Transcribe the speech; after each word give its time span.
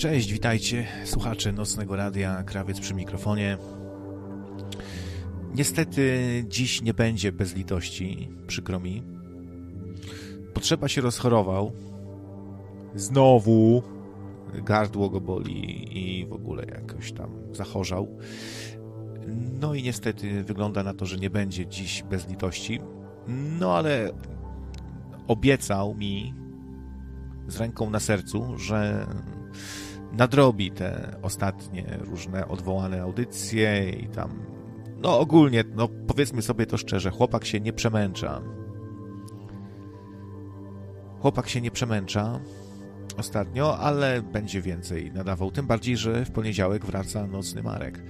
Cześć, 0.00 0.32
witajcie, 0.32 0.86
słuchacze 1.04 1.52
Nocnego 1.52 1.96
Radia, 1.96 2.42
Krawiec 2.42 2.80
przy 2.80 2.94
mikrofonie. 2.94 3.58
Niestety 5.54 6.44
dziś 6.48 6.82
nie 6.82 6.94
będzie 6.94 7.32
bez 7.32 7.56
litości, 7.56 8.28
przykro 8.46 8.80
mi. 8.80 9.02
Potrzeba 10.54 10.88
się 10.88 11.00
rozchorował. 11.00 11.72
Znowu 12.94 13.82
gardło 14.54 15.10
go 15.10 15.20
boli 15.20 15.98
i 15.98 16.26
w 16.26 16.32
ogóle 16.32 16.64
jakoś 16.64 17.12
tam 17.12 17.30
zachorzał. 17.52 18.18
No 19.60 19.74
i 19.74 19.82
niestety 19.82 20.44
wygląda 20.44 20.82
na 20.82 20.94
to, 20.94 21.06
że 21.06 21.16
nie 21.16 21.30
będzie 21.30 21.66
dziś 21.66 22.02
bez 22.02 22.28
litości. 22.28 22.80
No 23.28 23.76
ale 23.76 24.10
obiecał 25.28 25.94
mi 25.94 26.34
z 27.48 27.56
ręką 27.56 27.90
na 27.90 28.00
sercu, 28.00 28.58
że 28.58 29.06
nadrobi 30.12 30.70
te 30.70 31.16
ostatnie 31.22 31.98
różne 32.00 32.48
odwołane 32.48 33.02
audycje 33.02 33.90
i 33.90 34.08
tam. 34.08 34.30
No 35.02 35.18
ogólnie, 35.18 35.64
no 35.74 35.88
powiedzmy 35.88 36.42
sobie 36.42 36.66
to 36.66 36.76
szczerze, 36.76 37.10
chłopak 37.10 37.44
się 37.44 37.60
nie 37.60 37.72
przemęcza. 37.72 38.42
Chłopak 41.20 41.48
się 41.48 41.60
nie 41.60 41.70
przemęcza 41.70 42.40
ostatnio, 43.16 43.78
ale 43.78 44.22
będzie 44.22 44.62
więcej 44.62 45.12
nadawał. 45.12 45.50
Tym 45.50 45.66
bardziej, 45.66 45.96
że 45.96 46.24
w 46.24 46.30
poniedziałek 46.30 46.84
wraca 46.84 47.26
nocny 47.26 47.62
Marek. 47.62 48.02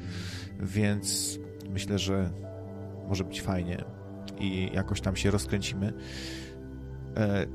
Więc 0.60 1.38
myślę, 1.70 1.98
że 1.98 2.30
może 3.08 3.24
być 3.24 3.42
fajnie 3.42 3.84
i 4.38 4.70
jakoś 4.74 5.00
tam 5.00 5.16
się 5.16 5.30
rozkręcimy. 5.30 5.92
E, 7.16 7.46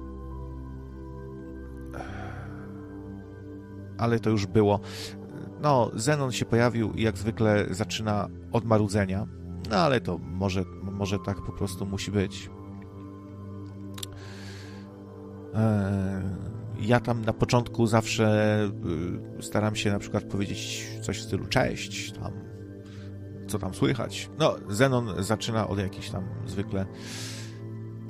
ale 3.98 4.20
to 4.20 4.30
już 4.30 4.46
było. 4.46 4.80
No, 5.62 5.92
Zenon 5.94 6.32
się 6.32 6.46
pojawił 6.46 6.94
i 6.94 7.02
jak 7.02 7.18
zwykle 7.18 7.66
zaczyna 7.70 8.30
od 8.52 8.66
marudzenia, 8.66 9.28
no 9.70 9.76
ale 9.76 10.02
to 10.02 10.18
może, 10.18 10.64
może 10.82 11.20
tak 11.20 11.42
po 11.42 11.52
prostu 11.52 11.86
musi 11.86 12.12
być. 12.12 12.50
Eee, 15.54 16.24
ja 16.80 17.00
tam 17.00 17.26
na 17.26 17.34
początku 17.34 17.88
zawsze 17.88 18.60
y, 19.40 19.44
staram 19.44 19.76
się 19.76 19.92
na 19.92 20.00
przykład 20.00 20.24
powiedzieć 20.24 20.88
coś 21.02 21.20
w 21.20 21.24
stylu 21.24 21.46
cześć, 21.46 22.12
tam, 22.12 22.34
co 23.48 23.60
tam 23.60 23.74
słychać. 23.74 24.30
No, 24.40 24.56
Zenon 24.70 25.24
zaczyna 25.24 25.68
od 25.68 25.80
jakichś 25.80 26.10
tam 26.10 26.24
zwykle 26.46 26.86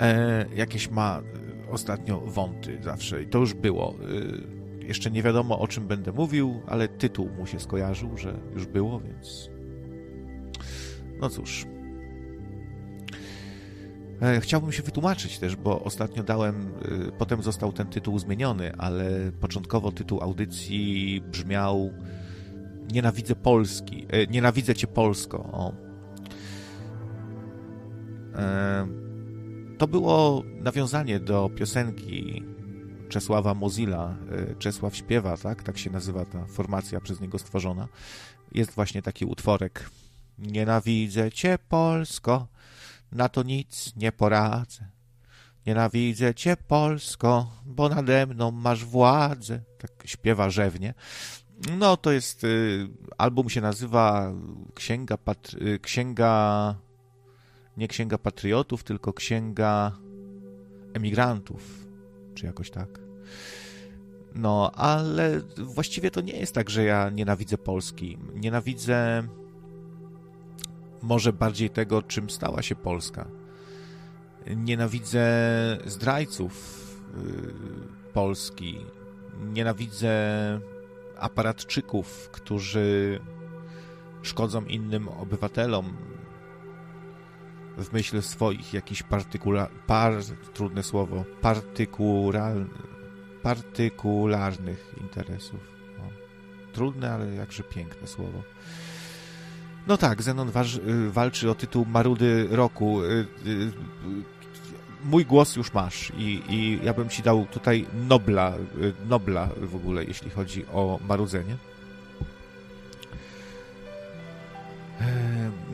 e, 0.00 0.46
jakieś 0.54 0.90
ma 0.90 1.22
ostatnio 1.70 2.20
wąty 2.20 2.78
zawsze 2.82 3.22
i 3.22 3.26
to 3.26 3.38
już 3.38 3.54
było. 3.54 3.94
Jeszcze 4.86 5.10
nie 5.10 5.22
wiadomo 5.22 5.58
o 5.58 5.68
czym 5.68 5.86
będę 5.86 6.12
mówił, 6.12 6.62
ale 6.66 6.88
tytuł 6.88 7.28
mu 7.38 7.46
się 7.46 7.60
skojarzył, 7.60 8.16
że 8.16 8.38
już 8.54 8.66
było, 8.66 9.00
więc. 9.00 9.50
No 11.20 11.30
cóż. 11.30 11.66
E, 14.22 14.40
chciałbym 14.40 14.72
się 14.72 14.82
wytłumaczyć 14.82 15.38
też, 15.38 15.56
bo 15.56 15.84
ostatnio 15.84 16.22
dałem, 16.22 16.54
e, 17.08 17.12
potem 17.18 17.42
został 17.42 17.72
ten 17.72 17.86
tytuł 17.86 18.18
zmieniony, 18.18 18.72
ale 18.78 19.32
początkowo 19.40 19.92
tytuł 19.92 20.22
audycji 20.22 21.22
brzmiał 21.30 21.92
Nienawidzę 22.92 23.34
Polski, 23.34 24.06
e, 24.10 24.26
Nienawidzę 24.26 24.74
Cię 24.74 24.86
Polsko. 24.86 25.38
O. 25.52 25.72
To 29.78 29.88
było 29.88 30.42
nawiązanie 30.60 31.20
do 31.20 31.50
piosenki 31.56 32.42
Czesława 33.08 33.54
Mozilla, 33.54 34.16
e, 34.30 34.54
Czesław 34.54 34.96
śpiewa, 34.96 35.36
tak? 35.36 35.62
Tak 35.62 35.78
się 35.78 35.90
nazywa 35.90 36.24
ta 36.24 36.46
formacja 36.46 37.00
przez 37.00 37.20
niego 37.20 37.38
stworzona. 37.38 37.88
Jest 38.52 38.70
właśnie 38.70 39.02
taki 39.02 39.24
utworek. 39.24 39.90
Nienawidzę 40.38 41.32
cię, 41.32 41.58
Polsko, 41.68 42.46
na 43.12 43.28
to 43.28 43.42
nic 43.42 43.92
nie 43.96 44.12
poradzę. 44.12 44.86
Nienawidzę 45.66 46.34
cię, 46.34 46.56
Polsko, 46.68 47.50
bo 47.66 47.88
nade 47.88 48.26
mną 48.26 48.50
masz 48.50 48.84
władzę. 48.84 49.60
Tak 49.78 49.90
śpiewa 50.04 50.50
rzewnie. 50.50 50.94
No, 51.78 51.96
to 51.96 52.12
jest, 52.12 52.44
y, 52.44 52.88
album 53.18 53.50
się 53.50 53.60
nazywa 53.60 54.32
Księga, 54.74 55.16
Patry... 55.16 55.78
Księga, 55.78 56.74
nie 57.76 57.88
Księga 57.88 58.18
Patriotów, 58.18 58.84
tylko 58.84 59.12
Księga 59.12 59.92
Emigrantów 60.94 61.85
czy 62.36 62.46
jakoś 62.46 62.70
tak. 62.70 62.88
No, 64.34 64.70
ale 64.74 65.40
właściwie 65.56 66.10
to 66.10 66.20
nie 66.20 66.38
jest 66.38 66.54
tak, 66.54 66.70
że 66.70 66.84
ja 66.84 67.10
nienawidzę 67.10 67.58
Polski. 67.58 68.18
Nienawidzę 68.34 69.28
może 71.02 71.32
bardziej 71.32 71.70
tego, 71.70 72.02
czym 72.02 72.30
stała 72.30 72.62
się 72.62 72.74
Polska. 72.74 73.28
Nienawidzę 74.56 75.26
zdrajców 75.86 76.84
yy, 77.16 77.52
Polski. 78.12 78.78
Nienawidzę 79.52 80.10
aparatczyków, 81.18 82.28
którzy 82.32 83.20
szkodzą 84.22 84.64
innym 84.64 85.08
obywatelom, 85.08 85.96
w 87.76 87.92
myśl 87.92 88.22
swoich 88.22 88.74
jakichś 88.74 89.02
partykula... 89.02 89.68
par... 89.86 90.14
trudne 90.54 90.82
słowo, 90.82 91.24
partykular... 91.40 92.56
partykularnych 93.42 94.94
interesów. 95.00 95.76
Trudne, 96.72 97.12
ale 97.12 97.34
jakże 97.34 97.62
piękne 97.62 98.08
słowo. 98.08 98.42
No 99.86 99.96
tak, 99.96 100.22
Zenon 100.22 100.48
y, 100.48 101.10
walczy 101.10 101.50
o 101.50 101.54
tytuł 101.54 101.86
Marudy 101.86 102.48
Roku. 102.50 103.02
Y, 103.02 103.26
y, 103.46 103.72
mój 105.04 105.24
głos 105.24 105.56
już 105.56 105.72
masz 105.72 106.12
i, 106.16 106.42
i 106.48 106.80
ja 106.84 106.94
bym 106.94 107.08
ci 107.08 107.22
dał 107.22 107.46
tutaj 107.46 107.86
Nobla, 108.08 108.52
Nobla 109.08 109.48
w 109.62 109.76
ogóle, 109.76 110.04
jeśli 110.04 110.30
chodzi 110.30 110.66
o 110.66 110.98
marudzenie. 111.08 111.56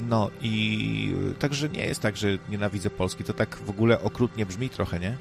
No 0.08 0.30
i 0.42 1.14
także 1.38 1.68
nie 1.68 1.86
jest 1.86 2.00
tak, 2.00 2.16
że 2.16 2.28
nienawidzę 2.48 2.90
Polski. 2.90 3.24
To 3.24 3.32
tak 3.32 3.56
w 3.56 3.70
ogóle 3.70 4.02
okrutnie 4.02 4.46
brzmi 4.46 4.68
trochę, 4.68 5.00
nie? 5.00 5.16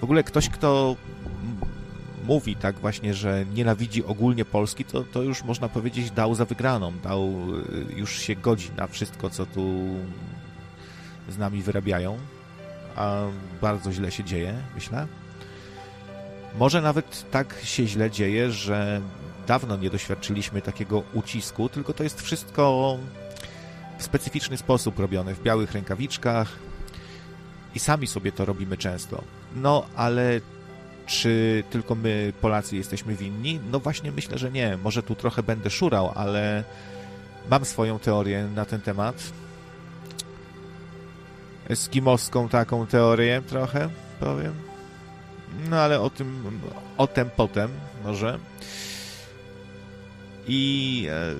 W 0.00 0.04
ogóle 0.04 0.24
ktoś, 0.24 0.48
kto 0.48 0.96
mówi 2.24 2.56
tak 2.56 2.78
właśnie, 2.78 3.14
że 3.14 3.44
nienawidzi 3.54 4.04
ogólnie 4.04 4.44
Polski, 4.44 4.84
to, 4.84 5.04
to 5.04 5.22
już 5.22 5.44
można 5.44 5.68
powiedzieć 5.68 6.10
dał 6.10 6.34
za 6.34 6.44
wygraną, 6.44 6.92
dał, 7.02 7.32
już 7.96 8.18
się 8.18 8.36
godzi 8.36 8.70
na 8.76 8.86
wszystko, 8.86 9.30
co 9.30 9.46
tu 9.46 9.84
z 11.28 11.38
nami 11.38 11.62
wyrabiają, 11.62 12.18
a 12.96 13.22
bardzo 13.62 13.92
źle 13.92 14.10
się 14.10 14.24
dzieje, 14.24 14.54
myślę. 14.74 15.06
Może 16.58 16.82
nawet 16.82 17.30
tak 17.30 17.56
się 17.64 17.86
źle 17.86 18.10
dzieje, 18.10 18.50
że 18.50 19.00
dawno 19.48 19.76
nie 19.76 19.90
doświadczyliśmy 19.90 20.62
takiego 20.62 21.02
ucisku, 21.14 21.68
tylko 21.68 21.92
to 21.92 22.04
jest 22.04 22.22
wszystko 22.22 22.98
w 23.98 24.02
specyficzny 24.02 24.56
sposób 24.56 24.98
robione, 24.98 25.34
w 25.34 25.42
białych 25.42 25.72
rękawiczkach 25.72 26.48
i 27.74 27.78
sami 27.78 28.06
sobie 28.06 28.32
to 28.32 28.44
robimy 28.44 28.76
często. 28.76 29.22
No, 29.56 29.86
ale 29.96 30.40
czy 31.06 31.64
tylko 31.70 31.94
my, 31.94 32.32
Polacy, 32.40 32.76
jesteśmy 32.76 33.14
winni? 33.14 33.60
No 33.70 33.80
właśnie 33.80 34.12
myślę, 34.12 34.38
że 34.38 34.50
nie. 34.50 34.76
Może 34.76 35.02
tu 35.02 35.14
trochę 35.14 35.42
będę 35.42 35.70
szurał, 35.70 36.12
ale 36.14 36.64
mam 37.50 37.64
swoją 37.64 37.98
teorię 37.98 38.48
na 38.54 38.64
ten 38.64 38.80
temat. 38.80 39.32
Eskimowską 41.68 42.48
taką 42.48 42.86
teorię 42.86 43.42
trochę, 43.46 43.88
powiem. 44.20 44.54
No 45.70 45.76
ale 45.76 46.00
o 46.00 46.10
tym, 46.10 46.60
o 46.98 47.06
tym 47.06 47.30
potem 47.36 47.70
może. 48.04 48.38
I... 50.48 51.06
E 51.10 51.34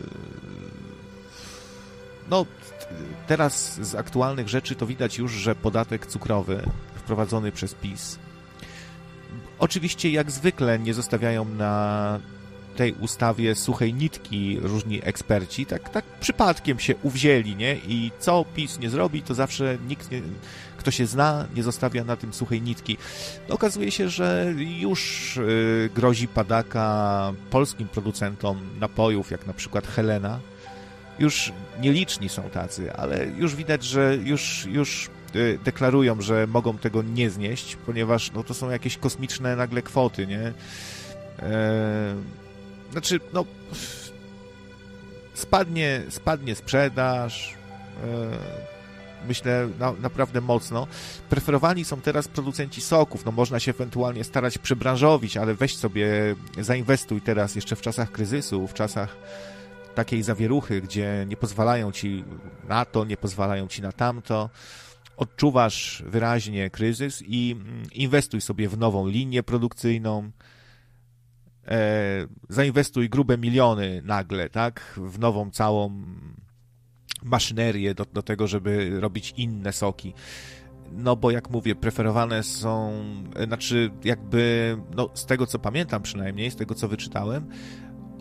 no, 2.31 2.47
teraz 3.27 3.75
z 3.81 3.95
aktualnych 3.95 4.49
rzeczy 4.49 4.75
to 4.75 4.87
widać 4.87 5.19
już, 5.19 5.33
że 5.33 5.55
podatek 5.55 6.07
cukrowy 6.07 6.63
wprowadzony 6.95 7.53
przez 7.53 7.75
PiS 7.75 8.19
oczywiście 9.59 10.11
jak 10.11 10.31
zwykle 10.31 10.79
nie 10.79 10.95
zostawiają 10.95 11.45
na 11.45 12.21
tej 12.79 12.93
ustawie 12.93 13.55
suchej 13.55 13.95
nitki 13.95 14.59
różni 14.63 15.01
eksperci, 15.05 15.67
tak, 15.67 15.89
tak 15.89 16.05
przypadkiem 16.05 16.79
się 16.79 16.95
uwzięli, 17.03 17.57
nie? 17.57 17.75
I 17.75 18.13
co 18.19 18.45
PiS 18.55 18.79
nie 18.79 18.91
zrobi, 18.91 19.23
to 19.23 19.35
zawsze 19.35 19.79
nikt, 19.89 20.11
nie, 20.11 20.23
kto 20.77 20.91
się 20.91 21.07
zna, 21.07 21.47
nie 21.57 21.63
zostawia 21.63 22.05
na 22.05 22.17
tym 22.17 22.33
suchej 22.33 22.63
nitki. 22.63 22.97
Okazuje 23.49 23.91
się, 23.91 24.09
że 24.09 24.55
już 24.79 25.37
y, 25.37 25.91
grozi 25.95 26.29
padaka 26.29 27.33
polskim 27.51 27.89
producentom 27.89 28.61
napojów, 28.81 29.31
jak 29.31 29.47
na 29.47 29.53
przykład 29.53 29.87
Helena. 29.87 30.39
Już 31.19 31.53
nieliczni 31.81 32.29
są 32.29 32.43
tacy, 32.43 32.93
ale 32.93 33.27
już 33.27 33.55
widać, 33.55 33.85
że 33.85 34.17
już, 34.25 34.67
już 34.67 35.11
y, 35.35 35.59
deklarują, 35.65 36.21
że 36.21 36.47
mogą 36.47 36.79
tego 36.79 37.03
nie 37.03 37.31
znieść, 37.31 37.77
ponieważ 37.87 38.33
no, 38.33 38.45
to 38.45 38.55
są 38.55 38.71
jakieś 38.71 38.99
kosmiczne 38.99 39.57
nagle 39.57 39.83
kwoty, 39.83 40.27
nie? 40.27 40.53
E, 41.39 42.39
znaczy, 42.93 43.21
no 43.33 43.45
spadnie, 45.35 46.03
spadnie 46.09 46.55
sprzedaż, 46.55 47.55
e, 48.05 48.69
myślę 49.29 49.69
na, 49.79 49.93
naprawdę 49.93 50.41
mocno. 50.41 50.87
Preferowani 51.31 51.85
są 51.85 52.01
teraz 52.01 52.29
producenci 52.29 52.81
soków, 52.81 53.25
no 53.25 53.33
można 53.33 53.61
się 53.61 53.71
ewentualnie 53.71 54.25
starać 54.25 54.59
przebranżowić, 54.59 55.37
ale 55.37 55.55
weź 55.55 55.77
sobie, 55.77 56.09
zainwestuj 56.61 57.21
teraz 57.21 57.55
jeszcze 57.55 57.77
w 57.77 57.81
czasach 57.81 58.13
kryzysu, 58.13 58.67
w 58.67 58.75
czasach 58.75 59.17
takiej 59.95 60.23
zawieruchy, 60.23 60.81
gdzie 60.81 61.27
nie 61.29 61.37
pozwalają 61.37 61.93
ci 61.93 62.25
na 62.69 62.85
to, 62.85 63.05
nie 63.05 63.17
pozwalają 63.17 63.69
ci 63.69 63.83
na 63.83 63.93
tamto. 63.93 64.51
Odczuwasz 65.17 66.03
wyraźnie 66.07 66.71
kryzys 66.71 67.23
i 67.27 67.57
mm, 67.61 67.83
inwestuj 67.93 68.41
sobie 68.41 68.69
w 68.69 68.79
nową 68.79 69.09
linię 69.09 69.43
produkcyjną, 69.43 70.31
zainwestuj 72.49 73.09
grube 73.09 73.39
miliony 73.39 74.03
nagle, 74.05 74.49
tak, 74.49 74.95
w 74.97 75.19
nową 75.19 75.51
całą 75.51 76.03
maszynerię 77.23 77.95
do, 77.95 78.05
do 78.05 78.23
tego, 78.23 78.47
żeby 78.47 79.01
robić 79.01 79.35
inne 79.37 79.73
soki. 79.73 80.15
No 80.93 81.17
bo 81.17 81.31
jak 81.31 81.51
mówię, 81.51 81.75
preferowane 81.75 82.43
są, 82.43 82.93
e, 83.37 83.45
znaczy 83.45 83.91
jakby, 84.05 84.77
no 84.97 85.11
z 85.15 85.27
tego 85.27 85.47
co 85.47 85.59
pamiętam 85.59 86.03
przynajmniej, 86.03 86.51
z 86.51 86.57
tego 86.57 86.75
co 86.75 86.89
wyczytałem, 86.89 87.49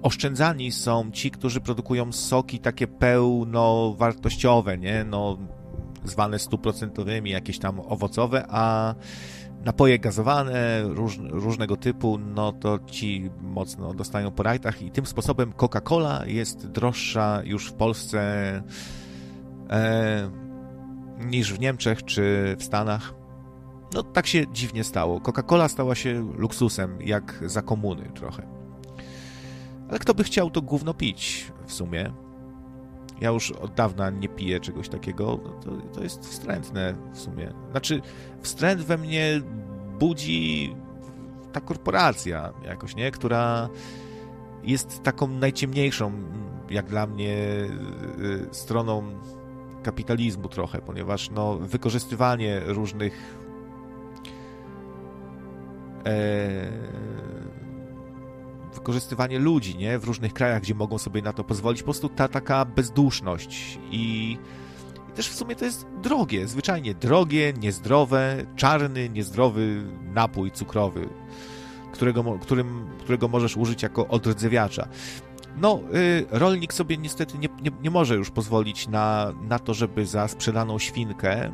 oszczędzani 0.01 0.71
są 0.71 1.11
ci, 1.11 1.31
którzy 1.31 1.61
produkują 1.61 2.11
soki 2.11 2.59
takie 2.59 2.87
pełnowartościowe, 2.87 4.77
nie, 4.77 5.03
no 5.03 5.37
zwane 6.03 6.39
stuprocentowymi, 6.39 7.31
jakieś 7.31 7.59
tam 7.59 7.79
owocowe, 7.79 8.45
a 8.49 8.95
napoje 9.67 9.99
gazowane 9.99 10.83
róż, 10.83 11.17
różnego 11.29 11.77
typu, 11.77 12.17
no 12.17 12.51
to 12.51 12.79
ci 12.85 13.29
mocno 13.41 13.93
dostają 13.93 14.31
po 14.31 14.43
rajtach 14.43 14.81
i 14.81 14.91
tym 14.91 15.05
sposobem 15.05 15.53
Coca-Cola 15.53 16.27
jest 16.27 16.67
droższa 16.67 17.41
już 17.43 17.67
w 17.67 17.73
Polsce 17.73 18.19
e, 19.69 20.31
niż 21.19 21.53
w 21.53 21.59
Niemczech 21.59 22.03
czy 22.03 22.55
w 22.59 22.63
Stanach. 22.63 23.13
No 23.93 24.03
tak 24.03 24.27
się 24.27 24.45
dziwnie 24.53 24.83
stało. 24.83 25.19
Coca-Cola 25.19 25.67
stała 25.67 25.95
się 25.95 26.33
luksusem, 26.37 27.01
jak 27.01 27.43
za 27.45 27.61
komuny 27.61 28.11
trochę. 28.15 28.47
Ale 29.89 29.99
kto 29.99 30.13
by 30.13 30.23
chciał 30.23 30.49
to 30.49 30.61
gówno 30.61 30.93
pić 30.93 31.51
w 31.65 31.73
sumie? 31.73 32.13
Ja 33.21 33.29
już 33.29 33.51
od 33.51 33.73
dawna 33.73 34.09
nie 34.09 34.29
piję 34.29 34.59
czegoś 34.59 34.89
takiego. 34.89 35.39
No 35.43 35.49
to, 35.49 35.71
to 35.93 36.03
jest 36.03 36.25
wstrętne 36.25 36.95
w 37.13 37.19
sumie. 37.19 37.53
Znaczy, 37.71 38.01
wstręt 38.41 38.81
we 38.81 38.97
mnie 38.97 39.41
budzi 39.99 40.75
ta 41.53 41.61
korporacja 41.61 42.53
jakoś, 42.65 42.95
nie? 42.95 43.11
Która 43.11 43.69
jest 44.63 45.03
taką 45.03 45.27
najciemniejszą, 45.27 46.11
jak 46.69 46.85
dla 46.85 47.07
mnie, 47.07 47.35
y, 48.19 48.47
stroną 48.51 49.03
kapitalizmu 49.83 50.49
trochę, 50.49 50.81
ponieważ 50.81 51.29
no, 51.29 51.57
wykorzystywanie 51.57 52.61
różnych 52.65 53.37
e, 56.05 56.71
wykorzystywanie 58.77 59.39
ludzi, 59.39 59.77
nie? 59.77 59.99
W 59.99 60.03
różnych 60.03 60.33
krajach, 60.33 60.61
gdzie 60.61 60.75
mogą 60.75 60.97
sobie 60.97 61.21
na 61.21 61.33
to 61.33 61.43
pozwolić. 61.43 61.81
Po 61.81 61.85
prostu 61.85 62.09
ta 62.09 62.27
taka 62.27 62.65
bezduszność 62.65 63.79
i, 63.91 64.37
też 65.17 65.29
w 65.29 65.35
sumie 65.35 65.55
to 65.55 65.65
jest 65.65 65.87
drogie, 66.01 66.47
zwyczajnie 66.47 66.93
drogie, 66.93 67.53
niezdrowe, 67.53 68.45
czarny, 68.55 69.09
niezdrowy 69.09 69.83
napój 70.13 70.51
cukrowy, 70.51 71.09
którego, 71.93 72.39
którym, 72.41 72.87
którego 72.99 73.27
możesz 73.27 73.57
użyć 73.57 73.83
jako 73.83 74.07
odrdzewiacza. 74.07 74.87
No, 75.61 75.79
y, 75.95 76.25
rolnik 76.31 76.73
sobie 76.73 76.97
niestety 76.97 77.37
nie, 77.37 77.49
nie, 77.61 77.71
nie 77.83 77.91
może 77.91 78.15
już 78.15 78.31
pozwolić 78.31 78.87
na, 78.87 79.33
na 79.41 79.59
to, 79.59 79.73
żeby 79.73 80.05
za 80.05 80.27
sprzedaną 80.27 80.79
świnkę 80.79 81.51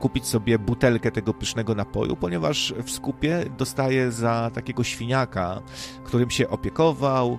kupić 0.00 0.26
sobie 0.26 0.58
butelkę 0.58 1.10
tego 1.10 1.34
pysznego 1.34 1.74
napoju, 1.74 2.16
ponieważ 2.16 2.74
w 2.84 2.90
skupie 2.90 3.44
dostaje 3.58 4.12
za 4.12 4.50
takiego 4.54 4.84
świniaka, 4.84 5.62
którym 6.04 6.30
się 6.30 6.48
opiekował, 6.48 7.38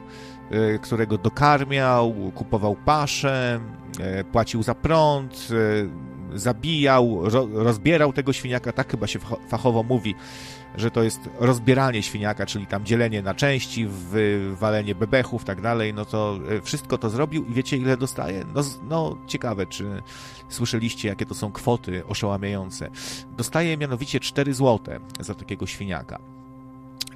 e, 0.51 0.79
którego 0.79 1.17
dokarmiał, 1.17 2.13
kupował 2.35 2.75
paszę, 2.85 3.59
e, 3.99 4.23
płacił 4.23 4.63
za 4.63 4.75
prąd, 4.75 5.47
e, 6.33 6.37
zabijał, 6.37 7.29
rozbierał 7.53 8.13
tego 8.13 8.33
świniaka, 8.33 8.71
tak 8.71 8.91
chyba 8.91 9.07
się 9.07 9.19
fachowo 9.49 9.83
mówi, 9.83 10.15
że 10.77 10.91
to 10.91 11.03
jest 11.03 11.29
rozbieranie 11.39 12.03
świniaka, 12.03 12.45
czyli 12.45 12.67
tam 12.67 12.85
dzielenie 12.85 13.21
na 13.21 13.33
części, 13.33 13.87
wywalenie 13.87 14.95
bebechów, 14.95 15.43
tak 15.43 15.61
dalej, 15.61 15.93
no 15.93 16.05
to 16.05 16.39
wszystko 16.63 16.97
to 16.97 17.09
zrobił 17.09 17.45
i 17.45 17.53
wiecie 17.53 17.77
ile 17.77 17.97
dostaje? 17.97 18.45
No, 18.55 18.61
no 18.89 19.17
ciekawe, 19.27 19.65
czy 19.65 20.01
Słyszeliście, 20.49 21.07
jakie 21.07 21.25
to 21.25 21.35
są 21.35 21.51
kwoty 21.51 22.05
oszałamiające. 22.05 22.89
Dostaje 23.37 23.77
mianowicie 23.77 24.19
4 24.19 24.53
zł 24.53 24.99
za 25.19 25.35
takiego 25.35 25.67
świniaka. 25.67 26.19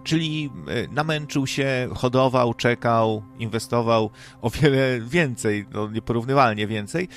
Czyli 0.04 0.50
e, 0.68 0.88
namęczył 0.88 1.48
się, 1.48 1.90
hodował, 1.96 2.54
czekał, 2.54 3.24
inwestował 3.40 4.10
o 4.42 4.50
wiele 4.50 5.02
więcej, 5.02 5.66
no 5.74 5.90
nieporównywalnie 5.90 6.68
więcej 6.68 7.07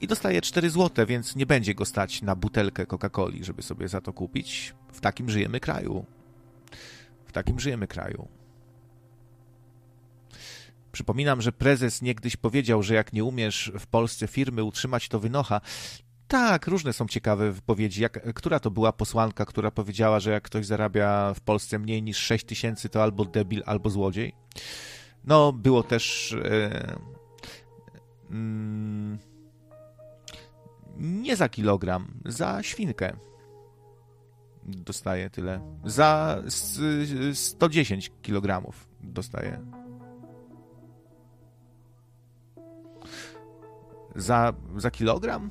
i 0.00 0.06
dostaje 0.06 0.40
4 0.40 0.70
zł, 0.70 1.06
więc 1.06 1.36
nie 1.36 1.46
będzie 1.46 1.74
go 1.74 1.84
stać 1.84 2.22
na 2.22 2.36
butelkę 2.36 2.86
Coca-Coli, 2.86 3.44
żeby 3.44 3.62
sobie 3.62 3.88
za 3.88 4.00
to 4.00 4.12
kupić. 4.12 4.74
W 4.92 5.00
takim 5.00 5.30
żyjemy 5.30 5.60
kraju. 5.60 6.04
W 7.26 7.32
takim 7.32 7.60
żyjemy 7.60 7.86
kraju. 7.86 8.28
Przypominam, 10.92 11.42
że 11.42 11.52
prezes 11.52 12.02
niegdyś 12.02 12.36
powiedział, 12.36 12.82
że 12.82 12.94
jak 12.94 13.12
nie 13.12 13.24
umiesz 13.24 13.72
w 13.78 13.86
Polsce 13.86 14.26
firmy 14.26 14.64
utrzymać, 14.64 15.08
to 15.08 15.20
wynocha. 15.20 15.60
Tak, 16.28 16.66
różne 16.66 16.92
są 16.92 17.06
ciekawe 17.06 17.52
wypowiedzi. 17.52 18.02
Jak, 18.02 18.34
która 18.34 18.60
to 18.60 18.70
była 18.70 18.92
posłanka, 18.92 19.46
która 19.46 19.70
powiedziała, 19.70 20.20
że 20.20 20.30
jak 20.30 20.42
ktoś 20.42 20.66
zarabia 20.66 21.34
w 21.34 21.40
Polsce 21.40 21.78
mniej 21.78 22.02
niż 22.02 22.16
6 22.18 22.44
tysięcy, 22.44 22.88
to 22.88 23.02
albo 23.02 23.24
debil, 23.24 23.62
albo 23.66 23.90
złodziej? 23.90 24.34
No, 25.24 25.52
było 25.52 25.82
też. 25.82 26.32
E, 26.32 26.96
mm, 28.30 29.18
nie 31.00 31.36
za 31.36 31.48
kilogram, 31.48 32.06
za 32.24 32.62
świnkę. 32.62 33.16
Dostaje 34.62 35.30
tyle. 35.30 35.60
Za 35.84 36.42
110 37.34 38.12
kilogramów 38.22 38.90
dostaje. 39.02 39.60
Za, 44.16 44.52
za 44.76 44.90
kilogram? 44.90 45.50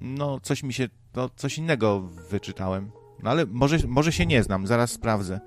No, 0.00 0.40
coś 0.40 0.62
mi 0.62 0.72
się, 0.72 0.88
to 1.12 1.30
coś 1.36 1.58
innego 1.58 2.00
wyczytałem. 2.30 2.90
No 3.22 3.30
ale 3.30 3.46
może, 3.46 3.78
może 3.88 4.12
się 4.12 4.26
nie 4.26 4.42
znam, 4.42 4.66
zaraz 4.66 4.90
sprawdzę. 4.90 5.40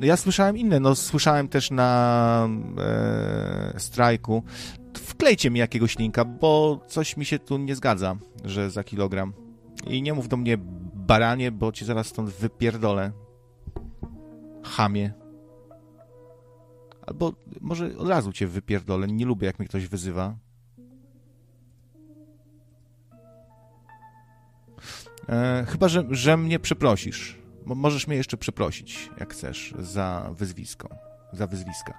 Ja 0.00 0.16
słyszałem 0.16 0.56
inne, 0.56 0.80
no 0.80 0.94
słyszałem 0.94 1.48
też 1.48 1.70
na 1.70 2.48
e, 2.78 3.74
strajku. 3.78 4.42
Wklejcie 4.94 5.50
mi 5.50 5.58
jakiegoś 5.58 5.98
linka, 5.98 6.24
bo 6.24 6.80
coś 6.86 7.16
mi 7.16 7.24
się 7.24 7.38
tu 7.38 7.58
nie 7.58 7.76
zgadza, 7.76 8.16
że 8.44 8.70
za 8.70 8.84
kilogram. 8.84 9.32
I 9.86 10.02
nie 10.02 10.14
mów 10.14 10.28
do 10.28 10.36
mnie 10.36 10.58
baranie, 10.94 11.52
bo 11.52 11.72
ci 11.72 11.84
zaraz 11.84 12.06
stąd 12.06 12.30
wypierdolę. 12.30 13.12
Chamie. 14.64 15.12
Albo 17.06 17.32
może 17.60 17.98
od 17.98 18.08
razu 18.08 18.32
cię 18.32 18.46
wypierdolę. 18.46 19.06
Nie 19.06 19.26
lubię, 19.26 19.46
jak 19.46 19.58
mnie 19.58 19.68
ktoś 19.68 19.86
wyzywa. 19.86 20.36
E, 25.28 25.66
chyba, 25.68 25.88
że, 25.88 26.04
że 26.10 26.36
mnie 26.36 26.58
przeprosisz. 26.58 27.43
Możesz 27.64 28.06
mnie 28.06 28.16
jeszcze 28.16 28.36
przeprosić, 28.36 29.10
jak 29.18 29.32
chcesz, 29.32 29.74
za 29.78 30.30
wyzwisko. 30.32 30.88
Za 31.32 31.46
wyzwiska. 31.46 31.94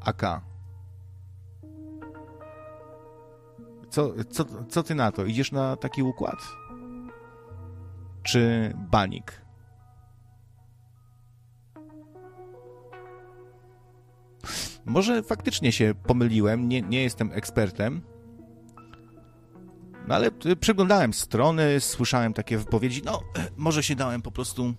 AK. 0.00 0.22
Co, 3.90 4.24
co, 4.30 4.44
co 4.68 4.82
ty 4.82 4.94
na 4.94 5.12
to? 5.12 5.24
Idziesz 5.24 5.52
na 5.52 5.76
taki 5.76 6.02
układ? 6.02 6.38
Czy 8.22 8.72
banik? 8.76 9.42
Może 14.84 15.22
faktycznie 15.22 15.72
się 15.72 15.94
pomyliłem, 16.06 16.68
nie, 16.68 16.82
nie 16.82 17.02
jestem 17.02 17.30
ekspertem, 17.32 18.02
no 20.08 20.14
ale 20.14 20.30
przeglądałem 20.60 21.14
strony, 21.14 21.80
słyszałem 21.80 22.32
takie 22.32 22.58
wypowiedzi. 22.58 23.02
No, 23.04 23.22
może 23.56 23.82
się 23.82 23.94
dałem 23.94 24.22
po 24.22 24.30
prostu 24.30 24.74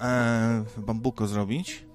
e, 0.00 0.64
bambuko 0.78 1.26
zrobić. 1.26 1.86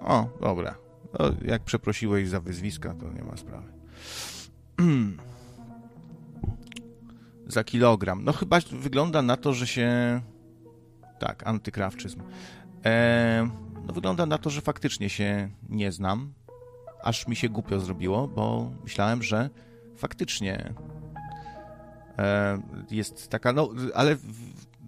O, 0.00 0.28
dobra. 0.40 0.78
No, 1.18 1.30
jak 1.44 1.64
przeprosiłeś 1.64 2.28
za 2.28 2.40
wyzwiska, 2.40 2.94
to 2.94 3.12
nie 3.12 3.22
ma 3.22 3.36
sprawy. 3.36 3.72
za 7.46 7.64
kilogram. 7.64 8.24
No 8.24 8.32
chyba 8.32 8.58
wygląda 8.60 9.22
na 9.22 9.36
to, 9.36 9.52
że 9.52 9.66
się... 9.66 10.20
Tak, 11.18 11.46
antykrawczyzm. 11.46 12.22
E, 12.84 13.50
no 13.86 13.92
wygląda 13.92 14.26
na 14.26 14.38
to, 14.38 14.50
że 14.50 14.60
faktycznie 14.60 15.10
się 15.10 15.50
nie 15.68 15.92
znam. 15.92 16.37
Aż 17.08 17.28
mi 17.28 17.36
się 17.36 17.48
głupio 17.48 17.80
zrobiło, 17.80 18.28
bo 18.28 18.72
myślałem, 18.84 19.22
że 19.22 19.50
faktycznie 19.96 20.74
e, 22.18 22.62
jest 22.90 23.28
taka, 23.28 23.52
no 23.52 23.70
ale 23.94 24.16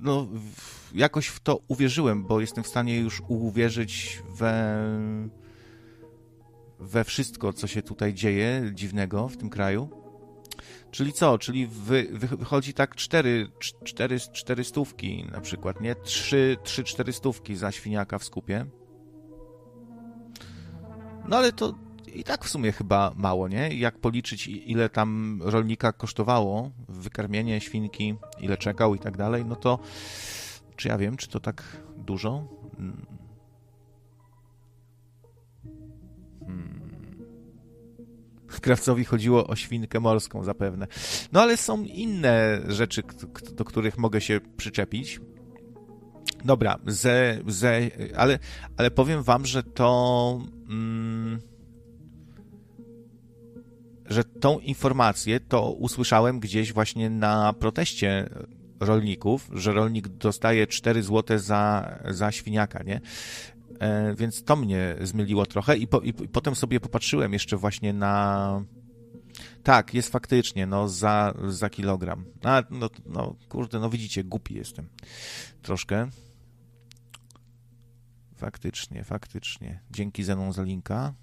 no, 0.01 0.27
jakoś 0.95 1.27
w 1.27 1.41
to 1.41 1.61
uwierzyłem, 1.69 2.25
bo 2.25 2.41
jestem 2.41 2.65
w 2.65 2.67
stanie 2.67 3.01
już 3.01 3.23
uwierzyć 3.29 4.23
we, 4.29 4.79
we 6.79 7.05
wszystko, 7.05 7.53
co 7.53 7.67
się 7.67 7.83
tutaj 7.83 8.15
dzieje 8.15 8.71
dziwnego 8.75 9.29
w 9.29 9.37
tym 9.37 9.51
kraju. 9.51 9.89
Czyli 10.91 11.13
co? 11.13 11.39
Czyli 11.39 11.67
wy, 11.67 12.09
wychodzi 12.13 12.75
tak 12.75 12.97
cztery, 12.97 13.49
cztery, 13.85 14.19
cztery 14.33 14.65
stówki 14.65 15.25
na 15.33 15.41
przykład, 15.41 15.81
nie? 15.81 15.95
Trzy, 15.95 16.57
trzy 16.63 16.85
cztery 16.85 17.13
stówki 17.13 17.57
za 17.57 17.73
świniaka 17.73 18.19
w 18.19 18.25
skupie. 18.25 18.67
No 21.29 21.37
ale 21.37 21.53
to 21.53 21.75
i 22.15 22.25
tak 22.25 22.45
w 22.45 22.49
sumie 22.49 22.73
chyba 22.73 23.13
mało, 23.17 23.49
nie? 23.49 23.75
Jak 23.75 23.99
policzyć, 23.99 24.49
ile 24.49 24.89
tam 24.89 25.41
rolnika 25.45 25.93
kosztowało 25.93 26.71
wykarmienie 26.89 27.61
świnki, 27.61 28.15
ile 28.41 28.57
czekał 28.57 28.95
i 28.95 28.99
tak 28.99 29.17
dalej, 29.17 29.45
no 29.45 29.57
to 29.57 29.79
czy 30.77 30.89
ja 30.89 30.99
wiem, 30.99 31.17
czy 31.17 31.29
to 31.29 31.41
tak 31.41 31.63
dużo? 31.97 32.49
Hmm. 32.77 33.07
Krawcowi 38.61 39.05
chodziło 39.05 39.47
o 39.47 39.57
świnkę 39.57 40.01
morską 40.01 40.45
zapewne. 40.45 40.87
No 41.33 41.41
ale 41.41 41.57
są 41.57 41.83
inne 41.83 42.61
rzeczy, 42.69 43.03
do 43.53 43.65
których 43.65 43.99
mogę 43.99 44.21
się 44.21 44.41
przyczepić. 44.57 45.21
Dobra, 46.45 46.79
ze, 46.87 47.39
ze, 47.47 47.81
ale, 48.17 48.39
ale 48.77 48.91
powiem 48.91 49.23
wam, 49.23 49.47
że 49.47 49.63
to. 49.63 50.41
Mm, 50.69 51.41
że 54.11 54.25
tą 54.25 54.59
informację 54.59 55.41
to 55.41 55.73
usłyszałem 55.73 56.41
gdzieś 56.41 56.73
właśnie 56.73 57.11
na 57.11 57.53
proteście 57.53 58.31
rolników, 58.81 59.51
że 59.53 59.73
rolnik 59.73 60.09
dostaje 60.09 60.67
4 60.67 61.03
zł 61.03 61.39
za, 61.39 61.95
za 62.09 62.33
świniaka, 62.33 62.83
nie? 62.83 63.01
E, 63.81 64.15
więc 64.15 64.45
to 64.45 64.57
mnie 64.57 64.97
zmyliło 65.01 65.47
trochę 65.47 65.77
i, 65.77 65.87
po, 65.87 66.01
i 66.01 66.13
potem 66.13 66.55
sobie 66.55 66.81
popatrzyłem 66.81 67.33
jeszcze 67.33 67.57
właśnie 67.57 67.93
na... 67.93 68.65
Tak, 69.63 69.95
jest 69.95 70.13
faktycznie, 70.13 70.67
no 70.67 70.89
za, 70.89 71.35
za 71.49 71.71
kilogram. 71.71 72.25
A, 72.43 72.63
no, 72.71 72.91
no, 73.07 73.37
kurde, 73.49 73.79
no 73.79 73.91
widzicie, 73.91 74.25
głupi 74.25 74.55
jestem. 74.55 74.89
Troszkę. 75.63 76.09
Faktycznie, 78.37 79.05
faktycznie. 79.05 79.81
Dzięki 79.91 80.25
Zenon 80.25 80.53
za 80.53 80.63
linka. 80.63 81.15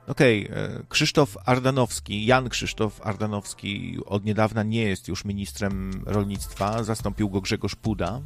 Okej, 0.07 0.49
okay. 0.49 0.85
Krzysztof 0.89 1.37
Ardanowski, 1.45 2.25
Jan 2.25 2.49
Krzysztof 2.49 3.01
Ardanowski 3.03 3.97
od 4.05 4.25
niedawna 4.25 4.63
nie 4.63 4.83
jest 4.83 5.07
już 5.07 5.25
ministrem 5.25 6.03
rolnictwa, 6.05 6.83
zastąpił 6.83 7.29
go 7.29 7.41
Grzegorz 7.41 7.75
Puda. 7.75 8.21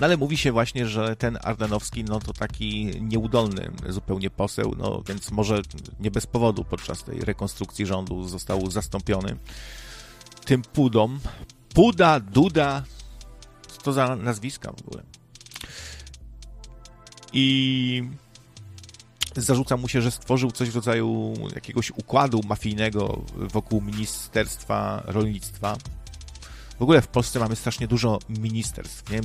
No 0.00 0.06
ale 0.06 0.16
mówi 0.16 0.36
się 0.36 0.52
właśnie, 0.52 0.86
że 0.86 1.16
ten 1.16 1.38
Ardanowski, 1.42 2.04
no 2.04 2.20
to 2.20 2.32
taki 2.32 2.84
nieudolny 3.00 3.70
zupełnie 3.88 4.30
poseł, 4.30 4.74
no 4.78 5.02
więc 5.08 5.30
może 5.30 5.62
nie 6.00 6.10
bez 6.10 6.26
powodu 6.26 6.64
podczas 6.64 7.04
tej 7.04 7.20
rekonstrukcji 7.20 7.86
rządu 7.86 8.28
został 8.28 8.70
zastąpiony 8.70 9.36
tym 10.44 10.62
Pudą. 10.62 11.18
Puda, 11.74 12.20
Duda, 12.20 12.84
co 13.68 13.82
to 13.82 13.92
za 13.92 14.16
nazwiska 14.16 14.72
w 14.72 14.88
ogóle? 14.88 15.02
I 17.32 18.04
zarzuca 19.36 19.76
mu 19.76 19.88
się, 19.88 20.02
że 20.02 20.10
stworzył 20.10 20.50
coś 20.50 20.70
w 20.70 20.74
rodzaju 20.76 21.34
jakiegoś 21.54 21.90
układu 21.90 22.40
mafijnego 22.48 23.24
wokół 23.36 23.80
Ministerstwa 23.80 25.02
Rolnictwa. 25.06 25.76
W 26.78 26.82
ogóle 26.82 27.02
w 27.02 27.08
Polsce 27.08 27.38
mamy 27.38 27.56
strasznie 27.56 27.88
dużo 27.88 28.18
ministerstw, 28.28 29.10
nie? 29.10 29.20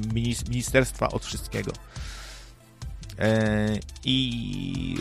Ministerstwa 0.50 1.10
od 1.10 1.26
wszystkiego. 1.26 1.72
E, 3.20 3.80
I 4.06 4.98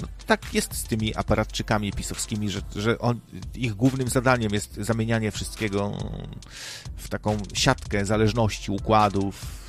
no, 0.00 0.08
tak 0.26 0.54
jest 0.54 0.74
z 0.74 0.84
tymi 0.84 1.14
aparatczykami 1.14 1.92
pisowskimi, 1.92 2.50
że, 2.50 2.60
że 2.76 2.98
on, 2.98 3.20
ich 3.54 3.74
głównym 3.74 4.08
zadaniem 4.08 4.52
jest 4.52 4.74
zamienianie 4.74 5.30
wszystkiego 5.30 5.98
w 6.96 7.08
taką 7.08 7.38
siatkę 7.54 8.04
zależności, 8.04 8.72
układów, 8.72 9.64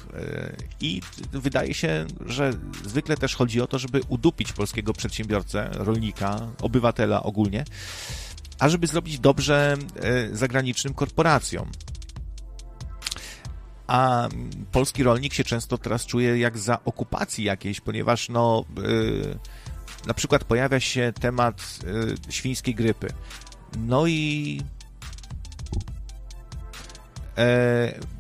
i 0.82 1.02
wydaje 1.32 1.74
się, 1.74 2.06
że 2.26 2.54
zwykle 2.86 3.18
też 3.18 3.36
chodzi 3.36 3.62
o 3.62 3.68
to, 3.68 3.80
żeby 3.80 4.02
udupić 4.08 4.54
polskiego 4.54 4.94
przedsiębiorcę, 4.94 5.70
rolnika, 5.74 6.48
obywatela 6.62 7.24
ogólnie, 7.24 7.66
a 8.60 8.70
żeby 8.70 8.88
zrobić 8.88 9.20
dobrze 9.20 9.78
e, 9.96 10.36
zagranicznym 10.36 10.94
korporacjom. 10.94 11.72
A 13.88 14.30
polski 14.72 15.04
rolnik 15.04 15.34
się 15.34 15.44
często 15.44 15.78
teraz 15.78 16.06
czuje 16.06 16.38
jak 16.40 16.58
za 16.58 16.84
okupacji 16.86 17.44
jakiejś, 17.44 17.82
ponieważ 17.82 18.30
no, 18.30 18.66
e, 18.78 20.08
na 20.08 20.14
przykład 20.14 20.44
pojawia 20.44 20.80
się 20.80 21.14
temat 21.22 21.80
e, 22.28 22.32
świńskiej 22.32 22.76
grypy. 22.76 23.08
No 23.78 24.08
i 24.08 24.62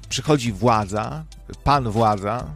przychodzi 0.10 0.51
władza, 0.51 1.24
pan 1.63 1.89
władza 1.89 2.48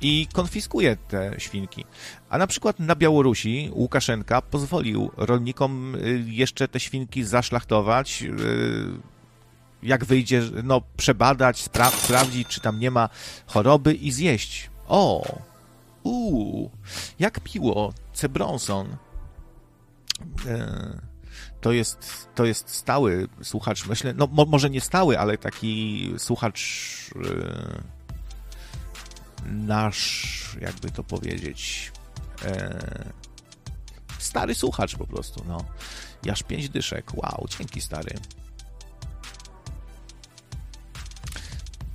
i 0.00 0.26
konfiskuje 0.32 0.96
te 0.96 1.34
świnki. 1.38 1.84
A 2.28 2.38
na 2.38 2.46
przykład 2.46 2.80
na 2.80 2.96
Białorusi 2.96 3.70
Łukaszenka 3.72 4.42
pozwolił 4.42 5.10
rolnikom 5.16 5.94
y, 5.94 6.24
jeszcze 6.26 6.68
te 6.68 6.80
świnki 6.80 7.24
zaszlachtować, 7.24 8.22
y, 8.22 8.28
jak 9.82 10.04
wyjdzie, 10.04 10.42
no 10.64 10.82
przebadać, 10.96 11.62
spra 11.62 11.90
sprawdzić, 11.90 12.48
czy 12.48 12.60
tam 12.60 12.80
nie 12.80 12.90
ma 12.90 13.08
choroby 13.46 13.94
i 13.94 14.12
zjeść. 14.12 14.70
O! 14.88 15.38
Uuu! 16.02 16.70
Jak 17.18 17.40
piło 17.40 17.92
Cebronson. 18.12 18.96
E 20.46 21.08
to 21.60 21.72
jest, 21.72 22.28
to 22.34 22.44
jest 22.44 22.70
stały 22.70 23.28
słuchacz, 23.42 23.86
myślę, 23.86 24.14
no 24.14 24.28
mo, 24.32 24.44
może 24.44 24.70
nie 24.70 24.80
stały, 24.80 25.18
ale 25.18 25.38
taki 25.38 26.14
słuchacz 26.18 26.60
yy, 27.14 27.82
nasz, 29.46 30.56
jakby 30.60 30.90
to 30.90 31.04
powiedzieć, 31.04 31.92
yy, 32.44 32.50
stary 34.18 34.54
słuchacz 34.54 34.96
po 34.96 35.06
prostu, 35.06 35.44
no. 35.48 35.64
Jaż 36.24 36.42
pięć 36.42 36.68
dyszek, 36.68 37.10
wow, 37.14 37.46
dzięki 37.58 37.80
stary. 37.80 38.14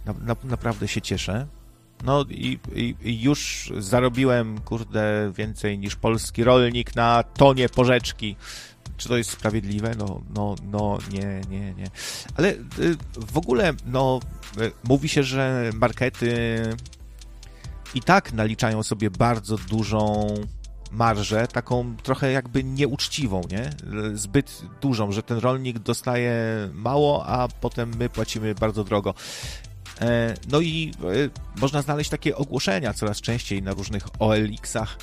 Na, 0.05 0.13
na, 0.13 0.35
naprawdę 0.43 0.87
się 0.87 1.01
cieszę. 1.01 1.47
No 2.03 2.25
i, 2.29 2.59
i, 2.75 2.95
i, 3.01 3.21
już 3.21 3.71
zarobiłem, 3.77 4.61
kurde, 4.61 5.31
więcej 5.35 5.79
niż 5.79 5.95
polski 5.95 6.43
rolnik 6.43 6.95
na 6.95 7.23
tonie 7.23 7.69
porzeczki 7.69 8.35
czy 8.97 9.09
to 9.09 9.17
jest 9.17 9.29
sprawiedliwe? 9.29 9.91
No, 9.97 10.21
no, 10.35 10.55
no, 10.71 10.97
nie, 11.11 11.41
nie, 11.49 11.73
nie. 11.73 11.87
Ale 12.35 12.49
y, 12.51 12.97
w 13.15 13.37
ogóle, 13.37 13.73
no, 13.85 14.19
y, 14.61 14.71
mówi 14.83 15.09
się, 15.09 15.23
że 15.23 15.71
markety 15.73 16.61
i 17.95 18.01
tak 18.01 18.33
naliczają 18.33 18.83
sobie 18.83 19.11
bardzo 19.11 19.57
dużą 19.57 20.27
marżę, 20.91 21.47
taką 21.47 21.95
trochę 22.03 22.31
jakby 22.31 22.63
nieuczciwą, 22.63 23.41
nie? 23.51 23.69
Zbyt 24.13 24.61
dużą, 24.81 25.11
że 25.11 25.23
ten 25.23 25.37
rolnik 25.37 25.79
dostaje 25.79 26.35
mało, 26.73 27.25
a 27.25 27.47
potem 27.47 27.91
my 27.99 28.09
płacimy 28.09 28.55
bardzo 28.55 28.83
drogo. 28.83 29.13
E, 30.01 30.33
no 30.49 30.61
i 30.61 30.91
e, 31.03 31.59
można 31.61 31.81
znaleźć 31.81 32.09
takie 32.09 32.35
ogłoszenia 32.35 32.93
coraz 32.93 33.21
częściej 33.21 33.63
na 33.63 33.71
różnych 33.71 34.21
OLX-ach, 34.21 34.97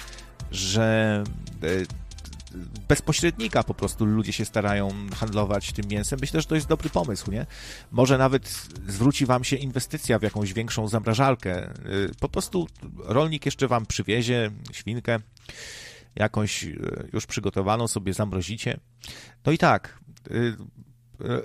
że 0.50 1.24
e, 1.62 1.99
bez 2.88 3.02
pośrednika 3.02 3.62
po 3.62 3.74
prostu 3.74 4.04
ludzie 4.04 4.32
się 4.32 4.44
starają 4.44 4.90
handlować 5.16 5.72
tym 5.72 5.88
mięsem. 5.88 6.18
Myślę, 6.20 6.40
że 6.40 6.46
to 6.46 6.54
jest 6.54 6.66
dobry 6.66 6.90
pomysł, 6.90 7.30
nie? 7.30 7.46
Może 7.90 8.18
nawet 8.18 8.48
zwróci 8.88 9.26
wam 9.26 9.44
się 9.44 9.56
inwestycja 9.56 10.18
w 10.18 10.22
jakąś 10.22 10.52
większą 10.52 10.88
zamrażalkę. 10.88 11.74
Po 12.20 12.28
prostu 12.28 12.66
rolnik 12.98 13.46
jeszcze 13.46 13.68
wam 13.68 13.86
przywiezie 13.86 14.50
świnkę, 14.72 15.18
jakąś 16.16 16.66
już 17.12 17.26
przygotowaną 17.26 17.88
sobie 17.88 18.14
zamrozicie. 18.14 18.80
No 19.46 19.52
i 19.52 19.58
tak, 19.58 19.98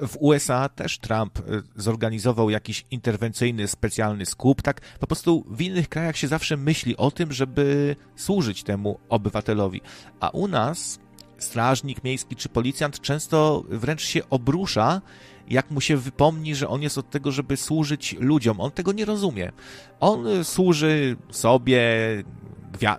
w 0.08 0.18
USA 0.20 0.70
też 0.70 1.00
Trump 1.00 1.40
y, 1.40 1.64
zorganizował 1.76 2.50
jakiś 2.50 2.86
interwencyjny, 2.92 3.68
specjalny 3.68 4.26
skup. 4.26 4.62
Tak 4.62 4.82
po 5.00 5.08
prostu 5.08 5.46
w 5.50 5.62
innych 5.62 5.90
krajach 5.90 6.18
się 6.18 6.28
zawsze 6.28 6.58
myśli 6.58 6.98
o 6.98 7.12
tym, 7.12 7.32
żeby 7.32 7.96
służyć 8.16 8.64
temu 8.64 9.00
obywatelowi. 9.10 9.82
A 10.20 10.30
u 10.30 10.48
nas 10.48 11.00
strażnik 11.38 12.04
miejski 12.04 12.36
czy 12.36 12.50
policjant 12.50 13.02
często 13.02 13.64
wręcz 13.70 14.02
się 14.02 14.30
obrusza, 14.30 15.02
jak 15.48 15.72
mu 15.72 15.82
się 15.82 15.98
wypomni, 15.98 16.56
że 16.56 16.68
on 16.68 16.82
jest 16.82 16.98
od 16.98 17.10
tego, 17.10 17.32
żeby 17.32 17.58
służyć 17.58 18.16
ludziom. 18.20 18.62
On 18.62 18.72
tego 18.72 18.92
nie 18.92 19.06
rozumie. 19.06 19.52
On 20.00 20.44
służy 20.44 21.16
sobie, 21.32 21.84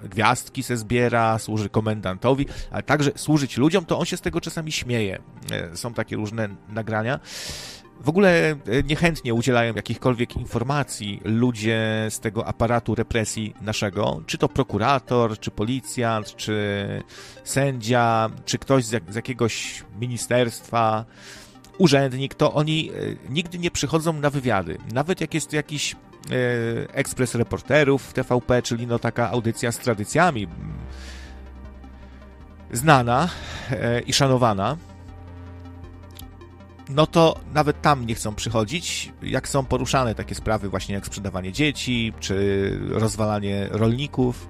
gwiazdki 0.03 0.63
se 0.63 0.77
zbiera, 0.77 1.39
służy 1.39 1.69
komendantowi, 1.69 2.47
ale 2.71 2.83
także 2.83 3.11
służyć 3.17 3.57
ludziom, 3.57 3.85
to 3.85 3.99
on 3.99 4.05
się 4.05 4.17
z 4.17 4.21
tego 4.21 4.41
czasami 4.41 4.73
śmieje. 4.73 5.23
E, 5.53 5.77
są 5.77 5.95
takie 5.95 6.17
różne 6.17 6.49
nagrania. 6.69 7.21
W 8.01 8.09
ogóle 8.09 8.51
e, 8.51 8.57
niechętnie 8.89 9.35
udzielają 9.35 9.75
jakichkolwiek 9.75 10.37
informacji 10.37 11.21
ludzie 11.25 12.07
z 12.11 12.21
tego 12.21 12.47
aparatu 12.47 12.95
represji 12.95 13.55
naszego, 13.61 14.23
czy 14.27 14.39
to 14.39 14.49
prokurator, 14.49 15.39
czy 15.39 15.51
policjant, 15.51 16.37
czy 16.37 17.03
sędzia, 17.45 18.31
czy 18.45 18.59
ktoś 18.59 18.85
z, 18.85 18.93
jak, 18.93 19.13
z 19.13 19.15
jakiegoś 19.15 19.85
ministerstwa, 20.01 21.05
urzędnik, 21.79 22.35
to 22.35 22.53
oni 22.53 22.91
e, 22.91 23.31
nigdy 23.31 23.59
nie 23.59 23.71
przychodzą 23.71 24.13
na 24.13 24.31
wywiady. 24.31 24.79
Nawet 24.93 25.21
jak 25.21 25.35
jest 25.35 25.53
jakiś 25.53 25.97
ekspres 26.93 27.35
Reporterów 27.35 28.13
TVP, 28.13 28.63
czyli 28.63 28.87
no 28.87 28.99
taka 28.99 29.31
audycja 29.31 29.73
z 29.73 29.79
tradycjami 29.79 30.49
znana 32.73 33.29
e, 33.71 34.01
i 34.01 34.13
szanowana, 34.13 34.77
no 36.89 37.07
to 37.07 37.41
nawet 37.55 37.83
tam 37.83 38.07
nie 38.07 38.15
chcą 38.15 38.35
przychodzić, 38.35 39.13
jak 39.23 39.49
są 39.49 39.65
poruszane 39.65 40.15
takie 40.15 40.35
sprawy 40.35 40.69
właśnie 40.69 40.95
jak 40.95 41.07
sprzedawanie 41.07 41.53
dzieci, 41.53 42.13
czy 42.21 42.79
rozwalanie 42.91 43.69
rolników, 43.71 44.49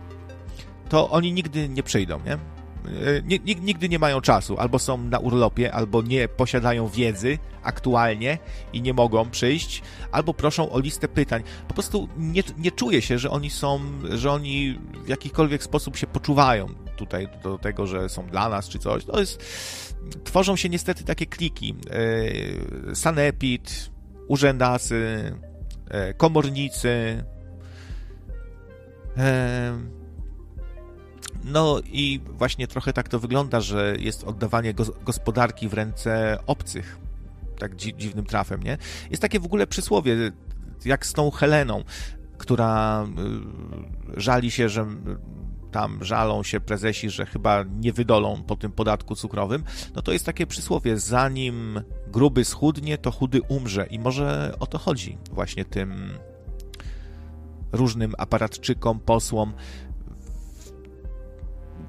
to 0.88 1.11
oni 1.11 1.33
nigdy 1.33 1.68
nie 1.68 1.83
przyjdą, 1.83 2.21
nie? 2.26 2.55
E, 2.87 3.38
nigdy 3.61 3.88
nie 3.88 3.99
mają 3.99 4.21
czasu, 4.21 4.59
albo 4.59 4.78
są 4.78 4.99
na 4.99 5.19
urlopie, 5.19 5.73
albo 5.73 6.02
nie 6.02 6.28
posiadają 6.28 6.88
wiedzy 6.88 7.38
aktualnie 7.62 8.38
i 8.73 8.83
nie 8.83 8.95
mogą 8.95 9.31
przyjść, 9.31 9.83
albo 10.12 10.35
proszą 10.35 10.71
o 10.71 10.81
listę 10.81 11.09
pytań. 11.09 11.43
Po 11.69 11.75
prostu 11.75 12.09
nie, 12.16 12.43
nie 12.59 12.71
czuję 12.71 13.02
się, 13.02 13.19
że 13.19 13.31
oni 13.31 13.50
są, 13.50 13.81
że 14.11 14.33
oni 14.33 14.78
w 15.05 15.09
jakikolwiek 15.09 15.62
sposób 15.62 15.97
się 15.97 16.07
poczuwają 16.07 16.66
tutaj 16.97 17.28
do 17.43 17.59
tego, 17.59 17.87
że 17.87 18.09
są 18.09 18.26
dla 18.26 18.49
nas 18.49 18.69
czy 18.69 18.78
coś. 18.78 19.05
To 19.05 19.21
jest, 19.21 19.45
tworzą 20.25 20.57
się 20.57 20.68
niestety 20.68 21.05
takie 21.05 21.27
kliki. 21.27 21.75
E, 22.90 22.94
sanepid, 22.94 23.90
urzędacy, 24.29 25.33
e, 25.90 26.14
komornicy, 26.14 27.25
no 31.44 31.81
i 31.92 32.20
właśnie 32.38 32.66
trochę 32.66 32.92
tak 32.92 33.09
to 33.09 33.18
wygląda, 33.18 33.61
że 33.61 33.96
jest 33.99 34.25
oddawanie 34.25 34.75
gospodarki 35.05 35.68
w 35.68 35.75
ręce 35.75 36.38
obcych. 36.46 36.99
Tak 37.59 37.77
dzi 37.77 37.94
dziwnym 37.96 38.25
trafem, 38.25 38.62
nie? 38.62 38.79
Jest 39.11 39.22
takie 39.22 39.40
w 39.40 39.44
ogóle 39.44 39.66
przysłowie, 39.66 40.16
jak 40.85 41.07
z 41.07 41.12
tą 41.12 41.31
Heleną, 41.31 41.85
która 42.38 43.05
y, 44.16 44.20
żali 44.20 44.51
się, 44.51 44.68
że 44.68 44.87
tam 45.70 46.05
żalą 46.05 46.42
się 46.42 46.61
prezesi, 46.61 47.11
że 47.11 47.27
chyba 47.27 47.64
nie 47.81 47.92
wydolą 47.92 48.42
po 48.42 48.57
tym 48.57 48.72
podatku 48.72 49.14
cukrowym, 49.14 49.64
no 49.94 50.03
to 50.03 50.12
jest 50.12 50.27
takie 50.27 50.46
przysłowie, 50.46 50.99
zanim 50.99 51.81
gruby 52.09 52.44
schudnie, 52.44 52.99
to 52.99 53.11
chudy 53.11 53.42
umrze. 53.42 53.87
I 53.87 53.99
może 53.99 54.55
o 54.61 54.66
to 54.66 54.79
chodzi 54.79 55.18
właśnie 55.33 55.64
tym 55.64 56.18
różnym 57.72 58.14
aparatczykom, 58.18 59.01
posłom, 59.01 59.53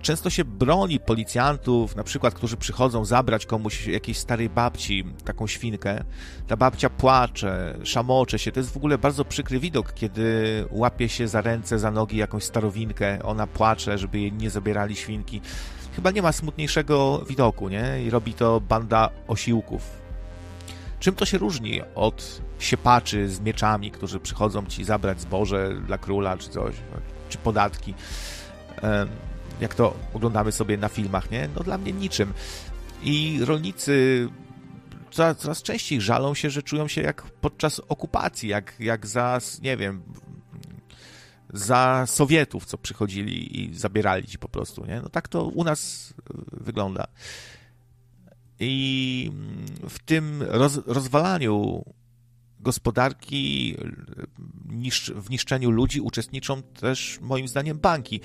często 0.02 0.30
się 0.30 0.46
broni 0.46 1.00
policjantów, 1.00 1.96
na 1.96 2.04
przykład, 2.04 2.34
którzy 2.34 2.58
przychodzą 2.58 3.06
zabrać 3.06 3.46
komuś 3.46 3.88
jakiejś 3.88 4.18
starej 4.18 4.50
babci 4.50 5.04
taką 5.26 5.48
świnkę. 5.48 6.04
Ta 6.48 6.58
babcia 6.58 6.90
płacze, 6.90 7.80
szamocze 7.84 8.40
się. 8.40 8.52
To 8.52 8.60
jest 8.60 8.74
w 8.74 8.78
ogóle 8.78 8.98
bardzo 8.98 9.26
przykry 9.26 9.60
widok, 9.60 9.94
kiedy 9.94 10.66
łapie 10.72 11.10
się 11.10 11.28
za 11.28 11.42
ręce, 11.42 11.80
za 11.80 11.92
nogi 11.92 12.18
jakąś 12.18 12.44
starowinkę, 12.44 13.24
ona 13.24 13.48
płacze, 13.48 13.98
żeby 13.98 14.20
jej 14.20 14.34
nie 14.34 14.50
zabierali 14.50 14.96
świnki. 14.96 15.42
Chyba 15.96 16.12
nie 16.12 16.22
ma 16.22 16.32
smutniejszego 16.32 17.24
widoku, 17.30 17.70
nie? 17.70 18.04
I 18.06 18.10
robi 18.10 18.34
to 18.34 18.62
banda 18.62 19.10
osiłków. 19.28 19.82
Czym 21.00 21.16
to 21.16 21.26
się 21.26 21.38
różni 21.38 21.82
od 21.96 22.42
siepaczy 22.60 23.30
z 23.30 23.40
mieczami, 23.40 23.92
którzy 23.92 24.20
przychodzą 24.20 24.66
ci 24.66 24.84
zabrać 24.84 25.22
zboże 25.22 25.74
dla 25.86 25.98
króla 25.98 26.38
czy 26.38 26.50
coś, 26.50 26.76
czy 27.30 27.38
podatki? 27.38 27.94
Jak 29.62 29.76
to 29.76 29.94
oglądamy 30.14 30.52
sobie 30.52 30.78
na 30.78 30.90
filmach, 30.90 31.32
nie? 31.32 31.50
No 31.56 31.64
dla 31.64 31.78
mnie 31.78 31.94
niczym. 31.94 32.34
I 33.04 33.40
rolnicy 33.42 34.28
coraz, 35.12 35.38
coraz 35.38 35.64
częściej 35.64 36.02
żalą 36.02 36.34
się, 36.34 36.50
że 36.50 36.64
czują 36.64 36.88
się 36.88 37.02
jak 37.02 37.22
podczas 37.22 37.82
okupacji, 37.88 38.50
jak, 38.50 38.74
jak 38.80 39.08
za, 39.08 39.40
nie 39.62 39.78
wiem, 39.78 40.02
za 41.54 42.04
Sowietów, 42.08 42.66
co 42.66 42.78
przychodzili 42.78 43.62
i 43.62 43.76
zabierali 43.76 44.28
ci 44.28 44.40
po 44.40 44.50
prostu, 44.50 44.86
nie? 44.86 45.02
No 45.02 45.10
tak 45.10 45.28
to 45.28 45.44
u 45.46 45.64
nas 45.64 46.14
wygląda. 46.52 47.08
I 48.60 49.32
w 49.90 50.00
tym 50.00 50.44
roz, 50.44 50.80
rozwalaniu 50.86 51.84
gospodarki, 52.60 53.76
w 55.16 55.30
niszczeniu 55.30 55.72
ludzi 55.72 56.02
uczestniczą 56.02 56.62
też 56.62 57.20
moim 57.22 57.48
zdaniem 57.48 57.78
banki. 57.78 58.22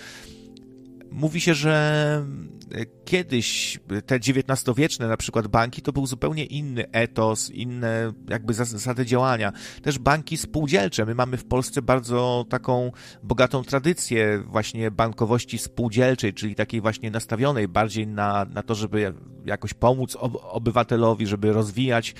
Mówi 1.12 1.40
się, 1.40 1.54
że 1.54 2.26
e, 2.74 2.86
kiedyś 3.12 3.80
te 4.06 4.16
XIX-wieczne 4.16 5.08
na 5.08 5.16
przykład 5.16 5.48
banki 5.48 5.82
to 5.82 5.92
był 5.92 6.06
zupełnie 6.06 6.44
inny 6.44 6.90
etos, 6.92 7.50
inne 7.50 8.12
jakby 8.28 8.54
zasady 8.54 9.06
działania. 9.06 9.52
Też 9.82 9.98
banki 9.98 10.36
spółdzielcze. 10.36 11.06
My 11.06 11.14
mamy 11.14 11.36
w 11.36 11.44
Polsce 11.44 11.82
bardzo 11.82 12.46
taką 12.48 12.92
bogatą 13.22 13.64
tradycję 13.64 14.42
właśnie 14.46 14.90
bankowości 14.90 15.58
spółdzielczej, 15.58 16.34
czyli 16.34 16.54
takiej 16.54 16.80
właśnie 16.80 17.10
nastawionej 17.10 17.68
bardziej 17.68 18.06
na, 18.06 18.44
na 18.44 18.62
to, 18.62 18.74
żeby 18.74 19.14
jakoś 19.44 19.74
pomóc 19.74 20.16
obywatelowi, 20.42 21.26
żeby 21.26 21.52
rozwijać 21.52 22.14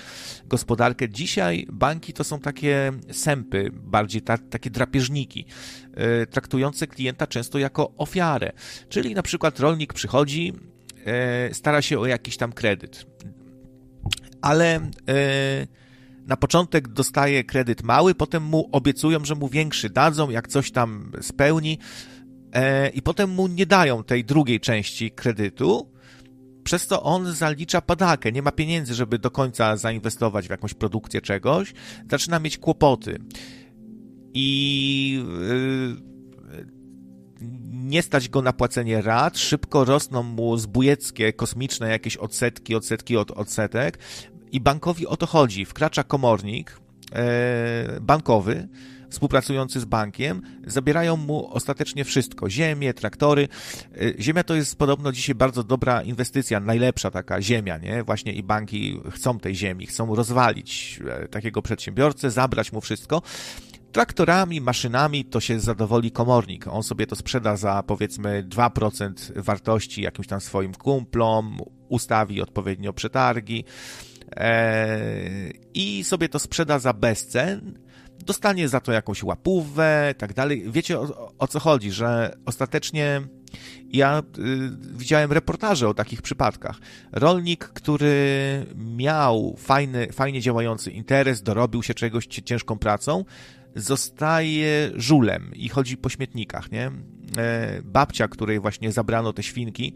gospodarkę. 0.47 1.09
Dzisiaj 1.09 1.67
banki 1.73 2.13
to 2.13 2.25
są 2.25 2.41
takie 2.41 2.93
sępy, 3.13 3.71
bardziej 3.73 4.23
ta, 4.23 4.39
takie 4.39 4.71
drapieżniki, 4.71 5.47
yy, 5.97 6.27
traktujące 6.27 6.87
klienta 6.87 7.27
często 7.27 7.59
jako 7.59 7.93
ofiarę. 7.97 8.53
Czyli 8.89 9.15
na 9.15 9.23
przykład 9.23 9.61
rolnik 9.61 9.93
przychodzi, 9.93 10.53
stara 11.53 11.83
się 11.83 11.99
o 11.99 12.07
jakiś 12.07 12.37
tam 12.37 12.53
kredyt, 12.53 13.07
ale 14.43 14.91
yy, 15.07 15.15
na 16.27 16.37
początek 16.37 16.89
dostaje 16.89 17.45
kredyt 17.45 17.83
mały, 17.83 18.15
potem 18.15 18.43
mu 18.43 18.69
obiecują, 18.73 19.25
że 19.25 19.35
mu 19.35 19.49
większy 19.49 19.91
dadzą, 19.91 20.31
jak 20.31 20.49
coś 20.49 20.71
tam 20.71 21.13
spełni, 21.21 21.79
i 22.95 23.03
potem 23.03 23.31
mu 23.31 23.49
nie 23.49 23.67
dają 23.67 24.05
tej 24.05 24.25
drugiej 24.25 24.61
części 24.61 25.11
kredytu, 25.11 25.93
przez 26.65 26.87
to 26.87 27.03
on 27.03 27.33
zalicza 27.33 27.81
padakę, 27.81 28.33
nie 28.33 28.43
ma 28.43 28.53
pieniędzy, 28.53 28.95
żeby 28.95 29.19
do 29.19 29.31
końca 29.31 29.77
zainwestować 29.77 30.47
w 30.47 30.51
jakąś 30.51 30.75
produkcję 30.75 31.21
czegoś, 31.21 31.73
zaczyna 32.11 32.39
mieć 32.39 32.59
kłopoty. 32.59 33.19
I 34.35 35.25
nie 37.83 38.03
stać 38.03 38.29
go 38.29 38.43
na 38.43 38.53
płacenie 38.53 39.03
rat, 39.03 39.39
szybko 39.39 39.85
rosną 39.85 40.23
mu 40.23 40.57
zbójeckie, 40.57 41.33
kosmiczne 41.33 41.91
jakieś 41.91 42.17
odsetki, 42.17 42.75
odsetki 42.75 43.17
od 43.17 43.31
odsetek 43.31 43.99
i 44.53 44.61
bankowi 44.61 45.07
o 45.07 45.17
to 45.17 45.27
chodzi. 45.27 45.65
Wkracza 45.65 46.05
komornik 46.05 46.81
yy, 47.13 48.01
bankowy, 48.01 48.69
współpracujący 49.13 49.81
z 49.81 49.85
bankiem, 49.85 50.43
zabierają 50.67 51.17
mu 51.17 51.55
ostatecznie 51.55 52.05
wszystko. 52.05 52.51
Ziemię, 52.51 52.95
traktory. 52.95 53.49
Y, 54.03 54.17
ziemia 54.19 54.45
to 54.45 54.55
jest 54.55 54.77
podobno 54.77 55.13
dzisiaj 55.13 55.35
bardzo 55.35 55.63
dobra 55.63 56.03
inwestycja, 56.03 56.61
najlepsza 56.61 57.11
taka 57.11 57.43
ziemia, 57.43 57.79
nie? 57.79 58.03
Właśnie 58.03 58.33
i 58.33 58.43
banki 58.43 59.01
chcą 59.11 59.39
tej 59.39 59.55
ziemi, 59.55 59.87
chcą 59.87 60.15
rozwalić 60.15 61.01
e, 61.09 61.29
takiego 61.29 61.63
przedsiębiorcę, 61.63 62.31
zabrać 62.31 62.73
mu 62.73 62.81
wszystko. 62.81 63.23
Traktorami, 63.93 64.61
maszynami 64.61 65.25
to 65.25 65.41
się 65.41 65.61
zadowoli 65.61 66.11
komornik. 66.11 66.67
On 66.67 66.83
sobie 66.83 67.07
to 67.07 67.17
sprzeda 67.17 67.57
za 67.57 67.83
powiedzmy 67.83 68.45
2% 68.49 69.13
wartości 69.37 70.03
jakimś 70.03 70.27
tam 70.27 70.41
swoim 70.41 70.75
kumplom, 70.75 71.59
ustawi 71.89 72.43
odpowiednio 72.43 72.93
przetargi 72.93 73.65
e, 74.37 75.51
i 75.75 76.05
sobie 76.05 76.29
to 76.29 76.39
sprzeda 76.39 76.79
za 76.79 76.93
bezcen. 76.93 77.79
Dostanie 78.27 78.69
za 78.69 78.81
to 78.81 78.93
jakąś 78.93 79.23
łapówę, 79.23 80.15
tak 80.19 80.35
dalej. 80.35 80.65
Wiecie 80.71 81.01
o, 81.01 81.33
o 81.39 81.47
co 81.47 81.61
chodzi, 81.61 81.91
że 81.91 82.37
ostatecznie 82.47 83.23
ja 83.93 84.23
y, 84.39 84.71
widziałem 84.97 85.33
reportaże 85.33 85.89
o 85.89 85.95
takich 85.95 86.23
przypadkach. 86.23 86.79
Rolnik, 87.13 87.65
który 87.65 88.67
miał 88.77 89.57
fajny, 89.59 90.13
fajnie 90.13 90.41
działający 90.41 90.91
interes, 90.91 91.43
dorobił 91.43 91.83
się 91.83 91.95
czegoś 91.95 92.27
ciężką 92.27 92.79
pracą, 92.79 93.25
zostaje 93.75 94.91
żulem 94.95 95.51
i 95.55 95.69
chodzi 95.69 95.97
po 95.97 96.09
śmietnikach, 96.09 96.73
nie? 96.73 96.91
E, 97.39 97.83
babcia, 97.85 98.29
której 98.29 98.61
właśnie 98.61 98.93
zabrano 98.93 99.33
te 99.33 99.43
świnki, 99.43 99.95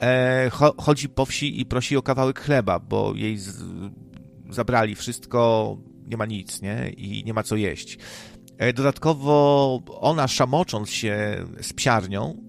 e, 0.00 0.50
chodzi 0.78 1.08
po 1.08 1.26
wsi 1.26 1.60
i 1.60 1.66
prosi 1.66 1.96
o 1.96 2.02
kawałek 2.02 2.40
chleba, 2.40 2.78
bo 2.78 3.14
jej 3.14 3.38
zabrali 4.50 4.94
wszystko, 4.94 5.76
nie 6.06 6.16
ma 6.16 6.26
nic, 6.26 6.62
nie? 6.62 6.90
I 6.96 7.24
nie 7.24 7.34
ma 7.34 7.42
co 7.42 7.56
jeść. 7.56 7.98
E, 8.58 8.72
dodatkowo 8.72 9.82
ona 10.00 10.28
szamocząc 10.28 10.90
się 10.90 11.44
z 11.60 11.72
psiarnią, 11.72 12.46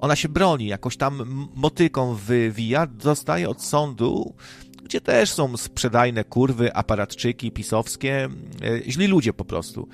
ona 0.00 0.16
się 0.16 0.28
broni, 0.28 0.66
jakoś 0.66 0.96
tam 0.96 1.46
motyką 1.54 2.14
wywija, 2.14 2.86
dostaje 2.86 3.48
od 3.48 3.62
sądu 3.62 4.34
gdzie 4.82 5.00
też 5.00 5.32
są 5.32 5.56
sprzedajne 5.56 6.24
kurwy, 6.24 6.74
aparatczyki 6.74 7.52
pisowskie, 7.52 8.28
e, 8.62 8.90
źli 8.90 9.06
ludzie 9.06 9.32
po 9.32 9.44
prostu, 9.44 9.88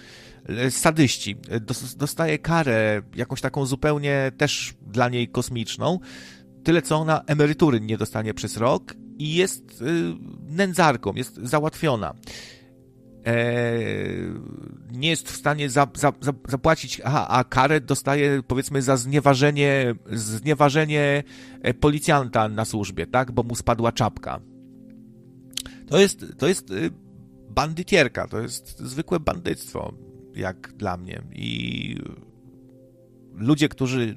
e, 0.48 0.70
sadyści. 0.70 1.36
E, 1.50 1.60
dostaje 1.96 2.38
karę, 2.38 3.02
jakąś 3.16 3.40
taką 3.40 3.66
zupełnie 3.66 4.32
też 4.36 4.74
dla 4.86 5.08
niej 5.08 5.28
kosmiczną, 5.28 5.98
tyle 6.64 6.82
co 6.82 6.96
ona 6.96 7.22
emerytury 7.26 7.80
nie 7.80 7.98
dostanie 7.98 8.34
przez 8.34 8.56
rok 8.56 8.94
i 9.18 9.34
jest 9.34 9.84
nędzarką, 10.48 11.14
jest 11.14 11.36
załatwiona. 11.36 12.14
nie 14.92 15.08
jest 15.08 15.28
w 15.28 15.36
stanie 15.36 15.70
za, 15.70 15.86
za, 15.94 16.12
za, 16.20 16.32
zapłacić, 16.48 17.00
aha, 17.04 17.26
a 17.28 17.44
karę 17.44 17.80
dostaje 17.80 18.42
powiedzmy 18.46 18.82
za 18.82 18.96
znieważenie, 18.96 19.94
znieważenie 20.12 21.22
policjanta 21.80 22.48
na 22.48 22.64
służbie, 22.64 23.06
tak, 23.06 23.32
bo 23.32 23.42
mu 23.42 23.54
spadła 23.54 23.92
czapka. 23.92 24.40
To 25.88 25.98
jest, 25.98 26.24
to 26.38 26.48
jest 26.48 26.70
y, 26.70 26.90
bandytierka, 27.50 28.28
to 28.28 28.40
jest 28.40 28.78
zwykłe 28.78 29.20
bandyctwo, 29.20 29.94
jak 30.34 30.72
dla 30.72 30.96
mnie. 30.96 31.22
I 31.32 31.96
ludzie, 33.34 33.68
którzy 33.68 34.16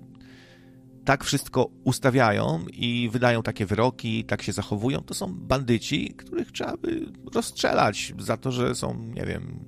tak 1.06 1.24
wszystko 1.24 1.70
ustawiają 1.84 2.66
i 2.74 3.10
wydają 3.12 3.44
takie 3.44 3.66
wyroki, 3.66 4.26
tak 4.26 4.42
się 4.42 4.52
zachowują, 4.52 5.00
to 5.00 5.14
są 5.14 5.34
bandyci, 5.34 6.14
których 6.18 6.52
trzeba 6.52 6.78
by 6.78 7.06
rozstrzelać 7.36 8.14
za 8.20 8.38
to, 8.38 8.52
że 8.52 8.76
są, 8.76 9.12
nie 9.16 9.26
wiem, 9.26 9.66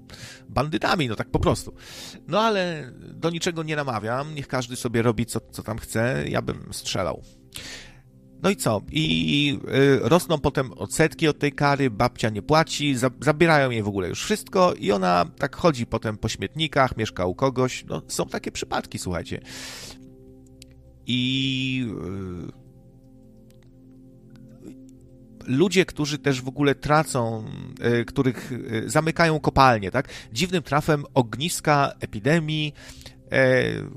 bandytami, 0.50 1.10
no 1.10 1.16
tak 1.16 1.30
po 1.30 1.40
prostu. 1.40 1.74
No 2.28 2.42
ale 2.42 2.92
do 3.14 3.30
niczego 3.30 3.64
nie 3.64 3.76
namawiam, 3.76 4.36
niech 4.36 4.48
każdy 4.48 4.76
sobie 4.76 5.02
robi 5.02 5.26
co, 5.26 5.40
co 5.52 5.64
tam 5.64 5.78
chce, 5.78 6.24
ja 6.28 6.42
bym 6.42 6.74
strzelał. 6.74 7.24
No 8.44 8.50
i 8.50 8.56
co? 8.56 8.82
I 8.92 9.60
y, 9.74 10.10
rosną 10.10 10.40
potem 10.40 10.72
odsetki 10.72 11.28
od 11.28 11.40
tej 11.40 11.52
kary, 11.52 11.90
babcia 11.90 12.30
nie 12.30 12.42
płaci, 12.42 12.96
za, 12.96 13.10
zabierają 13.22 13.70
jej 13.70 13.84
w 13.84 13.88
ogóle 13.88 14.10
już 14.10 14.24
wszystko 14.24 14.74
i 14.74 14.92
ona 14.92 15.26
tak 15.38 15.56
chodzi 15.56 15.86
potem 15.86 16.18
po 16.18 16.30
śmietnikach, 16.30 16.98
mieszka 16.98 17.26
u 17.26 17.36
kogoś. 17.36 17.86
No, 17.86 18.02
są 18.08 18.26
takie 18.26 18.52
przypadki, 18.52 19.00
słuchajcie. 19.00 19.42
I 21.08 21.88
y, 22.50 22.64
ludzie, 25.48 25.86
którzy 25.86 26.18
też 26.18 26.42
w 26.42 26.48
ogóle 26.48 26.76
tracą, 26.76 27.46
y, 28.02 28.06
których 28.06 28.52
zamykają 28.86 29.40
kopalnie, 29.40 29.92
tak? 29.92 30.10
Dziwnym 30.34 30.64
trafem 30.64 31.04
ogniska 31.14 31.92
epidemii, 32.00 32.74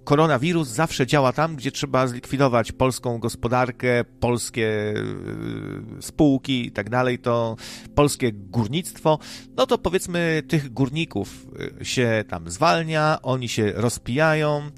koronawirus 0.04 0.68
zawsze 0.68 1.06
działa 1.06 1.32
tam, 1.32 1.56
gdzie 1.56 1.72
trzeba 1.72 2.06
zlikwidować 2.06 2.72
polską 2.72 3.18
gospodarkę, 3.18 4.04
polskie 4.20 4.94
e, 5.98 6.02
spółki 6.02 6.66
i 6.66 6.72
tak 6.72 6.90
dalej, 6.90 7.18
to 7.18 7.56
polskie 7.94 8.32
górnictwo, 8.32 9.18
no 9.56 9.66
to 9.66 9.78
powiedzmy 9.78 10.42
tych 10.48 10.72
górników 10.72 11.46
e, 11.80 11.84
się 11.84 12.24
tam 12.28 12.50
zwalnia, 12.50 13.18
oni 13.22 13.48
się 13.48 13.72
rozpijają. 13.72 14.70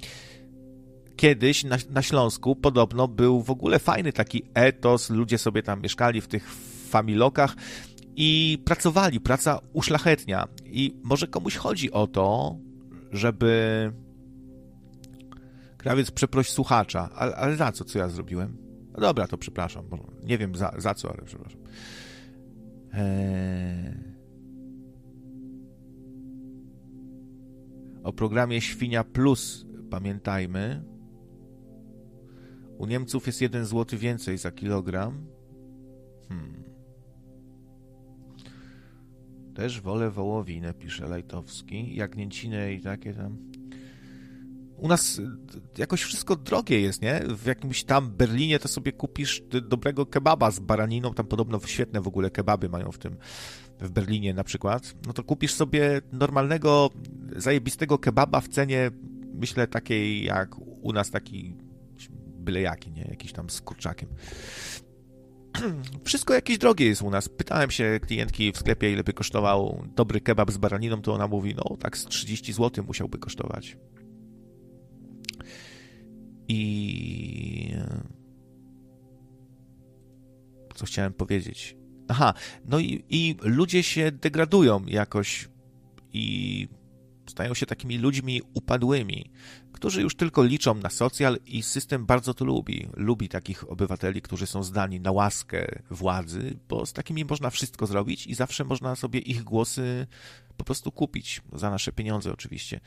Kiedyś 1.17 1.65
na, 1.65 1.77
na 1.91 2.03
Śląsku 2.03 2.57
podobno 2.57 3.09
był 3.09 3.43
w 3.43 3.51
ogóle 3.51 3.79
fajny 3.79 4.13
taki 4.13 4.43
etos, 4.55 5.11
ludzie 5.11 5.39
sobie 5.39 5.63
tam 5.63 5.83
mieszkali 5.83 6.21
w 6.21 6.29
tych 6.29 6.55
familokach 6.89 7.57
i 8.17 8.59
pracowali, 8.65 9.21
praca 9.21 9.61
uszlachetnia. 9.73 10.49
I 10.65 10.95
może 11.03 11.27
komuś 11.27 11.57
chodzi 11.57 11.93
o 11.93 12.07
to, 12.07 12.57
żeby 13.13 13.93
Krawiec, 15.79 16.11
przeproś 16.11 16.51
słuchacza. 16.51 17.11
Ale, 17.15 17.37
ale 17.37 17.57
za 17.57 17.73
co? 17.73 17.85
Co 17.85 17.99
ja 17.99 18.09
zrobiłem? 18.09 18.57
No 18.93 19.01
dobra, 19.01 19.27
to 19.27 19.39
przepraszam. 19.39 19.85
Nie 20.25 20.39
wiem 20.39 20.55
za, 20.55 20.73
za 20.79 20.95
co, 20.95 21.11
ale 21.13 21.23
przepraszam. 21.23 21.61
Eee... 22.93 24.19
O 28.03 28.13
programie 28.13 28.61
Świnia 28.61 29.05
Plus 29.05 29.67
pamiętajmy. 29.91 30.85
U 32.79 32.87
Niemców 32.87 33.27
jest 33.27 33.41
1 33.41 33.65
zł 33.65 33.99
więcej 33.99 34.39
za 34.39 34.53
kilogram. 34.53 35.27
Hmm. 36.29 36.65
Też 39.55 39.81
wolę 39.81 40.11
wołowinę, 40.11 40.75
pisze 40.75 41.09
Lajtowski. 41.09 41.95
Jagnięcinę 41.95 42.73
i 42.73 42.81
takie 42.81 43.15
tam 43.15 43.48
u 44.79 44.89
nas 44.89 45.19
y, 45.19 45.31
jakoś 45.79 46.03
wszystko 46.03 46.37
drogie 46.37 46.81
jest, 46.81 47.03
nie? 47.03 47.23
W 47.29 47.47
jakimś 47.47 47.85
tam 47.85 48.11
Berlinie 48.11 48.59
to 48.59 48.69
sobie 48.69 48.93
kupisz 48.93 49.43
dobrego 49.63 50.07
kebaba 50.07 50.51
z 50.51 50.59
baraniną, 50.59 51.15
tam 51.15 51.27
podobno 51.27 51.61
świetne 51.67 52.01
w 52.01 52.09
ogóle 52.09 52.31
kebaby 52.31 52.69
mają 52.69 52.93
w 52.93 52.99
tym, 52.99 53.17
w 53.81 53.91
Berlinie 53.91 54.35
na 54.35 54.45
przykład. 54.45 54.95
No 55.07 55.13
to 55.13 55.25
kupisz 55.25 55.55
sobie 55.55 56.01
normalnego, 56.13 56.91
zajebistego 57.37 57.99
kebaba 57.99 58.41
w 58.41 58.49
cenie, 58.49 58.91
myślę, 59.35 59.67
takiej 59.67 60.25
jak 60.25 60.59
u 60.59 60.93
nas 60.93 61.11
taki 61.11 61.57
byle 62.39 62.61
jaki, 62.61 62.91
nie? 62.91 63.07
Jakiś 63.11 63.33
tam 63.33 63.51
z 63.51 63.61
kurczakiem. 63.61 64.09
Wszystko 66.05 66.35
jakieś 66.35 66.59
drogie 66.59 66.87
jest 66.87 67.03
u 67.03 67.11
nas. 67.11 67.29
Pytałem 67.29 67.71
się 67.71 68.01
klientki 68.07 68.53
w 68.53 68.59
sklepie, 68.59 68.93
ile 68.93 69.05
by 69.05 69.13
kosztował 69.13 69.85
dobry 69.97 70.21
kebab 70.21 70.51
z 70.51 70.57
baraniną, 70.57 71.03
to 71.03 71.15
ona 71.15 71.29
mówi, 71.29 71.55
no 71.55 71.77
tak 71.77 71.99
z 71.99 72.05
30 72.05 72.53
zł 72.53 72.85
musiałby 72.85 73.19
kosztować. 73.19 73.77
I. 76.49 77.75
Co 80.75 80.87
chciałem 80.87 81.13
powiedzieć? 81.13 81.77
Aha, 82.09 82.35
no 82.65 82.79
i, 82.79 83.05
i 83.09 83.37
ludzie 83.43 83.83
się 83.83 84.13
degradują 84.13 84.85
jakoś 84.87 85.49
i 86.13 86.69
stają 87.27 87.55
się 87.55 87.67
takimi 87.67 87.99
ludźmi 87.99 88.43
upadłymi, 88.55 89.31
którzy 89.73 90.03
już 90.03 90.17
tylko 90.17 90.45
liczą 90.45 90.75
na 90.75 90.91
socjal 90.91 91.39
i 91.47 91.63
system 91.63 92.07
bardzo 92.07 92.35
to 92.35 92.45
lubi. 92.45 92.89
Lubi 92.97 93.29
takich 93.29 93.71
obywateli, 93.71 94.23
którzy 94.23 94.47
są 94.47 94.63
zdani 94.63 95.01
na 95.01 95.13
łaskę 95.13 95.81
władzy, 95.91 96.59
bo 96.69 96.87
z 96.87 96.93
takimi 96.93 97.25
można 97.25 97.51
wszystko 97.51 97.87
zrobić 97.87 98.27
i 98.27 98.35
zawsze 98.35 98.65
można 98.65 98.97
sobie 98.97 99.21
ich 99.21 99.45
głosy 99.45 100.07
po 100.57 100.65
prostu 100.65 100.93
kupić, 100.93 101.43
za 101.53 101.71
nasze 101.71 101.93
pieniądze 101.93 102.33
oczywiście. 102.33 102.81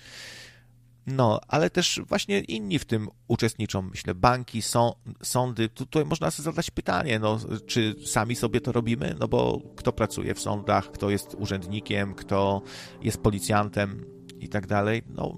No, 1.08 1.40
ale 1.48 1.70
też 1.70 2.02
właśnie 2.08 2.40
inni 2.40 2.80
w 2.80 2.86
tym 2.86 3.08
uczestniczą, 3.28 3.82
myślę, 3.82 4.16
banki, 4.16 4.62
są, 4.62 4.94
sądy. 5.24 5.70
Tutaj 5.70 6.06
można 6.06 6.32
sobie 6.32 6.44
zadać 6.44 6.72
pytanie, 6.72 7.20
no, 7.20 7.40
czy 7.68 7.96
sami 8.06 8.36
sobie 8.36 8.62
to 8.62 8.72
robimy? 8.72 9.16
No 9.20 9.28
bo 9.28 9.62
kto 9.76 9.94
pracuje 9.94 10.34
w 10.34 10.40
sądach, 10.40 10.92
kto 10.92 11.10
jest 11.10 11.36
urzędnikiem, 11.40 12.14
kto 12.14 12.62
jest 13.02 13.18
policjantem 13.18 14.06
i 14.40 14.50
tak 14.50 14.68
dalej, 14.68 15.02
no 15.10 15.38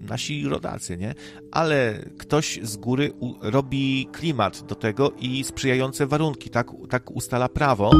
nasi 0.00 0.48
rodacy, 0.48 0.96
nie? 0.96 1.14
Ale 1.52 2.04
ktoś 2.18 2.58
z 2.62 2.76
góry 2.76 3.12
robi 3.40 4.08
klimat 4.12 4.62
do 4.62 4.74
tego 4.74 5.12
i 5.18 5.44
sprzyjające 5.44 6.06
warunki, 6.06 6.50
tak, 6.50 6.70
tak 6.90 7.10
ustala 7.10 7.48
prawo, 7.48 7.90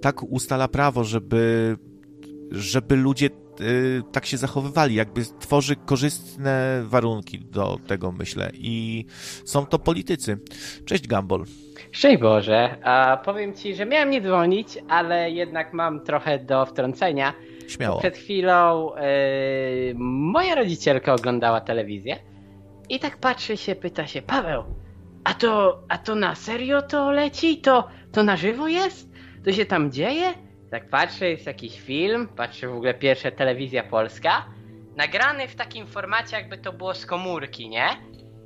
tak 0.00 0.22
ustala 0.22 0.68
prawo, 0.68 1.04
żeby, 1.04 1.76
żeby 2.50 2.96
ludzie 2.96 3.30
y, 3.62 4.02
tak 4.12 4.26
się 4.26 4.36
zachowywali, 4.36 4.94
jakby 4.94 5.22
tworzy 5.40 5.76
korzystne 5.76 6.82
warunki 6.84 7.38
do 7.38 7.78
tego, 7.86 8.12
myślę. 8.12 8.50
I 8.54 9.04
są 9.44 9.66
to 9.66 9.78
politycy. 9.78 10.38
Cześć, 10.84 11.06
Gambol. 11.06 11.44
Szczęść 11.92 12.22
Boże. 12.22 12.76
A 12.84 13.22
powiem 13.24 13.54
Ci, 13.54 13.74
że 13.74 13.86
miałem 13.86 14.10
nie 14.10 14.20
dzwonić, 14.20 14.78
ale 14.88 15.30
jednak 15.30 15.72
mam 15.72 16.00
trochę 16.04 16.38
do 16.38 16.66
wtrącenia. 16.66 17.32
Śmiało. 17.68 17.98
Przed 17.98 18.16
chwilą 18.16 18.90
yy, 18.94 19.94
moja 19.98 20.54
rodzicielka 20.54 21.14
oglądała 21.14 21.60
telewizję 21.60 22.16
i 22.88 23.00
tak 23.00 23.16
patrzy 23.16 23.56
się, 23.56 23.74
pyta 23.74 24.06
się, 24.06 24.22
Paweł, 24.22 24.64
a 25.24 25.34
to, 25.34 25.82
a 25.88 25.98
to 25.98 26.14
na 26.14 26.34
serio 26.34 26.82
to 26.82 27.10
leci? 27.10 27.58
To, 27.58 27.88
to 28.12 28.22
na 28.22 28.36
żywo 28.36 28.68
jest? 28.68 29.08
To 29.44 29.52
się 29.52 29.64
tam 29.64 29.92
dzieje? 29.92 30.34
Tak 30.72 30.88
patrzę, 30.88 31.30
jest 31.30 31.46
jakiś 31.46 31.80
film, 31.80 32.28
patrzę 32.28 32.68
w 32.68 32.74
ogóle 32.74 32.94
pierwsza 32.94 33.30
telewizja 33.30 33.82
polska, 33.82 34.46
nagrany 34.96 35.48
w 35.48 35.54
takim 35.54 35.86
formacie, 35.86 36.36
jakby 36.36 36.58
to 36.58 36.72
było 36.72 36.94
z 36.94 37.06
komórki, 37.06 37.68
nie? 37.68 37.88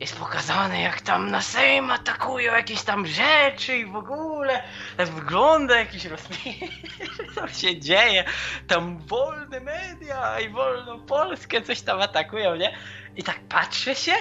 Jest 0.01 0.19
pokazane, 0.19 0.81
jak 0.81 1.01
tam 1.01 1.31
na 1.31 1.41
Sejm 1.41 1.91
atakują 1.91 2.53
jakieś 2.53 2.83
tam 2.83 3.07
rzeczy 3.07 3.77
i 3.77 3.87
w 3.87 3.97
ogóle 3.97 4.63
tak 4.97 5.09
wygląda 5.09 5.79
jakiś 5.79 6.05
rozmiar, 6.05 6.55
co 7.35 7.49
się 7.49 7.81
dzieje, 7.81 8.25
tam 8.69 8.99
wolne 8.99 9.61
media 9.61 10.41
i 10.41 10.49
wolną 10.49 11.01
Polskę 11.01 11.63
coś 11.63 11.81
tam 11.81 12.01
atakują, 12.01 12.57
nie? 12.57 12.77
I 13.17 13.23
tak 13.23 13.41
patrzę 13.49 13.95
się, 13.95 14.13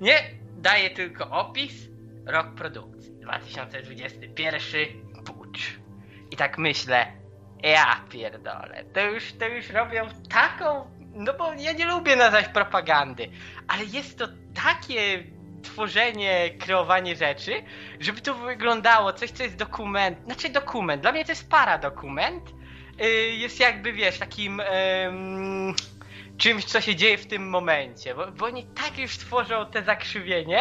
nie, 0.00 0.30
daje 0.56 0.90
tylko 0.90 1.30
opis, 1.30 1.72
rok 2.26 2.54
produkcji, 2.54 3.12
2021, 3.20 4.86
pucz. 5.24 5.78
I 6.30 6.36
tak 6.36 6.58
myślę, 6.58 7.25
ja 7.62 8.00
pierdolę, 8.10 8.84
to 8.92 9.00
już, 9.00 9.32
to 9.32 9.48
już 9.48 9.70
robią 9.70 10.08
taką, 10.28 10.90
no 11.14 11.34
bo 11.34 11.52
ja 11.52 11.72
nie 11.72 11.86
lubię 11.86 12.16
nazwać 12.16 12.48
propagandy, 12.48 13.30
ale 13.68 13.84
jest 13.84 14.18
to 14.18 14.28
takie 14.64 15.24
tworzenie, 15.62 16.50
kreowanie 16.58 17.16
rzeczy, 17.16 17.52
żeby 18.00 18.20
to 18.20 18.34
wyglądało 18.34 19.12
coś, 19.12 19.30
co 19.30 19.42
jest 19.42 19.56
dokument, 19.56 20.18
znaczy 20.24 20.48
dokument, 20.48 21.02
dla 21.02 21.12
mnie 21.12 21.24
to 21.24 21.32
jest 21.32 21.50
paradokument, 21.50 22.44
yy, 22.98 23.08
jest 23.30 23.60
jakby, 23.60 23.92
wiesz, 23.92 24.18
takim... 24.18 24.58
Yy, 24.58 25.96
czymś, 26.38 26.64
co 26.64 26.80
się 26.80 26.96
dzieje 26.96 27.18
w 27.18 27.26
tym 27.26 27.48
momencie, 27.48 28.14
bo, 28.14 28.32
bo 28.32 28.46
oni 28.46 28.64
tak 28.64 28.98
już 28.98 29.18
tworzą 29.18 29.66
te 29.66 29.82
zakrzywienie, 29.82 30.60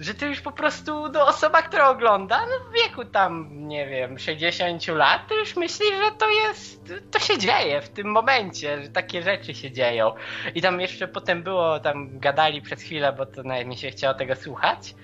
że 0.00 0.14
to 0.14 0.26
już 0.26 0.40
po 0.40 0.52
prostu 0.52 1.08
no, 1.08 1.26
osoba, 1.26 1.62
która 1.62 1.88
ogląda, 1.88 2.40
no 2.40 2.70
w 2.70 2.74
wieku 2.74 3.04
tam, 3.04 3.48
nie 3.68 3.86
wiem, 3.86 4.18
60 4.18 4.88
lat, 4.88 5.28
to 5.28 5.34
już 5.34 5.56
myśli, 5.56 5.86
że 5.86 6.10
to 6.18 6.30
jest, 6.30 6.92
to 7.10 7.18
się 7.18 7.38
dzieje 7.38 7.80
w 7.80 7.88
tym 7.88 8.06
momencie, 8.06 8.82
że 8.82 8.88
takie 8.88 9.22
rzeczy 9.22 9.54
się 9.54 9.70
dzieją. 9.70 10.12
I 10.54 10.62
tam 10.62 10.80
jeszcze 10.80 11.08
potem 11.08 11.42
było, 11.42 11.80
tam 11.80 12.18
gadali 12.18 12.62
przez 12.62 12.82
chwilę, 12.82 13.12
bo 13.12 13.26
to 13.26 13.42
nawet 13.42 13.66
mi 13.66 13.76
się 13.76 13.90
chciało 13.90 14.14
tego 14.14 14.36
słuchać, 14.36 14.94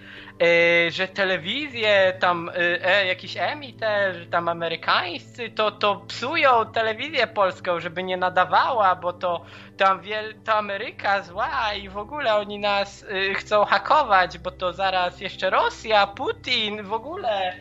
że 0.90 1.08
telewizje 1.08 2.12
tam, 2.20 2.50
yy, 2.58 2.84
e, 2.84 3.06
jakiś 3.06 3.36
EMI 3.36 3.72
te, 3.72 4.14
że 4.14 4.26
tam 4.26 4.48
amerykańscy, 4.48 5.50
to, 5.50 5.70
to 5.70 5.96
psują 5.96 6.72
telewizję 6.72 7.26
polską, 7.26 7.80
żeby 7.80 8.02
nie 8.02 8.16
nadawała, 8.16 8.96
bo 8.96 9.12
to, 9.12 9.44
tam 9.76 10.00
wiel, 10.00 10.34
to 10.44 10.54
Ameryka 10.54 11.22
zła 11.22 11.74
i 11.74 11.88
w 11.88 11.98
ogóle 11.98 12.36
oni 12.36 12.58
nas 12.58 13.04
yy, 13.10 13.34
chcą 13.34 13.64
hakować, 13.64 14.38
bo 14.38 14.50
to 14.50 14.72
zaraz 14.72 15.20
jeszcze 15.20 15.50
Rosja, 15.50 16.06
Putin, 16.06 16.82
w 16.82 16.92
ogóle. 16.92 17.56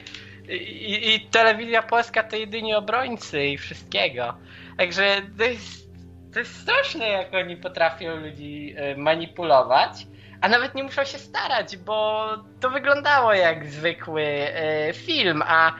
I, 0.49 1.15
I, 1.15 1.19
telewizja 1.21 1.81
polska 1.81 2.23
to 2.23 2.35
jedynie 2.35 2.77
obrońcy 2.77 3.45
i 3.45 3.57
wszystkiego. 3.57 4.33
Także 4.77 5.21
to 5.37 5.43
jest, 5.43 5.89
to 6.33 6.39
jest 6.39 6.61
straszne, 6.61 7.07
jak 7.07 7.33
oni 7.33 7.57
potrafią 7.57 8.15
ludzi 8.15 8.75
manipulować. 8.97 9.91
A 10.41 10.49
nawet 10.49 10.75
nie 10.75 10.83
muszą 10.83 11.03
się 11.05 11.17
starać, 11.17 11.77
bo 11.77 12.27
to 12.59 12.69
wyglądało 12.69 13.33
jak 13.33 13.67
zwykły 13.67 14.23
e, 14.23 14.93
film, 14.93 15.43
a, 15.45 15.73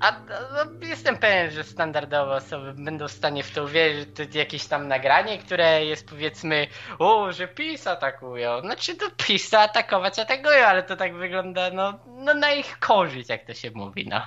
a 0.00 0.12
no, 0.52 0.86
jestem 0.86 1.18
pewien, 1.18 1.50
że 1.50 1.64
standardowe 1.64 2.34
osoby 2.34 2.74
będą 2.74 3.08
w 3.08 3.12
stanie 3.12 3.42
w 3.42 3.50
to 3.50 3.64
uwierzyć, 3.64 4.08
to 4.14 4.38
jakieś 4.38 4.66
tam 4.66 4.88
nagranie, 4.88 5.38
które 5.38 5.84
jest 5.84 6.08
powiedzmy, 6.08 6.66
o, 6.98 7.32
że 7.32 7.48
PiS 7.48 7.86
atakują. 7.86 8.60
Znaczy 8.60 8.94
to 8.94 9.06
PiS 9.26 9.54
atakować 9.54 10.18
atakują, 10.18 10.66
ale 10.66 10.82
to 10.82 10.96
tak 10.96 11.14
wygląda 11.14 11.70
no, 11.70 11.98
no 12.06 12.34
na 12.34 12.52
ich 12.52 12.78
korzyść, 12.78 13.28
jak 13.28 13.44
to 13.44 13.54
się 13.54 13.70
mówi, 13.70 14.08
no. 14.08 14.22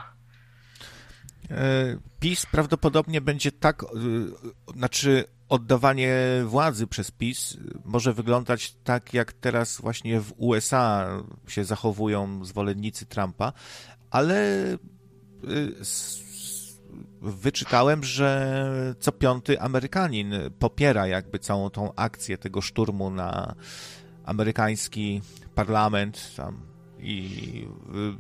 PiS 2.20 2.46
prawdopodobnie 2.46 3.22
będzie 3.22 3.52
tak, 3.52 3.86
znaczy 4.76 5.35
oddawanie 5.50 6.18
władzy 6.46 6.88
przez 6.88 7.12
PiS 7.12 7.58
może 7.86 8.14
wyglądać 8.14 8.76
tak, 8.84 9.14
jak 9.14 9.34
teraz 9.34 9.82
właśnie 9.82 10.22
w 10.22 10.34
USA 10.38 11.08
się 11.48 11.66
zachowują 11.66 12.46
zwolennicy 12.46 13.06
Trumpa, 13.06 13.54
ale 14.10 14.68
y, 14.74 14.78
wyczytałem, 17.22 18.04
że 18.04 18.96
co 19.00 19.12
piąty 19.12 19.62
Amerykanin 19.62 20.34
popiera 20.60 21.08
jakby 21.08 21.40
całą 21.40 21.70
tą 21.70 21.96
akcję 21.96 22.38
tego 22.38 22.62
szturmu 22.62 23.10
na 23.10 23.56
amerykański 24.26 25.22
parlament 25.56 26.36
tam 26.36 26.62
i 27.00 27.68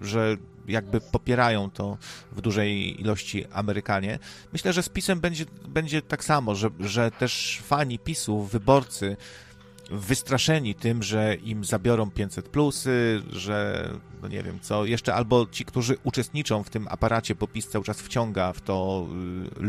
y, 0.01 0.05
że 0.05 0.37
jakby 0.67 1.01
popierają 1.01 1.69
to 1.69 1.97
w 2.31 2.41
dużej 2.41 3.01
ilości 3.01 3.45
Amerykanie. 3.51 4.19
Myślę, 4.53 4.73
że 4.73 4.83
z 4.83 4.89
PiSem 4.89 5.19
będzie, 5.19 5.45
będzie 5.67 6.01
tak 6.01 6.23
samo, 6.23 6.55
że, 6.55 6.69
że 6.79 7.11
też 7.11 7.61
fani 7.63 7.99
PiSu, 7.99 8.43
wyborcy 8.43 9.17
wystraszeni 9.91 10.75
tym, 10.75 11.03
że 11.03 11.35
im 11.35 11.65
zabiorą 11.65 12.11
500 12.11 12.49
plusy, 12.49 13.21
że 13.29 13.89
no 14.21 14.27
nie 14.27 14.43
wiem 14.43 14.59
co, 14.61 14.85
jeszcze 14.85 15.15
albo 15.15 15.47
ci, 15.51 15.65
którzy 15.65 15.97
uczestniczą 16.03 16.63
w 16.63 16.69
tym 16.69 16.87
aparacie, 16.87 17.35
bo 17.35 17.47
PiS 17.47 17.67
cały 17.67 17.85
czas 17.85 18.01
wciąga 18.01 18.53
w 18.53 18.61
to 18.61 19.07
y, 19.61 19.63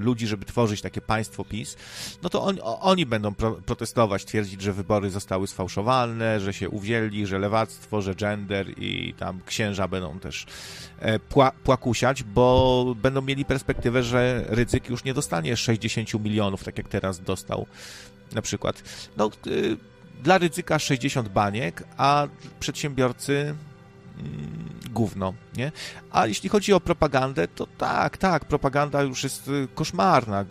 ludzi, 0.00 0.26
żeby 0.26 0.44
tworzyć 0.44 0.82
takie 0.82 1.00
państwo 1.00 1.44
PiS, 1.44 1.76
no 2.22 2.28
to 2.28 2.42
on, 2.42 2.58
oni 2.62 3.06
będą 3.06 3.34
pro, 3.34 3.52
protestować, 3.52 4.24
twierdzić, 4.24 4.62
że 4.62 4.72
wybory 4.72 5.10
zostały 5.10 5.46
sfałszowane, 5.46 6.40
że 6.40 6.52
się 6.52 6.68
uwzięli, 6.68 7.26
że 7.26 7.38
lewactwo, 7.38 8.02
że 8.02 8.14
gender 8.14 8.78
i 8.78 9.14
tam 9.18 9.40
księża 9.46 9.88
będą 9.88 10.18
też 10.18 10.46
e, 10.98 11.18
pła, 11.18 11.52
płakusiać, 11.64 12.22
bo 12.22 12.94
będą 13.02 13.22
mieli 13.22 13.44
perspektywę, 13.44 14.02
że 14.02 14.44
Rycyk 14.48 14.88
już 14.88 15.04
nie 15.04 15.14
dostanie 15.14 15.56
60 15.56 16.14
milionów, 16.14 16.64
tak 16.64 16.78
jak 16.78 16.88
teraz 16.88 17.20
dostał 17.20 17.66
na 18.32 18.42
przykład. 18.42 18.82
No, 19.16 19.30
y, 19.46 19.76
dla 20.22 20.38
Ryzyka 20.38 20.78
60 20.78 21.28
baniek, 21.28 21.84
a 21.96 22.28
przedsiębiorcy 22.60 23.54
gówno, 24.90 25.34
nie? 25.56 25.72
A 26.10 26.26
jeśli 26.26 26.48
chodzi 26.48 26.72
o 26.72 26.80
propagandę, 26.80 27.48
to 27.48 27.66
tak, 27.78 28.18
tak, 28.18 28.44
propaganda 28.44 29.02
już 29.02 29.24
jest 29.24 29.48
y, 29.48 29.68
koszmarna, 29.74 30.44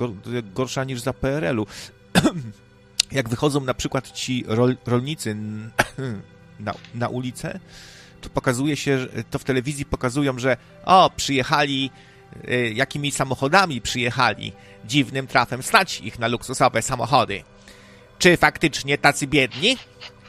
gorsza 0.56 0.84
niż 0.84 1.02
za 1.02 1.14
PRL-u. 1.14 1.66
Jak 3.12 3.30
wychodzą 3.30 3.62
na 3.62 3.74
przykład 3.74 4.12
ci 4.12 4.44
rol, 4.48 4.78
rolnicy 4.86 5.38
na, 6.60 6.74
na 6.96 7.08
ulicę, 7.08 7.60
to 8.22 8.30
pokazuje 8.30 8.76
się, 8.76 9.08
to 9.30 9.40
w 9.40 9.44
telewizji 9.44 9.86
pokazują, 9.86 10.40
że 10.40 10.58
o, 10.86 11.12
przyjechali, 11.16 11.92
y, 12.50 12.74
jakimi 12.76 13.12
samochodami 13.12 13.82
przyjechali, 13.82 14.54
dziwnym 14.86 15.28
trafem 15.28 15.64
stać 15.64 16.02
ich 16.02 16.20
na 16.20 16.28
luksusowe 16.28 16.82
samochody. 16.82 17.44
Czy 18.20 18.38
faktycznie 18.38 18.98
tacy 18.98 19.28
biedni? 19.28 19.78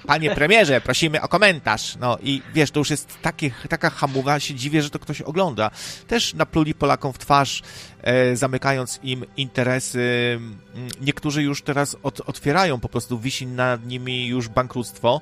Panie 0.07 0.35
premierze, 0.35 0.81
prosimy 0.81 1.23
o 1.23 1.29
komentarz. 1.29 1.97
No 2.01 2.19
i 2.23 2.43
wiesz, 2.55 2.71
to 2.71 2.81
już 2.81 2.91
jest 2.91 3.19
takie, 3.23 3.51
taka 3.69 3.91
hamuwa, 3.91 4.41
się 4.41 4.55
dziwię, 4.55 4.83
że 4.83 4.91
to 4.91 4.99
ktoś 4.99 5.23
ogląda. 5.23 5.71
Też 6.07 6.35
napluli 6.35 6.75
Polakom 6.75 7.13
w 7.13 7.19
twarz, 7.19 7.63
e, 8.03 8.37
zamykając 8.37 9.01
im 9.03 9.25
interesy. 9.37 10.01
Mm, 10.37 10.59
niektórzy 11.01 11.43
już 11.43 11.63
teraz 11.63 11.97
od, 12.03 12.21
otwierają, 12.21 12.81
po 12.81 12.89
prostu 12.89 13.19
wisi 13.19 13.47
nad 13.47 13.87
nimi 13.87 14.27
już 14.27 14.49
bankructwo. 14.49 15.21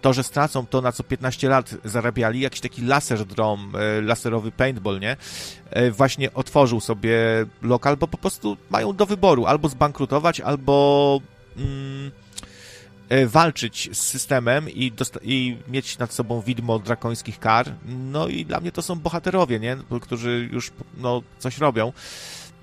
To, 0.00 0.12
że 0.12 0.22
stracą 0.22 0.66
to, 0.66 0.80
na 0.80 0.92
co 0.92 1.04
15 1.04 1.48
lat 1.48 1.74
zarabiali, 1.84 2.40
jakiś 2.40 2.60
taki 2.60 2.82
laser 2.82 3.24
drum, 3.24 3.72
e, 3.76 4.00
laserowy 4.00 4.52
paintball, 4.52 5.00
nie? 5.00 5.16
E, 5.70 5.90
właśnie 5.90 6.32
otworzył 6.34 6.80
sobie 6.80 7.18
lokal, 7.62 7.96
bo 7.96 8.08
po 8.08 8.18
prostu 8.18 8.56
mają 8.70 8.96
do 8.96 9.06
wyboru 9.06 9.46
albo 9.46 9.68
zbankrutować, 9.68 10.40
albo... 10.40 11.20
Mm, 11.56 12.10
walczyć 13.26 13.88
z 13.92 14.00
systemem 14.00 14.70
i, 14.70 14.92
i 15.22 15.56
mieć 15.68 15.98
nad 15.98 16.12
sobą 16.12 16.40
widmo 16.40 16.78
drakońskich 16.78 17.38
kar. 17.38 17.74
No 17.86 18.28
i 18.28 18.44
dla 18.44 18.60
mnie 18.60 18.72
to 18.72 18.82
są 18.82 18.96
bohaterowie, 18.96 19.60
nie? 19.60 19.76
którzy 20.00 20.48
już 20.52 20.70
no, 20.96 21.22
coś 21.38 21.58
robią. 21.58 21.92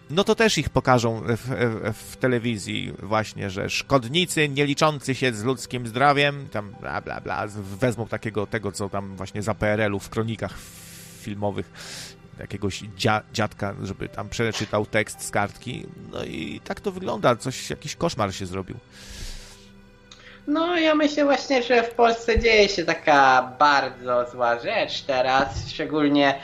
No 0.10 0.24
to 0.24 0.36
też 0.36 0.58
ich 0.58 0.70
pokażą 0.70 1.22
w, 1.22 1.38
w, 1.38 1.94
w, 1.94 2.18
telewizji 2.18 2.94
właśnie, 3.04 3.50
że 3.50 3.70
szkodnicy 3.70 4.50
nie 4.50 4.66
liczący 4.66 5.16
się 5.16 5.34
z 5.34 5.44
ludzkim 5.44 5.88
zdrowiem, 5.88 6.48
tam 6.50 6.76
bla 6.82 7.02
bla 7.02 7.22
bla, 7.22 7.48
wezmą 7.80 8.08
takiego 8.08 8.48
tego, 8.48 8.72
co 8.72 8.90
tam 8.90 9.16
właśnie 9.16 9.44
za 9.44 9.54
PRL-u 9.54 10.00
w 10.00 10.10
kronikach 10.10 10.54
filmowych 11.22 11.72
jakiegoś 12.40 12.84
dzia, 12.98 13.22
dziadka, 13.34 13.76
żeby 13.84 14.10
tam 14.10 14.30
przeczytał 14.30 14.86
tekst 14.86 15.22
z 15.22 15.32
kartki. 15.32 15.86
No 16.12 16.24
i 16.24 16.62
tak 16.64 16.80
to 16.82 16.92
wygląda, 16.92 17.36
coś, 17.36 17.70
jakiś 17.70 17.96
koszmar 17.96 18.34
się 18.34 18.46
zrobił. 18.46 18.78
No, 20.48 20.78
ja 20.78 20.96
myślę 20.96 21.26
właśnie, 21.26 21.64
że 21.64 21.84
w 21.84 21.94
Polsce 21.94 22.40
dzieje 22.40 22.70
się 22.70 22.86
taka 22.86 23.52
bardzo 23.60 24.30
zła 24.32 24.60
rzecz 24.60 25.02
teraz, 25.02 25.70
szczególnie 25.70 26.36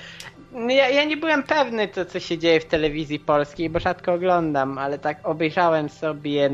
ja, 0.68 0.90
ja, 0.90 1.04
nie 1.04 1.18
byłem 1.18 1.44
pewny 1.44 1.88
to, 1.88 2.06
co 2.06 2.20
się 2.20 2.38
dzieje 2.38 2.60
w 2.60 2.66
telewizji 2.66 3.20
polskiej, 3.20 3.70
bo 3.70 3.80
rzadko 3.80 4.14
oglądam, 4.14 4.78
ale 4.78 5.00
tak 5.00 5.18
obejrzałem 5.24 5.90
sobie 5.90 6.50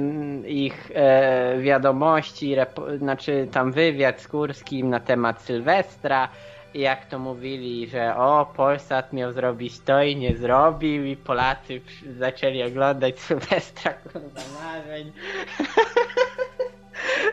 ich 0.48 0.92
e, 0.96 1.58
wiadomości, 1.60 2.56
znaczy 2.98 3.48
tam 3.52 3.72
wywiad 3.72 4.22
z 4.22 4.28
Kurskim 4.28 4.90
na 4.90 5.00
temat 5.00 5.42
Sylwestra 5.42 6.30
jak 6.74 7.06
to 7.06 7.20
mówili, 7.20 7.88
że 7.88 8.16
o, 8.16 8.54
Polsat 8.56 9.14
miał 9.14 9.34
zrobić 9.34 9.80
to 9.80 10.04
i 10.04 10.16
nie 10.16 10.38
zrobił 10.38 11.06
i 11.06 11.18
Polacy 11.18 11.82
zaczęli 12.18 12.64
oglądać 12.64 13.20
Sylwestra, 13.20 13.94
kurwa, 13.94 14.42
marzeń. 14.64 15.12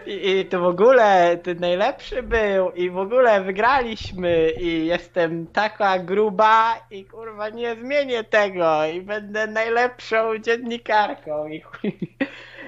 I, 0.07 0.31
I 0.31 0.45
to 0.45 0.61
w 0.61 0.65
ogóle 0.65 1.39
ten 1.43 1.61
najlepszy 1.61 2.23
był 2.23 2.71
i 2.71 2.91
w 2.91 2.99
ogóle 2.99 3.41
wygraliśmy 3.41 4.51
i 4.51 4.87
jestem 4.87 5.47
taka 5.47 5.99
gruba 5.99 6.75
i 6.91 7.05
kurwa 7.05 7.49
nie 7.49 7.77
zmienię 7.77 8.25
tego 8.25 8.87
i 8.87 9.03
będę 9.03 9.47
najlepszą 9.47 10.39
dziennikarką 10.39 11.47
i 11.47 11.61
chuj. 11.61 11.99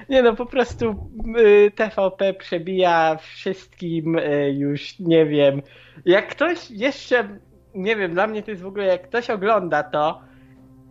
Nie 0.09 0.21
no, 0.21 0.35
po 0.35 0.45
prostu 0.45 1.09
y, 1.37 1.71
TVP 1.75 2.33
przebija 2.33 3.17
wszystkim 3.21 4.15
y, 4.15 4.53
już, 4.57 4.99
nie 4.99 5.25
wiem. 5.25 5.61
Jak 6.05 6.27
ktoś 6.27 6.71
jeszcze, 6.71 7.39
nie 7.75 7.95
wiem, 7.95 8.13
dla 8.13 8.27
mnie 8.27 8.43
to 8.43 8.51
jest 8.51 8.63
w 8.63 8.67
ogóle, 8.67 8.85
jak 8.85 9.07
ktoś 9.07 9.29
ogląda 9.29 9.83
to, 9.83 10.21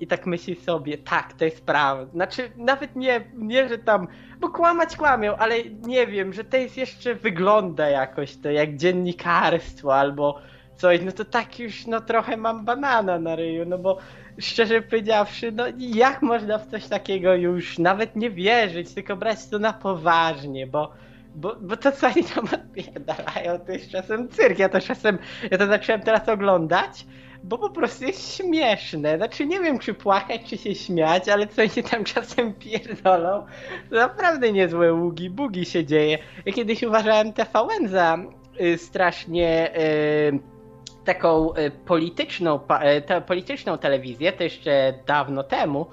i 0.01 0.07
tak 0.07 0.27
myśli 0.27 0.57
sobie, 0.57 0.99
tak, 0.99 1.33
to 1.33 1.45
jest 1.45 1.67
prawda. 1.67 2.13
Znaczy, 2.13 2.51
nawet 2.57 2.97
nie, 2.97 3.21
nie, 3.35 3.69
że 3.69 3.79
tam, 3.79 4.09
bo 4.41 4.49
kłamać 4.49 4.97
kłamią, 4.97 5.37
ale 5.37 5.65
nie 5.65 6.07
wiem, 6.07 6.33
że 6.33 6.45
to 6.45 6.57
jest 6.57 6.77
jeszcze, 6.77 7.15
wygląda 7.15 7.89
jakoś 7.89 8.37
to, 8.37 8.51
jak 8.51 8.77
dziennikarstwo 8.77 9.95
albo 9.95 10.41
coś, 10.77 11.01
no 11.03 11.13
to 11.13 11.25
tak 11.25 11.59
już, 11.59 11.87
no 11.87 12.01
trochę 12.01 12.37
mam 12.37 12.65
banana 12.65 13.19
na 13.19 13.37
ryju, 13.37 13.65
no 13.67 13.79
bo 13.79 13.99
szczerze 14.39 14.83
powiedziawszy, 14.83 15.53
no 15.53 15.65
jak 15.79 16.23
można 16.23 16.59
w 16.59 16.67
coś 16.67 16.87
takiego 16.87 17.35
już 17.35 17.79
nawet 17.79 18.17
nie 18.17 18.31
wierzyć, 18.31 18.95
tylko 18.95 19.17
brać 19.17 19.47
to 19.47 19.59
na 19.59 19.73
poważnie, 19.73 20.67
bo 20.67 20.93
bo, 21.35 21.57
bo 21.61 21.77
to 21.77 21.93
co 21.93 22.07
oni 22.07 22.25
tam 22.25 22.45
odpierdalają, 22.45 23.59
to 23.67 23.73
jest 23.73 23.91
czasem 23.91 24.29
cyrk. 24.29 24.59
Ja 24.59 24.69
to 24.69 24.81
czasem, 24.81 25.19
ja 25.51 25.59
to 25.59 25.67
zacząłem 25.67 26.01
teraz 26.01 26.29
oglądać 26.29 27.07
bo 27.45 27.59
po 27.59 27.71
prostu 27.71 28.05
jest 28.05 28.37
śmieszne. 28.37 29.17
Znaczy 29.17 29.47
nie 29.47 29.61
wiem, 29.61 29.79
czy 29.79 29.95
płakać, 29.95 30.41
czy 30.45 30.59
się 30.59 30.75
śmiać, 30.75 31.29
ale 31.29 31.47
co 31.47 31.69
się 31.69 31.83
tam 31.83 32.05
czasem 32.15 32.55
pierdolą, 32.55 33.47
to 33.91 33.97
naprawdę 33.97 34.53
niezłe 34.53 34.93
ługi, 34.93 35.31
bugi 35.31 35.65
się 35.65 35.85
dzieje. 35.85 36.19
Ja 36.47 36.53
kiedyś 36.53 36.83
uważałem 36.83 37.33
TVN 37.33 37.89
za 37.89 38.19
y, 38.61 38.79
strasznie... 38.79 39.79
Y, 39.79 40.59
taką 41.05 41.55
y, 41.55 41.71
polityczną, 41.71 42.61
y, 42.99 43.03
te, 43.03 43.21
polityczną 43.21 43.79
telewizję, 43.79 44.33
to 44.33 44.43
jeszcze 44.43 44.95
dawno 45.07 45.43
temu, 45.43 45.87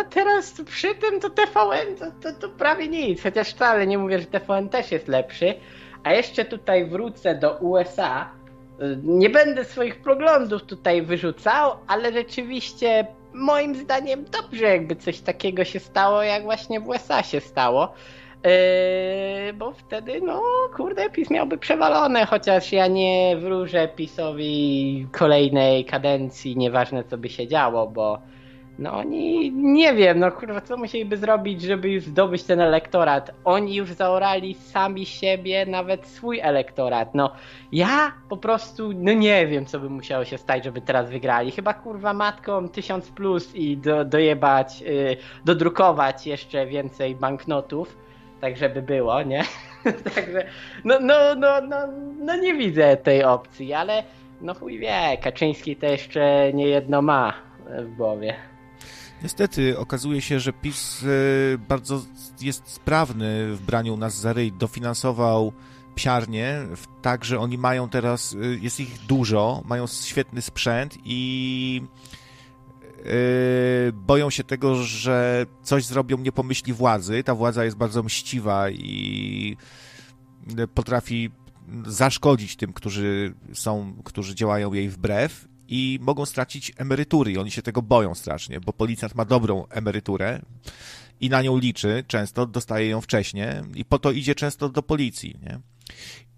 a 0.00 0.04
teraz 0.04 0.60
przy 0.66 0.94
tym 0.94 1.20
to 1.20 1.30
TVN 1.30 1.96
to, 1.98 2.04
to, 2.22 2.40
to 2.40 2.48
prawie 2.48 2.88
nic, 2.88 3.22
chociaż 3.22 3.50
wcale 3.50 3.86
nie 3.86 3.98
mówię, 3.98 4.18
że 4.18 4.26
TVN 4.26 4.68
też 4.68 4.92
jest 4.92 5.08
lepszy. 5.08 5.54
A 6.04 6.12
jeszcze 6.12 6.44
tutaj 6.44 6.84
wrócę 6.84 7.34
do 7.34 7.56
USA, 7.56 8.30
nie 9.02 9.30
będę 9.30 9.64
swoich 9.64 10.02
poglądów 10.02 10.62
tutaj 10.62 11.02
wyrzucał, 11.02 11.72
ale 11.86 12.12
rzeczywiście 12.12 13.06
moim 13.32 13.74
zdaniem 13.74 14.24
dobrze 14.24 14.64
jakby 14.64 14.96
coś 14.96 15.20
takiego 15.20 15.64
się 15.64 15.80
stało, 15.80 16.22
jak 16.22 16.42
właśnie 16.42 16.80
w 16.80 16.88
USA 16.88 17.22
się 17.22 17.40
stało. 17.40 17.92
Yy, 18.44 19.52
bo 19.52 19.72
wtedy, 19.72 20.20
no 20.20 20.42
kurde, 20.76 21.10
PiS 21.10 21.30
miałby 21.30 21.58
przewalone, 21.58 22.26
chociaż 22.26 22.72
ja 22.72 22.86
nie 22.86 23.36
wróżę 23.36 23.88
PiSowi 23.88 25.06
kolejnej 25.12 25.84
kadencji, 25.84 26.56
nieważne 26.56 27.04
co 27.04 27.18
by 27.18 27.28
się 27.28 27.48
działo, 27.48 27.86
bo 27.86 28.18
no 28.78 28.92
oni, 28.92 29.52
nie 29.52 29.94
wiem, 29.94 30.18
no 30.18 30.32
kurwa, 30.32 30.60
co 30.60 30.76
musieliby 30.76 31.16
zrobić, 31.16 31.62
żeby 31.62 31.88
już 31.88 32.04
zdobyć 32.04 32.42
ten 32.42 32.60
elektorat? 32.60 33.30
Oni 33.44 33.74
już 33.74 33.92
zaorali 33.92 34.54
sami 34.54 35.06
siebie, 35.06 35.66
nawet 35.66 36.06
swój 36.06 36.40
elektorat. 36.40 37.14
No, 37.14 37.32
ja 37.72 38.12
po 38.28 38.36
prostu, 38.36 38.92
no 38.94 39.12
nie 39.12 39.46
wiem, 39.46 39.66
co 39.66 39.80
by 39.80 39.90
musiało 39.90 40.24
się 40.24 40.38
stać, 40.38 40.64
żeby 40.64 40.80
teraz 40.80 41.10
wygrali. 41.10 41.50
Chyba 41.50 41.74
kurwa 41.74 42.14
matką 42.14 42.68
1000 42.68 43.10
plus 43.10 43.54
i 43.54 43.76
do, 43.76 44.04
dojebać, 44.04 44.80
yy, 44.80 45.16
dodrukować 45.44 46.26
jeszcze 46.26 46.66
więcej 46.66 47.14
banknotów, 47.14 47.96
tak 48.40 48.56
żeby 48.56 48.82
było, 48.82 49.22
nie? 49.22 49.44
Także, 50.14 50.46
no, 50.84 50.98
no, 51.00 51.34
no, 51.34 51.60
no, 51.60 51.76
no 52.18 52.36
nie 52.36 52.54
widzę 52.54 52.96
tej 52.96 53.24
opcji, 53.24 53.72
ale 53.72 54.02
no 54.40 54.54
chuj 54.54 54.78
wie, 54.78 55.18
Kaczyński 55.22 55.76
to 55.76 55.86
jeszcze 55.86 56.52
nie 56.52 56.66
jedno 56.66 57.02
ma 57.02 57.34
w 57.66 57.96
głowie. 57.96 58.34
Niestety 59.24 59.78
okazuje 59.78 60.20
się, 60.20 60.40
że 60.40 60.52
PiS 60.52 61.02
e, 61.02 61.58
bardzo 61.58 62.02
jest 62.40 62.68
sprawny 62.68 63.56
w 63.56 63.62
braniu 63.62 63.96
nas 63.96 64.20
za 64.20 64.32
ryj. 64.32 64.52
Dofinansował 64.52 65.52
psiarnie, 65.94 66.58
tak, 67.02 67.24
że 67.24 67.38
oni 67.40 67.58
mają 67.58 67.88
teraz, 67.88 68.34
e, 68.34 68.46
jest 68.46 68.80
ich 68.80 68.98
dużo, 69.06 69.62
mają 69.64 69.86
świetny 69.86 70.42
sprzęt 70.42 70.98
i 71.04 71.82
e, 72.98 73.04
boją 73.92 74.30
się 74.30 74.44
tego, 74.44 74.74
że 74.74 75.46
coś 75.62 75.84
zrobią, 75.84 76.18
nie 76.18 76.32
pomyśli 76.32 76.72
władzy. 76.72 77.22
Ta 77.22 77.34
władza 77.34 77.64
jest 77.64 77.76
bardzo 77.76 78.02
mściwa 78.02 78.70
i 78.70 79.56
potrafi 80.74 81.30
zaszkodzić 81.86 82.56
tym, 82.56 82.72
którzy 82.72 83.34
są, 83.52 83.94
którzy 84.04 84.34
działają 84.34 84.72
jej 84.72 84.88
wbrew 84.88 85.53
i 85.76 85.98
mogą 86.02 86.26
stracić 86.26 86.72
emerytury 86.76 87.32
i 87.32 87.38
oni 87.38 87.50
się 87.50 87.62
tego 87.62 87.82
boją 87.82 88.14
strasznie, 88.14 88.60
bo 88.60 88.72
policjant 88.72 89.14
ma 89.14 89.24
dobrą 89.24 89.66
emeryturę 89.66 90.40
i 91.20 91.28
na 91.30 91.42
nią 91.42 91.58
liczy, 91.58 92.04
często 92.06 92.46
dostaje 92.46 92.88
ją 92.88 93.00
wcześniej 93.00 93.46
i 93.74 93.84
po 93.84 93.98
to 93.98 94.10
idzie 94.10 94.34
często 94.34 94.68
do 94.68 94.82
policji, 94.82 95.36
nie? 95.42 95.60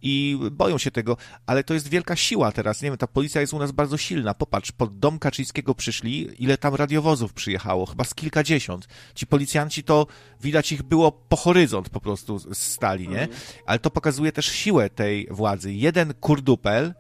I 0.03 0.39
boją 0.53 0.79
się 0.79 0.91
tego, 0.91 1.17
ale 1.47 1.65
to 1.65 1.75
jest 1.75 1.89
wielka 1.89 2.17
siła 2.17 2.53
teraz, 2.53 2.83
nie 2.83 2.91
wiem, 2.91 2.99
ta 2.99 3.07
policja 3.07 3.41
jest 3.41 3.53
u 3.53 3.59
nas 3.59 3.73
bardzo 3.73 3.97
silna. 3.97 4.35
Popatrz, 4.35 4.73
pod 4.73 4.99
dom 4.99 5.19
Kaczyńskiego 5.19 5.75
przyszli, 5.75 6.29
ile 6.39 6.59
tam 6.59 6.75
radiowozów 6.75 7.33
przyjechało, 7.33 7.87
chyba 7.87 8.05
z 8.05 8.15
kilkadziesiąt. 8.15 8.89
Ci 9.15 9.27
policjanci 9.27 9.85
to, 9.85 10.07
widać 10.41 10.73
ich 10.73 10.83
było 10.83 11.13
po 11.13 11.37
horyzont 11.37 11.89
po 11.89 12.01
prostu 12.01 12.55
stali, 12.55 13.09
nie? 13.09 13.23
Mhm. 13.23 13.41
Ale 13.67 13.79
to 13.79 13.91
pokazuje 13.91 14.33
też 14.33 14.47
siłę 14.47 14.91
tej 14.91 15.27
władzy. 15.31 15.75
Jeden 15.75 16.15
kurdupel, 16.15 16.95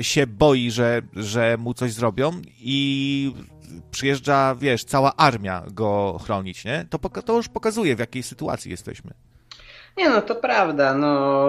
się 0.00 0.26
boi, 0.26 0.70
że, 0.70 1.02
że 1.12 1.56
mu 1.56 1.74
coś 1.74 1.92
zrobią 1.92 2.30
i 2.58 3.32
przyjeżdża, 3.90 4.54
wiesz, 4.54 4.84
cała 4.84 5.16
armia 5.16 5.62
go 5.70 6.20
chronić, 6.24 6.64
nie? 6.64 6.86
To, 6.90 6.98
to 6.98 7.36
już 7.36 7.48
pokazuje, 7.48 7.96
w 7.96 7.98
jakiej 7.98 8.22
sytuacji 8.22 8.70
jesteśmy. 8.70 9.10
Nie 9.96 10.10
no, 10.10 10.22
to 10.22 10.34
prawda, 10.34 10.94
no 10.94 11.48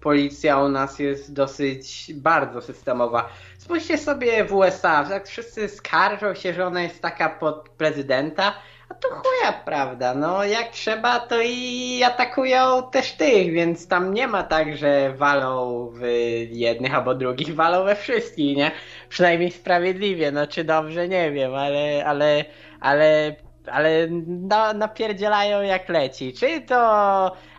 policja 0.00 0.60
u 0.60 0.68
nas 0.68 0.98
jest 0.98 1.32
dosyć 1.32 2.12
bardzo 2.14 2.62
systemowa. 2.62 3.28
Spójrzcie 3.58 3.98
sobie 3.98 4.44
w 4.44 4.54
USA, 4.54 5.06
jak 5.10 5.28
wszyscy 5.28 5.68
skarżą 5.68 6.34
się, 6.34 6.54
że 6.54 6.66
ona 6.66 6.82
jest 6.82 7.02
taka 7.02 7.28
pod 7.28 7.68
prezydenta, 7.68 8.54
a 8.94 8.96
to 8.96 9.08
chuja, 9.08 9.52
prawda? 9.52 10.14
No 10.14 10.44
jak 10.44 10.70
trzeba, 10.70 11.20
to 11.20 11.42
i 11.42 12.02
atakują 12.04 12.90
też 12.90 13.12
tych, 13.12 13.52
więc 13.52 13.88
tam 13.88 14.14
nie 14.14 14.28
ma 14.28 14.42
tak, 14.42 14.76
że 14.76 15.12
walą 15.12 15.86
w 15.92 16.02
jednych 16.50 16.94
albo 16.94 17.14
drugich, 17.14 17.54
walą 17.54 17.84
we 17.84 17.96
wszystkich, 17.96 18.56
nie? 18.56 18.70
Przynajmniej 19.08 19.50
sprawiedliwie, 19.50 20.32
no 20.32 20.46
czy 20.46 20.64
dobrze, 20.64 21.08
nie 21.08 21.32
wiem, 21.32 21.54
ale, 21.54 22.04
ale, 22.06 22.44
ale, 22.80 23.36
ale 23.66 24.06
no, 24.26 24.72
napierdzielają 24.72 25.62
jak 25.62 25.88
leci. 25.88 26.32
Czy 26.32 26.60
to 26.60 26.76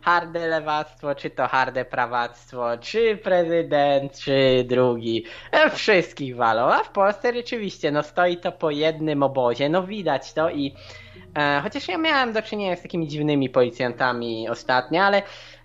harde 0.02 0.48
lewactwo, 0.48 1.16
czy 1.16 1.30
to 1.30 1.48
harde 1.48 1.86
prawactwo, 1.86 2.78
czy 2.78 3.18
prezydent, 3.18 4.20
czy 4.20 4.66
drugi. 4.68 5.26
E, 5.52 5.70
wszystkich 5.70 6.36
walą, 6.36 6.74
a 6.74 6.84
w 6.84 6.90
Polsce 6.90 7.34
rzeczywiście, 7.34 7.92
no 7.92 8.04
stoi 8.04 8.38
to 8.38 8.52
po 8.52 8.72
jednym 8.72 9.24
obozie, 9.24 9.70
no 9.70 9.84
widać 9.84 10.34
to 10.34 10.50
i 10.50 10.76
chociaż 11.64 11.88
ja 11.88 11.98
miałem 11.98 12.34
do 12.34 12.42
czynienia 12.42 12.76
z 12.76 12.82
takimi 12.82 13.08
dziwnymi 13.08 13.50
policjantami 13.50 14.50
ostatnio, 14.50 15.02
ale 15.02 15.22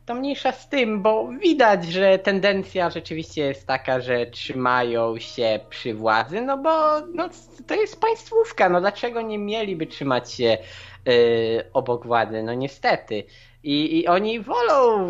to 0.06 0.14
mniejsza 0.14 0.52
z 0.52 0.68
tym, 0.68 1.02
bo 1.02 1.28
widać, 1.28 1.84
że 1.84 2.18
tendencja 2.18 2.90
rzeczywiście 2.90 3.42
jest 3.42 3.66
taka, 3.66 4.00
że 4.00 4.26
trzymają 4.26 5.18
się 5.18 5.60
przy 5.68 5.94
władzy, 5.94 6.40
no 6.40 6.58
bo 6.58 7.00
no, 7.14 7.28
to 7.66 7.74
jest 7.74 8.00
państwówka, 8.00 8.68
no 8.68 8.80
dlaczego 8.80 9.22
nie 9.22 9.38
mieliby 9.38 9.86
trzymać 9.86 10.32
się 10.32 10.58
yy, 11.06 11.64
obok 11.72 12.06
władzy? 12.06 12.42
No 12.42 12.54
niestety. 12.54 13.24
I, 13.64 13.98
I 13.98 14.06
oni 14.06 14.40
wolą 14.40 15.08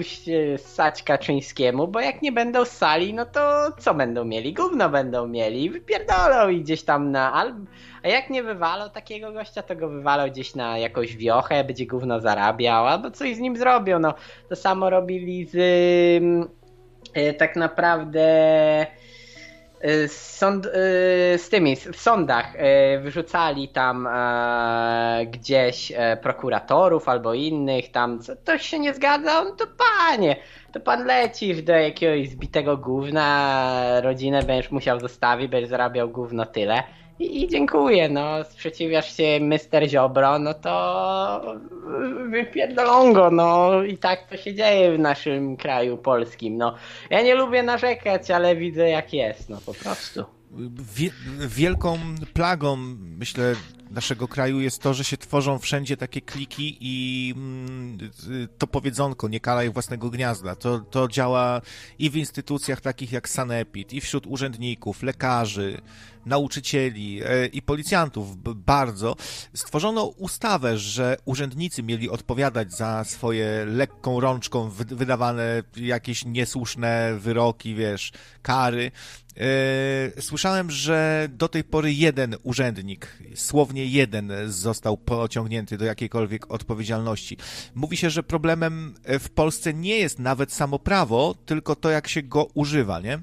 ssać 0.56 1.02
Kaczyńskiemu, 1.02 1.88
bo 1.88 2.00
jak 2.00 2.22
nie 2.22 2.32
będą 2.32 2.64
ssali, 2.64 3.14
no 3.14 3.26
to 3.26 3.72
co 3.78 3.94
będą 3.94 4.24
mieli? 4.24 4.54
Gówno 4.54 4.88
będą 4.88 5.26
mieli, 5.26 5.70
wypierdolą 5.70 6.48
i 6.48 6.60
gdzieś 6.60 6.82
tam 6.82 7.10
na... 7.10 7.54
A 8.02 8.08
jak 8.08 8.30
nie 8.30 8.42
wywalą 8.42 8.90
takiego 8.90 9.32
gościa, 9.32 9.62
to 9.62 9.76
go 9.76 9.88
wywalą 9.88 10.30
gdzieś 10.30 10.54
na 10.54 10.78
jakąś 10.78 11.16
wiochę, 11.16 11.64
będzie 11.64 11.86
gówno 11.86 12.20
zarabiał, 12.20 12.86
albo 12.86 13.10
coś 13.10 13.36
z 13.36 13.38
nim 13.38 13.56
zrobią. 13.56 13.98
No, 13.98 14.14
to 14.48 14.56
samo 14.56 14.90
robili 14.90 15.46
z... 15.46 15.54
Yy, 17.16 17.34
tak 17.34 17.56
naprawdę 17.56 18.26
Y, 19.84 20.08
sąd, 20.08 20.66
y, 20.66 20.70
z 21.38 21.48
tymi, 21.48 21.76
w 21.76 22.00
sądach 22.00 22.52
wyrzucali 23.00 23.68
tam 23.68 24.06
e, 24.06 25.26
gdzieś 25.26 25.92
e, 25.96 26.16
prokuratorów 26.16 27.08
albo 27.08 27.34
innych, 27.34 27.90
tam 27.90 28.18
ktoś 28.42 28.66
się 28.66 28.78
nie 28.78 28.94
zgadza, 28.94 29.44
to 29.58 29.66
panie, 29.66 30.36
to 30.72 30.80
pan 30.80 31.06
lecisz 31.06 31.62
do 31.62 31.72
jakiegoś 31.72 32.28
zbitego 32.28 32.76
gówna, 32.76 34.00
rodzinę 34.00 34.42
będziesz 34.42 34.70
musiał 34.70 35.00
zostawić, 35.00 35.48
będziesz 35.48 35.70
zarabiał 35.70 36.08
gówno 36.08 36.46
tyle. 36.46 36.82
I, 37.20 37.48
dziękuję, 37.48 38.08
no, 38.08 38.44
sprzeciwiasz 38.44 39.16
się 39.16 39.40
Mister 39.40 39.88
Ziobro, 39.88 40.38
no 40.38 40.54
to 40.54 41.56
wypierdolą 42.30 43.12
go, 43.12 43.30
no 43.30 43.82
i 43.82 43.98
tak 43.98 44.28
to 44.28 44.36
się 44.36 44.54
dzieje 44.54 44.96
w 44.96 44.98
naszym 44.98 45.56
kraju 45.56 45.98
polskim, 45.98 46.56
no. 46.56 46.74
Ja 47.10 47.22
nie 47.22 47.34
lubię 47.34 47.62
narzekać, 47.62 48.30
ale 48.30 48.56
widzę 48.56 48.88
jak 48.88 49.12
jest, 49.12 49.48
no 49.48 49.58
po 49.66 49.74
prostu. 49.74 50.24
Wielką 51.48 51.98
plagą, 52.34 52.76
myślę, 53.18 53.54
naszego 53.90 54.28
kraju 54.28 54.60
jest 54.60 54.82
to, 54.82 54.94
że 54.94 55.04
się 55.04 55.16
tworzą 55.16 55.58
wszędzie 55.58 55.96
takie 55.96 56.20
kliki 56.20 56.76
i 56.80 57.34
mm, 57.36 57.98
to 58.58 58.66
powiedzonko, 58.66 59.28
nie 59.28 59.40
kalaj 59.40 59.70
własnego 59.70 60.10
gniazda. 60.10 60.56
To, 60.56 60.78
to 60.78 61.08
działa 61.08 61.60
i 61.98 62.10
w 62.10 62.16
instytucjach 62.16 62.80
takich 62.80 63.12
jak 63.12 63.28
Sanepid, 63.28 63.92
i 63.92 64.00
wśród 64.00 64.26
urzędników, 64.26 65.02
lekarzy, 65.02 65.80
nauczycieli 66.26 67.20
e, 67.24 67.46
i 67.46 67.62
policjantów 67.62 68.36
bardzo. 68.54 69.16
Stworzono 69.54 70.04
ustawę, 70.04 70.78
że 70.78 71.16
urzędnicy 71.24 71.82
mieli 71.82 72.10
odpowiadać 72.10 72.72
za 72.72 73.04
swoje 73.04 73.64
lekką 73.64 74.20
rączką 74.20 74.70
wydawane 74.70 75.62
jakieś 75.76 76.24
niesłuszne 76.24 77.14
wyroki, 77.18 77.74
wiesz, 77.74 78.12
kary. 78.42 78.90
E, 79.36 80.22
słyszałem, 80.22 80.70
że 80.70 81.28
do 81.32 81.48
tej 81.48 81.64
pory 81.64 81.92
jeden 81.92 82.36
urzędnik, 82.42 83.18
słownie 83.34 83.86
jeden, 83.86 84.32
został 84.46 84.96
pociągnięty 84.96 85.78
do 85.78 85.84
jakiejkolwiek 85.84 86.50
odpowiedzialności. 86.50 87.36
Mówi 87.74 87.96
się, 87.96 88.10
że 88.10 88.22
problemem 88.22 88.94
w 89.20 89.30
Polsce 89.30 89.74
nie 89.74 89.96
jest 89.96 90.18
nawet 90.18 90.52
samo 90.52 90.78
prawo, 90.78 91.34
tylko 91.46 91.76
to, 91.76 91.90
jak 91.90 92.08
się 92.08 92.22
go 92.22 92.44
używa, 92.54 93.00
nie? 93.00 93.18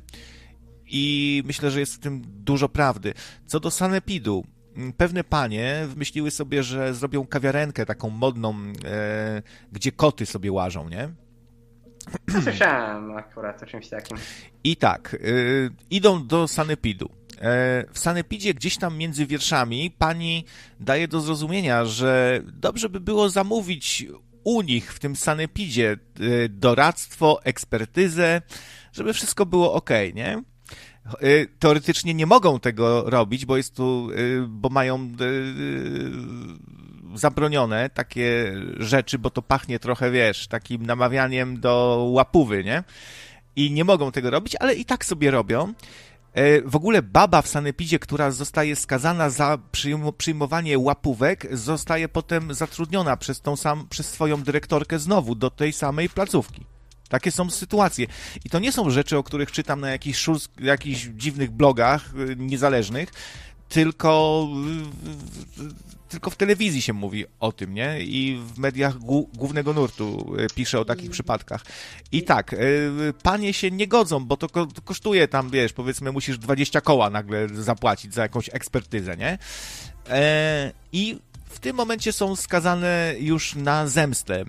I 0.87 1.43
myślę, 1.45 1.71
że 1.71 1.79
jest 1.79 1.95
w 1.95 1.99
tym 1.99 2.21
dużo 2.25 2.69
prawdy. 2.69 3.13
Co 3.45 3.59
do 3.59 3.71
sanepidu, 3.71 4.45
pewne 4.97 5.23
panie 5.23 5.85
wymyśliły 5.87 6.31
sobie, 6.31 6.63
że 6.63 6.93
zrobią 6.93 7.27
kawiarenkę 7.27 7.85
taką 7.85 8.09
modną, 8.09 8.55
e, 8.85 9.41
gdzie 9.71 9.91
koty 9.91 10.25
sobie 10.25 10.51
łażą, 10.51 10.89
nie? 10.89 11.09
Słyszałem 12.43 13.17
akurat 13.17 13.63
o 13.63 13.65
czymś 13.65 13.89
takim. 13.89 14.17
I 14.63 14.75
tak, 14.75 15.13
y, 15.13 15.71
idą 15.89 16.27
do 16.27 16.47
sanepidu. 16.47 17.09
E, 17.41 17.85
w 17.93 17.99
sanepidzie 17.99 18.53
gdzieś 18.53 18.77
tam 18.77 18.97
między 18.97 19.25
wierszami 19.25 19.91
pani 19.91 20.45
daje 20.79 21.07
do 21.07 21.21
zrozumienia, 21.21 21.85
że 21.85 22.41
dobrze 22.45 22.89
by 22.89 22.99
było 22.99 23.29
zamówić 23.29 24.05
u 24.43 24.61
nich 24.61 24.93
w 24.93 24.99
tym 24.99 25.15
sanepidzie 25.15 25.97
y, 26.19 26.49
doradztwo, 26.49 27.43
ekspertyzę, 27.43 28.41
żeby 28.93 29.13
wszystko 29.13 29.45
było 29.45 29.73
ok, 29.73 29.89
nie? 30.13 30.43
Y, 31.23 31.47
teoretycznie 31.59 32.13
nie 32.13 32.25
mogą 32.25 32.59
tego 32.59 33.09
robić, 33.09 33.45
bo 33.45 33.57
jest 33.57 33.75
tu, 33.75 34.09
bo 34.47 34.69
mają 34.69 35.11
zabronione 37.15 37.89
takie 37.89 38.53
rzeczy, 38.77 39.19
bo 39.19 39.29
to 39.29 39.41
pachnie 39.41 39.79
trochę, 39.79 40.11
wiesz, 40.11 40.47
takim 40.47 40.85
namawianiem 40.85 41.59
do 41.59 42.05
łapówy, 42.11 42.63
nie? 42.63 42.83
I 43.55 43.71
nie 43.71 43.83
mogą 43.83 44.11
tego 44.11 44.29
robić, 44.29 44.55
ale 44.55 44.73
i 44.75 44.85
tak 44.85 45.05
sobie 45.05 45.31
robią. 45.31 45.73
W 46.65 46.75
ogóle 46.75 47.01
baba 47.01 47.41
w 47.41 47.47
sanepidzie, 47.47 47.99
która 47.99 48.31
zostaje 48.31 48.75
skazana 48.75 49.29
za 49.29 49.57
przyjmowanie 50.17 50.79
łapówek, 50.79 51.47
zostaje 51.51 52.09
potem 52.09 52.53
zatrudniona 52.53 53.17
przez, 53.17 53.41
tą 53.41 53.55
sam, 53.55 53.87
przez 53.89 54.09
swoją 54.09 54.43
dyrektorkę 54.43 54.99
znowu 54.99 55.35
do 55.35 55.49
tej 55.49 55.73
samej 55.73 56.09
placówki. 56.09 56.65
Takie 57.09 57.31
są 57.31 57.49
sytuacje. 57.49 58.07
I 58.45 58.49
to 58.49 58.59
nie 58.59 58.71
są 58.71 58.89
rzeczy, 58.89 59.17
o 59.17 59.23
których 59.23 59.51
czytam 59.51 59.81
na 59.81 59.89
jakichś, 59.89 60.25
jakichś 60.59 61.01
dziwnych 61.01 61.51
blogach 61.51 62.13
y, 62.15 62.35
niezależnych, 62.35 63.09
tylko 63.69 64.47
tylko 66.09 66.29
w 66.29 66.35
telewizji 66.35 66.81
się 66.81 66.93
mówi 66.93 67.25
o 67.39 67.51
tym, 67.51 67.73
nie? 67.73 68.01
I 68.01 68.41
w 68.53 68.57
mediach 68.57 68.97
głównego 69.33 69.73
nurtu 69.73 70.35
y, 70.39 70.47
pisze 70.55 70.79
o 70.79 70.85
takich 70.85 71.11
przypadkach. 71.11 71.65
I 72.11 72.23
tak, 72.23 72.53
y, 72.53 73.13
panie 73.23 73.53
się 73.53 73.71
nie 73.71 73.87
godzą, 73.87 74.25
bo 74.25 74.37
to, 74.37 74.47
kosztuje 74.85 75.27
tam, 75.27 75.49
wiesz, 75.49 75.73
powiedzmy, 75.73 76.11
musisz 76.11 76.37
20 76.37 76.81
koła 76.81 77.09
nagle 77.09 77.49
zapłacić 77.49 78.13
za 78.13 78.21
jakąś 78.21 78.49
ekspertyzę, 78.53 79.17
nie? 79.17 79.37
E, 80.09 80.71
I 80.91 81.19
w 81.45 81.59
tym 81.59 81.75
momencie 81.75 82.13
są 82.13 82.35
skazane 82.35 83.15
już 83.19 83.55
na 83.55 83.87
zemstę 83.87 84.45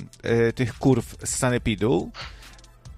tych 0.54 0.78
kurw 0.78 1.16
z 1.24 1.36
sanepidu. 1.36 2.12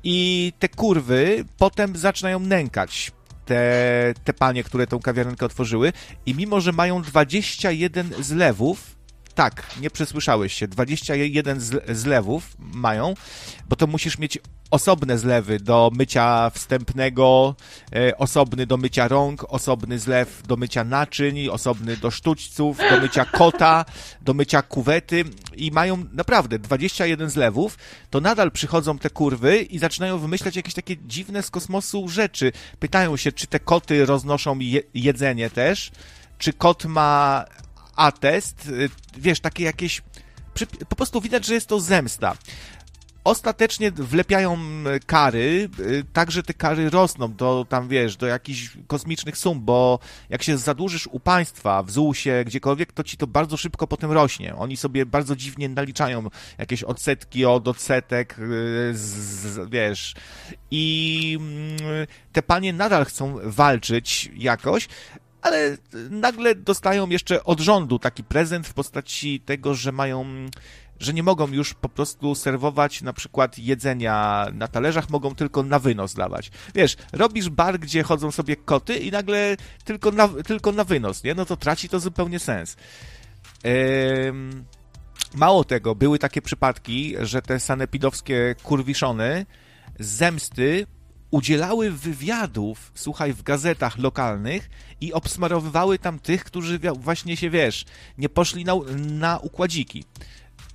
I 0.04 0.52
te 0.58 0.68
kurwy 0.68 1.44
potem 1.58 1.96
zaczynają 1.96 2.40
nękać. 2.40 3.12
Te, 3.44 4.14
te 4.24 4.32
panie, 4.32 4.64
które 4.64 4.86
tą 4.86 4.98
kawiarenkę 4.98 5.46
otworzyły. 5.46 5.92
I 6.26 6.34
mimo, 6.34 6.60
że 6.60 6.72
mają 6.72 7.02
21 7.02 8.10
zlewów, 8.20 8.96
tak, 9.40 9.66
nie 9.80 9.90
przesłyszałeś 9.90 10.54
się, 10.54 10.68
21 10.68 11.60
zlewów 11.88 12.56
mają, 12.58 13.14
bo 13.68 13.76
to 13.76 13.86
musisz 13.86 14.18
mieć 14.18 14.38
osobne 14.70 15.18
zlewy 15.18 15.60
do 15.60 15.90
mycia 15.94 16.50
wstępnego, 16.50 17.54
e, 17.94 18.18
osobny 18.18 18.66
do 18.66 18.76
mycia 18.76 19.08
rąk, 19.08 19.44
osobny 19.48 19.98
zlew 19.98 20.42
do 20.46 20.56
mycia 20.56 20.84
naczyń, 20.84 21.48
osobny 21.48 21.96
do 21.96 22.10
sztućców, 22.10 22.78
do 22.90 23.00
mycia 23.00 23.24
kota, 23.24 23.84
do 24.22 24.34
mycia 24.34 24.62
kuwety. 24.62 25.24
I 25.56 25.70
mają 25.70 26.04
naprawdę 26.12 26.58
21 26.58 27.30
zlewów, 27.30 27.78
to 28.10 28.20
nadal 28.20 28.50
przychodzą 28.50 28.98
te 28.98 29.10
kurwy 29.10 29.58
i 29.58 29.78
zaczynają 29.78 30.18
wymyślać 30.18 30.56
jakieś 30.56 30.74
takie 30.74 30.96
dziwne 30.96 31.42
z 31.42 31.50
kosmosu 31.50 32.08
rzeczy. 32.08 32.52
Pytają 32.78 33.16
się, 33.16 33.32
czy 33.32 33.46
te 33.46 33.60
koty 33.60 34.06
roznoszą 34.06 34.58
je 34.58 34.80
jedzenie 34.94 35.50
też, 35.50 35.90
czy 36.38 36.52
kot 36.52 36.84
ma 36.84 37.44
atest, 38.00 38.68
y, 38.68 38.90
wiesz, 39.16 39.40
takie 39.40 39.64
jakieś 39.64 40.02
po 40.88 40.96
prostu 40.96 41.20
widać, 41.20 41.46
że 41.46 41.54
jest 41.54 41.66
to 41.66 41.80
zemsta 41.80 42.36
ostatecznie 43.24 43.90
wlepiają 43.90 44.58
kary, 45.06 45.68
y, 45.80 46.04
tak, 46.12 46.30
że 46.30 46.42
te 46.42 46.54
kary 46.54 46.90
rosną 46.90 47.34
do 47.34 47.66
tam, 47.68 47.88
wiesz, 47.88 48.16
do 48.16 48.26
jakichś 48.26 48.70
kosmicznych 48.86 49.36
sum, 49.38 49.60
bo 49.60 49.98
jak 50.28 50.42
się 50.42 50.58
zadłużysz 50.58 51.06
u 51.06 51.20
państwa, 51.20 51.82
w 51.82 51.90
ZUS-ie, 51.90 52.44
gdziekolwiek, 52.44 52.92
to 52.92 53.04
ci 53.04 53.16
to 53.16 53.26
bardzo 53.26 53.56
szybko 53.56 53.86
potem 53.86 54.12
rośnie. 54.12 54.56
Oni 54.56 54.76
sobie 54.76 55.06
bardzo 55.06 55.36
dziwnie 55.36 55.68
naliczają 55.68 56.28
jakieś 56.58 56.82
odsetki 56.82 57.44
od 57.44 57.68
odsetek, 57.68 58.38
y, 58.38 58.42
z, 58.94 59.70
wiesz, 59.70 60.14
i 60.70 61.38
mm, 61.40 62.06
te 62.32 62.42
panie 62.42 62.72
nadal 62.72 63.04
chcą 63.04 63.36
walczyć 63.42 64.30
jakoś, 64.36 64.88
ale 65.42 65.76
nagle 66.10 66.54
dostają 66.54 67.08
jeszcze 67.08 67.44
od 67.44 67.60
rządu 67.60 67.98
taki 67.98 68.24
prezent 68.24 68.66
w 68.66 68.74
postaci 68.74 69.40
tego, 69.40 69.74
że 69.74 69.92
mają 69.92 70.24
że 71.00 71.12
nie 71.12 71.22
mogą 71.22 71.48
już 71.48 71.74
po 71.74 71.88
prostu 71.88 72.34
serwować 72.34 73.02
na 73.02 73.12
przykład 73.12 73.58
jedzenia 73.58 74.46
na 74.52 74.68
talerzach, 74.68 75.10
mogą 75.10 75.34
tylko 75.34 75.62
na 75.62 75.78
wynos 75.78 76.14
dawać. 76.14 76.50
Wiesz, 76.74 76.96
robisz 77.12 77.48
bar, 77.48 77.78
gdzie 77.78 78.02
chodzą 78.02 78.30
sobie 78.30 78.56
koty 78.56 78.96
i 78.96 79.10
nagle 79.10 79.56
tylko 79.84 80.10
na, 80.10 80.28
tylko 80.28 80.72
na 80.72 80.84
wynos, 80.84 81.24
nie? 81.24 81.34
No 81.34 81.44
to 81.44 81.56
traci 81.56 81.88
to 81.88 82.00
zupełnie 82.00 82.38
sens. 82.38 82.76
Ehm, 83.62 84.64
mało 85.34 85.64
tego, 85.64 85.94
były 85.94 86.18
takie 86.18 86.42
przypadki, 86.42 87.14
że 87.20 87.42
te 87.42 87.60
sanepidowskie 87.60 88.54
kurwiszony 88.62 89.46
zemsty 89.98 90.86
udzielały 91.30 91.90
wywiadów, 91.90 92.92
słuchaj, 92.94 93.32
w 93.32 93.42
gazetach 93.42 93.98
lokalnych 93.98 94.70
i 95.00 95.12
obsmarowywały 95.12 95.98
tam 95.98 96.18
tych, 96.18 96.44
którzy 96.44 96.80
właśnie 96.94 97.36
się, 97.36 97.50
wiesz, 97.50 97.84
nie 98.18 98.28
poszli 98.28 98.64
na, 98.64 98.74
na 98.96 99.38
układziki. 99.38 100.04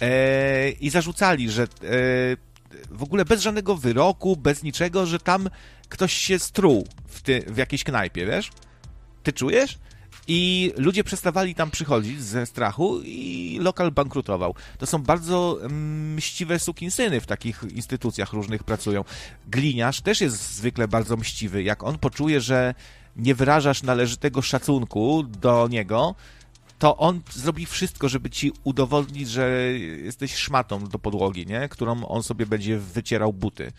E, 0.01 0.69
I 0.69 0.89
zarzucali, 0.89 1.51
że 1.51 1.63
e, 1.63 1.67
w 2.91 3.03
ogóle 3.03 3.25
bez 3.25 3.41
żadnego 3.41 3.75
wyroku, 3.75 4.37
bez 4.37 4.63
niczego, 4.63 5.05
że 5.05 5.19
tam 5.19 5.49
ktoś 5.89 6.13
się 6.13 6.39
struł 6.39 6.87
w, 7.07 7.21
ty, 7.21 7.43
w 7.47 7.57
jakiejś 7.57 7.83
knajpie, 7.83 8.25
wiesz? 8.25 8.51
Ty 9.23 9.33
czujesz? 9.33 9.77
I 10.27 10.73
ludzie 10.77 11.03
przestawali 11.03 11.55
tam 11.55 11.71
przychodzić 11.71 12.21
ze 12.21 12.45
strachu 12.45 13.01
i 13.01 13.57
lokal 13.61 13.91
bankrutował. 13.91 14.55
To 14.77 14.85
są 14.85 15.03
bardzo 15.03 15.59
mściwe 16.15 16.59
sukinsyny 16.59 17.21
w 17.21 17.25
takich 17.25 17.63
instytucjach 17.75 18.33
różnych 18.33 18.63
pracują. 18.63 19.03
Gliniarz 19.47 20.01
też 20.01 20.21
jest 20.21 20.55
zwykle 20.55 20.87
bardzo 20.87 21.17
mściwy. 21.17 21.63
Jak 21.63 21.83
on 21.83 21.97
poczuje, 21.97 22.41
że 22.41 22.73
nie 23.15 23.35
wyrażasz 23.35 23.83
należytego 23.83 24.41
szacunku 24.41 25.23
do 25.23 25.67
niego, 25.67 26.15
to 26.79 26.97
on 26.97 27.21
zrobi 27.31 27.65
wszystko, 27.65 28.09
żeby 28.09 28.29
ci 28.29 28.51
udowodnić, 28.63 29.29
że 29.29 29.49
jesteś 30.03 30.35
szmatą 30.35 30.87
do 30.87 30.99
podłogi, 30.99 31.45
nie? 31.45 31.69
którą 31.69 32.05
on 32.05 32.23
sobie 32.23 32.45
będzie 32.45 32.79
wycierał 32.79 33.33
buty. 33.33 33.71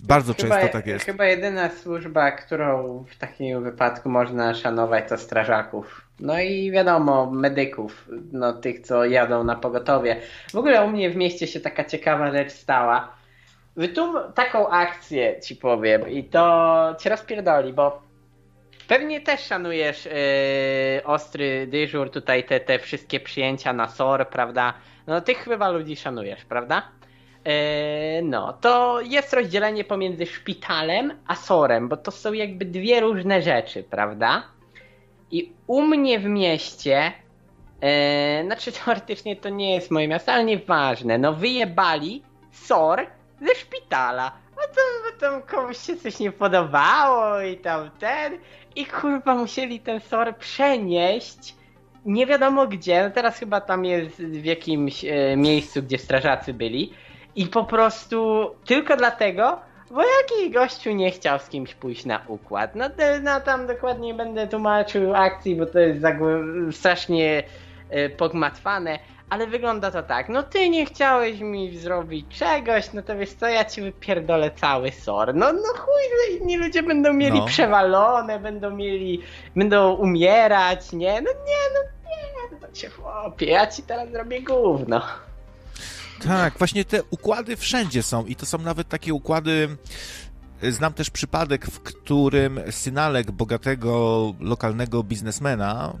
Bardzo 0.00 0.34
chyba, 0.34 0.48
często 0.48 0.72
tak 0.72 0.86
jest. 0.86 1.04
Chyba 1.04 1.24
jedyna 1.24 1.70
służba, 1.70 2.30
którą 2.30 3.04
w 3.10 3.16
takim 3.16 3.64
wypadku 3.64 4.08
można 4.08 4.54
szanować, 4.54 5.08
to 5.08 5.18
strażaków. 5.18 6.06
No 6.20 6.40
i 6.40 6.70
wiadomo, 6.70 7.30
medyków, 7.30 8.08
no 8.32 8.52
tych, 8.52 8.80
co 8.80 9.04
jadą 9.04 9.44
na 9.44 9.56
pogotowie. 9.56 10.20
W 10.50 10.56
ogóle 10.56 10.84
u 10.84 10.90
mnie 10.90 11.10
w 11.10 11.16
mieście 11.16 11.46
się 11.46 11.60
taka 11.60 11.84
ciekawa 11.84 12.30
rzecz 12.30 12.52
stała. 12.52 13.16
Wytum 13.76 14.14
taką 14.34 14.68
akcję 14.68 15.40
ci 15.40 15.56
powiem 15.56 16.08
i 16.08 16.24
to 16.24 16.96
cię 17.00 17.10
rozpierdoli, 17.10 17.72
bo 17.72 18.02
pewnie 18.88 19.20
też 19.20 19.40
szanujesz 19.40 20.04
yy, 20.04 20.12
ostry 21.04 21.66
dyżur, 21.66 22.10
tutaj 22.10 22.44
te, 22.44 22.60
te 22.60 22.78
wszystkie 22.78 23.20
przyjęcia 23.20 23.72
na 23.72 23.88
SOR, 23.88 24.28
prawda? 24.28 24.74
No 25.06 25.20
tych 25.20 25.38
chyba 25.38 25.68
ludzi 25.68 25.96
szanujesz, 25.96 26.44
prawda? 26.44 26.82
E, 27.46 28.22
no, 28.22 28.52
to 28.52 29.00
jest 29.00 29.32
rozdzielenie 29.32 29.84
pomiędzy 29.84 30.26
szpitalem 30.26 31.12
a 31.26 31.34
sorem, 31.34 31.88
bo 31.88 31.96
to 31.96 32.10
są 32.10 32.32
jakby 32.32 32.64
dwie 32.64 33.00
różne 33.00 33.42
rzeczy, 33.42 33.82
prawda? 33.82 34.42
I 35.30 35.52
u 35.66 35.82
mnie 35.82 36.18
w 36.18 36.24
mieście, 36.24 37.12
e, 37.80 38.44
znaczy 38.44 38.72
teoretycznie 38.84 39.36
to 39.36 39.48
nie 39.48 39.74
jest 39.74 39.90
moje 39.90 40.08
miasto, 40.08 40.32
ale 40.32 40.44
nieważne, 40.44 41.18
no 41.18 41.32
wyjebali 41.32 42.22
sor 42.52 43.06
ze 43.40 43.54
szpitala. 43.54 44.32
A 44.56 44.74
to, 44.74 44.80
tam 45.20 45.42
komuś 45.42 45.78
się 45.78 45.96
coś 45.96 46.18
nie 46.18 46.32
podobało 46.32 47.40
i 47.40 47.56
tam 47.56 47.90
ten. 47.98 48.38
I 48.76 48.86
kurwa 48.86 49.34
musieli 49.34 49.80
ten 49.80 50.00
sor 50.00 50.36
przenieść 50.36 51.54
nie 52.06 52.26
wiadomo 52.26 52.66
gdzie. 52.66 53.02
No 53.04 53.10
teraz 53.10 53.38
chyba 53.38 53.60
tam 53.60 53.84
jest 53.84 54.16
w 54.16 54.44
jakimś 54.44 55.04
e, 55.04 55.36
miejscu, 55.36 55.82
gdzie 55.82 55.98
strażacy 55.98 56.54
byli. 56.54 56.92
I 57.36 57.46
po 57.46 57.64
prostu 57.64 58.50
tylko 58.66 58.96
dlatego, 58.96 59.58
bo 59.90 60.02
jakiś 60.02 60.54
gościu 60.54 60.90
nie 60.90 61.10
chciał 61.10 61.38
z 61.38 61.48
kimś 61.48 61.74
pójść 61.74 62.04
na 62.04 62.20
układ. 62.28 62.74
No, 62.74 62.84
no 63.22 63.40
tam 63.40 63.66
dokładnie 63.66 64.14
będę 64.14 64.46
tłumaczył 64.46 65.14
akcji, 65.14 65.56
bo 65.56 65.66
to 65.66 65.78
jest 65.78 66.00
strasznie 66.70 67.42
e, 67.90 68.08
pogmatwane, 68.10 68.98
ale 69.30 69.46
wygląda 69.46 69.90
to 69.90 70.02
tak. 70.02 70.28
No 70.28 70.42
ty 70.42 70.68
nie 70.68 70.86
chciałeś 70.86 71.40
mi 71.40 71.78
zrobić 71.78 72.38
czegoś, 72.38 72.92
no 72.92 73.02
to 73.02 73.16
wiesz 73.16 73.32
co, 73.32 73.48
ja 73.48 73.64
ci 73.64 73.82
wypierdolę 73.82 74.50
cały 74.50 74.92
sor. 74.92 75.34
No, 75.34 75.52
no 75.52 75.68
chuj, 75.78 76.38
inni 76.40 76.56
ludzie 76.56 76.82
będą 76.82 77.12
mieli 77.12 77.38
no. 77.38 77.46
przewalone, 77.46 78.38
będą 78.38 78.70
mieli, 78.70 79.22
będą 79.56 79.94
umierać, 79.94 80.92
nie? 80.92 81.12
No 81.12 81.30
nie, 81.30 81.62
no 81.74 81.80
nie, 82.10 82.58
no 82.62 82.68
cię 82.72 82.90
chłopie, 82.90 83.46
ja 83.46 83.66
ci 83.66 83.82
teraz 83.82 84.10
zrobię 84.10 84.42
gówno. 84.42 85.02
Tak, 86.22 86.58
właśnie 86.58 86.84
te 86.84 87.02
układy 87.02 87.56
wszędzie 87.56 88.02
są 88.02 88.26
i 88.26 88.36
to 88.36 88.46
są 88.46 88.58
nawet 88.58 88.88
takie 88.88 89.14
układy. 89.14 89.76
Znam 90.70 90.92
też 90.92 91.10
przypadek, 91.10 91.66
w 91.66 91.80
którym 91.80 92.60
synalek 92.70 93.30
bogatego 93.30 94.34
lokalnego 94.40 95.02
biznesmena, 95.02 95.98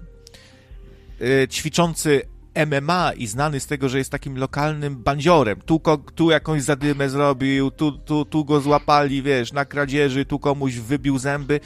yy, 1.20 1.48
ćwiczący 1.48 2.22
MMA 2.66 3.12
i 3.16 3.26
znany 3.26 3.60
z 3.60 3.66
tego, 3.66 3.88
że 3.88 3.98
jest 3.98 4.10
takim 4.10 4.38
lokalnym 4.38 4.96
bandziorem. 4.96 5.60
Tu, 5.60 5.80
tu 6.14 6.30
jakąś 6.30 6.62
zadymę 6.62 7.10
zrobił, 7.10 7.70
tu, 7.70 7.92
tu, 7.92 8.24
tu 8.24 8.44
go 8.44 8.60
złapali, 8.60 9.22
wiesz, 9.22 9.52
na 9.52 9.64
kradzieży, 9.64 10.24
tu 10.24 10.38
komuś 10.38 10.74
wybił 10.74 11.18
zęby. 11.18 11.60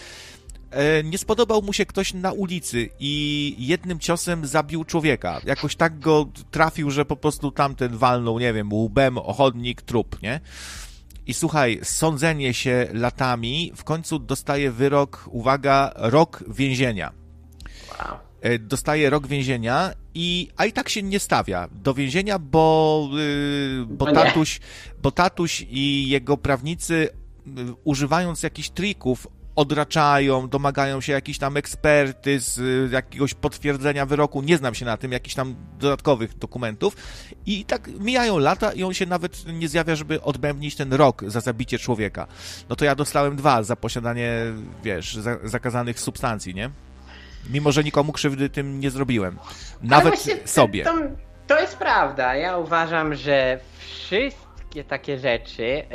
E, 0.70 1.04
nie 1.04 1.18
spodobał 1.18 1.62
mu 1.62 1.72
się 1.72 1.86
ktoś 1.86 2.14
na 2.14 2.32
ulicy 2.32 2.88
i 3.00 3.54
jednym 3.58 3.98
ciosem 3.98 4.46
zabił 4.46 4.84
człowieka. 4.84 5.40
Jakoś 5.44 5.76
tak 5.76 5.98
go 5.98 6.26
trafił, 6.50 6.90
że 6.90 7.04
po 7.04 7.16
prostu 7.16 7.50
tamten 7.50 7.96
walnął, 7.96 8.38
nie 8.38 8.52
wiem, 8.52 8.72
łbem, 8.72 9.18
ochodnik, 9.18 9.82
trup, 9.82 10.22
nie? 10.22 10.40
I 11.26 11.34
słuchaj, 11.34 11.80
sądzenie 11.82 12.54
się 12.54 12.88
latami, 12.92 13.72
w 13.76 13.84
końcu 13.84 14.18
dostaje 14.18 14.70
wyrok, 14.70 15.28
uwaga, 15.30 15.92
rok 15.96 16.44
więzienia. 16.48 17.12
Wow. 17.90 18.18
E, 18.40 18.58
dostaje 18.58 19.10
rok 19.10 19.26
więzienia 19.26 19.90
i 20.14 20.48
a 20.56 20.66
i 20.66 20.72
tak 20.72 20.88
się 20.88 21.02
nie 21.02 21.18
stawia 21.18 21.68
do 21.72 21.94
więzienia, 21.94 22.38
bo, 22.38 23.08
yy, 23.12 23.86
bo, 23.86 24.12
tatuś, 24.12 24.60
bo 25.02 25.10
tatuś 25.10 25.66
i 25.70 26.08
jego 26.08 26.36
prawnicy 26.36 27.08
yy, 27.46 27.74
używając 27.84 28.42
jakichś 28.42 28.70
trików 28.70 29.26
odraczają, 29.61 30.48
domagają 30.48 31.00
się 31.00 31.12
jakichś 31.12 31.38
tam 31.38 31.56
ekspertyz, 31.56 32.58
y, 32.58 32.88
jakiegoś 32.92 33.34
potwierdzenia 33.34 34.06
wyroku, 34.06 34.42
nie 34.42 34.56
znam 34.56 34.74
się 34.74 34.84
na 34.84 34.96
tym, 34.96 35.12
jakichś 35.12 35.34
tam 35.34 35.54
dodatkowych 35.78 36.38
dokumentów 36.38 36.96
i 37.46 37.64
tak 37.64 37.88
mijają 37.88 38.38
lata 38.38 38.72
i 38.72 38.82
on 38.82 38.94
się 38.94 39.06
nawet 39.06 39.46
nie 39.46 39.68
zjawia, 39.68 39.96
żeby 39.96 40.22
odbębnić 40.22 40.76
ten 40.76 40.92
rok 40.92 41.22
za 41.26 41.40
zabicie 41.40 41.78
człowieka. 41.78 42.26
No 42.68 42.76
to 42.76 42.84
ja 42.84 42.94
dostałem 42.94 43.36
dwa 43.36 43.62
za 43.62 43.76
posiadanie, 43.76 44.30
wiesz, 44.82 45.18
zakazanych 45.44 46.00
substancji, 46.00 46.54
nie? 46.54 46.70
Mimo, 47.50 47.72
że 47.72 47.84
nikomu 47.84 48.12
krzywdy 48.12 48.50
tym 48.50 48.80
nie 48.80 48.90
zrobiłem. 48.90 49.38
Nawet 49.82 50.24
sobie. 50.44 50.84
To, 50.84 50.94
to, 51.46 51.61
jest 51.61 51.76
prawda. 51.76 52.34
Ja 52.34 52.56
uważam, 52.58 53.14
że 53.14 53.61
wszystkie 53.78 54.84
takie 54.84 55.18
rzeczy 55.18 55.62
yy, 55.62 55.86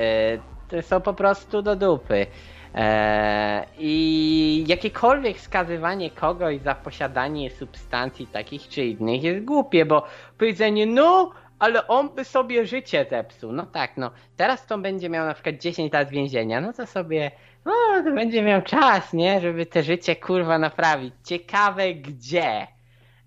to 0.67 0.81
są 0.81 1.01
po 1.01 1.13
prostu 1.13 1.61
do 1.61 1.75
dupy. 1.75 2.27
Eee, 2.75 3.65
I 3.77 4.63
jakiekolwiek 4.67 5.39
skazywanie 5.39 6.11
kogoś 6.11 6.61
za 6.61 6.75
posiadanie 6.75 7.51
substancji 7.51 8.27
takich 8.27 8.67
czy 8.67 8.85
innych 8.85 9.23
jest 9.23 9.45
głupie, 9.45 9.85
bo 9.85 10.05
powiedzenie, 10.37 10.85
no, 10.85 11.31
ale 11.59 11.87
on 11.87 12.09
by 12.09 12.25
sobie 12.25 12.65
życie 12.65 13.05
zepsuł. 13.09 13.51
No 13.51 13.65
tak, 13.65 13.97
no, 13.97 14.11
teraz 14.35 14.65
to 14.67 14.77
będzie 14.77 15.09
miał 15.09 15.25
na 15.25 15.33
przykład 15.33 15.55
10 15.55 15.93
lat 15.93 16.09
więzienia, 16.09 16.61
no 16.61 16.73
to 16.73 16.87
sobie, 16.87 17.31
no, 17.65 17.73
to 18.03 18.11
będzie 18.11 18.41
miał 18.41 18.61
czas, 18.61 19.13
nie, 19.13 19.41
żeby 19.41 19.65
te 19.65 19.83
życie 19.83 20.15
kurwa 20.15 20.59
naprawić. 20.59 21.13
Ciekawe 21.23 21.93
gdzie. 21.93 22.67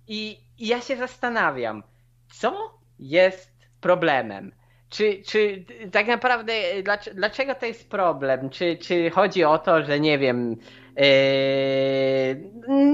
I, 0.09 0.38
i 0.59 0.66
ja 0.66 0.80
się 0.80 0.96
zastanawiam, 0.96 1.82
co 2.32 2.78
jest 2.99 3.53
problemem? 3.80 4.53
Czy, 4.91 5.22
czy 5.26 5.64
tak 5.93 6.07
naprawdę 6.07 6.53
dlaczego 7.14 7.55
to 7.55 7.66
jest 7.66 7.91
problem? 7.91 8.51
Czy, 8.51 8.76
czy 8.76 9.11
chodzi 9.11 9.45
o 9.45 9.59
to, 9.59 9.82
że 9.82 10.01
nie 10.01 10.18
wiem, 10.18 10.57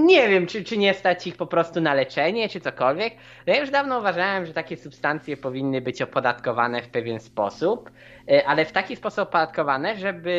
nie 0.04 0.28
wiem, 0.28 0.46
czy, 0.46 0.64
czy 0.64 0.76
nie 0.76 0.94
stać 0.94 1.26
ich 1.26 1.36
po 1.36 1.46
prostu 1.46 1.80
na 1.80 1.94
leczenie, 1.94 2.48
czy 2.48 2.60
cokolwiek. 2.60 3.14
No 3.46 3.54
ja 3.54 3.60
już 3.60 3.70
dawno 3.70 3.98
uważałem, 3.98 4.46
że 4.46 4.52
takie 4.52 4.76
substancje 4.76 5.36
powinny 5.36 5.80
być 5.80 6.02
opodatkowane 6.02 6.82
w 6.82 6.88
pewien 6.88 7.20
sposób, 7.20 7.90
yy, 8.26 8.46
ale 8.46 8.64
w 8.64 8.72
taki 8.72 8.96
sposób 8.96 9.18
opodatkowane, 9.18 9.96
żeby 9.96 10.30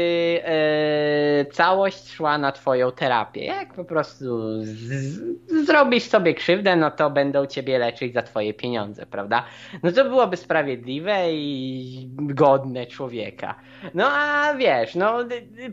yy, 1.44 1.52
całość 1.52 2.12
szła 2.12 2.38
na 2.38 2.52
twoją 2.52 2.92
terapię. 2.92 3.46
Jak 3.46 3.74
po 3.74 3.86
prostu 3.86 4.62
z, 4.62 5.66
zrobisz 5.66 6.04
sobie 6.04 6.34
krzywdę, 6.34 6.76
no 6.76 6.92
to 6.92 7.10
będą 7.10 7.46
ciebie 7.46 7.78
leczyć 7.78 8.14
za 8.14 8.22
twoje 8.22 8.54
pieniądze, 8.54 9.06
prawda? 9.06 9.44
No 9.84 9.92
to 9.92 10.04
byłoby 10.04 10.38
sprawiedliwe 10.38 11.34
i 11.34 12.10
godne 12.18 12.86
człowieka. 12.86 13.56
No 13.94 14.12
a 14.12 14.54
wiesz, 14.54 14.96
no 14.96 15.18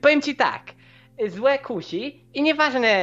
powiem 0.01 0.22
ci 0.22 0.36
tak, 0.36 0.62
złe 1.27 1.59
kusi 1.59 2.25
i 2.35 2.43
nieważne, 2.43 2.97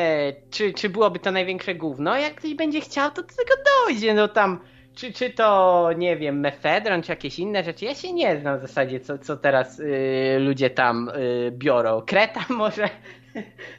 czy, 0.52 0.74
czy 0.74 0.90
byłoby 0.90 1.20
to 1.20 1.32
największe 1.32 1.76
gówno, 1.76 2.18
jak 2.18 2.36
ktoś 2.36 2.54
będzie 2.54 2.82
chciał, 2.82 3.12
to 3.12 3.22
do 3.22 3.28
tego 3.28 3.54
dojdzie, 3.86 4.14
no 4.14 4.28
tam, 4.28 4.60
czy, 4.96 5.14
czy 5.14 5.30
to, 5.30 5.90
nie 5.98 6.18
wiem, 6.18 6.40
mefedron, 6.40 7.02
czy 7.02 7.12
jakieś 7.12 7.40
inne 7.40 7.64
rzeczy, 7.64 7.86
ja 7.86 7.96
się 7.96 8.14
nie 8.14 8.40
znam 8.40 8.58
w 8.58 8.62
zasadzie, 8.62 9.00
co, 9.00 9.18
co 9.18 9.38
teraz 9.38 9.80
y, 9.80 10.38
ludzie 10.40 10.70
tam 10.70 11.10
y, 11.10 11.52
biorą, 11.52 12.02
kreta 12.02 12.46
może, 12.54 12.90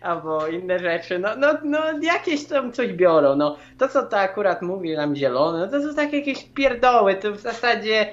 albo 0.00 0.46
inne 0.46 0.78
rzeczy, 0.78 1.18
no, 1.18 1.36
no, 1.36 1.48
no 1.64 1.78
jakieś 2.02 2.44
tam 2.44 2.72
coś 2.72 2.92
biorą, 2.92 3.36
no, 3.36 3.56
to 3.78 3.88
co 3.88 4.06
to 4.06 4.18
akurat 4.18 4.62
mówi 4.62 4.96
nam 4.96 5.16
zielone, 5.16 5.58
no 5.58 5.68
to 5.68 5.82
są 5.82 5.94
takie 5.94 6.18
jakieś 6.18 6.44
pierdoły, 6.44 7.14
to 7.14 7.32
w 7.32 7.40
zasadzie 7.40 8.12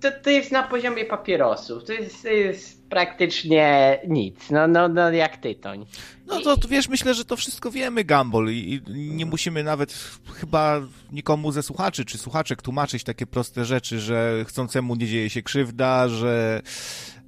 to, 0.00 0.08
to 0.22 0.30
jest 0.30 0.52
na 0.52 0.62
poziomie 0.62 1.04
papierosów. 1.04 1.84
To 1.84 1.92
jest, 1.92 2.22
to 2.22 2.28
jest 2.28 2.77
praktycznie 2.90 3.98
nic. 4.08 4.50
No, 4.50 4.68
no, 4.68 4.88
no 4.88 5.10
jak 5.10 5.36
tytoń. 5.36 5.86
No 6.26 6.40
to, 6.40 6.56
to 6.56 6.68
wiesz, 6.68 6.88
myślę, 6.88 7.14
że 7.14 7.24
to 7.24 7.36
wszystko 7.36 7.70
wiemy, 7.70 8.04
Gumball, 8.04 8.48
i, 8.50 8.82
nie 8.88 9.26
musimy 9.26 9.64
nawet 9.64 9.94
chyba 10.34 10.80
nikomu 11.12 11.52
ze 11.52 11.62
słuchaczy 11.62 12.04
czy 12.04 12.18
słuchaczek 12.18 12.62
tłumaczyć 12.62 13.04
takie 13.04 13.26
proste 13.26 13.64
rzeczy, 13.64 14.00
że 14.00 14.44
chcącemu 14.48 14.94
nie 14.94 15.06
dzieje 15.06 15.30
się 15.30 15.42
krzywda, 15.42 16.08
że 16.08 16.62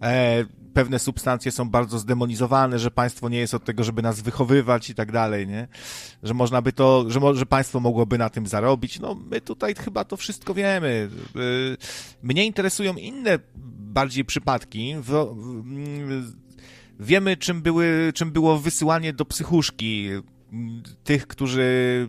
e, 0.03 0.45
pewne 0.75 0.99
substancje 0.99 1.53
są 1.53 1.71
bardzo 1.71 1.99
zdemonizowane, 1.99 2.79
że 2.79 2.91
państwo 2.91 3.29
nie 3.29 3.39
jest 3.39 3.55
od 3.55 3.65
tego, 3.65 3.85
żeby 3.85 4.03
nas 4.03 4.21
wychowywać 4.21 4.91
i 4.91 4.95
tak 4.95 5.13
dalej, 5.13 5.47
nie? 5.47 5.69
Że 6.23 6.35
można 6.35 6.63
by 6.63 6.73
to, 6.73 7.05
że, 7.09 7.21
że 7.35 7.47
państwo 7.47 7.81
mogłoby 7.81 8.19
na 8.19 8.31
tym 8.31 8.47
zarobić. 8.47 9.01
No, 9.01 9.15
my 9.31 9.41
tutaj 9.41 9.75
chyba 9.75 10.05
to 10.05 10.17
wszystko 10.17 10.55
wiemy. 10.55 11.09
Y, 11.37 11.77
mnie 12.23 12.47
interesują 12.47 12.95
inne 12.95 13.39
bardziej 13.79 14.25
przypadki. 14.25 14.95
Wiemy, 17.01 17.37
czym, 17.37 17.63
były, 17.63 18.13
czym 18.15 18.33
było 18.33 18.59
wysyłanie 18.59 19.13
do 19.13 19.25
psychuszki 19.25 20.09
tych, 21.05 21.27
którzy 21.27 22.09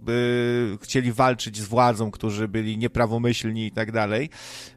by 0.00 0.78
chcieli 0.82 1.12
walczyć 1.12 1.56
z 1.56 1.64
władzą, 1.64 2.10
którzy 2.10 2.48
byli 2.48 2.78
nieprawomyślni 2.78 3.66
i 3.66 3.72
tak 3.72 3.92
dalej. 3.92 4.30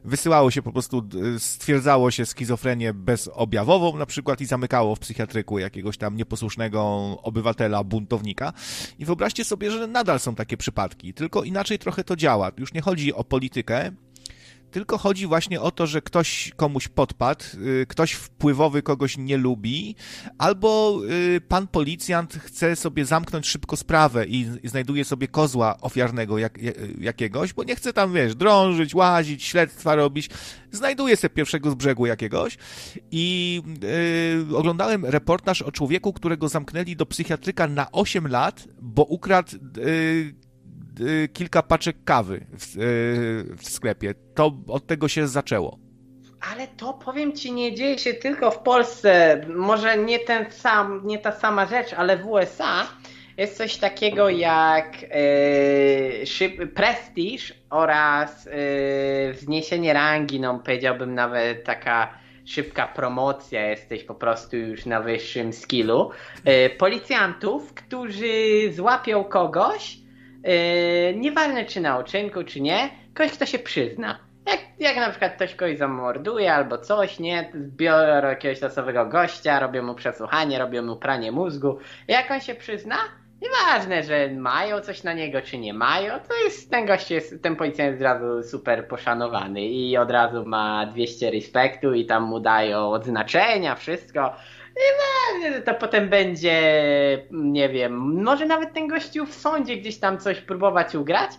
Wysyłało 0.04 0.50
się 0.50 0.62
po 0.62 0.72
prostu, 0.72 1.08
stwierdzało 1.38 2.10
się 2.10 2.26
schizofrenię 2.26 2.94
bezobjawową 2.94 3.96
na 3.96 4.06
przykład 4.06 4.40
i 4.40 4.46
zamykało 4.46 4.96
w 4.96 4.98
psychiatryku 4.98 5.58
jakiegoś 5.58 5.96
tam 5.96 6.16
nieposłusznego 6.16 6.82
obywatela, 7.22 7.84
buntownika. 7.84 8.52
I 8.98 9.04
wyobraźcie 9.04 9.44
sobie, 9.44 9.70
że 9.70 9.86
nadal 9.86 10.20
są 10.20 10.34
takie 10.34 10.56
przypadki, 10.56 11.14
tylko 11.14 11.42
inaczej 11.42 11.78
trochę 11.78 12.04
to 12.04 12.16
działa. 12.16 12.52
Już 12.58 12.72
nie 12.72 12.80
chodzi 12.80 13.14
o 13.14 13.24
politykę, 13.24 13.92
tylko 14.72 14.98
chodzi 14.98 15.26
właśnie 15.26 15.60
o 15.60 15.70
to, 15.70 15.86
że 15.86 16.02
ktoś 16.02 16.52
komuś 16.56 16.88
podpadł, 16.88 17.44
y, 17.82 17.86
ktoś 17.88 18.12
wpływowy 18.12 18.82
kogoś 18.82 19.18
nie 19.18 19.36
lubi, 19.36 19.96
albo 20.38 21.00
y, 21.36 21.40
pan 21.40 21.66
policjant 21.66 22.34
chce 22.34 22.76
sobie 22.76 23.04
zamknąć 23.04 23.46
szybko 23.46 23.76
sprawę 23.76 24.26
i 24.26 24.50
znajduje 24.64 25.04
sobie 25.04 25.28
kozła 25.28 25.80
ofiarnego 25.80 26.38
jak, 26.38 26.58
jakiegoś, 27.00 27.52
bo 27.52 27.64
nie 27.64 27.76
chce 27.76 27.92
tam, 27.92 28.12
wiesz, 28.12 28.34
drążyć, 28.34 28.94
łazić, 28.94 29.44
śledztwa 29.44 29.94
robić. 29.94 30.30
Znajduje 30.70 31.16
sobie 31.16 31.34
pierwszego 31.34 31.70
z 31.70 31.74
brzegu 31.74 32.06
jakiegoś 32.06 32.58
i 33.10 33.62
yy, 34.48 34.56
oglądałem 34.56 35.04
reportaż 35.04 35.62
o 35.62 35.72
człowieku, 35.72 36.12
którego 36.12 36.48
zamknęli 36.48 36.96
do 36.96 37.06
psychiatryka 37.06 37.66
na 37.66 37.92
8 37.92 38.28
lat, 38.28 38.68
bo 38.80 39.02
ukradł 39.02 39.56
yy, 39.76 40.41
kilka 41.32 41.62
paczek 41.62 41.96
kawy 42.04 42.46
w, 42.58 42.76
y, 42.76 43.56
w 43.56 43.68
sklepie. 43.68 44.14
To 44.34 44.52
od 44.68 44.86
tego 44.86 45.08
się 45.08 45.28
zaczęło. 45.28 45.78
Ale 46.52 46.68
to 46.68 46.94
powiem 46.94 47.32
ci, 47.32 47.52
nie 47.52 47.74
dzieje 47.74 47.98
się 47.98 48.14
tylko 48.14 48.50
w 48.50 48.58
Polsce. 48.58 49.40
Może 49.54 49.98
nie 49.98 50.18
ten 50.18 50.50
sam, 50.50 51.00
nie 51.04 51.18
ta 51.18 51.32
sama 51.32 51.66
rzecz, 51.66 51.92
ale 51.92 52.16
w 52.16 52.26
USA 52.26 52.86
jest 53.36 53.56
coś 53.56 53.76
takiego 53.76 54.28
jak 54.28 54.96
szyb, 56.24 56.74
prestiż 56.74 57.54
oraz 57.70 58.44
yy, 58.44 59.32
wzniesienie 59.32 59.92
rangi, 59.92 60.40
no 60.40 60.58
powiedziałbym 60.64 61.14
nawet 61.14 61.64
taka 61.64 62.14
szybka 62.44 62.88
promocja, 62.88 63.70
jesteś 63.70 64.04
po 64.04 64.14
prostu 64.14 64.56
już 64.56 64.86
na 64.86 65.00
wyższym 65.00 65.52
skillu. 65.52 66.10
Yy, 66.44 66.70
policjantów, 66.70 67.74
którzy 67.74 68.72
złapią 68.72 69.24
kogoś, 69.24 70.01
Yy, 70.44 71.14
nieważne 71.16 71.64
czy 71.64 71.80
na 71.80 71.98
uczynku, 71.98 72.44
czy 72.44 72.60
nie, 72.60 72.90
ktoś, 73.14 73.32
kto 73.32 73.46
się 73.46 73.58
przyzna. 73.58 74.18
Jak, 74.46 74.60
jak 74.78 74.96
na 74.96 75.10
przykład 75.10 75.34
ktoś 75.34 75.54
kogoś 75.54 75.78
zamorduje 75.78 76.54
albo 76.54 76.78
coś, 76.78 77.18
nie, 77.18 77.50
biorą 77.54 78.28
jakiegoś 78.28 78.60
losowego 78.60 79.06
gościa, 79.06 79.60
robią 79.60 79.82
mu 79.82 79.94
przesłuchanie, 79.94 80.58
robią 80.58 80.82
mu 80.82 80.96
pranie 80.96 81.32
mózgu. 81.32 81.78
Jak 82.08 82.30
on 82.30 82.40
się 82.40 82.54
przyzna, 82.54 82.96
nieważne, 83.42 84.02
że 84.02 84.28
mają 84.28 84.80
coś 84.80 85.02
na 85.02 85.12
niego, 85.12 85.42
czy 85.42 85.58
nie 85.58 85.74
mają, 85.74 86.14
to 86.28 86.34
jest, 86.44 86.70
ten 86.70 86.86
gość 86.86 87.10
jest, 87.10 87.42
ten 87.42 87.56
policjant 87.56 87.90
jest 87.90 88.02
od 88.02 88.04
razu 88.04 88.48
super 88.48 88.88
poszanowany 88.88 89.60
i 89.60 89.96
od 89.96 90.10
razu 90.10 90.44
ma 90.46 90.86
200 90.86 91.30
respektu 91.30 91.94
i 91.94 92.06
tam 92.06 92.22
mu 92.22 92.40
dają 92.40 92.90
odznaczenia, 92.90 93.74
wszystko. 93.74 94.36
To 95.64 95.74
potem 95.74 96.08
będzie, 96.08 96.62
nie 97.30 97.68
wiem, 97.68 98.22
może 98.22 98.46
nawet 98.46 98.72
ten 98.74 98.88
gościu 98.88 99.26
w 99.26 99.34
sądzie 99.34 99.76
gdzieś 99.76 99.98
tam 99.98 100.18
coś 100.18 100.40
próbować 100.40 100.94
ugrać, 100.94 101.30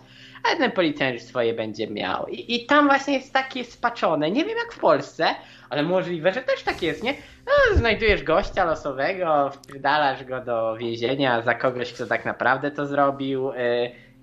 ale 0.44 0.56
ten 0.56 0.70
policjant 0.70 1.22
swoje 1.22 1.54
będzie 1.54 1.86
miał. 1.86 2.26
I, 2.26 2.54
I 2.54 2.66
tam 2.66 2.86
właśnie 2.86 3.14
jest 3.14 3.32
takie 3.32 3.64
spaczone. 3.64 4.30
Nie 4.30 4.44
wiem 4.44 4.58
jak 4.58 4.72
w 4.72 4.78
Polsce, 4.78 5.26
ale 5.70 5.82
możliwe, 5.82 6.32
że 6.32 6.42
też 6.42 6.62
tak 6.62 6.82
jest, 6.82 7.02
nie? 7.02 7.14
No, 7.46 7.76
znajdujesz 7.76 8.22
gościa 8.22 8.64
losowego, 8.64 9.50
wpierdalasz 9.50 10.24
go 10.24 10.40
do 10.40 10.76
więzienia 10.76 11.42
za 11.42 11.54
kogoś, 11.54 11.92
kto 11.92 12.06
tak 12.06 12.24
naprawdę 12.24 12.70
to 12.70 12.86
zrobił. 12.86 13.52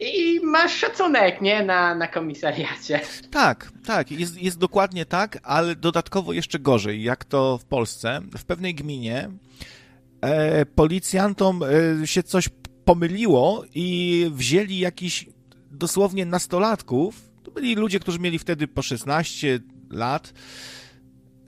I 0.02 0.39
masz 0.43 0.76
szacunek, 0.76 1.41
nie? 1.41 1.64
Na, 1.64 1.95
na 1.95 2.08
komisariacie. 2.08 2.99
Tak, 3.32 3.72
tak, 3.86 4.12
jest, 4.12 4.41
jest 4.41 4.58
dokładnie 4.58 5.06
tak, 5.06 5.39
ale 5.43 5.76
dodatkowo 5.76 6.34
jeszcze 6.34 6.60
gorzej, 6.60 7.04
jak 7.04 7.26
to 7.26 7.58
w 7.58 7.66
Polsce. 7.66 8.22
W 8.38 8.45
pewnej 8.45 8.76
gminie 8.76 9.30
e, 10.22 10.66
policjantom 10.66 11.62
e, 11.64 12.08
się 12.08 12.24
coś 12.24 12.49
pomyliło 12.86 13.64
i 13.76 14.26
wzięli 14.32 14.80
jakiś 14.80 15.30
dosłownie 15.72 16.26
nastolatków. 16.26 17.32
To 17.43 17.52
byli 17.52 17.76
ludzie, 17.76 17.99
którzy 17.99 18.20
mieli 18.20 18.39
wtedy 18.39 18.68
po 18.68 18.82
16 18.82 19.60
lat. 19.89 20.34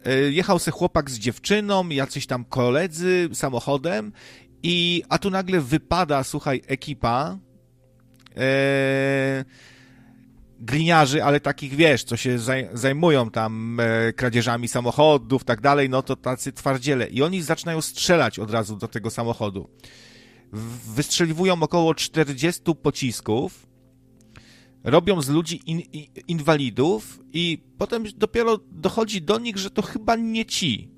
E, 0.06 0.20
jechał 0.20 0.60
se 0.60 0.72
chłopak 0.72 1.12
z 1.12 1.20
dziewczyną, 1.20 1.90
jacyś 1.90 2.28
tam 2.28 2.46
koledzy 2.46 3.30
samochodem 3.34 4.12
i 4.64 5.04
a 5.10 5.18
tu 5.18 5.30
nagle 5.30 5.62
wypada, 5.62 6.24
słuchaj, 6.24 6.62
ekipa 6.68 7.38
gliniarzy, 10.60 11.24
ale 11.24 11.40
takich, 11.40 11.76
wiesz, 11.76 12.04
co 12.04 12.18
się 12.18 12.40
zajmują 12.74 13.30
tam 13.32 13.80
e, 13.80 14.14
kradzieżami 14.14 14.68
samochodów, 14.68 15.44
tak 15.44 15.62
dalej, 15.62 15.90
no 15.90 16.02
to 16.02 16.16
tacy 16.16 16.52
twardziele. 16.52 17.08
I 17.08 17.22
oni 17.22 17.42
zaczynają 17.42 17.82
strzelać 17.82 18.40
od 18.40 18.52
razu 18.52 18.76
do 18.76 18.88
tego 18.88 19.10
samochodu. 19.10 19.70
Wystrzeliwują 20.96 21.64
około 21.64 21.96
40 21.96 22.62
pocisków, 22.82 23.68
robią 24.84 25.22
z 25.22 25.30
ludzi 25.30 25.62
in, 25.66 25.80
in, 25.80 26.06
inwalidów 26.28 27.20
i 27.34 27.64
potem 27.78 28.04
dopiero 28.18 28.60
dochodzi 28.72 29.22
do 29.22 29.40
nich, 29.40 29.58
że 29.58 29.70
to 29.70 29.82
chyba 29.82 30.16
nie 30.16 30.46
ci. 30.46 30.93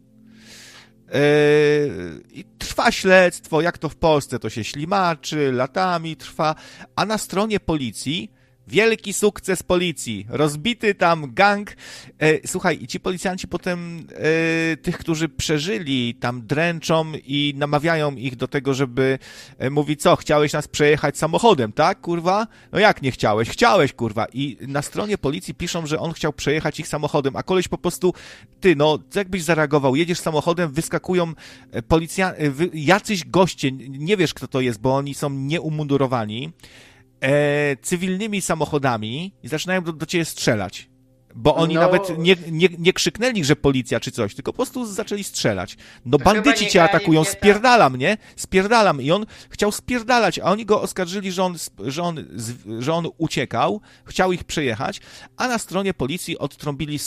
Yy, 1.15 2.43
trwa 2.57 2.91
śledztwo, 2.91 3.61
jak 3.61 3.77
to 3.77 3.89
w 3.89 3.95
Polsce, 3.95 4.39
to 4.39 4.49
się 4.49 4.63
ślimaczy, 4.63 5.51
latami 5.51 6.15
trwa, 6.15 6.55
a 6.95 7.05
na 7.05 7.17
stronie 7.17 7.59
policji 7.59 8.31
Wielki 8.67 9.13
sukces 9.13 9.63
policji. 9.63 10.25
Rozbity 10.29 10.95
tam 10.95 11.33
gang. 11.33 11.75
E, 12.19 12.47
słuchaj, 12.47 12.83
i 12.83 12.87
ci 12.87 12.99
policjanci 12.99 13.47
potem 13.47 14.07
e, 14.09 14.77
tych, 14.77 14.97
którzy 14.97 15.29
przeżyli, 15.29 16.15
tam 16.15 16.47
dręczą 16.47 17.11
i 17.25 17.53
namawiają 17.57 18.15
ich 18.15 18.35
do 18.35 18.47
tego, 18.47 18.73
żeby 18.73 19.19
e, 19.57 19.69
mówić, 19.69 20.01
co, 20.01 20.15
chciałeś 20.15 20.53
nas 20.53 20.67
przejechać 20.67 21.17
samochodem, 21.17 21.71
tak, 21.71 22.01
kurwa? 22.01 22.47
No 22.71 22.79
jak 22.79 23.01
nie 23.01 23.11
chciałeś? 23.11 23.49
Chciałeś, 23.49 23.93
kurwa. 23.93 24.25
I 24.33 24.57
na 24.61 24.81
stronie 24.81 25.17
policji 25.17 25.53
piszą, 25.53 25.87
że 25.87 25.99
on 25.99 26.13
chciał 26.13 26.33
przejechać 26.33 26.79
ich 26.79 26.87
samochodem, 26.87 27.35
a 27.35 27.43
koleś 27.43 27.67
po 27.67 27.77
prostu, 27.77 28.13
ty, 28.59 28.75
no, 28.75 28.99
jak 29.15 29.29
byś 29.29 29.43
zareagował? 29.43 29.95
Jedziesz 29.95 30.19
samochodem, 30.19 30.71
wyskakują 30.71 31.33
e, 31.71 31.81
policjanci, 31.81 32.41
e, 32.41 32.51
jacyś 32.73 33.25
goście, 33.25 33.71
nie 33.71 34.17
wiesz 34.17 34.33
kto 34.33 34.47
to 34.47 34.61
jest, 34.61 34.81
bo 34.81 34.95
oni 34.95 35.13
są 35.13 35.29
nieumundurowani, 35.29 36.51
e, 37.21 37.77
cywilnymi 37.81 38.41
samochodami 38.41 39.33
i 39.43 39.47
zaczynają 39.47 39.81
do, 39.81 39.93
do 39.93 40.05
ciebie 40.05 40.25
strzelać. 40.25 40.89
Bo 41.35 41.55
oni 41.55 41.75
no, 41.75 41.81
nawet 41.81 42.17
nie, 42.17 42.35
nie, 42.51 42.69
nie 42.79 42.93
krzyknęli, 42.93 43.43
że 43.43 43.55
policja 43.55 43.99
czy 43.99 44.11
coś, 44.11 44.35
tylko 44.35 44.53
po 44.53 44.55
prostu 44.55 44.85
zaczęli 44.85 45.23
strzelać. 45.23 45.77
No 46.05 46.17
bandyci 46.17 46.67
cię 46.67 46.83
atakują, 46.83 47.23
spierdalam, 47.23 47.95
nie? 47.95 48.17
Spierdalam. 48.35 49.01
I 49.01 49.11
on 49.11 49.25
chciał 49.49 49.71
spierdalać, 49.71 50.39
a 50.39 50.43
oni 50.43 50.65
go 50.65 50.81
oskarżyli, 50.81 51.31
że 51.31 51.43
on, 51.43 51.55
że 51.79 52.03
on, 52.03 52.25
że 52.79 52.93
on 52.93 53.07
uciekał, 53.17 53.81
chciał 54.05 54.31
ich 54.31 54.43
przejechać, 54.43 55.01
a 55.37 55.47
na 55.47 55.57
stronie 55.57 55.93
policji 55.93 56.37
odtrąbili 56.37 56.99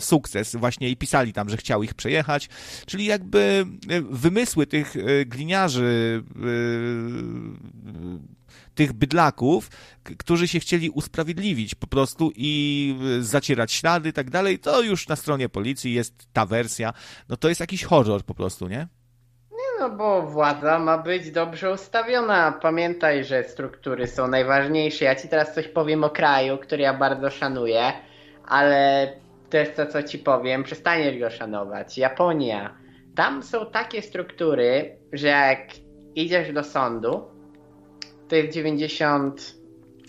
sukces 0.00 0.56
właśnie 0.56 0.88
i 0.88 0.96
pisali 0.96 1.32
tam, 1.32 1.48
że 1.48 1.56
chciał 1.56 1.82
ich 1.82 1.94
przejechać. 1.94 2.48
Czyli 2.86 3.04
jakby 3.04 3.66
e, 3.88 4.00
wymysły 4.00 4.66
tych 4.66 4.96
e, 4.96 5.24
gliniarzy 5.24 6.22
e, 6.36 8.32
tych 8.74 8.92
bydlaków, 8.92 9.68
którzy 10.18 10.48
się 10.48 10.60
chcieli 10.60 10.90
usprawiedliwić 10.90 11.74
po 11.74 11.86
prostu 11.86 12.32
i 12.36 12.94
y, 13.18 13.24
zacierać 13.24 13.72
ślady 13.72 14.08
i 14.08 14.12
tak 14.12 14.30
dalej, 14.30 14.58
to 14.58 14.82
już 14.82 15.08
na 15.08 15.16
stronie 15.16 15.48
policji 15.48 15.94
jest 15.94 16.14
ta 16.32 16.46
wersja. 16.46 16.92
No 17.28 17.36
to 17.36 17.48
jest 17.48 17.60
jakiś 17.60 17.84
horror 17.84 18.22
po 18.22 18.34
prostu, 18.34 18.68
nie? 18.68 18.88
Nie 19.50 19.80
no, 19.80 19.90
bo 19.90 20.22
władza 20.22 20.78
ma 20.78 20.98
być 20.98 21.30
dobrze 21.30 21.72
ustawiona. 21.72 22.52
Pamiętaj, 22.52 23.24
że 23.24 23.44
struktury 23.44 24.06
są 24.06 24.28
najważniejsze. 24.28 25.04
Ja 25.04 25.14
ci 25.14 25.28
teraz 25.28 25.54
coś 25.54 25.68
powiem 25.68 26.04
o 26.04 26.10
kraju, 26.10 26.58
który 26.58 26.82
ja 26.82 26.94
bardzo 26.94 27.30
szanuję, 27.30 27.92
ale 28.48 29.12
też 29.50 29.68
to, 29.76 29.86
co 29.86 30.02
ci 30.02 30.18
powiem, 30.18 30.64
przestaniesz 30.64 31.18
go 31.18 31.30
szanować. 31.30 31.98
Japonia. 31.98 32.74
Tam 33.14 33.42
są 33.42 33.66
takie 33.66 34.02
struktury, 34.02 34.96
że 35.12 35.26
jak 35.26 35.60
idziesz 36.14 36.52
do 36.52 36.64
sądu, 36.64 37.31
to 38.32 38.36
jest 38.36 38.52
90 38.52 39.54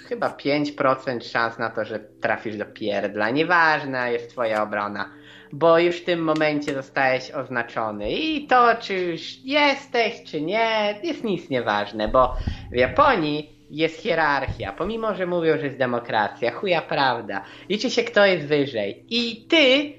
chyba 0.09 0.29
5% 0.29 1.31
szans 1.31 1.57
na 1.59 1.69
to, 1.69 1.85
że 1.85 1.99
trafisz 1.99 2.57
do 2.57 2.65
pierdla. 2.65 3.29
Nieważna 3.29 4.09
jest 4.09 4.29
twoja 4.29 4.63
obrona. 4.63 5.09
bo 5.51 5.79
już 5.79 5.95
w 5.95 6.05
tym 6.05 6.23
momencie 6.23 6.73
zostałeś 6.73 7.31
oznaczony. 7.31 8.11
I 8.11 8.47
to, 8.47 8.75
czy 8.79 8.93
już 8.93 9.43
jesteś, 9.43 10.23
czy 10.23 10.41
nie, 10.41 10.99
jest 11.03 11.23
nic 11.23 11.49
nieważne, 11.49 12.07
bo 12.07 12.35
w 12.71 12.75
Japonii 12.75 13.67
jest 13.69 14.01
hierarchia, 14.01 14.73
pomimo, 14.73 15.15
że 15.15 15.25
mówią, 15.25 15.57
że 15.57 15.65
jest 15.65 15.77
demokracja, 15.77 16.51
chuja 16.51 16.81
prawda. 16.81 17.43
Liczy 17.69 17.89
się, 17.89 18.03
kto 18.03 18.25
jest 18.25 18.45
wyżej. 18.45 19.05
I 19.09 19.47
ty, 19.47 19.93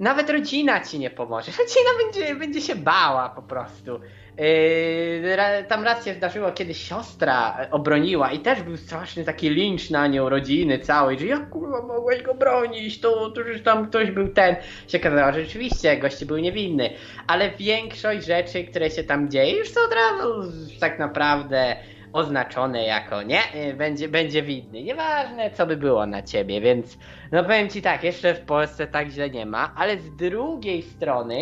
nawet 0.00 0.30
rodzina 0.30 0.80
ci 0.80 0.98
nie 0.98 1.10
pomoże. 1.10 1.52
Rodzina 1.62 1.90
będzie, 2.04 2.34
będzie 2.34 2.60
się 2.60 2.74
bała 2.74 3.28
po 3.28 3.42
prostu. 3.42 4.00
Yy, 4.38 5.64
tam 5.68 5.84
raz 5.84 6.04
się 6.04 6.14
zdarzyło, 6.14 6.52
kiedy 6.52 6.74
siostra 6.74 7.68
obroniła 7.70 8.32
i 8.32 8.38
też 8.38 8.62
był 8.62 8.76
straszny 8.76 9.24
taki 9.24 9.50
lincz 9.50 9.90
na 9.90 10.06
nią 10.06 10.28
rodziny 10.28 10.78
całej, 10.78 11.18
że 11.18 11.26
jak 11.26 11.50
kurwa 11.50 11.82
mogłeś 11.82 12.22
go 12.22 12.34
bronić, 12.34 13.00
to, 13.00 13.30
to 13.30 13.40
już 13.40 13.62
tam 13.62 13.88
ktoś 13.88 14.10
był 14.10 14.28
ten. 14.28 14.56
Się 14.88 14.98
okazało, 14.98 15.32
że 15.32 15.44
rzeczywiście 15.44 15.96
gości 15.96 16.26
był 16.26 16.38
niewinny, 16.38 16.90
ale 17.26 17.50
większość 17.50 18.26
rzeczy, 18.26 18.64
które 18.64 18.90
się 18.90 19.04
tam 19.04 19.30
dzieje 19.30 19.58
już 19.58 19.68
są 19.68 19.80
od 19.80 19.94
razu 19.94 20.52
tak 20.80 20.98
naprawdę 20.98 21.76
oznaczone 22.12 22.84
jako 22.84 23.22
nie, 23.22 23.40
yy, 23.54 23.74
będzie, 23.74 24.08
będzie 24.08 24.42
widny. 24.42 24.82
Nieważne 24.82 25.50
co 25.50 25.66
by 25.66 25.76
było 25.76 26.06
na 26.06 26.22
ciebie, 26.22 26.60
więc 26.60 26.98
no 27.32 27.44
powiem 27.44 27.68
ci 27.68 27.82
tak, 27.82 28.04
jeszcze 28.04 28.34
w 28.34 28.40
Polsce 28.40 28.86
tak 28.86 29.08
źle 29.08 29.30
nie 29.30 29.46
ma, 29.46 29.74
ale 29.76 29.98
z 29.98 30.16
drugiej 30.16 30.82
strony 30.82 31.38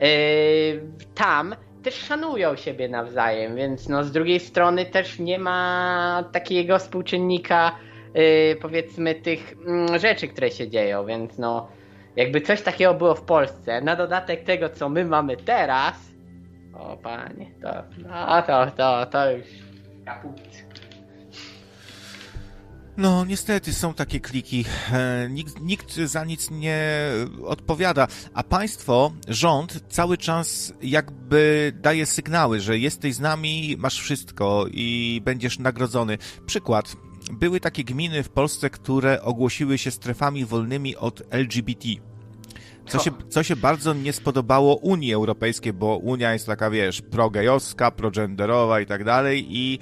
yy, 0.00 0.06
tam 1.14 1.56
też 1.86 1.94
szanują 1.94 2.56
siebie 2.56 2.88
nawzajem, 2.88 3.56
więc 3.56 3.88
no 3.88 4.04
z 4.04 4.12
drugiej 4.12 4.40
strony 4.40 4.86
też 4.86 5.18
nie 5.18 5.38
ma 5.38 6.24
takiego 6.32 6.78
współczynnika 6.78 7.72
yy, 8.14 8.56
powiedzmy 8.62 9.14
tych 9.14 9.56
yy, 9.90 9.98
rzeczy, 9.98 10.28
które 10.28 10.50
się 10.50 10.68
dzieją, 10.68 11.06
więc 11.06 11.38
no 11.38 11.68
jakby 12.16 12.40
coś 12.40 12.62
takiego 12.62 12.94
było 12.94 13.14
w 13.14 13.22
Polsce, 13.22 13.80
na 13.80 13.96
dodatek 13.96 14.44
tego, 14.44 14.68
co 14.68 14.88
my 14.88 15.04
mamy 15.04 15.36
teraz, 15.36 16.12
o 16.74 16.96
panie, 16.96 17.50
to, 17.62 17.68
no 18.08 18.42
to, 18.42 18.70
to, 18.76 19.06
to 19.06 19.32
już 19.32 19.46
kaput. 20.04 20.65
No, 22.96 23.24
niestety 23.24 23.72
są 23.72 23.94
takie 23.94 24.20
kliki. 24.20 24.64
E, 24.92 25.28
nikt, 25.30 25.60
nikt, 25.60 25.96
za 25.96 26.24
nic 26.24 26.50
nie 26.50 27.10
odpowiada, 27.44 28.08
a 28.34 28.42
państwo, 28.42 29.12
rząd 29.28 29.84
cały 29.88 30.18
czas 30.18 30.72
jakby 30.82 31.72
daje 31.80 32.06
sygnały, 32.06 32.60
że 32.60 32.78
jesteś 32.78 33.14
z 33.14 33.20
nami, 33.20 33.76
masz 33.78 34.00
wszystko 34.00 34.66
i 34.70 35.20
będziesz 35.24 35.58
nagrodzony. 35.58 36.18
Przykład. 36.46 36.96
Były 37.32 37.60
takie 37.60 37.84
gminy 37.84 38.22
w 38.22 38.28
Polsce, 38.28 38.70
które 38.70 39.22
ogłosiły 39.22 39.78
się 39.78 39.90
strefami 39.90 40.44
wolnymi 40.44 40.96
od 40.96 41.22
LGBT. 41.30 41.88
Co 42.88 42.98
się, 42.98 43.10
co 43.28 43.42
się 43.42 43.56
bardzo 43.56 43.94
nie 43.94 44.12
spodobało 44.12 44.76
Unii 44.76 45.14
Europejskiej, 45.14 45.72
bo 45.72 45.96
Unia 45.96 46.32
jest 46.32 46.46
taka, 46.46 46.70
wiesz, 46.70 47.02
progejowska, 47.02 47.90
progenderowa 47.90 48.80
i 48.80 48.86
tak 48.86 49.04
dalej 49.04 49.46
i 49.48 49.78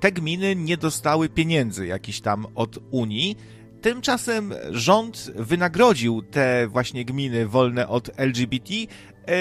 te 0.00 0.12
gminy 0.12 0.56
nie 0.56 0.76
dostały 0.76 1.28
pieniędzy 1.28 1.86
jakiś 1.86 2.20
tam 2.20 2.46
od 2.54 2.78
Unii. 2.90 3.36
Tymczasem 3.80 4.54
rząd 4.70 5.30
wynagrodził 5.34 6.22
te 6.22 6.68
właśnie 6.68 7.04
gminy 7.04 7.46
wolne 7.46 7.88
od 7.88 8.10
LGBT 8.16 8.74
e, 8.74 9.36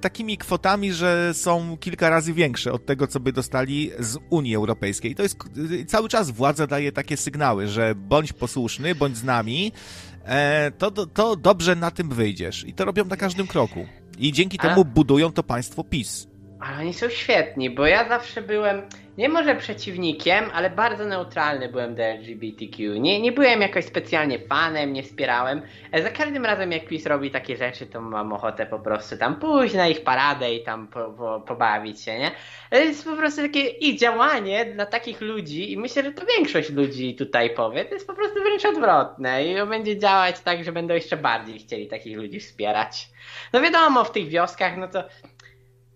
takimi 0.00 0.38
kwotami, 0.38 0.92
że 0.92 1.34
są 1.34 1.76
kilka 1.76 2.10
razy 2.10 2.32
większe 2.32 2.72
od 2.72 2.86
tego, 2.86 3.06
co 3.06 3.20
by 3.20 3.32
dostali 3.32 3.90
z 3.98 4.18
Unii 4.30 4.56
Europejskiej. 4.56 5.14
To 5.14 5.22
jest 5.22 5.36
cały 5.86 6.08
czas 6.08 6.30
władza 6.30 6.66
daje 6.66 6.92
takie 6.92 7.16
sygnały, 7.16 7.68
że 7.68 7.94
bądź 7.94 8.32
posłuszny, 8.32 8.94
bądź 8.94 9.16
z 9.16 9.24
nami, 9.24 9.72
e, 10.24 10.70
to, 10.70 10.90
to, 10.90 11.06
to 11.06 11.36
dobrze 11.36 11.76
na 11.76 11.90
tym 11.90 12.08
wyjdziesz. 12.08 12.64
I 12.66 12.72
to 12.74 12.84
robią 12.84 13.04
na 13.04 13.16
każdym 13.16 13.46
kroku. 13.46 13.86
I 14.18 14.32
dzięki 14.32 14.58
temu 14.58 14.84
budują 14.84 15.32
to 15.32 15.42
państwo 15.42 15.84
PiS. 15.84 16.28
Ale 16.60 16.78
oni 16.78 16.94
są 16.94 17.08
świetni, 17.08 17.70
bo 17.70 17.86
ja 17.86 18.08
zawsze 18.08 18.42
byłem 18.42 18.82
nie 19.18 19.28
może 19.28 19.54
przeciwnikiem, 19.56 20.44
ale 20.54 20.70
bardzo 20.70 21.04
neutralny 21.04 21.68
byłem 21.68 21.94
do 21.94 22.02
LGBTQ. 22.02 23.00
Nie, 23.00 23.20
nie 23.20 23.32
byłem 23.32 23.60
jakoś 23.60 23.84
specjalnie 23.84 24.38
fanem, 24.38 24.92
nie 24.92 25.02
wspierałem. 25.02 25.62
E, 25.92 26.02
za 26.02 26.10
każdym 26.10 26.44
razem 26.44 26.72
jak 26.72 26.86
PiS 26.86 27.06
robi 27.06 27.30
takie 27.30 27.56
rzeczy, 27.56 27.86
to 27.86 28.00
mam 28.00 28.32
ochotę 28.32 28.66
po 28.66 28.78
prostu 28.78 29.16
tam 29.16 29.36
pójść 29.36 29.74
na 29.74 29.88
ich 29.88 30.04
paradę 30.04 30.54
i 30.54 30.62
tam 30.62 30.88
po, 30.88 31.10
po, 31.10 31.40
pobawić 31.40 32.00
się, 32.00 32.18
nie? 32.18 32.30
To 32.70 32.76
jest 32.76 33.04
po 33.04 33.16
prostu 33.16 33.42
takie 33.42 33.60
ich 33.60 33.98
działanie 33.98 34.64
dla 34.64 34.86
takich 34.86 35.20
ludzi 35.20 35.72
i 35.72 35.76
myślę, 35.76 36.02
że 36.02 36.12
to 36.12 36.26
większość 36.36 36.70
ludzi 36.70 37.14
tutaj 37.14 37.50
powie, 37.50 37.84
to 37.84 37.94
jest 37.94 38.06
po 38.06 38.14
prostu 38.14 38.42
wręcz 38.42 38.64
odwrotne 38.64 39.44
i 39.44 39.66
będzie 39.66 39.98
działać 39.98 40.40
tak, 40.40 40.64
że 40.64 40.72
będą 40.72 40.94
jeszcze 40.94 41.16
bardziej 41.16 41.58
chcieli 41.58 41.88
takich 41.88 42.16
ludzi 42.16 42.40
wspierać. 42.40 43.08
No 43.52 43.60
wiadomo, 43.60 44.04
w 44.04 44.12
tych 44.12 44.28
wioskach, 44.28 44.76
no 44.76 44.88
to 44.88 45.04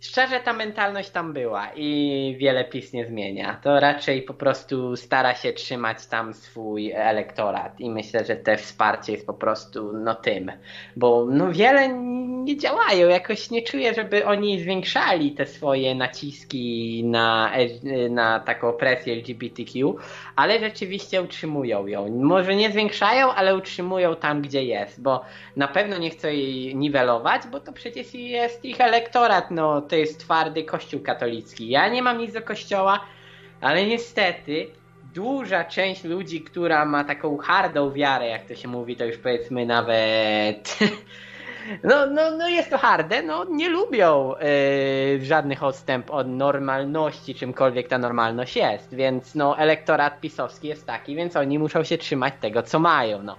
szczerze 0.03 0.41
ta 0.41 0.53
mentalność 0.53 1.11
tam 1.11 1.33
była 1.33 1.69
i 1.77 2.37
wiele 2.39 2.65
PiS 2.65 2.93
nie 2.93 3.07
zmienia. 3.07 3.61
To 3.63 3.81
raczej 3.81 4.23
po 4.23 4.35
prostu 4.35 4.97
stara 4.97 5.35
się 5.35 5.53
trzymać 5.53 6.07
tam 6.07 6.35
swój 6.35 6.93
elektorat 6.93 7.81
i 7.81 7.91
myślę, 7.91 8.25
że 8.25 8.37
te 8.37 8.57
wsparcie 8.57 9.13
jest 9.13 9.27
po 9.27 9.35
prostu 9.35 9.93
no 9.93 10.15
tym, 10.15 10.53
bo 10.97 11.27
no 11.31 11.53
wiele 11.53 11.89
nie 12.45 12.57
działają, 12.57 13.09
jakoś 13.09 13.51
nie 13.51 13.63
czuję, 13.63 13.95
żeby 13.95 14.27
oni 14.27 14.61
zwiększali 14.61 15.33
te 15.33 15.47
swoje 15.47 15.95
naciski 15.95 17.05
na, 17.05 17.53
na 18.11 18.41
taką 18.41 18.73
presję 18.73 19.15
LGBTQ, 19.15 19.95
ale 20.37 20.61
rzeczywiście 20.61 21.23
utrzymują 21.23 21.87
ją. 21.87 22.09
Może 22.09 22.57
nie 22.57 22.71
zwiększają, 22.71 23.33
ale 23.33 23.57
utrzymują 23.57 24.17
tam, 24.17 24.43
gdzie 24.43 24.65
jest, 24.65 25.03
bo 25.03 25.25
na 25.57 25.69
pewno 25.69 25.99
nie 25.99 26.11
chcą 26.11 26.29
jej 26.29 26.77
niwelować, 26.77 27.43
bo 27.53 27.61
to 27.61 27.73
przecież 27.73 28.15
jest 28.15 28.65
ich 28.65 28.81
elektorat, 28.81 29.51
no 29.51 29.83
to 29.93 29.97
jest 29.97 30.21
twardy 30.21 30.65
kościół 30.65 31.01
katolicki. 31.01 31.69
Ja 31.69 31.89
nie 31.89 32.03
mam 32.03 32.19
nic 32.19 32.33
do 32.33 32.43
kościoła, 32.43 33.01
ale 33.61 33.87
niestety 33.87 34.67
duża 35.15 35.65
część 35.65 36.05
ludzi, 36.05 36.41
która 36.41 36.85
ma 36.85 37.05
taką 37.05 37.39
hardą 37.39 37.93
wiarę, 37.93 38.27
jak 38.29 38.45
to 38.45 38.55
się 38.55 38.69
mówi, 38.69 38.97
to 38.97 39.05
już 39.05 39.17
powiedzmy 39.17 39.67
nawet 39.67 40.79
No, 41.85 42.07
no, 42.07 42.31
no 42.31 42.49
jest 42.49 42.71
to 42.71 42.79
harde, 42.79 43.23
no 43.23 43.45
nie 43.45 43.69
lubią 43.69 44.35
yy, 45.19 45.25
żadnych 45.25 45.63
odstęp 45.63 46.11
od 46.11 46.29
normalności, 46.29 47.35
czymkolwiek 47.35 47.89
ta 47.89 47.99
normalność 47.99 48.57
jest, 48.57 48.95
więc 48.95 49.35
no 49.35 49.59
elektorat 49.59 50.21
pisowski 50.21 50.69
jest 50.69 50.87
taki, 50.87 51.17
więc 51.17 51.37
oni 51.37 51.59
muszą 51.59 51.85
się 51.85 51.99
trzymać 51.99 52.35
tego, 52.41 52.63
co 52.63 52.79
mają, 52.79 53.23
no. 53.23 53.37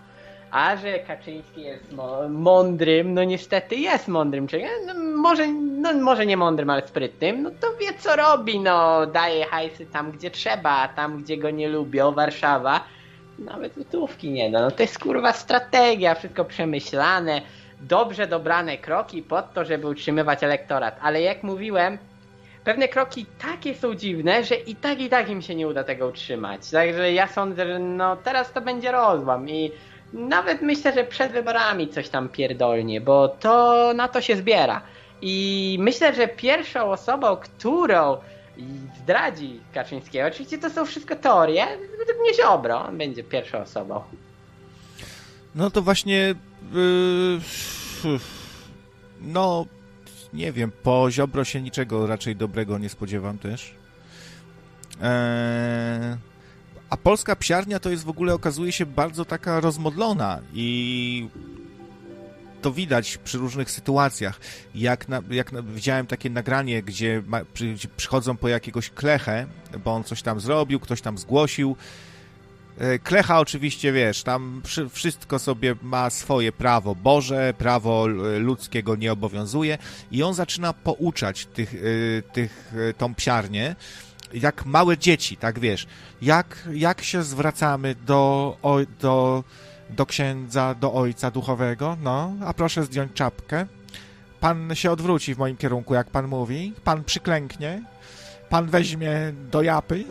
A 0.53 0.75
że 0.75 0.99
Kaczyński 0.99 1.61
jest 1.61 1.83
mądrym, 2.29 3.13
no 3.13 3.23
niestety 3.23 3.75
jest 3.75 4.07
mądrym 4.07 4.47
człowiekiem, 4.47 4.71
no, 4.85 4.93
może, 5.21 5.47
no, 5.53 5.93
może 5.93 6.25
nie 6.25 6.37
mądrym, 6.37 6.69
ale 6.69 6.87
sprytnym, 6.87 7.43
no 7.43 7.51
to 7.51 7.67
wie 7.81 7.93
co 7.99 8.15
robi, 8.15 8.59
no. 8.59 9.05
Daje 9.05 9.45
hajsy 9.45 9.85
tam, 9.85 10.11
gdzie 10.11 10.31
trzeba, 10.31 10.87
tam, 10.87 11.23
gdzie 11.23 11.37
go 11.37 11.49
nie 11.49 11.69
lubią, 11.69 12.11
Warszawa, 12.11 12.83
nawet 13.39 13.73
złotówki 13.73 14.31
nie 14.31 14.51
da, 14.51 14.61
no 14.61 14.71
to 14.71 14.83
jest 14.83 14.99
kurwa 14.99 15.33
strategia, 15.33 16.15
wszystko 16.15 16.45
przemyślane, 16.45 17.41
dobrze 17.81 18.27
dobrane 18.27 18.77
kroki 18.77 19.21
pod 19.21 19.53
to, 19.53 19.65
żeby 19.65 19.87
utrzymywać 19.87 20.43
elektorat. 20.43 20.99
Ale 21.01 21.21
jak 21.21 21.43
mówiłem, 21.43 21.97
pewne 22.63 22.87
kroki 22.87 23.25
takie 23.41 23.75
są 23.75 23.95
dziwne, 23.95 24.43
że 24.43 24.55
i 24.55 24.75
tak 24.75 25.01
i 25.01 25.09
tak 25.09 25.29
im 25.29 25.41
się 25.41 25.55
nie 25.55 25.67
uda 25.67 25.83
tego 25.83 26.07
utrzymać. 26.07 26.69
Także 26.69 27.13
ja 27.13 27.27
sądzę, 27.27 27.67
że 27.67 27.79
no 27.79 28.15
teraz 28.15 28.51
to 28.51 28.61
będzie 28.61 28.91
rozłam 28.91 29.49
i 29.49 29.71
nawet 30.13 30.61
myślę, 30.61 30.93
że 30.93 31.03
przed 31.03 31.31
wyborami 31.31 31.87
coś 31.87 32.09
tam 32.09 32.29
pierdolnie, 32.29 33.01
bo 33.01 33.27
to 33.27 33.91
na 33.95 34.07
to 34.07 34.21
się 34.21 34.35
zbiera. 34.35 34.81
I 35.21 35.77
myślę, 35.79 36.15
że 36.15 36.27
pierwszą 36.27 36.91
osobą, 36.91 37.35
którą 37.35 38.17
zdradzi 39.03 39.59
Kaczyńskiego, 39.73 40.27
oczywiście 40.27 40.57
to 40.57 40.69
są 40.69 40.85
wszystko 40.85 41.15
teorie, 41.15 41.65
według 41.99 42.19
mnie 42.21 42.33
Ziobro, 42.33 42.89
będzie 42.93 43.23
pierwszą 43.23 43.57
osobą. 43.57 44.01
No 45.55 45.71
to 45.71 45.81
właśnie. 45.81 46.35
Yy, 46.73 48.19
no, 49.21 49.65
nie 50.33 50.51
wiem, 50.51 50.71
po 50.83 51.11
Ziobro 51.11 51.43
się 51.43 51.61
niczego 51.61 52.07
raczej 52.07 52.35
dobrego 52.35 52.77
nie 52.77 52.89
spodziewam 52.89 53.37
też. 53.37 53.75
Eee, 55.01 56.17
a 56.93 56.97
polska 56.97 57.35
psiarnia 57.35 57.79
to 57.79 57.89
jest 57.89 58.03
w 58.03 58.09
ogóle, 58.09 58.33
okazuje 58.33 58.71
się, 58.71 58.85
bardzo 58.85 59.25
taka 59.25 59.59
rozmodlona 59.59 60.39
i 60.53 61.29
to 62.61 62.71
widać 62.71 63.17
przy 63.17 63.37
różnych 63.37 63.71
sytuacjach. 63.71 64.39
Jak, 64.75 65.09
na, 65.09 65.21
jak 65.29 65.51
na, 65.51 65.61
widziałem 65.61 66.07
takie 66.07 66.29
nagranie, 66.29 66.83
gdzie, 66.83 67.23
ma, 67.27 67.45
przy, 67.53 67.75
przychodzą 67.97 68.37
po 68.37 68.47
jakiegoś 68.47 68.89
klechę, 68.89 69.47
bo 69.83 69.91
on 69.93 70.03
coś 70.03 70.21
tam 70.21 70.39
zrobił, 70.39 70.79
ktoś 70.79 71.01
tam 71.01 71.17
zgłosił, 71.17 71.75
E, 72.77 72.99
Klecha 72.99 73.39
oczywiście, 73.39 73.91
wiesz, 73.91 74.23
tam 74.23 74.61
wszystko 74.89 75.39
sobie 75.39 75.75
ma 75.81 76.09
swoje 76.09 76.51
prawo 76.51 76.95
Boże, 76.95 77.53
prawo 77.57 78.07
ludzkie 78.39 78.83
go 78.83 78.95
nie 78.95 79.11
obowiązuje 79.11 79.77
i 80.11 80.23
on 80.23 80.33
zaczyna 80.33 80.73
pouczać 80.73 81.45
tych, 81.45 81.75
e, 81.75 81.77
tych, 82.21 82.73
e, 82.89 82.93
tą 82.93 83.15
psiarnię, 83.15 83.75
jak 84.33 84.65
małe 84.65 84.97
dzieci, 84.97 85.37
tak 85.37 85.59
wiesz, 85.59 85.87
jak, 86.21 86.69
jak 86.71 87.01
się 87.01 87.23
zwracamy 87.23 87.95
do, 87.95 88.57
o, 88.61 88.77
do 89.01 89.43
do 89.89 90.05
księdza, 90.05 90.75
do 90.75 90.93
ojca 90.93 91.31
duchowego, 91.31 91.97
no, 92.01 92.33
a 92.45 92.53
proszę 92.53 92.83
zdjąć 92.83 93.13
czapkę. 93.13 93.65
Pan 94.39 94.75
się 94.75 94.91
odwróci 94.91 95.35
w 95.35 95.37
moim 95.37 95.57
kierunku, 95.57 95.93
jak 95.93 96.09
pan 96.09 96.27
mówi, 96.27 96.73
pan 96.83 97.03
przyklęknie, 97.03 97.83
pan 98.49 98.69
weźmie 98.69 99.33
do 99.51 99.61
japy 99.61 100.05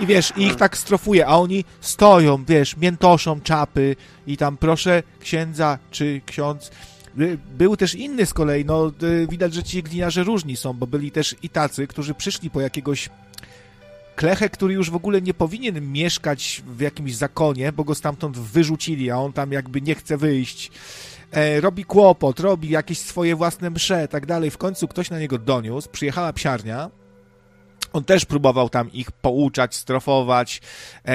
i 0.00 0.06
wiesz, 0.06 0.32
i 0.36 0.42
ich 0.42 0.56
tak 0.56 0.76
strofuje, 0.76 1.26
a 1.26 1.36
oni 1.36 1.64
stoją, 1.80 2.44
wiesz, 2.44 2.76
miętoszą 2.76 3.40
czapy 3.40 3.96
i 4.26 4.36
tam 4.36 4.56
proszę 4.56 5.02
księdza 5.20 5.78
czy 5.90 6.20
ksiądz. 6.26 6.70
Był 7.58 7.76
też 7.76 7.94
inny 7.94 8.26
z 8.26 8.34
kolei, 8.34 8.64
no 8.64 8.92
widać, 9.28 9.54
że 9.54 9.62
ci 9.62 9.82
gliniarze 9.82 10.24
różni 10.24 10.56
są, 10.56 10.72
bo 10.72 10.86
byli 10.86 11.10
też 11.10 11.36
i 11.42 11.48
tacy, 11.48 11.86
którzy 11.86 12.14
przyszli 12.14 12.50
po 12.50 12.60
jakiegoś 12.60 13.08
klechę, 14.16 14.48
który 14.48 14.74
już 14.74 14.90
w 14.90 14.96
ogóle 14.96 15.22
nie 15.22 15.34
powinien 15.34 15.92
mieszkać 15.92 16.62
w 16.66 16.80
jakimś 16.80 17.14
zakonie, 17.14 17.72
bo 17.72 17.84
go 17.84 17.94
stamtąd 17.94 18.38
wyrzucili, 18.38 19.10
a 19.10 19.16
on 19.16 19.32
tam 19.32 19.52
jakby 19.52 19.82
nie 19.82 19.94
chce 19.94 20.16
wyjść. 20.16 20.70
E, 21.32 21.60
robi 21.60 21.84
kłopot, 21.84 22.40
robi 22.40 22.68
jakieś 22.68 22.98
swoje 22.98 23.36
własne 23.36 23.70
msze, 23.70 24.08
tak 24.08 24.26
dalej. 24.26 24.50
W 24.50 24.58
końcu 24.58 24.88
ktoś 24.88 25.10
na 25.10 25.20
niego 25.20 25.38
doniósł, 25.38 25.88
przyjechała 25.88 26.32
psiarnia, 26.32 26.90
on 27.96 28.04
też 28.04 28.24
próbował 28.24 28.68
tam 28.68 28.92
ich 28.92 29.12
pouczać, 29.12 29.74
strofować, 29.74 30.60
e, 31.04 31.14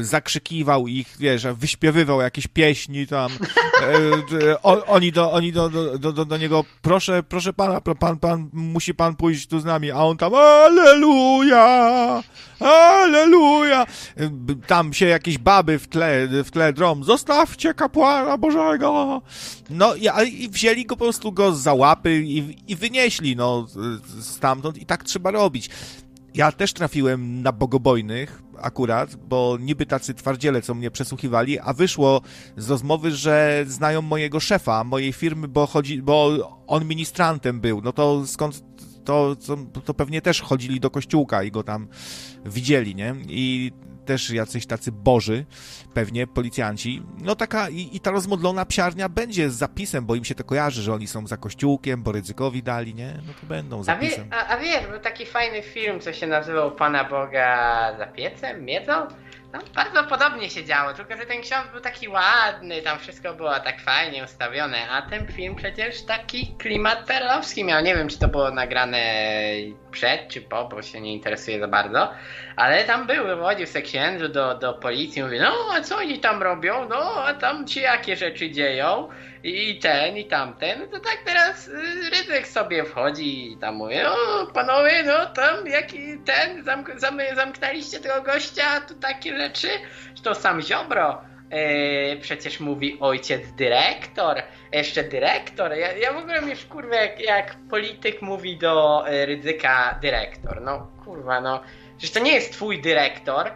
zakrzykiwał 0.00 0.88
ich, 0.88 1.16
wiesz, 1.18 1.46
wyśpiewywał 1.46 2.20
jakieś 2.20 2.46
pieśni 2.46 3.06
tam. 3.06 3.32
E, 3.82 4.62
o, 4.62 4.86
oni 4.86 5.12
do, 5.12 5.32
oni 5.32 5.52
do, 5.52 5.68
do, 5.68 6.12
do, 6.12 6.24
do 6.24 6.36
niego, 6.36 6.64
proszę, 6.82 7.22
proszę 7.22 7.52
pana, 7.52 7.80
pan, 7.80 8.16
pan, 8.16 8.50
musi 8.52 8.94
pan 8.94 9.16
pójść 9.16 9.46
tu 9.46 9.60
z 9.60 9.64
nami, 9.64 9.90
a 9.90 9.96
on 9.96 10.16
tam, 10.16 10.34
aleluja, 10.34 12.22
aleluja. 12.60 13.86
Tam 14.66 14.92
się 14.92 15.06
jakieś 15.06 15.38
baby 15.38 15.78
w 15.78 15.88
tle, 15.88 16.28
w 16.44 16.50
tle 16.50 16.72
zostawcie 17.02 17.74
kapłana 17.74 18.38
Bożego. 18.38 19.22
No 19.70 19.94
i, 19.94 20.08
i 20.44 20.48
wzięli 20.48 20.86
go 20.86 20.96
po 20.96 21.04
prostu 21.04 21.32
go 21.32 21.52
za 21.52 21.74
łapy 21.74 22.22
i, 22.22 22.56
i 22.72 22.76
wynieśli, 22.76 23.36
no, 23.36 23.66
stamtąd 24.20 24.78
i 24.78 24.86
tak 24.86 25.04
trzeba 25.04 25.30
robić. 25.30 25.70
Ja 26.34 26.52
też 26.52 26.72
trafiłem 26.72 27.42
na 27.42 27.52
bogobojnych 27.52 28.42
akurat, 28.58 29.16
bo 29.16 29.58
niby 29.60 29.86
tacy 29.86 30.14
twardziele, 30.14 30.62
co 30.62 30.74
mnie 30.74 30.90
przesłuchiwali, 30.90 31.58
a 31.58 31.72
wyszło 31.72 32.20
z 32.56 32.70
rozmowy, 32.70 33.10
że 33.10 33.64
znają 33.66 34.02
mojego 34.02 34.40
szefa, 34.40 34.84
mojej 34.84 35.12
firmy, 35.12 35.48
bo 35.48 35.66
chodzi, 35.66 36.02
bo 36.02 36.38
on 36.66 36.84
ministrantem 36.84 37.60
był. 37.60 37.80
No 37.80 37.92
to 37.92 38.26
skąd 38.26 38.62
to, 39.04 39.36
to, 39.46 39.56
to 39.84 39.94
pewnie 39.94 40.22
też 40.22 40.40
chodzili 40.40 40.80
do 40.80 40.90
kościółka 40.90 41.42
i 41.42 41.50
go 41.50 41.62
tam 41.62 41.88
widzieli, 42.44 42.94
nie? 42.94 43.14
I 43.28 43.72
też 44.04 44.30
jacyś 44.30 44.66
tacy 44.66 44.92
boży, 44.92 45.44
pewnie 45.94 46.26
policjanci. 46.26 47.02
No 47.20 47.36
taka 47.36 47.68
i, 47.68 47.96
i, 47.96 48.00
ta 48.00 48.10
rozmodlona 48.10 48.66
psiarnia 48.66 49.08
będzie 49.08 49.50
z 49.50 49.54
zapisem, 49.54 50.06
bo 50.06 50.14
im 50.14 50.24
się 50.24 50.34
to 50.34 50.44
kojarzy, 50.44 50.82
że 50.82 50.94
oni 50.94 51.06
są 51.06 51.26
za 51.26 51.36
kościółkiem, 51.36 52.02
bo 52.02 52.12
ryzykowi 52.12 52.62
dali, 52.62 52.94
nie? 52.94 53.14
No 53.26 53.32
to 53.40 53.46
będą 53.46 53.82
zapisem. 53.82 54.28
A, 54.30 54.34
wie, 54.34 54.36
a, 54.36 54.48
a 54.48 54.60
wiesz, 54.60 54.90
był 54.90 55.00
taki 55.00 55.26
fajny 55.26 55.62
film, 55.62 56.00
co 56.00 56.12
się 56.12 56.26
nazywał 56.26 56.72
Pana 56.72 57.04
Boga 57.04 57.96
za 57.98 58.06
piecem, 58.06 58.64
miedzą? 58.64 58.92
No, 59.52 59.58
bardzo 59.74 60.04
podobnie 60.04 60.50
się 60.50 60.64
działo, 60.64 60.94
tylko 60.94 61.16
że 61.16 61.26
ten 61.26 61.42
ksiądz 61.42 61.68
był 61.72 61.80
taki 61.80 62.08
ładny, 62.08 62.82
tam 62.82 62.98
wszystko 62.98 63.34
było 63.34 63.60
tak 63.60 63.80
fajnie 63.80 64.24
ustawione, 64.24 64.88
a 64.90 65.02
ten 65.02 65.26
film 65.26 65.54
przecież 65.54 66.02
taki 66.02 66.54
klimat 66.58 67.06
perlowski 67.06 67.64
miał. 67.64 67.82
Nie 67.82 67.94
wiem, 67.96 68.08
czy 68.08 68.18
to 68.18 68.28
było 68.28 68.50
nagrane 68.50 69.02
przed 69.90 70.28
czy 70.28 70.40
po, 70.40 70.68
bo 70.68 70.82
się 70.82 71.00
nie 71.00 71.12
interesuje 71.12 71.60
za 71.60 71.68
bardzo, 71.68 72.12
ale 72.56 72.84
tam 72.84 73.06
był, 73.06 73.26
wywodził 73.26 73.66
se 73.66 73.82
księdzu 73.82 74.28
do, 74.28 74.54
do 74.54 74.72
policji, 74.72 75.22
mówi, 75.22 75.38
no 75.38 75.52
a 75.72 75.80
co 75.80 75.96
oni 75.96 76.18
tam 76.18 76.42
robią, 76.42 76.88
no 76.88 77.24
a 77.24 77.34
tam 77.34 77.66
ci 77.66 77.80
jakie 77.80 78.16
rzeczy 78.16 78.50
dzieją 78.50 79.08
i 79.44 79.78
ten 79.78 80.16
i 80.16 80.24
tamten, 80.24 80.80
no 80.80 80.86
to 80.86 81.00
tak 81.00 81.18
teraz 81.24 81.68
y, 81.68 82.10
Rydzyk 82.10 82.46
sobie 82.46 82.84
wchodzi 82.84 83.52
i 83.52 83.56
tam 83.56 83.74
mówi, 83.74 83.94
o 84.02 84.46
panowie, 84.46 85.02
no 85.02 85.26
tam 85.26 85.66
jaki 85.66 85.98
ten, 86.24 86.64
zamk 86.64 86.92
zam 86.96 87.18
zamknęliście 87.36 88.00
tego 88.00 88.22
gościa, 88.22 88.80
tu 88.88 88.94
takie 88.94 89.38
rzeczy, 89.38 89.68
to 90.22 90.34
sam 90.34 90.62
Ziobro 90.62 91.22
yy, 91.50 92.20
przecież 92.20 92.60
mówi 92.60 92.96
ojciec 93.00 93.52
dyrektor, 93.52 94.42
jeszcze 94.72 95.04
dyrektor, 95.04 95.72
ja, 95.72 95.92
ja 95.92 96.12
w 96.12 96.16
ogóle 96.16 96.40
mnie 96.40 96.56
kurwa 96.56 96.96
jak, 96.96 97.20
jak 97.20 97.56
polityk 97.70 98.22
mówi 98.22 98.58
do 98.58 99.04
yy, 99.10 99.26
Rydzyka 99.26 99.98
dyrektor, 100.02 100.62
no 100.62 100.90
kurwa 101.04 101.40
no, 101.40 101.62
przecież 101.98 102.14
to 102.14 102.20
nie 102.20 102.32
jest 102.32 102.52
twój 102.52 102.80
dyrektor, 102.80 103.50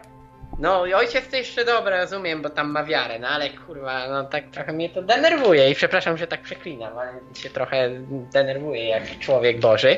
no, 0.58 0.80
ojciec 0.80 1.28
to 1.28 1.36
jeszcze 1.36 1.64
dobra, 1.64 2.00
rozumiem, 2.00 2.42
bo 2.42 2.50
tam 2.50 2.70
ma 2.70 2.84
wiarę, 2.84 3.18
no 3.18 3.28
ale 3.28 3.50
kurwa, 3.50 4.08
no 4.08 4.24
tak 4.24 4.50
trochę 4.50 4.72
mnie 4.72 4.90
to 4.90 5.02
denerwuje 5.02 5.70
i 5.70 5.74
przepraszam, 5.74 6.16
że 6.16 6.26
tak 6.26 6.42
przeklinam, 6.42 6.98
ale 6.98 7.12
się 7.34 7.50
trochę 7.50 7.90
denerwuje 8.32 8.88
jak 8.88 9.18
człowiek 9.18 9.60
Boży. 9.60 9.96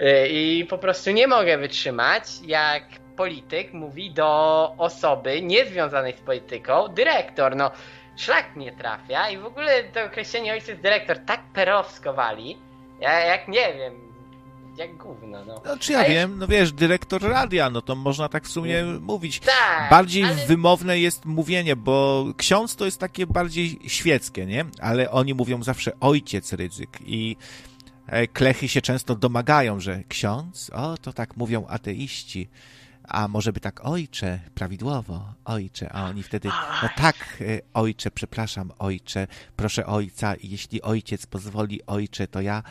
Y, 0.00 0.28
i 0.28 0.66
po 0.70 0.78
prostu 0.78 1.10
nie 1.10 1.26
mogę 1.26 1.58
wytrzymać, 1.58 2.24
jak 2.46 2.82
polityk 3.16 3.72
mówi 3.72 4.10
do 4.10 4.74
osoby 4.78 5.42
niezwiązanej 5.42 6.12
z 6.12 6.20
polityką 6.20 6.88
dyrektor, 6.88 7.56
no 7.56 7.70
szlak 8.16 8.56
mnie 8.56 8.72
trafia 8.72 9.30
i 9.30 9.38
w 9.38 9.46
ogóle 9.46 9.84
to 9.84 10.04
określenie 10.04 10.52
ojciec 10.52 10.80
dyrektor 10.80 11.18
tak 11.18 11.40
perowsko 11.54 12.12
wali, 12.12 12.58
ja 13.00 13.20
jak 13.20 13.48
nie 13.48 13.74
wiem, 13.74 14.11
jak 14.76 14.96
gówno, 14.96 15.44
no. 15.44 15.62
No 15.64 15.76
czy 15.78 15.92
ja 15.92 16.04
wiem, 16.04 16.38
no 16.38 16.46
wiesz, 16.46 16.72
dyrektor 16.72 17.22
radia, 17.22 17.70
no 17.70 17.82
to 17.82 17.96
można 17.96 18.28
tak 18.28 18.44
w 18.44 18.50
sumie 18.50 18.80
mm. 18.80 19.02
mówić. 19.02 19.40
Tak, 19.40 19.90
bardziej 19.90 20.24
ale... 20.24 20.46
wymowne 20.46 20.98
jest 20.98 21.24
mówienie, 21.24 21.76
bo 21.76 22.26
ksiądz 22.36 22.76
to 22.76 22.84
jest 22.84 23.00
takie 23.00 23.26
bardziej 23.26 23.78
świeckie, 23.86 24.46
nie? 24.46 24.64
Ale 24.80 25.10
oni 25.10 25.34
mówią 25.34 25.62
zawsze 25.62 25.92
ojciec 26.00 26.52
ryzyk 26.52 26.98
i 27.04 27.36
e, 28.06 28.26
klechy 28.26 28.68
się 28.68 28.80
często 28.80 29.14
domagają, 29.14 29.80
że 29.80 30.04
ksiądz, 30.08 30.70
o, 30.70 30.96
to 30.98 31.12
tak 31.12 31.36
mówią 31.36 31.66
ateiści 31.66 32.48
a 33.08 33.28
może 33.28 33.52
by 33.52 33.60
tak 33.60 33.84
ojcze, 33.84 34.40
prawidłowo, 34.54 35.34
ojcze, 35.44 35.92
a 35.92 36.04
oni 36.08 36.22
wtedy, 36.22 36.48
no 36.82 36.88
tak, 36.96 37.16
e, 37.40 37.60
ojcze, 37.74 38.10
przepraszam, 38.10 38.72
ojcze, 38.78 39.26
proszę 39.56 39.86
ojca, 39.86 40.34
jeśli 40.42 40.82
ojciec 40.82 41.26
pozwoli, 41.26 41.80
ojcze, 41.86 42.26
to 42.26 42.40
ja 42.40 42.62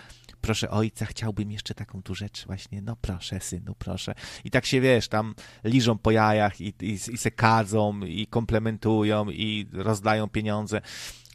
proszę 0.42 0.70
ojca, 0.70 1.06
chciałbym 1.06 1.52
jeszcze 1.52 1.74
taką 1.74 2.04
tu 2.04 2.16
rzecz 2.16 2.46
właśnie, 2.46 2.82
no 2.82 2.96
proszę 3.02 3.40
synu, 3.40 3.76
proszę. 3.80 4.14
I 4.44 4.52
tak 4.52 4.66
się, 4.66 4.82
wiesz, 4.82 5.08
tam 5.08 5.36
liżą 5.64 5.98
po 5.98 6.12
jajach 6.12 6.62
i, 6.62 6.74
i, 6.82 6.92
i 6.92 7.18
se 7.18 7.32
kadzą 7.32 8.00
i 8.00 8.28
komplementują 8.28 9.30
i 9.30 9.68
rozdają 9.74 10.30
pieniądze. 10.30 10.82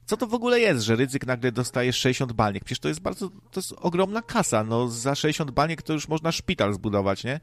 Co 0.07 0.16
to 0.16 0.26
w 0.26 0.34
ogóle 0.34 0.61
jest, 0.61 0.84
że 0.84 0.96
ryzyk 0.96 1.26
nagle 1.26 1.52
dostaje 1.52 1.92
60 1.92 2.32
baniek? 2.32 2.64
Przecież 2.64 2.80
to 2.80 2.88
jest 2.88 3.00
bardzo, 3.00 3.28
to 3.28 3.61
jest 3.61 3.74
ogromna 3.76 4.22
kasa, 4.22 4.64
no 4.64 4.88
za 4.88 5.14
60 5.14 5.50
baniek 5.50 5.82
to 5.82 5.92
już 5.92 6.09
można 6.09 6.32
szpital 6.32 6.74
zbudować, 6.74 7.24
nie? 7.24 7.40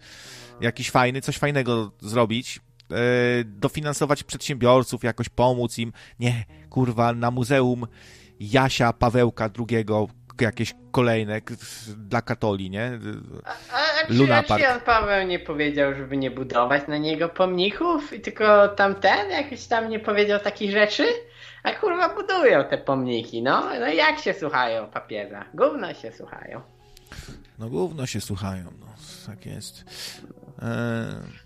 Jakiś 0.62 0.90
fajny, 0.90 1.22
coś 1.22 1.38
fajnego 1.38 1.92
zrobić, 2.02 2.60
e, 2.92 2.96
dofinansować 3.44 4.24
przedsiębiorców, 4.24 5.04
jakoś 5.04 5.30
pomóc 5.30 5.78
im. 5.78 5.94
Nie, 6.20 6.46
kurwa, 6.70 7.14
na 7.14 7.32
muzeum 7.32 7.88
Jasia 8.40 8.94
Pawełka 8.94 9.50
II 9.70 9.86
jakieś 10.42 10.76
kolejne 10.92 11.42
dla 11.98 12.22
katoli, 12.22 12.70
nie? 12.70 13.00
A, 13.44 13.76
a, 13.76 14.08
czy, 14.08 14.14
Luna 14.14 14.44
Park. 14.44 14.64
Jan 14.64 14.82
Paweł 14.82 15.28
nie 15.28 15.40
powiedział, 15.40 15.96
żeby 15.96 16.18
nie 16.18 16.32
budować 16.32 16.88
na 16.88 16.98
niego 16.98 17.30
pomników 17.30 18.14
i 18.14 18.22
tylko 18.22 18.68
tamten 18.68 19.30
jakiś 19.30 19.66
tam 19.66 19.90
nie 19.90 20.00
powiedział 20.00 20.40
takich 20.40 20.72
rzeczy? 20.72 21.06
A 21.64 21.72
kurwa 21.72 22.16
budują 22.16 22.64
te 22.64 22.78
pomniki, 22.78 23.42
no. 23.42 23.64
No 23.80 23.88
jak 23.88 24.20
się 24.20 24.34
słuchają 24.34 24.88
papieża? 24.88 25.46
Gówno 25.54 25.94
się 25.94 26.12
słuchają. 26.12 26.62
No 27.60 27.70
gówno 27.70 28.06
się 28.06 28.22
słuchają, 28.22 28.64
no. 28.80 28.86
Tak 29.26 29.46
jest. 29.46 29.86
Eee... 30.62 31.43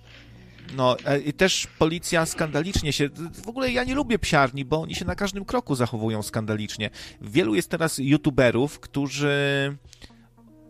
No 0.76 0.96
e, 1.06 1.20
i 1.20 1.34
też 1.34 1.68
policja 1.80 2.26
skandalicznie 2.26 2.94
się. 2.94 3.10
W 3.44 3.48
ogóle 3.48 3.72
ja 3.72 3.84
nie 3.84 3.96
lubię 3.96 4.20
psiarni, 4.20 4.66
bo 4.66 4.82
oni 4.82 4.96
się 4.96 5.06
na 5.06 5.16
każdym 5.16 5.46
kroku 5.46 5.76
zachowują 5.76 6.24
skandalicznie. 6.24 6.90
Wielu 7.22 7.56
jest 7.56 7.70
teraz 7.70 7.98
youtuberów, 7.98 8.80
którzy 8.80 9.78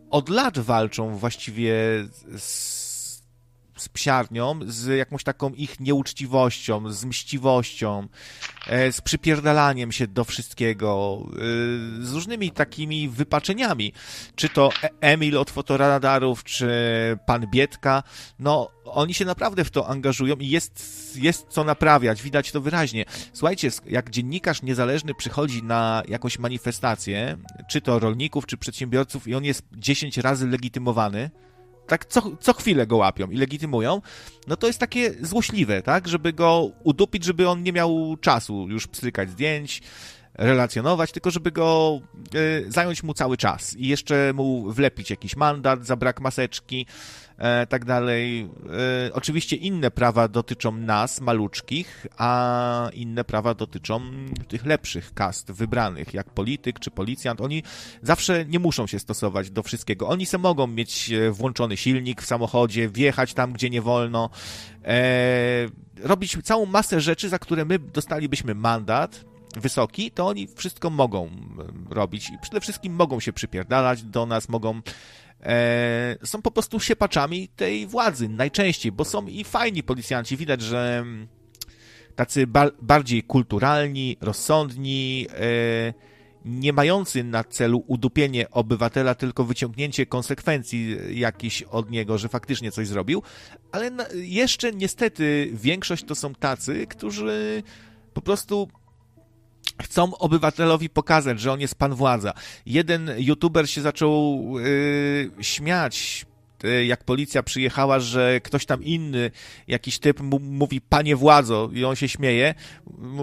od 0.09 0.29
lat 0.29 0.59
walczą 0.59 1.15
właściwie 1.17 1.73
z 2.37 2.76
z 3.77 3.89
psiarnią, 3.89 4.59
z 4.65 4.97
jakąś 4.97 5.23
taką 5.23 5.49
ich 5.49 5.79
nieuczciwością, 5.79 6.91
z 6.91 7.05
mściwością, 7.05 8.07
e, 8.67 8.91
z 8.91 9.01
przypierdalaniem 9.01 9.91
się 9.91 10.07
do 10.07 10.23
wszystkiego, 10.23 11.19
e, 11.25 12.05
z 12.05 12.13
różnymi 12.13 12.51
takimi 12.51 13.09
wypaczeniami. 13.09 13.93
Czy 14.35 14.49
to 14.49 14.69
e, 14.83 14.89
Emil 15.01 15.37
od 15.37 15.49
fotoradarów, 15.49 16.43
czy 16.43 16.69
pan 17.25 17.47
Bietka, 17.47 18.03
no 18.39 18.69
oni 18.85 19.13
się 19.13 19.25
naprawdę 19.25 19.63
w 19.63 19.71
to 19.71 19.87
angażują 19.87 20.35
i 20.35 20.47
jest, 20.47 21.13
jest 21.15 21.47
co 21.49 21.63
naprawiać, 21.63 22.21
widać 22.21 22.51
to 22.51 22.61
wyraźnie. 22.61 23.05
Słuchajcie, 23.33 23.69
jak 23.85 24.09
dziennikarz 24.09 24.61
niezależny 24.61 25.13
przychodzi 25.13 25.63
na 25.63 26.03
jakąś 26.07 26.39
manifestację, 26.39 27.37
czy 27.69 27.81
to 27.81 27.99
rolników, 27.99 28.45
czy 28.45 28.57
przedsiębiorców 28.57 29.27
i 29.27 29.35
on 29.35 29.45
jest 29.45 29.63
10 29.71 30.17
razy 30.17 30.47
legitymowany, 30.47 31.29
tak 31.87 32.05
co, 32.05 32.21
co 32.39 32.53
chwilę 32.53 32.87
go 32.87 32.97
łapią 32.97 33.27
i 33.27 33.37
legitymują, 33.37 34.01
no 34.47 34.57
to 34.57 34.67
jest 34.67 34.79
takie 34.79 35.13
złośliwe, 35.21 35.81
tak? 35.81 36.07
Żeby 36.07 36.33
go 36.33 36.71
udupić, 36.83 37.23
żeby 37.23 37.49
on 37.49 37.63
nie 37.63 37.73
miał 37.73 38.17
czasu 38.21 38.67
już 38.69 38.87
pstrykać 38.87 39.29
zdjęć, 39.29 39.81
relacjonować, 40.37 41.11
tylko 41.11 41.31
żeby 41.31 41.51
go 41.51 41.99
y, 42.35 42.65
zająć 42.71 43.03
mu 43.03 43.13
cały 43.13 43.37
czas 43.37 43.75
i 43.77 43.87
jeszcze 43.87 44.31
mu 44.33 44.71
wlepić 44.71 45.09
jakiś 45.09 45.35
mandat 45.35 45.85
za 45.85 45.95
brak 45.95 46.21
maseczki, 46.21 46.85
e, 47.37 47.67
tak 47.67 47.85
dalej. 47.85 48.49
E, 49.07 49.13
oczywiście 49.13 49.55
inne 49.55 49.91
prawa 49.91 50.27
dotyczą 50.27 50.71
nas, 50.71 51.21
maluczkich, 51.21 52.07
a 52.17 52.89
inne 52.93 53.23
prawa 53.23 53.53
dotyczą 53.53 54.01
tych 54.47 54.65
lepszych 54.65 55.13
kast 55.13 55.51
wybranych, 55.51 56.13
jak 56.13 56.29
polityk 56.29 56.79
czy 56.79 56.91
policjant. 56.91 57.41
Oni 57.41 57.63
zawsze 58.01 58.45
nie 58.45 58.59
muszą 58.59 58.87
się 58.87 58.99
stosować 58.99 59.51
do 59.51 59.63
wszystkiego. 59.63 60.07
Oni 60.07 60.25
se 60.25 60.37
mogą 60.37 60.67
mieć 60.67 61.11
włączony 61.31 61.77
silnik 61.77 62.21
w 62.21 62.25
samochodzie, 62.25 62.89
wjechać 62.89 63.33
tam, 63.33 63.53
gdzie 63.53 63.69
nie 63.69 63.81
wolno, 63.81 64.29
e, 64.85 65.67
robić 66.03 66.37
całą 66.43 66.65
masę 66.65 67.01
rzeczy, 67.01 67.29
za 67.29 67.39
które 67.39 67.65
my 67.65 67.79
dostalibyśmy 67.79 68.55
mandat, 68.55 69.25
wysoki, 69.55 70.11
to 70.11 70.27
oni 70.27 70.47
wszystko 70.55 70.89
mogą 70.89 71.29
robić 71.89 72.29
i 72.29 72.37
przede 72.41 72.61
wszystkim 72.61 72.93
mogą 72.93 73.19
się 73.19 73.33
przypierdalać 73.33 74.03
do 74.03 74.25
nas, 74.25 74.49
mogą 74.49 74.81
e, 75.43 76.17
są 76.23 76.41
po 76.41 76.51
prostu 76.51 76.79
siepaczami 76.79 77.47
tej 77.55 77.87
władzy 77.87 78.29
najczęściej, 78.29 78.91
bo 78.91 79.05
są 79.05 79.27
i 79.27 79.43
fajni 79.43 79.83
policjanci. 79.83 80.37
Widać, 80.37 80.61
że 80.61 81.05
tacy 82.15 82.47
ba 82.47 82.71
bardziej 82.81 83.23
kulturalni, 83.23 84.17
rozsądni, 84.21 85.27
e, 85.33 85.93
nie 86.45 86.73
mający 86.73 87.23
na 87.23 87.43
celu 87.43 87.83
udupienie 87.87 88.49
obywatela, 88.51 89.15
tylko 89.15 89.43
wyciągnięcie 89.43 90.05
konsekwencji 90.05 90.97
jakichś 91.19 91.61
od 91.61 91.91
niego, 91.91 92.17
że 92.17 92.29
faktycznie 92.29 92.71
coś 92.71 92.87
zrobił, 92.87 93.23
ale 93.71 93.91
jeszcze 94.13 94.71
niestety 94.71 95.49
większość 95.53 96.03
to 96.03 96.15
są 96.15 96.35
tacy, 96.35 96.87
którzy 96.87 97.63
po 98.13 98.21
prostu 98.21 98.67
chcą 99.81 100.17
obywatelowi 100.17 100.89
pokazać, 100.89 101.39
że 101.39 101.51
on 101.51 101.59
jest 101.59 101.75
pan 101.75 101.95
władza. 101.95 102.33
Jeden 102.65 103.11
youtuber 103.17 103.69
się 103.69 103.81
zaczął 103.81 104.43
yy, 104.59 105.31
śmiać 105.41 106.25
y, 106.63 106.85
jak 106.85 107.03
policja 107.03 107.43
przyjechała, 107.43 107.99
że 107.99 108.41
ktoś 108.43 108.65
tam 108.65 108.83
inny, 108.83 109.31
jakiś 109.67 109.99
typ 109.99 110.19
mówi 110.41 110.81
panie 110.81 111.15
władzo 111.15 111.69
i 111.73 111.85
on 111.85 111.95
się 111.95 112.09
śmieje, 112.09 112.55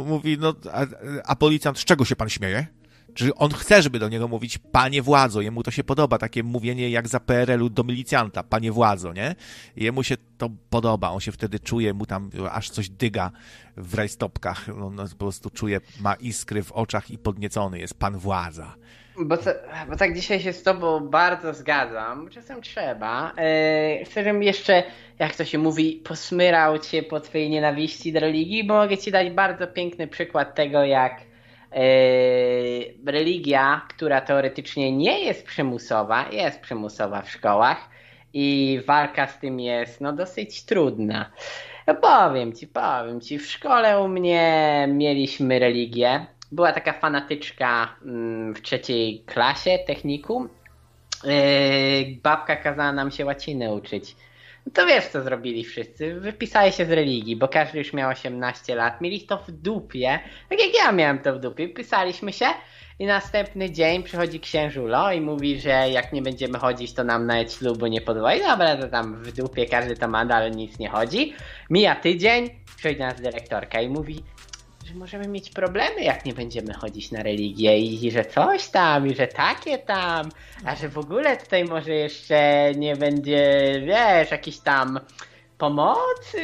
mówi 0.07 0.39
no 0.41 0.55
a, 0.73 0.87
a 1.25 1.37
policjant 1.37 1.79
z 1.79 1.85
czego 1.85 2.05
się 2.05 2.17
pan 2.17 2.29
śmieje? 2.29 2.67
Czy 3.15 3.35
on 3.35 3.51
chce, 3.51 3.83
żeby 3.83 3.99
do 3.99 4.09
niego 4.09 4.29
mówić 4.29 4.59
panie 4.59 5.03
władzo, 5.03 5.41
jemu 5.41 5.63
to 5.63 5.71
się 5.71 5.85
podoba, 5.85 6.19
takie 6.19 6.43
mówienie 6.43 6.91
jak 6.91 7.09
za 7.09 7.21
PRL-u 7.21 7.71
do 7.71 7.85
milicjanta, 7.85 8.43
panie 8.43 8.73
władzo, 8.73 9.13
nie? 9.13 9.35
Jemu 9.77 10.03
się 10.03 10.17
to 10.39 10.51
podoba, 10.71 11.11
on 11.11 11.21
się 11.21 11.33
wtedy 11.33 11.61
czuje, 11.61 11.95
mu 11.95 12.07
tam 12.07 12.31
aż 12.51 12.71
coś 12.71 12.89
dyga 12.89 13.31
w 13.77 13.95
rajstopkach, 13.95 14.69
on 14.83 14.97
po 14.97 15.17
prostu 15.17 15.51
czuje, 15.51 15.81
ma 16.01 16.15
iskry 16.15 16.63
w 16.63 16.73
oczach 16.73 17.11
i 17.11 17.19
podniecony 17.19 17.79
jest, 17.79 17.99
pan 17.99 18.19
władza. 18.19 18.75
Bo, 19.19 19.37
to, 19.37 19.51
bo 19.91 19.97
tak 19.97 20.15
dzisiaj 20.15 20.41
się 20.41 20.53
z 20.53 20.63
tobą 20.63 21.01
bardzo 21.09 21.55
zgadzam, 21.55 22.29
czasem 22.31 22.63
trzeba. 22.63 23.33
Yy, 23.99 24.05
chcę, 24.05 24.25
żebym 24.25 24.43
jeszcze, 24.43 24.83
jak 25.19 25.37
to 25.37 25.45
się 25.45 25.59
mówi, 25.59 26.03
posmyrał 26.05 26.79
cię 26.79 27.03
po 27.03 27.21
twojej 27.21 27.51
nienawiści 27.51 28.13
do 28.13 28.21
religii, 28.21 28.65
bo 28.65 28.75
mogę 28.75 28.99
ci 28.99 29.11
dać 29.11 29.31
bardzo 29.31 29.67
piękny 29.67 30.09
przykład 30.09 30.55
tego, 30.55 30.85
jak 30.85 31.21
religia, 33.07 33.87
która 33.89 34.21
teoretycznie 34.21 34.93
nie 34.93 35.21
jest 35.21 35.47
przymusowa, 35.47 36.29
jest 36.33 36.61
przymusowa 36.61 37.23
w 37.23 37.31
szkołach 37.31 37.89
i 38.33 38.81
walka 38.87 39.27
z 39.27 39.39
tym 39.39 39.61
jest 39.61 40.01
no, 40.01 40.13
dosyć 40.13 40.65
trudna. 40.65 41.31
No, 41.87 41.95
powiem 41.95 42.53
ci, 42.53 42.67
powiem 42.67 43.21
ci, 43.21 43.39
w 43.39 43.47
szkole 43.47 44.01
u 44.01 44.09
mnie 44.09 44.89
mieliśmy 44.93 45.59
religię. 45.59 46.27
Była 46.53 46.73
taka 46.73 46.93
fanatyczka 46.93 47.97
mm, 48.05 48.55
w 48.55 48.63
trzeciej 48.63 49.25
klasie 49.27 49.79
technikum. 49.87 50.49
Yy, 51.25 51.33
babka 52.23 52.57
kazała 52.57 52.93
nam 52.93 53.11
się 53.11 53.25
łaciny 53.25 53.75
uczyć. 53.75 54.17
To 54.73 54.87
wiesz, 54.87 55.07
co 55.07 55.23
zrobili 55.23 55.65
wszyscy. 55.65 56.21
Wypisali 56.21 56.73
się 56.73 56.87
z 56.87 56.91
religii, 56.91 57.37
bo 57.37 57.49
każdy 57.49 57.79
już 57.79 57.93
miał 57.93 58.11
18 58.11 58.75
lat. 58.75 59.01
Mieli 59.01 59.21
to 59.21 59.39
w 59.39 59.51
dupie, 59.51 60.21
tak 60.49 60.61
jak 60.61 60.75
ja 60.75 60.93
miałem 60.93 61.19
to 61.19 61.35
w 61.35 61.39
dupie. 61.41 61.69
Pisaliśmy 61.69 62.33
się 62.33 62.47
i 62.99 63.07
następny 63.07 63.71
dzień 63.71 64.03
przychodzi 64.03 64.41
księżulo 64.41 65.13
i 65.13 65.21
mówi, 65.21 65.61
że 65.61 65.91
jak 65.91 66.13
nie 66.13 66.23
będziemy 66.23 66.59
chodzić, 66.59 66.95
to 66.95 67.05
nam 67.05 67.27
nawet 67.27 67.53
ślubu 67.53 67.87
nie 67.87 68.01
podwoi. 68.01 68.41
Dobra, 68.41 68.77
to 68.77 68.89
tam 68.89 69.23
w 69.23 69.33
dupie 69.33 69.67
każdy 69.67 69.97
to 69.97 70.09
ma, 70.09 70.19
ale 70.19 70.51
nic 70.51 70.79
nie 70.79 70.89
chodzi. 70.89 71.35
Mija 71.71 71.95
tydzień, 71.97 72.51
przychodzi 72.77 73.01
nas 73.01 73.21
dyrektorka 73.21 73.81
i 73.81 73.89
mówi, 73.89 74.25
że 74.85 74.95
możemy 74.95 75.29
mieć 75.29 75.51
problemy, 75.51 76.01
jak 76.01 76.25
nie 76.25 76.33
będziemy 76.33 76.75
chodzić 76.75 77.13
na 77.13 77.23
religię 77.23 77.79
i 77.79 78.11
że 78.11 78.25
coś 78.25 78.69
tam, 78.69 79.07
i 79.07 79.15
że 79.15 79.27
takie 79.27 79.79
tam, 79.79 80.29
a 80.65 80.77
że 80.77 80.89
w 80.89 80.99
ogóle 80.99 81.37
tutaj 81.37 81.65
może 81.65 81.93
jeszcze 81.93 82.73
nie 82.77 82.97
będzie, 82.97 83.73
wiesz, 83.87 84.31
jakiś 84.31 84.59
tam 84.59 85.01
pomocy 85.59 86.43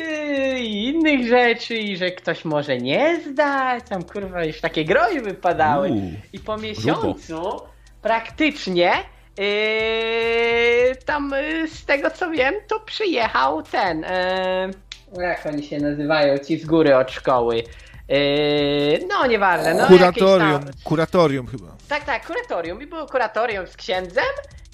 i 0.59 0.84
innych 0.84 1.26
rzeczy 1.28 1.76
i 1.76 1.97
że 1.97 2.11
ktoś 2.11 2.45
może 2.45 2.78
nie 2.78 3.20
zdać, 3.20 3.84
tam 3.88 4.03
kurwa 4.03 4.45
już 4.45 4.61
takie 4.61 4.84
groźby 4.84 5.20
wypadały. 5.20 5.91
I 6.32 6.38
po 6.38 6.57
miesiącu 6.57 7.61
praktycznie 8.03 8.93
yy, 9.38 10.97
tam 11.07 11.32
yy, 11.53 11.68
z 11.68 11.84
tego 11.84 12.11
co 12.11 12.30
wiem 12.30 12.55
to 12.68 12.80
przyjechał 12.80 13.62
ten 13.62 14.01
yy, 14.01 15.22
jak 15.22 15.47
oni 15.47 15.62
się 15.62 15.78
nazywają, 15.78 16.38
ci 16.38 16.59
z 16.59 16.66
góry 16.66 16.97
od 16.97 17.11
szkoły 17.11 17.62
no, 19.08 19.26
nieważne. 19.26 19.74
No, 19.74 19.86
kuratorium, 19.86 20.64
tam... 20.64 20.72
kuratorium 20.84 21.46
chyba. 21.46 21.66
Tak, 21.88 22.04
tak, 22.04 22.26
kuratorium. 22.26 22.82
I 22.82 22.86
było 22.86 23.06
kuratorium 23.06 23.66
z 23.66 23.76
księdzem 23.76 24.24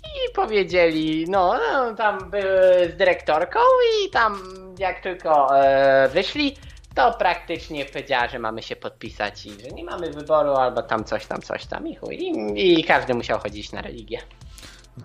i 0.05 0.35
powiedzieli, 0.35 1.25
no, 1.29 1.59
no 1.73 1.95
tam 1.95 2.31
były 2.31 2.91
z 2.95 2.97
dyrektorką 2.97 3.59
i 4.05 4.11
tam 4.11 4.39
jak 4.79 5.01
tylko 5.01 5.61
e, 5.61 6.09
wyszli, 6.09 6.57
to 6.95 7.13
praktycznie 7.13 7.85
powiedziała, 7.85 8.29
że 8.29 8.39
mamy 8.39 8.63
się 8.63 8.77
podpisać 8.77 9.47
i 9.47 9.51
że 9.51 9.69
nie 9.69 9.85
mamy 9.85 10.11
wyboru 10.11 10.51
albo 10.51 10.83
tam 10.83 11.05
coś 11.05 11.27
tam, 11.27 11.43
coś 11.43 11.67
tam 11.67 11.89
i 11.89 11.97
chuj. 11.97 12.17
I, 12.17 12.81
i 12.81 12.85
każdy 12.85 13.15
musiał 13.15 13.39
chodzić 13.39 13.73
na 13.73 13.83
religię. 13.83 14.19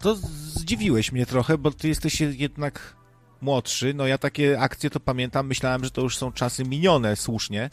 To 0.01 0.15
zdziwiłeś 0.15 1.11
mnie 1.11 1.25
trochę, 1.25 1.57
bo 1.57 1.71
ty 1.71 1.87
jesteś 1.87 2.21
jednak 2.21 2.95
młodszy, 3.41 3.93
no 3.93 4.07
ja 4.07 4.17
takie 4.17 4.59
akcje 4.59 4.89
to 4.89 4.99
pamiętam, 4.99 5.47
myślałem, 5.47 5.83
że 5.83 5.91
to 5.91 6.01
już 6.01 6.17
są 6.17 6.31
czasy 6.31 6.63
minione 6.63 7.15
słusznie. 7.15 7.69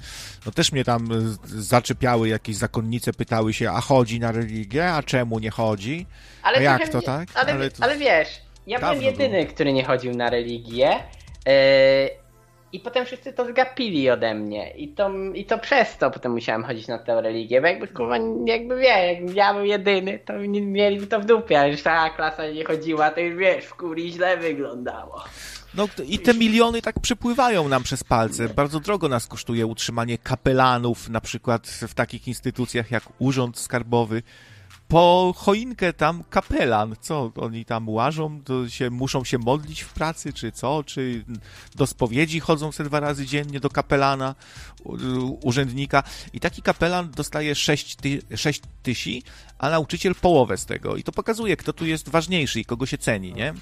No 0.46 0.52
też 0.52 0.72
mnie 0.72 0.84
tam 0.84 1.12
e, 1.12 1.16
zaczepiały 1.44 2.28
jakieś 2.28 2.56
zakonnice, 2.56 3.12
pytały 3.12 3.52
się, 3.52 3.70
a 3.70 3.80
chodzi 3.80 4.20
na 4.20 4.32
religię, 4.32 4.92
a 4.92 5.02
czemu 5.02 5.38
nie 5.38 5.50
chodzi? 5.50 6.06
Ale 6.42 6.58
a 6.58 6.62
jak 6.62 6.88
to, 6.88 7.02
tak? 7.02 7.28
Ale, 7.34 7.52
ale, 7.52 7.70
to... 7.70 7.84
ale 7.84 7.96
wiesz, 7.96 8.28
ja 8.66 8.78
byłem 8.78 9.02
jedyny, 9.02 9.40
było. 9.40 9.54
który 9.54 9.72
nie 9.72 9.84
chodził 9.84 10.14
na 10.14 10.30
religię. 10.30 10.90
Yy, 11.46 11.52
I 12.72 12.80
potem 12.80 13.04
wszyscy 13.04 13.32
to 13.32 13.44
zgapili 13.44 14.10
ode 14.10 14.34
mnie. 14.34 14.70
I 14.70 14.88
to, 14.88 15.10
I 15.34 15.44
to 15.44 15.58
przez 15.58 15.96
to 15.96 16.10
potem 16.10 16.32
musiałem 16.32 16.64
chodzić 16.64 16.88
na 16.88 16.98
tę 16.98 17.20
religię. 17.20 17.60
Bo 17.60 17.66
jakby 17.66 17.88
kurwa, 17.88 18.16
jakby 18.46 18.76
wie, 18.76 19.12
jak 19.12 19.36
ja 19.36 19.54
był 19.54 19.64
jedyny, 19.64 20.18
to 20.18 20.32
mieli 20.48 21.06
to 21.06 21.20
w 21.20 21.24
dupie, 21.24 21.60
a 21.60 21.66
już 21.66 21.82
cała 21.82 22.10
klasa 22.10 22.46
nie 22.50 22.64
chodziła, 22.64 23.10
to 23.10 23.20
już 23.20 23.36
wiesz, 23.36 23.64
w 23.64 23.74
kuli 23.74 24.12
źle 24.12 24.36
wyglądało. 24.36 25.24
No 25.74 25.88
i 26.06 26.18
te 26.18 26.34
miliony 26.34 26.82
tak 26.82 27.00
przepływają 27.00 27.68
nam 27.68 27.82
przez 27.82 28.04
palce. 28.04 28.48
Bardzo 28.48 28.80
drogo 28.80 29.08
nas 29.08 29.26
kosztuje 29.26 29.66
utrzymanie 29.66 30.18
kapelanów, 30.18 31.08
na 31.08 31.20
przykład 31.20 31.66
w 31.66 31.94
takich 31.94 32.28
instytucjach 32.28 32.90
jak 32.90 33.04
Urząd 33.18 33.58
Skarbowy. 33.58 34.22
Po 34.88 35.34
choinkę 35.36 35.92
tam 35.92 36.24
kapelan, 36.30 36.96
co 37.00 37.32
oni 37.36 37.64
tam 37.64 37.88
łażą, 37.88 38.40
to 38.44 38.68
się, 38.68 38.90
muszą 38.90 39.24
się 39.24 39.38
modlić 39.38 39.80
w 39.80 39.92
pracy, 39.92 40.32
czy 40.32 40.52
co, 40.52 40.84
czy 40.84 41.24
do 41.76 41.86
spowiedzi 41.86 42.40
chodzą 42.40 42.72
se 42.72 42.84
dwa 42.84 43.00
razy 43.00 43.26
dziennie 43.26 43.60
do 43.60 43.70
kapelana, 43.70 44.34
urzędnika 45.42 46.02
i 46.32 46.40
taki 46.40 46.62
kapelan 46.62 47.10
dostaje 47.10 47.54
6, 47.54 47.96
ty, 47.96 48.22
6 48.36 48.60
tysi, 48.82 49.22
a 49.58 49.70
nauczyciel 49.70 50.14
połowę 50.14 50.56
z 50.56 50.66
tego 50.66 50.96
i 50.96 51.02
to 51.02 51.12
pokazuje, 51.12 51.56
kto 51.56 51.72
tu 51.72 51.86
jest 51.86 52.08
ważniejszy 52.08 52.60
i 52.60 52.64
kogo 52.64 52.86
się 52.86 52.98
ceni, 52.98 53.32
nie? 53.32 53.54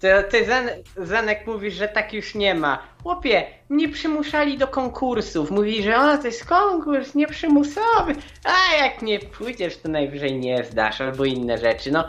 Ty, 0.00 0.08
ty 0.30 0.44
Zen, 0.44 0.70
Zenek 0.96 1.46
mówisz, 1.46 1.74
że 1.74 1.88
tak 1.88 2.12
już 2.12 2.34
nie 2.34 2.54
ma. 2.54 2.82
Chłopie, 3.02 3.46
mnie 3.68 3.88
przymuszali 3.88 4.58
do 4.58 4.68
konkursów. 4.68 5.50
Mówi, 5.50 5.82
że 5.82 5.96
o, 5.96 6.18
to 6.18 6.26
jest 6.26 6.44
konkurs 6.44 7.14
nieprzymusowy. 7.14 8.14
A 8.44 8.84
jak 8.84 9.02
nie 9.02 9.18
pójdziesz, 9.18 9.76
to 9.76 9.88
najwyżej 9.88 10.38
nie 10.38 10.64
zdasz, 10.64 11.00
albo 11.00 11.24
inne 11.24 11.58
rzeczy. 11.58 11.90
No, 11.90 12.08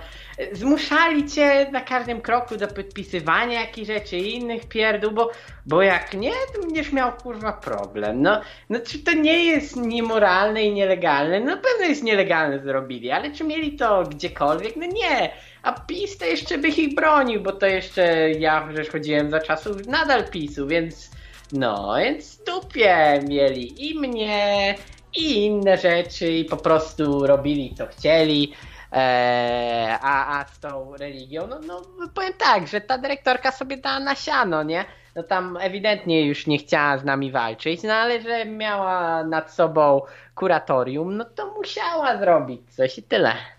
zmuszali 0.52 1.26
cię 1.30 1.68
na 1.72 1.82
każdym 1.82 2.22
kroku 2.22 2.58
do 2.58 2.68
podpisywania 2.68 3.62
jakichś 3.62 3.88
rzeczy 3.88 4.18
i 4.18 4.36
innych 4.36 4.66
pierdół, 4.66 5.12
bo, 5.12 5.32
bo 5.66 5.82
jak 5.82 6.14
nie, 6.14 6.32
to 6.56 6.62
będziesz 6.62 6.92
miał 6.92 7.12
kurwa 7.12 7.54
problem. 7.54 8.22
No, 8.22 8.42
no 8.70 8.80
czy 8.80 9.00
to 9.00 9.14
nie 9.14 9.46
jest 9.46 9.76
niemoralne 9.76 10.64
i 10.64 10.74
nielegalne? 10.74 11.40
No 11.40 11.58
pewno 11.58 11.86
jest 11.86 12.04
nielegalne 12.04 12.60
zrobili, 12.60 13.12
ale 13.12 13.32
czy 13.32 13.44
mieli 13.44 13.78
to 13.78 14.04
gdziekolwiek? 14.04 14.76
No 14.76 14.86
nie 14.86 15.32
A 15.68 15.72
PiS 15.72 16.18
to 16.18 16.26
jeszcze 16.26 16.57
by 16.57 16.68
ich 16.68 16.95
bronił, 16.95 17.41
bo 17.41 17.51
to 17.51 17.65
jeszcze 17.65 18.32
ja 18.32 18.68
przecież 18.68 18.89
chodziłem 18.89 19.30
za 19.30 19.39
czasów 19.39 19.88
nadal 19.88 20.30
PiSu, 20.30 20.68
więc 20.68 21.11
no, 21.51 21.95
więc 21.97 22.43
dupie 22.43 23.20
mieli 23.28 23.89
i 23.89 23.99
mnie, 23.99 24.76
i 25.15 25.45
inne 25.45 25.78
rzeczy, 25.78 26.32
i 26.32 26.45
po 26.45 26.57
prostu 26.57 27.28
robili 27.28 27.76
co 27.78 27.88
chcieli. 27.88 28.53
Eee, 28.91 29.97
a, 30.01 30.39
a 30.39 30.45
z 30.45 30.59
tą 30.59 30.97
religią, 30.97 31.47
no, 31.47 31.82
no 31.99 32.07
powiem 32.13 32.34
tak, 32.38 32.68
że 32.68 32.82
ta 32.82 32.97
dyrektorka 32.97 33.51
sobie 33.51 33.78
dała 33.78 33.99
na 33.99 34.15
siano, 34.15 34.63
nie? 34.63 34.86
No 35.15 35.24
tam 35.24 35.57
ewidentnie 35.61 36.26
już 36.26 36.47
nie 36.47 36.57
chciała 36.57 36.97
z 36.97 37.03
nami 37.03 37.32
walczyć, 37.32 37.84
no 37.84 37.93
ale 37.93 38.22
że 38.22 38.45
miała 38.45 39.24
nad 39.24 39.53
sobą 39.53 40.01
kuratorium, 40.36 41.18
no 41.18 41.26
to 41.26 41.53
musiała 41.53 42.18
zrobić 42.18 42.76
coś 42.76 42.97
i 42.97 43.03
tyle. 43.03 43.57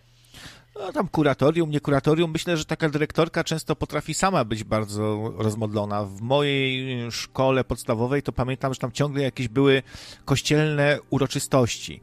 No, 0.79 0.93
tam 0.93 1.09
kuratorium, 1.09 1.71
nie 1.71 1.81
kuratorium. 1.81 2.31
Myślę, 2.31 2.57
że 2.57 2.65
taka 2.65 2.89
dyrektorka 2.89 3.45
często 3.45 3.77
potrafi 3.77 4.15
sama 4.15 4.45
być 4.45 4.65
bardzo 4.65 5.33
rozmodlona. 5.37 6.05
W 6.05 6.21
mojej 6.21 6.99
szkole 7.11 7.65
podstawowej 7.65 8.23
to 8.23 8.33
pamiętam, 8.33 8.75
że 8.75 8.81
tam 8.81 8.93
ciągle 8.93 9.23
jakieś 9.23 9.49
były 9.49 9.83
kościelne 10.25 10.99
uroczystości. 11.11 12.01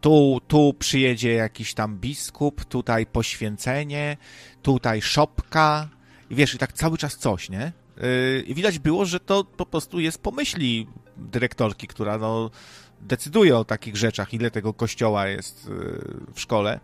Tu, 0.00 0.40
tu 0.48 0.74
przyjedzie 0.78 1.32
jakiś 1.32 1.74
tam 1.74 1.98
biskup, 1.98 2.64
tutaj 2.64 3.06
poświęcenie, 3.06 4.16
tutaj 4.62 5.02
szopka. 5.02 5.88
I 6.30 6.34
wiesz, 6.34 6.54
i 6.54 6.58
tak 6.58 6.72
cały 6.72 6.98
czas 6.98 7.16
coś, 7.16 7.50
nie? 7.50 7.72
Yy, 7.96 8.40
I 8.46 8.54
widać 8.54 8.78
było, 8.78 9.04
że 9.04 9.20
to 9.20 9.44
po 9.44 9.66
prostu 9.66 10.00
jest 10.00 10.22
pomyśli 10.22 10.86
dyrektorki, 11.16 11.86
która 11.86 12.18
no, 12.18 12.50
decyduje 13.00 13.58
o 13.58 13.64
takich 13.64 13.96
rzeczach, 13.96 14.34
ile 14.34 14.50
tego 14.50 14.74
kościoła 14.74 15.26
jest 15.26 15.68
yy, 15.68 16.16
w 16.34 16.40
szkole. 16.40 16.80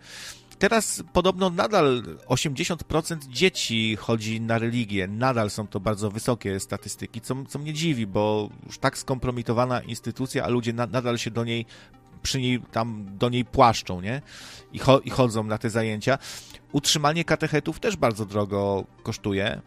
Teraz 0.63 1.03
podobno 1.13 1.51
nadal 1.51 2.03
80% 2.29 3.29
dzieci 3.29 3.97
chodzi 3.97 4.41
na 4.41 4.59
religię. 4.59 5.09
Nadal 5.09 5.51
są 5.51 5.67
to 5.67 5.81
bardzo 5.81 6.11
wysokie 6.11 6.61
statystyki, 6.61 7.21
co, 7.21 7.35
co 7.49 7.59
mnie 7.59 7.73
dziwi, 7.73 8.07
bo 8.07 8.49
już 8.67 8.79
tak 8.79 8.99
skompromitowana 8.99 9.81
instytucja, 9.81 10.45
a 10.45 10.49
ludzie 10.49 10.73
na, 10.73 10.87
nadal 10.87 11.19
się 11.19 11.31
do 11.31 11.45
niej 11.45 11.67
przy 12.23 12.41
niej 12.41 12.61
tam 12.73 13.07
do 13.19 13.29
niej 13.29 13.45
płaszczą, 13.45 14.01
nie? 14.01 14.23
I, 14.73 14.79
cho, 14.79 15.01
I 15.01 15.11
chodzą 15.11 15.45
na 15.45 15.59
te 15.59 15.71
zajęcia. 15.71 16.19
Utrzymanie 16.73 17.25
katechetów 17.25 17.81
też 17.81 17.97
bardzo 17.97 18.27
drogo 18.27 18.85
kosztuje. 19.03 19.61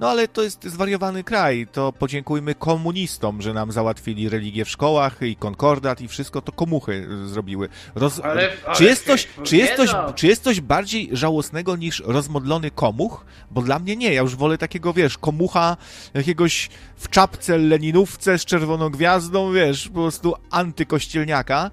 No 0.00 0.08
ale 0.08 0.28
to 0.28 0.42
jest 0.42 0.64
zwariowany 0.64 1.24
kraj, 1.24 1.66
to 1.72 1.92
podziękujmy 1.92 2.54
komunistom, 2.54 3.42
że 3.42 3.54
nam 3.54 3.72
załatwili 3.72 4.28
religię 4.28 4.64
w 4.64 4.70
szkołach 4.70 5.22
i 5.22 5.36
konkordat 5.36 6.00
i 6.00 6.08
wszystko 6.08 6.42
to 6.42 6.52
komuchy 6.52 7.08
zrobiły. 7.26 7.68
Roz... 7.94 8.20
Ale, 8.20 8.48
ale 8.66 8.76
czy, 8.76 8.84
jest 8.84 9.06
coś, 9.06 9.28
czy, 9.42 9.56
jest 9.56 9.74
coś, 9.74 9.90
czy 10.14 10.26
jest 10.26 10.42
coś 10.42 10.60
bardziej 10.60 11.08
żałosnego 11.12 11.76
niż 11.76 12.02
rozmodlony 12.06 12.70
komuch? 12.70 13.24
Bo 13.50 13.62
dla 13.62 13.78
mnie 13.78 13.96
nie, 13.96 14.12
ja 14.12 14.20
już 14.20 14.36
wolę 14.36 14.58
takiego, 14.58 14.92
wiesz, 14.92 15.18
komucha 15.18 15.76
jakiegoś 16.14 16.70
w 16.96 17.08
czapce 17.08 17.58
leninówce 17.58 18.38
z 18.38 18.44
czerwoną 18.44 18.90
gwiazdą, 18.90 19.52
wiesz, 19.52 19.88
po 19.88 19.94
prostu 19.94 20.34
antykościelniaka 20.50 21.70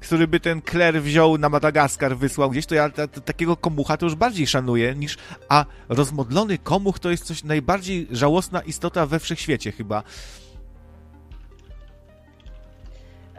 który 0.00 0.28
by 0.28 0.40
ten 0.40 0.62
kler 0.62 1.02
wziął 1.02 1.38
na 1.38 1.48
Madagaskar, 1.48 2.16
wysłał 2.16 2.50
gdzieś, 2.50 2.66
to 2.66 2.74
ja 2.74 2.90
ta, 2.90 3.08
ta, 3.08 3.20
takiego 3.20 3.56
komucha 3.56 3.96
to 3.96 4.06
już 4.06 4.14
bardziej 4.14 4.46
szanuję 4.46 4.94
niż. 4.94 5.16
A 5.48 5.64
rozmodlony 5.88 6.58
komuch 6.58 6.98
to 6.98 7.10
jest 7.10 7.24
coś 7.24 7.44
najbardziej 7.44 8.06
żałosna 8.10 8.60
istota 8.60 9.06
we 9.06 9.18
wszechświecie 9.18 9.72
chyba. 9.72 10.02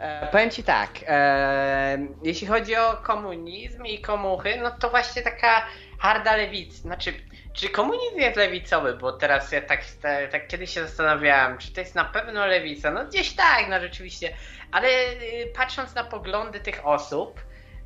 E, 0.02 0.28
powiem 0.32 0.50
ci 0.50 0.62
tak, 0.62 0.90
e, 1.06 1.98
jeśli 2.22 2.46
chodzi 2.46 2.76
o 2.76 2.96
komunizm 3.02 3.84
i 3.84 4.00
komuchy, 4.00 4.58
no 4.62 4.70
to 4.70 4.90
właśnie 4.90 5.22
taka 5.22 5.66
harda 5.98 6.36
lewica, 6.36 6.76
znaczy, 6.76 7.14
czy 7.52 7.68
komunizm 7.68 8.18
jest 8.18 8.36
lewicowy, 8.36 8.94
bo 8.94 9.12
teraz 9.12 9.52
ja 9.52 9.60
tak, 9.60 9.84
tak, 10.02 10.30
tak 10.32 10.48
kiedyś 10.48 10.74
się 10.74 10.82
zastanawiałem, 10.82 11.58
czy 11.58 11.72
to 11.72 11.80
jest 11.80 11.94
na 11.94 12.04
pewno 12.04 12.46
lewica, 12.46 12.90
no 12.90 13.04
gdzieś 13.06 13.32
tak, 13.32 13.68
no 13.70 13.80
rzeczywiście, 13.80 14.32
ale 14.72 14.88
y, 14.88 15.52
patrząc 15.56 15.94
na 15.94 16.04
poglądy 16.04 16.60
tych 16.60 16.86
osób, 16.86 17.40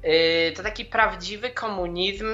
y, 0.05 0.53
to 0.57 0.62
taki 0.62 0.84
prawdziwy 0.84 1.51
komunizm 1.51 2.26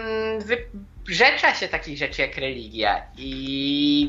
wyrzecza 1.07 1.55
się 1.55 1.69
takich 1.69 1.99
rzeczy 1.99 2.23
jak 2.23 2.37
religia. 2.37 3.07
I 3.19 4.09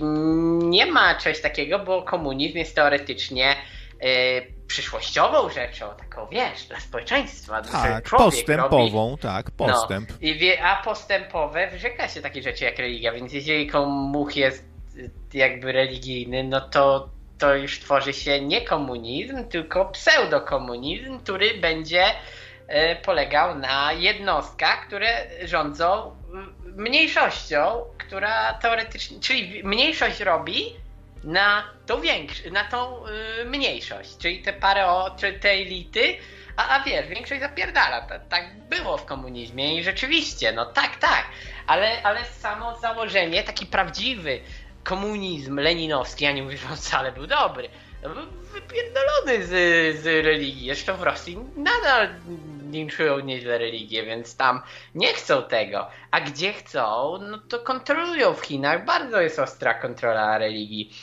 nie 0.59 0.85
ma 0.85 1.15
czegoś 1.15 1.41
takiego, 1.41 1.79
bo 1.79 2.01
komunizm 2.01 2.57
jest 2.57 2.75
teoretycznie 2.75 3.55
y, 4.03 4.53
przyszłościową 4.67 5.49
rzeczą, 5.49 5.85
taką 5.97 6.27
wiesz, 6.27 6.63
dla 6.67 6.79
społeczeństwa. 6.79 7.61
Tak, 7.61 8.09
postępową, 8.09 9.09
robi. 9.09 9.21
tak, 9.21 9.51
postęp. 9.51 10.09
No, 10.09 10.17
i 10.21 10.35
wie, 10.35 10.63
a 10.63 10.83
postępowe 10.83 11.67
wyrzeka 11.67 12.07
się 12.07 12.21
takie 12.21 12.41
rzeczy 12.41 12.63
jak 12.65 12.77
religia, 12.77 13.11
więc 13.11 13.33
jeżeli 13.33 13.67
komuch 13.67 14.35
jest 14.35 14.65
jakby 15.33 15.71
religijny, 15.71 16.43
no 16.43 16.61
to 16.61 17.09
to 17.43 17.55
już 17.55 17.79
tworzy 17.79 18.13
się 18.13 18.41
nie 18.41 18.61
komunizm, 18.61 19.47
tylko 19.49 19.85
pseudokomunizm, 19.85 21.19
który 21.19 21.53
będzie 21.57 22.05
e, 22.67 22.95
polegał 22.95 23.59
na 23.59 23.93
jednostkach, 23.93 24.87
które 24.87 25.25
rządzą 25.43 26.15
mniejszością, 26.65 27.85
która 27.97 28.53
teoretycznie, 28.53 29.19
czyli 29.19 29.63
mniejszość 29.63 30.19
robi 30.19 30.75
na 31.23 31.63
tą 31.85 32.01
większą, 32.01 32.51
na 32.51 32.63
tą 32.63 33.07
y, 33.07 33.45
mniejszość, 33.45 34.17
czyli 34.17 34.41
te 34.41 34.53
parę, 34.53 34.87
czy 35.17 35.33
te 35.33 35.49
elity, 35.51 36.17
a, 36.57 36.69
a 36.69 36.83
wiesz, 36.83 37.07
większość 37.07 37.41
zapierdala. 37.41 38.07
tak 38.29 38.55
było 38.69 38.97
w 38.97 39.05
komunizmie 39.05 39.77
i 39.77 39.83
rzeczywiście, 39.83 40.51
no 40.51 40.65
tak, 40.65 40.95
tak, 40.95 41.25
ale, 41.67 42.03
ale 42.03 42.25
samo 42.25 42.79
założenie, 42.79 43.43
taki 43.43 43.65
prawdziwy 43.65 44.39
komunizm 44.83 45.59
leninowski, 45.59 46.25
ja 46.25 46.31
nie 46.31 46.43
mówię, 46.43 46.57
że 46.57 46.67
on 46.69 46.75
wcale 46.75 47.11
był 47.11 47.27
dobry, 47.27 47.69
no, 48.03 48.09
wypierdolony 48.53 49.45
z, 49.45 49.49
z 50.01 50.05
religii. 50.25 50.65
Jeszcze 50.65 50.93
w 50.93 51.01
Rosji 51.01 51.37
nadal 51.55 52.09
linczują 52.71 53.19
nieźle 53.19 53.57
religię, 53.57 54.03
więc 54.03 54.37
tam 54.37 54.61
nie 54.95 55.13
chcą 55.13 55.43
tego. 55.43 55.87
A 56.11 56.21
gdzie 56.21 56.53
chcą, 56.53 57.17
no 57.21 57.37
to 57.37 57.59
kontrolują 57.59 58.33
w 58.33 58.45
Chinach. 58.45 58.85
Bardzo 58.85 59.21
jest 59.21 59.39
ostra 59.39 59.73
kontrola 59.73 60.37
religii. 60.37 60.93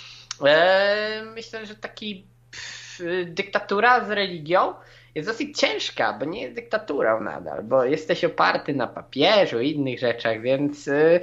Eee, 0.44 1.22
myślę, 1.22 1.66
że 1.66 1.74
taki 1.74 2.24
pff, 2.50 3.02
dyktatura 3.24 4.04
z 4.04 4.10
religią 4.10 4.74
jest 5.14 5.28
dosyć 5.28 5.58
ciężka, 5.58 6.12
bo 6.12 6.24
nie 6.24 6.42
jest 6.42 6.54
dyktaturą 6.54 7.20
nadal, 7.20 7.62
bo 7.62 7.84
jesteś 7.84 8.24
oparty 8.24 8.74
na 8.74 8.86
papieżu 8.86 9.60
i 9.60 9.70
innych 9.70 9.98
rzeczach, 9.98 10.40
więc... 10.40 10.86
Yy, 10.86 11.20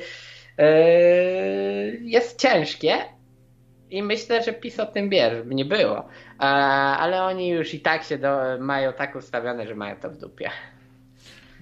jest 2.02 2.40
ciężkie 2.40 2.98
i 3.90 4.04
myślę, 4.04 4.44
że 4.44 4.54
PiS 4.54 4.80
o 4.80 4.86
tym 4.86 5.10
wie, 5.10 5.36
żeby 5.36 5.56
nie 5.56 5.66
było. 5.66 5.96
Yy, 5.96 6.46
ale 6.98 7.24
oni 7.24 7.50
już 7.50 7.74
i 7.74 7.80
tak 7.80 8.04
się 8.04 8.18
do, 8.18 8.38
mają 8.60 8.94
tak 8.94 9.16
ustawione, 9.16 9.68
że 9.68 9.76
mają 9.76 9.96
to 9.96 10.10
w 10.10 10.18
dupie. 10.18 10.50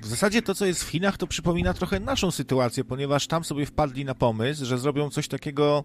W 0.02 0.06
zasadzie 0.06 0.42
to, 0.42 0.56
co 0.56 0.66
jest 0.66 0.84
w 0.84 0.90
Chinach, 0.90 1.18
to 1.18 1.28
przypomina 1.28 1.74
trochę 1.74 2.00
naszą 2.00 2.32
sytuację, 2.32 2.84
ponieważ 2.84 3.28
tam 3.28 3.44
sobie 3.44 3.66
wpadli 3.66 4.06
na 4.06 4.16
pomysł, 4.16 4.66
że 4.66 4.78
zrobią 4.78 5.10
coś 5.10 5.28
takiego 5.28 5.84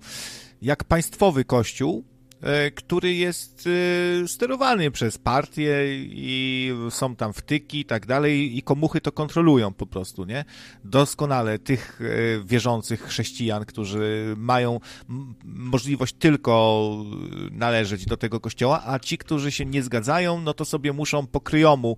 jak 0.62 0.84
państwowy 0.84 1.44
kościół, 1.44 2.04
który 2.74 3.14
jest 3.14 3.68
e, 4.24 4.28
sterowany 4.28 4.90
przez 4.90 5.18
partię 5.18 5.86
i 6.00 6.72
są 6.90 7.16
tam 7.16 7.32
wtyki 7.32 7.80
i 7.80 7.84
tak 7.84 8.06
dalej 8.06 8.58
i 8.58 8.62
komuchy 8.62 9.00
to 9.00 9.12
kontrolują 9.12 9.72
po 9.72 9.86
prostu, 9.86 10.24
nie? 10.24 10.44
Doskonale 10.84 11.58
tych 11.58 12.00
e, 12.00 12.44
wierzących 12.44 13.02
chrześcijan, 13.02 13.64
którzy 13.64 14.34
mają 14.36 14.80
możliwość 15.44 16.14
tylko 16.18 16.90
należeć 17.50 18.06
do 18.06 18.16
tego 18.16 18.40
kościoła, 18.40 18.82
a 18.86 18.98
ci, 18.98 19.18
którzy 19.18 19.52
się 19.52 19.66
nie 19.66 19.82
zgadzają, 19.82 20.40
no 20.40 20.54
to 20.54 20.64
sobie 20.64 20.92
muszą 20.92 21.26
po 21.26 21.40
kryjomu 21.40 21.96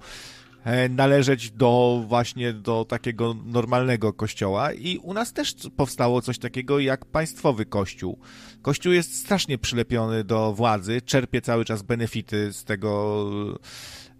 E, 0.64 0.88
należeć 0.88 1.50
do 1.50 2.02
właśnie 2.08 2.52
do 2.52 2.84
takiego 2.84 3.34
normalnego 3.44 4.12
kościoła 4.12 4.72
i 4.72 4.98
u 4.98 5.14
nas 5.14 5.32
też 5.32 5.54
powstało 5.76 6.22
coś 6.22 6.38
takiego 6.38 6.78
jak 6.78 7.04
państwowy 7.04 7.66
kościół. 7.66 8.18
Kościół 8.62 8.92
jest 8.92 9.20
strasznie 9.20 9.58
przylepiony 9.58 10.24
do 10.24 10.52
władzy, 10.52 11.02
czerpie 11.02 11.40
cały 11.40 11.64
czas 11.64 11.82
benefity 11.82 12.52
z 12.52 12.64
tego 12.64 13.24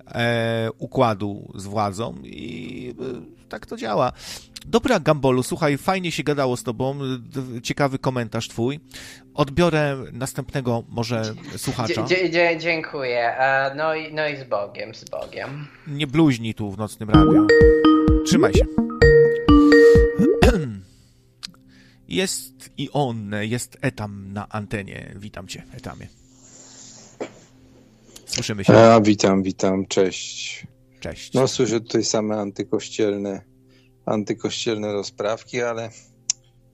e, 0.06 0.68
układu 0.78 1.52
z 1.54 1.66
władzą 1.66 2.14
i 2.24 2.94
e, 3.00 3.48
tak 3.48 3.66
to 3.66 3.76
działa. 3.76 4.12
Dobra, 4.66 5.00
Gambolu, 5.00 5.42
słuchaj, 5.42 5.78
fajnie 5.78 6.12
się 6.12 6.22
gadało 6.22 6.56
z 6.56 6.62
tobą, 6.62 6.98
ciekawy 7.62 7.98
komentarz 7.98 8.48
twój. 8.48 8.80
Odbiorę 9.34 9.96
następnego 10.12 10.82
może 10.88 11.22
słuchacza. 11.56 12.02
Dzie, 12.02 12.30
dzie, 12.30 12.58
dziękuję. 12.58 13.38
E, 13.38 13.74
no 13.74 13.94
i, 13.94 14.14
no 14.14 14.28
i 14.28 14.36
z 14.36 14.44
Bogiem, 14.44 14.94
z 14.94 15.04
Bogiem. 15.04 15.66
Nie 15.86 16.06
bluźnij 16.06 16.54
tu 16.54 16.70
w 16.70 16.78
Nocnym 16.78 17.10
Radiu. 17.10 17.46
Trzymaj 18.26 18.52
się. 18.54 18.64
Jest 22.12 22.70
i 22.78 22.90
on, 22.92 23.30
jest 23.40 23.78
Etam 23.80 24.32
na 24.32 24.48
antenie. 24.48 25.14
Witam 25.16 25.48
cię, 25.48 25.62
Etamie. 25.76 26.08
Słyszymy 28.26 28.64
się. 28.64 28.72
A, 28.72 29.00
witam, 29.00 29.42
witam, 29.42 29.86
cześć. 29.86 30.66
Cześć. 31.00 31.32
No 31.32 31.48
słyszę 31.48 31.80
tutaj 31.80 32.04
same 32.04 32.40
antykościelne, 32.40 33.44
antykościelne 34.06 34.92
rozprawki, 34.92 35.62
ale 35.62 35.90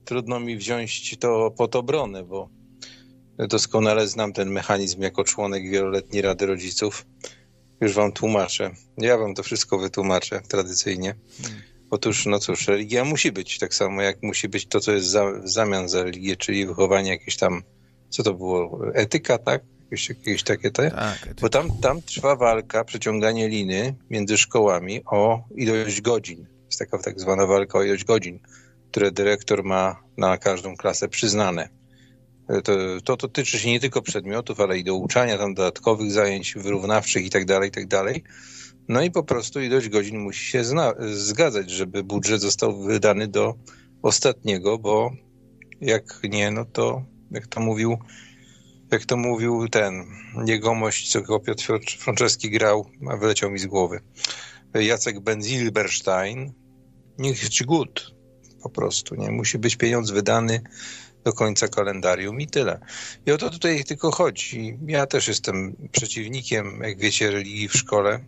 trudno 0.05 0.39
mi 0.39 0.57
wziąć 0.57 1.17
to 1.17 1.51
pod 1.51 1.75
obronę, 1.75 2.23
bo 2.23 2.49
doskonale 3.37 4.07
znam 4.07 4.33
ten 4.33 4.49
mechanizm 4.49 5.01
jako 5.01 5.23
członek 5.23 5.69
wieloletniej 5.69 6.21
Rady 6.21 6.45
Rodziców. 6.45 7.05
Już 7.81 7.93
wam 7.93 8.11
tłumaczę. 8.11 8.71
Ja 8.97 9.17
wam 9.17 9.35
to 9.35 9.43
wszystko 9.43 9.77
wytłumaczę 9.77 10.41
tradycyjnie. 10.47 11.15
Otóż, 11.89 12.25
no 12.25 12.39
cóż, 12.39 12.67
religia 12.67 13.05
musi 13.05 13.31
być, 13.31 13.59
tak 13.59 13.73
samo 13.73 14.01
jak 14.01 14.23
musi 14.23 14.49
być 14.49 14.67
to, 14.67 14.79
co 14.79 14.91
jest 14.91 15.07
za, 15.07 15.31
w 15.31 15.49
zamian 15.49 15.89
za 15.89 16.03
religię, 16.03 16.35
czyli 16.35 16.65
wychowanie 16.65 17.09
jakieś 17.09 17.37
tam, 17.37 17.63
co 18.09 18.23
to 18.23 18.33
było, 18.33 18.79
etyka, 18.93 19.37
tak? 19.37 19.61
Jakieś, 19.83 20.09
jakieś 20.09 20.43
takie 20.43 20.71
te? 20.71 20.91
Tak, 20.91 21.35
Bo 21.41 21.49
tam, 21.49 21.77
tam 21.81 22.01
trwa 22.01 22.35
walka, 22.35 22.83
przeciąganie 22.83 23.49
liny 23.49 23.95
między 24.09 24.37
szkołami 24.37 25.01
o 25.05 25.43
ilość 25.55 26.01
godzin. 26.01 26.45
Jest 26.65 26.79
taka 26.79 26.97
tak 26.97 27.19
zwana 27.19 27.45
walka 27.45 27.79
o 27.79 27.83
ilość 27.83 28.03
godzin, 28.03 28.39
które 28.91 29.11
dyrektor 29.11 29.63
ma 29.63 30.03
na 30.17 30.37
każdą 30.37 30.75
klasę 30.75 31.07
przyznane. 31.07 31.69
To, 32.63 33.01
to 33.03 33.17
dotyczy 33.17 33.59
się 33.59 33.69
nie 33.69 33.79
tylko 33.79 34.01
przedmiotów, 34.01 34.59
ale 34.59 34.77
i 34.77 34.83
douczania 34.83 35.37
tam 35.37 35.53
dodatkowych 35.53 36.11
zajęć 36.11 36.53
wyrównawczych 36.53 37.25
i 37.25 37.29
tak 37.29 37.45
No 38.89 39.01
i 39.01 39.11
po 39.11 39.23
prostu 39.23 39.61
ilość 39.61 39.89
godzin 39.89 40.19
musi 40.19 40.45
się 40.45 40.63
zgadzać, 41.11 41.69
żeby 41.69 42.03
budżet 42.03 42.41
został 42.41 42.83
wydany 42.83 43.27
do 43.27 43.55
ostatniego, 44.01 44.77
bo 44.77 45.11
jak 45.81 46.19
nie, 46.23 46.51
no 46.51 46.65
to 46.65 47.05
jak 47.31 47.47
to 47.47 47.59
mówił, 47.59 47.97
jak 48.91 49.05
to 49.05 49.17
mówił 49.17 49.67
ten 49.67 50.05
jegomość, 50.45 51.11
co 51.11 51.21
go 51.21 51.39
Piotr 51.39 51.79
Franceski 51.99 52.49
grał, 52.49 52.89
a 53.09 53.17
wyleciał 53.17 53.51
mi 53.51 53.59
z 53.59 53.65
głowy. 53.65 53.99
Jacek 54.73 55.19
Benzilberstein, 55.19 56.53
niech 57.17 57.43
jest 57.43 57.65
good, 57.65 58.15
po 58.63 58.69
prostu, 58.69 59.15
nie? 59.15 59.31
Musi 59.31 59.59
być 59.59 59.75
pieniądz 59.75 60.11
wydany 60.11 60.61
do 61.23 61.33
końca 61.33 61.67
kalendarium 61.67 62.41
i 62.41 62.47
tyle. 62.47 62.79
I 63.25 63.31
o 63.31 63.37
to 63.37 63.49
tutaj 63.49 63.83
tylko 63.83 64.11
chodzi. 64.11 64.77
Ja 64.87 65.05
też 65.05 65.27
jestem 65.27 65.75
przeciwnikiem, 65.91 66.79
jak 66.83 66.99
wiecie, 66.99 67.31
religii 67.31 67.67
w 67.67 67.73
szkole 67.73 68.19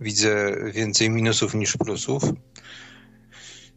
widzę 0.00 0.56
więcej 0.72 1.10
minusów 1.10 1.54
niż 1.54 1.76
plusów. 1.76 2.22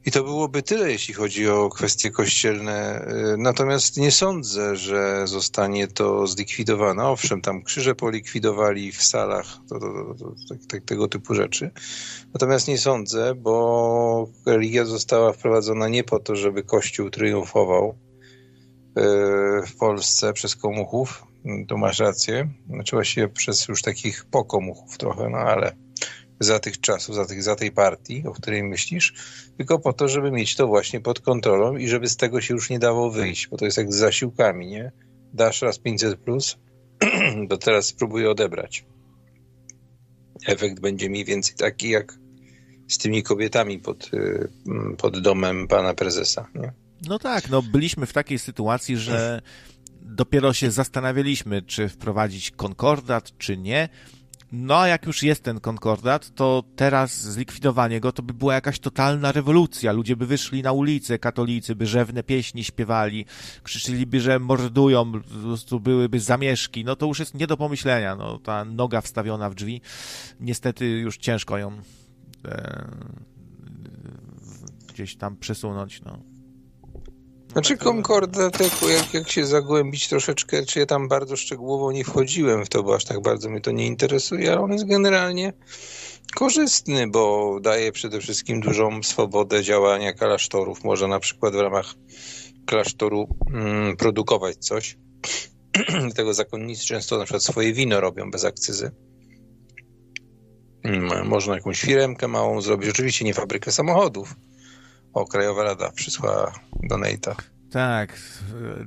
I 0.06 0.12
to 0.12 0.24
byłoby 0.24 0.64
tyle, 0.64 0.92
jeśli 0.92 1.14
chodzi 1.14 1.50
o 1.50 1.70
kwestie 1.70 2.12
kościelne. 2.12 3.08
Natomiast 3.38 3.98
nie 3.98 4.12
sądzę, 4.12 4.76
że 4.76 5.28
zostanie 5.28 5.88
to 5.88 6.28
zlikwidowane. 6.28 7.04
Owszem, 7.04 7.42
tam 7.42 7.64
krzyże 7.64 7.96
polikwidowali 7.96 8.92
w 8.92 9.04
salach, 9.04 9.58
to, 9.70 9.80
to, 9.80 10.16
to, 10.20 10.56
tak, 10.70 10.84
tego 10.86 11.08
typu 11.08 11.36
rzeczy. 11.36 11.72
Natomiast 12.34 12.68
nie 12.68 12.78
sądzę, 12.78 13.36
bo 13.36 14.28
religia 14.46 14.86
została 14.86 15.34
wprowadzona 15.34 15.88
nie 15.88 16.04
po 16.04 16.20
to, 16.20 16.36
żeby 16.36 16.64
Kościół 16.64 17.10
triumfował 17.10 17.90
e, 17.90 19.02
w 19.68 19.76
Polsce 19.80 20.34
przez 20.34 20.56
komuchów. 20.56 21.26
Tu 21.68 21.78
masz 21.78 22.00
rację. 22.00 22.50
Znaczy 22.70 22.96
właściwie 22.96 23.28
przez 23.28 23.68
już 23.68 23.82
takich 23.82 24.26
pokomuchów 24.26 24.98
trochę, 24.98 25.30
no 25.30 25.38
ale 25.38 25.76
za 26.44 26.60
tych 26.60 26.80
czasów, 26.80 27.16
za, 27.16 27.26
tych, 27.26 27.44
za 27.44 27.56
tej 27.56 27.72
partii, 27.72 28.24
o 28.28 28.32
której 28.32 28.64
myślisz, 28.64 29.14
tylko 29.58 29.80
po 29.80 29.94
to, 29.94 30.08
żeby 30.08 30.32
mieć 30.32 30.56
to 30.56 30.68
właśnie 30.68 31.02
pod 31.02 31.20
kontrolą 31.20 31.78
i 31.78 31.88
żeby 31.88 32.10
z 32.10 32.18
tego 32.18 32.42
się 32.42 32.54
już 32.54 32.70
nie 32.70 32.80
dało 32.80 33.12
wyjść, 33.12 33.48
bo 33.48 33.58
to 33.58 33.66
jest 33.66 33.78
jak 33.78 33.94
z 33.94 33.96
zasiłkami, 33.96 34.68
nie? 34.68 34.92
Dasz 35.34 35.62
raz 35.62 35.80
500 35.80 36.20
plus, 36.20 36.58
to 37.50 37.58
teraz 37.58 37.86
spróbuję 37.86 38.30
odebrać. 38.30 38.86
Efekt 40.48 40.80
będzie 40.80 41.10
mniej 41.10 41.26
więcej 41.26 41.56
taki 41.56 41.90
jak 41.90 42.18
z 42.88 42.98
tymi 42.98 43.24
kobietami 43.24 43.80
pod, 43.80 44.14
y, 44.14 44.50
pod 44.98 45.20
domem 45.20 45.68
pana 45.68 45.94
prezesa. 45.94 46.48
Nie? 46.56 46.74
No 47.08 47.20
tak, 47.20 47.50
no 47.50 47.62
byliśmy 47.62 48.06
w 48.06 48.14
takiej 48.14 48.40
sytuacji, 48.40 48.98
że 48.98 49.42
dopiero 50.02 50.54
się 50.54 50.72
zastanawialiśmy, 50.72 51.62
czy 51.62 51.90
wprowadzić 51.90 52.52
konkordat, 52.52 53.38
czy 53.38 53.58
nie. 53.58 53.90
No 54.52 54.80
a 54.80 54.88
jak 54.88 55.06
już 55.06 55.24
jest 55.24 55.44
ten 55.44 55.60
konkordat, 55.60 56.36
to 56.36 56.64
teraz 56.76 57.22
zlikwidowanie 57.22 58.00
go 58.00 58.12
to 58.12 58.24
by 58.24 58.34
była 58.34 58.54
jakaś 58.54 58.80
totalna 58.80 59.32
rewolucja. 59.32 59.92
Ludzie 59.92 60.16
by 60.16 60.26
wyszli 60.26 60.64
na 60.64 60.72
ulicę, 60.72 61.20
katolicy 61.20 61.76
by 61.76 61.88
rzewne 61.88 62.24
pieśni 62.24 62.64
śpiewali, 62.64 63.26
krzyczyliby, 63.64 64.22
że 64.22 64.40
mordują, 64.40 65.12
po 65.12 65.20
prostu 65.20 65.80
byłyby 65.80 66.20
zamieszki. 66.20 66.86
No 66.86 66.96
to 66.96 67.06
już 67.06 67.20
jest 67.20 67.34
nie 67.34 67.48
do 67.48 67.58
pomyślenia. 67.58 68.16
No, 68.16 68.40
ta 68.40 68.66
noga 68.66 69.02
wstawiona 69.02 69.50
w 69.50 69.56
drzwi, 69.56 69.82
niestety 70.40 70.86
już 70.88 71.18
ciężko 71.18 71.58
ją 71.58 71.82
e, 72.46 72.88
gdzieś 74.94 75.16
tam 75.16 75.38
przesunąć. 75.38 76.02
No. 76.02 76.31
Znaczy 77.52 77.78
Concorda, 77.78 78.50
tak, 78.50 78.72
jak, 78.90 79.14
jak 79.14 79.32
się 79.32 79.46
zagłębić 79.46 80.08
troszeczkę, 80.08 80.66
czy 80.66 80.80
ja 80.80 80.86
tam 80.86 81.08
bardzo 81.08 81.36
szczegółowo 81.38 81.92
nie 81.92 82.04
wchodziłem 82.04 82.66
w 82.66 82.70
to, 82.70 82.84
bo 82.84 82.96
aż 82.96 83.06
tak 83.06 83.22
bardzo 83.22 83.50
mnie 83.50 83.62
to 83.62 83.72
nie 83.72 83.88
interesuje, 83.88 84.52
ale 84.52 84.62
on 84.62 84.72
jest 84.72 84.88
generalnie 84.88 85.54
korzystny, 86.36 87.08
bo 87.08 87.58
daje 87.62 87.92
przede 87.92 88.20
wszystkim 88.20 88.62
dużą 88.62 89.04
swobodę 89.04 89.64
działania 89.64 90.14
klasztorów. 90.14 90.84
Można 90.84 91.08
na 91.08 91.20
przykład 91.20 91.54
w 91.54 91.60
ramach 91.60 91.94
klasztoru 92.66 93.28
mm, 93.54 93.98
produkować 93.98 94.56
coś. 94.58 94.98
Dlatego 96.06 96.34
zakonnicy 96.34 96.86
często 96.86 97.18
na 97.18 97.24
przykład 97.24 97.44
swoje 97.44 97.74
wino 97.74 98.02
robią 98.02 98.32
bez 98.32 98.46
akcyzy. 98.46 98.92
Mm, 100.84 101.28
można 101.28 101.56
jakąś 101.56 101.82
firmkę 101.82 102.28
małą 102.28 102.62
zrobić. 102.62 102.90
Oczywiście 102.90 103.26
nie 103.26 103.34
fabrykę 103.34 103.72
samochodów, 103.72 104.36
o, 105.14 105.26
Krajowa 105.26 105.64
Rada 105.64 105.92
przysłała 105.92 106.52
donata. 106.84 107.36
Tak, 107.72 108.20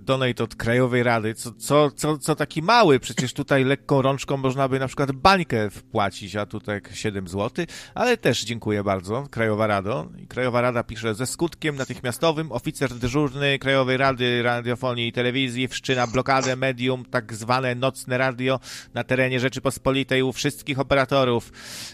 donate 0.00 0.44
od 0.44 0.54
Krajowej 0.54 1.02
Rady. 1.02 1.34
Co, 1.34 1.52
co, 1.52 1.90
co, 1.90 2.18
co 2.18 2.34
taki 2.34 2.62
mały? 2.62 3.00
Przecież 3.00 3.32
tutaj 3.32 3.64
lekką 3.64 4.02
rączką 4.02 4.36
można 4.36 4.68
by 4.68 4.78
na 4.78 4.86
przykład 4.86 5.12
bańkę 5.12 5.70
wpłacić, 5.70 6.36
a 6.36 6.46
tutaj 6.46 6.80
7 6.92 7.28
zł. 7.28 7.66
Ale 7.94 8.16
też 8.16 8.44
dziękuję 8.44 8.84
bardzo, 8.84 9.26
Krajowa 9.30 9.66
Rado. 9.66 10.08
I 10.18 10.26
Krajowa 10.26 10.60
Rada 10.60 10.82
pisze, 10.82 11.14
ze 11.14 11.26
skutkiem 11.26 11.76
natychmiastowym 11.76 12.52
oficer 12.52 12.94
dyżurny 12.94 13.58
Krajowej 13.58 13.96
Rady 13.96 14.42
Radiofonii 14.42 15.08
i 15.08 15.12
Telewizji 15.12 15.68
wszczyna 15.68 16.06
blokadę 16.06 16.56
medium, 16.56 17.04
tak 17.04 17.34
zwane 17.34 17.74
nocne 17.74 18.18
radio 18.18 18.60
na 18.94 19.04
terenie 19.04 19.40
Rzeczypospolitej 19.40 20.22
u 20.22 20.32
wszystkich 20.32 20.78
operatorów. 20.78 21.52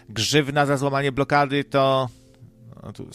Grzywna 0.08 0.66
za 0.66 0.76
złamanie 0.76 1.12
blokady 1.12 1.64
to... 1.64 2.08
No 2.82 2.92
tu 2.92 3.08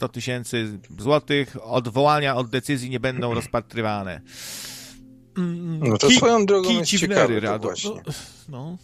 100 0.00 0.08
tysięcy 0.08 0.78
złotych, 0.98 1.56
odwołania 1.62 2.36
od 2.36 2.50
decyzji 2.50 2.90
nie 2.90 3.00
będą 3.00 3.34
rozpatrywane. 3.34 4.20
Mm, 5.38 5.88
no 5.88 5.98
to 5.98 6.08
Ki 6.08 6.16
swoją 6.16 6.46
drogą 6.46 6.70
jest 6.70 6.90
ciekawe 6.90 7.40
to 7.40 7.58
właśnie. 7.58 7.90
No, 7.90 8.12
no. 8.48 8.76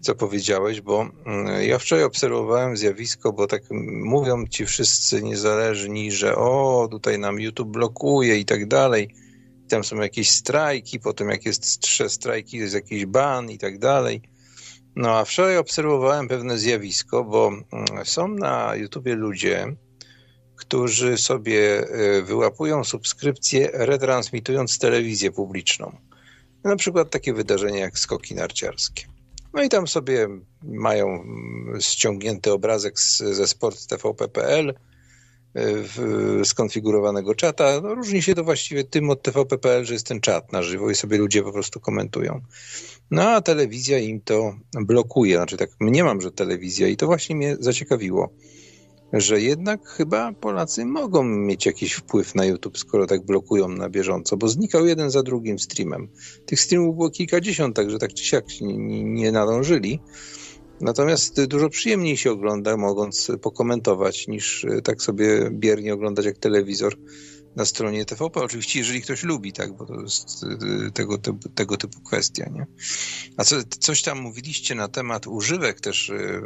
Co 0.00 0.14
powiedziałeś, 0.14 0.80
bo 0.80 1.08
mm, 1.26 1.62
ja 1.62 1.78
wczoraj 1.78 2.04
obserwowałem 2.04 2.76
zjawisko, 2.76 3.32
bo 3.32 3.46
tak 3.46 3.62
mówią 4.04 4.46
ci 4.46 4.66
wszyscy 4.66 5.22
niezależni, 5.22 6.12
że 6.12 6.36
o, 6.36 6.88
tutaj 6.90 7.18
nam 7.18 7.40
YouTube 7.40 7.68
blokuje 7.68 8.38
i 8.38 8.44
tak 8.44 8.68
dalej. 8.68 9.14
Tam 9.68 9.84
są 9.84 9.96
jakieś 9.96 10.30
strajki, 10.30 11.00
potem 11.00 11.28
jak 11.28 11.46
jest 11.46 11.80
trzy 11.80 12.08
strajki, 12.08 12.56
jest 12.56 12.74
jakiś 12.74 13.06
ban 13.06 13.50
i 13.50 13.58
tak 13.58 13.78
dalej. 13.78 14.22
No 14.96 15.18
a 15.18 15.24
wczoraj 15.24 15.56
obserwowałem 15.58 16.28
pewne 16.28 16.58
zjawisko, 16.58 17.24
bo 17.24 17.48
mm, 17.48 18.04
są 18.04 18.28
na 18.28 18.74
YouTubie 18.74 19.14
ludzie, 19.14 19.76
którzy 20.62 21.18
sobie 21.18 21.88
e, 21.88 22.22
wyłapują 22.22 22.84
subskrypcję, 22.84 23.70
retransmitując 23.72 24.78
telewizję 24.78 25.30
publiczną. 25.30 25.96
Na 26.64 26.76
przykład 26.76 27.10
takie 27.10 27.32
wydarzenia 27.32 27.80
jak 27.80 27.98
skoki 27.98 28.34
narciarskie. 28.34 29.04
No 29.54 29.62
i 29.62 29.68
tam 29.68 29.88
sobie 29.88 30.28
mają 30.62 31.24
ściągnięty 31.80 32.52
obrazek 32.52 33.00
z, 33.00 33.18
ze 33.18 33.48
sport 33.48 33.86
tvp.pl, 33.86 34.74
e, 35.54 36.44
skonfigurowanego 36.44 37.34
czata. 37.34 37.80
No, 37.82 37.94
różni 37.94 38.22
się 38.22 38.34
to 38.34 38.44
właściwie 38.44 38.84
tym 38.84 39.10
od 39.10 39.22
tvp.pl, 39.22 39.84
że 39.84 39.92
jest 39.92 40.06
ten 40.06 40.20
czat 40.20 40.52
na 40.52 40.62
żywo 40.62 40.90
i 40.90 40.94
sobie 40.94 41.18
ludzie 41.18 41.42
po 41.42 41.52
prostu 41.52 41.80
komentują. 41.80 42.40
No 43.10 43.30
a 43.30 43.40
telewizja 43.40 43.98
im 43.98 44.20
to 44.20 44.54
blokuje. 44.72 45.36
Znaczy 45.36 45.56
tak, 45.56 45.70
mniemam, 45.80 46.20
że 46.20 46.32
telewizja 46.32 46.88
i 46.88 46.96
to 46.96 47.06
właśnie 47.06 47.36
mnie 47.36 47.56
zaciekawiło 47.60 48.32
że 49.12 49.40
jednak 49.40 49.88
chyba 49.88 50.32
Polacy 50.32 50.84
mogą 50.84 51.24
mieć 51.24 51.66
jakiś 51.66 51.92
wpływ 51.92 52.34
na 52.34 52.44
YouTube, 52.44 52.78
skoro 52.78 53.06
tak 53.06 53.24
blokują 53.24 53.68
na 53.68 53.88
bieżąco, 53.88 54.36
bo 54.36 54.48
znikał 54.48 54.86
jeden 54.86 55.10
za 55.10 55.22
drugim 55.22 55.58
streamem. 55.58 56.08
Tych 56.46 56.60
streamów 56.60 56.96
było 56.96 57.10
kilkadziesiąt, 57.10 57.76
także 57.76 57.98
tak 57.98 58.14
czy 58.14 58.24
siak 58.24 58.44
nie, 58.60 59.04
nie 59.04 59.32
nadążyli. 59.32 60.00
Natomiast 60.80 61.44
dużo 61.44 61.68
przyjemniej 61.68 62.16
się 62.16 62.30
ogląda, 62.30 62.76
mogąc 62.76 63.30
pokomentować, 63.42 64.28
niż 64.28 64.66
tak 64.84 65.02
sobie 65.02 65.50
biernie 65.52 65.94
oglądać 65.94 66.26
jak 66.26 66.38
telewizor 66.38 66.96
na 67.56 67.64
stronie 67.64 68.04
TVP. 68.04 68.40
Oczywiście, 68.40 68.78
jeżeli 68.78 69.02
ktoś 69.02 69.22
lubi, 69.22 69.52
tak, 69.52 69.76
bo 69.76 69.86
to 69.86 70.00
jest 70.00 70.42
y, 70.86 70.90
tego, 70.92 71.18
tego 71.54 71.76
typu 71.76 72.00
kwestia, 72.00 72.48
nie? 72.52 72.66
A 73.36 73.44
co, 73.44 73.56
coś 73.80 74.02
tam 74.02 74.20
mówiliście 74.20 74.74
na 74.74 74.88
temat 74.88 75.26
używek 75.26 75.80
też 75.80 76.08
y, 76.08 76.42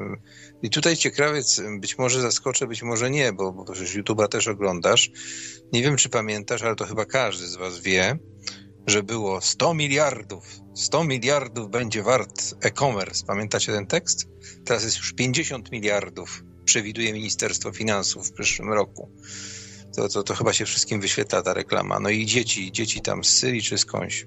i 0.62 0.70
tutaj 0.70 0.96
ciekawiec, 0.96 1.62
być 1.80 1.98
może 1.98 2.20
zaskoczę, 2.20 2.66
być 2.66 2.82
może 2.82 3.10
nie, 3.10 3.32
bo, 3.32 3.52
bo 3.52 3.64
przecież 3.64 3.96
YouTube'a 3.96 4.28
też 4.28 4.48
oglądasz. 4.48 5.10
Nie 5.72 5.82
wiem, 5.82 5.96
czy 5.96 6.08
pamiętasz, 6.08 6.62
ale 6.62 6.76
to 6.76 6.86
chyba 6.86 7.04
każdy 7.04 7.46
z 7.46 7.56
was 7.56 7.80
wie, 7.80 8.18
że 8.86 9.02
było 9.02 9.40
100 9.40 9.74
miliardów. 9.74 10.60
100 10.74 11.04
miliardów 11.04 11.70
będzie 11.70 12.02
wart 12.02 12.54
e-commerce. 12.60 13.26
Pamiętacie 13.26 13.72
ten 13.72 13.86
tekst? 13.86 14.28
Teraz 14.64 14.84
jest 14.84 14.96
już 14.96 15.12
50 15.12 15.72
miliardów, 15.72 16.44
przewiduje 16.64 17.12
Ministerstwo 17.12 17.72
Finansów 17.72 18.28
w 18.28 18.32
przyszłym 18.32 18.72
roku. 18.72 19.10
To, 19.96 20.08
to, 20.08 20.22
to 20.22 20.34
chyba 20.34 20.52
się 20.52 20.64
wszystkim 20.64 21.00
wyświetla 21.00 21.42
ta 21.42 21.54
reklama. 21.54 22.00
No 22.00 22.08
i 22.08 22.26
dzieci, 22.26 22.72
dzieci 22.72 23.00
tam 23.00 23.24
z 23.24 23.28
Syrii 23.28 23.62
czy 23.62 23.78
skądś. 23.78 24.26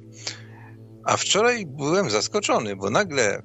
A 1.05 1.17
wczoraj 1.17 1.65
byłem 1.65 2.09
zaskoczony, 2.09 2.75
bo 2.75 2.89
nagle, 2.89 3.43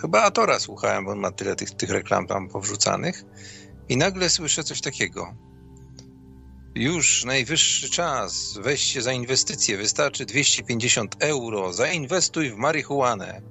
chyba 0.00 0.22
Atora 0.22 0.60
słuchałem, 0.60 1.04
bo 1.04 1.10
on 1.10 1.18
ma 1.18 1.32
tyle 1.32 1.56
tych, 1.56 1.70
tych 1.70 1.90
reklam 1.90 2.26
tam 2.26 2.48
powrzucanych 2.48 3.24
i 3.88 3.96
nagle 3.96 4.30
słyszę 4.30 4.64
coś 4.64 4.80
takiego. 4.80 5.34
Już 6.74 7.24
najwyższy 7.24 7.90
czas, 7.90 8.58
weź 8.62 8.82
się 8.82 9.02
za 9.02 9.12
inwestycje, 9.12 9.76
wystarczy 9.76 10.26
250 10.26 11.16
euro, 11.18 11.72
zainwestuj 11.72 12.50
w 12.50 12.56
marihuanę. 12.56 13.42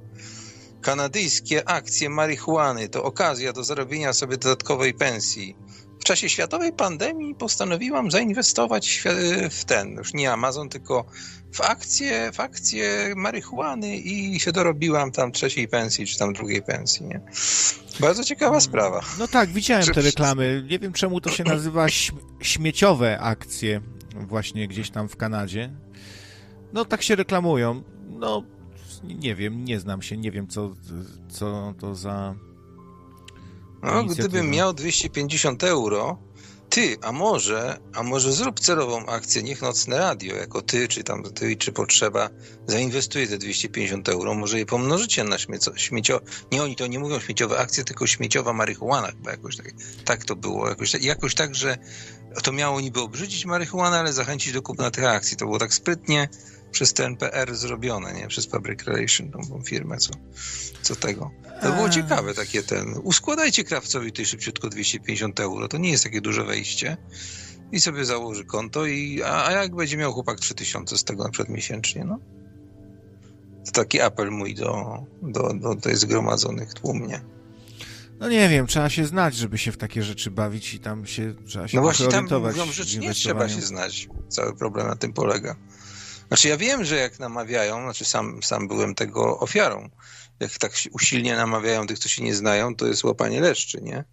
Kanadyjskie 0.82 1.70
akcje 1.70 2.10
marihuany 2.10 2.90
to 2.90 3.04
okazja 3.04 3.54
do 3.54 3.64
zarobienia 3.64 4.14
sobie 4.14 4.38
dodatkowej 4.38 4.94
pensji. 4.94 5.56
W 6.00 6.04
czasie 6.04 6.30
światowej 6.30 6.74
pandemii 6.74 7.36
postanowiłam 7.36 8.12
zainwestować 8.12 9.04
w 9.52 9.66
ten, 9.66 9.94
już 9.96 10.14
nie 10.14 10.32
Amazon, 10.32 10.70
tylko 10.70 11.06
w 11.54 11.62
akcje, 11.62 12.32
w 12.32 12.40
akcje 12.40 13.14
marihuany 13.16 13.98
i 13.98 14.40
się 14.40 14.52
dorobiłam 14.52 15.12
tam 15.12 15.32
trzeciej 15.32 15.68
pensji, 15.68 16.08
czy 16.08 16.18
tam 16.18 16.34
drugiej 16.34 16.62
pensji, 16.62 17.06
nie? 17.06 17.22
Bardzo 18.00 18.24
ciekawa 18.24 18.60
sprawa. 18.60 19.02
No 19.20 19.28
tak, 19.28 19.50
widziałem 19.50 19.86
te 19.86 20.02
reklamy. 20.02 20.66
Nie 20.70 20.80
wiem, 20.80 20.94
czemu 20.94 21.22
to 21.22 21.30
się 21.30 21.44
nazywa 21.44 21.86
śmieciowe 22.42 23.20
akcje 23.20 23.82
właśnie 24.16 24.68
gdzieś 24.68 24.90
tam 24.90 25.10
w 25.10 25.16
Kanadzie. 25.16 25.74
No 26.74 26.86
tak 26.86 27.04
się 27.04 27.16
reklamują. 27.16 27.84
No 28.10 28.44
nie 29.04 29.36
wiem, 29.36 29.66
nie 29.66 29.80
znam 29.80 30.02
się, 30.02 30.18
nie 30.18 30.32
wiem 30.32 30.48
co, 30.48 30.74
co 31.30 31.74
to 31.80 31.96
za 31.96 32.36
no, 33.84 34.04
gdybym 34.04 34.50
miał 34.50 34.74
250 34.74 35.64
euro, 35.64 36.18
ty, 36.70 36.98
a 37.02 37.12
może, 37.12 37.80
a 37.94 38.04
może 38.04 38.34
zrób 38.34 38.60
celową 38.60 39.06
akcję, 39.06 39.44
niech 39.44 39.62
Nocne 39.62 39.98
Radio, 39.98 40.36
jako 40.36 40.62
ty, 40.62 40.88
czy 40.88 41.04
tam 41.04 41.24
ty, 41.24 41.56
czy 41.56 41.72
potrzeba, 41.72 42.30
zainwestuje 42.68 43.28
te 43.28 43.38
250 43.38 44.10
euro, 44.10 44.34
może 44.34 44.60
je 44.60 44.66
pomnożycie 44.66 45.24
na 45.24 45.38
śmiecio, 45.38 45.72
śmiecio... 45.76 46.22
Nie, 46.52 46.64
oni 46.64 46.76
to 46.76 46.88
nie 46.88 47.00
mówią 47.00 47.20
śmieciowe 47.20 47.60
akcje, 47.60 47.84
tylko 47.84 48.08
śmieciowa 48.08 48.54
marihuana 48.54 49.08
chyba 49.08 49.32
jakoś 49.32 49.58
tak, 49.58 49.74
tak 50.06 50.26
to 50.26 50.36
było, 50.36 50.70
jakoś, 50.70 50.94
jakoś 50.94 51.36
tak, 51.36 51.56
że 51.56 51.78
to 52.44 52.52
miało 52.52 52.82
niby 52.82 53.02
obrzydzić 53.02 53.46
marihuanę, 53.46 54.00
ale 54.00 54.14
zachęcić 54.14 54.54
do 54.54 54.62
kupna 54.62 54.92
tych 54.92 55.04
akcji. 55.04 55.38
To 55.38 55.46
było 55.46 55.60
tak 55.60 55.74
sprytnie 55.74 56.30
przez 56.78 56.94
TNPR 56.94 57.56
zrobione, 57.56 58.14
nie? 58.14 58.28
Przez 58.28 58.48
Public 58.48 58.84
Relation, 58.84 59.32
tą 59.32 59.62
firmę, 59.66 59.98
co, 59.98 60.14
co 60.82 60.96
tego. 60.96 61.32
To 61.62 61.72
było 61.72 61.90
ciekawe 61.90 62.34
takie 62.34 62.64
ten. 62.64 62.94
Uskładajcie 63.04 63.64
krawcowi 63.64 64.12
tej 64.12 64.26
szybciutko 64.26 64.70
250 64.70 65.40
euro. 65.40 65.68
To 65.68 65.78
nie 65.78 65.92
jest 65.92 66.04
takie 66.04 66.22
duże 66.22 66.44
wejście. 66.44 66.98
I 67.72 67.80
sobie 67.80 68.06
założy 68.06 68.46
konto 68.46 68.86
i 68.86 69.24
a, 69.24 69.46
a 69.46 69.52
jak 69.52 69.76
będzie 69.76 69.98
miał 69.98 70.14
chłopak 70.14 70.40
3000 70.40 70.98
z 70.98 71.04
tego 71.04 71.24
na 71.24 71.30
przykład 71.30 71.56
miesięcznie, 71.56 72.06
no? 72.06 72.20
To 73.66 73.72
taki 73.72 74.02
apel 74.02 74.32
mój 74.32 74.56
do, 74.56 74.98
do, 75.22 75.54
do 75.54 75.76
tej 75.76 75.96
zgromadzonych 75.96 76.74
tłumnie. 76.74 77.22
No 78.20 78.30
nie 78.30 78.50
wiem, 78.50 78.68
trzeba 78.68 78.90
się 78.90 79.06
znać, 79.06 79.36
żeby 79.36 79.58
się 79.58 79.72
w 79.72 79.78
takie 79.78 80.04
rzeczy 80.04 80.32
bawić 80.32 80.74
i 80.74 80.80
tam 80.80 81.06
się 81.06 81.36
trzeba 81.46 81.68
się 81.68 81.78
No 81.78 81.84
właśnie 81.84 82.08
tam 82.08 82.28
mówią, 82.32 82.66
że 82.72 83.00
nie 83.00 83.14
trzeba 83.14 83.50
się 83.50 83.62
znać. 83.62 84.08
Cały 84.30 84.56
problem 84.56 84.88
na 84.88 84.96
tym 84.96 85.14
polega. 85.14 85.56
Znaczy 86.28 86.48
ja 86.48 86.58
wiem, 86.58 86.84
że 86.84 86.96
jak 86.96 87.20
namawiają, 87.20 87.82
znaczy 87.84 88.06
sam, 88.06 88.44
sam 88.44 88.68
byłem 88.68 88.96
tego 88.96 89.40
ofiarą, 89.40 89.90
jak 90.40 90.52
tak 90.52 90.72
usilnie 90.92 91.36
namawiają 91.36 91.88
tych, 91.88 92.00
co 92.00 92.10
się 92.10 92.24
nie 92.24 92.36
znają, 92.36 92.76
to 92.76 92.88
jest 92.88 93.04
łapanie 93.04 93.42
leszczy, 93.42 93.82
nie? 93.82 94.04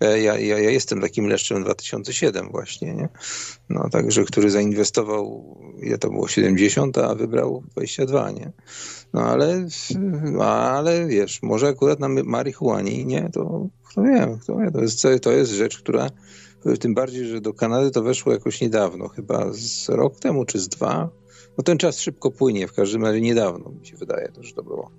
Ja, 0.00 0.16
ja, 0.16 0.38
ja 0.38 0.70
jestem 0.70 1.00
takim 1.00 1.26
leszczem 1.26 1.62
2007 1.62 2.50
właśnie, 2.50 2.94
nie? 2.94 3.08
No 3.68 3.88
także, 3.90 4.24
który 4.24 4.50
zainwestował, 4.50 5.56
ile 5.82 5.98
to 5.98 6.10
było, 6.10 6.28
70, 6.28 6.98
a 6.98 7.14
wybrał 7.14 7.64
22, 7.70 8.30
nie? 8.30 8.52
No 9.12 9.22
ale, 9.22 9.66
ale 10.40 11.06
wiesz, 11.06 11.42
może 11.42 11.68
akurat 11.68 12.00
na 12.00 12.08
marihuanie, 12.08 13.04
nie? 13.04 13.30
To 13.32 13.68
kto 13.88 14.02
wie, 14.02 14.38
kto 14.42 14.56
wie, 14.56 14.70
to 14.70 14.80
jest, 14.80 15.02
to 15.22 15.32
jest 15.32 15.52
rzecz, 15.52 15.78
która 15.78 16.10
tym 16.80 16.94
bardziej, 16.94 17.26
że 17.26 17.40
do 17.40 17.54
Kanady 17.54 17.90
to 17.90 18.02
weszło 18.02 18.32
jakoś 18.32 18.60
niedawno, 18.60 19.08
chyba 19.08 19.52
z 19.52 19.88
rok 19.88 20.20
temu 20.20 20.44
czy 20.44 20.58
z 20.58 20.68
dwa. 20.68 21.10
No 21.58 21.64
ten 21.64 21.78
czas 21.78 22.00
szybko 22.00 22.30
płynie, 22.30 22.68
w 22.68 22.72
każdym 22.72 23.04
razie 23.04 23.20
niedawno 23.20 23.70
mi 23.70 23.86
się 23.86 23.96
wydaje, 23.96 24.28
to, 24.28 24.42
że 24.42 24.52
to 24.52 24.62
było. 24.62 24.90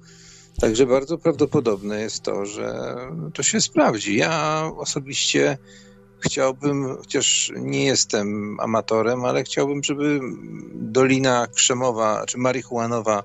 Także 0.62 0.86
bardzo 0.86 1.18
prawdopodobne 1.18 2.02
jest 2.02 2.24
to, 2.24 2.46
że 2.46 2.96
to 3.34 3.44
się 3.44 3.62
sprawdzi. 3.62 4.18
Ja 4.18 4.64
osobiście 4.78 5.58
chciałbym, 6.20 6.98
chociaż 6.98 7.52
nie 7.56 7.86
jestem 7.86 8.58
amatorem, 8.60 9.26
ale 9.26 9.44
chciałbym, 9.44 9.84
żeby 9.84 10.20
Dolina 10.74 11.48
Krzemowa 11.48 12.26
czy 12.26 12.38
marihuanowa 12.38 13.24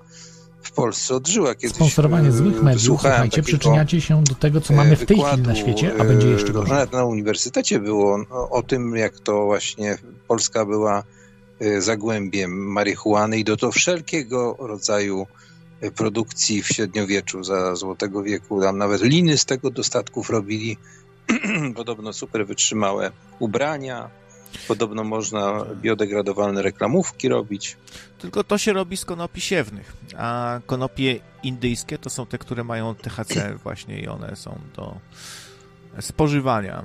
w 0.62 0.72
Polsce 0.72 1.14
odżyła 1.14 1.54
kiedyś. 1.54 1.76
Sponsorowanie 1.76 2.32
złych 2.32 2.62
mediów, 2.62 2.82
słuchajcie, 2.82 3.42
przyczyniacie 3.42 4.00
się 4.00 4.24
do 4.24 4.34
tego, 4.34 4.60
co 4.60 4.74
mamy 4.74 4.96
w 4.96 5.06
tej 5.06 5.22
chwili 5.22 5.42
na 5.42 5.54
świecie, 5.54 5.92
a 5.98 6.04
będzie 6.04 6.28
jeszcze 6.28 6.52
gorzej. 6.52 6.72
Nawet 6.72 6.92
na 6.92 7.04
uniwersytecie 7.04 7.78
było 7.78 8.18
no, 8.18 8.50
o 8.50 8.62
tym, 8.62 8.96
jak 8.96 9.20
to 9.20 9.44
właśnie 9.44 9.98
Polska 10.28 10.64
była 10.64 10.98
e, 10.98 11.19
zagłębiem 11.78 12.72
marihuany 12.72 13.38
i 13.38 13.44
do 13.44 13.56
to 13.56 13.72
wszelkiego 13.72 14.56
rodzaju 14.58 15.26
produkcji 15.96 16.62
w 16.62 16.68
średniowieczu 16.68 17.44
za 17.44 17.74
Złotego 17.74 18.22
Wieku. 18.22 18.60
Tam 18.60 18.78
nawet 18.78 19.02
liny 19.02 19.38
z 19.38 19.44
tego 19.44 19.70
dostatków 19.70 20.30
robili. 20.30 20.76
Podobno 21.76 22.12
super 22.12 22.46
wytrzymałe 22.46 23.10
ubrania. 23.38 24.10
Podobno 24.68 25.04
można 25.04 25.64
biodegradowalne 25.74 26.62
reklamówki 26.62 27.28
robić. 27.28 27.76
Tylko 28.18 28.44
to 28.44 28.58
się 28.58 28.72
robi 28.72 28.96
z 28.96 29.04
konopi 29.04 29.40
siewnych, 29.40 29.96
a 30.16 30.60
konopie 30.66 31.20
indyjskie 31.42 31.98
to 31.98 32.10
są 32.10 32.26
te, 32.26 32.38
które 32.38 32.64
mają 32.64 32.94
THC 32.94 33.54
właśnie 33.62 34.00
i 34.00 34.08
one 34.08 34.36
są 34.36 34.58
do 34.76 34.96
spożywania 36.00 36.84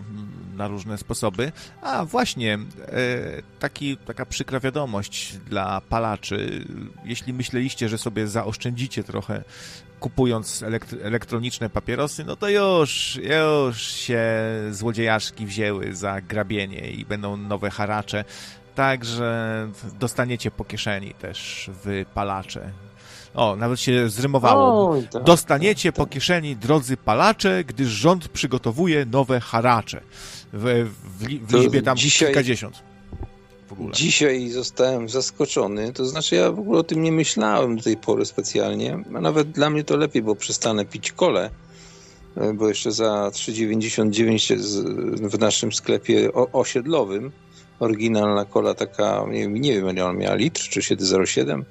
na 0.55 0.67
różne 0.67 0.97
sposoby. 0.97 1.51
A 1.81 2.05
właśnie, 2.05 2.53
e, 2.53 2.59
taki, 3.59 3.97
taka 3.97 4.25
przykra 4.25 4.59
wiadomość 4.59 5.37
dla 5.37 5.81
palaczy. 5.81 6.65
Jeśli 7.05 7.33
myśleliście, 7.33 7.89
że 7.89 7.97
sobie 7.97 8.27
zaoszczędzicie 8.27 9.03
trochę 9.03 9.43
kupując 9.99 10.63
elektroniczne 11.03 11.69
papierosy, 11.69 12.23
no 12.23 12.35
to 12.35 12.49
już, 12.49 13.19
już 13.23 13.81
się 13.81 14.23
złodziejaszki 14.71 15.45
wzięły 15.45 15.95
za 15.95 16.21
grabienie 16.21 16.91
i 16.91 17.05
będą 17.05 17.37
nowe 17.37 17.69
haracze. 17.69 18.25
Także 18.75 19.67
dostaniecie 19.99 20.51
po 20.51 20.65
kieszeni 20.65 21.13
też 21.13 21.69
wypalacze 21.83 22.71
o, 23.35 23.55
nawet 23.55 23.79
się 23.79 24.09
zrymowało. 24.09 24.89
O, 24.89 25.01
tak, 25.11 25.23
Dostaniecie 25.23 25.91
tak, 25.91 25.95
po 25.95 26.05
kieszeni, 26.05 26.55
drodzy 26.55 26.97
palacze, 26.97 27.63
gdyż 27.63 27.87
rząd 27.87 28.27
przygotowuje 28.27 29.05
nowe 29.05 29.39
haracze. 29.39 30.01
W, 30.53 30.89
w, 31.19 31.47
w 31.47 31.53
liczbie 31.53 31.81
tam 31.81 31.97
dzisiaj, 31.97 32.27
kilkadziesiąt. 32.27 32.83
Dzisiaj 33.93 34.49
zostałem 34.49 35.09
zaskoczony, 35.09 35.93
to 35.93 36.05
znaczy 36.05 36.35
ja 36.35 36.51
w 36.51 36.59
ogóle 36.59 36.79
o 36.79 36.83
tym 36.83 37.03
nie 37.03 37.11
myślałem 37.11 37.77
do 37.77 37.83
tej 37.83 37.97
pory 37.97 38.25
specjalnie, 38.25 39.03
a 39.15 39.21
nawet 39.21 39.51
dla 39.51 39.69
mnie 39.69 39.83
to 39.83 39.97
lepiej, 39.97 40.21
bo 40.21 40.35
przestanę 40.35 40.85
pić 40.85 41.11
kole, 41.11 41.49
e, 42.37 42.53
bo 42.53 42.67
jeszcze 42.67 42.91
za 42.91 43.29
3,99 43.33 45.29
w 45.29 45.39
naszym 45.39 45.73
sklepie 45.73 46.33
osiedlowym 46.33 47.31
oryginalna 47.79 48.45
kola 48.45 48.73
taka, 48.73 49.25
nie, 49.29 49.47
nie 49.47 49.73
wiem, 49.73 49.89
ile 49.89 50.05
ona 50.05 50.13
miała, 50.13 50.35
litr 50.35 50.61
czy 50.61 50.79
7,07 50.79 51.63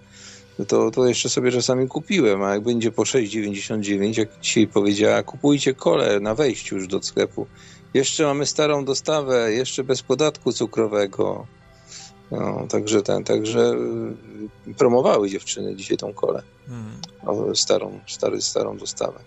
to, 0.69 0.91
to 0.91 1.07
jeszcze 1.07 1.29
sobie 1.29 1.53
czasami 1.53 1.89
kupiłem, 1.89 2.43
a 2.43 2.55
jak 2.55 2.63
będzie 2.63 2.93
po 2.93 3.03
6,99, 3.03 4.19
jak 4.19 4.41
dzisiaj 4.41 4.67
powiedziała, 4.67 5.23
kupujcie 5.23 5.75
kole 5.75 6.21
na 6.21 6.35
wejściu 6.35 6.77
już 6.77 6.89
do 6.89 7.03
sklepu. 7.03 7.47
Jeszcze 7.95 8.25
mamy 8.25 8.47
starą 8.47 8.85
dostawę, 8.85 9.53
jeszcze 9.53 9.85
bez 9.85 10.03
podatku 10.03 10.53
cukrowego. 10.53 11.47
No, 12.31 12.67
także, 12.69 13.03
ten, 13.03 13.25
także 13.25 13.75
y, 14.69 14.75
promowały 14.75 15.31
dziewczyny 15.31 15.77
dzisiaj 15.77 15.97
tą 15.97 16.13
kolę. 16.13 16.43
Hmm. 16.69 17.55
Starą, 17.55 18.01
stary, 18.07 18.43
starą 18.43 18.77
dostawę. 18.77 19.21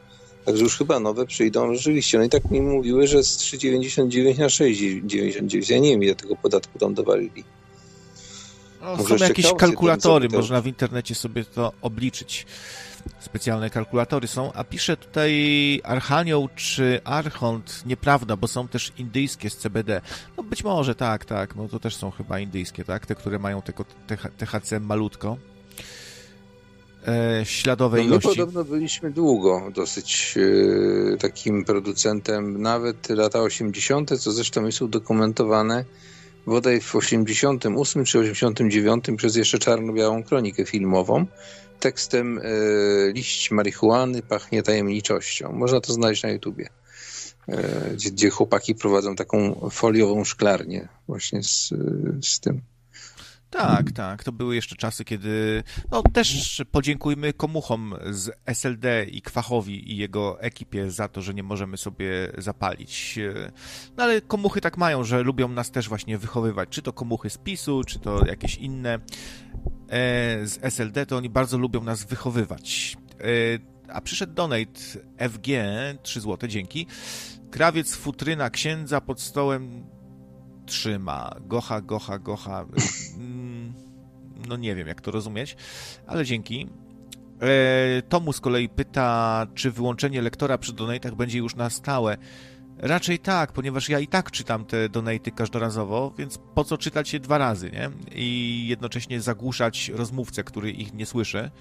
Także 0.45 0.63
już 0.63 0.77
chyba 0.77 0.99
nowe 0.99 1.25
przyjdą 1.25 1.75
rzeczywiście. 1.75 2.17
No 2.17 2.23
i 2.23 2.29
tak 2.29 2.51
mi 2.51 2.61
mówiły, 2.61 3.07
że 3.07 3.23
z 3.23 3.37
3,99 3.37 4.39
na 4.39 4.47
6,99. 4.47 5.71
Ja 5.71 5.79
nie 5.79 5.89
wiem, 5.89 6.03
ile 6.03 6.15
tego 6.15 6.35
podatku 6.35 6.79
tam 6.79 6.93
dowalili. 6.93 7.43
No, 8.87 9.03
są 9.03 9.15
jakieś 9.15 9.53
kalkulatory, 9.53 10.29
można 10.29 10.61
w 10.61 10.67
internecie 10.67 11.15
sobie 11.15 11.45
to 11.45 11.73
obliczyć. 11.81 12.45
Specjalne 13.19 13.69
kalkulatory 13.69 14.27
są, 14.27 14.53
a 14.53 14.63
pisze 14.63 14.97
tutaj 14.97 15.81
Archanioł 15.83 16.49
czy 16.55 17.01
Archont, 17.03 17.83
nieprawda, 17.85 18.35
bo 18.35 18.47
są 18.47 18.67
też 18.67 18.91
indyjskie 18.97 19.49
z 19.49 19.57
CBD. 19.57 20.01
No 20.37 20.43
być 20.43 20.63
może, 20.63 20.95
tak, 20.95 21.25
tak, 21.25 21.55
no 21.55 21.67
to 21.67 21.79
też 21.79 21.95
są 21.95 22.11
chyba 22.11 22.39
indyjskie, 22.39 22.83
tak, 22.83 23.05
te, 23.05 23.15
które 23.15 23.39
mają 23.39 23.61
tylko 23.61 23.85
THC 24.37 24.79
malutko 24.79 25.37
e, 27.07 27.45
śladowej 27.45 28.01
no, 28.03 28.07
ilości. 28.07 28.29
My 28.29 28.35
podobno 28.35 28.63
byliśmy 28.63 29.11
długo 29.11 29.71
dosyć 29.75 30.35
e, 31.13 31.17
takim 31.17 31.65
producentem, 31.65 32.61
nawet 32.61 33.09
lata 33.09 33.41
80., 33.41 34.19
co 34.19 34.31
zresztą 34.31 34.65
jest 34.65 34.81
udokumentowane 34.81 35.85
bodaj 36.47 36.81
w 36.81 36.95
88 36.95 38.05
czy 38.05 38.19
89 38.19 39.05
przez 39.17 39.35
jeszcze 39.35 39.59
czarno-białą 39.59 40.23
kronikę 40.23 40.65
filmową 40.65 41.25
tekstem 41.79 42.39
e, 42.39 42.41
liść 43.13 43.51
marihuany 43.51 44.21
pachnie 44.21 44.63
tajemniczością. 44.63 45.51
Można 45.51 45.81
to 45.81 45.93
znaleźć 45.93 46.23
na 46.23 46.29
YouTubie. 46.29 46.69
E, 47.47 47.89
gdzie, 47.93 48.11
gdzie 48.11 48.29
chłopaki 48.29 48.75
prowadzą 48.75 49.15
taką 49.15 49.69
foliową 49.71 50.23
szklarnię 50.23 50.87
właśnie 51.07 51.43
z, 51.43 51.73
z 52.23 52.39
tym. 52.39 52.61
Tak, 53.49 53.91
tak. 53.91 54.23
To 54.23 54.31
były 54.31 54.55
jeszcze 54.55 54.75
czasy, 54.75 55.05
kiedy. 55.05 55.63
No 55.91 56.03
też 56.13 56.61
podziękujmy 56.71 57.33
komuchom 57.33 57.95
z 58.09 58.31
SLD 58.45 59.05
i 59.05 59.21
Kwachowi 59.21 59.91
i 59.91 59.97
jego 59.97 60.41
ekipie 60.41 60.91
za 60.91 61.07
to, 61.07 61.21
że 61.21 61.33
nie 61.33 61.43
możemy 61.43 61.77
sobie 61.77 62.31
zapalić. 62.37 63.19
No 63.97 64.03
ale 64.03 64.21
komuchy 64.21 64.61
tak 64.61 64.77
mają, 64.77 65.03
że 65.03 65.23
lubią 65.23 65.47
nas 65.47 65.71
też 65.71 65.89
właśnie 65.89 66.17
wychowywać. 66.17 66.69
Czy 66.69 66.81
to 66.81 66.93
komuchy 66.93 67.29
z 67.29 67.37
PiSu, 67.37 67.83
czy 67.83 67.99
to 67.99 68.25
jakieś 68.25 68.55
inne 68.55 68.93
e, 68.93 68.99
z 70.47 70.59
SLD, 70.61 71.05
to 71.05 71.17
oni 71.17 71.29
bardzo 71.29 71.57
lubią 71.57 71.83
nas 71.83 72.03
wychowywać. 72.03 72.97
E, 73.19 73.23
a 73.93 74.01
przyszedł 74.01 74.33
donate 74.33 74.81
FG, 75.29 75.47
3 76.03 76.21
zł, 76.21 76.49
dzięki. 76.49 76.87
Krawiec 77.51 77.95
futryna 77.95 78.49
księdza 78.49 79.01
pod 79.01 79.21
stołem 79.21 79.83
trzyma. 80.67 81.35
Gocha, 81.41 81.81
gocha, 81.81 82.19
gocha. 82.19 82.65
Mm, 83.17 83.73
no 84.47 84.57
nie 84.57 84.75
wiem, 84.75 84.87
jak 84.87 85.01
to 85.01 85.11
rozumieć, 85.11 85.55
ale 86.07 86.25
dzięki. 86.25 86.67
E, 87.41 88.01
Tomu 88.01 88.33
z 88.33 88.39
kolei 88.39 88.69
pyta, 88.69 89.47
czy 89.55 89.71
wyłączenie 89.71 90.21
lektora 90.21 90.57
przy 90.57 90.73
donatach 90.73 91.15
będzie 91.15 91.37
już 91.37 91.55
na 91.55 91.69
stałe. 91.69 92.17
Raczej 92.77 93.19
tak, 93.19 93.51
ponieważ 93.51 93.89
ja 93.89 93.99
i 93.99 94.07
tak 94.07 94.31
czytam 94.31 94.65
te 94.65 94.89
donaty 94.89 95.31
każdorazowo, 95.31 96.13
więc 96.17 96.39
po 96.55 96.63
co 96.63 96.77
czytać 96.77 97.13
je 97.13 97.19
dwa 97.19 97.37
razy, 97.37 97.71
nie? 97.71 97.89
I 98.15 98.65
jednocześnie 98.67 99.21
zagłuszać 99.21 99.89
rozmówcę, 99.89 100.43
który 100.43 100.71
ich 100.71 100.93
nie 100.93 101.05
słyszy. 101.05 101.51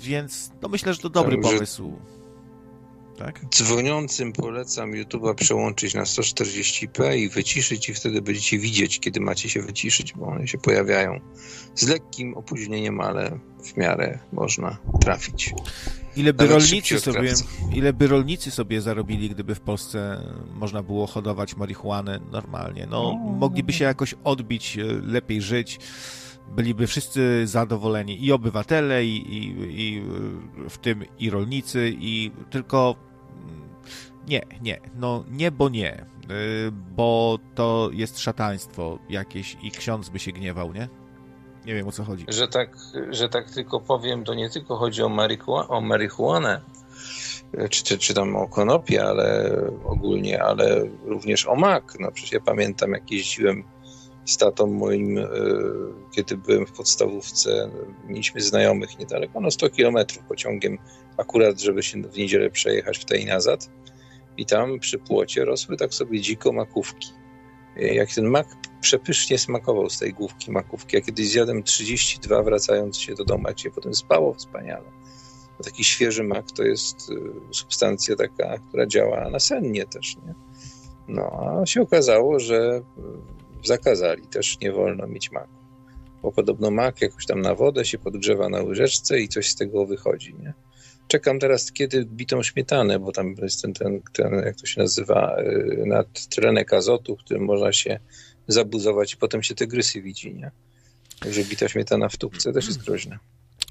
Więc 0.00 0.52
no 0.62 0.68
myślę, 0.68 0.94
że 0.94 1.00
to 1.00 1.08
dobry 1.08 1.36
tak, 1.36 1.44
pomysł. 1.44 1.92
Że 1.92 2.23
tak? 3.18 3.40
Dzwoniącym 3.54 4.32
polecam 4.32 4.92
YouTube'a 4.92 5.34
przełączyć 5.34 5.94
na 5.94 6.02
140p 6.02 7.16
i 7.16 7.28
wyciszyć 7.28 7.88
i 7.88 7.94
wtedy 7.94 8.22
będziecie 8.22 8.58
widzieć, 8.58 9.00
kiedy 9.00 9.20
macie 9.20 9.48
się 9.48 9.62
wyciszyć, 9.62 10.12
bo 10.12 10.26
one 10.26 10.48
się 10.48 10.58
pojawiają 10.58 11.20
z 11.74 11.88
lekkim 11.88 12.34
opóźnieniem, 12.34 13.00
ale 13.00 13.38
w 13.64 13.76
miarę 13.76 14.18
można 14.32 14.76
trafić. 15.00 15.54
Ile 16.16 16.32
by, 16.32 16.46
rolnicy 16.46 17.00
sobie, 17.00 17.32
ile 17.74 17.92
by 17.92 18.06
rolnicy 18.06 18.50
sobie 18.50 18.80
zarobili, 18.80 19.30
gdyby 19.30 19.54
w 19.54 19.60
Polsce 19.60 20.20
można 20.54 20.82
było 20.82 21.06
hodować 21.06 21.56
marihuanę 21.56 22.20
normalnie? 22.32 22.86
No, 22.90 23.02
no. 23.02 23.32
mogliby 23.32 23.72
się 23.72 23.84
jakoś 23.84 24.14
odbić, 24.24 24.78
e, 24.78 24.84
lepiej 25.02 25.42
żyć 25.42 25.78
byliby 26.48 26.86
wszyscy 26.86 27.46
zadowoleni 27.46 28.24
i 28.24 28.32
obywatele, 28.32 29.04
i, 29.04 29.36
i, 29.36 29.54
i 29.68 30.02
w 30.68 30.78
tym 30.78 31.04
i 31.18 31.30
rolnicy, 31.30 31.92
i 31.98 32.30
tylko 32.50 32.94
mm, 33.48 33.68
nie, 34.28 34.42
nie, 34.62 34.80
no 34.94 35.24
nie, 35.30 35.50
bo 35.50 35.68
nie, 35.68 36.06
y, 36.30 36.72
bo 36.72 37.38
to 37.54 37.90
jest 37.92 38.18
szataństwo 38.18 38.98
jakieś 39.08 39.56
i 39.62 39.70
ksiądz 39.70 40.08
by 40.08 40.18
się 40.18 40.32
gniewał, 40.32 40.72
nie? 40.72 40.88
Nie 41.66 41.74
wiem 41.74 41.88
o 41.88 41.92
co 41.92 42.04
chodzi. 42.04 42.26
Że 42.28 42.48
tak, 42.48 42.76
że 43.10 43.28
tak 43.28 43.50
tylko 43.50 43.80
powiem, 43.80 44.24
to 44.24 44.34
nie 44.34 44.50
tylko 44.50 44.76
chodzi 44.76 45.02
o, 45.02 45.08
marihuanę, 45.08 45.68
o 45.68 45.80
marihuanę 45.80 46.60
czy, 47.70 47.84
czy, 47.84 47.98
czy 47.98 48.14
tam 48.14 48.36
o 48.36 48.48
konopie, 48.48 49.04
ale 49.04 49.56
ogólnie, 49.84 50.42
ale 50.42 50.84
również 51.04 51.46
o 51.46 51.54
mak. 51.54 51.94
No 52.00 52.10
przecież 52.12 52.32
ja 52.32 52.40
pamiętam, 52.40 52.92
jak 52.92 53.10
jeździłem 53.10 53.64
z 54.24 54.36
tatą 54.36 54.66
moim, 54.66 55.18
e, 55.18 55.26
kiedy 56.10 56.36
byłem 56.36 56.66
w 56.66 56.72
podstawówce, 56.72 57.70
mieliśmy 58.06 58.40
znajomych 58.40 58.98
niedaleko, 58.98 59.40
no 59.40 59.50
100 59.50 59.70
kilometrów 59.70 60.24
pociągiem, 60.24 60.78
akurat 61.16 61.60
żeby 61.60 61.82
się 61.82 62.02
w 62.02 62.16
niedzielę 62.16 62.50
przejechać 62.50 62.98
w 62.98 63.04
tej 63.04 63.26
nazad. 63.26 63.70
I 64.36 64.46
tam 64.46 64.78
przy 64.78 64.98
płocie 64.98 65.44
rosły 65.44 65.76
tak 65.76 65.94
sobie 65.94 66.20
dziko 66.20 66.52
makówki. 66.52 67.08
E, 67.76 67.94
jak 67.94 68.14
ten 68.14 68.26
mak 68.26 68.46
przepysznie 68.80 69.38
smakował 69.38 69.90
z 69.90 69.98
tej 69.98 70.12
główki 70.12 70.50
makówki. 70.50 70.96
Ja 70.96 71.02
kiedyś 71.02 71.28
zjadłem 71.28 71.62
32 71.62 72.42
wracając 72.42 72.98
się 72.98 73.14
do 73.14 73.24
domu, 73.24 73.44
jak 73.48 73.58
się 73.58 73.70
potem 73.70 73.94
spało 73.94 74.34
wspaniale. 74.34 74.90
No 75.58 75.64
taki 75.64 75.84
świeży 75.84 76.24
mak 76.24 76.52
to 76.52 76.62
jest 76.62 77.10
e, 77.10 77.54
substancja 77.54 78.16
taka, 78.16 78.58
która 78.68 78.86
działa 78.86 79.30
nasennie 79.30 79.86
też, 79.86 80.16
nie? 80.16 80.34
No, 81.08 81.56
a 81.62 81.66
się 81.66 81.82
okazało, 81.82 82.40
że 82.40 82.82
zakazali, 83.66 84.26
też 84.26 84.60
nie 84.60 84.72
wolno 84.72 85.06
mieć 85.06 85.32
maku. 85.32 85.54
Bo 86.22 86.32
podobno 86.32 86.70
mak 86.70 87.02
jakoś 87.02 87.26
tam 87.26 87.40
na 87.40 87.54
wodę 87.54 87.84
się 87.84 87.98
podgrzewa 87.98 88.48
na 88.48 88.62
łyżeczce 88.62 89.20
i 89.20 89.28
coś 89.28 89.50
z 89.50 89.56
tego 89.56 89.86
wychodzi, 89.86 90.34
nie? 90.34 90.54
Czekam 91.08 91.38
teraz, 91.38 91.72
kiedy 91.72 92.04
bitą 92.04 92.42
śmietanę, 92.42 92.98
bo 92.98 93.12
tam 93.12 93.34
jest 93.42 93.62
ten, 93.62 93.72
ten, 93.72 94.00
ten 94.12 94.34
jak 94.34 94.56
to 94.56 94.66
się 94.66 94.80
nazywa, 94.80 95.36
y, 95.40 95.82
nadtlenek 95.86 96.72
azotu, 96.72 97.16
którym 97.16 97.44
można 97.44 97.72
się 97.72 98.00
zabuzować 98.48 99.12
i 99.12 99.16
potem 99.16 99.42
się 99.42 99.54
tygrysy 99.54 100.02
widzi, 100.02 100.34
nie? 100.34 100.50
Także 101.20 101.44
bita 101.44 101.68
śmietana 101.68 102.08
w 102.08 102.16
tubce 102.16 102.52
też 102.52 102.66
jest 102.66 102.84
groźna. 102.84 103.18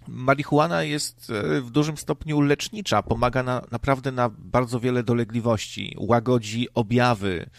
Marihuana 0.07 0.83
jest 0.83 1.29
e, 1.29 1.61
w 1.61 1.71
dużym 1.71 1.97
stopniu 1.97 2.41
lecznicza, 2.41 3.03
pomaga 3.03 3.43
na, 3.43 3.61
naprawdę 3.71 4.11
na 4.11 4.29
bardzo 4.29 4.79
wiele 4.79 5.03
dolegliwości, 5.03 5.95
łagodzi 5.99 6.67
objawy, 6.73 7.49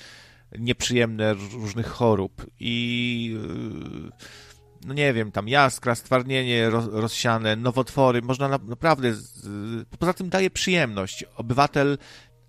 nieprzyjemne 0.58 1.34
różnych 1.34 1.86
chorób 1.86 2.46
i 2.60 3.38
no 4.86 4.94
nie 4.94 5.12
wiem, 5.12 5.32
tam 5.32 5.48
jaskra, 5.48 5.94
stwardnienie 5.94 6.70
rozsiane, 6.70 7.56
nowotwory, 7.56 8.22
można 8.22 8.48
na, 8.48 8.58
naprawdę, 8.58 9.12
poza 9.98 10.12
tym 10.12 10.28
daje 10.28 10.50
przyjemność. 10.50 11.24
Obywatel 11.36 11.98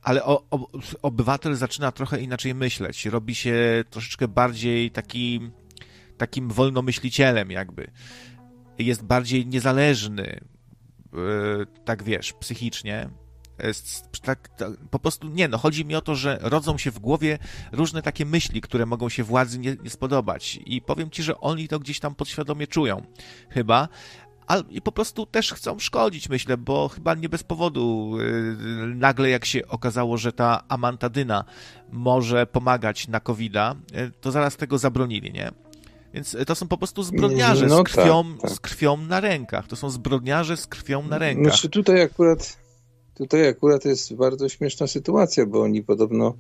ale 0.06 0.24
o, 0.24 0.44
o, 0.52 0.68
obywatel 1.02 1.56
zaczyna 1.56 1.92
trochę 1.92 2.22
inaczej 2.22 2.56
myśleć, 2.56 3.06
robi 3.06 3.36
się 3.36 3.84
troszeczkę 3.90 4.28
bardziej 4.28 4.92
taki, 4.92 5.52
takim 6.18 6.50
wolnomyślicielem 6.50 7.52
jakby. 7.52 7.92
Jest 8.78 9.04
bardziej 9.04 9.48
niezależny, 9.48 10.40
e, 11.14 11.18
tak 11.86 12.04
wiesz, 12.04 12.34
psychicznie 12.34 13.10
tak, 14.22 14.50
tak, 14.50 14.72
po 14.92 15.00
prostu 15.00 15.28
nie, 15.28 15.48
no 15.48 15.58
chodzi 15.58 15.86
mi 15.86 15.96
o 15.96 16.02
to, 16.02 16.16
że 16.16 16.40
rodzą 16.42 16.78
się 16.78 16.92
w 16.92 17.00
głowie 17.00 17.40
różne 17.72 18.02
takie 18.02 18.26
myśli, 18.26 18.62
które 18.62 18.86
mogą 18.86 19.10
się 19.10 19.24
władzy 19.24 19.60
nie, 19.60 19.76
nie 19.84 19.90
spodobać 19.90 20.60
i 20.66 20.82
powiem 20.82 21.10
ci, 21.10 21.24
że 21.24 21.40
oni 21.40 21.68
to 21.68 21.80
gdzieś 21.80 22.00
tam 22.00 22.16
podświadomie 22.16 22.68
czują, 22.68 23.02
chyba, 23.50 23.88
a, 24.48 24.58
i 24.70 24.82
po 24.82 24.92
prostu 24.92 25.26
też 25.26 25.54
chcą 25.54 25.80
szkodzić, 25.80 26.30
myślę, 26.30 26.58
bo 26.58 26.90
chyba 26.90 27.14
nie 27.14 27.30
bez 27.30 27.44
powodu 27.44 28.18
yy, 28.18 28.96
nagle 28.96 29.30
jak 29.30 29.46
się 29.46 29.68
okazało, 29.68 30.18
że 30.18 30.34
ta 30.34 30.64
amantadyna 30.68 31.46
może 31.92 32.48
pomagać 32.48 33.08
na 33.08 33.20
covid 33.20 33.54
yy, 33.54 34.12
to 34.22 34.32
zaraz 34.32 34.58
tego 34.58 34.78
zabronili, 34.78 35.34
nie? 35.34 35.52
Więc 36.14 36.38
to 36.48 36.56
są 36.56 36.68
po 36.68 36.78
prostu 36.78 37.04
zbrodniarze 37.04 37.68
no, 37.68 37.80
z, 37.80 37.84
krwią, 37.84 38.24
tak, 38.24 38.42
tak. 38.42 38.52
z 38.52 38.60
krwią 38.60 38.98
na 38.98 39.20
rękach. 39.20 39.68
To 39.68 39.76
są 39.76 39.90
zbrodniarze 39.90 40.58
z 40.58 40.68
krwią 40.68 41.04
na 41.04 41.18
rękach. 41.18 41.54
Znaczy 41.54 41.70
tutaj 41.70 42.02
akurat 42.02 42.58
Tutaj 43.16 43.48
akurat 43.48 43.86
jest 43.86 44.14
bardzo 44.14 44.50
śmieszna 44.50 44.88
sytuacja, 44.88 45.46
bo 45.46 45.62
oni 45.62 45.84
podobno 45.84 46.38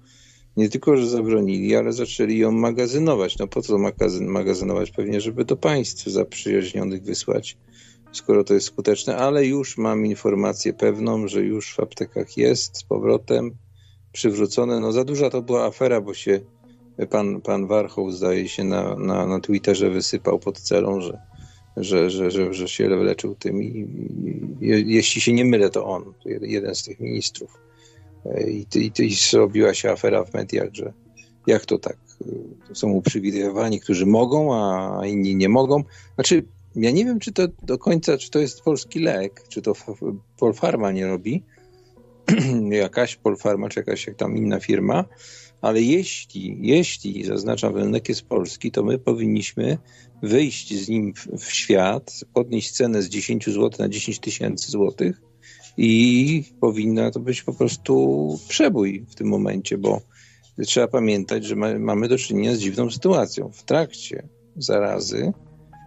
nie 0.57 0.69
tylko, 0.69 0.97
że 0.97 1.10
zabronili, 1.10 1.76
ale 1.76 1.93
zaczęli 1.93 2.38
ją 2.38 2.52
magazynować. 2.52 3.38
No 3.38 3.47
po 3.47 3.61
co 3.61 3.77
magazyn, 3.77 4.27
magazynować? 4.27 4.91
Pewnie, 4.91 5.22
żeby 5.22 5.45
do 5.45 5.57
państw 5.57 6.06
zaprzyjaźnionych 6.06 7.03
wysłać, 7.03 7.57
skoro 8.11 8.43
to 8.43 8.53
jest 8.53 8.65
skuteczne, 8.65 9.18
ale 9.18 9.45
już 9.45 9.77
mam 9.77 10.06
informację 10.06 10.73
pewną, 10.73 11.27
że 11.27 11.41
już 11.41 11.76
w 11.76 11.80
aptekach 11.80 12.38
jest 12.38 12.77
z 12.77 12.84
powrotem 12.84 13.52
przywrócone. 14.11 14.80
No 14.80 14.91
za 14.91 15.03
duża 15.03 15.30
to 15.30 15.41
była 15.41 15.65
afera, 15.65 16.02
bo 16.02 16.14
się 16.14 16.39
pan, 17.10 17.41
pan 17.41 17.68
Warchoł 17.68 18.11
zdaje 18.11 18.49
się 18.49 18.64
na, 18.64 18.95
na, 18.95 19.26
na 19.26 19.39
Twitterze 19.39 19.89
wysypał 19.89 20.39
pod 20.39 20.60
celą, 20.60 21.02
że 21.02 21.19
że, 21.77 22.10
że, 22.10 22.31
że, 22.31 22.53
że 22.53 22.68
się 22.68 22.89
leczył 22.89 23.35
tym 23.35 23.64
i, 23.64 23.88
jeśli 24.85 25.22
się 25.22 25.34
nie 25.34 25.45
mylę, 25.45 25.69
to 25.69 25.85
on, 25.85 26.14
jeden 26.41 26.76
z 26.76 26.84
tych 26.84 26.99
ministrów. 26.99 27.57
I, 28.47 28.65
i, 28.76 28.91
i 29.03 29.15
zrobiła 29.15 29.73
się 29.73 29.91
afera 29.91 30.26
w 30.26 30.34
mediach, 30.34 30.69
że, 30.73 30.93
Jak 31.47 31.65
to 31.65 31.80
tak? 31.80 31.97
To 32.68 32.76
są 32.76 32.91
uprzywilejowani, 32.91 33.80
którzy 33.80 34.06
mogą, 34.06 34.53
a 34.53 35.07
inni 35.07 35.35
nie 35.35 35.49
mogą. 35.49 35.84
Znaczy, 36.15 36.43
ja 36.76 36.91
nie 36.91 37.06
wiem, 37.06 37.19
czy 37.19 37.31
to 37.31 37.47
do 37.64 37.77
końca, 37.77 38.18
czy 38.18 38.31
to 38.31 38.39
jest 38.39 38.61
polski 38.61 38.99
lek, 38.99 39.43
czy 39.49 39.61
to 39.61 39.73
Polfarma 40.39 40.91
nie 40.91 41.07
robi, 41.07 41.43
jakaś 42.69 43.15
Polfarma, 43.15 43.69
czy 43.69 43.80
jakaś 43.80 44.07
jak 44.07 44.15
tam 44.15 44.38
inna 44.38 44.60
firma, 44.60 45.06
ale 45.66 45.82
jeśli, 45.82 46.58
jeśli, 46.62 47.24
zaznaczam, 47.24 47.74
ten 47.74 47.92
lek 47.92 48.10
jest 48.10 48.22
polski, 48.22 48.72
to 48.72 48.84
my 48.84 49.00
powinniśmy 49.00 49.78
wyjść 50.24 50.74
z 50.74 50.90
nim 50.90 51.14
w, 51.14 51.28
w 51.28 51.52
świat, 51.52 52.12
podnieść 52.34 52.72
cenę 52.72 53.02
z 53.02 53.10
10 53.10 53.46
zł 53.46 53.70
na 53.80 53.90
10 53.90 54.20
tysięcy 54.20 54.72
złotych 54.72 55.22
i 55.78 56.44
powinna 56.62 57.12
to 57.12 57.20
być 57.20 57.44
po 57.44 57.54
prostu 57.54 58.40
przebój 58.48 59.06
w 59.10 59.16
tym 59.16 59.28
momencie, 59.28 59.78
bo 59.78 60.02
trzeba 60.66 60.88
pamiętać, 60.88 61.46
że 61.46 61.56
ma, 61.56 61.80
mamy 61.80 62.08
do 62.08 62.18
czynienia 62.18 62.56
z 62.56 62.60
dziwną 62.60 62.92
sytuacją. 62.92 63.52
W 63.52 63.64
trakcie 63.64 64.28
zarazy 64.56 65.34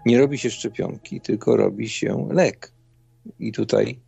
nie 0.06 0.18
robi 0.18 0.38
się 0.38 0.50
szczepionki, 0.50 1.20
tylko 1.20 1.56
robi 1.56 1.88
się 1.88 2.28
lek. 2.30 2.72
I 3.38 3.52
tutaj 3.52 4.00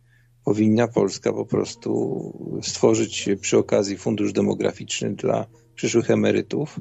powinna 0.45 0.87
Polska 0.87 1.33
po 1.33 1.45
prostu 1.45 2.59
stworzyć 2.61 3.29
przy 3.41 3.57
okazji 3.57 3.97
fundusz 3.97 4.33
demograficzny 4.33 5.15
dla 5.15 5.47
przyszłych 5.75 6.11
emerytów 6.11 6.79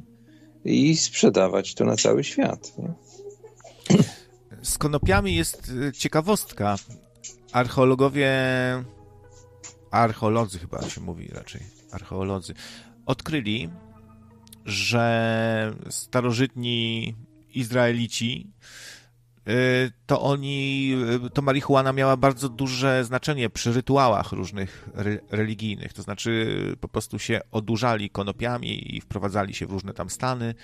i 0.65 0.97
sprzedawać 0.97 1.75
to 1.75 1.85
na 1.85 1.97
cały 1.97 2.25
świat. 2.25 2.73
Z 4.63 4.79
konopiami 4.79 5.37
jest 5.37 5.69
y, 5.69 5.93
ciekawostka. 5.93 6.77
Archeologowie, 7.53 8.31
archeolodzy 9.91 10.59
chyba 10.59 10.83
się 10.83 11.01
mówi 11.01 11.29
raczej, 11.29 11.61
archeolodzy, 11.91 12.55
odkryli, 13.07 13.69
że 14.65 15.75
starożytni 15.89 17.15
Izraelici 17.55 18.53
to 20.07 20.21
oni, 20.21 20.93
y, 21.27 21.31
to 21.31 21.43
marihuana 21.43 21.93
miała 21.93 22.17
bardzo 22.17 22.49
duże 22.49 23.05
znaczenie 23.05 23.51
przy 23.51 23.73
rytuałach 23.73 24.33
różnych 24.33 24.89
re, 24.95 25.19
religijnych, 25.31 25.93
to 25.93 26.03
znaczy 26.03 26.77
po 26.81 26.89
prostu 26.89 27.19
się 27.19 27.41
odurzali 27.51 28.11
konopiami 28.11 28.97
i 28.97 29.01
wprowadzali 29.01 29.55
się 29.55 29.67
w 29.67 29.71
różne 29.71 29.95
tam 29.95 30.11
stany. 30.11 30.55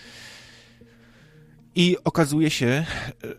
I 1.78 1.96
okazuje 2.04 2.50
się, 2.50 2.84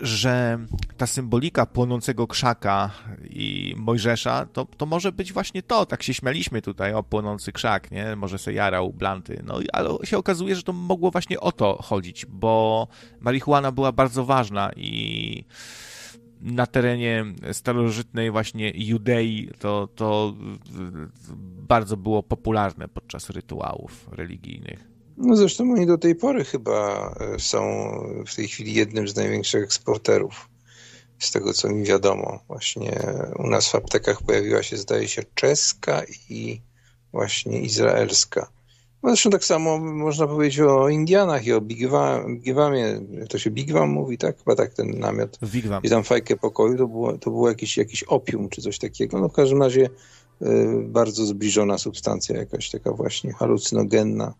że 0.01 0.59
ta 0.97 1.07
symbolika 1.07 1.65
płonącego 1.65 2.27
krzaka 2.27 2.91
i 3.29 3.75
Mojżesza, 3.77 4.45
to, 4.53 4.65
to 4.65 4.85
może 4.85 5.11
być 5.11 5.33
właśnie 5.33 5.63
to. 5.63 5.85
Tak 5.85 6.03
się 6.03 6.13
śmialiśmy 6.13 6.61
tutaj 6.61 6.93
o 6.93 7.03
płonący 7.03 7.51
krzak, 7.51 7.91
nie? 7.91 8.15
Może 8.15 8.37
se 8.37 8.53
jarał 8.53 8.93
blanty. 8.93 9.43
No 9.45 9.59
ale 9.73 9.89
się 10.03 10.17
okazuje, 10.17 10.55
że 10.55 10.63
to 10.63 10.73
mogło 10.73 11.11
właśnie 11.11 11.39
o 11.39 11.51
to 11.51 11.81
chodzić, 11.81 12.25
bo 12.25 12.87
marihuana 13.19 13.71
była 13.71 13.91
bardzo 13.91 14.25
ważna 14.25 14.71
i 14.75 15.43
na 16.41 16.65
terenie 16.65 17.25
starożytnej 17.51 18.31
właśnie 18.31 18.71
Judei 18.75 19.49
to, 19.59 19.87
to 19.95 20.33
bardzo 21.67 21.97
było 21.97 22.23
popularne 22.23 22.87
podczas 22.87 23.29
rytuałów 23.29 24.09
religijnych. 24.11 24.96
No 25.17 25.35
zresztą 25.35 25.71
oni 25.71 25.85
do 25.85 25.97
tej 25.97 26.15
pory 26.15 26.45
chyba 26.45 27.09
e, 27.19 27.39
są 27.39 27.61
w 28.27 28.35
tej 28.35 28.47
chwili 28.47 28.73
jednym 28.73 29.07
z 29.07 29.15
największych 29.15 29.63
eksporterów. 29.63 30.49
Z 31.19 31.31
tego 31.31 31.53
co 31.53 31.69
mi 31.69 31.83
wiadomo, 31.83 32.39
właśnie 32.47 32.99
u 33.39 33.47
nas 33.47 33.69
w 33.69 33.75
aptekach 33.75 34.23
pojawiła 34.23 34.63
się, 34.63 34.77
zdaje 34.77 35.07
się, 35.07 35.23
czeska 35.35 36.01
i 36.29 36.61
właśnie 37.11 37.61
izraelska. 37.61 38.51
No 39.03 39.09
zresztą 39.09 39.29
tak 39.29 39.45
samo 39.45 39.77
można 39.79 40.27
powiedzieć 40.27 40.59
o 40.59 40.89
Indianach 40.89 41.45
i 41.45 41.53
o 41.53 41.61
Bigwamie. 41.61 43.01
To 43.29 43.39
się 43.39 43.51
Bigwam 43.51 43.89
mówi, 43.89 44.17
tak? 44.17 44.37
Chyba 44.37 44.55
tak 44.55 44.73
ten 44.73 44.99
namiot. 44.99 45.39
Bigwam. 45.43 45.83
I 45.83 45.89
tam 45.89 46.03
fajkę 46.03 46.35
pokoju 46.35 46.77
to 46.77 46.87
było, 46.87 47.17
to 47.17 47.31
było 47.31 47.49
jakiś, 47.49 47.77
jakiś 47.77 48.03
opium 48.03 48.49
czy 48.49 48.61
coś 48.61 48.79
takiego. 48.79 49.19
No 49.19 49.29
w 49.29 49.33
każdym 49.33 49.61
razie 49.61 49.89
y, 50.41 50.47
bardzo 50.83 51.25
zbliżona 51.25 51.77
substancja 51.77 52.37
jakaś 52.37 52.69
taka 52.69 52.91
właśnie 52.91 53.33
halucynogenna 53.33 54.33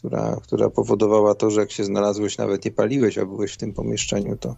która, 0.00 0.36
która 0.42 0.70
powodowała 0.70 1.34
to, 1.34 1.50
że 1.50 1.60
jak 1.60 1.72
się 1.72 1.84
znalazłeś, 1.84 2.38
nawet 2.38 2.64
nie 2.64 2.70
paliłeś, 2.70 3.18
a 3.18 3.26
byłeś 3.26 3.52
w 3.52 3.56
tym 3.56 3.72
pomieszczeniu, 3.72 4.36
to, 4.36 4.56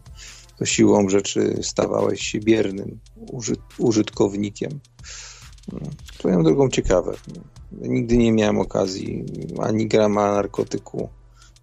to 0.58 0.64
siłą 0.64 1.08
rzeczy 1.08 1.58
stawałeś 1.62 2.22
się 2.22 2.40
biernym 2.40 2.98
użyt, 3.32 3.60
użytkownikiem. 3.78 4.80
No, 5.72 5.78
twoją 6.18 6.42
drogą 6.42 6.68
ciekawe. 6.68 7.14
Nigdy 7.72 8.16
nie 8.16 8.32
miałem 8.32 8.58
okazji 8.58 9.24
ani 9.58 9.86
grama 9.86 10.32
narkotyku 10.32 11.08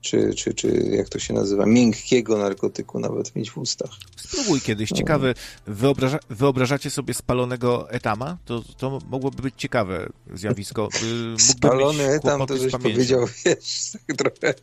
czy, 0.02 0.34
czy, 0.34 0.54
czy 0.54 0.68
jak 0.92 1.10
to 1.10 1.20
się 1.20 1.34
nazywa, 1.34 1.66
miękkiego 1.66 2.38
narkotyku 2.38 3.00
nawet 3.00 3.36
mieć 3.36 3.52
w 3.52 3.58
ustach. 3.58 3.90
Spróbuj 4.16 4.62
kiedyś. 4.62 4.90
Ciekawe, 4.90 5.34
wyobraża, 5.68 6.20
wyobrażacie 6.30 6.90
sobie 6.90 7.14
spalonego 7.14 7.92
etama? 7.92 8.38
To, 8.46 8.64
to 8.78 9.00
mogłoby 9.10 9.42
być 9.42 9.54
ciekawe 9.58 10.10
zjawisko. 10.34 10.82
Mógłby 10.82 11.44
Spalony 11.44 12.04
etam, 12.04 12.46
to 12.46 12.58
żeś 12.58 12.72
powiedział, 12.72 13.28
wiesz, 13.46 13.92
tak 14.08 14.18
trochę, 14.18 14.54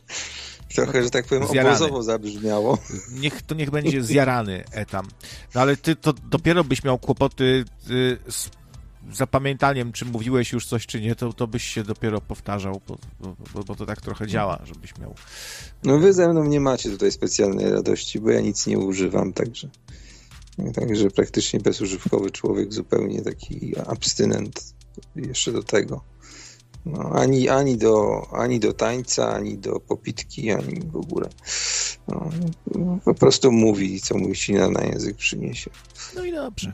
trochę, 0.75 1.03
że 1.03 1.09
tak 1.09 1.25
powiem, 1.25 1.47
zjarany. 1.47 1.75
obozowo 1.75 2.03
zabrzmiało. 2.03 2.77
Niech, 3.11 3.41
to 3.41 3.55
niech 3.55 3.69
będzie 3.69 4.03
zjarany 4.03 4.63
etam. 4.71 5.07
No 5.55 5.61
ale 5.61 5.77
ty 5.77 5.95
to 5.95 6.13
dopiero 6.13 6.63
byś 6.63 6.83
miał 6.83 6.97
kłopoty 6.97 7.65
y, 7.89 8.17
z 8.29 8.49
zapamiętaniem, 9.13 9.91
czy 9.91 10.05
mówiłeś 10.05 10.51
już 10.51 10.65
coś, 10.65 10.85
czy 10.85 11.01
nie, 11.01 11.15
to, 11.15 11.33
to 11.33 11.47
byś 11.47 11.63
się 11.63 11.83
dopiero 11.83 12.21
powtarzał, 12.21 12.81
bo, 12.87 12.97
bo, 13.19 13.63
bo 13.63 13.75
to 13.75 13.85
tak 13.85 14.01
trochę 14.01 14.27
działa, 14.27 14.61
żebyś 14.65 14.97
miał. 14.97 15.15
No 15.83 15.97
wy 15.97 16.13
ze 16.13 16.29
mną 16.29 16.43
nie 16.43 16.59
macie 16.59 16.89
tutaj 16.89 17.11
specjalnej 17.11 17.71
radości, 17.71 18.19
bo 18.19 18.29
ja 18.29 18.41
nic 18.41 18.67
nie 18.67 18.79
używam, 18.79 19.33
także. 19.33 19.69
Także 20.73 21.11
praktycznie 21.11 21.59
bezużywkowy 21.59 22.31
człowiek, 22.31 22.73
zupełnie 22.73 23.21
taki 23.21 23.79
abstynent 23.79 24.73
jeszcze 25.15 25.51
do 25.51 25.63
tego. 25.63 26.01
No, 26.91 27.11
ani, 27.13 27.49
ani, 27.49 27.77
do, 27.77 28.21
ani 28.31 28.59
do 28.59 28.73
tańca, 28.73 29.33
ani 29.33 29.57
do 29.57 29.79
popitki, 29.79 30.51
ani 30.51 30.81
w 30.81 30.95
ogóle. 30.95 31.29
No, 32.07 32.29
po 33.05 33.13
prostu 33.13 33.51
mówi, 33.51 34.01
co 34.01 34.17
mu 34.17 34.35
ślina 34.35 34.69
na 34.69 34.83
język 34.83 35.17
przyniesie. 35.17 35.71
No 36.15 36.23
i 36.23 36.31
dobrze. 36.31 36.71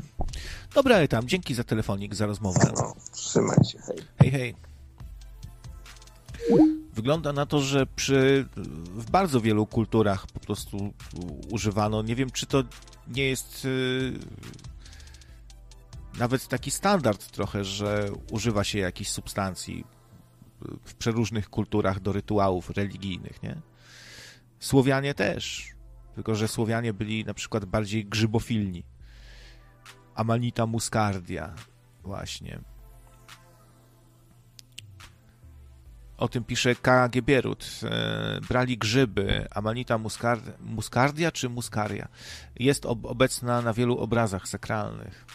Dobra, 0.76 1.08
tam, 1.08 1.28
dzięki 1.28 1.54
za 1.54 1.64
telefonik, 1.64 2.16
za 2.16 2.26
rozmowę. 2.26 2.72
No, 2.76 2.96
trzymajcie, 3.12 3.80
hej. 3.88 3.98
Hej, 4.18 4.32
hej. 4.32 4.56
Wygląda 6.94 7.34
na 7.34 7.46
to, 7.46 7.60
że 7.60 7.86
przy, 7.86 8.46
w 8.96 9.12
bardzo 9.12 9.42
wielu 9.42 9.66
kulturach 9.66 10.28
po 10.28 10.40
prostu 10.40 10.94
używano. 11.52 12.02
Nie 12.02 12.16
wiem, 12.16 12.30
czy 12.32 12.46
to 12.46 12.64
nie 13.08 13.30
jest 13.30 13.64
yy, 13.64 14.20
nawet 16.18 16.48
taki 16.48 16.72
standard 16.72 17.32
trochę, 17.32 17.66
że 17.66 18.10
używa 18.32 18.64
się 18.64 18.80
jakichś 18.80 19.10
substancji 19.10 19.86
w 20.86 20.96
przeróżnych 20.96 21.50
kulturach 21.50 22.00
do 22.00 22.12
rytuałów 22.12 22.70
religijnych, 22.70 23.44
nie? 23.44 23.62
Słowianie 24.60 25.14
też, 25.14 25.68
tylko 26.16 26.36
że 26.36 26.48
Słowianie 26.48 26.94
byli 26.94 27.26
na 27.26 27.34
przykład 27.34 27.66
bardziej 27.66 28.06
grzybofilni. 28.06 28.84
Amanita 30.16 30.66
muscardia, 30.66 31.54
właśnie. 32.04 32.60
O 36.18 36.28
tym 36.28 36.44
pisze 36.44 36.76
K.G. 36.76 37.22
Bierut. 37.22 37.80
E, 37.84 38.42
brali 38.50 38.78
grzyby. 38.78 39.48
Amanita 39.52 40.00
muscardia 40.60 41.32
czy 41.32 41.50
muscaria? 41.50 42.08
Jest 42.56 42.86
obecna 42.86 43.62
na 43.62 43.74
wielu 43.74 43.98
obrazach 43.98 44.48
sakralnych. 44.48 45.26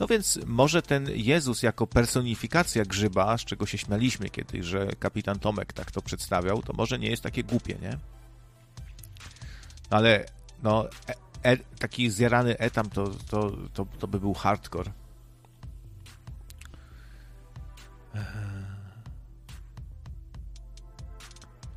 No 0.00 0.06
więc 0.06 0.38
może 0.46 0.82
ten 0.82 1.08
Jezus 1.14 1.62
jako 1.62 1.86
personifikacja 1.86 2.84
grzyba, 2.84 3.38
z 3.38 3.44
czego 3.44 3.66
się 3.66 3.78
śmialiśmy 3.78 4.30
kiedyś, 4.30 4.66
że 4.66 4.86
kapitan 4.98 5.38
Tomek 5.38 5.72
tak 5.72 5.90
to 5.90 6.02
przedstawiał, 6.02 6.62
to 6.62 6.72
może 6.72 6.98
nie 6.98 7.10
jest 7.10 7.22
takie 7.22 7.44
głupie, 7.44 7.74
nie? 7.82 7.98
Ale 9.90 10.26
no, 10.62 10.88
e, 11.08 11.14
e, 11.42 11.56
taki 11.56 12.10
zjarany 12.10 12.58
etam 12.58 12.90
to, 12.90 13.08
to, 13.28 13.56
to, 13.74 13.86
to 13.98 14.08
by 14.08 14.20
był 14.20 14.34
hardcore. 14.34 14.90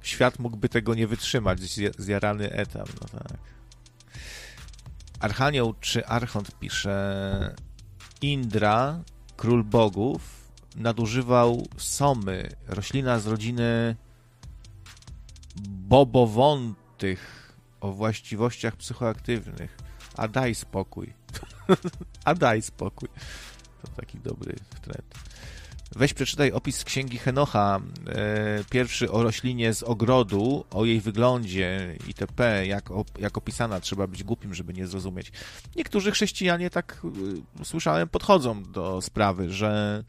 Świat 0.02 0.40
mógłby 0.40 0.70
tego 0.70 0.96
nie 0.96 1.08
wytrzymać, 1.08 1.60
zjarany 1.98 2.52
etam, 2.52 2.86
no 3.02 3.20
tak. 3.20 3.38
Archanioł 5.20 5.74
czy 5.80 6.06
Archont 6.06 6.60
pisze 6.60 7.56
Indra, 8.22 9.04
król 9.38 9.64
bogów, 9.64 10.52
nadużywał 10.76 11.68
somy, 11.78 12.50
roślina 12.68 13.20
z 13.20 13.28
rodziny 13.28 13.96
bobowontych 15.70 17.54
o 17.82 17.92
właściwościach 17.92 18.76
psychoaktywnych. 18.76 19.78
A 20.18 20.28
daj 20.28 20.56
spokój. 20.56 21.14
A 22.26 22.36
daj 22.36 22.62
spokój. 22.62 23.10
To 23.82 23.88
taki 23.88 24.20
dobry 24.20 24.56
trend. 24.82 25.16
Weź 25.96 26.14
przeczytaj 26.14 26.52
opis 26.52 26.78
z 26.78 26.84
księgi 26.84 27.18
Henocha, 27.18 27.80
e, 28.08 28.64
pierwszy 28.70 29.12
o 29.12 29.24
roślinie 29.24 29.74
z 29.74 29.84
ogrodu, 29.84 30.66
o 30.72 30.86
jej 30.86 31.02
wyglądzie 31.02 31.98
itp., 32.08 32.68
jak, 32.68 32.90
jak 33.20 33.38
opisana, 33.38 33.80
trzeba 33.80 34.08
być 34.08 34.24
głupim, 34.24 34.54
żeby 34.54 34.74
nie 34.74 34.88
zrozumieć. 34.88 35.32
Niektórzy 35.76 36.12
chrześcijanie, 36.12 36.70
tak 36.70 37.02
e, 37.62 37.66
słyszałem, 37.66 38.10
podchodzą 38.10 38.64
do 38.64 39.02
sprawy, 39.02 39.54
że 39.54 40.04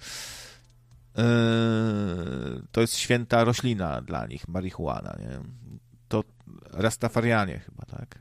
e, 1.18 1.22
to 2.72 2.80
jest 2.80 2.96
święta 2.96 3.44
roślina 3.44 4.00
dla 4.00 4.26
nich, 4.26 4.48
marihuana, 4.48 5.16
nie? 5.20 5.40
To 6.08 6.24
Rastafarianie 6.72 7.58
chyba, 7.58 7.84
tak? 7.84 8.18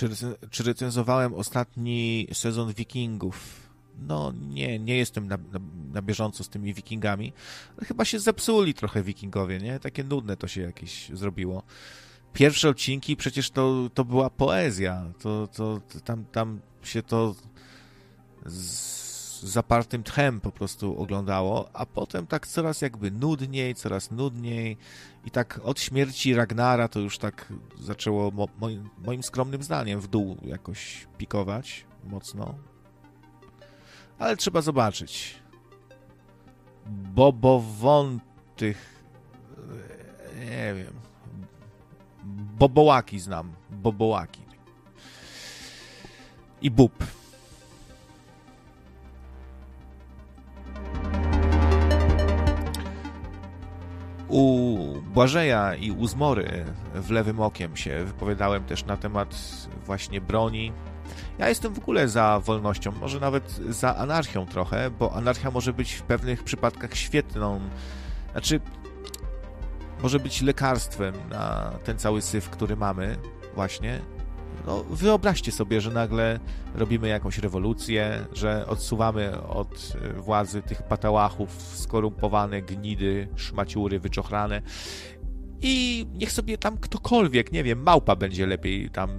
Czy, 0.00 0.08
czy 0.50 0.62
recenzowałem 0.62 1.34
ostatni 1.34 2.28
sezon 2.32 2.72
Wikingów? 2.72 3.70
No 3.98 4.32
nie, 4.48 4.78
nie 4.78 4.96
jestem 4.96 5.28
na, 5.28 5.36
na, 5.36 5.60
na, 5.92 6.02
bieżąco 6.02 6.44
z 6.44 6.48
tymi 6.48 6.74
Wikingami. 6.74 7.32
Chyba 7.82 8.04
się 8.04 8.18
zepsuli 8.18 8.74
trochę 8.74 9.02
Wikingowie, 9.02 9.58
nie? 9.58 9.78
Takie 9.78 10.04
nudne 10.04 10.36
to 10.36 10.48
się 10.48 10.60
jakieś 10.60 11.08
zrobiło. 11.08 11.62
Pierwsze 12.32 12.68
odcinki 12.68 13.16
przecież 13.16 13.50
to, 13.50 13.90
to 13.94 14.04
była 14.04 14.30
poezja. 14.30 15.12
To, 15.22 15.46
to, 15.46 15.80
to 15.92 16.00
tam, 16.00 16.24
tam 16.24 16.60
się 16.82 17.02
to 17.02 17.34
z, 18.46 19.09
zapartym 19.42 20.02
tchem 20.02 20.40
po 20.40 20.52
prostu 20.52 21.02
oglądało, 21.02 21.70
a 21.72 21.86
potem 21.86 22.26
tak 22.26 22.46
coraz 22.46 22.82
jakby 22.82 23.10
nudniej, 23.10 23.74
coraz 23.74 24.10
nudniej 24.10 24.76
i 25.24 25.30
tak 25.30 25.60
od 25.64 25.80
śmierci 25.80 26.34
Ragnara 26.34 26.88
to 26.88 27.00
już 27.00 27.18
tak 27.18 27.52
zaczęło 27.78 28.30
mo 28.30 28.48
moim, 28.58 28.90
moim 29.06 29.22
skromnym 29.22 29.62
zdaniem 29.62 30.00
w 30.00 30.08
dół 30.08 30.36
jakoś 30.42 31.06
pikować 31.18 31.84
mocno. 32.04 32.54
Ale 34.18 34.36
trzeba 34.36 34.60
zobaczyć. 34.60 35.40
Bobowątych 37.14 39.04
nie 40.40 40.74
wiem 40.74 41.10
Bobołaki 42.58 43.20
znam. 43.20 43.52
Bobołaki. 43.70 44.42
I 46.62 46.70
bób. 46.70 47.19
U 54.30 54.78
Błażeja 55.14 55.74
i 55.74 55.90
u 55.90 56.06
Zmory 56.06 56.64
w 56.94 57.10
lewym 57.10 57.40
okiem 57.40 57.76
się 57.76 58.04
wypowiadałem 58.04 58.64
też 58.64 58.84
na 58.84 58.96
temat 58.96 59.34
właśnie 59.86 60.20
broni. 60.20 60.72
Ja 61.38 61.48
jestem 61.48 61.74
w 61.74 61.78
ogóle 61.78 62.08
za 62.08 62.40
wolnością, 62.40 62.92
może 62.92 63.20
nawet 63.20 63.60
za 63.68 63.96
anarchią 63.96 64.46
trochę, 64.46 64.90
bo 64.90 65.12
anarchia 65.14 65.50
może 65.50 65.72
być 65.72 65.92
w 65.92 66.02
pewnych 66.02 66.44
przypadkach 66.44 66.94
świetną, 66.96 67.60
znaczy 68.32 68.60
może 70.02 70.20
być 70.20 70.42
lekarstwem 70.42 71.14
na 71.30 71.72
ten 71.84 71.98
cały 71.98 72.22
syf, 72.22 72.50
który 72.50 72.76
mamy 72.76 73.16
właśnie, 73.54 74.00
no, 74.66 74.84
wyobraźcie 74.90 75.52
sobie, 75.52 75.80
że 75.80 75.90
nagle 75.90 76.40
robimy 76.74 77.08
jakąś 77.08 77.38
rewolucję, 77.38 78.24
że 78.32 78.66
odsuwamy 78.66 79.42
od 79.42 79.92
e, 80.02 80.12
władzy 80.12 80.62
tych 80.62 80.82
patałachów 80.82 81.50
skorumpowane, 81.74 82.62
gnidy, 82.62 83.28
szmaciury, 83.36 84.00
wyczochrane 84.00 84.62
i 85.62 86.06
niech 86.14 86.32
sobie 86.32 86.58
tam 86.58 86.78
ktokolwiek, 86.78 87.52
nie 87.52 87.64
wiem, 87.64 87.82
małpa 87.82 88.16
będzie 88.16 88.46
lepiej 88.46 88.90
tam 88.90 89.10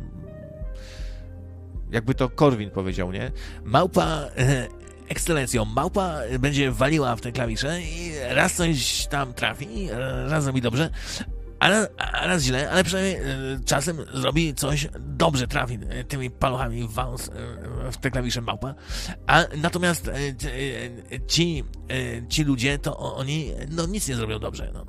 jakby 1.91 2.15
to 2.15 2.29
Korwin 2.29 2.69
powiedział, 2.69 3.11
nie? 3.11 3.31
Małpa, 3.63 4.05
e, 4.37 4.67
ekscelencją, 5.09 5.65
małpa 5.65 6.17
będzie 6.39 6.71
waliła 6.71 7.15
w 7.15 7.21
te 7.21 7.31
klawisze 7.31 7.81
i 7.81 8.11
raz 8.29 8.53
coś 8.53 9.07
tam 9.07 9.33
trafi, 9.33 9.89
raz 10.27 10.43
zrobi 10.43 10.61
dobrze, 10.61 10.89
a 11.61 11.87
a 11.97 12.27
raz 12.27 12.43
źle, 12.43 12.71
ale 12.71 12.83
przynajmniej 12.83 13.15
e, 13.15 13.59
czasem 13.65 13.97
zrobi 14.13 14.53
coś 14.53 14.87
dobrze, 14.99 15.47
trafi 15.47 15.79
e, 15.89 16.03
tymi 16.03 16.29
paluchami 16.29 16.87
wąs, 16.87 17.29
e, 17.29 17.91
w 17.91 17.97
te 17.97 18.11
klawisze 18.11 18.41
małpa. 18.41 18.75
A 19.27 19.43
natomiast 19.57 20.11
ci, 21.27 21.63
ci 22.29 22.43
ludzie, 22.43 22.79
to 22.79 23.15
oni 23.15 23.51
no, 23.69 23.85
nic 23.85 24.07
nie 24.07 24.15
zrobią 24.15 24.39
dobrze. 24.39 24.71
No. 24.73 24.85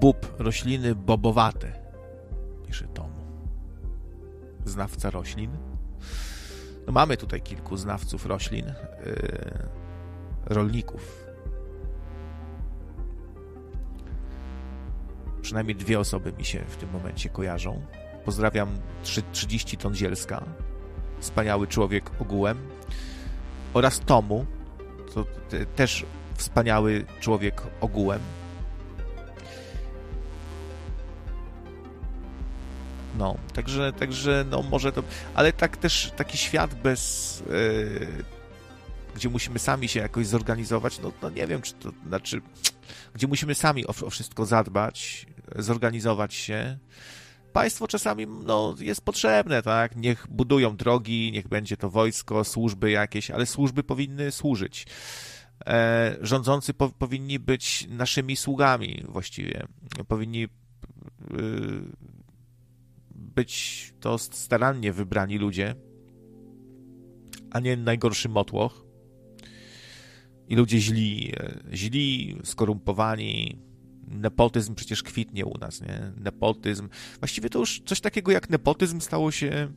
Bób, 0.00 0.34
rośliny 0.38 0.94
bobowate, 0.94 1.72
pisze 2.66 2.88
Tomu. 2.88 3.20
Znawca 4.64 5.10
roślin. 5.10 5.50
No, 6.86 6.92
mamy 6.92 7.16
tutaj 7.16 7.42
kilku 7.42 7.76
znawców 7.76 8.26
roślin, 8.26 8.72
rolników 10.46 11.19
Przynajmniej 15.42 15.76
dwie 15.76 16.00
osoby 16.00 16.32
mi 16.32 16.44
się 16.44 16.64
w 16.68 16.76
tym 16.76 16.90
momencie 16.90 17.28
kojarzą. 17.28 17.82
Pozdrawiam 18.24 18.68
30 19.32 19.76
ton 19.76 19.94
Zielska, 19.94 20.44
wspaniały 21.20 21.66
człowiek 21.66 22.10
ogółem, 22.20 22.58
oraz 23.74 24.00
Tomu, 24.00 24.46
to 25.14 25.26
też 25.76 26.06
wspaniały 26.34 27.04
człowiek 27.20 27.62
ogółem. 27.80 28.20
No, 33.18 33.36
także, 33.54 33.92
także, 33.92 34.44
no 34.50 34.62
może 34.62 34.92
to, 34.92 35.02
ale 35.34 35.52
tak 35.52 35.76
też 35.76 36.12
taki 36.16 36.38
świat 36.38 36.74
bez, 36.74 37.42
yy, 37.50 38.24
gdzie 39.14 39.28
musimy 39.28 39.58
sami 39.58 39.88
się 39.88 40.00
jakoś 40.00 40.26
zorganizować, 40.26 40.98
no, 41.00 41.12
no 41.22 41.30
nie 41.30 41.46
wiem, 41.46 41.62
czy 41.62 41.72
to, 41.74 41.90
znaczy, 42.08 42.40
gdzie 43.14 43.26
musimy 43.26 43.54
sami 43.54 43.86
o, 43.86 43.94
o 44.06 44.10
wszystko 44.10 44.46
zadbać, 44.46 45.26
zorganizować 45.56 46.34
się. 46.34 46.78
Państwo 47.52 47.88
czasami 47.88 48.26
no, 48.26 48.74
jest 48.80 49.04
potrzebne, 49.04 49.62
tak? 49.62 49.96
Niech 49.96 50.26
budują 50.30 50.76
drogi, 50.76 51.30
niech 51.32 51.48
będzie 51.48 51.76
to 51.76 51.90
wojsko, 51.90 52.44
służby 52.44 52.90
jakieś, 52.90 53.30
ale 53.30 53.46
służby 53.46 53.82
powinny 53.82 54.30
służyć. 54.30 54.86
E, 55.66 56.16
rządzący 56.20 56.74
po, 56.74 56.88
powinni 56.88 57.38
być 57.38 57.86
naszymi 57.88 58.36
sługami 58.36 59.04
właściwie. 59.08 59.66
Powinni 60.08 60.44
y, 60.44 60.48
być 63.14 63.92
to 64.00 64.18
starannie 64.18 64.92
wybrani 64.92 65.38
ludzie, 65.38 65.74
a 67.50 67.60
nie 67.60 67.76
najgorszy 67.76 68.28
motłoch. 68.28 68.84
I 70.48 70.56
ludzie 70.56 70.78
źli, 70.78 71.32
e, 71.36 71.60
źli, 71.72 72.38
skorumpowani, 72.44 73.58
nepotyzm 74.10 74.74
przecież 74.74 75.02
kwitnie 75.02 75.46
u 75.46 75.58
nas, 75.58 75.80
nie? 75.80 76.12
Nepotyzm. 76.16 76.88
Właściwie 77.18 77.50
to 77.50 77.58
już 77.58 77.82
coś 77.86 78.00
takiego 78.00 78.32
jak 78.32 78.50
nepotyzm 78.50 79.00
stało 79.00 79.30
się 79.30 79.72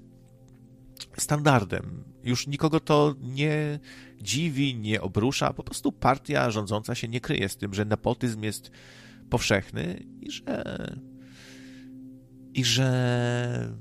standardem. 1.18 2.04
Już 2.24 2.48
nikogo 2.48 2.80
to 2.80 3.16
nie 3.22 3.80
dziwi, 4.22 4.76
nie 4.76 5.02
obrusza. 5.02 5.54
Po 5.54 5.64
prostu 5.64 5.92
partia 5.92 6.52
rządząca 6.52 6.96
się 6.96 7.08
nie 7.08 7.22
kryje 7.22 7.50
z 7.50 7.58
tym, 7.58 7.74
że 7.74 7.86
nepotyzm 7.86 8.44
jest 8.44 8.72
powszechny 9.30 10.06
i 10.22 10.32
że 10.32 10.64
i 12.54 12.66
że 12.66 13.74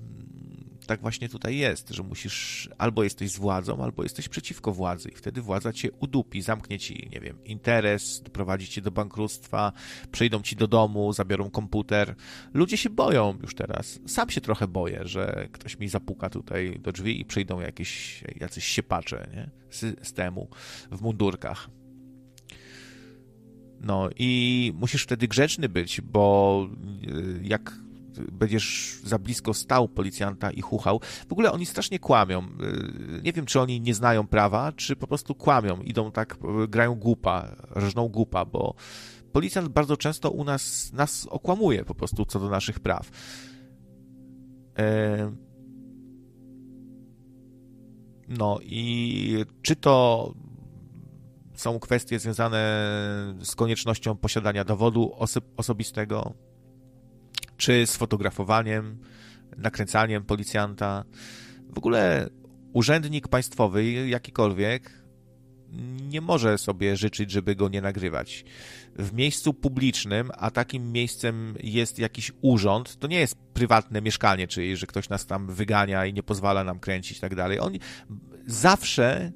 tak 0.87 1.01
właśnie 1.01 1.29
tutaj 1.29 1.57
jest, 1.57 1.91
że 1.91 2.03
musisz 2.03 2.69
albo 2.79 3.05
jesteś 3.05 3.31
z 3.31 3.39
władzą, 3.39 3.85
albo 3.85 4.03
jesteś 4.03 4.29
przeciwko 4.29 4.73
władzy 4.73 5.09
i 5.09 5.15
wtedy 5.15 5.43
władza 5.43 5.73
cię 5.73 5.93
udupi, 5.93 6.43
zamknie 6.43 6.79
ci, 6.79 7.09
nie 7.13 7.21
wiem, 7.21 7.45
interes, 7.45 8.23
doprowadzi 8.23 8.69
cię 8.69 8.81
do 8.81 8.91
bankructwa, 8.91 9.73
przyjdą 10.13 10.43
ci 10.43 10.57
do 10.57 10.67
domu, 10.67 11.13
zabiorą 11.13 11.51
komputer. 11.51 12.15
Ludzie 12.55 12.77
się 12.77 12.91
boją 12.91 13.39
już 13.43 13.55
teraz. 13.55 14.01
Sam 14.07 14.31
się 14.31 14.41
trochę 14.41 14.69
boję, 14.69 15.01
że 15.05 15.49
ktoś 15.53 15.79
mi 15.79 15.89
zapuka 15.89 16.31
tutaj 16.31 16.81
do 16.81 16.93
drzwi 16.93 17.21
i 17.21 17.25
przyjdą 17.25 17.61
jakieś, 17.61 18.23
jacyś 18.41 18.65
siepacze, 18.65 19.29
nie? 19.35 19.51
Systemu 19.71 20.49
w 20.91 21.01
mundurkach. 21.01 21.71
No 23.81 24.09
i 24.19 24.73
musisz 24.75 25.03
wtedy 25.03 25.29
grzeczny 25.29 25.69
być, 25.69 26.01
bo 26.01 26.69
y, 27.09 27.41
jak 27.43 27.82
będziesz 28.33 28.99
za 29.05 29.19
blisko 29.19 29.55
stał 29.55 29.89
policjanta 29.89 30.51
i 30.51 30.61
chuchał. 30.61 31.01
W 31.29 31.33
ogóle 31.33 31.53
oni 31.53 31.67
strasznie 31.67 31.99
kłamią. 31.99 32.43
Y, 32.43 33.23
nie 33.23 33.33
wiem, 33.33 33.47
czy 33.47 33.61
oni 33.61 33.81
nie 33.81 33.95
znają 33.95 34.27
prawa, 34.27 34.73
czy 34.73 34.97
po 34.97 35.07
prostu 35.07 35.35
kłamią. 35.35 35.81
Idą 35.81 36.13
tak, 36.13 36.37
y, 36.65 36.69
grają 36.69 36.95
głupa, 36.95 37.57
rżną 37.77 38.09
głupa, 38.09 38.45
bo 38.45 38.75
policjant 39.33 39.69
bardzo 39.69 39.97
często 39.97 40.31
u 40.31 40.45
nas, 40.45 40.93
nas 40.93 41.27
okłamuje 41.31 41.85
po 41.85 41.95
prostu 41.95 42.25
co 42.25 42.41
do 42.41 42.49
naszych 42.49 42.81
praw. 42.81 43.11
E, 44.79 45.33
no 48.29 48.59
i 48.63 49.45
czy 49.63 49.77
to 49.77 50.35
są 51.55 51.79
kwestie 51.79 52.19
związane 52.19 52.59
z 53.43 53.55
koniecznością 53.55 54.17
posiadania 54.17 54.65
dowodu 54.65 55.13
osobistego, 55.57 56.35
czy 57.63 57.87
z 57.87 57.97
fotografowaniem, 57.97 58.99
nakręcaniem 59.57 60.25
policjanta. 60.25 61.05
W 61.69 61.79
ogóle 61.79 62.29
urzędnik 62.73 63.29
państwowy, 63.29 63.85
jakikolwiek, 64.09 65.03
nie 66.01 66.21
może 66.21 66.59
sobie 66.59 66.97
życzyć, 66.97 67.31
żeby 67.31 67.55
go 67.55 67.69
nie 67.69 67.81
nagrywać. 67.81 68.45
W 68.97 69.13
miejscu 69.13 69.55
publicznym, 69.55 70.31
a 70.39 70.51
takim 70.51 70.93
miejscem 70.93 71.55
jest 71.63 71.99
jakiś 71.99 72.33
urząd, 72.41 72.99
to 72.99 73.07
nie 73.07 73.21
jest 73.21 73.37
prywatne 73.55 74.03
mieszkanie, 74.03 74.49
czyli 74.49 74.77
że 74.77 74.87
ktoś 74.87 75.09
nas 75.09 75.27
tam 75.27 75.47
wygania 75.47 76.07
i 76.07 76.13
nie 76.13 76.23
pozwala 76.23 76.65
nam 76.65 76.81
kręcić 76.81 77.19
i 77.19 77.21
tak 77.21 77.35
dalej. 77.35 77.61
Oni 77.61 77.81
zawsze 78.47 79.33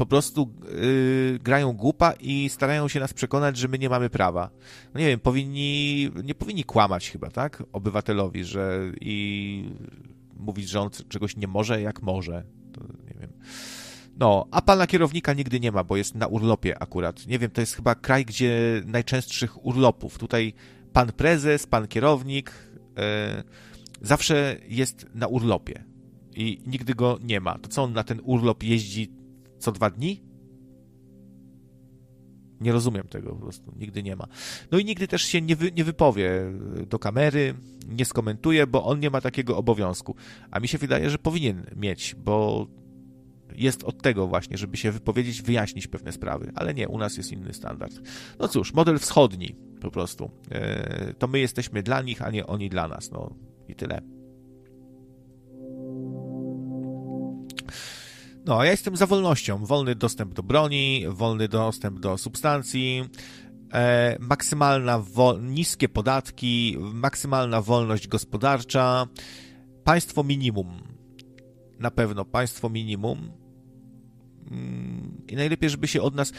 po 0.00 0.06
prostu 0.06 0.54
yy, 0.82 1.38
grają 1.38 1.72
głupa 1.72 2.12
i 2.12 2.48
starają 2.48 2.88
się 2.88 3.00
nas 3.00 3.12
przekonać, 3.12 3.56
że 3.56 3.68
my 3.68 3.78
nie 3.78 3.88
mamy 3.88 4.10
prawa. 4.10 4.50
No 4.94 5.00
nie 5.00 5.06
wiem, 5.06 5.20
powinni, 5.20 6.10
nie 6.24 6.34
powinni 6.34 6.64
kłamać 6.64 7.10
chyba, 7.10 7.30
tak? 7.30 7.62
Obywatelowi, 7.72 8.44
że 8.44 8.92
i 9.00 9.64
mówić, 10.36 10.68
że 10.68 10.80
on 10.80 10.90
czegoś 11.08 11.36
nie 11.36 11.46
może, 11.46 11.82
jak 11.82 12.02
może. 12.02 12.44
To 12.72 12.80
nie 12.80 13.20
wiem. 13.20 13.32
No, 14.18 14.46
a 14.50 14.62
pana 14.62 14.86
kierownika 14.86 15.32
nigdy 15.32 15.60
nie 15.60 15.72
ma, 15.72 15.84
bo 15.84 15.96
jest 15.96 16.14
na 16.14 16.26
urlopie 16.26 16.82
akurat. 16.82 17.26
Nie 17.26 17.38
wiem, 17.38 17.50
to 17.50 17.60
jest 17.60 17.76
chyba 17.76 17.94
kraj, 17.94 18.24
gdzie 18.24 18.82
najczęstszych 18.86 19.66
urlopów. 19.66 20.18
Tutaj 20.18 20.52
pan 20.92 21.12
prezes, 21.12 21.66
pan 21.66 21.88
kierownik 21.88 22.52
yy, 22.96 23.02
zawsze 24.02 24.56
jest 24.68 25.06
na 25.14 25.26
urlopie 25.26 25.84
i 26.34 26.60
nigdy 26.66 26.94
go 26.94 27.18
nie 27.22 27.40
ma. 27.40 27.58
To 27.58 27.68
co 27.68 27.82
on 27.82 27.92
na 27.92 28.04
ten 28.04 28.20
urlop 28.24 28.62
jeździ 28.62 29.19
co 29.60 29.72
dwa 29.72 29.90
dni? 29.90 30.22
Nie 32.60 32.72
rozumiem 32.72 33.08
tego 33.08 33.34
po 33.34 33.40
prostu, 33.40 33.72
nigdy 33.76 34.02
nie 34.02 34.16
ma. 34.16 34.26
No 34.70 34.78
i 34.78 34.84
nigdy 34.84 35.08
też 35.08 35.22
się 35.22 35.40
nie, 35.40 35.56
wy, 35.56 35.72
nie 35.72 35.84
wypowie 35.84 36.52
do 36.88 36.98
kamery, 36.98 37.54
nie 37.88 38.04
skomentuje, 38.04 38.66
bo 38.66 38.84
on 38.84 39.00
nie 39.00 39.10
ma 39.10 39.20
takiego 39.20 39.56
obowiązku. 39.56 40.14
A 40.50 40.60
mi 40.60 40.68
się 40.68 40.78
wydaje, 40.78 41.10
że 41.10 41.18
powinien 41.18 41.66
mieć, 41.76 42.14
bo 42.14 42.66
jest 43.56 43.84
od 43.84 44.02
tego 44.02 44.26
właśnie, 44.26 44.58
żeby 44.58 44.76
się 44.76 44.92
wypowiedzieć, 44.92 45.42
wyjaśnić 45.42 45.86
pewne 45.86 46.12
sprawy, 46.12 46.52
ale 46.54 46.74
nie, 46.74 46.88
u 46.88 46.98
nas 46.98 47.16
jest 47.16 47.32
inny 47.32 47.54
standard. 47.54 48.00
No 48.38 48.48
cóż, 48.48 48.74
model 48.74 48.98
wschodni 48.98 49.56
po 49.80 49.90
prostu. 49.90 50.30
E, 50.50 51.14
to 51.14 51.28
my 51.28 51.38
jesteśmy 51.38 51.82
dla 51.82 52.02
nich, 52.02 52.22
a 52.22 52.30
nie 52.30 52.46
oni 52.46 52.68
dla 52.68 52.88
nas. 52.88 53.10
No 53.10 53.34
i 53.68 53.74
tyle. 53.74 54.19
No, 58.46 58.64
ja 58.64 58.70
jestem 58.70 58.96
za 58.96 59.06
wolnością. 59.06 59.64
Wolny 59.66 59.94
dostęp 59.94 60.34
do 60.34 60.42
broni, 60.42 61.04
wolny 61.08 61.48
dostęp 61.48 62.00
do 62.00 62.18
substancji, 62.18 63.04
e, 63.72 64.16
maksymalna 64.20 64.98
wo- 64.98 65.38
niskie 65.38 65.88
podatki, 65.88 66.76
maksymalna 66.80 67.62
wolność 67.62 68.08
gospodarcza, 68.08 69.06
państwo 69.84 70.24
minimum. 70.24 70.82
Na 71.78 71.90
pewno 71.90 72.24
państwo 72.24 72.68
minimum. 72.68 73.32
Mm, 74.50 75.22
I 75.28 75.36
najlepiej, 75.36 75.70
żeby 75.70 75.88
się 75.88 76.02
od 76.02 76.14
nas. 76.14 76.32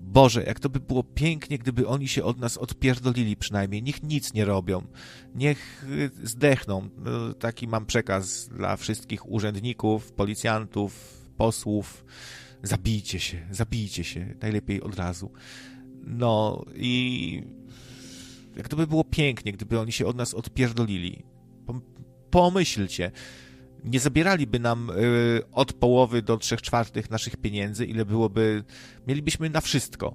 Boże, 0.00 0.42
jak 0.44 0.60
to 0.60 0.68
by 0.68 0.80
było 0.80 1.02
pięknie, 1.04 1.58
gdyby 1.58 1.86
oni 1.88 2.08
się 2.08 2.24
od 2.24 2.38
nas 2.38 2.58
odpierdolili 2.58 3.36
przynajmniej. 3.36 3.82
Niech 3.82 4.02
nic 4.02 4.34
nie 4.34 4.44
robią. 4.44 4.82
Niech 5.34 5.84
y, 5.88 6.10
zdechną. 6.22 6.88
No, 6.98 7.34
taki 7.34 7.68
mam 7.68 7.86
przekaz 7.86 8.48
dla 8.48 8.76
wszystkich 8.76 9.30
urzędników, 9.30 10.12
policjantów, 10.12 11.17
posłów. 11.38 12.04
Zabijcie 12.62 13.20
się, 13.20 13.46
zabijcie 13.50 14.04
się, 14.04 14.34
najlepiej 14.42 14.82
od 14.82 14.94
razu. 14.94 15.32
No 16.04 16.64
i 16.74 17.42
jak 18.56 18.68
to 18.68 18.76
by 18.76 18.86
było 18.86 19.04
pięknie, 19.04 19.52
gdyby 19.52 19.80
oni 19.80 19.92
się 19.92 20.06
od 20.06 20.16
nas 20.16 20.34
odpierdolili. 20.34 21.22
Pomyślcie, 22.30 23.10
nie 23.84 24.00
zabieraliby 24.00 24.58
nam 24.58 24.90
y, 24.90 25.42
od 25.52 25.72
połowy 25.72 26.22
do 26.22 26.36
trzech 26.36 26.62
czwartych 26.62 27.10
naszych 27.10 27.36
pieniędzy, 27.36 27.86
ile 27.86 28.04
byłoby, 28.04 28.64
mielibyśmy 29.06 29.50
na 29.50 29.60
wszystko. 29.60 30.14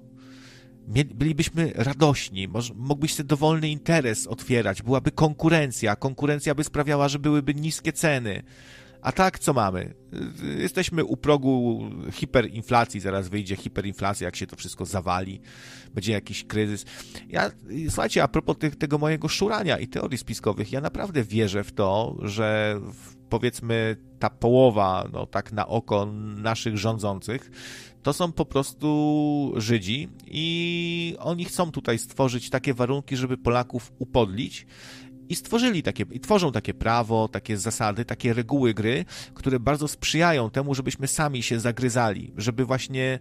Bylibyśmy 1.16 1.72
radośni, 1.76 2.48
mógłbyś 2.76 3.14
sobie 3.14 3.28
dowolny 3.28 3.70
interes 3.70 4.28
otwierać, 4.28 4.82
byłaby 4.82 5.12
konkurencja, 5.12 5.96
konkurencja 5.96 6.56
by 6.56 6.64
sprawiała, 6.64 7.08
że 7.08 7.20
byłyby 7.20 7.54
niskie 7.54 7.94
ceny. 7.94 8.44
A 9.04 9.12
tak, 9.12 9.40
co 9.40 9.54
mamy? 9.54 9.94
Jesteśmy 10.58 11.04
u 11.06 11.18
progu 11.18 11.90
hiperinflacji, 12.12 13.00
zaraz 13.00 13.30
wyjdzie 13.30 13.56
hiperinflacja, 13.56 14.26
jak 14.26 14.36
się 14.36 14.48
to 14.48 14.56
wszystko 14.56 14.86
zawali, 14.86 15.42
będzie 15.94 16.12
jakiś 16.12 16.44
kryzys. 16.44 16.86
Ja, 17.30 17.52
słuchajcie, 17.90 18.24
a 18.24 18.28
propos 18.28 18.56
tego 18.80 18.98
mojego 18.98 19.28
szurania 19.28 19.80
i 19.80 19.88
teorii 19.88 20.18
spiskowych, 20.18 20.72
ja 20.72 20.82
naprawdę 20.82 21.24
wierzę 21.24 21.64
w 21.64 21.72
to, 21.72 22.18
że 22.22 22.80
powiedzmy 23.30 23.98
ta 24.20 24.30
połowa, 24.30 25.10
no 25.14 25.26
tak 25.26 25.52
na 25.52 25.68
oko 25.68 26.06
naszych 26.36 26.78
rządzących, 26.78 27.52
to 28.04 28.14
są 28.14 28.32
po 28.32 28.46
prostu 28.46 29.54
Żydzi 29.58 30.10
i 30.28 31.16
oni 31.20 31.46
chcą 31.46 31.72
tutaj 31.72 32.00
stworzyć 32.00 32.50
takie 32.50 32.74
warunki, 32.74 33.18
żeby 33.18 33.38
Polaków 33.38 33.92
upodlić 34.00 34.66
i 35.30 35.36
stworzyli 35.36 35.84
takie, 35.84 36.06
i 36.12 36.20
tworzą 36.20 36.52
takie 36.52 36.74
prawo, 36.74 37.28
takie 37.28 37.58
zasady, 37.58 38.06
takie 38.06 38.34
reguły 38.34 38.74
gry, 38.74 39.06
które 39.34 39.60
bardzo 39.60 39.88
sprzyjają 39.88 40.50
temu, 40.50 40.76
żebyśmy 40.76 41.08
sami 41.08 41.44
się 41.44 41.60
zagryzali, 41.60 42.34
żeby 42.38 42.66
właśnie 42.66 43.20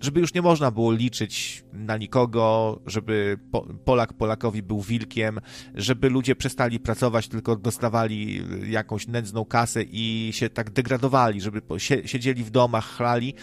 żeby 0.00 0.20
już 0.20 0.34
nie 0.34 0.42
można 0.42 0.70
było 0.70 0.92
liczyć 0.92 1.64
na 1.72 1.96
nikogo, 1.96 2.80
żeby 2.86 3.38
Polak 3.84 4.12
Polakowi 4.12 4.62
był 4.62 4.80
wilkiem, 4.80 5.40
żeby 5.74 6.08
ludzie 6.08 6.36
przestali 6.36 6.80
pracować, 6.80 7.28
tylko 7.28 7.56
dostawali 7.56 8.42
jakąś 8.70 9.06
nędzną 9.06 9.44
kasę 9.44 9.82
i 9.82 10.30
się 10.32 10.50
tak 10.50 10.70
degradowali, 10.70 11.40
żeby 11.40 11.62
siedzieli 12.04 12.44
w 12.44 12.50
domach, 12.50 12.84
chlali. 12.96 13.34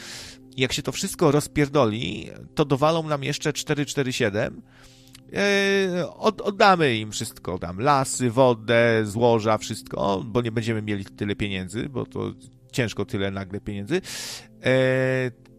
Jak 0.58 0.74
się 0.74 0.82
to 0.82 0.92
wszystko 0.92 1.32
rozpierdoli, 1.32 2.30
to 2.56 2.66
dowalą 2.66 3.04
nam 3.04 3.24
jeszcze 3.24 3.54
447 3.54 4.62
E, 4.62 4.95
od, 6.18 6.42
oddamy 6.42 6.96
im 6.96 7.12
wszystko, 7.12 7.58
dam 7.58 7.80
lasy, 7.80 8.32
wodę, 8.32 9.06
złoża, 9.06 9.58
wszystko, 9.58 10.24
bo 10.26 10.42
nie 10.42 10.52
będziemy 10.52 10.82
mieli 10.82 11.06
tyle 11.06 11.36
pieniędzy, 11.36 11.90
bo 11.90 12.06
to 12.06 12.34
ciężko 12.72 13.06
tyle 13.06 13.32
nagle 13.32 13.62
pieniędzy. 13.62 14.02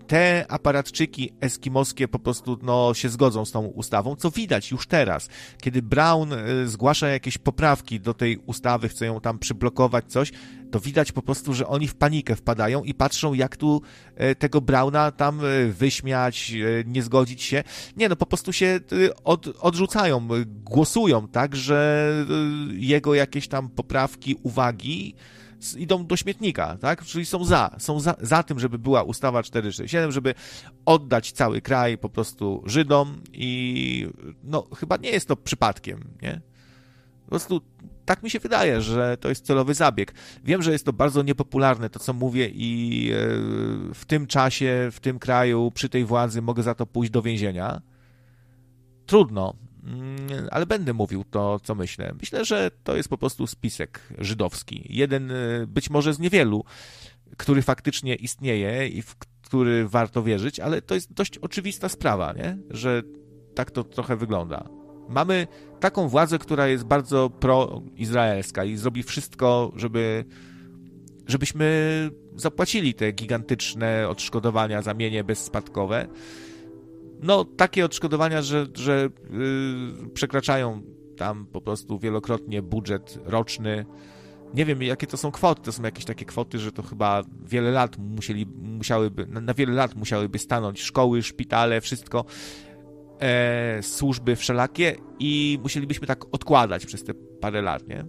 Te 0.06 0.46
aparatczyki 0.48 1.32
eskimoskie 1.40 2.08
po 2.08 2.18
prostu 2.18 2.58
no, 2.62 2.94
się 2.94 3.08
zgodzą 3.08 3.44
z 3.44 3.52
tą 3.52 3.66
ustawą, 3.66 4.16
co 4.16 4.30
widać 4.30 4.70
już 4.70 4.86
teraz. 4.86 5.28
Kiedy 5.62 5.82
Brown 5.82 6.32
e, 6.32 6.66
zgłasza 6.66 7.08
jakieś 7.08 7.38
poprawki 7.38 8.00
do 8.00 8.14
tej 8.14 8.38
ustawy, 8.38 8.88
chce 8.88 9.06
ją 9.06 9.20
tam 9.20 9.38
przyblokować 9.38 10.04
coś, 10.08 10.32
to 10.70 10.80
widać 10.80 11.12
po 11.12 11.22
prostu, 11.22 11.54
że 11.54 11.66
oni 11.66 11.88
w 11.88 11.94
panikę 11.94 12.36
wpadają 12.36 12.84
i 12.84 12.94
patrzą, 12.94 13.34
jak 13.34 13.56
tu 13.56 13.82
e, 14.16 14.34
tego 14.34 14.60
Brauna 14.60 15.10
tam 15.10 15.40
e, 15.40 15.66
wyśmiać, 15.66 16.52
nie 16.86 17.02
zgodzić 17.02 17.42
się. 17.42 17.64
Nie, 17.96 18.08
no 18.08 18.16
po 18.16 18.26
prostu 18.26 18.52
się 18.52 18.80
od, 19.24 19.46
odrzucają, 19.60 20.28
głosują 20.46 21.28
tak, 21.28 21.56
że 21.56 22.10
jego 22.72 23.14
jakieś 23.14 23.48
tam 23.48 23.68
poprawki, 23.68 24.36
uwagi 24.42 25.14
idą 25.76 26.06
do 26.06 26.16
śmietnika, 26.16 26.76
tak? 26.80 27.04
Czyli 27.04 27.26
są 27.26 27.44
za, 27.44 27.70
są 27.78 28.00
za, 28.00 28.16
za 28.20 28.42
tym, 28.42 28.60
żeby 28.60 28.78
była 28.78 29.02
ustawa 29.02 29.42
467, 29.42 30.12
żeby 30.12 30.34
oddać 30.84 31.32
cały 31.32 31.60
kraj 31.60 31.98
po 31.98 32.08
prostu 32.08 32.62
Żydom 32.66 33.22
i 33.32 34.08
no 34.44 34.66
chyba 34.76 34.96
nie 34.96 35.10
jest 35.10 35.28
to 35.28 35.36
przypadkiem, 35.36 36.04
nie? 36.22 36.40
Po 37.24 37.30
prostu 37.30 37.60
tak 38.04 38.22
mi 38.22 38.30
się 38.30 38.38
wydaje, 38.38 38.80
że 38.80 39.16
to 39.20 39.28
jest 39.28 39.46
celowy 39.46 39.74
zabieg. 39.74 40.14
Wiem, 40.44 40.62
że 40.62 40.72
jest 40.72 40.84
to 40.84 40.92
bardzo 40.92 41.22
niepopularne, 41.22 41.90
to 41.90 41.98
co 41.98 42.12
mówię, 42.12 42.50
i 42.54 43.10
e, 43.12 43.16
w 43.94 44.04
tym 44.06 44.26
czasie, 44.26 44.88
w 44.92 45.00
tym 45.00 45.18
kraju, 45.18 45.70
przy 45.70 45.88
tej 45.88 46.04
władzy 46.04 46.42
mogę 46.42 46.62
za 46.62 46.74
to 46.74 46.86
pójść 46.86 47.12
do 47.12 47.22
więzienia. 47.22 47.82
Trudno, 49.06 49.54
ale 50.50 50.66
będę 50.66 50.92
mówił 50.92 51.24
to, 51.24 51.60
co 51.60 51.74
myślę. 51.74 52.14
Myślę, 52.20 52.44
że 52.44 52.70
to 52.84 52.96
jest 52.96 53.08
po 53.08 53.18
prostu 53.18 53.46
spisek 53.46 54.00
żydowski. 54.18 54.86
Jeden 54.88 55.30
y, 55.30 55.66
być 55.66 55.90
może 55.90 56.14
z 56.14 56.18
niewielu, 56.18 56.64
który 57.36 57.62
faktycznie 57.62 58.14
istnieje 58.14 58.88
i 58.88 59.02
w 59.02 59.16
który 59.46 59.88
warto 59.88 60.22
wierzyć, 60.22 60.60
ale 60.60 60.82
to 60.82 60.94
jest 60.94 61.12
dość 61.12 61.38
oczywista 61.38 61.88
sprawa, 61.88 62.32
nie? 62.32 62.58
że 62.70 63.02
tak 63.54 63.70
to 63.70 63.84
trochę 63.84 64.16
wygląda. 64.16 64.68
Mamy 65.08 65.46
taką 65.80 66.08
władzę, 66.08 66.38
która 66.38 66.66
jest 66.66 66.84
bardzo 66.84 67.30
proizraelska 67.30 68.64
i 68.64 68.76
zrobi 68.76 69.02
wszystko, 69.02 69.72
żeby, 69.76 70.24
żebyśmy 71.26 72.10
zapłacili 72.36 72.94
te 72.94 73.12
gigantyczne 73.12 74.08
odszkodowania 74.08 74.82
za 74.82 74.94
mienie 74.94 75.24
bezspadkowe 75.24 76.08
no, 77.22 77.44
takie 77.44 77.84
odszkodowania, 77.84 78.43
że, 78.43 78.66
że 78.74 79.09
yy, 79.30 80.09
przekraczają 80.14 80.82
tam 81.16 81.47
po 81.47 81.60
prostu 81.60 81.98
wielokrotnie 81.98 82.62
budżet 82.62 83.18
roczny. 83.24 83.86
Nie 84.55 84.64
wiem, 84.64 84.82
jakie 84.82 85.06
to 85.06 85.16
są 85.16 85.30
kwoty. 85.30 85.62
To 85.62 85.72
są 85.72 85.82
jakieś 85.82 86.05
takie 86.05 86.24
kwoty, 86.24 86.59
że 86.59 86.72
to 86.72 86.82
chyba 86.82 87.22
wiele 87.47 87.70
lat 87.70 87.98
musieli, 87.98 88.47
musiałyby, 88.62 89.26
na, 89.26 89.40
na 89.40 89.55
wiele 89.55 89.72
lat 89.72 89.94
musiałyby 89.94 90.38
stanąć 90.38 90.80
szkoły, 90.80 91.22
szpitale, 91.22 91.80
wszystko, 91.80 92.24
e, 93.20 93.82
służby 93.82 94.36
wszelakie 94.36 94.97
i 95.18 95.59
musielibyśmy 95.62 96.06
tak 96.06 96.34
odkładać 96.34 96.86
przez 96.86 97.05
te 97.05 97.14
parę 97.14 97.62
lat, 97.62 97.88
nie? 97.88 98.06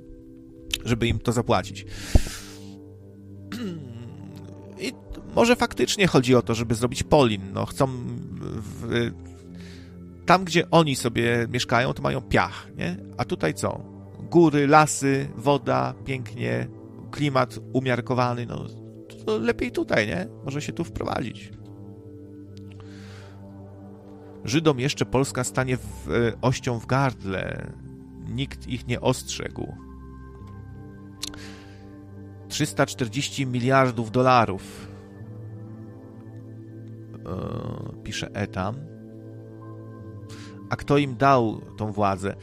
Żeby 0.86 1.08
im 1.08 1.20
to 1.20 1.32
zapłacić. 1.32 1.86
Może 5.38 5.56
faktycznie 5.56 6.08
chodzi 6.08 6.36
o 6.36 6.42
to, 6.42 6.56
żeby 6.56 6.76
zrobić 6.76 7.04
Polin. 7.04 7.42
No, 7.54 7.66
chcą. 7.66 7.88
W, 7.88 9.12
tam, 10.26 10.46
gdzie 10.46 10.70
oni 10.72 10.96
sobie 10.96 11.48
mieszkają, 11.50 11.94
to 11.94 12.02
mają 12.02 12.22
piach, 12.22 12.68
nie? 12.78 12.98
A 13.18 13.26
tutaj 13.26 13.54
co? 13.54 13.82
Góry, 14.20 14.68
lasy, 14.68 15.30
woda, 15.36 15.94
pięknie, 16.06 16.68
klimat 17.12 17.60
umiarkowany. 17.74 18.46
No, 18.46 18.66
to 19.26 19.38
lepiej 19.38 19.72
tutaj, 19.72 20.08
nie? 20.08 20.28
Może 20.46 20.62
się 20.62 20.74
tu 20.74 20.84
wprowadzić. 20.84 21.52
Żydom 24.46 24.80
jeszcze 24.80 25.06
Polska 25.06 25.44
stanie 25.44 25.78
w, 25.78 26.12
e, 26.12 26.42
ością 26.42 26.80
w 26.80 26.86
gardle. 26.86 27.72
Nikt 28.30 28.68
ich 28.68 28.88
nie 28.88 29.02
ostrzegł. 29.02 29.74
340 32.50 33.46
miliardów 33.46 34.12
dolarów. 34.12 34.87
E, 37.28 38.04
pisze 38.04 38.30
Etam. 38.34 38.76
A 40.70 40.76
kto 40.76 40.98
im 40.98 41.18
dał 41.18 41.62
tą 41.78 41.92
władzę? 41.92 42.36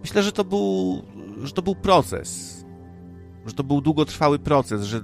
Myślę, 0.00 0.22
że 0.22 0.32
to 0.32 0.44
był, 0.44 1.02
że 1.42 1.52
to 1.52 1.62
był 1.62 1.74
proces. 1.74 2.58
Że 3.46 3.52
to 3.52 3.64
był 3.64 3.80
długotrwały 3.80 4.38
proces, 4.38 4.82
że 4.82 5.00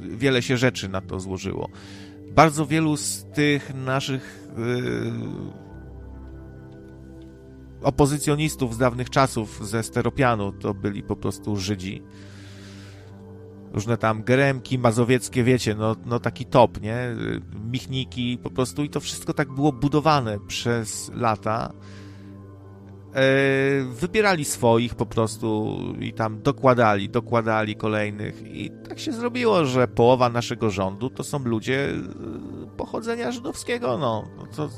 wiele 0.00 0.42
się 0.42 0.56
rzeczy 0.56 0.88
na 0.88 1.00
to 1.00 1.20
złożyło. 1.20 1.68
Bardzo 2.34 2.66
wielu 2.66 2.96
z 2.96 3.24
tych 3.34 3.74
naszych 3.74 4.48
yy, 4.56 5.12
opozycjonistów 7.82 8.74
z 8.74 8.78
dawnych 8.78 9.10
czasów 9.10 9.68
ze 9.68 9.82
Steropianu 9.82 10.52
to 10.52 10.74
byli 10.74 11.02
po 11.02 11.16
prostu 11.16 11.56
Żydzi. 11.56 12.02
Różne 13.72 13.96
tam 13.96 14.22
Geremki, 14.22 14.78
Mazowieckie, 14.78 15.44
wiecie, 15.44 15.74
no, 15.74 15.96
no 16.06 16.20
taki 16.20 16.46
top, 16.46 16.80
nie? 16.80 16.96
Michniki, 17.70 18.38
po 18.42 18.50
prostu 18.50 18.84
i 18.84 18.90
to 18.90 19.00
wszystko 19.00 19.32
tak 19.32 19.52
było 19.52 19.72
budowane 19.72 20.38
przez 20.46 21.10
lata. 21.14 21.72
E, 23.14 23.22
wybierali 23.84 24.44
swoich 24.44 24.94
po 24.94 25.06
prostu 25.06 25.78
i 26.00 26.12
tam 26.12 26.42
dokładali, 26.42 27.08
dokładali 27.08 27.76
kolejnych 27.76 28.42
i 28.42 28.70
tak 28.88 28.98
się 28.98 29.12
zrobiło, 29.12 29.64
że 29.64 29.88
połowa 29.88 30.28
naszego 30.28 30.70
rządu 30.70 31.10
to 31.10 31.24
są 31.24 31.44
ludzie 31.44 31.90
e, 31.90 32.76
pochodzenia 32.76 33.32
żydowskiego, 33.32 33.98
no. 33.98 34.24
no 34.38 34.46
to 34.56 34.68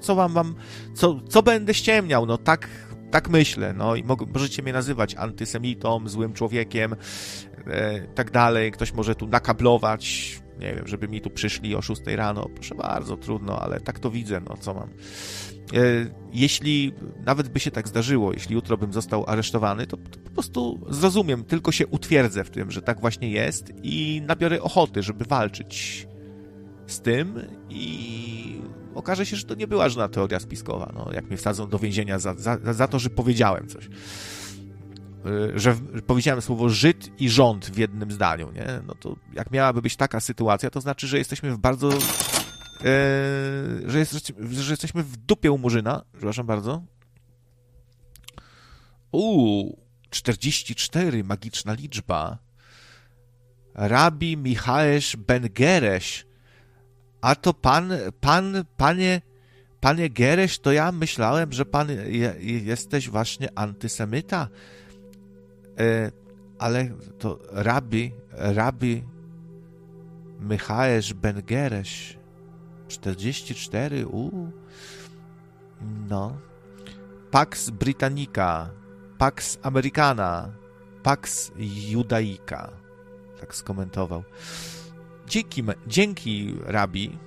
co 0.00 0.14
wam, 0.14 0.32
wam 0.32 0.54
co, 0.94 1.20
co 1.28 1.42
będę 1.42 1.74
ściemniał, 1.74 2.26
no 2.26 2.38
tak, 2.38 2.68
tak 3.10 3.28
myślę, 3.28 3.72
no 3.72 3.96
i 3.96 4.04
możecie 4.34 4.62
mnie 4.62 4.72
nazywać 4.72 5.14
antysemitą, 5.14 6.08
złym 6.08 6.32
człowiekiem, 6.32 6.96
e, 7.66 8.00
tak 8.00 8.30
dalej, 8.30 8.72
ktoś 8.72 8.92
może 8.92 9.14
tu 9.14 9.26
nakablować, 9.26 10.34
nie 10.60 10.74
wiem, 10.74 10.86
żeby 10.86 11.08
mi 11.08 11.20
tu 11.20 11.30
przyszli 11.30 11.74
o 11.74 11.82
6 11.82 12.02
rano, 12.06 12.48
proszę 12.54 12.74
bardzo, 12.74 13.16
trudno, 13.16 13.60
ale 13.60 13.80
tak 13.80 13.98
to 13.98 14.10
widzę, 14.10 14.40
no 14.48 14.56
co 14.56 14.74
mam. 14.74 14.88
E, 14.88 14.90
jeśli 16.32 16.92
nawet 17.24 17.48
by 17.48 17.60
się 17.60 17.70
tak 17.70 17.88
zdarzyło, 17.88 18.32
jeśli 18.32 18.54
jutro 18.54 18.76
bym 18.76 18.92
został 18.92 19.24
aresztowany, 19.26 19.86
to, 19.86 19.96
to 19.96 20.18
po 20.18 20.30
prostu 20.30 20.80
zrozumiem, 20.88 21.44
tylko 21.44 21.72
się 21.72 21.86
utwierdzę 21.86 22.44
w 22.44 22.50
tym, 22.50 22.70
że 22.70 22.82
tak 22.82 23.00
właśnie 23.00 23.30
jest 23.30 23.72
i 23.82 24.22
nabiorę 24.26 24.62
ochoty, 24.62 25.02
żeby 25.02 25.24
walczyć 25.24 26.06
z 26.86 27.00
tym 27.00 27.40
i 27.70 28.62
okaże 28.98 29.26
się, 29.26 29.36
że 29.36 29.44
to 29.44 29.54
nie 29.54 29.66
była 29.66 29.88
żadna 29.88 30.08
teoria 30.08 30.40
spiskowa, 30.40 30.92
no, 30.94 31.12
jak 31.12 31.28
mnie 31.28 31.36
wsadzą 31.36 31.68
do 31.68 31.78
więzienia 31.78 32.18
za, 32.18 32.34
za, 32.34 32.58
za 32.72 32.88
to, 32.88 32.98
że 32.98 33.10
powiedziałem 33.10 33.68
coś. 33.68 33.88
Y, 35.26 35.58
że 35.58 35.76
powiedziałem 36.06 36.42
słowo 36.42 36.68
Żyd 36.68 37.20
i 37.20 37.28
rząd 37.28 37.66
w 37.66 37.78
jednym 37.78 38.12
zdaniu, 38.12 38.52
nie? 38.52 38.66
No 38.86 38.94
to 38.94 39.16
jak 39.32 39.50
miałaby 39.50 39.82
być 39.82 39.96
taka 39.96 40.20
sytuacja, 40.20 40.70
to 40.70 40.80
znaczy, 40.80 41.06
że 41.06 41.18
jesteśmy 41.18 41.52
w 41.52 41.58
bardzo... 41.58 41.88
Yy, 41.88 41.98
że, 43.90 43.98
jest, 43.98 44.32
że 44.50 44.72
jesteśmy 44.72 45.02
w 45.02 45.16
dupie 45.16 45.52
u 45.52 45.58
Murzyna, 45.58 46.04
przepraszam 46.12 46.46
bardzo. 46.46 46.82
Uuu, 49.12 49.78
44, 50.10 51.24
magiczna 51.24 51.72
liczba. 51.72 52.38
Rabi 53.74 54.36
Michaesz 54.36 55.16
Ben 55.16 55.48
Gereś 55.54 56.27
a 57.20 57.34
to 57.34 57.54
pan, 57.54 57.92
pan, 58.20 58.64
panie, 58.76 59.20
panie 59.80 60.10
Gereś, 60.10 60.58
to 60.58 60.72
ja 60.72 60.92
myślałem, 60.92 61.52
że 61.52 61.64
pan 61.64 61.88
je, 62.06 62.34
jesteś 62.40 63.08
właśnie 63.08 63.48
antysemita. 63.54 64.48
E, 65.78 66.10
ale 66.58 66.88
to 67.18 67.38
rabi, 67.52 68.12
rabi 68.32 69.04
Michaesz 70.40 71.14
Ben 71.14 71.42
Gereś, 71.42 72.18
44, 72.88 74.06
u, 74.06 74.50
no. 76.08 76.38
Pax 77.30 77.70
Britannica, 77.70 78.70
Pax 79.18 79.58
Americana, 79.62 80.52
Pax 81.02 81.52
Judaica, 81.58 82.70
tak 83.40 83.54
skomentował. 83.54 84.24
Dzięki, 85.28 85.64
dzięki 85.86 86.54
rabi, 86.64 87.18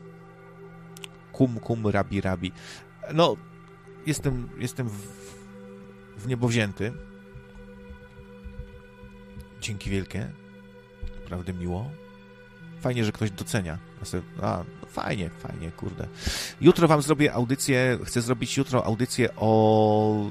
kum, 1.32 1.60
kum, 1.60 1.88
rabi, 1.88 2.22
rabi. 2.22 2.52
No, 3.14 3.36
jestem, 4.06 4.50
jestem 4.58 4.90
w, 4.90 4.98
w 6.18 6.28
niebo 6.28 6.48
wzięty. 6.48 6.94
Dzięki 9.62 9.90
wielkie. 9.90 10.32
Naprawdę 11.24 11.54
miło. 11.54 11.90
Fajnie, 12.80 13.06
że 13.06 13.12
ktoś 13.12 13.32
docenia. 13.32 13.78
A, 14.42 14.64
no 14.82 14.88
fajnie, 14.88 15.30
fajnie, 15.30 15.72
kurde. 15.72 16.08
Jutro 16.62 16.88
wam 16.88 17.02
zrobię 17.02 17.34
audycję, 17.34 18.00
chcę 18.06 18.22
zrobić 18.22 18.58
jutro 18.58 18.86
audycję 18.86 19.30
o 19.36 20.30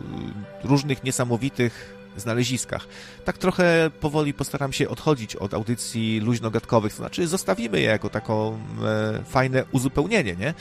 różnych 0.65 1.05
niesamowitych 1.05 2.00
znaleziskach. 2.17 2.89
Tak 3.25 3.39
trochę 3.39 3.91
powoli 4.01 4.35
postaram 4.35 4.73
się 4.73 4.89
odchodzić 4.89 5.37
od 5.37 5.55
audycji 5.55 6.21
luźnogatkowych, 6.21 6.93
to 6.93 6.97
znaczy 6.97 7.29
zostawimy 7.29 7.81
je 7.81 7.87
jako 7.87 8.09
taką 8.09 8.59
e, 8.85 9.25
fajne 9.25 9.65
uzupełnienie, 9.73 10.37
nie? 10.37 10.55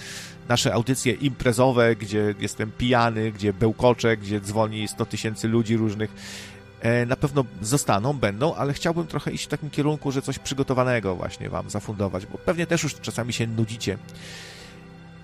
Nasze 0.50 0.74
audycje 0.74 1.14
imprezowe, 1.14 1.96
gdzie 1.96 2.36
jestem 2.40 2.72
pijany, 2.72 3.32
gdzie 3.32 3.54
bełkoczę, 3.54 4.18
gdzie 4.18 4.42
dzwoni 4.42 4.88
100 4.88 5.06
tysięcy 5.06 5.48
ludzi 5.48 5.78
różnych, 5.78 6.14
e, 6.82 7.06
na 7.06 7.16
pewno 7.16 7.46
zostaną, 7.62 8.14
będą, 8.14 8.56
ale 8.56 8.74
chciałbym 8.74 9.08
trochę 9.08 9.32
iść 9.32 9.46
w 9.46 9.48
takim 9.48 9.70
kierunku, 9.70 10.12
że 10.12 10.22
coś 10.22 10.40
przygotowanego 10.40 11.16
właśnie 11.16 11.50
wam 11.50 11.70
zafundować, 11.70 12.26
bo 12.26 12.38
pewnie 12.38 12.68
też 12.68 12.84
już 12.84 12.96
czasami 12.96 13.34
się 13.34 13.48
nudzicie 13.48 13.98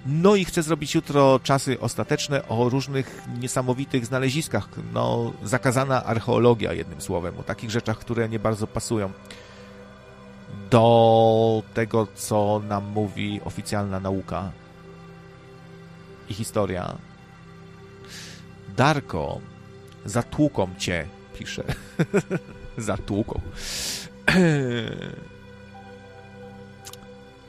no 0.06 0.36
i 0.36 0.46
chcę 0.46 0.64
zrobić 0.64 0.96
jutro 0.96 1.40
czasy 1.44 1.80
ostateczne 1.80 2.48
o 2.48 2.70
różnych 2.70 3.22
niesamowitych 3.40 4.06
znaleziskach. 4.06 4.70
No, 4.94 5.34
zakazana 5.44 6.04
archeologia, 6.04 6.74
jednym 6.74 7.02
słowem, 7.02 7.40
o 7.40 7.44
takich 7.44 7.72
rzeczach, 7.72 8.00
które 8.00 8.30
nie 8.30 8.40
bardzo 8.40 8.68
pasują 8.68 9.12
do 10.70 11.64
tego, 11.74 12.08
co 12.16 12.62
nam 12.68 12.86
mówi 12.86 13.42
oficjalna 13.46 14.00
nauka 14.00 14.52
i 16.30 16.34
historia. 16.34 16.96
Darko, 18.78 19.40
zatłuką 20.06 20.70
cię, 20.78 21.08
pisze. 21.40 21.64
zatłuką. 22.78 23.42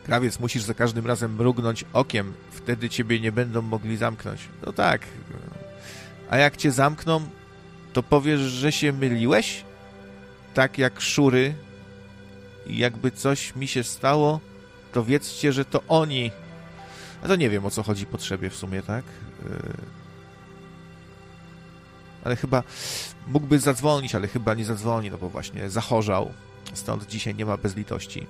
Krawiec, 0.06 0.40
musisz 0.40 0.62
za 0.62 0.74
każdym 0.74 1.06
razem 1.06 1.34
mrugnąć 1.34 1.84
okiem, 1.92 2.32
wtedy 2.66 2.88
ciebie 2.88 3.20
nie 3.20 3.32
będą 3.32 3.62
mogli 3.62 3.97
zamknąć. 3.97 4.48
No 4.66 4.72
tak. 4.72 5.02
A 6.30 6.36
jak 6.36 6.56
cię 6.56 6.72
zamkną, 6.72 7.28
to 7.93 8.02
powiesz, 8.02 8.40
że 8.40 8.72
się 8.72 8.93
myliłeś? 8.93 9.64
Tak 10.55 10.78
jak 10.78 11.01
szury. 11.01 11.55
I 12.66 12.78
jakby 12.78 13.10
coś 13.10 13.56
mi 13.56 13.68
się 13.68 13.84
stało, 13.84 14.40
to 14.93 15.05
wiedzcie, 15.05 15.52
że 15.52 15.64
to 15.64 15.82
oni. 15.88 16.30
A 17.22 17.28
to 17.28 17.36
nie 17.36 17.51
wiem, 17.51 17.64
o 17.64 17.70
co 17.70 17.82
chodzi 17.82 18.06
potrzebie 18.06 18.51
w 18.51 18.56
sumie, 18.56 18.82
tak? 18.82 19.05
Yy. 19.44 19.51
Ale 22.24 22.36
chyba 22.36 22.62
mógłby 23.26 23.59
zadzwonić, 23.59 24.14
ale 24.14 24.28
chyba 24.28 24.55
nie 24.55 24.64
zadzwoni, 24.64 25.10
no 25.10 25.18
bo 25.18 25.28
właśnie 25.28 25.70
zachorzał. 25.70 26.32
Stąd 26.74 27.06
dzisiaj 27.06 27.34
nie 27.34 27.47
ma 27.47 27.56
bezlitości 27.56 28.26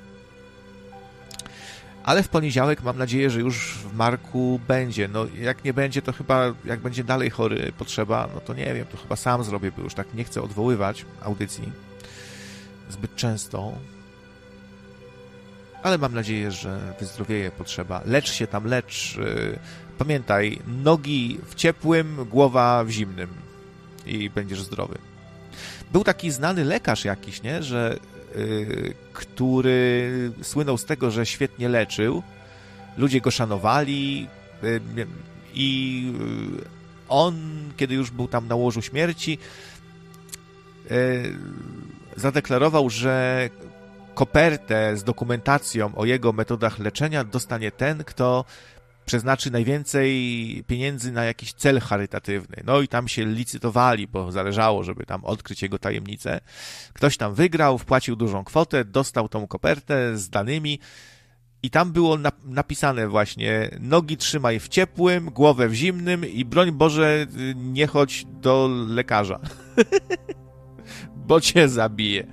ale 2.06 2.22
w 2.22 2.28
poniedziałek 2.28 2.82
mam 2.82 2.98
nadzieję, 2.98 3.30
że 3.30 3.40
już 3.40 3.74
w 3.74 3.96
Marku 3.96 4.60
będzie. 4.68 5.08
No 5.08 5.26
jak 5.40 5.64
nie 5.64 5.74
będzie, 5.74 6.02
to 6.02 6.12
chyba 6.12 6.54
jak 6.64 6.80
będzie 6.80 7.04
dalej 7.04 7.30
chory 7.30 7.72
potrzeba, 7.78 8.28
no 8.34 8.40
to 8.40 8.54
nie 8.54 8.74
wiem, 8.74 8.86
to 8.86 8.96
chyba 8.96 9.16
sam 9.16 9.44
zrobię, 9.44 9.72
bo 9.76 9.82
już 9.82 9.94
tak 9.94 10.14
nie 10.14 10.24
chcę 10.24 10.42
odwoływać 10.42 11.06
audycji 11.22 11.72
zbyt 12.88 13.16
często. 13.16 13.72
Ale 15.82 15.98
mam 15.98 16.14
nadzieję, 16.14 16.50
że 16.50 16.94
wyzdrowieje 17.00 17.50
potrzeba. 17.50 18.02
Lecz 18.04 18.32
się 18.32 18.46
tam, 18.46 18.64
lecz. 18.64 19.16
Y, 19.16 19.58
pamiętaj, 19.98 20.58
nogi 20.66 21.38
w 21.46 21.54
ciepłym, 21.54 22.26
głowa 22.30 22.84
w 22.84 22.90
zimnym 22.90 23.28
i 24.06 24.30
będziesz 24.30 24.62
zdrowy. 24.62 24.98
Był 25.92 26.04
taki 26.04 26.30
znany 26.30 26.64
lekarz 26.64 27.04
jakiś, 27.04 27.42
nie, 27.42 27.62
że 27.62 27.98
który 29.12 30.32
słynął 30.42 30.78
z 30.78 30.84
tego, 30.84 31.10
że 31.10 31.26
świetnie 31.26 31.68
leczył. 31.68 32.22
Ludzie 32.96 33.20
go 33.20 33.30
szanowali 33.30 34.28
i 35.54 36.12
on, 37.08 37.34
kiedy 37.76 37.94
już 37.94 38.10
był 38.10 38.28
tam 38.28 38.48
na 38.48 38.54
łożu 38.54 38.82
śmierci, 38.82 39.38
zadeklarował, 42.16 42.90
że 42.90 43.48
kopertę 44.14 44.96
z 44.96 45.04
dokumentacją 45.04 45.94
o 45.94 46.04
jego 46.04 46.32
metodach 46.32 46.78
leczenia 46.78 47.24
dostanie 47.24 47.70
ten, 47.70 48.04
kto 48.04 48.44
przeznaczy 49.06 49.50
najwięcej 49.50 50.64
pieniędzy 50.66 51.12
na 51.12 51.24
jakiś 51.24 51.52
cel 51.52 51.80
charytatywny. 51.80 52.56
No 52.64 52.80
i 52.80 52.88
tam 52.88 53.08
się 53.08 53.24
licytowali, 53.24 54.08
bo 54.08 54.32
zależało, 54.32 54.84
żeby 54.84 55.06
tam 55.06 55.24
odkryć 55.24 55.62
jego 55.62 55.78
tajemnicę. 55.78 56.40
Ktoś 56.92 57.16
tam 57.16 57.34
wygrał, 57.34 57.78
wpłacił 57.78 58.16
dużą 58.16 58.44
kwotę, 58.44 58.84
dostał 58.84 59.28
tą 59.28 59.46
kopertę 59.46 60.18
z 60.18 60.28
danymi 60.30 60.78
i 61.62 61.70
tam 61.70 61.92
było 61.92 62.18
napisane 62.44 63.08
właśnie 63.08 63.70
nogi 63.80 64.16
trzymaj 64.16 64.60
w 64.60 64.68
ciepłym, 64.68 65.30
głowę 65.30 65.68
w 65.68 65.74
zimnym 65.74 66.26
i 66.26 66.44
broń 66.44 66.72
Boże 66.72 67.26
nie 67.54 67.86
chodź 67.86 68.24
do 68.28 68.70
lekarza. 68.88 69.40
bo 71.26 71.40
cię 71.40 71.68
zabije. 71.68 72.26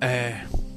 Eee. 0.00 0.67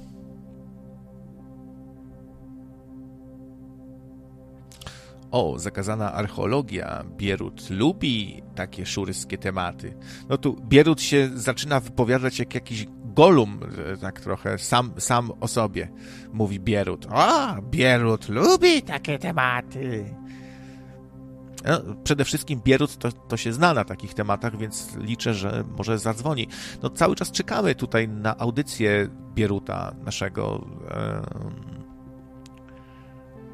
O, 5.32 5.60
zakazana 5.60 6.14
archeologia. 6.14 7.04
Bierut 7.18 7.70
lubi 7.70 8.44
takie 8.56 8.86
szuryskie 8.86 9.38
tematy. 9.38 9.98
No 10.30 10.38
tu 10.38 10.62
Bierut 10.62 11.02
się 11.02 11.30
zaczyna 11.34 11.80
wypowiadać 11.80 12.40
jak 12.40 12.56
jakiś 12.56 12.86
Golum, 13.16 13.60
e, 13.94 13.98
tak 13.98 14.22
trochę, 14.22 14.58
sam, 14.58 14.94
sam 14.98 15.32
o 15.40 15.48
sobie, 15.48 15.92
mówi 16.34 16.60
Bierut. 16.60 17.08
O, 17.12 17.62
Bierut 17.62 18.30
lubi 18.30 18.82
takie 18.82 19.20
tematy. 19.20 20.16
No, 21.66 21.82
przede 22.04 22.26
wszystkim 22.26 22.62
Bierut 22.64 22.98
to, 22.98 23.12
to 23.12 23.38
się 23.38 23.54
zna 23.54 23.74
na 23.74 23.84
takich 23.84 24.14
tematach, 24.14 24.58
więc 24.58 24.96
liczę, 24.96 25.34
że 25.34 25.64
może 25.78 26.00
zadzwoni. 26.00 26.48
No 26.84 26.90
cały 26.90 27.16
czas 27.16 27.32
czekamy 27.32 27.76
tutaj 27.76 28.08
na 28.08 28.38
audycję 28.38 29.08
Bieruta 29.36 29.96
naszego. 30.06 30.68
Yy 30.90 31.81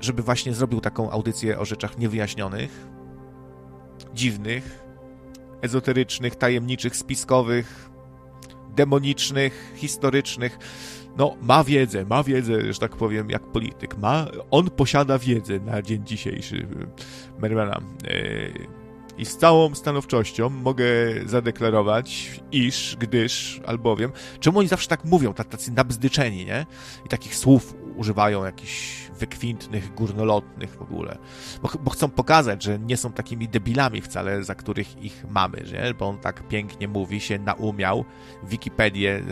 żeby 0.01 0.23
właśnie 0.23 0.53
zrobił 0.53 0.81
taką 0.81 1.11
audycję 1.11 1.59
o 1.59 1.65
rzeczach 1.65 1.97
niewyjaśnionych, 1.97 2.87
dziwnych, 4.13 4.87
ezoterycznych, 5.61 6.35
tajemniczych, 6.35 6.95
spiskowych, 6.95 7.89
demonicznych, 8.75 9.73
historycznych. 9.75 10.59
No, 11.17 11.35
ma 11.41 11.63
wiedzę, 11.63 12.05
ma 12.05 12.23
wiedzę, 12.23 12.73
że 12.73 12.79
tak 12.79 12.95
powiem, 12.95 13.29
jak 13.29 13.43
polityk. 13.43 13.97
Ma, 13.97 14.25
on 14.51 14.69
posiada 14.69 15.19
wiedzę 15.19 15.59
na 15.59 15.81
dzień 15.81 16.05
dzisiejszy, 16.05 16.67
Mermana. 17.39 17.81
E, 18.07 18.17
I 19.17 19.25
z 19.25 19.37
całą 19.37 19.75
stanowczością 19.75 20.49
mogę 20.49 20.85
zadeklarować, 21.25 22.39
iż, 22.51 22.97
gdyż, 22.99 23.61
albowiem, 23.65 24.11
czemu 24.39 24.59
oni 24.59 24.67
zawsze 24.67 24.87
tak 24.87 25.05
mówią, 25.05 25.33
tacy 25.33 25.71
nabzdyczeni, 25.71 26.45
nie? 26.45 26.65
I 27.05 27.09
takich 27.09 27.35
słów 27.35 27.75
używają 27.97 28.45
jakichś 28.45 29.07
wykwintnych, 29.19 29.93
górnolotnych 29.93 30.75
w 30.75 30.81
ogóle. 30.81 31.17
Bo, 31.61 31.69
bo, 31.83 31.91
chcą 31.91 32.09
pokazać, 32.09 32.63
że 32.63 32.79
nie 32.79 32.97
są 32.97 33.11
takimi 33.11 33.47
debilami 33.47 34.01
wcale, 34.01 34.43
za 34.43 34.55
których 34.55 35.03
ich 35.03 35.25
mamy, 35.29 35.63
nie? 35.73 35.93
Bo 35.93 36.07
on 36.07 36.17
tak 36.17 36.47
pięknie 36.47 36.87
mówi, 36.87 37.19
się 37.19 37.39
naumiał, 37.39 38.05
Wikipedię 38.43 39.23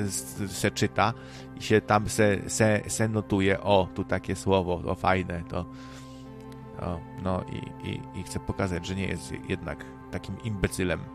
se 0.47 0.71
czyta 0.71 1.13
i 1.59 1.63
się 1.63 1.81
tam 1.81 2.09
se, 2.09 2.49
se, 2.49 2.81
se 2.87 3.07
notuje, 3.07 3.61
o, 3.61 3.87
tu 3.95 4.03
takie 4.03 4.35
słowo, 4.35 4.81
to 4.85 4.95
fajne, 4.95 5.43
to... 5.49 5.65
No 7.23 7.43
i, 7.51 7.87
i, 7.89 8.19
i 8.19 8.23
chcę 8.23 8.39
pokazać, 8.39 8.87
że 8.87 8.95
nie 8.95 9.07
jest 9.07 9.33
jednak 9.49 9.85
takim 10.11 10.35
imbecylem. 10.43 11.14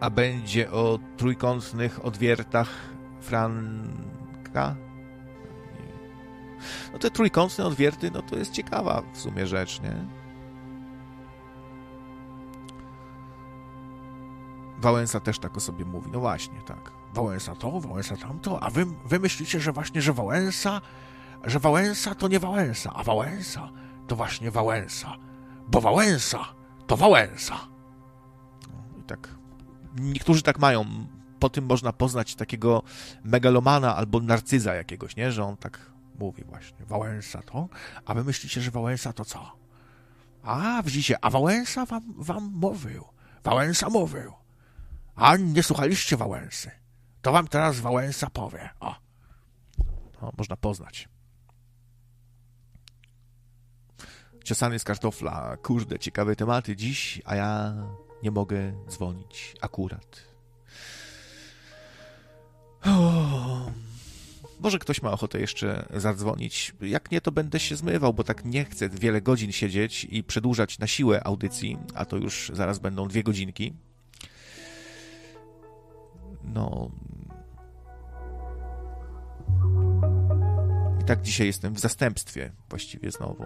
A 0.00 0.10
będzie 0.10 0.70
o 0.70 0.98
trójkątnych 1.16 2.04
odwiertach 2.04 2.68
Franka? 3.20 4.76
No 6.92 6.98
te 6.98 7.10
trójkątne 7.10 7.64
odwierty, 7.64 8.10
no 8.10 8.22
to 8.22 8.36
jest 8.36 8.52
ciekawa 8.52 9.02
w 9.12 9.18
sumie 9.18 9.46
rzecz, 9.46 9.80
nie? 9.80 9.96
Wałęsa 14.78 15.20
też 15.20 15.38
tak 15.38 15.56
o 15.56 15.60
sobie 15.60 15.84
mówi. 15.84 16.10
No 16.12 16.20
właśnie, 16.20 16.60
tak. 16.60 16.92
Wałęsa 17.14 17.54
to, 17.54 17.80
Wałęsa 17.80 18.16
tamto, 18.16 18.62
a 18.62 18.70
wy, 18.70 18.86
wy 19.04 19.20
myślicie, 19.20 19.60
że 19.60 19.72
właśnie, 19.72 20.02
że 20.02 20.12
Wałęsa, 20.12 20.80
że 21.44 21.58
Wałęsa 21.58 22.14
to 22.14 22.28
nie 22.28 22.40
Wałęsa, 22.40 22.92
a 22.94 23.02
Wałęsa 23.02 23.70
to 24.06 24.16
właśnie 24.16 24.50
Wałęsa, 24.50 25.16
bo 25.68 25.80
Wałęsa 25.80 26.38
to 26.86 26.96
Wałęsa. 26.96 27.56
No, 28.68 28.98
I 29.00 29.02
tak 29.02 29.39
niektórzy 29.96 30.42
tak 30.42 30.58
mają. 30.58 31.06
Po 31.38 31.48
tym 31.48 31.64
można 31.64 31.92
poznać 31.92 32.34
takiego 32.34 32.82
megalomana 33.24 33.96
albo 33.96 34.20
narcyza 34.20 34.74
jakiegoś, 34.74 35.16
nie? 35.16 35.32
Że 35.32 35.44
on 35.44 35.56
tak 35.56 35.90
mówi 36.18 36.44
właśnie. 36.44 36.86
Wałęsa 36.86 37.42
to? 37.42 37.68
A 38.04 38.14
wy 38.14 38.24
myślicie, 38.24 38.60
że 38.60 38.70
Wałęsa 38.70 39.12
to 39.12 39.24
co? 39.24 39.52
A, 40.42 40.82
widzicie, 40.82 41.24
a 41.24 41.30
Wałęsa 41.30 41.86
wam, 41.86 42.14
wam 42.18 42.52
mówił. 42.54 43.04
Wałęsa 43.44 43.88
mówił. 43.88 44.32
A 45.16 45.36
nie 45.36 45.62
słuchaliście 45.62 46.16
Wałęsy. 46.16 46.70
To 47.22 47.32
wam 47.32 47.48
teraz 47.48 47.80
Wałęsa 47.80 48.30
powie. 48.30 48.70
O. 48.80 48.94
o 50.20 50.32
można 50.38 50.56
poznać. 50.56 51.08
Ciosany 54.44 54.78
z 54.78 54.84
kartofla. 54.84 55.56
Kurde, 55.56 55.98
ciekawe 55.98 56.36
tematy 56.36 56.76
dziś, 56.76 57.22
a 57.24 57.36
ja 57.36 57.74
nie 58.22 58.30
mogę 58.30 58.72
dzwonić 58.88 59.56
akurat. 59.60 60.30
Może 64.60 64.78
ktoś 64.78 65.02
ma 65.02 65.12
ochotę 65.12 65.40
jeszcze 65.40 65.86
zadzwonić. 65.94 66.74
Jak 66.80 67.10
nie, 67.10 67.20
to 67.20 67.32
będę 67.32 67.60
się 67.60 67.76
zmywał, 67.76 68.14
bo 68.14 68.24
tak 68.24 68.44
nie 68.44 68.64
chcę 68.64 68.88
wiele 68.88 69.20
godzin 69.22 69.52
siedzieć 69.52 70.06
i 70.10 70.24
przedłużać 70.24 70.78
na 70.78 70.86
siłę 70.86 71.24
audycji, 71.24 71.78
a 71.94 72.04
to 72.04 72.16
już 72.16 72.50
zaraz 72.54 72.78
będą 72.78 73.08
dwie 73.08 73.22
godzinki. 73.22 73.74
No. 76.44 76.90
I 81.00 81.04
tak 81.04 81.22
dzisiaj 81.22 81.46
jestem 81.46 81.74
w 81.74 81.80
zastępstwie 81.80 82.52
właściwie 82.68 83.10
znowu. 83.10 83.44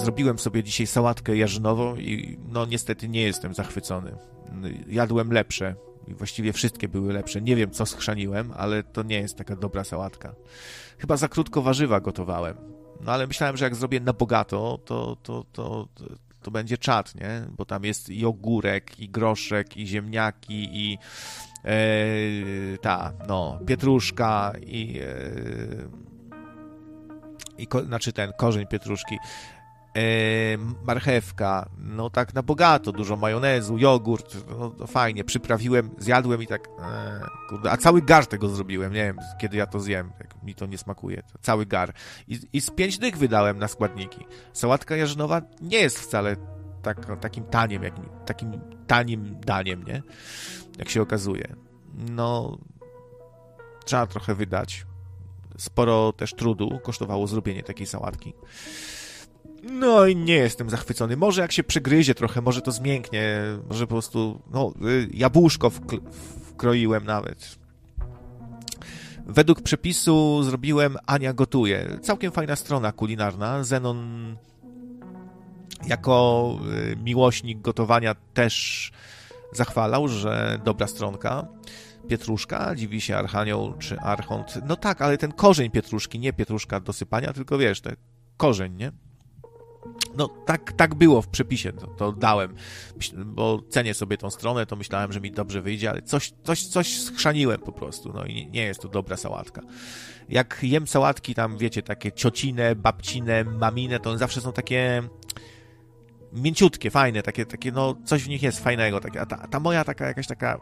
Zrobiłem 0.00 0.38
sobie 0.38 0.62
dzisiaj 0.62 0.86
sałatkę 0.86 1.36
jarzynową 1.36 1.96
i 1.96 2.38
no 2.48 2.66
niestety 2.66 3.08
nie 3.08 3.22
jestem 3.22 3.54
zachwycony. 3.54 4.16
Jadłem 4.88 5.32
lepsze 5.32 5.74
właściwie 6.08 6.52
wszystkie 6.52 6.88
były 6.88 7.12
lepsze. 7.12 7.40
Nie 7.40 7.56
wiem, 7.56 7.70
co 7.70 7.86
schrzaniłem, 7.86 8.52
ale 8.56 8.82
to 8.82 9.02
nie 9.02 9.20
jest 9.20 9.36
taka 9.36 9.56
dobra 9.56 9.84
sałatka. 9.84 10.34
Chyba 10.98 11.16
za 11.16 11.28
krótko 11.28 11.62
warzywa 11.62 12.00
gotowałem. 12.00 12.56
No 13.00 13.12
ale 13.12 13.26
myślałem, 13.26 13.56
że 13.56 13.64
jak 13.64 13.74
zrobię 13.74 14.00
na 14.00 14.12
bogato, 14.12 14.78
to, 14.84 15.16
to, 15.22 15.44
to, 15.52 15.88
to, 15.94 16.04
to 16.42 16.50
będzie 16.50 16.78
czad, 16.78 17.14
nie? 17.14 17.42
Bo 17.56 17.64
tam 17.64 17.84
jest 17.84 18.08
i 18.08 18.24
ogórek, 18.24 19.00
i 19.00 19.08
groszek, 19.08 19.76
i 19.76 19.86
ziemniaki, 19.86 20.68
i 20.72 20.98
e, 21.64 21.78
ta, 22.78 23.12
no, 23.28 23.58
pietruszka, 23.66 24.52
i 24.66 25.00
e, 25.02 26.10
i 27.58 27.66
ko, 27.66 27.84
znaczy 27.84 28.12
ten 28.12 28.32
korzeń 28.36 28.66
pietruszki, 28.66 29.18
marchewka, 30.82 31.68
no 31.78 32.10
tak 32.10 32.34
na 32.34 32.42
bogato, 32.42 32.92
dużo 32.92 33.16
majonezu, 33.16 33.78
jogurt, 33.78 34.36
no, 34.50 34.72
no 34.78 34.86
fajnie, 34.86 35.24
przyprawiłem, 35.24 35.90
zjadłem 35.98 36.42
i 36.42 36.46
tak, 36.46 36.68
e, 36.68 37.20
kurde, 37.48 37.70
a 37.70 37.76
cały 37.76 38.02
gar 38.02 38.26
tego 38.26 38.48
zrobiłem, 38.48 38.92
nie 38.92 39.04
wiem, 39.04 39.18
kiedy 39.40 39.56
ja 39.56 39.66
to 39.66 39.80
zjem, 39.80 40.12
jak 40.18 40.42
mi 40.42 40.54
to 40.54 40.66
nie 40.66 40.78
smakuje, 40.78 41.22
to 41.22 41.38
cały 41.42 41.66
gar. 41.66 41.94
I, 42.28 42.40
I 42.52 42.60
z 42.60 42.70
pięć 42.70 42.98
dych 42.98 43.16
wydałem 43.16 43.58
na 43.58 43.68
składniki. 43.68 44.26
Sałatka 44.52 44.96
jarzynowa 44.96 45.42
nie 45.60 45.78
jest 45.78 45.98
wcale 45.98 46.36
tak, 46.82 47.20
takim 47.20 47.44
taniem, 47.44 47.82
jak, 47.82 47.94
takim 48.26 48.60
tanim 48.86 49.40
daniem, 49.40 49.84
nie? 49.84 50.02
Jak 50.78 50.88
się 50.88 51.02
okazuje. 51.02 51.56
No, 51.94 52.58
trzeba 53.84 54.06
trochę 54.06 54.34
wydać 54.34 54.86
sporo 55.60 56.12
też 56.12 56.34
trudu 56.34 56.80
kosztowało 56.82 57.26
zrobienie 57.26 57.62
takiej 57.62 57.86
sałatki. 57.86 58.34
No 59.62 60.06
i 60.06 60.16
nie 60.16 60.34
jestem 60.34 60.70
zachwycony. 60.70 61.16
Może 61.16 61.42
jak 61.42 61.52
się 61.52 61.64
przegryzie 61.64 62.14
trochę, 62.14 62.40
może 62.40 62.62
to 62.62 62.72
zmięknie, 62.72 63.40
może 63.68 63.86
po 63.86 63.94
prostu, 63.94 64.42
no, 64.50 64.72
y, 64.88 65.08
jabłuszko 65.12 65.70
wkroiłem 66.42 67.04
nawet. 67.04 67.58
Według 69.26 69.62
przepisu 69.62 70.42
zrobiłem 70.42 70.96
Ania 71.06 71.32
gotuje. 71.32 71.98
Całkiem 72.02 72.32
fajna 72.32 72.56
strona 72.56 72.92
kulinarna. 72.92 73.64
Zenon 73.64 74.36
jako 75.86 76.58
y, 76.92 76.96
miłośnik 76.96 77.60
gotowania 77.60 78.14
też 78.34 78.90
zachwalał, 79.52 80.08
że 80.08 80.60
dobra 80.64 80.86
stronka. 80.86 81.46
Pietruszka, 82.08 82.74
dziwi 82.74 83.00
się 83.00 83.16
Archanioł 83.16 83.74
czy 83.78 84.00
Archont. 84.00 84.58
No 84.66 84.76
tak, 84.76 85.02
ale 85.02 85.18
ten 85.18 85.32
korzeń 85.32 85.70
pietruszki, 85.70 86.18
nie 86.18 86.32
pietruszka 86.32 86.80
do 86.80 86.92
sypania, 86.92 87.32
tylko 87.32 87.58
wiesz, 87.58 87.80
ten 87.80 87.96
korzeń, 88.36 88.76
nie? 88.76 88.92
No 90.16 90.28
tak, 90.28 90.72
tak 90.72 90.94
było 90.94 91.22
w 91.22 91.28
przepisie, 91.28 91.72
to, 91.72 91.86
to 91.86 92.12
dałem, 92.12 92.54
bo 93.16 93.62
cenię 93.68 93.94
sobie 93.94 94.16
tą 94.16 94.30
stronę, 94.30 94.66
to 94.66 94.76
myślałem, 94.76 95.12
że 95.12 95.20
mi 95.20 95.30
dobrze 95.30 95.62
wyjdzie, 95.62 95.90
ale 95.90 96.02
coś, 96.02 96.32
coś, 96.44 96.66
coś 96.66 97.00
schrzaniłem 97.00 97.60
po 97.60 97.72
prostu, 97.72 98.12
no 98.12 98.24
i 98.24 98.46
nie, 98.46 98.62
jest 98.62 98.82
to 98.82 98.88
dobra 98.88 99.16
sałatka. 99.16 99.62
Jak 100.28 100.58
jem 100.62 100.86
sałatki 100.86 101.34
tam, 101.34 101.58
wiecie, 101.58 101.82
takie 101.82 102.12
ciocine, 102.12 102.76
babcine, 102.76 103.44
mamine, 103.44 104.00
to 104.00 104.10
one 104.10 104.18
zawsze 104.18 104.40
są 104.40 104.52
takie 104.52 105.02
mięciutkie, 106.32 106.90
fajne, 106.90 107.22
takie, 107.22 107.46
takie 107.46 107.72
no 107.72 107.94
coś 108.04 108.22
w 108.22 108.28
nich 108.28 108.42
jest 108.42 108.64
fajnego, 108.64 109.00
takie, 109.00 109.20
a 109.20 109.26
ta, 109.26 109.36
ta 109.36 109.60
moja 109.60 109.84
taka 109.84 110.06
jakaś 110.06 110.26
taka 110.26 110.60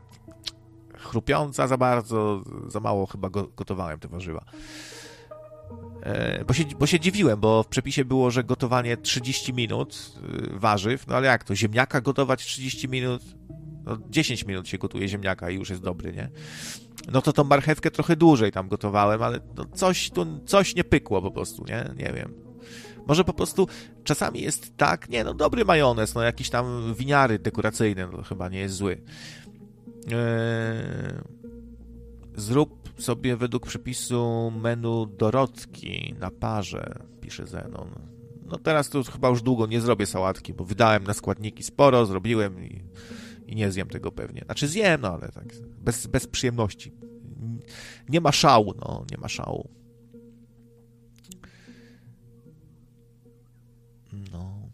chrupiąca 0.99 1.67
za 1.67 1.77
bardzo, 1.77 2.43
za 2.67 2.81
mało 2.81 3.07
chyba 3.07 3.31
gotowałem 3.31 3.99
te 3.99 4.09
warzywa. 4.09 4.45
E, 6.03 6.45
bo 6.45 6.55
się, 6.55 6.65
bo 6.79 6.87
się 6.87 7.01
dziwiłem, 7.01 7.41
bo 7.41 7.63
w 7.63 7.67
przepisie 7.67 8.05
było, 8.05 8.31
że 8.31 8.45
gotowanie 8.45 8.97
30 8.97 9.55
minut 9.55 10.13
y, 10.55 10.59
warzyw, 10.59 11.07
no 11.07 11.15
ale 11.17 11.27
jak 11.27 11.45
to, 11.45 11.57
ziemniaka 11.57 12.01
gotować 12.01 12.45
30 12.45 12.89
minut? 12.89 13.23
No 13.85 13.99
10 14.11 14.45
minut 14.45 14.69
się 14.69 14.79
gotuje 14.79 15.09
ziemniaka 15.09 15.51
i 15.51 15.55
już 15.55 15.71
jest 15.71 15.83
dobry, 15.83 16.13
nie? 16.13 16.31
No 17.13 17.23
to 17.23 17.33
tą 17.33 17.45
marchewkę 17.45 17.91
trochę 17.91 18.17
dłużej 18.17 18.53
tam 18.53 18.69
gotowałem, 18.69 19.23
ale 19.23 19.41
no 19.57 19.65
coś 19.75 20.11
tu, 20.11 20.41
coś 20.47 20.75
nie 20.75 20.85
pykło 20.85 21.23
po 21.23 21.31
prostu, 21.31 21.65
nie? 21.69 21.91
Nie 21.97 22.13
wiem. 22.13 22.35
Może 23.07 23.25
po 23.25 23.33
prostu 23.33 23.69
czasami 24.05 24.43
jest 24.43 24.77
tak, 24.77 25.09
nie 25.09 25.25
no, 25.25 25.35
dobry 25.35 25.65
majonez, 25.65 26.15
no 26.15 26.23
jakiś 26.23 26.51
tam 26.51 26.95
winiary 26.95 27.39
dekoracyjne, 27.39 28.09
no 28.13 28.23
chyba 28.23 28.49
nie 28.49 28.59
jest 28.59 28.75
zły. 28.75 29.03
Eee, 30.13 30.15
zrób 32.37 32.78
sobie 32.99 33.37
według 33.37 33.67
przepisu 33.67 34.53
menu 34.63 35.07
Dorotki 35.19 36.15
na 36.19 36.31
parze, 36.31 36.95
pisze 37.21 37.47
Zenon. 37.47 37.91
No 38.47 38.59
teraz 38.59 38.89
to 38.89 39.03
chyba 39.03 39.29
już 39.29 39.43
długo 39.43 39.67
nie 39.67 39.81
zrobię 39.81 40.07
sałatki, 40.07 40.55
bo 40.55 40.65
wydałem 40.65 41.05
na 41.05 41.15
składniki 41.15 41.63
sporo, 41.63 42.07
zrobiłem 42.07 42.65
i, 42.65 42.85
i 43.47 43.57
nie 43.57 43.73
zjem 43.73 43.89
tego 43.89 44.13
pewnie. 44.13 44.43
Znaczy 44.45 44.69
zjem, 44.69 45.01
no 45.01 45.09
ale 45.09 45.29
tak, 45.29 45.45
bez, 45.79 46.07
bez 46.07 46.27
przyjemności. 46.27 46.93
Nie 48.09 48.21
ma 48.21 48.33
szału, 48.33 48.75
no, 48.81 49.05
nie 49.11 49.17
ma 49.19 49.29
szału. 49.29 49.71
No. 54.33 54.69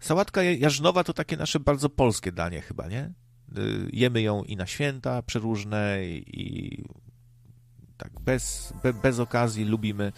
Sałatka 0.00 0.42
jarznowa 0.42 1.04
to 1.04 1.12
takie 1.12 1.36
nasze 1.36 1.60
bardzo 1.60 1.88
polskie 1.88 2.32
danie 2.32 2.60
chyba, 2.60 2.88
nie? 2.88 3.12
Y, 3.58 3.90
jemy 3.92 4.22
ją 4.22 4.42
i 4.42 4.56
na 4.56 4.66
święta 4.66 5.22
przeróżne 5.22 5.98
i 6.06 6.84
tak 7.98 8.20
bez, 8.20 8.72
be, 8.82 8.92
bez 8.92 9.18
okazji 9.18 9.64
lubimy, 9.64 10.12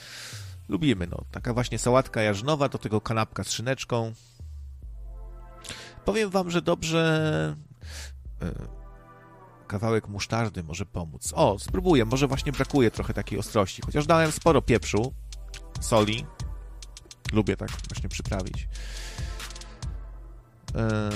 lubimy, 0.69 1.07
no, 1.07 1.25
taka 1.31 1.55
właśnie 1.55 1.79
sałatka 1.79 2.23
jarznowa, 2.23 2.69
do 2.69 2.79
tego 2.79 3.01
kanapka 3.01 3.45
z 3.45 3.53
szyneczką. 3.53 4.13
Powiem 6.05 6.31
wam, 6.31 6.51
że 6.51 6.63
dobrze 6.63 7.55
y, 8.43 8.79
kawałek 9.67 10.09
musztardy 10.09 10.63
może 10.63 10.87
pomóc. 10.87 11.33
O, 11.35 11.59
spróbuję, 11.59 12.05
może 12.05 12.27
właśnie 12.27 12.53
brakuje 12.53 12.91
trochę 12.91 13.15
takiej 13.15 13.39
ostrości, 13.39 13.83
chociaż 13.87 14.07
dałem 14.07 14.33
sporo 14.33 14.63
pieprzu, 14.63 15.15
soli, 15.81 16.27
lubię 17.33 17.57
tak 17.57 17.71
właśnie 17.89 18.09
przyprawić. 18.09 18.69
E, 20.75 21.11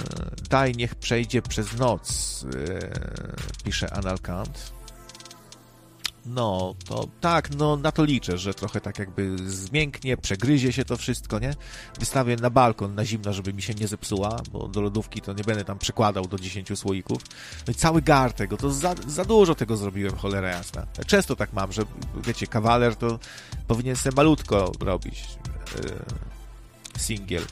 daj, 0.51 0.73
niech 0.73 0.95
przejdzie 0.95 1.43
przez 1.43 1.77
noc, 1.77 2.45
e, 2.45 3.65
pisze 3.65 3.95
Analkant. 3.95 4.73
No, 6.27 6.75
to 6.85 7.09
tak, 7.21 7.51
no 7.55 7.77
na 7.77 7.93
to 7.93 8.05
liczę, 8.05 8.39
że 8.39 8.55
trochę 8.55 8.81
tak 8.81 8.99
jakby 8.99 9.37
zmięknie, 9.51 10.17
przegryzie 10.17 10.73
się 10.73 10.85
to 10.85 10.97
wszystko, 10.97 11.39
nie? 11.39 11.55
Wystawię 11.99 12.37
na 12.37 12.51
balkon 12.51 12.95
na 12.95 13.05
zimno, 13.05 13.33
żeby 13.33 13.53
mi 13.53 13.63
się 13.63 13.75
nie 13.75 13.89
zepsuła, 13.89 14.41
bo 14.53 14.69
do 14.69 14.81
lodówki 14.81 15.21
to 15.21 15.33
nie 15.33 15.45
będę 15.45 15.65
tam 15.65 15.79
przekładał 15.79 16.27
do 16.27 16.39
10 16.39 16.79
słoików. 16.79 17.23
No 17.67 17.71
i 17.71 17.75
cały 17.75 18.03
gar 18.03 18.33
tego, 18.33 18.57
to 18.57 18.71
za, 18.71 18.95
za 19.07 19.25
dużo 19.25 19.55
tego 19.55 19.77
zrobiłem, 19.77 20.17
cholera 20.17 20.49
jasna. 20.49 20.87
Często 21.07 21.37
tak 21.37 21.53
mam, 21.53 21.73
że 21.73 21.83
wiecie, 22.27 22.47
kawaler 22.47 22.97
to 22.97 23.19
powinien 23.67 23.97
sobie 23.97 24.17
malutko 24.17 24.73
robić. 24.81 25.25
Yy, 25.77 25.95
singiel 26.99 27.43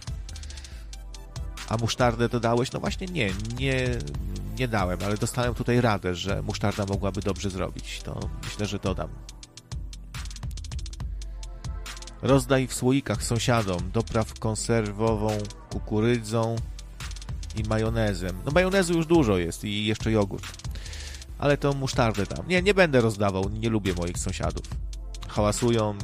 a 1.70 1.76
musztardę 1.76 2.28
dodałeś? 2.28 2.72
No 2.72 2.80
właśnie 2.80 3.06
nie, 3.06 3.30
nie, 3.58 3.88
nie 4.60 4.68
dałem, 4.68 4.98
ale 5.04 5.16
dostałem 5.16 5.54
tutaj 5.54 5.80
radę, 5.80 6.14
że 6.14 6.42
musztarda 6.42 6.86
mogłaby 6.86 7.20
dobrze 7.20 7.50
zrobić. 7.50 8.02
To 8.02 8.20
myślę, 8.44 8.66
że 8.66 8.78
dodam. 8.78 9.08
Rozdaj 12.22 12.66
w 12.66 12.74
słoikach 12.74 13.22
sąsiadom, 13.22 13.90
dopraw 13.92 14.38
konserwową 14.38 15.38
kukurydzą 15.70 16.56
i 17.56 17.62
majonezem. 17.68 18.36
No 18.44 18.52
majonezu 18.52 18.94
już 18.94 19.06
dużo 19.06 19.38
jest 19.38 19.64
i 19.64 19.86
jeszcze 19.86 20.10
jogurt. 20.10 20.46
Ale 21.38 21.56
to 21.56 21.72
musztardę 21.72 22.26
tam. 22.26 22.48
Nie, 22.48 22.62
nie 22.62 22.74
będę 22.74 23.00
rozdawał, 23.00 23.48
nie 23.48 23.68
lubię 23.68 23.94
moich 23.94 24.18
sąsiadów. 24.18 24.64
Hałasują, 25.28 25.98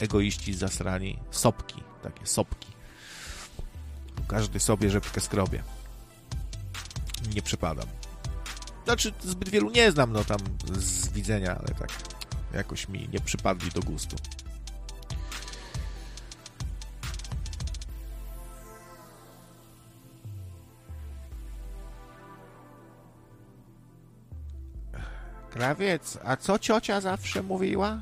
egoiści 0.00 0.54
zasrani. 0.54 1.18
Sopki, 1.30 1.82
takie 2.02 2.26
sopki. 2.26 2.68
Każdy 4.28 4.60
sobie 4.60 4.90
rzepkę 4.90 5.20
skrobie. 5.20 5.62
Nie 7.34 7.42
przypadam. 7.42 7.86
Znaczy, 8.84 9.12
zbyt 9.20 9.48
wielu 9.48 9.70
nie 9.70 9.92
znam, 9.92 10.12
no 10.12 10.24
tam 10.24 10.38
z 10.72 11.08
widzenia, 11.08 11.58
ale 11.58 11.68
tak 11.68 11.90
jakoś 12.54 12.88
mi 12.88 13.08
nie 13.12 13.20
przypadli 13.20 13.70
do 13.70 13.80
gustu. 13.80 14.16
Krawiec, 25.50 26.18
a 26.24 26.36
co 26.36 26.58
ciocia 26.58 27.00
zawsze 27.00 27.42
mówiła? 27.42 28.00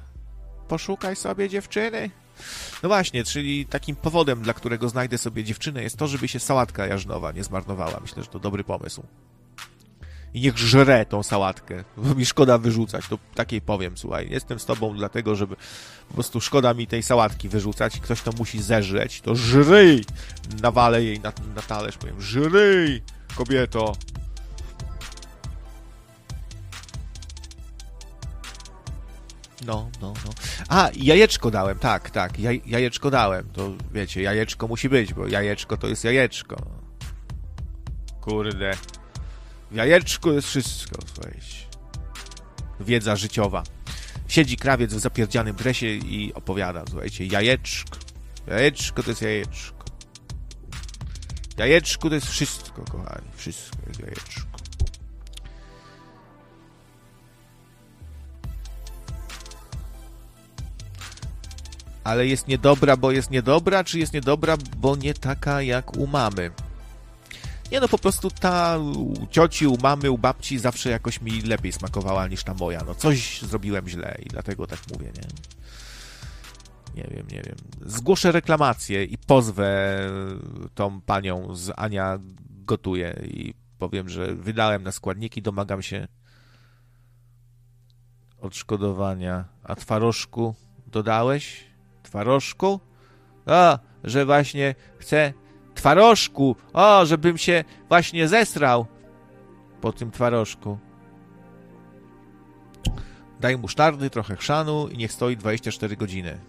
Poszukaj 0.68 1.16
sobie 1.16 1.48
dziewczyny. 1.48 2.10
No 2.82 2.88
właśnie, 2.88 3.24
czyli 3.24 3.66
takim 3.66 3.96
powodem, 3.96 4.42
dla 4.42 4.52
którego 4.52 4.88
znajdę 4.88 5.18
sobie 5.18 5.44
dziewczynę, 5.44 5.82
jest 5.82 5.96
to, 5.96 6.08
żeby 6.08 6.28
się 6.28 6.40
sałatka 6.40 6.86
jarznowa 6.86 7.32
nie 7.32 7.44
zmarnowała. 7.44 8.00
Myślę, 8.00 8.22
że 8.22 8.28
to 8.28 8.38
dobry 8.38 8.64
pomysł. 8.64 9.02
I 10.34 10.40
niech 10.40 10.58
żre 10.58 11.06
tą 11.06 11.22
sałatkę, 11.22 11.84
bo 11.96 12.14
mi 12.14 12.26
szkoda 12.26 12.58
wyrzucać, 12.58 13.08
to 13.08 13.18
takiej 13.34 13.60
powiem, 13.60 13.96
słuchaj, 13.96 14.28
jestem 14.30 14.58
z 14.58 14.64
tobą 14.64 14.96
dlatego, 14.96 15.36
żeby 15.36 15.56
po 16.08 16.14
prostu 16.14 16.40
szkoda 16.40 16.74
mi 16.74 16.86
tej 16.86 17.02
sałatki 17.02 17.48
wyrzucać 17.48 17.96
i 17.96 18.00
ktoś 18.00 18.22
to 18.22 18.32
musi 18.32 18.62
zeżreć, 18.62 19.20
to 19.20 19.36
żryj! 19.36 20.04
Nawalę 20.62 21.04
jej 21.04 21.20
na, 21.20 21.32
na 21.54 21.62
talerz, 21.62 21.96
powiem, 21.96 22.20
żryj, 22.20 23.02
kobieto, 23.34 23.96
No, 29.66 29.90
no, 30.00 30.14
no. 30.24 30.30
A, 30.68 30.90
jajeczko 30.94 31.50
dałem, 31.50 31.78
tak, 31.78 32.10
tak, 32.10 32.38
jaj, 32.38 32.62
jajeczko 32.66 33.10
dałem. 33.10 33.48
To 33.52 33.70
wiecie, 33.92 34.22
jajeczko 34.22 34.68
musi 34.68 34.88
być, 34.88 35.14
bo 35.14 35.26
jajeczko 35.26 35.76
to 35.76 35.86
jest 35.86 36.04
jajeczko. 36.04 36.56
Kurde. 38.20 38.72
W 39.70 39.74
jajeczku 39.74 40.32
jest 40.32 40.48
wszystko, 40.48 40.98
słuchajcie. 41.14 41.56
Wiedza 42.80 43.16
życiowa. 43.16 43.62
Siedzi 44.28 44.56
krawiec 44.56 44.94
w 44.94 44.98
zapierdzianym 44.98 45.56
dresie 45.56 45.86
i 45.86 46.34
opowiada, 46.34 46.84
słuchajcie, 46.90 47.26
jajeczko. 47.26 47.98
Jajeczko 48.46 49.02
to 49.02 49.10
jest 49.10 49.22
jajeczko. 49.22 49.84
Jajeczku 51.58 52.08
to 52.08 52.14
jest 52.14 52.26
wszystko, 52.26 52.84
kochani. 52.84 53.28
Wszystko 53.36 53.76
jest 53.88 54.00
jajeczko. 54.00 54.47
Ale 62.08 62.26
jest 62.26 62.48
niedobra, 62.48 62.96
bo 62.96 63.10
jest 63.10 63.30
niedobra, 63.30 63.84
czy 63.84 63.98
jest 63.98 64.12
niedobra, 64.12 64.56
bo 64.76 64.96
nie 64.96 65.14
taka 65.14 65.62
jak 65.62 65.96
u 65.96 66.06
mamy? 66.06 66.50
Nie 67.72 67.80
no, 67.80 67.88
po 67.88 67.98
prostu 67.98 68.30
ta 68.30 68.78
u 68.78 69.26
cioci, 69.30 69.66
u 69.66 69.78
mamy, 69.82 70.10
u 70.10 70.18
babci 70.18 70.58
zawsze 70.58 70.90
jakoś 70.90 71.20
mi 71.20 71.42
lepiej 71.42 71.72
smakowała 71.72 72.28
niż 72.28 72.44
ta 72.44 72.54
moja. 72.54 72.84
No 72.86 72.94
coś 72.94 73.42
zrobiłem 73.42 73.88
źle 73.88 74.18
i 74.22 74.28
dlatego 74.28 74.66
tak 74.66 74.78
mówię, 74.92 75.06
nie? 75.06 75.28
Nie 77.02 77.08
wiem, 77.10 77.26
nie 77.30 77.42
wiem. 77.42 77.56
Zgłoszę 77.86 78.32
reklamację 78.32 79.04
i 79.04 79.18
pozwę 79.18 79.98
tą 80.74 81.00
panią 81.00 81.54
z 81.54 81.72
Ania 81.76 82.18
gotuje 82.50 83.20
i 83.24 83.54
powiem, 83.78 84.08
że 84.08 84.34
wydałem 84.34 84.82
na 84.82 84.92
składniki, 84.92 85.42
domagam 85.42 85.82
się 85.82 86.08
odszkodowania. 88.40 89.44
A 89.64 89.74
twarożku 89.74 90.54
dodałeś? 90.86 91.67
Twarożku? 92.08 92.80
A, 93.46 93.78
że 94.04 94.26
właśnie 94.26 94.74
chcę 94.98 95.32
twarożku. 95.74 96.56
O, 96.72 97.06
żebym 97.06 97.38
się 97.38 97.64
właśnie 97.88 98.28
zesrał 98.28 98.86
po 99.80 99.92
tym 99.92 100.10
twarożku. 100.10 100.78
Daj 103.40 103.58
mu 103.58 103.68
sztardy, 103.68 104.10
trochę 104.10 104.36
chrzanu 104.36 104.88
i 104.88 104.96
niech 104.96 105.12
stoi 105.12 105.36
24 105.36 105.96
godziny. 105.96 106.40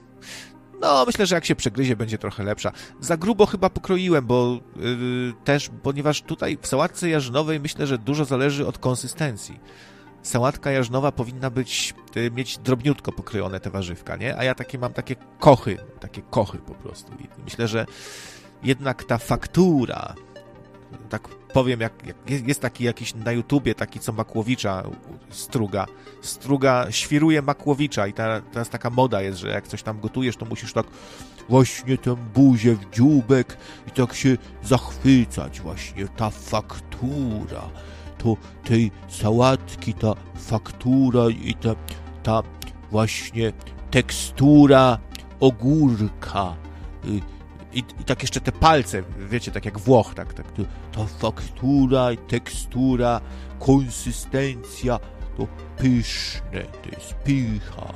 No, 0.81 1.05
myślę, 1.05 1.25
że 1.25 1.35
jak 1.35 1.45
się 1.45 1.55
przegryzie, 1.55 1.95
będzie 1.95 2.17
trochę 2.17 2.43
lepsza. 2.43 2.71
Za 2.99 3.17
grubo 3.17 3.45
chyba 3.45 3.69
pokroiłem, 3.69 4.25
bo 4.25 4.59
yy, 4.75 5.33
też, 5.43 5.69
ponieważ 5.83 6.21
tutaj 6.21 6.57
w 6.61 6.67
sałatce 6.67 7.09
jarzynowej 7.09 7.59
myślę, 7.59 7.87
że 7.87 7.97
dużo 7.97 8.25
zależy 8.25 8.67
od 8.67 8.77
konsystencji. 8.77 9.59
Sałatka 10.23 10.71
jarzynowa 10.71 11.11
powinna 11.11 11.49
być, 11.49 11.93
yy, 12.15 12.31
mieć 12.31 12.57
drobniutko 12.57 13.11
pokrojone 13.11 13.59
te 13.59 13.69
warzywka, 13.69 14.15
nie? 14.15 14.37
A 14.37 14.43
ja 14.43 14.55
takie 14.55 14.77
mam 14.77 14.93
takie 14.93 15.15
kochy, 15.39 15.77
takie 15.99 16.21
kochy 16.21 16.57
po 16.57 16.73
prostu. 16.73 17.11
I 17.13 17.27
myślę, 17.43 17.67
że 17.67 17.85
jednak 18.63 19.03
ta 19.03 19.17
faktura, 19.17 20.15
tak 21.09 21.27
powiem, 21.53 21.79
jak, 21.79 21.93
jak, 22.05 22.47
jest 22.47 22.61
taki 22.61 22.83
jakiś 22.83 23.15
na 23.15 23.31
YouTubie, 23.31 23.75
taki 23.75 23.99
co 23.99 24.13
Makłowicza 24.13 24.83
struga. 25.29 25.85
Struga 26.21 26.87
świruje 26.89 27.41
Makłowicza 27.41 28.07
i 28.07 28.13
ta, 28.13 28.41
teraz 28.41 28.69
taka 28.69 28.89
moda 28.89 29.21
jest, 29.21 29.39
że 29.39 29.49
jak 29.49 29.67
coś 29.67 29.83
tam 29.83 29.99
gotujesz, 29.99 30.37
to 30.37 30.45
musisz 30.45 30.73
tak 30.73 30.85
właśnie 31.49 31.97
tę 31.97 32.15
buzię 32.33 32.75
w 32.75 32.89
dzióbek 32.89 33.57
i 33.87 33.91
tak 33.91 34.13
się 34.13 34.37
zachwycać 34.63 35.61
właśnie. 35.61 36.07
Ta 36.07 36.29
faktura, 36.29 37.69
to 38.19 38.37
tej 38.63 38.91
sałatki, 39.07 39.93
ta 39.93 40.13
faktura 40.35 41.29
i 41.29 41.55
ta, 41.55 41.75
ta 42.23 42.43
właśnie 42.91 43.53
tekstura 43.91 44.99
ogórka. 45.39 46.55
Y, 47.05 47.21
i, 47.73 47.79
I 47.79 48.03
tak 48.05 48.21
jeszcze 48.21 48.41
te 48.41 48.51
palce, 48.51 49.03
wiecie, 49.29 49.51
tak 49.51 49.65
jak 49.65 49.79
Włoch, 49.79 50.13
tak, 50.15 50.33
tak, 50.33 50.45
to 50.91 51.05
faktura, 51.05 52.09
tekstura, 52.27 53.21
konsystencja, 53.59 54.99
to 55.37 55.47
pyszne, 55.77 56.63
to 56.83 56.89
jest 56.89 57.13
pycha. 57.13 57.93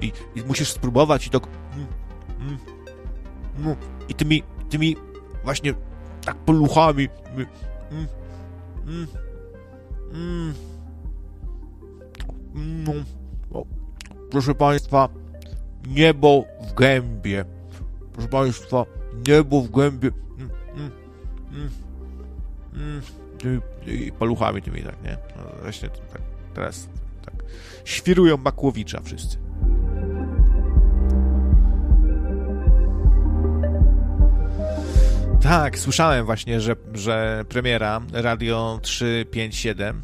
I, 0.00 0.12
i 0.34 0.42
musisz 0.42 0.72
spróbować 0.72 1.26
i 1.26 1.30
tak 1.30 1.42
mm, 1.46 1.86
mm, 2.40 2.58
mm, 3.58 3.76
i 4.08 4.14
tymi, 4.14 4.42
tymi 4.70 4.96
właśnie 5.44 5.74
tak 6.24 6.36
poluchami 6.36 7.08
mm, 7.36 7.46
mm, 8.86 9.06
mm, 10.12 10.54
no, 12.54 12.92
o, 13.50 13.66
proszę 14.30 14.54
Państwa, 14.54 15.08
niebo 15.88 16.44
w 16.70 16.74
gębie. 16.74 17.44
Proszę 18.12 18.28
Państwa, 18.28 18.84
niebo 19.28 19.60
w 19.60 19.68
głębi. 19.68 20.08
Mm, 20.38 20.50
mm, 20.74 20.90
mm, 21.52 21.70
mm. 23.44 23.60
I 23.86 24.12
paluchami 24.12 24.62
tymi 24.62 24.82
tak, 24.82 25.02
nie? 25.02 25.18
No 25.36 25.42
właśnie 25.62 25.88
tak, 25.88 26.22
teraz 26.54 26.88
tak. 27.24 27.34
Świrują 27.84 28.36
Makłowicza 28.36 29.00
wszyscy. 29.00 29.45
Tak, 35.42 35.78
słyszałem 35.78 36.26
właśnie, 36.26 36.60
że, 36.60 36.76
że 36.94 37.44
premiera 37.48 38.00
Radio 38.12 38.78
357 38.82 40.02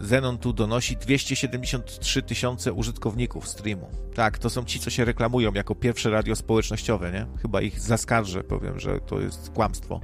Zenon 0.00 0.38
tu 0.38 0.52
donosi 0.52 0.96
273 0.96 2.22
tysiące 2.22 2.72
użytkowników 2.72 3.48
streamu. 3.48 3.90
Tak, 4.14 4.38
to 4.38 4.50
są 4.50 4.64
ci, 4.64 4.80
co 4.80 4.90
się 4.90 5.04
reklamują 5.04 5.52
jako 5.52 5.74
pierwsze 5.74 6.10
radio 6.10 6.36
społecznościowe, 6.36 7.12
nie? 7.12 7.26
Chyba 7.42 7.60
ich 7.60 7.80
zaskarżę, 7.80 8.44
powiem, 8.44 8.80
że 8.80 9.00
to 9.00 9.20
jest 9.20 9.50
kłamstwo, 9.50 10.00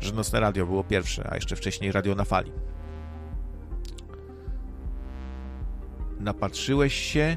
że 0.00 0.12
Nocne 0.12 0.40
Radio 0.40 0.66
było 0.66 0.84
pierwsze, 0.84 1.28
a 1.30 1.34
jeszcze 1.34 1.56
wcześniej 1.56 1.92
Radio 1.92 2.14
na 2.14 2.24
Fali. 2.24 2.52
Napatrzyłeś 6.20 6.94
się, 6.94 7.36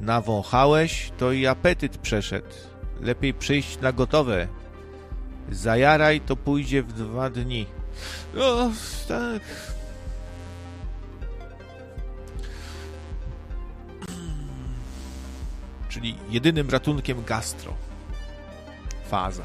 nawąchałeś, 0.00 1.12
to 1.18 1.32
i 1.32 1.46
apetyt 1.46 1.98
przeszedł. 1.98 2.71
Lepiej 3.02 3.34
przyjść 3.34 3.80
na 3.80 3.92
gotowe. 3.92 4.48
Zajaraj, 5.50 6.20
to 6.20 6.36
pójdzie 6.36 6.82
w 6.82 6.92
dwa 6.92 7.30
dni. 7.30 7.66
O, 8.38 8.70
tak, 9.08 9.42
czyli 15.92 16.18
jedynym 16.30 16.70
ratunkiem 16.70 17.24
gastro. 17.24 17.74
Faza. 19.08 19.42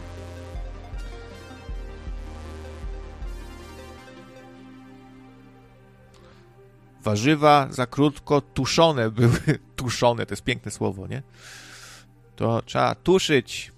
Warzywa 7.02 7.68
za 7.70 7.86
krótko 7.86 8.42
tuszone 8.42 9.12
były. 9.12 9.40
Tuszone, 9.76 10.26
to 10.26 10.34
jest 10.34 10.44
piękne 10.44 10.72
słowo, 10.72 11.08
nie? 11.08 11.24
To 12.38 12.62
trzeba 12.62 12.96
tuszyć, 12.96 13.72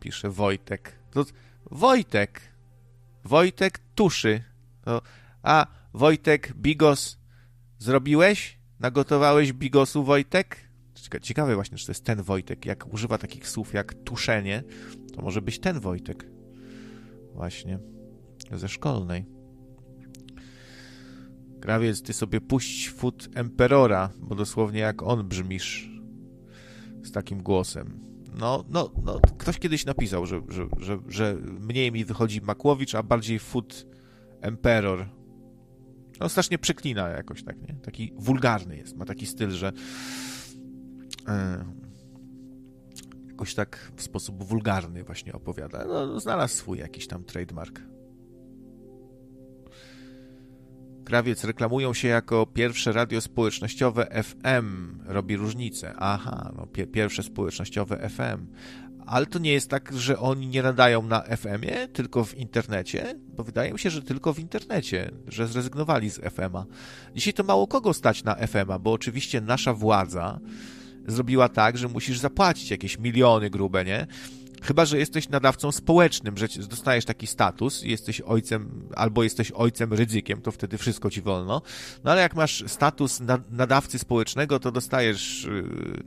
pisze 0.00 0.30
Wojtek. 0.30 0.92
To 1.10 1.24
Wojtek. 1.70 2.40
Wojtek 3.24 3.78
tuszy. 3.94 4.42
To, 4.82 5.02
a, 5.42 5.66
Wojtek, 5.94 6.52
bigos 6.56 7.18
zrobiłeś? 7.78 8.58
Nagotowałeś 8.80 9.52
bigosu, 9.52 10.04
Wojtek? 10.04 10.68
Ciekawe 11.22 11.54
właśnie, 11.54 11.78
czy 11.78 11.86
to 11.86 11.92
jest 11.92 12.04
ten 12.04 12.22
Wojtek. 12.22 12.66
Jak 12.66 12.92
używa 12.92 13.18
takich 13.18 13.48
słów 13.48 13.74
jak 13.74 13.94
tuszenie, 13.94 14.62
to 15.14 15.22
może 15.22 15.42
być 15.42 15.58
ten 15.58 15.80
Wojtek. 15.80 16.26
Właśnie. 17.34 17.78
Ze 18.52 18.68
szkolnej. 18.68 19.26
Grawiec, 21.48 22.02
ty 22.02 22.12
sobie 22.12 22.40
puść 22.40 22.90
fut 22.90 23.28
Emperora, 23.34 24.10
bo 24.18 24.34
dosłownie 24.34 24.80
jak 24.80 25.02
on 25.02 25.28
brzmisz 25.28 25.97
z 27.08 27.12
takim 27.12 27.42
głosem. 27.42 28.00
No, 28.38 28.64
no, 28.68 28.90
no 29.04 29.20
ktoś 29.38 29.58
kiedyś 29.58 29.86
napisał, 29.86 30.26
że, 30.26 30.40
że, 30.48 30.66
że, 30.78 30.98
że 31.08 31.34
mniej 31.60 31.92
mi 31.92 32.04
wychodzi 32.04 32.40
Makłowicz, 32.40 32.94
a 32.94 33.02
bardziej 33.02 33.38
fut 33.38 33.86
Emperor. 34.40 35.08
No 36.20 36.28
strasznie 36.28 36.58
przeklina 36.58 37.08
jakoś 37.08 37.44
tak, 37.44 37.62
nie? 37.68 37.74
Taki 37.74 38.12
wulgarny 38.16 38.76
jest, 38.76 38.96
ma 38.96 39.04
taki 39.04 39.26
styl, 39.26 39.50
że 39.50 39.72
E, 41.28 41.64
jakoś 43.28 43.54
tak 43.54 43.92
w 43.96 44.02
sposób 44.02 44.44
wulgarny 44.44 45.04
właśnie 45.04 45.32
opowiada. 45.32 45.84
No, 45.84 46.20
znalazł 46.20 46.56
swój 46.56 46.78
jakiś 46.78 47.06
tam 47.06 47.24
trademark. 47.24 47.80
Krawiec 51.08 51.44
reklamują 51.44 51.94
się 51.94 52.08
jako 52.08 52.46
pierwsze 52.46 52.92
radio 52.92 53.20
społecznościowe 53.20 54.22
FM. 54.22 54.98
Robi 55.06 55.36
różnicę. 55.36 55.94
Aha, 55.98 56.52
no 56.56 56.66
pierwsze 56.66 57.22
społecznościowe 57.22 58.08
FM. 58.08 58.46
Ale 59.06 59.26
to 59.26 59.38
nie 59.38 59.52
jest 59.52 59.70
tak, 59.70 59.92
że 59.96 60.18
oni 60.18 60.46
nie 60.46 60.62
nadają 60.62 61.02
na 61.02 61.20
FM-ie, 61.20 61.88
tylko 61.88 62.24
w 62.24 62.34
internecie, 62.34 63.14
bo 63.36 63.44
wydaje 63.44 63.72
mi 63.72 63.78
się, 63.78 63.90
że 63.90 64.02
tylko 64.02 64.32
w 64.32 64.38
internecie, 64.38 65.10
że 65.28 65.46
zrezygnowali 65.46 66.10
z 66.10 66.16
FM-a. 66.16 66.64
Dzisiaj 67.14 67.34
to 67.34 67.44
mało 67.44 67.66
kogo 67.66 67.94
stać 67.94 68.24
na 68.24 68.34
FM-a, 68.34 68.78
bo 68.78 68.92
oczywiście 68.92 69.40
nasza 69.40 69.74
władza 69.74 70.40
zrobiła 71.06 71.48
tak, 71.48 71.78
że 71.78 71.88
musisz 71.88 72.18
zapłacić 72.18 72.70
jakieś 72.70 72.98
miliony 72.98 73.50
grube, 73.50 73.84
nie? 73.84 74.06
Chyba, 74.62 74.84
że 74.84 74.98
jesteś 74.98 75.28
nadawcą 75.28 75.72
społecznym, 75.72 76.36
że 76.36 76.48
dostajesz 76.68 77.04
taki 77.04 77.26
status, 77.26 77.82
jesteś 77.82 78.20
ojcem, 78.20 78.88
albo 78.96 79.22
jesteś 79.22 79.52
ojcem 79.52 79.92
ryzykiem, 79.92 80.42
to 80.42 80.52
wtedy 80.52 80.78
wszystko 80.78 81.10
ci 81.10 81.22
wolno. 81.22 81.62
No 82.04 82.10
ale 82.10 82.20
jak 82.20 82.34
masz 82.34 82.64
status 82.66 83.20
nadawcy 83.50 83.98
społecznego, 83.98 84.60
to 84.60 84.72
dostajesz 84.72 85.44
yy, 85.44 86.02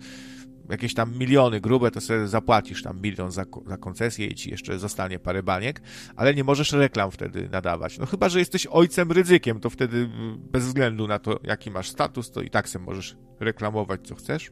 jakieś 0.69 0.93
tam 0.93 1.17
miliony 1.17 1.61
grube, 1.61 1.91
to 1.91 2.01
sobie 2.01 2.27
zapłacisz 2.27 2.83
tam 2.83 3.01
milion 3.01 3.31
za, 3.31 3.45
za 3.67 3.77
koncesję 3.77 4.27
i 4.27 4.35
ci 4.35 4.51
jeszcze 4.51 4.79
zostanie 4.79 5.19
parę 5.19 5.43
baniek, 5.43 5.81
ale 6.15 6.33
nie 6.33 6.43
możesz 6.43 6.71
reklam 6.71 7.11
wtedy 7.11 7.49
nadawać. 7.51 7.97
No 7.97 8.05
chyba, 8.05 8.29
że 8.29 8.39
jesteś 8.39 8.67
ojcem 8.67 9.11
ryzykiem, 9.11 9.59
to 9.59 9.69
wtedy 9.69 9.97
yy, 9.97 10.07
bez 10.37 10.65
względu 10.65 11.07
na 11.07 11.19
to, 11.19 11.39
jaki 11.43 11.71
masz 11.71 11.89
status, 11.89 12.31
to 12.31 12.41
i 12.41 12.49
tak 12.49 12.69
sobie 12.69 12.85
możesz 12.85 13.17
reklamować, 13.39 14.01
co 14.07 14.15
chcesz 14.15 14.51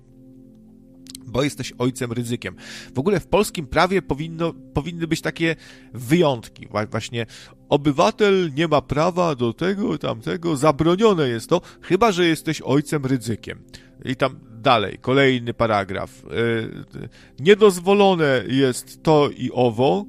bo 1.26 1.44
jesteś 1.44 1.74
ojcem 1.78 2.12
ryzykiem. 2.12 2.56
W 2.96 3.00
ogóle 3.00 3.20
w 3.20 3.28
polskim 3.28 3.68
prawie 3.68 4.02
powinno, 4.02 4.54
powinny 4.74 5.08
być 5.08 5.22
takie 5.22 5.56
wyjątki. 5.94 6.68
Właśnie 6.92 7.26
obywatel 7.70 8.54
nie 8.54 8.68
ma 8.68 8.82
prawa 8.82 9.36
do 9.36 9.54
tego, 9.54 9.98
tamtego, 9.98 10.58
zabronione 10.58 11.28
jest 11.30 11.50
to, 11.50 11.62
chyba 11.82 12.12
że 12.12 12.26
jesteś 12.26 12.62
ojcem 12.62 13.06
ryzykiem. 13.06 13.64
I 14.06 14.16
tam 14.16 14.40
dalej, 14.52 14.98
kolejny 15.02 15.54
paragraf. 15.54 16.24
E, 16.26 17.44
niedozwolone 17.44 18.44
jest 18.48 19.04
to 19.04 19.30
i 19.38 19.52
owo, 19.54 20.06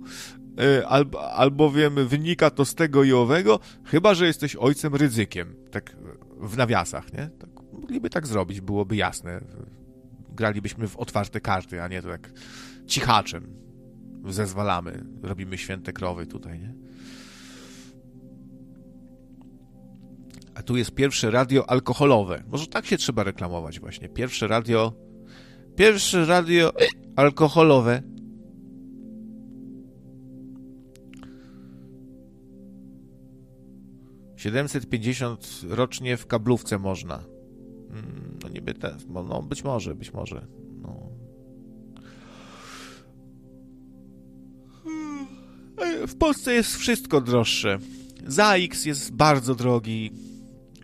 e, 0.58 0.88
albo, 0.88 1.32
albowiem 1.32 2.08
wynika 2.08 2.50
to 2.50 2.64
z 2.64 2.74
tego 2.74 3.04
i 3.04 3.12
owego, 3.12 3.60
chyba, 3.84 4.14
że 4.14 4.26
jesteś 4.26 4.56
ojcem 4.56 4.94
ryzykiem, 4.94 5.54
tak 5.70 5.96
w 6.40 6.56
nawiasach, 6.56 7.12
nie? 7.12 7.30
Tak, 7.38 7.50
mogliby 7.72 8.10
tak 8.10 8.26
zrobić, 8.26 8.60
byłoby 8.60 8.96
jasne. 8.96 9.40
Gralibyśmy 10.40 10.88
w 10.88 10.96
otwarte 10.96 11.40
karty, 11.40 11.82
a 11.82 11.88
nie 11.88 12.02
to 12.02 12.08
tak 12.08 12.32
cichaczem 12.86 13.56
zezwalamy, 14.28 15.04
robimy 15.22 15.58
święte 15.58 15.92
krowy 15.92 16.26
tutaj, 16.26 16.60
nie? 16.60 16.74
A 20.54 20.62
tu 20.62 20.76
jest 20.76 20.94
pierwsze 20.94 21.30
radio 21.30 21.70
alkoholowe. 21.70 22.42
Może 22.46 22.66
tak 22.66 22.86
się 22.86 22.96
trzeba 22.96 23.22
reklamować 23.22 23.80
właśnie. 23.80 24.08
Pierwsze 24.08 24.48
radio... 24.48 24.92
Pierwsze 25.76 26.24
radio 26.24 26.72
alkoholowe. 27.16 28.02
Siedemset 34.36 34.88
pięćdziesiąt 34.88 35.60
rocznie 35.68 36.16
w 36.16 36.26
kablówce 36.26 36.78
można. 36.78 37.39
Mm, 37.90 38.38
no 38.42 38.48
niby 38.48 38.74
te, 38.74 38.96
no 39.08 39.42
być 39.42 39.64
może, 39.64 39.94
być 39.94 40.12
może. 40.12 40.46
No. 40.82 41.10
W 46.06 46.14
Polsce 46.14 46.54
jest 46.54 46.76
wszystko 46.76 47.20
droższe. 47.20 47.78
ZAX 48.26 48.84
jest 48.84 49.12
bardzo 49.12 49.54
drogi. 49.54 50.12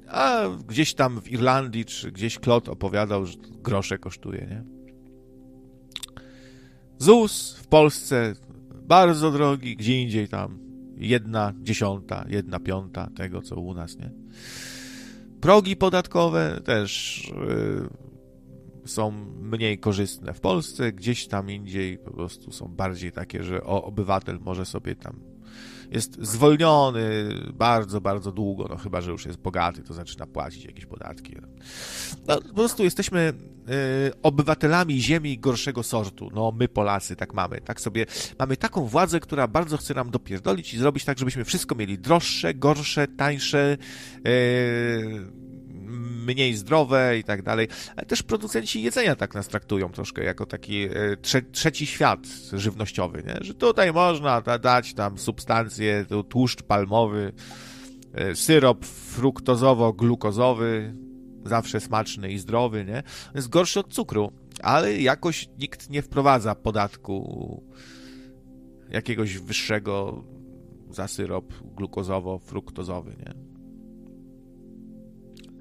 A 0.08 0.42
gdzieś 0.68 0.94
tam 0.94 1.20
w 1.20 1.30
Irlandii, 1.32 1.84
czy 1.84 2.12
gdzieś 2.12 2.38
Klot 2.38 2.68
opowiadał, 2.68 3.26
że 3.26 3.36
grosze 3.62 3.98
kosztuje, 3.98 4.46
nie? 4.50 4.64
ZUS 6.98 7.56
w 7.62 7.66
Polsce 7.66 8.34
bardzo 8.82 9.30
drogi, 9.30 9.76
gdzie 9.76 10.02
indziej 10.02 10.28
tam 10.28 10.58
jedna 10.96 11.52
dziesiąta, 11.62 12.24
jedna 12.28 12.60
piąta 12.60 13.10
tego, 13.16 13.42
co 13.42 13.56
u 13.56 13.74
nas, 13.74 13.98
nie? 13.98 14.10
Progi 15.47 15.77
podatkowe 15.77 16.60
też 16.64 17.23
yy, 17.48 18.89
są 18.89 19.10
mniej 19.40 19.78
korzystne 19.78 20.35
w 20.35 20.40
Polsce, 20.40 20.93
gdzieś 20.93 21.28
tam 21.28 21.51
indziej 21.51 21.98
po 21.98 22.10
prostu 22.10 22.52
są 22.52 22.68
bardziej 22.68 23.12
takie, 23.12 23.43
że 23.43 23.64
o, 23.64 23.85
obywatel 23.85 24.39
może 24.40 24.64
sobie 24.64 24.97
tam 24.97 25.20
jest 25.90 26.18
zwolniony 26.20 27.02
bardzo, 27.54 28.00
bardzo 28.00 28.32
długo, 28.32 28.66
no 28.70 28.76
chyba, 28.76 29.00
że 29.00 29.10
już 29.10 29.26
jest 29.26 29.38
bogaty, 29.38 29.82
to 29.82 29.94
zaczyna 29.94 30.26
płacić 30.26 30.64
jakieś 30.64 30.86
podatki. 30.86 31.36
No, 32.26 32.40
po 32.40 32.54
prostu 32.54 32.84
jesteśmy 32.84 33.32
y, 34.08 34.22
obywatelami 34.22 35.00
ziemi 35.00 35.38
gorszego 35.38 35.82
sortu. 35.82 36.30
No, 36.34 36.52
my 36.58 36.68
Polacy 36.68 37.16
tak 37.16 37.34
mamy. 37.34 37.60
Tak 37.60 37.80
sobie, 37.80 38.06
mamy 38.38 38.56
taką 38.56 38.86
władzę, 38.86 39.20
która 39.20 39.48
bardzo 39.48 39.76
chce 39.76 39.94
nam 39.94 40.10
dopierdolić 40.10 40.74
i 40.74 40.78
zrobić 40.78 41.04
tak, 41.04 41.18
żebyśmy 41.18 41.44
wszystko 41.44 41.74
mieli 41.74 41.98
droższe, 41.98 42.54
gorsze, 42.54 43.08
tańsze, 43.08 43.76
y, 44.26 45.45
mniej 46.26 46.54
zdrowe 46.54 47.18
i 47.18 47.24
tak 47.24 47.42
dalej, 47.42 47.68
ale 47.96 48.06
też 48.06 48.22
producenci 48.22 48.82
jedzenia 48.82 49.16
tak 49.16 49.34
nas 49.34 49.48
traktują 49.48 49.92
troszkę 49.92 50.24
jako 50.24 50.46
taki 50.46 50.82
e, 50.82 50.90
trze 51.22 51.42
trzeci 51.42 51.86
świat 51.86 52.26
żywnościowy, 52.52 53.22
nie? 53.26 53.36
że 53.40 53.54
tutaj 53.54 53.92
można 53.92 54.40
dać 54.40 54.94
tam 54.94 55.18
substancje, 55.18 56.06
tłuszcz 56.28 56.62
palmowy, 56.62 57.32
e, 58.14 58.36
syrop 58.36 58.84
fruktozowo-glukozowy, 58.84 60.92
zawsze 61.44 61.80
smaczny 61.80 62.32
i 62.32 62.38
zdrowy, 62.38 62.84
nie? 62.84 63.02
Jest 63.34 63.48
gorszy 63.48 63.80
od 63.80 63.94
cukru, 63.94 64.32
ale 64.62 64.96
jakoś 64.96 65.48
nikt 65.58 65.90
nie 65.90 66.02
wprowadza 66.02 66.54
podatku 66.54 67.62
jakiegoś 68.90 69.38
wyższego 69.38 70.24
za 70.90 71.08
syrop 71.08 71.52
glukozowo-fruktozowy, 71.76 73.18
nie? 73.18 73.45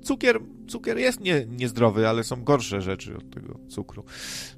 Cukier, 0.06 0.40
cukier 0.68 0.98
jest 0.98 1.20
nie, 1.20 1.46
niezdrowy, 1.46 2.08
ale 2.08 2.24
są 2.24 2.44
gorsze 2.44 2.82
rzeczy 2.82 3.18
od 3.18 3.30
tego 3.30 3.60
cukru. 3.68 4.04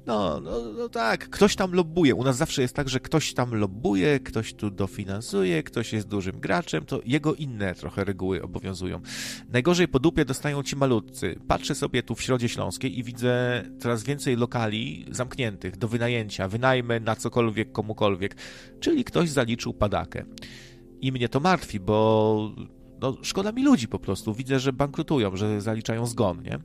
No, 0.06 0.40
no, 0.40 0.72
no 0.78 0.88
tak, 0.88 1.28
ktoś 1.30 1.56
tam 1.56 1.72
lobbuje. 1.72 2.14
U 2.14 2.24
nas 2.24 2.36
zawsze 2.36 2.62
jest 2.62 2.74
tak, 2.74 2.88
że 2.88 3.00
ktoś 3.00 3.34
tam 3.34 3.54
lobbuje, 3.54 4.20
ktoś 4.20 4.54
tu 4.54 4.70
dofinansuje, 4.70 5.62
ktoś 5.62 5.92
jest 5.92 6.08
dużym 6.08 6.40
graczem, 6.40 6.84
to 6.84 7.00
jego 7.04 7.34
inne 7.34 7.74
trochę 7.74 8.04
reguły 8.04 8.42
obowiązują. 8.42 9.00
Najgorzej 9.48 9.88
po 9.88 9.98
dupie 9.98 10.24
dostają 10.24 10.62
ci 10.62 10.76
malutcy. 10.76 11.38
Patrzę 11.48 11.74
sobie 11.74 12.02
tu 12.02 12.14
w 12.14 12.22
Środzie 12.22 12.48
Śląskiej 12.48 12.98
i 12.98 13.02
widzę 13.02 13.64
coraz 13.78 14.04
więcej 14.04 14.36
lokali 14.36 15.06
zamkniętych 15.10 15.76
do 15.76 15.88
wynajęcia, 15.88 16.48
wynajmę 16.48 17.00
na 17.00 17.16
cokolwiek, 17.16 17.72
komukolwiek, 17.72 18.36
czyli 18.80 19.04
ktoś 19.04 19.30
zaliczył 19.30 19.74
padakę. 19.74 20.24
I 21.00 21.12
mnie 21.12 21.28
to 21.28 21.40
martwi, 21.40 21.80
bo 21.80 22.52
no, 23.00 23.16
szkoda 23.22 23.52
mi 23.52 23.64
ludzi 23.64 23.88
po 23.88 23.98
prostu. 23.98 24.34
Widzę, 24.34 24.60
że 24.60 24.72
bankrutują, 24.72 25.36
że 25.36 25.60
zaliczają 25.60 26.06
zgon, 26.06 26.42
nie? 26.42 26.58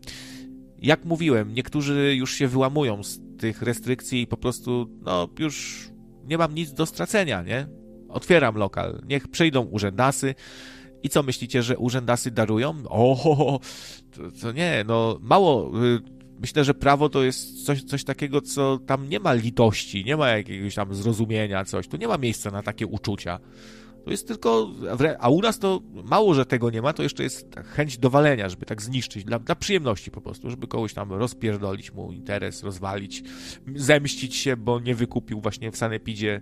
Jak 0.81 1.05
mówiłem, 1.05 1.53
niektórzy 1.53 2.15
już 2.15 2.34
się 2.34 2.47
wyłamują 2.47 3.03
z 3.03 3.19
tych 3.38 3.61
restrykcji 3.61 4.22
i 4.22 4.27
po 4.27 4.38
prostu, 4.38 4.89
no, 5.01 5.30
już 5.39 5.88
nie 6.26 6.38
mam 6.38 6.55
nic 6.55 6.73
do 6.73 6.85
stracenia, 6.85 7.41
nie? 7.41 7.68
Otwieram 8.10 8.55
lokal, 8.55 9.01
niech 9.07 9.27
przyjdą 9.27 9.61
urzędasy. 9.61 10.35
I 11.03 11.10
co 11.10 11.23
myślicie, 11.23 11.64
że 11.64 11.77
urzędasy 11.77 12.31
darują? 12.31 12.76
O, 12.89 13.60
to, 14.11 14.22
to 14.41 14.51
nie, 14.51 14.84
no 14.88 15.18
mało. 15.22 15.84
Y, 15.84 15.99
myślę, 16.39 16.64
że 16.64 16.73
prawo 16.73 17.10
to 17.10 17.23
jest 17.23 17.65
coś, 17.65 17.84
coś 17.84 18.03
takiego, 18.03 18.41
co 18.41 18.77
tam 18.77 19.10
nie 19.10 19.19
ma 19.19 19.34
litości, 19.34 20.05
nie 20.05 20.18
ma 20.18 20.30
jakiegoś 20.30 20.76
tam 20.76 20.95
zrozumienia, 20.95 21.65
coś. 21.65 21.88
Tu 21.88 21.97
nie 21.97 22.07
ma 22.07 22.18
miejsca 22.18 22.51
na 22.51 22.64
takie 22.64 22.88
uczucia. 22.88 23.39
To 24.03 24.11
jest 24.11 24.27
tylko, 24.27 24.71
a 25.19 25.30
u 25.30 25.41
nas 25.41 25.59
to 25.59 25.81
mało, 26.03 26.34
że 26.34 26.45
tego 26.45 26.69
nie 26.69 26.81
ma, 26.81 26.93
to 26.93 27.03
jeszcze 27.03 27.23
jest 27.23 27.55
chęć 27.55 27.97
dowalenia, 27.97 28.49
żeby 28.49 28.65
tak 28.65 28.81
zniszczyć, 28.81 29.23
dla, 29.23 29.39
dla 29.39 29.55
przyjemności 29.55 30.11
po 30.11 30.21
prostu, 30.21 30.49
żeby 30.49 30.67
kogoś 30.67 30.93
tam 30.93 31.13
rozpierdolić 31.13 31.93
mu 31.93 32.11
interes, 32.11 32.63
rozwalić, 32.63 33.23
zemścić 33.75 34.35
się, 34.35 34.57
bo 34.57 34.80
nie 34.80 34.95
wykupił 34.95 35.41
właśnie 35.41 35.71
w 35.71 35.77
Sanepidzie 35.77 36.41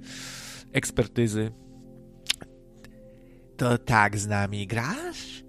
ekspertyzy. 0.71 1.51
To 3.57 3.77
tak 3.77 4.17
z 4.17 4.27
nami 4.27 4.67
grasz? 4.67 5.40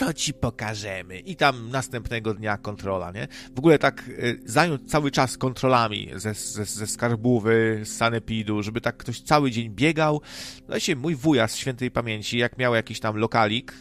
To 0.00 0.14
ci 0.14 0.34
pokażemy. 0.34 1.18
I 1.18 1.36
tam 1.36 1.70
następnego 1.70 2.34
dnia 2.34 2.56
kontrola, 2.56 3.12
nie? 3.12 3.28
W 3.54 3.58
ogóle 3.58 3.78
tak 3.78 4.08
y, 4.08 4.40
zająć 4.44 4.90
cały 4.90 5.10
czas 5.10 5.38
kontrolami 5.38 6.10
ze, 6.14 6.34
ze, 6.34 6.64
ze 6.64 6.86
skarbówy, 6.86 7.80
z 7.84 7.96
sanepidu, 7.96 8.62
żeby 8.62 8.80
tak 8.80 8.96
ktoś 8.96 9.20
cały 9.20 9.50
dzień 9.50 9.70
biegał. 9.70 10.20
No 10.68 10.78
się 10.78 10.96
mój 10.96 11.16
wuja 11.16 11.48
z 11.48 11.56
świętej 11.56 11.90
pamięci, 11.90 12.38
jak 12.38 12.58
miał 12.58 12.74
jakiś 12.74 13.00
tam 13.00 13.16
lokalik, 13.16 13.74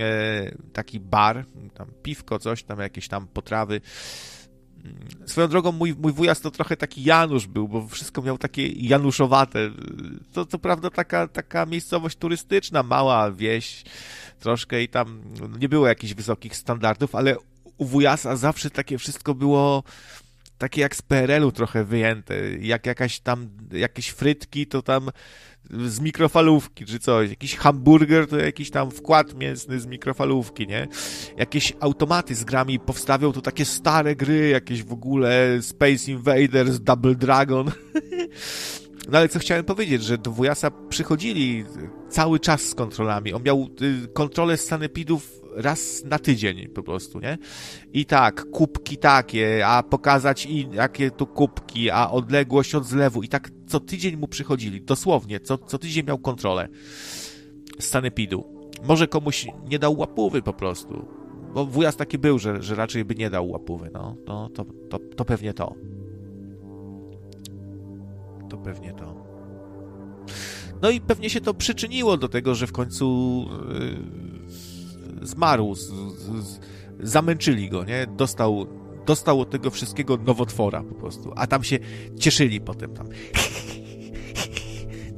e, 0.00 0.50
taki 0.72 1.00
bar, 1.00 1.46
tam 1.74 1.88
piwko, 2.02 2.38
coś 2.38 2.62
tam, 2.62 2.80
jakieś 2.80 3.08
tam 3.08 3.26
potrawy, 3.28 3.80
Swoją 5.26 5.48
drogą 5.48 5.72
mój, 5.72 5.94
mój 5.98 6.12
wujas 6.12 6.40
to 6.40 6.50
trochę 6.50 6.76
taki 6.76 7.04
Janusz 7.04 7.46
był, 7.46 7.68
bo 7.68 7.88
wszystko 7.88 8.22
miał 8.22 8.38
takie 8.38 8.68
januszowate. 8.68 9.70
To 10.32 10.46
co 10.46 10.58
prawda 10.58 10.90
taka, 10.90 11.28
taka 11.28 11.66
miejscowość 11.66 12.18
turystyczna, 12.18 12.82
mała 12.82 13.32
wieś 13.32 13.84
troszkę 14.38 14.82
i 14.82 14.88
tam 14.88 15.22
nie 15.58 15.68
było 15.68 15.86
jakichś 15.86 16.14
wysokich 16.14 16.56
standardów, 16.56 17.14
ale 17.14 17.36
u 17.78 17.84
wujasa 17.84 18.36
zawsze 18.36 18.70
takie 18.70 18.98
wszystko 18.98 19.34
było 19.34 19.82
takie 20.58 20.80
jak 20.80 20.96
z 20.96 21.02
PRL-u 21.02 21.52
trochę 21.52 21.84
wyjęte. 21.84 22.34
Jak 22.60 22.86
jakaś 22.86 23.20
tam, 23.20 23.48
jakieś 23.72 24.08
frytki, 24.08 24.66
to 24.66 24.82
tam 24.82 25.10
z 25.70 26.00
mikrofalówki 26.00 26.84
czy 26.84 26.98
coś. 26.98 27.30
Jakiś 27.30 27.56
hamburger 27.56 28.28
to 28.28 28.36
jakiś 28.36 28.70
tam 28.70 28.90
wkład 28.90 29.34
mięsny 29.34 29.80
z 29.80 29.86
mikrofalówki, 29.86 30.66
nie? 30.66 30.88
Jakieś 31.36 31.72
automaty 31.80 32.34
z 32.34 32.44
grami 32.44 32.78
powstawią 32.78 33.32
to 33.32 33.40
takie 33.40 33.64
stare 33.64 34.16
gry, 34.16 34.48
jakieś 34.48 34.82
w 34.82 34.92
ogóle 34.92 35.62
Space 35.62 36.10
Invaders, 36.10 36.80
Double 36.80 37.14
Dragon. 37.14 37.70
No 39.08 39.18
ale 39.18 39.28
co 39.28 39.38
chciałem 39.38 39.64
powiedzieć, 39.64 40.02
że 40.02 40.18
do 40.18 40.30
Wujasa 40.30 40.70
przychodzili 40.70 41.64
cały 42.08 42.40
czas 42.40 42.62
z 42.62 42.74
kontrolami. 42.74 43.32
On 43.32 43.42
miał 43.42 43.68
y, 44.04 44.08
kontrolę 44.08 44.56
z 44.56 44.64
sanepidów 44.64 45.40
raz 45.56 46.04
na 46.04 46.18
tydzień 46.18 46.68
po 46.68 46.82
prostu, 46.82 47.20
nie? 47.20 47.38
I 47.92 48.06
tak, 48.06 48.50
kubki 48.50 48.96
takie, 48.96 49.66
a 49.66 49.82
pokazać 49.82 50.46
i 50.46 50.68
jakie 50.72 51.10
tu 51.10 51.26
kubki, 51.26 51.90
a 51.90 52.10
odległość 52.10 52.74
od 52.74 52.86
zlewu 52.86 53.22
i 53.22 53.28
tak 53.28 53.50
co 53.66 53.80
tydzień 53.80 54.16
mu 54.16 54.28
przychodzili, 54.28 54.82
dosłownie, 54.82 55.40
co, 55.40 55.58
co 55.58 55.78
tydzień 55.78 56.06
miał 56.06 56.18
kontrolę 56.18 56.68
z 57.78 57.84
sanepidu. 57.84 58.70
Może 58.84 59.08
komuś 59.08 59.46
nie 59.68 59.78
dał 59.78 59.98
łapówy 59.98 60.42
po 60.42 60.52
prostu, 60.52 61.08
bo 61.54 61.66
wujas 61.66 61.96
taki 61.96 62.18
był, 62.18 62.38
że, 62.38 62.62
że 62.62 62.74
raczej 62.74 63.04
by 63.04 63.14
nie 63.14 63.30
dał 63.30 63.50
łapówy, 63.50 63.90
no, 63.92 64.16
no 64.26 64.48
to, 64.48 64.64
to, 64.90 64.98
to 64.98 65.24
pewnie 65.24 65.54
to. 65.54 65.74
To 68.50 68.58
pewnie 68.58 68.92
to. 68.92 69.26
No 70.82 70.90
i 70.90 71.00
pewnie 71.00 71.30
się 71.30 71.40
to 71.40 71.54
przyczyniło 71.54 72.16
do 72.16 72.28
tego, 72.28 72.54
że 72.54 72.66
w 72.66 72.72
końcu 72.72 73.44
yy, 75.20 75.26
zmarł, 75.26 75.74
z, 75.74 75.80
z, 75.80 76.60
zamęczyli 77.00 77.70
go, 77.70 77.84
nie? 77.84 78.06
Dostał, 78.06 78.66
dostał 79.06 79.40
od 79.40 79.50
tego 79.50 79.70
wszystkiego 79.70 80.16
nowotwora 80.16 80.82
po 80.82 80.94
prostu, 80.94 81.32
a 81.36 81.46
tam 81.46 81.64
się 81.64 81.78
cieszyli 82.18 82.60
potem 82.60 82.94
tam. 82.94 83.08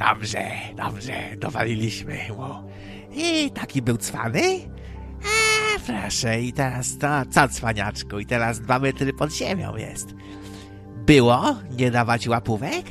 Dobrze, 0.08 0.50
dobrze, 0.76 1.12
dowaliliśmy 1.38 2.18
mu. 2.36 2.68
I 3.16 3.50
taki 3.50 3.82
był 3.82 3.96
cwany? 3.96 4.40
A, 5.22 5.78
proszę, 5.86 6.42
i 6.42 6.52
teraz 6.52 6.98
to, 6.98 7.08
co 7.30 7.48
cwaniaczku, 7.48 8.18
i 8.18 8.26
teraz 8.26 8.60
dwa 8.60 8.78
metry 8.78 9.12
pod 9.12 9.32
ziemią 9.32 9.76
jest. 9.76 10.14
Było 11.06 11.56
nie 11.78 11.90
dawać 11.90 12.28
łapówek? 12.28 12.84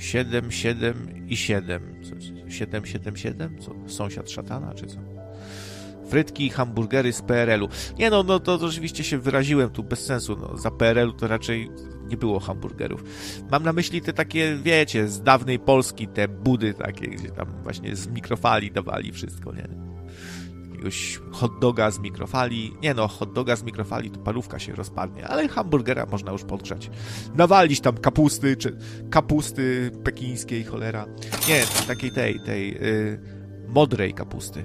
Siedem, 0.00 0.50
siedem 0.50 1.26
i 1.28 1.36
siedem. 1.36 1.82
Siedem, 2.48 2.86
siedem, 2.86 3.16
siedem? 3.16 3.58
Co? 3.58 3.74
Sąsiad 3.86 4.30
szatana, 4.30 4.74
czy 4.74 4.86
co? 4.86 4.98
Frytki 6.08 6.46
i 6.46 6.50
hamburgery 6.50 7.12
z 7.12 7.22
PRL-u. 7.22 7.68
Nie 7.98 8.10
no, 8.10 8.22
no 8.22 8.40
to 8.40 8.54
oczywiście 8.54 9.04
się 9.04 9.18
wyraziłem 9.18 9.70
tu 9.70 9.82
bez 9.82 10.06
sensu. 10.06 10.36
No, 10.36 10.56
za 10.56 10.70
PRL-u 10.70 11.12
to 11.12 11.28
raczej 11.28 11.70
nie 12.08 12.16
było 12.16 12.40
hamburgerów. 12.40 13.04
Mam 13.50 13.62
na 13.62 13.72
myśli 13.72 14.00
te 14.00 14.12
takie, 14.12 14.58
wiecie, 14.62 15.08
z 15.08 15.22
dawnej 15.22 15.58
Polski, 15.58 16.08
te 16.08 16.28
budy 16.28 16.74
takie, 16.74 17.06
gdzie 17.06 17.28
tam 17.28 17.62
właśnie 17.62 17.96
z 17.96 18.08
mikrofali 18.08 18.70
dawali 18.70 19.12
wszystko, 19.12 19.52
nie? 19.52 19.89
Jakiegoś 20.80 21.20
hot 21.30 21.58
doga 21.58 21.90
z 21.90 21.98
mikrofali. 21.98 22.76
Nie 22.82 22.94
no, 22.94 23.08
hot 23.08 23.32
doga 23.32 23.56
z 23.56 23.62
mikrofali 23.62 24.10
to 24.10 24.20
parówka 24.20 24.58
się 24.58 24.74
rozpadnie, 24.74 25.28
ale 25.28 25.48
hamburgera 25.48 26.06
można 26.06 26.32
już 26.32 26.44
podgrzać. 26.44 26.90
Nawalić 27.34 27.80
tam 27.80 27.96
kapusty, 27.96 28.56
czy 28.56 28.78
kapusty 29.10 29.90
pekińskiej, 30.04 30.64
cholera. 30.64 31.06
Nie, 31.48 31.62
takiej 31.86 32.10
tej, 32.10 32.40
tej 32.40 32.72
yy, 32.72 33.20
modrej 33.68 34.14
kapusty. 34.14 34.64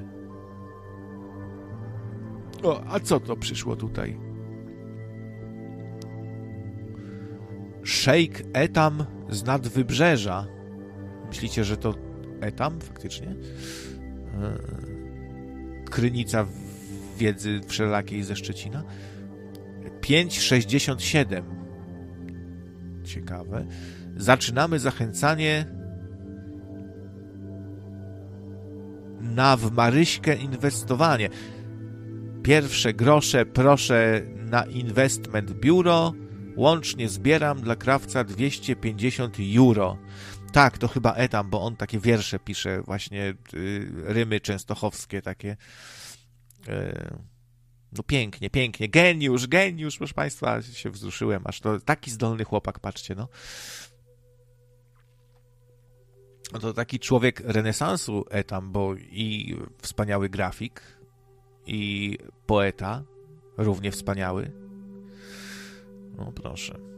O, 2.64 2.84
a 2.90 3.00
co 3.00 3.20
to 3.20 3.36
przyszło 3.36 3.76
tutaj? 3.76 4.20
Szejk 7.84 8.44
Etam 8.54 9.06
z 9.30 9.44
nadwybrzeża. 9.44 10.48
Myślicie, 11.28 11.64
że 11.64 11.78
to 11.78 11.94
Etam 12.42 12.82
faktycznie? 12.82 13.36
E, 14.42 14.95
krynica 15.96 16.46
wiedzy 17.18 17.62
wszelakiej 17.68 18.24
ze 18.24 18.36
Szczecina. 18.36 18.84
5,67. 20.02 21.44
Ciekawe. 23.04 23.66
Zaczynamy 24.18 24.80
zachęcanie 24.80 25.66
na 29.22 29.58
w 29.58 29.72
Maryśkę 29.72 30.36
inwestowanie. 30.36 31.30
Pierwsze 32.44 32.94
grosze 32.94 33.46
proszę 33.46 34.22
na 34.38 34.64
investment 34.64 35.52
biuro 35.52 36.14
Łącznie 36.56 37.10
zbieram 37.10 37.62
dla 37.62 37.76
krawca 37.76 38.24
250 38.24 39.38
euro. 39.58 39.98
Tak, 40.56 40.77
to 40.77 40.88
chyba 40.88 41.14
Etam, 41.14 41.49
bo 41.49 41.61
on 41.61 41.76
takie 41.76 41.99
wiersze 41.99 42.40
pisze, 42.40 42.82
właśnie 42.82 43.34
y, 43.53 43.91
rymy 44.03 44.40
częstochowskie 44.40 45.22
takie. 45.22 45.57
Y, 46.68 47.18
no 47.91 48.03
pięknie, 48.03 48.49
pięknie. 48.49 48.90
Geniusz, 48.90 49.48
geniusz, 49.48 49.98
proszę 49.98 50.14
Państwa, 50.14 50.61
się 50.61 50.90
wzruszyłem, 50.90 51.41
aż 51.45 51.60
to 51.60 51.80
taki 51.80 52.11
zdolny 52.11 52.44
chłopak, 52.44 52.80
patrzcie, 52.80 53.15
no. 53.15 53.27
No 56.53 56.60
to 56.60 56.73
taki 56.73 56.99
człowiek 56.99 57.40
renesansu 57.40 58.26
Etam, 58.30 58.72
bo 58.72 58.95
i 58.95 59.57
wspaniały 59.82 60.30
grafik, 60.30 60.82
i 61.68 62.18
poeta, 62.45 63.03
równie 63.57 63.91
wspaniały, 63.91 64.52
no 66.18 66.32
proszę. 66.32 66.95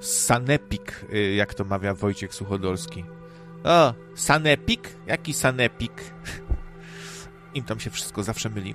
Sanepik, 0.00 1.06
y, 1.12 1.34
jak 1.34 1.54
to 1.54 1.64
mawia 1.64 1.94
Wojciech 1.94 2.34
Suchodolski. 2.34 3.04
O, 3.64 3.94
Sanepik? 4.14 4.96
Jaki 5.06 5.34
Sanepik? 5.34 5.92
Im 7.54 7.64
tam 7.64 7.80
się 7.80 7.90
wszystko 7.90 8.22
zawsze 8.22 8.50
myli 8.50 8.74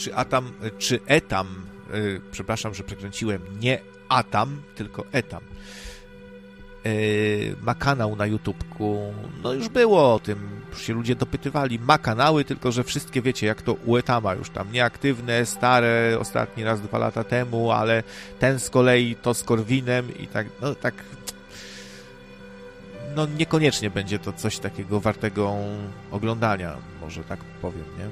czy 0.00 0.14
Atam, 0.14 0.52
czy 0.78 1.00
Etam, 1.06 1.66
yy, 1.92 2.20
przepraszam, 2.30 2.74
że 2.74 2.84
przekręciłem, 2.84 3.42
nie 3.60 3.78
Atam, 4.08 4.62
tylko 4.74 5.04
Etam, 5.12 5.40
ma 7.62 7.74
kanał 7.74 8.16
na 8.16 8.26
YouTubku. 8.26 9.12
No 9.42 9.52
już 9.52 9.68
było 9.68 10.14
o 10.14 10.18
tym, 10.18 10.60
już 10.70 10.82
się 10.82 10.92
ludzie 10.92 11.14
dopytywali. 11.14 11.78
Ma 11.78 11.98
kanały, 11.98 12.44
tylko 12.44 12.72
że 12.72 12.84
wszystkie 12.84 13.22
wiecie, 13.22 13.46
jak 13.46 13.62
to 13.62 13.72
u 13.72 13.96
Etama 13.96 14.34
już 14.34 14.50
tam 14.50 14.72
nieaktywne, 14.72 15.46
stare, 15.46 16.16
ostatni 16.20 16.64
raz 16.64 16.80
dwa 16.80 16.98
lata 16.98 17.24
temu, 17.24 17.70
ale 17.70 18.02
ten 18.38 18.58
z 18.58 18.70
kolei 18.70 19.16
to 19.22 19.34
z 19.34 19.42
Korwinem 19.42 20.18
i 20.18 20.26
tak, 20.26 20.46
no 20.62 20.74
tak 20.74 20.94
no 23.16 23.26
niekoniecznie 23.26 23.90
będzie 23.90 24.18
to 24.18 24.32
coś 24.32 24.58
takiego 24.58 25.00
wartego 25.00 25.54
oglądania, 26.10 26.76
może 27.00 27.24
tak 27.24 27.40
powiem, 27.62 27.84
nie? 27.98 28.08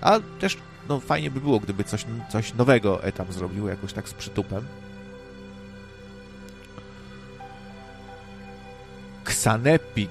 A 0.00 0.20
też 0.40 0.56
no 0.88 1.00
fajnie 1.00 1.30
by 1.30 1.40
było, 1.40 1.60
gdyby 1.60 1.84
coś, 1.84 2.06
coś 2.28 2.54
nowego 2.54 3.04
etam 3.04 3.32
zrobił, 3.32 3.68
jakoś 3.68 3.92
tak 3.92 4.08
z 4.08 4.14
przytupem. 4.14 4.64
Ksanepid. 9.24 10.10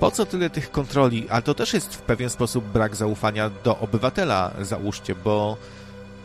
Po 0.00 0.10
co 0.10 0.26
tyle 0.26 0.50
tych 0.50 0.70
kontroli? 0.70 1.26
A 1.30 1.42
to 1.42 1.54
też 1.54 1.72
jest 1.72 1.94
w 1.94 2.02
pewien 2.02 2.30
sposób 2.30 2.64
brak 2.64 2.96
zaufania 2.96 3.50
do 3.64 3.78
obywatela, 3.78 4.50
załóżcie, 4.60 5.14
bo 5.14 5.56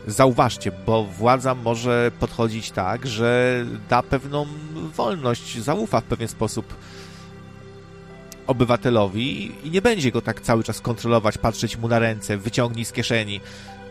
Zauważcie, 0.08 0.72
bo 0.86 1.04
władza 1.04 1.56
może 1.56 2.12
podchodzić 2.20 2.72
tak, 2.72 3.08
że 3.08 3.66
da 3.90 4.04
pewną 4.04 4.48
wolność, 4.96 5.58
zaufa 5.58 6.02
w 6.02 6.04
pewien 6.04 6.28
sposób 6.28 6.76
obywatelowi 8.48 9.52
i 9.68 9.72
nie 9.72 9.82
będzie 9.82 10.12
go 10.12 10.22
tak 10.22 10.42
cały 10.42 10.64
czas 10.64 10.82
kontrolować, 10.82 11.38
patrzeć 11.38 11.78
mu 11.78 11.88
na 11.88 12.00
ręce, 12.00 12.38
wyciągnij 12.38 12.86
z 12.86 12.92
kieszeni. 12.92 13.42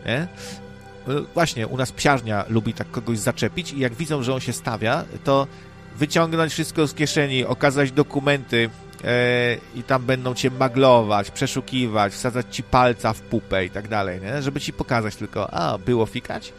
Nie? 0.05 0.27
Właśnie, 1.33 1.67
u 1.67 1.77
nas 1.77 1.91
psiarnia 1.91 2.45
lubi 2.49 2.73
tak 2.73 2.91
kogoś 2.91 3.19
zaczepić 3.19 3.73
i 3.73 3.79
jak 3.79 3.93
widzą, 3.93 4.23
że 4.23 4.33
on 4.33 4.39
się 4.39 4.53
stawia, 4.53 5.05
to 5.23 5.47
wyciągnąć 5.97 6.53
wszystko 6.53 6.87
z 6.87 6.93
kieszeni, 6.93 7.45
okazać 7.45 7.91
dokumenty, 7.91 8.69
E, 9.05 9.57
i 9.75 9.83
tam 9.83 10.05
będą 10.05 10.33
cię 10.33 10.51
maglować, 10.51 11.31
przeszukiwać, 11.31 12.13
wsadzać 12.13 12.45
ci 12.55 12.63
palca 12.63 13.13
w 13.13 13.21
pupę 13.21 13.65
i 13.65 13.69
tak 13.69 13.87
dalej, 13.87 14.21
nie? 14.21 14.41
Żeby 14.41 14.61
ci 14.61 14.73
pokazać 14.73 15.15
tylko, 15.15 15.53
a, 15.53 15.77
było 15.77 16.05
fikać? 16.05 16.53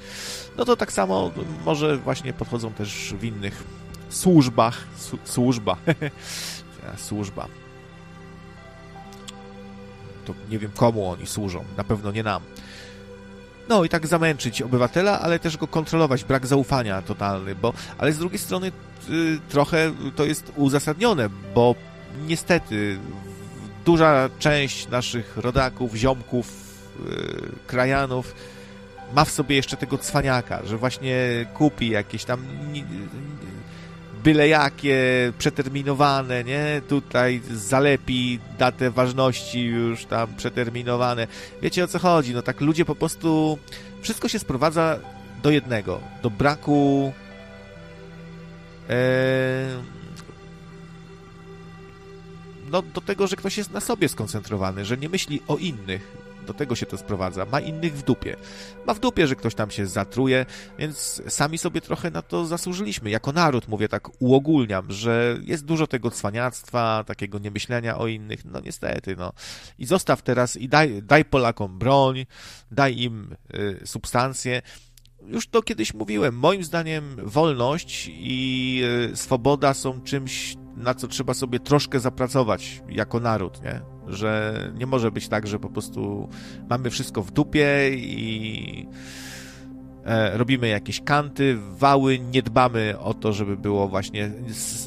No 0.57 0.65
to 0.65 0.77
tak 0.77 0.93
samo 0.93 1.31
może 1.65 1.97
właśnie 1.97 2.33
podchodzą 2.33 2.73
też 2.73 3.15
w 3.19 3.25
innych 3.25 3.65
służbach. 4.09 4.85
Służba. 5.25 5.77
służba. 6.97 7.49
To 10.25 10.35
nie 10.51 10.59
wiem 10.59 10.71
komu 10.77 11.11
oni 11.11 11.27
służą, 11.27 11.65
na 11.77 11.85
pewno 11.85 12.13
nie 12.13 12.23
nam. 12.23 12.43
No 13.69 13.85
i 13.85 13.89
tak 13.89 14.07
zamęczyć 14.07 14.63
obywatela, 14.63 15.21
ale 15.21 15.39
też 15.39 15.57
go 15.57 15.67
kontrolować, 15.67 16.25
brak 16.25 16.47
zaufania 16.47 17.03
totalny, 17.03 17.55
bo, 17.55 17.73
ale 17.99 18.13
z 18.13 18.19
drugiej 18.19 18.39
strony 18.39 18.73
y, 19.11 19.39
trochę 19.49 19.93
to 20.17 20.25
jest 20.25 20.53
uzasadnione, 20.57 21.29
bo 21.55 21.75
niestety 22.27 22.99
duża 23.85 24.31
część 24.39 24.89
naszych 24.89 25.37
rodaków, 25.37 25.95
ziomków, 25.95 26.53
yy, 27.05 27.49
krajanów 27.67 28.35
ma 29.15 29.25
w 29.25 29.31
sobie 29.31 29.57
jeszcze 29.57 29.77
tego 29.77 29.99
cwaniaka, 29.99 30.67
że 30.67 30.77
właśnie 30.77 31.47
kupi 31.55 31.89
jakieś 31.89 32.25
tam 32.25 32.45
byle 34.27 34.49
jakie, 34.49 35.33
przeterminowane, 35.39 36.45
nie? 36.45 36.83
Tutaj 36.89 37.41
zalepi 37.51 38.39
datę 38.59 38.91
ważności 38.91 39.65
już 39.65 40.05
tam 40.05 40.37
przeterminowane. 40.37 41.27
Wiecie 41.63 41.85
o 41.85 41.87
co 41.87 41.99
chodzi? 41.99 42.35
No 42.35 42.43
tak 42.43 42.61
ludzie 42.61 42.85
po 42.85 42.95
prostu... 42.95 43.59
Wszystko 44.03 44.29
się 44.29 44.39
sprowadza 44.39 44.99
do 45.43 45.51
jednego. 45.51 46.01
Do 46.23 46.31
braku... 46.31 47.13
No, 52.71 52.83
do 52.83 53.01
tego, 53.01 53.27
że 53.27 53.37
ktoś 53.37 53.59
jest 53.59 53.71
na 53.71 53.81
sobie 53.81 54.09
skoncentrowany, 54.09 54.85
że 54.85 54.97
nie 54.97 55.09
myśli 55.09 55.43
o 55.49 55.57
innych. 55.57 56.26
Do 56.47 56.55
tego 56.55 56.75
się 56.75 56.87
to 56.87 56.99
sprowadza. 56.99 57.47
Ma 57.47 57.61
innych 57.61 57.95
w 57.95 58.03
dupie. 58.03 58.37
Ma 58.87 58.95
w 58.95 59.01
dupie, 59.01 59.27
że 59.27 59.37
ktoś 59.37 59.55
tam 59.55 59.71
się 59.71 59.87
zatruje, 59.87 60.47
więc 60.79 61.23
sami 61.29 61.59
sobie 61.59 61.81
trochę 61.81 62.11
na 62.11 62.23
to 62.23 62.47
zasłużyliśmy. 62.47 63.11
Jako 63.11 63.33
naród, 63.33 63.69
mówię 63.69 63.89
tak, 63.89 64.23
uogólniam, 64.23 64.93
że 64.93 65.39
jest 65.43 65.65
dużo 65.65 65.87
tego 65.87 66.11
cwaniactwa, 66.11 67.05
takiego 67.07 67.39
niemyślenia 67.39 67.99
o 67.99 68.07
innych. 68.07 68.45
No 68.45 68.61
niestety, 68.61 69.17
no. 69.17 69.33
I 69.79 69.87
zostaw 69.87 70.23
teraz 70.23 70.57
i 70.57 70.69
daj, 70.69 71.03
daj 71.03 71.25
Polakom 71.25 71.79
broń, 71.79 72.27
daj 72.71 72.99
im 72.99 73.37
y, 73.55 73.87
substancje 73.87 74.63
już 75.27 75.47
to 75.47 75.63
kiedyś 75.63 75.95
mówiłem, 75.95 76.35
moim 76.35 76.65
zdaniem 76.65 77.17
wolność 77.23 78.11
i 78.13 78.83
e, 79.13 79.17
swoboda 79.17 79.75
są 79.75 80.01
czymś, 80.01 80.57
na 80.77 80.95
co 80.95 81.09
trzeba 81.09 81.35
sobie 81.35 81.61
troszkę 81.61 82.01
zapracować 82.01 82.83
jako 82.89 83.21
naród, 83.21 83.63
nie? 83.63 83.81
Że 84.07 84.61
nie 84.79 84.87
może 84.87 85.11
być 85.11 85.29
tak, 85.29 85.47
że 85.47 85.59
po 85.59 85.69
prostu 85.69 86.29
mamy 86.71 86.91
wszystko 86.91 87.23
w 87.23 87.31
dupie 87.31 87.91
i 87.95 88.87
e, 90.05 90.39
robimy 90.39 90.69
jakieś 90.69 91.01
kanty, 91.01 91.59
wały, 91.79 92.19
nie 92.19 92.43
dbamy 92.43 92.99
o 92.99 93.15
to, 93.15 93.33
żeby 93.33 93.57
było 93.57 93.89
właśnie, 93.89 94.33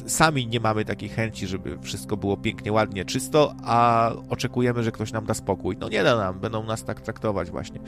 sami 0.06 0.46
nie 0.46 0.60
mamy 0.60 0.84
takiej 0.84 1.08
chęci, 1.08 1.46
żeby 1.46 1.78
wszystko 1.82 2.16
było 2.16 2.36
pięknie, 2.36 2.72
ładnie, 2.72 3.04
czysto, 3.04 3.54
a 3.64 4.10
oczekujemy, 4.28 4.82
że 4.82 4.92
ktoś 4.92 5.12
nam 5.12 5.26
da 5.26 5.34
spokój. 5.34 5.76
No 5.80 5.88
nie 5.88 6.04
da 6.04 6.16
nam, 6.16 6.40
będą 6.40 6.64
nas 6.64 6.84
tak 6.84 7.00
traktować 7.00 7.50
właśnie. 7.50 7.80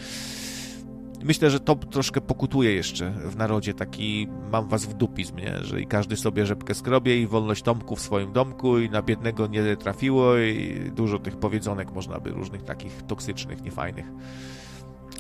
Myślę, 1.24 1.51
że 1.51 1.61
to 1.61 1.74
troszkę 1.74 2.20
pokutuje 2.20 2.74
jeszcze 2.74 3.11
w 3.11 3.36
narodzie 3.36 3.74
taki 3.74 4.28
mam 4.53 4.69
was 4.69 4.86
w 4.86 4.94
dupizm, 4.94 5.36
nie? 5.36 5.59
że 5.62 5.81
i 5.81 5.86
każdy 5.86 6.16
sobie 6.16 6.47
rzepkę 6.47 6.74
skrobie 6.74 7.20
i 7.20 7.27
wolność 7.27 7.62
Tomku 7.62 7.97
w 7.97 8.01
swoim 8.01 8.32
domku 8.32 8.78
i 8.78 8.90
na 8.90 9.03
biednego 9.03 9.47
nie 9.47 9.77
trafiło 9.77 10.36
i 10.36 10.90
dużo 10.94 11.19
tych 11.19 11.36
powiedzonek 11.36 11.93
można 11.93 12.20
by 12.20 12.31
różnych 12.31 12.62
takich 12.62 13.03
toksycznych, 13.03 13.62
niefajnych 13.62 14.07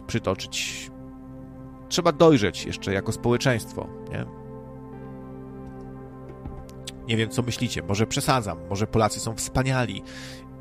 przytoczyć. 0.06 0.90
Trzeba 1.88 2.12
dojrzeć 2.12 2.66
jeszcze 2.66 2.92
jako 2.92 3.12
społeczeństwo, 3.12 3.88
nie? 4.10 4.24
Nie 7.08 7.16
wiem, 7.16 7.28
co 7.28 7.42
myślicie. 7.42 7.82
Może 7.82 8.06
przesadzam, 8.06 8.58
może 8.70 8.86
Polacy 8.86 9.20
są 9.20 9.34
wspaniali 9.34 10.02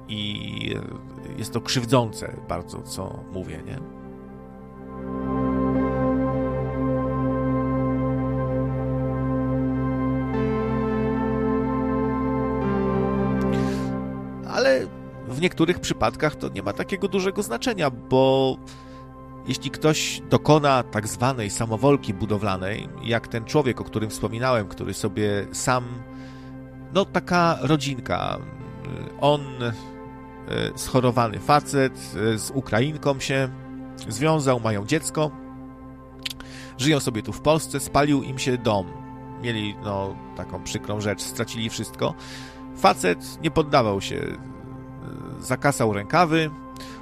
i 0.07 0.76
jest 1.38 1.53
to 1.53 1.61
krzywdzące 1.61 2.38
bardzo, 2.49 2.81
co 2.81 3.23
mówię, 3.31 3.63
nie? 3.65 4.00
Ale 14.61 14.87
w 15.27 15.41
niektórych 15.41 15.79
przypadkach 15.79 16.35
to 16.35 16.49
nie 16.49 16.63
ma 16.63 16.73
takiego 16.73 17.07
dużego 17.07 17.43
znaczenia, 17.43 17.89
bo 17.89 18.57
jeśli 19.47 19.71
ktoś 19.71 20.21
dokona 20.29 20.83
tak 20.83 21.07
zwanej 21.07 21.49
samowolki 21.49 22.13
budowlanej, 22.13 22.89
jak 23.03 23.27
ten 23.27 23.45
człowiek, 23.45 23.81
o 23.81 23.83
którym 23.83 24.09
wspominałem, 24.09 24.67
który 24.67 24.93
sobie 24.93 25.47
sam, 25.51 25.83
no 26.93 27.05
taka 27.05 27.57
rodzinka, 27.61 28.37
on 29.21 29.41
e, 29.63 29.71
schorowany 30.75 31.39
facet 31.39 31.93
e, 31.93 32.37
z 32.37 32.51
Ukrainką 32.51 33.19
się 33.19 33.49
związał, 34.07 34.59
mają 34.59 34.85
dziecko, 34.85 35.31
żyją 36.77 36.99
sobie 36.99 37.21
tu 37.21 37.33
w 37.33 37.41
Polsce, 37.41 37.79
spalił 37.79 38.23
im 38.23 38.39
się 38.39 38.57
dom. 38.57 38.85
Mieli, 39.41 39.75
no, 39.83 40.15
taką 40.35 40.63
przykrą 40.63 41.01
rzecz, 41.01 41.21
stracili 41.21 41.69
wszystko. 41.69 42.13
Facet 42.77 43.43
nie 43.43 43.51
poddawał 43.51 44.01
się, 44.01 44.37
zakasał 45.39 45.93
rękawy, 45.93 46.49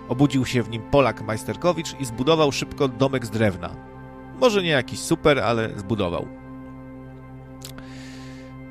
obudził 0.09 0.45
się 0.45 0.63
w 0.63 0.69
nim 0.69 0.81
Polak 0.81 1.21
Majsterkowicz 1.21 1.99
i 1.99 2.05
zbudował 2.05 2.51
szybko 2.51 2.87
domek 2.87 3.25
z 3.25 3.29
drewna. 3.29 3.69
Może 4.39 4.63
nie 4.63 4.69
jakiś 4.69 4.99
super, 4.99 5.39
ale 5.39 5.79
zbudował. 5.79 6.27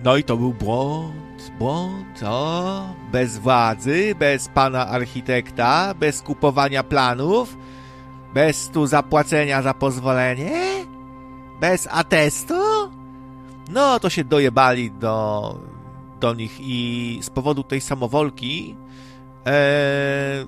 No 0.05 0.16
i 0.16 0.24
to 0.24 0.36
był 0.36 0.55
błąd, 0.55 1.52
błąd, 1.59 2.22
o, 2.24 2.82
bez 3.12 3.38
władzy, 3.38 4.14
bez 4.18 4.48
pana 4.48 4.86
architekta, 4.88 5.94
bez 5.94 6.22
kupowania 6.22 6.82
planów, 6.82 7.56
bez 8.34 8.68
tu 8.68 8.86
zapłacenia 8.86 9.62
za 9.62 9.74
pozwolenie, 9.74 10.86
bez 11.60 11.88
atestu. 11.90 12.55
No 13.70 14.00
to 14.00 14.10
się 14.10 14.24
dojebali 14.24 14.90
do 14.90 15.55
do 16.20 16.34
nich 16.34 16.56
i 16.60 17.18
z 17.22 17.30
powodu 17.30 17.62
tej 17.62 17.80
samowolki 17.80 18.76
e, 19.46 20.46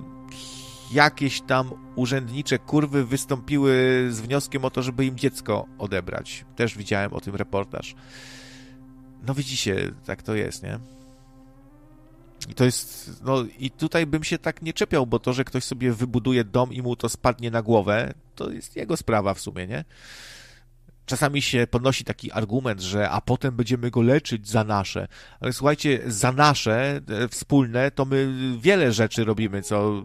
jakieś 0.91 1.41
tam 1.41 1.71
urzędnicze 1.95 2.59
kurwy 2.59 3.05
wystąpiły 3.05 4.07
z 4.09 4.21
wnioskiem 4.21 4.65
o 4.65 4.69
to, 4.69 4.81
żeby 4.81 5.05
im 5.05 5.17
dziecko 5.17 5.65
odebrać. 5.77 6.45
Też 6.55 6.77
widziałem 6.77 7.13
o 7.13 7.21
tym 7.21 7.35
reportaż. 7.35 7.95
No 9.27 9.33
widzicie, 9.33 9.91
tak 10.05 10.23
to 10.23 10.35
jest, 10.35 10.63
nie? 10.63 10.79
I 12.49 12.53
to 12.53 12.65
jest, 12.65 13.11
no 13.23 13.43
i 13.59 13.71
tutaj 13.71 14.05
bym 14.05 14.23
się 14.23 14.37
tak 14.37 14.61
nie 14.61 14.73
czepiał, 14.73 15.07
bo 15.07 15.19
to, 15.19 15.33
że 15.33 15.43
ktoś 15.43 15.63
sobie 15.63 15.93
wybuduje 15.93 16.43
dom 16.43 16.73
i 16.73 16.81
mu 16.81 16.95
to 16.95 17.09
spadnie 17.09 17.51
na 17.51 17.61
głowę, 17.61 18.13
to 18.35 18.49
jest 18.49 18.75
jego 18.75 18.97
sprawa 18.97 19.33
w 19.33 19.39
sumie, 19.39 19.67
nie? 19.67 19.85
Czasami 21.05 21.41
się 21.41 21.67
podnosi 21.71 22.03
taki 22.03 22.31
argument, 22.31 22.81
że 22.81 23.09
a 23.09 23.21
potem 23.21 23.55
będziemy 23.55 23.91
go 23.91 24.01
leczyć 24.01 24.49
za 24.49 24.63
nasze. 24.63 25.07
Ale 25.39 25.53
słuchajcie, 25.53 26.01
za 26.07 26.31
nasze 26.31 27.01
e, 27.07 27.27
wspólne 27.27 27.91
to 27.91 28.05
my 28.05 28.33
wiele 28.59 28.91
rzeczy 28.91 29.25
robimy, 29.25 29.61
co 29.61 30.03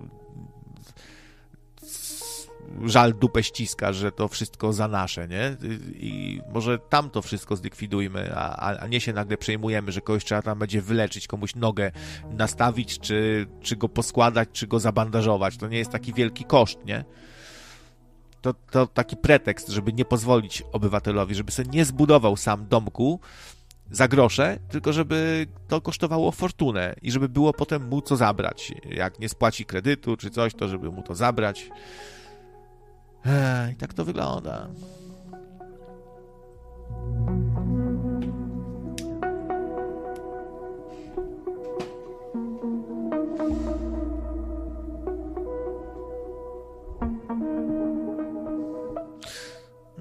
żal 2.84 3.14
dupę 3.14 3.43
ściska, 3.43 3.93
że 3.93 4.12
to 4.12 4.28
wszystko 4.28 4.72
za 4.72 4.88
nasze, 4.88 5.28
nie? 5.28 5.56
I 5.94 6.40
może 6.52 6.78
tam 6.78 7.10
to 7.10 7.22
wszystko 7.22 7.56
zlikwidujmy, 7.56 8.32
a, 8.36 8.78
a 8.78 8.86
nie 8.86 9.01
się 9.01 9.12
nagle 9.12 9.36
przejmujemy, 9.36 9.93
że 9.93 10.01
kogoś 10.01 10.24
trzeba 10.24 10.43
tam 10.43 10.59
będzie 10.59 10.82
wyleczyć, 10.82 11.26
komuś 11.26 11.55
nogę 11.55 11.90
nastawić, 12.30 12.98
czy, 12.98 13.47
czy 13.60 13.76
go 13.76 13.88
poskładać, 13.88 14.48
czy 14.52 14.66
go 14.66 14.80
zabandażować. 14.80 15.56
To 15.56 15.68
nie 15.68 15.78
jest 15.78 15.90
taki 15.90 16.12
wielki 16.12 16.44
koszt, 16.44 16.84
nie? 16.84 17.05
to, 18.47 18.55
to 18.70 18.86
taki 18.86 19.16
pretekst, 19.16 19.68
żeby 19.68 19.93
nie 19.93 20.05
pozwolić 20.05 20.62
obywatelowi, 20.72 21.34
żeby 21.34 21.52
sobie 21.52 21.70
nie 21.70 21.84
zbudował 21.84 22.36
sam 22.36 22.68
domku 22.68 23.20
za 23.90 24.09
grosze, 24.09 24.59
tylko 24.68 24.93
żeby 24.93 25.47
to 25.68 25.80
kosztowało 25.80 26.32
fortunę 26.32 26.94
i 27.02 27.10
żeby 27.10 27.28
było 27.28 27.52
potem 27.52 27.88
mu 27.88 28.02
co 28.02 28.16
zabrać. 28.16 28.72
Jak 28.90 29.18
nie 29.18 29.28
spłaci 29.28 29.64
kredytu 29.64 30.16
czy 30.16 30.30
coś, 30.30 30.55
to 30.55 30.68
żeby 30.68 30.90
mu 30.90 31.02
to 31.02 31.14
zabrać. 31.14 31.70
I 33.72 33.76
tak 33.76 33.94
to 33.94 34.04
wygląda. 34.04 34.68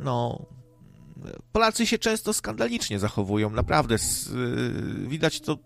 no, 0.06 0.45
Polacy 1.52 1.88
się 1.88 1.97
często 1.97 2.34
skandalicznie 2.34 2.99
zachowują, 2.99 3.49
naprawdę. 3.49 3.95
Y, 3.95 5.07
widać 5.07 5.41
to 5.41 5.57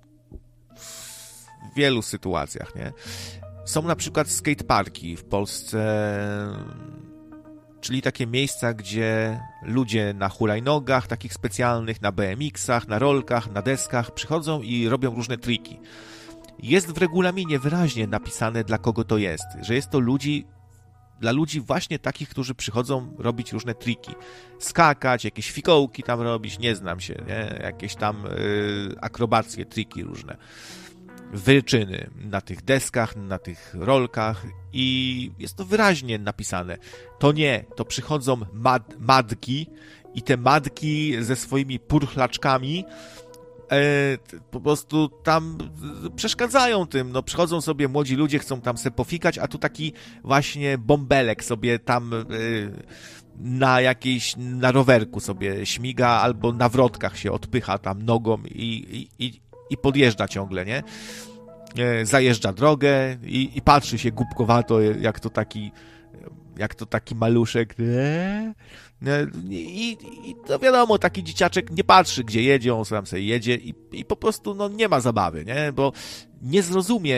w 0.79 1.75
wielu 1.75 2.01
sytuacjach, 2.01 2.75
nie? 2.75 2.91
Są 3.65 3.81
na 3.81 3.95
przykład 3.95 4.29
skateparki 4.29 5.15
w 5.15 5.23
Polsce, 5.23 5.79
czyli 7.81 8.01
takie 8.01 8.27
miejsca, 8.27 8.73
gdzie 8.73 9.39
ludzie 9.63 10.13
na 10.13 10.29
hulajnogach, 10.29 11.07
takich 11.07 11.33
specjalnych, 11.33 12.01
na 12.01 12.11
BMX-ach, 12.11 12.87
na 12.87 12.99
rolkach, 12.99 13.51
na 13.51 13.61
deskach 13.61 14.11
przychodzą 14.13 14.61
i 14.61 14.87
robią 14.87 15.15
różne 15.15 15.37
triki. 15.37 15.79
Jest 16.59 16.91
w 16.91 16.97
regulaminie 16.97 17.59
wyraźnie 17.59 18.07
napisane, 18.07 18.63
dla 18.63 18.77
kogo 18.77 19.03
to 19.03 19.17
jest, 19.17 19.45
że 19.61 19.75
jest 19.75 19.89
to 19.89 19.99
ludzi 19.99 20.45
dla 21.19 21.31
ludzi 21.31 21.61
właśnie 21.61 21.99
takich, 21.99 22.29
którzy 22.29 22.55
przychodzą 22.55 23.15
robić 23.17 23.53
różne 23.53 23.75
triki. 23.75 24.11
Skakać, 24.59 25.25
jakieś 25.25 25.51
fikołki 25.51 26.03
tam 26.03 26.21
robić, 26.21 26.59
nie 26.59 26.75
znam 26.75 26.99
się, 26.99 27.15
nie? 27.27 27.59
Jakieś 27.63 27.95
tam 27.95 28.25
y, 28.25 28.95
akrobacje, 29.01 29.65
triki 29.65 30.03
różne. 30.03 30.37
Wyczyny 31.33 32.09
na 32.15 32.41
tych 32.41 32.63
deskach, 32.63 33.15
na 33.15 33.39
tych 33.39 33.75
rolkach 33.79 34.45
i 34.73 35.31
jest 35.39 35.55
to 35.55 35.65
wyraźnie 35.65 36.19
napisane. 36.19 36.77
To 37.19 37.31
nie, 37.31 37.65
to 37.75 37.85
przychodzą 37.85 38.37
mad, 38.53 38.95
madki 38.99 39.67
i 40.15 40.21
te 40.21 40.37
madki 40.37 41.23
ze 41.23 41.35
swoimi 41.35 41.79
purchlaczkami 41.79 42.85
e, 43.71 44.17
po 44.51 44.61
prostu 44.61 45.09
tam 45.23 45.57
przeszkadzają 46.15 46.87
tym, 46.87 47.11
no 47.11 47.23
przychodzą 47.23 47.61
sobie 47.61 47.87
młodzi 47.87 48.15
ludzie, 48.15 48.39
chcą 48.39 48.61
tam 48.61 48.77
se 48.77 48.91
pofikać, 48.91 49.37
a 49.37 49.47
tu 49.47 49.57
taki 49.57 49.93
właśnie 50.23 50.77
bąbelek 50.77 51.43
sobie 51.43 51.79
tam 51.79 52.13
e, 52.13 52.25
na 53.39 53.81
jakiejś, 53.81 54.35
na 54.37 54.71
rowerku 54.71 55.19
sobie 55.19 55.65
śmiga 55.65 56.07
albo 56.07 56.53
na 56.53 56.69
wrotkach 56.69 57.17
się 57.17 57.31
odpycha 57.31 57.77
tam 57.77 58.01
nogą 58.01 58.37
i, 58.45 59.09
i, 59.19 59.25
i 59.25 59.48
podjeżdża 59.77 60.27
ciągle, 60.27 60.65
nie? 60.65 60.83
e, 61.77 62.05
zajeżdża 62.05 62.53
drogę 62.53 63.17
i, 63.23 63.51
i 63.55 63.61
patrzy 63.61 63.97
się 63.97 64.11
głupkowato, 64.11 64.81
jak 64.81 65.19
to 65.19 65.29
taki 65.29 65.71
jak 66.57 66.75
to 66.75 66.85
taki 66.85 67.15
maluszek 67.15 67.75
i, 69.49 69.97
i 70.25 70.35
to 70.47 70.59
wiadomo, 70.59 70.97
taki 70.97 71.23
dzieciaczek 71.23 71.71
nie 71.71 71.83
patrzy, 71.83 72.23
gdzie 72.23 72.43
jedzie, 72.43 72.75
on 72.75 72.85
sam 72.85 73.05
sobie 73.05 73.23
jedzie 73.23 73.55
i, 73.55 73.73
i 73.91 74.05
po 74.05 74.15
prostu 74.15 74.55
no, 74.55 74.69
nie 74.69 74.87
ma 74.87 74.99
zabawy, 74.99 75.45
nie? 75.45 75.71
Bo 75.73 75.91
nie 76.41 76.61
zrozumie 76.61 77.17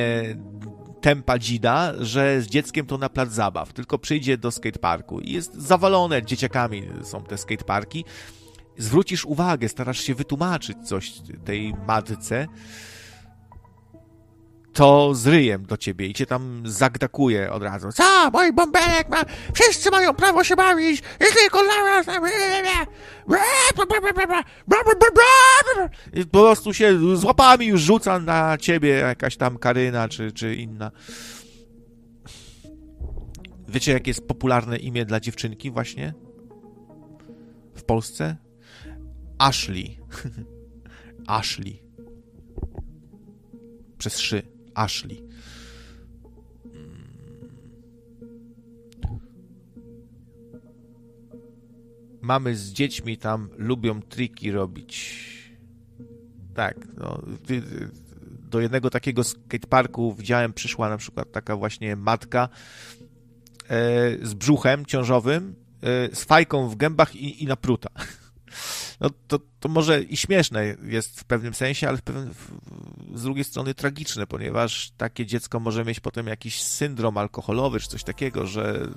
tempa 1.02 1.40
dzida, 1.40 1.94
że 2.00 2.42
z 2.42 2.48
dzieckiem 2.48 2.86
to 2.86 2.98
na 2.98 3.10
plac 3.10 3.32
zabaw, 3.32 3.74
tylko 3.74 4.00
przyjdzie 4.00 4.38
do 4.38 4.52
skateparku 4.52 5.20
i 5.20 5.32
jest 5.32 5.54
zawalone 5.54 6.24
dzieciakami 6.24 6.84
są 7.04 7.24
te 7.24 7.38
skateparki. 7.38 8.06
Zwrócisz 8.78 9.26
uwagę, 9.26 9.70
starasz 9.70 10.00
się 10.00 10.16
wytłumaczyć 10.16 10.78
coś 10.88 11.14
tej 11.46 11.74
matce, 11.88 12.48
to 14.74 15.16
z 15.16 15.28
ryjem 15.28 15.66
do 15.66 15.78
ciebie 15.78 16.08
i 16.08 16.14
cię 16.14 16.26
tam 16.26 16.64
zagdakuje 16.66 17.52
od 17.52 17.64
razu. 17.64 17.92
Co? 17.92 18.32
Mój 18.34 18.54
bąbelek 18.54 19.10
ma... 19.10 19.24
Wszyscy 19.54 19.92
mają 19.92 20.14
prawo 20.14 20.44
się 20.44 20.56
bawić! 20.56 21.00
I 21.00 21.36
tylko 21.36 21.60
I 26.14 26.26
po 26.26 26.40
prostu 26.40 26.74
się 26.74 27.18
z 27.18 27.24
łapami 27.24 27.66
już 27.66 27.82
rzuca 27.82 28.20
na 28.20 28.58
ciebie 28.58 28.90
jakaś 28.90 29.38
tam 29.38 29.58
Karyna 29.58 30.10
czy, 30.10 30.32
czy 30.32 30.56
inna. 30.56 30.92
Wiecie, 33.68 33.92
jakie 33.92 34.10
jest 34.10 34.28
popularne 34.28 34.78
imię 34.78 35.06
dla 35.06 35.20
dziewczynki 35.20 35.72
właśnie? 35.72 36.14
W 37.76 37.84
Polsce? 37.84 38.38
Ashley. 39.42 39.98
Ashley. 41.28 41.84
Przez 43.98 44.20
szy. 44.20 44.44
Ashley. 44.76 45.24
Mamy 52.22 52.56
z 52.56 52.72
dziećmi 52.72 53.18
tam 53.18 53.50
lubią 53.58 54.02
triki 54.02 54.52
robić. 54.52 55.22
Tak, 56.54 56.88
no, 56.98 57.22
do 58.50 58.60
jednego 58.60 58.90
takiego 58.90 59.24
skateparku 59.24 60.14
widziałem, 60.14 60.54
przyszła 60.54 60.90
na 60.90 60.98
przykład 60.98 61.32
taka 61.32 61.56
właśnie 61.56 61.96
matka 61.96 62.50
e, 63.70 64.28
z 64.28 64.34
brzuchem 64.34 64.86
ciążowym, 64.86 65.56
e, 65.82 66.16
z 66.16 66.24
fajką 66.24 66.70
w 66.70 66.76
gębach 66.76 67.16
i, 67.16 67.44
i 67.44 67.48
napruta. 67.48 67.90
no 69.00 69.10
to, 69.28 69.40
to 69.60 69.70
może 69.70 70.04
i 70.04 70.18
śmieszne 70.18 70.66
jest 70.84 71.20
w 71.20 71.24
pewnym 71.24 71.54
sensie, 71.54 71.88
ale 71.88 71.98
pewnym, 71.98 72.34
z 73.16 73.24
drugiej 73.24 73.44
strony 73.44 73.74
tragiczne, 73.74 74.28
ponieważ 74.28 74.92
takie 74.98 75.26
dziecko 75.26 75.60
może 75.60 75.86
mieć 75.86 76.00
potem 76.00 76.28
jakiś 76.28 76.62
syndrom 76.62 77.18
alkoholowy 77.18 77.80
czy 77.80 77.88
coś 77.88 78.04
takiego, 78.04 78.48
że 78.48 78.88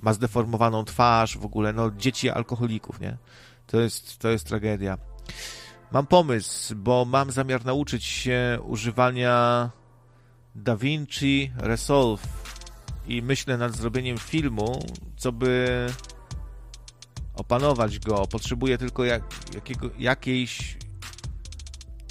ma 0.00 0.12
zdeformowaną 0.12 0.84
twarz, 0.84 1.38
w 1.38 1.44
ogóle, 1.44 1.72
no 1.72 1.90
dzieci 1.90 2.30
alkoholików, 2.30 3.00
nie? 3.00 3.16
To 3.66 3.80
jest, 3.80 4.18
to 4.18 4.28
jest 4.28 4.46
tragedia. 4.46 4.98
Mam 5.92 6.06
pomysł, 6.06 6.74
bo 6.76 7.04
mam 7.04 7.30
zamiar 7.30 7.64
nauczyć 7.64 8.04
się 8.04 8.58
używania 8.64 9.70
DaVinci 10.54 11.52
Resolve 11.58 12.26
i 13.06 13.22
myślę 13.22 13.58
nad 13.58 13.76
zrobieniem 13.76 14.18
filmu, 14.18 14.86
co 15.16 15.32
by 15.32 15.86
opanować 17.36 17.98
go. 17.98 18.26
Potrzebuję 18.26 18.78
tylko 18.78 19.04
jak, 19.04 19.22
jakiego, 19.54 19.90
jakiejś 19.98 20.76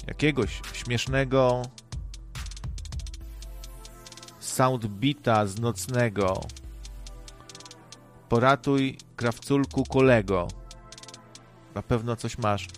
jakiegoś 0.06 0.60
śmiesznego 0.72 1.62
soundbita 4.40 5.46
z 5.46 5.58
nocnego. 5.58 6.40
Poratuj 8.28 8.98
krawculku 9.16 9.84
kolego. 9.84 10.48
Na 11.74 11.82
pewno 11.82 12.16
coś 12.16 12.38
masz. 12.38 12.68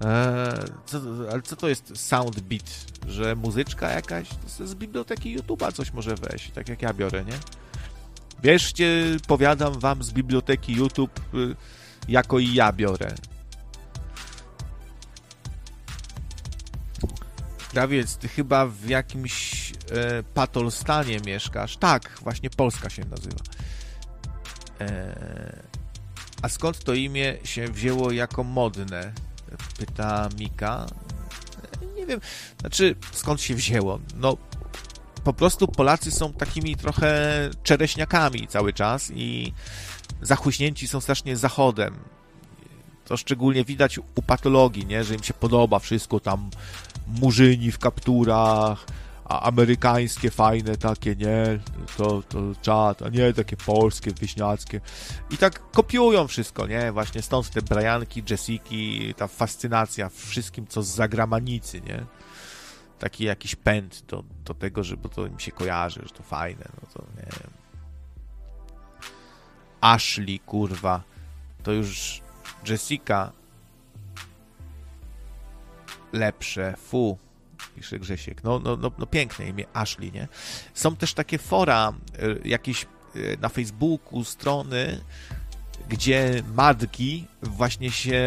Eee, 0.00 0.64
co, 0.86 1.00
ale 1.32 1.42
co 1.42 1.56
to 1.56 1.68
jest 1.68 1.98
soundbeat? 1.98 2.86
Że 3.08 3.36
muzyczka 3.36 3.90
jakaś? 3.90 4.28
Z 4.46 4.74
biblioteki 4.74 5.38
YouTube'a 5.38 5.72
coś 5.72 5.92
może 5.92 6.14
wejść, 6.14 6.50
tak 6.50 6.68
jak 6.68 6.82
ja 6.82 6.94
biorę, 6.94 7.24
nie? 7.24 7.38
Bierzcie, 8.42 9.16
powiadam 9.26 9.80
wam 9.80 10.02
z 10.02 10.12
biblioteki 10.12 10.72
YouTube, 10.72 11.20
y, 11.34 11.56
jako 12.08 12.38
i 12.38 12.54
ja 12.54 12.72
biorę. 12.72 13.14
Krawiec, 17.70 18.16
ty 18.16 18.28
chyba 18.28 18.66
w 18.66 18.88
jakimś 18.88 19.70
e, 19.72 20.22
patolstanie 20.22 21.20
mieszkasz. 21.26 21.76
Tak, 21.76 22.18
właśnie 22.22 22.50
Polska 22.50 22.90
się 22.90 23.04
nazywa. 23.04 23.40
E, 24.80 25.62
a 26.42 26.48
skąd 26.48 26.84
to 26.84 26.94
imię 26.94 27.36
się 27.44 27.68
wzięło 27.68 28.12
jako 28.12 28.44
modne? 28.44 29.12
Pyta 29.78 30.28
Mika. 30.38 30.86
E, 31.82 31.86
nie 31.94 32.06
wiem, 32.06 32.20
znaczy 32.60 32.96
skąd 33.12 33.40
się 33.40 33.54
wzięło? 33.54 34.00
No, 34.14 34.36
po 35.26 35.32
prostu 35.32 35.68
Polacy 35.68 36.10
są 36.10 36.32
takimi 36.32 36.76
trochę 36.76 37.10
czereśniakami 37.62 38.48
cały 38.48 38.72
czas 38.72 39.10
i 39.14 39.52
zachuśnięci 40.22 40.88
są 40.88 41.00
strasznie 41.00 41.36
zachodem. 41.36 41.94
To 43.04 43.16
szczególnie 43.16 43.64
widać 43.64 43.98
u 43.98 44.22
patologii, 44.26 44.86
nie? 44.86 45.04
że 45.04 45.14
im 45.14 45.22
się 45.22 45.34
podoba 45.34 45.78
wszystko 45.78 46.20
tam 46.20 46.50
murzyni 47.06 47.72
w 47.72 47.78
kapturach, 47.78 48.86
a 49.24 49.42
amerykańskie 49.42 50.30
fajne 50.30 50.76
takie, 50.76 51.16
nie, 51.16 51.58
to, 51.96 52.22
to 52.28 52.38
czat, 52.62 53.02
a 53.02 53.08
nie 53.08 53.32
takie 53.32 53.56
polskie, 53.56 54.10
wieśniackie. 54.20 54.80
I 55.30 55.36
tak 55.36 55.70
kopiują 55.70 56.26
wszystko, 56.26 56.66
nie, 56.66 56.92
właśnie 56.92 57.22
stąd 57.22 57.50
te 57.50 57.62
Brianki, 57.62 58.22
Jessiki, 58.30 59.14
ta 59.14 59.28
fascynacja 59.28 60.08
wszystkim, 60.08 60.66
co 60.66 60.82
z 60.82 60.88
zagramanicy, 60.88 61.80
nie. 61.80 62.06
Taki 62.98 63.24
jakiś 63.24 63.56
pęd 63.56 64.02
do, 64.06 64.24
do 64.44 64.54
tego, 64.54 64.84
że 64.84 64.96
bo 64.96 65.08
to 65.08 65.26
im 65.26 65.38
się 65.38 65.52
kojarzy, 65.52 66.00
że 66.02 66.14
to 66.14 66.22
fajne, 66.22 66.64
no 66.82 66.88
to 66.94 67.04
nie 67.16 67.22
wiem. 67.22 67.50
Ashley, 69.80 70.38
kurwa, 70.38 71.02
to 71.62 71.72
już 71.72 72.20
Jessica 72.68 73.32
lepsze, 76.12 76.74
fu, 76.76 77.18
pisze 77.76 77.98
Grzesiek. 77.98 78.44
No, 78.44 78.58
no, 78.58 78.76
no, 78.76 78.90
no 78.98 79.06
piękne 79.06 79.48
imię, 79.48 79.64
Ashley, 79.72 80.12
nie? 80.12 80.28
Są 80.74 80.96
też 80.96 81.14
takie 81.14 81.38
fora, 81.38 81.92
e, 82.18 82.48
jakieś 82.48 82.84
e, 82.84 82.88
na 83.40 83.48
Facebooku, 83.48 84.24
strony, 84.24 85.00
gdzie 85.88 86.42
matki 86.54 87.26
właśnie 87.42 87.90
się 87.90 88.22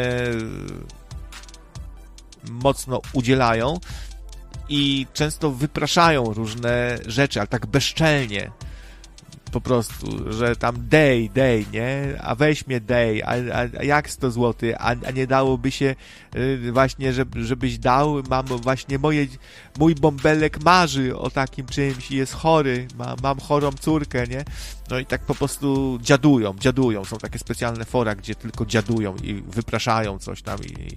mocno 2.50 3.02
udzielają 3.14 3.80
i 4.70 5.08
często 5.14 5.52
wypraszają 5.52 6.34
różne 6.34 6.98
rzeczy, 7.06 7.40
ale 7.40 7.48
tak 7.48 7.66
bezczelnie. 7.66 8.52
Po 9.52 9.62
prostu, 9.62 10.34
że 10.34 10.56
tam 10.56 10.76
day, 10.88 11.30
day, 11.34 11.66
nie? 11.74 12.16
A 12.22 12.36
weź 12.36 12.68
mnie 12.68 12.82
day, 12.82 13.26
a, 13.26 13.32
a, 13.32 13.84
jak 13.84 14.10
100 14.10 14.32
zł, 14.32 14.70
a, 14.78 14.96
a 15.08 15.12
nie 15.12 15.28
dałoby 15.28 15.72
się 15.72 15.96
y, 16.36 16.72
właśnie, 16.72 17.14
żeby, 17.14 17.46
żebyś 17.46 17.78
dał, 17.78 18.24
mam 18.30 18.46
właśnie 18.46 19.00
moje, 19.00 19.28
mój 19.80 19.96
bąbelek 19.96 20.64
marzy 20.64 21.18
o 21.18 21.30
takim 21.30 21.66
czymś 21.66 22.12
i 22.12 22.16
jest 22.16 22.34
chory, 22.34 22.88
ma, 22.98 23.16
mam 23.24 23.40
chorą 23.40 23.72
córkę, 23.72 24.28
nie? 24.28 24.46
No 24.90 25.00
i 25.00 25.06
tak 25.06 25.22
po 25.22 25.36
prostu 25.36 26.00
dziadują, 26.02 26.54
dziadują, 26.60 27.06
są 27.06 27.18
takie 27.18 27.40
specjalne 27.40 27.86
fora, 27.86 28.16
gdzie 28.16 28.36
tylko 28.36 28.66
dziadują 28.66 29.16
i 29.16 29.34
wypraszają 29.34 30.20
coś 30.20 30.42
tam 30.42 30.60
i, 30.60 30.82
i 30.84 30.96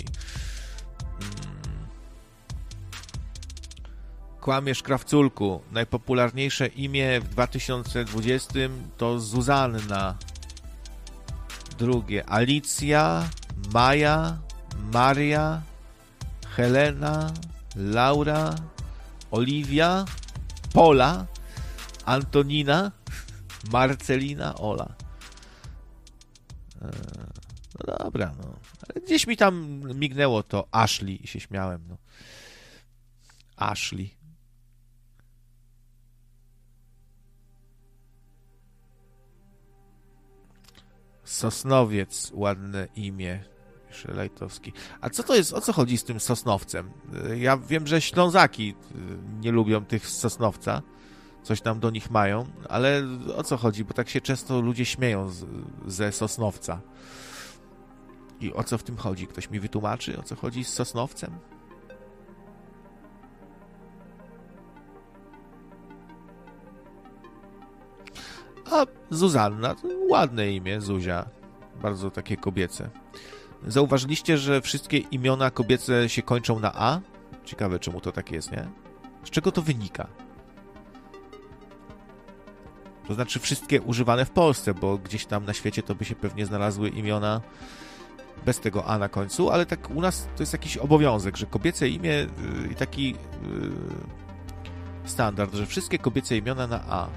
Kłamiesz 4.42 4.82
Krawculku. 4.82 5.62
Najpopularniejsze 5.72 6.66
imię 6.66 7.20
w 7.20 7.28
2020 7.28 8.54
to 8.96 9.20
Zuzanna. 9.20 10.18
Drugie 11.78 12.30
Alicja, 12.30 13.28
Maja, 13.74 14.38
Maria, 14.92 15.62
Helena, 16.56 17.32
Laura, 17.76 18.54
Oliwia, 19.30 20.04
Pola, 20.72 21.26
Antonina, 22.04 22.92
Marcelina, 23.72 24.54
Ola. 24.54 24.94
E, 26.82 26.90
no 27.86 27.96
dobra, 27.98 28.34
no. 28.38 28.56
Gdzieś 29.04 29.26
mi 29.26 29.36
tam 29.36 29.82
mignęło 29.94 30.42
to 30.42 30.68
Ashley 30.70 31.24
i 31.24 31.26
się 31.26 31.40
śmiałem, 31.40 31.84
no. 31.88 31.96
Ashley. 33.56 34.21
Sosnowiec, 41.32 42.30
ładne 42.34 42.88
imię. 42.96 43.44
Lejtowski. 44.08 44.72
A 45.00 45.10
co 45.10 45.22
to 45.22 45.34
jest, 45.34 45.52
o 45.52 45.60
co 45.60 45.72
chodzi 45.72 45.98
z 45.98 46.04
tym 46.04 46.20
Sosnowcem? 46.20 46.90
Ja 47.36 47.56
wiem, 47.56 47.86
że 47.86 48.00
Ślązaki 48.00 48.74
nie 49.40 49.52
lubią 49.52 49.84
tych 49.84 50.08
Sosnowca, 50.08 50.82
coś 51.42 51.60
tam 51.60 51.80
do 51.80 51.90
nich 51.90 52.10
mają, 52.10 52.46
ale 52.68 53.02
o 53.36 53.42
co 53.42 53.56
chodzi? 53.56 53.84
Bo 53.84 53.94
tak 53.94 54.08
się 54.08 54.20
często 54.20 54.60
ludzie 54.60 54.84
śmieją 54.84 55.28
z, 55.28 55.44
ze 55.86 56.12
Sosnowca. 56.12 56.80
I 58.40 58.52
o 58.52 58.64
co 58.64 58.78
w 58.78 58.82
tym 58.82 58.96
chodzi? 58.96 59.26
Ktoś 59.26 59.50
mi 59.50 59.60
wytłumaczy, 59.60 60.18
o 60.18 60.22
co 60.22 60.36
chodzi 60.36 60.64
z 60.64 60.68
Sosnowcem? 60.68 61.38
A 68.70 68.86
Zuzanna, 69.10 69.74
ładne 70.08 70.52
imię, 70.52 70.80
Zuzia. 70.80 71.24
Bardzo 71.82 72.10
takie 72.10 72.36
kobiece. 72.36 72.90
Zauważyliście, 73.66 74.38
że 74.38 74.60
wszystkie 74.60 74.98
imiona 74.98 75.50
kobiece 75.50 76.08
się 76.08 76.22
kończą 76.22 76.60
na 76.60 76.72
A? 76.74 77.00
Ciekawe, 77.44 77.78
czemu 77.78 78.00
to 78.00 78.12
tak 78.12 78.30
jest, 78.30 78.52
nie? 78.52 78.68
Z 79.24 79.30
czego 79.30 79.52
to 79.52 79.62
wynika? 79.62 80.06
To 83.08 83.14
znaczy 83.14 83.40
wszystkie 83.40 83.82
używane 83.82 84.24
w 84.24 84.30
Polsce, 84.30 84.74
bo 84.74 84.98
gdzieś 84.98 85.26
tam 85.26 85.44
na 85.44 85.52
świecie 85.52 85.82
to 85.82 85.94
by 85.94 86.04
się 86.04 86.14
pewnie 86.14 86.46
znalazły 86.46 86.88
imiona 86.88 87.40
bez 88.46 88.60
tego 88.60 88.86
A 88.86 88.98
na 88.98 89.08
końcu, 89.08 89.50
ale 89.50 89.66
tak 89.66 89.90
u 89.90 90.00
nas 90.00 90.28
to 90.36 90.42
jest 90.42 90.52
jakiś 90.52 90.76
obowiązek, 90.76 91.36
że 91.36 91.46
kobiece 91.46 91.88
imię 91.88 92.12
y, 92.12 92.28
i 92.72 92.74
taki 92.74 93.14
y, 93.14 95.08
standard, 95.08 95.54
że 95.54 95.66
wszystkie 95.66 95.98
kobiece 95.98 96.36
imiona 96.36 96.66
na 96.66 96.80
A. 96.88 97.08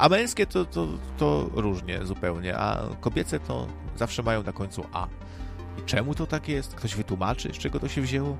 A 0.00 0.08
męskie 0.08 0.46
to, 0.46 0.64
to, 0.64 0.88
to 1.18 1.50
różnie 1.54 2.06
zupełnie, 2.06 2.56
a 2.56 2.82
kobiece 3.00 3.40
to 3.40 3.66
zawsze 3.96 4.22
mają 4.22 4.42
na 4.42 4.52
końcu 4.52 4.84
A. 4.92 5.06
I 5.78 5.82
czemu 5.86 6.14
to 6.14 6.26
tak 6.26 6.48
jest? 6.48 6.74
Ktoś 6.74 6.94
wytłumaczy, 6.94 7.52
z 7.52 7.58
czego 7.58 7.80
to 7.80 7.88
się 7.88 8.00
wzięło? 8.00 8.36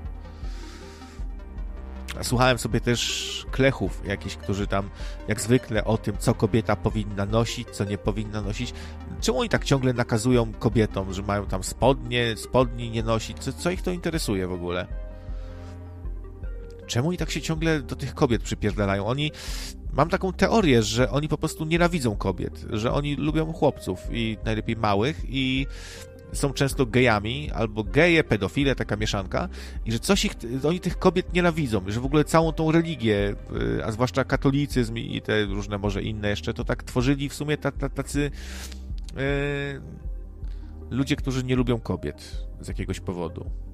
Słuchałem 2.21 2.57
sobie 2.57 2.81
też 2.81 3.45
klechów 3.51 4.01
jakichś, 4.05 4.35
którzy 4.35 4.67
tam 4.67 4.89
jak 5.27 5.41
zwykle 5.41 5.85
o 5.85 5.97
tym, 5.97 6.17
co 6.17 6.33
kobieta 6.33 6.75
powinna 6.75 7.25
nosić, 7.25 7.69
co 7.69 7.83
nie 7.83 7.97
powinna 7.97 8.41
nosić. 8.41 8.73
Czemu 9.21 9.39
oni 9.39 9.49
tak 9.49 9.65
ciągle 9.65 9.93
nakazują 9.93 10.53
kobietom, 10.53 11.13
że 11.13 11.21
mają 11.21 11.45
tam 11.45 11.63
spodnie, 11.63 12.37
spodni 12.37 12.89
nie 12.89 13.03
nosić? 13.03 13.39
Co, 13.39 13.53
co 13.53 13.71
ich 13.71 13.81
to 13.81 13.91
interesuje 13.91 14.47
w 14.47 14.53
ogóle? 14.53 14.87
Czemu 16.87 17.09
oni 17.09 17.17
tak 17.17 17.31
się 17.31 17.41
ciągle 17.41 17.81
do 17.81 17.95
tych 17.95 18.13
kobiet 18.13 18.43
przypierdalają? 18.43 19.05
Oni 19.05 19.31
mam 19.93 20.09
taką 20.09 20.33
teorię, 20.33 20.83
że 20.83 21.09
oni 21.09 21.27
po 21.27 21.37
prostu 21.37 21.65
nienawidzą 21.65 22.15
kobiet, 22.15 22.65
że 22.69 22.93
oni 22.93 23.15
lubią 23.15 23.53
chłopców 23.53 23.99
i 24.11 24.37
najlepiej 24.45 24.75
małych 24.75 25.21
i 25.29 25.67
są 26.33 26.53
często 26.53 26.85
gejami, 26.85 27.51
albo 27.51 27.83
geje, 27.83 28.23
pedofile, 28.23 28.75
taka 28.75 28.95
mieszanka, 28.95 29.49
i 29.85 29.91
że 29.91 29.99
coś 29.99 30.25
ich, 30.25 30.31
oni 30.67 30.79
tych 30.79 30.99
kobiet 30.99 31.33
nienawidzą, 31.33 31.81
że 31.87 31.99
w 31.99 32.05
ogóle 32.05 32.23
całą 32.23 32.51
tą 32.51 32.71
religię, 32.71 33.35
y, 33.77 33.85
a 33.85 33.91
zwłaszcza 33.91 34.23
katolicyzm 34.23 34.97
i 34.97 35.21
te 35.21 35.45
różne 35.45 35.77
może 35.77 36.03
inne 36.03 36.29
jeszcze, 36.29 36.53
to 36.53 36.63
tak 36.63 36.83
tworzyli 36.83 37.29
w 37.29 37.33
sumie 37.33 37.57
tacy 37.95 38.31
yy, 39.15 39.21
ludzie, 40.89 41.15
którzy 41.15 41.43
nie 41.43 41.55
lubią 41.55 41.79
kobiet 41.79 42.45
z 42.61 42.67
jakiegoś 42.67 42.99
powodu. 42.99 43.70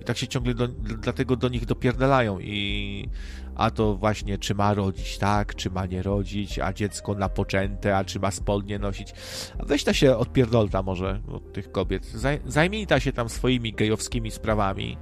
I 0.00 0.04
tak 0.04 0.16
się 0.16 0.28
ciągle 0.28 0.54
do, 0.54 0.68
dlatego 0.68 1.36
do 1.36 1.48
nich 1.48 1.66
dopierdalają 1.66 2.38
i 2.40 3.08
a 3.54 3.70
to 3.70 3.94
właśnie 3.94 4.38
czy 4.38 4.54
ma 4.54 4.74
rodzić 4.74 5.18
tak, 5.18 5.54
czy 5.54 5.70
ma 5.70 5.86
nie 5.86 6.02
rodzić, 6.02 6.58
a 6.58 6.72
dziecko 6.72 7.14
na 7.14 7.28
poczęte, 7.28 7.96
a 7.96 8.04
czy 8.04 8.20
ma 8.20 8.30
spodnie 8.30 8.78
nosić. 8.78 9.12
A 9.58 9.64
weź 9.64 9.84
ta 9.84 9.94
się 9.94 10.16
odpierdolta 10.16 10.82
może 10.82 11.20
od 11.32 11.52
tych 11.52 11.72
kobiet. 11.72 12.06
Zaj, 12.06 12.40
zajmij 12.46 12.86
ta 12.86 13.00
się 13.00 13.12
tam 13.12 13.28
swoimi 13.28 13.72
gejowskimi 13.72 14.30
sprawami. 14.30 14.98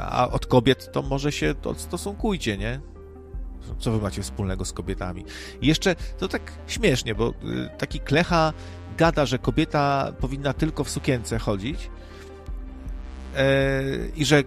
A 0.00 0.30
od 0.30 0.46
kobiet 0.46 0.92
to 0.92 1.02
może 1.02 1.32
się 1.32 1.54
odstosunkujcie, 1.64 2.58
nie? 2.58 2.80
Co 3.78 3.92
wy 3.92 3.98
macie 3.98 4.22
wspólnego 4.22 4.64
z 4.64 4.72
kobietami? 4.72 5.24
I 5.60 5.66
jeszcze 5.66 5.94
to 6.18 6.28
tak 6.28 6.52
śmiesznie, 6.66 7.14
bo 7.14 7.28
y, 7.28 7.34
taki 7.78 8.00
klecha 8.00 8.52
gada, 8.96 9.26
że 9.26 9.38
kobieta 9.38 10.12
powinna 10.20 10.52
tylko 10.52 10.84
w 10.84 10.90
sukience 10.90 11.38
chodzić, 11.38 11.90
i 14.16 14.24
że 14.24 14.44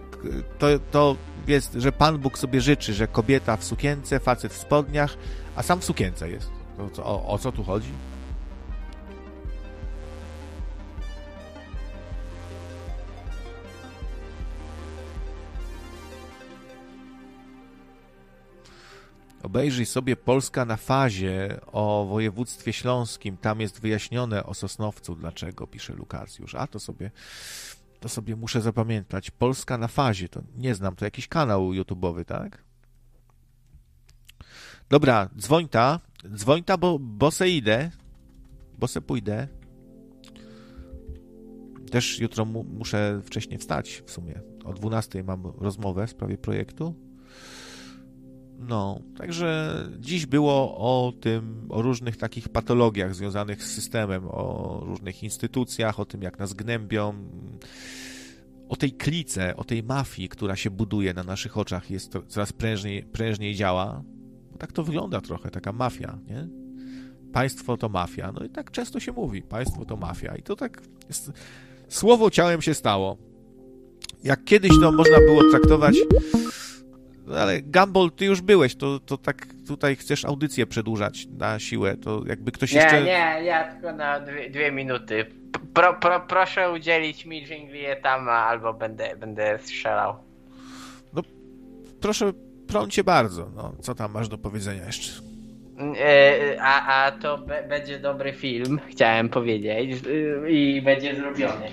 to, 0.58 0.66
to 0.90 1.16
jest, 1.46 1.72
że 1.72 1.92
Pan 1.92 2.18
Bóg 2.18 2.38
sobie 2.38 2.60
życzy, 2.60 2.94
że 2.94 3.06
kobieta 3.06 3.56
w 3.56 3.64
sukience, 3.64 4.20
facet 4.20 4.52
w 4.52 4.58
spodniach, 4.58 5.16
a 5.56 5.62
sam 5.62 5.80
w 5.80 5.84
sukience 5.84 6.30
jest. 6.30 6.50
To, 6.94 7.04
o, 7.04 7.28
o 7.28 7.38
co 7.38 7.52
tu 7.52 7.64
chodzi? 7.64 7.92
Obejrzyj 19.42 19.86
sobie 19.86 20.16
Polska 20.16 20.64
na 20.64 20.76
fazie 20.76 21.60
o 21.72 22.06
województwie 22.10 22.72
śląskim. 22.72 23.36
Tam 23.36 23.60
jest 23.60 23.80
wyjaśnione 23.80 24.44
o 24.44 24.54
Sosnowcu, 24.54 25.14
dlaczego, 25.14 25.66
pisze 25.66 25.92
Lukacjusz. 25.92 26.54
A 26.54 26.66
to 26.66 26.80
sobie 26.80 27.10
to 28.00 28.08
sobie 28.08 28.36
muszę 28.36 28.60
zapamiętać. 28.60 29.30
Polska 29.30 29.78
na 29.78 29.88
fazie, 29.88 30.28
to 30.28 30.42
nie 30.56 30.74
znam, 30.74 30.96
to 30.96 31.04
jakiś 31.04 31.28
kanał 31.28 31.70
YouTube'owy, 31.70 32.24
tak? 32.24 32.64
Dobra, 34.88 35.28
dzwoń 35.36 35.68
ta, 35.68 36.00
dzwoń 36.34 36.64
ta, 36.64 36.78
bo, 36.78 36.98
bo 36.98 37.30
se 37.30 37.48
idę, 37.48 37.90
bo 38.78 38.88
se 38.88 39.00
pójdę. 39.00 39.48
Też 41.90 42.18
jutro 42.18 42.44
mu, 42.44 42.64
muszę 42.64 43.20
wcześniej 43.24 43.58
wstać 43.58 44.02
w 44.06 44.10
sumie. 44.10 44.40
O 44.64 44.72
12 44.72 45.22
mam 45.22 45.42
rozmowę 45.58 46.06
w 46.06 46.10
sprawie 46.10 46.38
projektu. 46.38 47.09
No, 48.68 49.00
także 49.16 49.74
dziś 49.98 50.26
było 50.26 50.76
o 50.76 51.12
tym, 51.20 51.66
o 51.68 51.82
różnych 51.82 52.16
takich 52.16 52.48
patologiach 52.48 53.14
związanych 53.14 53.64
z 53.64 53.72
systemem, 53.74 54.24
o 54.28 54.80
różnych 54.86 55.22
instytucjach, 55.22 56.00
o 56.00 56.04
tym, 56.04 56.22
jak 56.22 56.38
nas 56.38 56.54
gnębią, 56.54 57.14
o 58.68 58.76
tej 58.76 58.92
klice, 58.92 59.56
o 59.56 59.64
tej 59.64 59.82
mafii, 59.82 60.28
która 60.28 60.56
się 60.56 60.70
buduje 60.70 61.14
na 61.14 61.22
naszych 61.22 61.58
oczach, 61.58 61.90
jest 61.90 62.12
coraz 62.28 62.52
prężniej, 62.52 63.02
prężniej 63.02 63.54
działa. 63.54 64.02
Bo 64.52 64.58
tak 64.58 64.72
to 64.72 64.84
wygląda 64.84 65.20
trochę, 65.20 65.50
taka 65.50 65.72
mafia, 65.72 66.18
nie? 66.28 66.48
Państwo 67.32 67.76
to 67.76 67.88
mafia. 67.88 68.32
No 68.32 68.44
i 68.44 68.48
tak 68.48 68.70
często 68.70 69.00
się 69.00 69.12
mówi, 69.12 69.42
państwo 69.42 69.84
to 69.84 69.96
mafia. 69.96 70.36
I 70.36 70.42
to 70.42 70.56
tak 70.56 70.82
jest, 71.08 71.32
słowo 71.88 72.30
ciałem 72.30 72.62
się 72.62 72.74
stało. 72.74 73.16
Jak 74.24 74.44
kiedyś 74.44 74.70
to 74.80 74.92
można 74.92 75.18
było 75.18 75.50
traktować 75.50 75.96
ale 77.38 77.62
Gumball, 77.62 78.10
ty 78.10 78.24
już 78.24 78.40
byłeś, 78.40 78.76
to, 78.76 79.00
to 79.00 79.18
tak 79.18 79.46
tutaj 79.68 79.96
chcesz 79.96 80.24
audycję 80.24 80.66
przedłużać 80.66 81.26
na 81.26 81.58
siłę, 81.58 81.96
to 81.96 82.22
jakby 82.26 82.52
ktoś 82.52 82.72
nie, 82.72 82.80
jeszcze... 82.80 83.02
Nie, 83.02 83.42
nie, 83.42 83.68
tylko 83.72 83.96
na 83.96 84.20
dwie, 84.20 84.50
dwie 84.50 84.72
minuty. 84.72 85.26
Pro, 85.74 85.94
pro, 85.94 86.20
proszę 86.20 86.72
udzielić 86.72 87.26
mi 87.26 87.42
Jinglietama, 87.46 88.32
albo 88.32 88.74
będę, 88.74 89.16
będę 89.16 89.58
strzelał. 89.58 90.16
No, 91.12 91.22
proszę, 92.00 92.32
prącie 92.68 93.04
bardzo, 93.04 93.50
no, 93.56 93.72
co 93.80 93.94
tam 93.94 94.12
masz 94.12 94.28
do 94.28 94.38
powiedzenia 94.38 94.86
jeszcze? 94.86 95.22
E, 95.98 96.56
a, 96.62 97.04
a 97.04 97.12
to 97.12 97.38
będzie 97.68 97.98
dobry 97.98 98.32
film, 98.32 98.80
chciałem 98.88 99.28
powiedzieć, 99.28 100.02
i 100.48 100.82
będzie 100.82 101.16
zrobiony. 101.16 101.70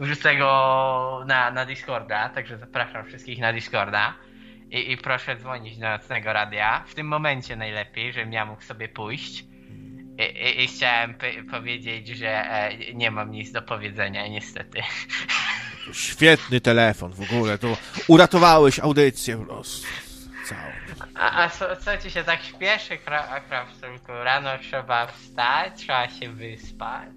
Wrzucę 0.00 0.36
go 0.36 1.24
na, 1.26 1.50
na 1.50 1.66
Discorda, 1.66 2.28
także 2.28 2.58
zapraszam 2.58 3.06
wszystkich 3.06 3.38
na 3.38 3.52
Discorda. 3.52 4.14
I, 4.70 4.92
I, 4.92 4.96
proszę 4.96 5.36
dzwonić 5.36 5.78
do 5.78 5.88
nocnego 5.88 6.32
radia. 6.32 6.84
W 6.86 6.94
tym 6.94 7.06
momencie 7.06 7.56
najlepiej, 7.56 8.12
żebym 8.12 8.32
ja 8.32 8.46
mógł 8.46 8.62
sobie 8.62 8.88
pójść. 8.88 9.44
I, 10.18 10.22
i, 10.22 10.64
i 10.64 10.68
chciałem 10.68 11.14
powiedzieć, 11.50 12.08
że 12.08 12.28
e, 12.28 12.94
nie 12.94 13.10
mam 13.10 13.30
nic 13.30 13.52
do 13.52 13.62
powiedzenia, 13.62 14.28
niestety. 14.28 14.82
Świetny 15.92 16.60
telefon 16.60 17.12
w 17.12 17.20
ogóle, 17.20 17.58
to 17.58 17.76
uratowałeś 18.08 18.78
audycję 18.78 19.38
po 19.38 19.44
prostu. 19.44 19.86
A, 21.14 21.44
a 21.44 21.48
co, 21.48 21.76
co, 21.76 21.98
ci 21.98 22.10
się 22.10 22.24
tak 22.24 22.42
śpieszy, 22.42 22.98
Krawcunku? 23.48 24.12
Rano 24.12 24.50
trzeba 24.58 25.06
wstać, 25.06 25.72
trzeba 25.76 26.08
się 26.08 26.32
wyspać 26.32 27.16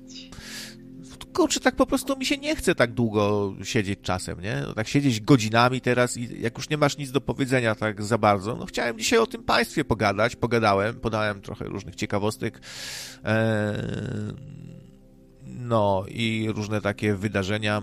kurczę, 1.26 1.60
tak 1.60 1.76
po 1.76 1.86
prostu 1.86 2.18
mi 2.18 2.26
się 2.26 2.38
nie 2.38 2.56
chce 2.56 2.76
tak 2.76 2.94
długo 2.94 3.54
siedzieć 3.64 4.00
czasem, 4.02 4.42
nie? 4.42 4.64
No, 4.68 4.74
tak 4.74 4.88
siedzieć 4.88 5.22
godzinami 5.22 5.82
teraz 5.82 6.18
i 6.18 6.42
jak 6.42 6.58
już 6.58 6.70
nie 6.70 6.78
masz 6.78 6.98
nic 6.98 7.12
do 7.12 7.22
powiedzenia 7.22 7.76
tak 7.76 8.04
za 8.04 8.18
bardzo, 8.18 8.56
no 8.56 8.66
chciałem 8.66 8.98
dzisiaj 8.98 9.20
o 9.20 9.28
tym 9.28 9.44
państwie 9.44 9.86
pogadać, 9.86 10.36
pogadałem, 10.36 10.96
podałem 10.96 11.42
trochę 11.42 11.66
różnych 11.66 11.96
ciekawostek, 11.96 12.62
eee, 13.24 13.34
no 15.46 16.06
i 16.08 16.50
różne 16.56 16.82
takie 16.82 17.16
wydarzenia 17.16 17.82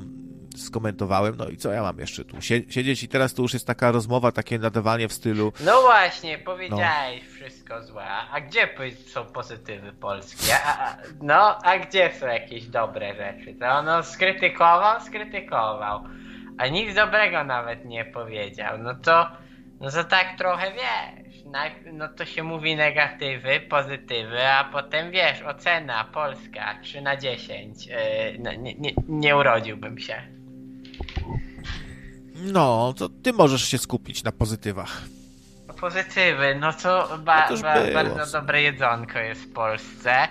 skomentowałem, 0.56 1.36
no 1.36 1.48
i 1.48 1.56
co 1.56 1.72
ja 1.72 1.82
mam 1.82 1.98
jeszcze 1.98 2.24
tu? 2.24 2.36
Siedzieć 2.42 3.02
i 3.02 3.08
teraz 3.08 3.34
to 3.34 3.42
już 3.42 3.52
jest 3.52 3.66
taka 3.66 3.92
rozmowa, 3.92 4.32
takie 4.32 4.58
nadawanie 4.58 5.08
w 5.08 5.12
stylu... 5.12 5.52
No 5.60 5.82
właśnie, 5.82 6.38
powiedziałeś 6.38 7.22
no. 7.28 7.34
wszystko 7.34 7.82
złe, 7.82 8.06
a 8.32 8.40
gdzie 8.40 8.68
są 9.06 9.24
pozytywy 9.24 9.92
polskie? 9.92 10.52
A, 10.64 10.96
no, 11.22 11.58
a 11.64 11.78
gdzie 11.78 12.12
są 12.20 12.26
jakieś 12.26 12.66
dobre 12.66 13.14
rzeczy? 13.14 13.54
To 13.54 13.66
ono 13.66 14.02
skrytykował, 14.02 15.00
skrytykował. 15.00 16.04
a 16.58 16.66
nic 16.66 16.94
dobrego 16.94 17.44
nawet 17.44 17.84
nie 17.84 18.04
powiedział. 18.04 18.78
No 18.78 18.94
to, 18.94 19.30
no 19.80 19.90
to 19.90 20.04
tak 20.04 20.38
trochę 20.38 20.72
wiesz. 20.72 21.30
No 21.92 22.08
to 22.08 22.24
się 22.24 22.42
mówi 22.42 22.76
negatywy, 22.76 23.60
pozytywy, 23.60 24.46
a 24.46 24.64
potem 24.64 25.10
wiesz, 25.10 25.42
ocena 25.42 26.04
Polska 26.04 26.78
3 26.82 27.00
na 27.00 27.16
10. 27.16 27.86
Yy, 27.86 27.94
no, 28.38 28.52
nie, 28.52 28.74
nie, 28.74 28.90
nie 29.08 29.36
urodziłbym 29.36 29.98
się. 29.98 30.39
No, 32.34 32.94
to 32.98 33.08
ty 33.08 33.32
możesz 33.32 33.64
się 33.68 33.78
skupić 33.78 34.22
na 34.22 34.32
pozytywach. 34.32 35.02
Pozytywy, 35.80 36.54
no 36.60 36.72
to 36.72 37.18
ba, 37.18 37.48
ba, 37.62 37.74
bardzo 37.94 38.40
dobre 38.40 38.62
jedzonko 38.62 39.18
jest 39.18 39.42
w 39.42 39.52
Polsce. 39.52 40.28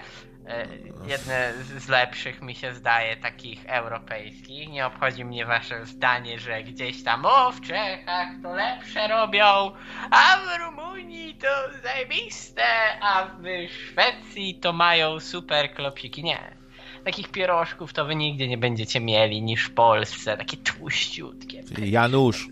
E, 0.47 0.67
jedne 1.07 1.53
z 1.77 1.87
lepszych 1.87 2.41
mi 2.41 2.55
się 2.55 2.73
zdaje 2.73 3.17
takich 3.17 3.65
europejskich. 3.65 4.69
Nie 4.69 4.85
obchodzi 4.85 5.25
mnie 5.25 5.45
wasze 5.45 5.85
zdanie, 5.85 6.39
że 6.39 6.63
gdzieś 6.63 7.03
tam 7.03 7.25
o 7.25 7.51
w 7.51 7.61
Czechach 7.61 8.27
to 8.43 8.53
lepsze 8.53 9.07
robią, 9.07 9.71
a 10.11 10.37
w 10.37 10.59
Rumunii 10.59 11.35
to 11.35 11.79
zajebiste, 11.83 12.63
a 13.01 13.25
w 13.25 13.43
Szwecji 13.71 14.55
to 14.55 14.73
mają 14.73 15.19
super 15.19 15.73
klopsiki. 15.73 16.23
Nie. 16.23 16.58
Takich 17.03 17.27
pierożków 17.27 17.93
to 17.93 18.05
wy 18.05 18.15
nigdzie 18.15 18.47
nie 18.47 18.57
będziecie 18.57 18.99
mieli 18.99 19.41
niż 19.41 19.65
w 19.65 19.71
Polsce. 19.71 20.37
Takie 20.37 20.57
tłuściutkie. 20.57 21.63
Janusz. 21.81 22.47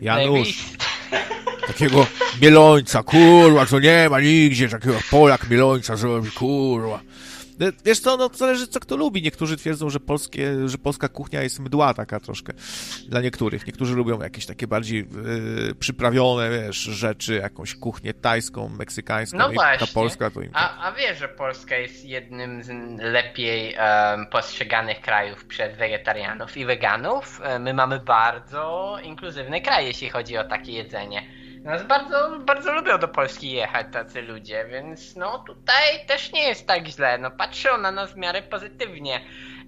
Janusz. 0.00 0.64
Takiego 1.66 2.06
mielońca, 2.42 3.02
kurwa, 3.02 3.66
co 3.66 3.80
nie 3.80 4.08
ma 4.10 4.20
nigdzie 4.20 4.68
takiego 4.68 4.98
Polak 5.10 5.50
mielońca 5.50 5.96
zrobi, 5.96 6.30
kurwa. 6.30 7.00
Wiesz 7.84 8.00
co, 8.00 8.16
no 8.16 8.30
zależy 8.34 8.66
co 8.66 8.80
kto 8.80 8.96
lubi. 8.96 9.22
Niektórzy 9.22 9.56
twierdzą, 9.56 9.90
że, 9.90 10.00
polskie, 10.00 10.68
że 10.68 10.78
polska 10.78 11.08
kuchnia 11.08 11.42
jest 11.42 11.60
mdła 11.60 11.94
taka 11.94 12.20
troszkę 12.20 12.52
dla 13.08 13.20
niektórych. 13.20 13.66
Niektórzy 13.66 13.94
lubią 13.94 14.22
jakieś 14.22 14.46
takie 14.46 14.66
bardziej 14.66 14.98
yy, 15.66 15.74
przyprawione, 15.74 16.50
wiesz, 16.50 16.76
rzeczy, 16.76 17.34
jakąś 17.34 17.74
kuchnię 17.74 18.14
tajską, 18.14 18.68
meksykańską. 18.68 19.38
No 19.38 19.52
właśnie. 19.52 19.86
Ta 19.86 19.92
polska 19.94 20.30
to 20.30 20.42
im... 20.42 20.50
a, 20.52 20.88
a 20.88 20.92
wiesz, 20.92 21.18
że 21.18 21.28
Polska 21.28 21.76
jest 21.76 22.04
jednym 22.04 22.62
z 22.62 22.70
lepiej 22.98 23.76
um, 23.76 24.26
postrzeganych 24.26 25.00
krajów 25.00 25.44
przez 25.44 25.76
wegetarianów 25.76 26.56
i 26.56 26.64
weganów. 26.64 27.40
E, 27.44 27.58
my 27.58 27.74
mamy 27.74 28.00
bardzo 28.00 28.96
inkluzywny 29.02 29.60
kraj, 29.60 29.86
jeśli 29.86 30.10
chodzi 30.10 30.36
o 30.36 30.44
takie 30.44 30.72
jedzenie 30.72 31.43
nas 31.64 31.86
bardzo, 31.86 32.38
bardzo 32.38 32.72
lubią 32.72 32.98
do 32.98 33.08
Polski 33.08 33.52
jechać 33.52 33.86
tacy 33.92 34.22
ludzie, 34.22 34.66
więc 34.70 35.16
no 35.16 35.38
tutaj 35.38 36.06
też 36.06 36.32
nie 36.32 36.48
jest 36.48 36.66
tak 36.66 36.86
źle. 36.86 37.18
No 37.18 37.30
patrzą 37.30 37.78
na 37.78 37.90
nas 37.90 38.12
w 38.12 38.16
miarę 38.16 38.42
pozytywnie, 38.42 39.20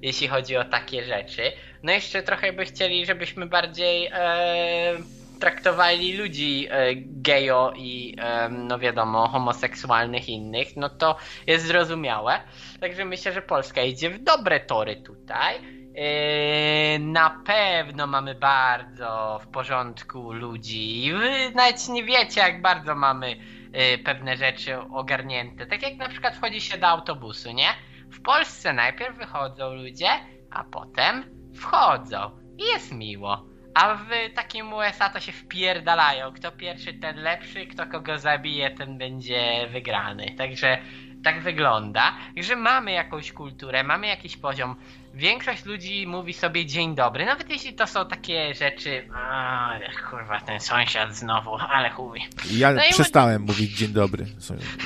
jeśli 0.03 0.29
chodzi 0.29 0.57
o 0.57 0.65
takie 0.65 1.05
rzeczy. 1.05 1.53
No 1.83 1.93
jeszcze 1.93 2.23
trochę 2.23 2.53
by 2.53 2.65
chcieli, 2.65 3.07
żebyśmy 3.07 3.47
bardziej 3.47 4.11
e, 4.13 4.97
traktowali 5.41 6.17
ludzi 6.17 6.69
e, 6.71 6.95
gejo 6.97 7.73
i 7.77 8.17
e, 8.19 8.49
no 8.49 8.79
wiadomo, 8.79 9.29
homoseksualnych 9.29 10.29
innych, 10.29 10.77
no 10.77 10.89
to 10.89 11.17
jest 11.47 11.67
zrozumiałe. 11.67 12.41
Także 12.81 13.05
myślę, 13.05 13.33
że 13.33 13.43
Polska 13.43 13.83
idzie 13.83 14.11
w 14.11 14.23
dobre 14.23 14.61
tory 14.61 14.97
tutaj. 14.97 15.55
Yy, 15.97 16.99
na 16.99 17.31
pewno 17.31 18.07
mamy 18.07 18.35
bardzo 18.35 19.41
w 19.43 19.47
porządku 19.47 20.33
ludzi. 20.33 21.13
Wy 21.13 21.51
nawet 21.55 21.89
nie 21.89 22.05
wiecie, 22.05 22.41
jak 22.41 22.63
bardzo 22.63 22.95
mamy 22.95 23.31
yy, 23.31 23.99
pewne 24.05 24.37
rzeczy 24.37 24.79
ogarnięte. 24.79 25.67
Tak 25.67 25.83
jak 25.83 25.97
na 25.97 26.09
przykład 26.09 26.37
wchodzi 26.37 26.61
się 26.61 26.79
do 26.79 26.87
autobusu, 26.87 27.53
nie? 27.53 27.69
W 28.13 28.23
Polsce 28.23 28.73
najpierw 28.73 29.17
wychodzą 29.17 29.75
ludzie, 29.75 30.09
a 30.51 30.65
potem 30.65 31.25
wchodzą. 31.55 32.31
I 32.59 32.63
jest 32.63 32.93
miło. 32.93 33.47
A 33.75 33.95
w 33.95 34.09
takim 34.35 34.73
USA 34.73 35.09
to 35.09 35.21
się 35.21 35.33
wpierdalają. 35.33 36.33
Kto 36.33 36.53
pierwszy, 36.53 36.95
ten 36.95 37.17
lepszy, 37.17 37.67
kto 37.67 37.87
kogo 37.87 38.19
zabije, 38.19 38.71
ten 38.71 38.99
będzie 38.99 39.67
wygrany. 39.71 40.35
Także 40.39 40.79
tak 41.25 41.41
wygląda. 41.41 42.17
Także 42.35 42.57
mamy 42.57 42.93
jakąś 42.93 43.33
kulturę, 43.33 43.85
mamy 43.85 44.07
jakiś 44.07 44.37
poziom 44.37 44.77
większość 45.17 45.65
ludzi 45.65 46.07
mówi 46.07 46.33
sobie 46.33 46.67
dzień 46.67 46.95
dobry, 46.95 47.25
nawet 47.25 47.51
jeśli 47.51 47.75
to 47.75 47.87
są 47.87 48.07
takie 48.07 48.55
rzeczy, 48.55 49.09
a 49.15 49.71
kurwa, 50.11 50.41
ten 50.41 50.61
sąsiad 50.61 51.17
znowu, 51.17 51.57
ale 51.71 51.91
chuj. 51.91 52.21
Ja 52.51 52.73
no 52.73 52.83
przestałem 52.91 53.43
mówić 53.43 53.71
dzień 53.71 53.89
dobry 53.89 54.27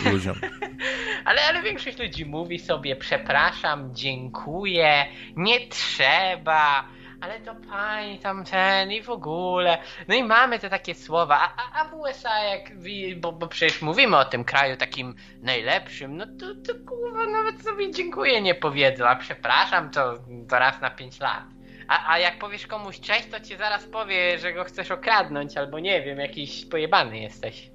ludziom. 0.05 0.37
ale, 1.25 1.41
ale 1.49 1.63
większość 1.63 1.99
ludzi 1.99 2.27
mówi 2.27 2.59
sobie 2.59 2.97
przepraszam, 2.97 3.95
dziękuję, 3.95 5.07
nie 5.37 5.69
trzeba, 5.69 6.85
ale 7.21 7.41
to 7.41 7.55
pani 7.55 8.19
tam 8.19 8.45
ten 8.45 8.93
i 8.93 9.03
w 9.03 9.11
ogóle. 9.11 9.79
No 10.09 10.15
i 10.15 10.25
mamy 10.25 10.59
te 10.59 10.71
takie 10.71 10.95
słowa, 10.95 11.41
a, 11.41 11.63
a, 11.63 11.81
a 11.81 11.85
w 11.85 11.95
USA 11.95 12.45
jak, 12.45 12.73
bo, 13.17 13.33
bo 13.33 13.49
przecież 13.49 13.83
mówimy 13.83 14.17
o 14.17 14.25
tym 14.25 14.45
kraju 14.45 14.77
takim 14.77 15.15
najlepszym, 15.43 16.17
no 16.17 16.27
to, 16.27 16.55
to 16.55 16.79
kurwa 16.89 17.27
nawet 17.27 17.63
sobie 17.63 17.91
dziękuję 17.91 18.43
nie 18.43 18.55
powiedzą, 18.55 19.07
a 19.07 19.17
przepraszam 19.17 19.91
to, 19.91 20.19
to 20.49 20.59
raz 20.59 20.81
na 20.81 20.91
pięć 20.91 21.21
lat. 21.21 21.45
A, 21.89 22.13
a 22.13 22.19
jak 22.19 22.39
powiesz 22.39 22.67
komuś 22.67 23.01
cześć, 23.01 23.27
to 23.31 23.41
ci 23.41 23.57
zaraz 23.57 23.85
powie, 23.85 24.39
że 24.39 24.53
go 24.53 24.65
chcesz 24.65 24.91
okradnąć, 24.91 25.57
albo 25.57 25.79
nie 25.79 26.03
wiem, 26.03 26.19
jakiś 26.19 26.67
pojebany 26.67 27.19
jesteś. 27.19 27.71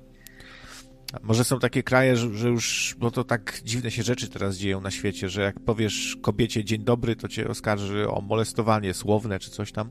Może 1.24 1.44
są 1.44 1.60
takie 1.60 1.84
kraje, 1.84 2.16
że, 2.16 2.50
już, 2.50 2.96
bo 3.00 3.12
to 3.12 3.24
tak 3.24 3.62
dziwne 3.64 3.92
się 3.92 4.04
rzeczy 4.04 4.30
teraz 4.30 4.58
dzieją 4.58 4.82
na 4.82 4.92
świecie, 4.92 5.30
że 5.30 5.42
jak 5.42 5.60
powiesz 5.60 6.18
kobiecie 6.22 6.64
dzień 6.64 6.84
dobry, 6.84 7.16
to 7.16 7.28
cię 7.28 7.48
oskarży 7.48 8.10
o 8.10 8.22
molestowanie 8.22 8.94
słowne 8.94 9.40
czy 9.40 9.52
coś 9.52 9.72
tam. 9.72 9.90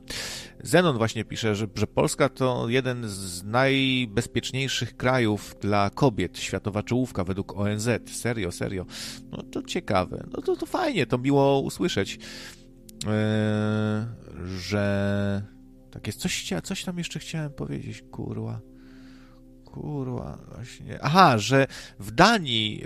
Zenon 0.63 0.97
właśnie 0.97 1.25
pisze, 1.25 1.55
że, 1.55 1.67
że 1.75 1.87
Polska 1.87 2.29
to 2.29 2.69
jeden 2.69 3.09
z 3.09 3.43
najbezpieczniejszych 3.43 4.97
krajów 4.97 5.55
dla 5.61 5.89
kobiet, 5.89 6.39
światowa 6.39 6.83
czołówka 6.83 7.23
według 7.23 7.57
ONZ. 7.57 7.89
Serio, 8.11 8.51
serio. 8.51 8.85
No 9.31 9.43
to 9.43 9.63
ciekawe. 9.63 10.23
No 10.33 10.41
to, 10.41 10.55
to 10.55 10.65
fajnie, 10.65 11.05
to 11.05 11.17
miło 11.17 11.59
usłyszeć, 11.59 12.15
yy, 12.15 13.09
że 14.57 15.55
tak 15.91 16.07
jest. 16.07 16.19
Coś, 16.19 16.53
coś 16.63 16.83
tam 16.83 16.97
jeszcze 16.97 17.19
chciałem 17.19 17.51
powiedzieć, 17.51 18.03
kurwa. 18.11 18.74
Kurwa, 19.75 20.37
właśnie. 20.55 20.99
Aha, 21.01 21.37
że 21.37 21.67
w 21.99 22.11
Danii, 22.11 22.83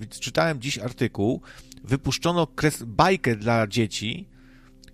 yy, 0.00 0.06
czytałem 0.20 0.60
dziś 0.60 0.78
artykuł, 0.78 1.40
wypuszczono 1.84 2.46
kres, 2.46 2.82
bajkę 2.82 3.36
dla 3.36 3.66
dzieci, 3.66 4.28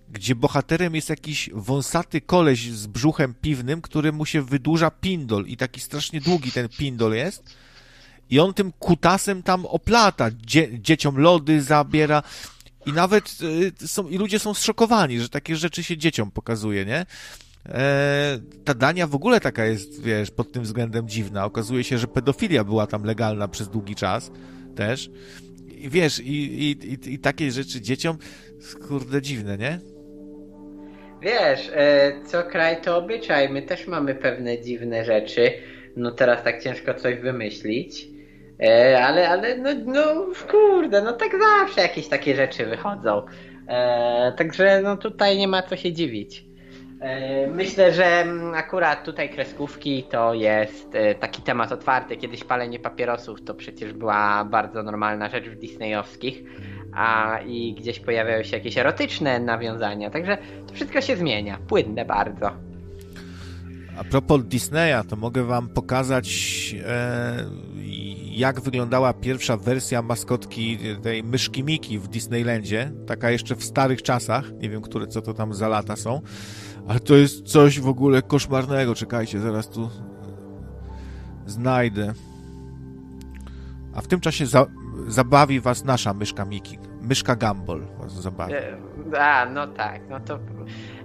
gdzie 0.09 0.35
bohaterem 0.35 0.95
jest 0.95 1.09
jakiś 1.09 1.49
wąsaty 1.53 2.21
koleś 2.21 2.71
z 2.71 2.87
brzuchem 2.87 3.33
piwnym, 3.41 3.81
który 3.81 4.11
mu 4.11 4.25
się 4.25 4.41
wydłuża 4.41 4.91
pindol 4.91 5.45
i 5.45 5.57
taki 5.57 5.79
strasznie 5.79 6.21
długi 6.21 6.51
ten 6.51 6.69
pindol 6.69 7.13
jest. 7.13 7.55
I 8.29 8.39
on 8.39 8.53
tym 8.53 8.71
kutasem 8.71 9.43
tam 9.43 9.65
oplata, 9.65 10.29
dzie 10.45 10.79
dzieciom 10.79 11.17
lody 11.17 11.61
zabiera. 11.61 12.23
I 12.85 12.93
nawet 12.93 13.37
y, 13.81 13.87
są, 13.87 14.07
i 14.07 14.17
ludzie 14.17 14.39
są 14.39 14.53
zszokowani, 14.53 15.19
że 15.19 15.29
takie 15.29 15.55
rzeczy 15.55 15.83
się 15.83 15.97
dzieciom 15.97 16.31
pokazuje, 16.31 16.85
nie? 16.85 17.05
E, 17.65 18.39
ta 18.65 18.73
Dania 18.73 19.07
w 19.07 19.15
ogóle 19.15 19.39
taka 19.39 19.65
jest, 19.65 20.03
wiesz, 20.03 20.31
pod 20.31 20.51
tym 20.51 20.63
względem 20.63 21.07
dziwna. 21.07 21.45
Okazuje 21.45 21.83
się, 21.83 21.97
że 21.97 22.07
pedofilia 22.07 22.63
była 22.63 22.87
tam 22.87 23.03
legalna 23.03 23.47
przez 23.47 23.69
długi 23.69 23.95
czas 23.95 24.31
też. 24.75 25.09
I 25.67 25.89
wiesz, 25.89 26.19
i, 26.19 26.33
i, 26.33 26.71
i, 26.71 27.13
i 27.13 27.19
takie 27.19 27.51
rzeczy 27.51 27.81
dzieciom, 27.81 28.17
kurde, 28.87 29.21
dziwne, 29.21 29.57
nie? 29.57 29.79
Wiesz, 31.21 31.71
e, 31.73 32.11
co 32.25 32.43
kraj 32.43 32.81
to 32.81 32.97
obyczaj. 32.97 33.49
My 33.49 33.61
też 33.61 33.87
mamy 33.87 34.15
pewne 34.15 34.61
dziwne 34.61 35.05
rzeczy. 35.05 35.51
No 35.95 36.11
teraz 36.11 36.43
tak 36.43 36.63
ciężko 36.63 36.93
coś 36.93 37.15
wymyślić. 37.15 38.07
E, 38.59 38.99
ale, 39.05 39.29
ale, 39.29 39.57
no, 39.57 39.69
no, 39.85 40.25
kurde, 40.51 41.01
no 41.01 41.13
tak 41.13 41.31
zawsze 41.39 41.81
jakieś 41.81 42.07
takie 42.07 42.35
rzeczy 42.35 42.65
wychodzą. 42.65 43.25
E, 43.67 44.33
także, 44.37 44.81
no 44.83 44.97
tutaj 44.97 45.37
nie 45.37 45.47
ma 45.47 45.63
co 45.63 45.75
się 45.75 45.93
dziwić. 45.93 46.45
E, 47.01 47.47
myślę, 47.47 47.93
że 47.93 48.05
mm, 48.05 48.53
akurat 48.53 49.05
tutaj 49.05 49.29
kreskówki 49.29 50.03
to 50.03 50.33
jest 50.33 50.95
e, 50.95 51.15
taki 51.15 51.41
temat 51.41 51.71
otwarty. 51.71 52.17
Kiedyś 52.17 52.43
palenie 52.43 52.79
papierosów 52.79 53.43
to 53.43 53.53
przecież 53.53 53.93
była 53.93 54.45
bardzo 54.45 54.83
normalna 54.83 55.29
rzecz 55.29 55.45
w 55.45 55.59
disneyowskich, 55.59 56.43
a 56.93 57.39
i 57.47 57.73
gdzieś 57.73 57.99
pojawiają 57.99 58.43
się 58.43 58.57
jakieś 58.57 58.77
erotyczne 58.77 59.39
nawiązania. 59.39 60.09
Także 60.09 60.37
to 60.67 60.73
wszystko 60.73 61.01
się 61.01 61.15
zmienia. 61.15 61.57
Płynne 61.67 62.05
bardzo. 62.05 62.51
A 63.97 64.03
propos 64.03 64.43
Disneya, 64.43 65.03
to 65.09 65.15
mogę 65.15 65.43
wam 65.43 65.69
pokazać 65.69 66.29
e, 66.85 67.45
jak 68.31 68.61
wyglądała 68.61 69.13
pierwsza 69.13 69.57
wersja 69.57 70.01
maskotki 70.01 70.79
tej 71.03 71.23
myszki 71.23 71.63
Miki 71.63 71.99
w 71.99 72.07
Disneylandzie. 72.07 72.91
Taka 73.07 73.31
jeszcze 73.31 73.55
w 73.55 73.63
starych 73.63 74.01
czasach. 74.01 74.51
Nie 74.51 74.69
wiem, 74.69 74.81
które 74.81 75.07
co 75.07 75.21
to 75.21 75.33
tam 75.33 75.53
za 75.53 75.67
lata 75.67 75.95
są. 75.95 76.21
Ale 76.87 76.99
to 76.99 77.15
jest 77.15 77.43
coś 77.43 77.79
w 77.79 77.87
ogóle 77.87 78.21
koszmarnego. 78.21 78.95
Czekajcie, 78.95 79.39
zaraz 79.39 79.69
tu 79.69 79.89
znajdę. 81.45 82.13
A 83.93 84.01
w 84.01 84.07
tym 84.07 84.19
czasie 84.19 84.45
za, 84.45 84.65
zabawi 85.07 85.59
was 85.59 85.83
nasza 85.83 86.13
myszka 86.13 86.45
Miki. 86.45 86.77
Myszka 87.01 87.35
Gumball 87.35 87.81
was 87.99 88.13
zabawi. 88.13 88.53
E, 88.53 88.77
a, 89.19 89.45
no 89.45 89.67
tak, 89.67 90.01
no 90.09 90.19
to 90.19 90.39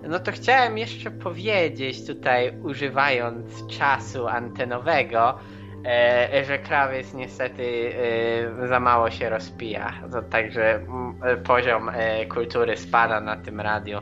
no 0.09 0.19
to 0.19 0.33
chciałem 0.33 0.79
jeszcze 0.79 1.11
powiedzieć 1.11 2.07
tutaj, 2.07 2.61
używając 2.63 3.67
czasu 3.67 4.27
antenowego, 4.27 5.39
e, 5.87 6.45
że 6.45 6.59
krawiec 6.59 7.15
niestety 7.15 7.93
e, 8.63 8.69
za 8.69 8.81
mało 8.81 9.11
się 9.11 9.29
rozpija. 9.29 9.93
To 10.13 10.23
także 10.23 10.75
m, 10.75 11.15
poziom 11.45 11.89
e, 11.89 12.27
kultury 12.27 12.77
spada 12.77 13.21
na 13.21 13.37
tym 13.37 13.61
radiu. 13.61 14.01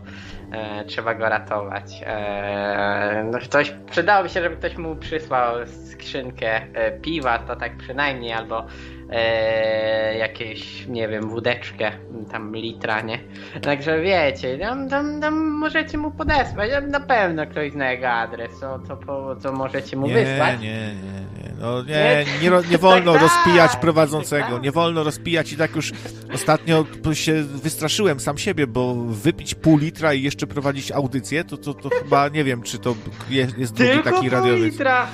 E, 0.53 0.85
trzeba 0.85 1.15
go 1.15 1.29
ratować. 1.29 2.03
E, 2.07 3.29
no 3.33 3.39
ktoś, 3.39 3.75
przydałoby 3.91 4.29
się, 4.29 4.43
żeby 4.43 4.57
ktoś 4.57 4.77
mu 4.77 4.97
przysłał 4.97 5.67
skrzynkę 5.67 6.63
e, 6.75 6.93
piwa, 6.93 7.39
to 7.39 7.57
tak 7.57 7.77
przynajmniej, 7.77 8.33
albo 8.33 8.67
e, 9.11 10.19
jakieś, 10.19 10.87
nie 10.87 11.09
wiem, 11.09 11.29
wódeczkę, 11.29 11.93
tam 12.33 12.57
litra, 12.57 13.01
nie? 13.01 13.19
Także 13.63 14.01
wiecie, 14.01 14.59
tam, 14.59 14.89
tam, 14.89 15.21
tam 15.21 15.35
możecie 15.49 15.99
mu 15.99 16.11
podesłać, 16.11 16.71
na 16.89 17.01
pewno 17.01 17.47
ktoś 17.47 17.73
zna 17.73 17.91
jego 17.91 18.09
adres, 18.09 18.61
to, 18.61 18.79
to, 18.79 19.37
to 19.43 19.53
możecie 19.53 19.97
mu 19.97 20.07
nie, 20.07 20.15
wysłać. 20.15 20.61
Nie, 20.61 20.95
nie, 20.95 21.45
nie, 21.45 21.55
no 21.61 21.83
nie, 21.83 22.25
nie, 22.43 22.51
nie 22.71 22.79
wolno 22.89 23.13
tak, 23.13 23.23
rozpijać 23.23 23.71
tak, 23.73 23.81
prowadzącego, 23.81 24.53
tak. 24.53 24.63
nie 24.63 24.73
wolno 24.73 25.05
rozpijać 25.05 25.53
i 25.53 25.57
tak 25.57 25.77
już 25.77 25.93
ostatnio 26.35 26.85
się 27.13 27.43
wystraszyłem 27.43 28.21
sam 28.21 28.39
siebie, 28.39 28.67
bo 28.67 28.95
wypić 28.95 29.55
pół 29.55 29.79
litra 29.79 30.15
i 30.15 30.23
jeszcze 30.23 30.47
prowadzić 30.47 30.93
audycję, 30.93 31.45
to, 31.45 31.57
to, 31.57 31.75
to 31.75 31.89
chyba 31.89 32.29
nie 32.29 32.45
wiem, 32.45 32.63
czy 32.63 32.79
to 32.79 32.95
jest, 33.31 33.59
jest 33.59 33.75
drugi 33.75 34.03
taki 34.05 34.29
radiowy. 34.29 34.71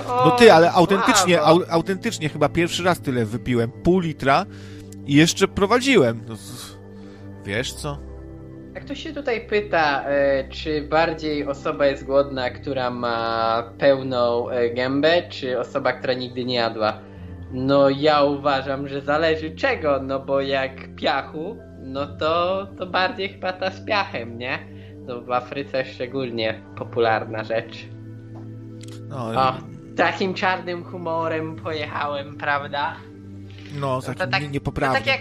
No 0.08 0.30
ty, 0.30 0.52
ale 0.52 0.72
autentycznie, 0.72 1.42
au, 1.42 1.60
autentycznie 1.70 2.28
chyba 2.28 2.48
pierwszy 2.48 2.84
raz 2.84 3.00
tyle 3.00 3.24
wypiłem 3.24 3.70
pół 3.82 4.00
litra 4.00 4.46
i 5.06 5.14
jeszcze 5.14 5.48
prowadziłem. 5.48 6.20
No, 6.28 6.34
wiesz 7.44 7.72
co? 7.72 8.10
Jak 8.74 8.84
ktoś 8.84 9.02
się 9.02 9.12
tutaj 9.12 9.46
pyta, 9.46 10.04
e, 10.04 10.48
czy 10.48 10.82
bardziej 10.82 11.46
osoba 11.46 11.86
jest 11.86 12.04
głodna, 12.04 12.50
która 12.50 12.90
ma 12.90 13.62
pełną 13.78 14.48
e, 14.48 14.70
gębę, 14.70 15.22
czy 15.28 15.58
osoba, 15.58 15.92
która 15.92 16.14
nigdy 16.14 16.44
nie 16.44 16.54
jadła? 16.54 16.98
No 17.52 17.90
ja 17.90 18.22
uważam, 18.22 18.88
że 18.88 19.00
zależy 19.00 19.50
czego, 19.50 20.00
no 20.02 20.20
bo 20.20 20.40
jak 20.40 20.94
piachu, 20.94 21.56
no 21.82 22.06
to, 22.06 22.66
to 22.78 22.86
bardziej 22.86 23.28
chyba 23.28 23.52
ta 23.52 23.70
z 23.70 23.84
piachem, 23.84 24.38
nie? 24.38 24.58
To 25.06 25.20
w 25.22 25.30
Afryce 25.30 25.84
szczególnie 25.84 26.62
popularna 26.78 27.44
rzecz. 27.44 27.86
No, 29.08 29.16
o, 29.16 29.54
takim 29.96 30.34
czarnym 30.34 30.84
humorem 30.84 31.56
pojechałem, 31.56 32.36
prawda? 32.36 32.96
No, 33.72 34.02
to 34.02 34.14
tak, 34.14 34.52
niepoprawny. 34.52 34.98
To 34.98 35.04
tak, 35.04 35.20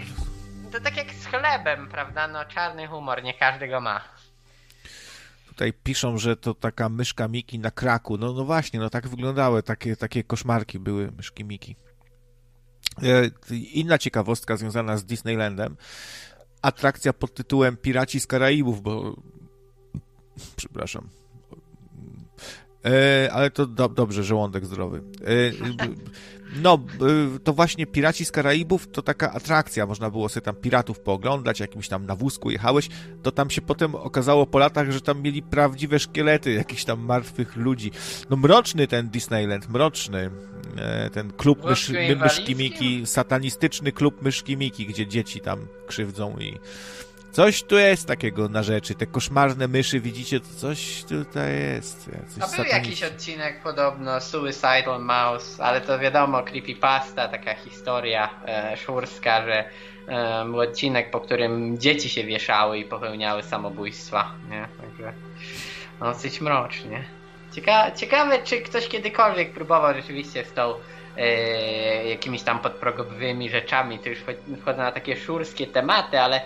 to 0.72 0.80
tak 0.80 0.96
jak 0.96 1.14
z 1.14 1.26
chlebem, 1.26 1.88
prawda? 1.88 2.28
No, 2.28 2.44
czarny 2.44 2.86
humor, 2.86 3.22
nie 3.22 3.34
każdy 3.34 3.68
go 3.68 3.80
ma. 3.80 4.00
Tutaj 5.48 5.72
piszą, 5.72 6.18
że 6.18 6.36
to 6.36 6.54
taka 6.54 6.88
myszka 6.88 7.28
Miki 7.28 7.58
na 7.58 7.70
kraku. 7.70 8.18
No, 8.18 8.32
no 8.32 8.44
właśnie, 8.44 8.80
no 8.80 8.90
tak 8.90 9.08
wyglądały, 9.08 9.62
takie, 9.62 9.96
takie 9.96 10.24
koszmarki 10.24 10.78
były 10.78 11.12
myszki 11.16 11.44
Miki. 11.44 11.76
E, 13.02 13.30
inna 13.54 13.98
ciekawostka 13.98 14.56
związana 14.56 14.96
z 14.96 15.04
Disneylandem. 15.04 15.76
Atrakcja 16.62 17.12
pod 17.12 17.34
tytułem 17.34 17.76
Piraci 17.76 18.20
z 18.20 18.26
Karaibów, 18.26 18.82
bo... 18.82 19.16
Przepraszam. 20.56 21.08
E, 22.84 23.32
ale 23.32 23.50
to 23.50 23.66
do, 23.66 23.88
dobrze, 23.88 24.24
żołądek 24.24 24.66
zdrowy. 24.66 25.02
E, 25.20 25.50
no, 26.56 26.78
y, 27.36 27.40
to 27.40 27.52
właśnie 27.52 27.86
Piraci 27.86 28.24
z 28.24 28.30
Karaibów 28.30 28.88
to 28.88 29.02
taka 29.02 29.32
atrakcja, 29.32 29.86
można 29.86 30.10
było 30.10 30.28
sobie 30.28 30.44
tam 30.44 30.54
piratów 30.54 31.00
pooglądać, 31.00 31.60
jakimś 31.60 31.88
tam 31.88 32.06
na 32.06 32.16
wózku 32.16 32.50
jechałeś, 32.50 32.88
to 33.22 33.32
tam 33.32 33.50
się 33.50 33.62
potem 33.62 33.94
okazało 33.94 34.46
po 34.46 34.58
latach, 34.58 34.90
że 34.90 35.00
tam 35.00 35.22
mieli 35.22 35.42
prawdziwe 35.42 35.98
szkielety 35.98 36.52
jakichś 36.52 36.84
tam 36.84 37.00
martwych 37.00 37.56
ludzi. 37.56 37.90
No 38.30 38.36
mroczny 38.36 38.86
ten 38.86 39.08
Disneyland, 39.08 39.68
mroczny. 39.68 40.30
E, 40.76 41.10
ten 41.10 41.32
klub 41.32 41.64
mysz, 41.64 41.92
myszki 42.22 42.56
Miki, 42.56 43.06
satanistyczny 43.06 43.92
klub 43.92 44.22
myszki 44.22 44.56
Miki, 44.56 44.86
gdzie 44.86 45.06
dzieci 45.06 45.40
tam 45.40 45.66
krzywdzą 45.86 46.36
i 46.38 46.58
Coś 47.32 47.62
tu 47.62 47.78
jest 47.78 48.08
takiego 48.08 48.48
na 48.48 48.62
rzeczy. 48.62 48.94
Te 48.94 49.06
koszmarne 49.06 49.68
myszy, 49.68 50.00
widzicie, 50.00 50.40
to 50.40 50.46
coś 50.56 51.04
tutaj 51.04 51.52
jest. 51.54 52.10
Coś 52.28 52.42
A 52.42 52.56
był 52.56 52.64
jakiś 52.64 53.02
odcinek 53.02 53.62
podobno, 53.62 54.20
Suicidal 54.20 55.00
Mouse, 55.00 55.64
ale 55.64 55.80
to 55.80 55.98
wiadomo, 55.98 56.42
creepypasta, 56.42 57.28
taka 57.28 57.54
historia 57.54 58.30
e, 58.46 58.76
szurska, 58.76 59.44
że 59.44 59.64
e, 60.08 60.44
był 60.44 60.60
odcinek, 60.60 61.10
po 61.10 61.20
którym 61.20 61.78
dzieci 61.78 62.08
się 62.08 62.24
wieszały 62.24 62.78
i 62.78 62.84
popełniały 62.84 63.42
samobójstwa, 63.42 64.34
nie? 64.50 64.68
Także 64.80 65.12
no, 66.00 66.06
dosyć 66.06 66.40
mrocznie. 66.40 67.04
Cieka 67.52 67.90
ciekawe, 67.90 68.42
czy 68.42 68.60
ktoś 68.60 68.88
kiedykolwiek 68.88 69.52
próbował 69.52 69.94
rzeczywiście 69.94 70.44
z 70.44 70.52
tą 70.52 70.74
e, 71.16 72.08
jakimiś 72.08 72.42
tam 72.42 72.58
podprogowymi 72.58 73.50
rzeczami, 73.50 73.98
to 73.98 74.08
już 74.08 74.18
wchodzę 74.60 74.78
na 74.78 74.92
takie 74.92 75.16
szurskie 75.16 75.66
tematy, 75.66 76.20
ale 76.20 76.40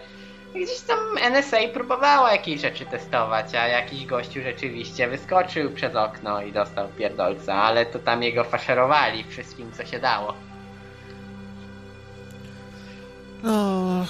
gdzieś 0.55 0.81
tam 0.81 0.99
NSA 1.33 1.57
próbowała 1.73 2.33
jakieś 2.33 2.61
rzeczy 2.61 2.87
testować, 2.87 3.55
a 3.55 3.69
jakiś 3.69 4.07
gościu 4.07 4.43
rzeczywiście 4.43 5.09
wyskoczył 5.09 5.71
przez 5.71 5.97
okno 5.97 6.43
i 6.43 6.53
dostał 6.53 6.89
pierdolca, 6.89 7.55
ale 7.55 7.87
to 7.87 7.99
tam 7.99 8.23
jego 8.23 8.45
faszerowali 8.45 9.25
wszystkim, 9.25 9.73
co 9.73 9.85
się 9.85 9.99
dało. 9.99 10.35
No, 13.43 14.07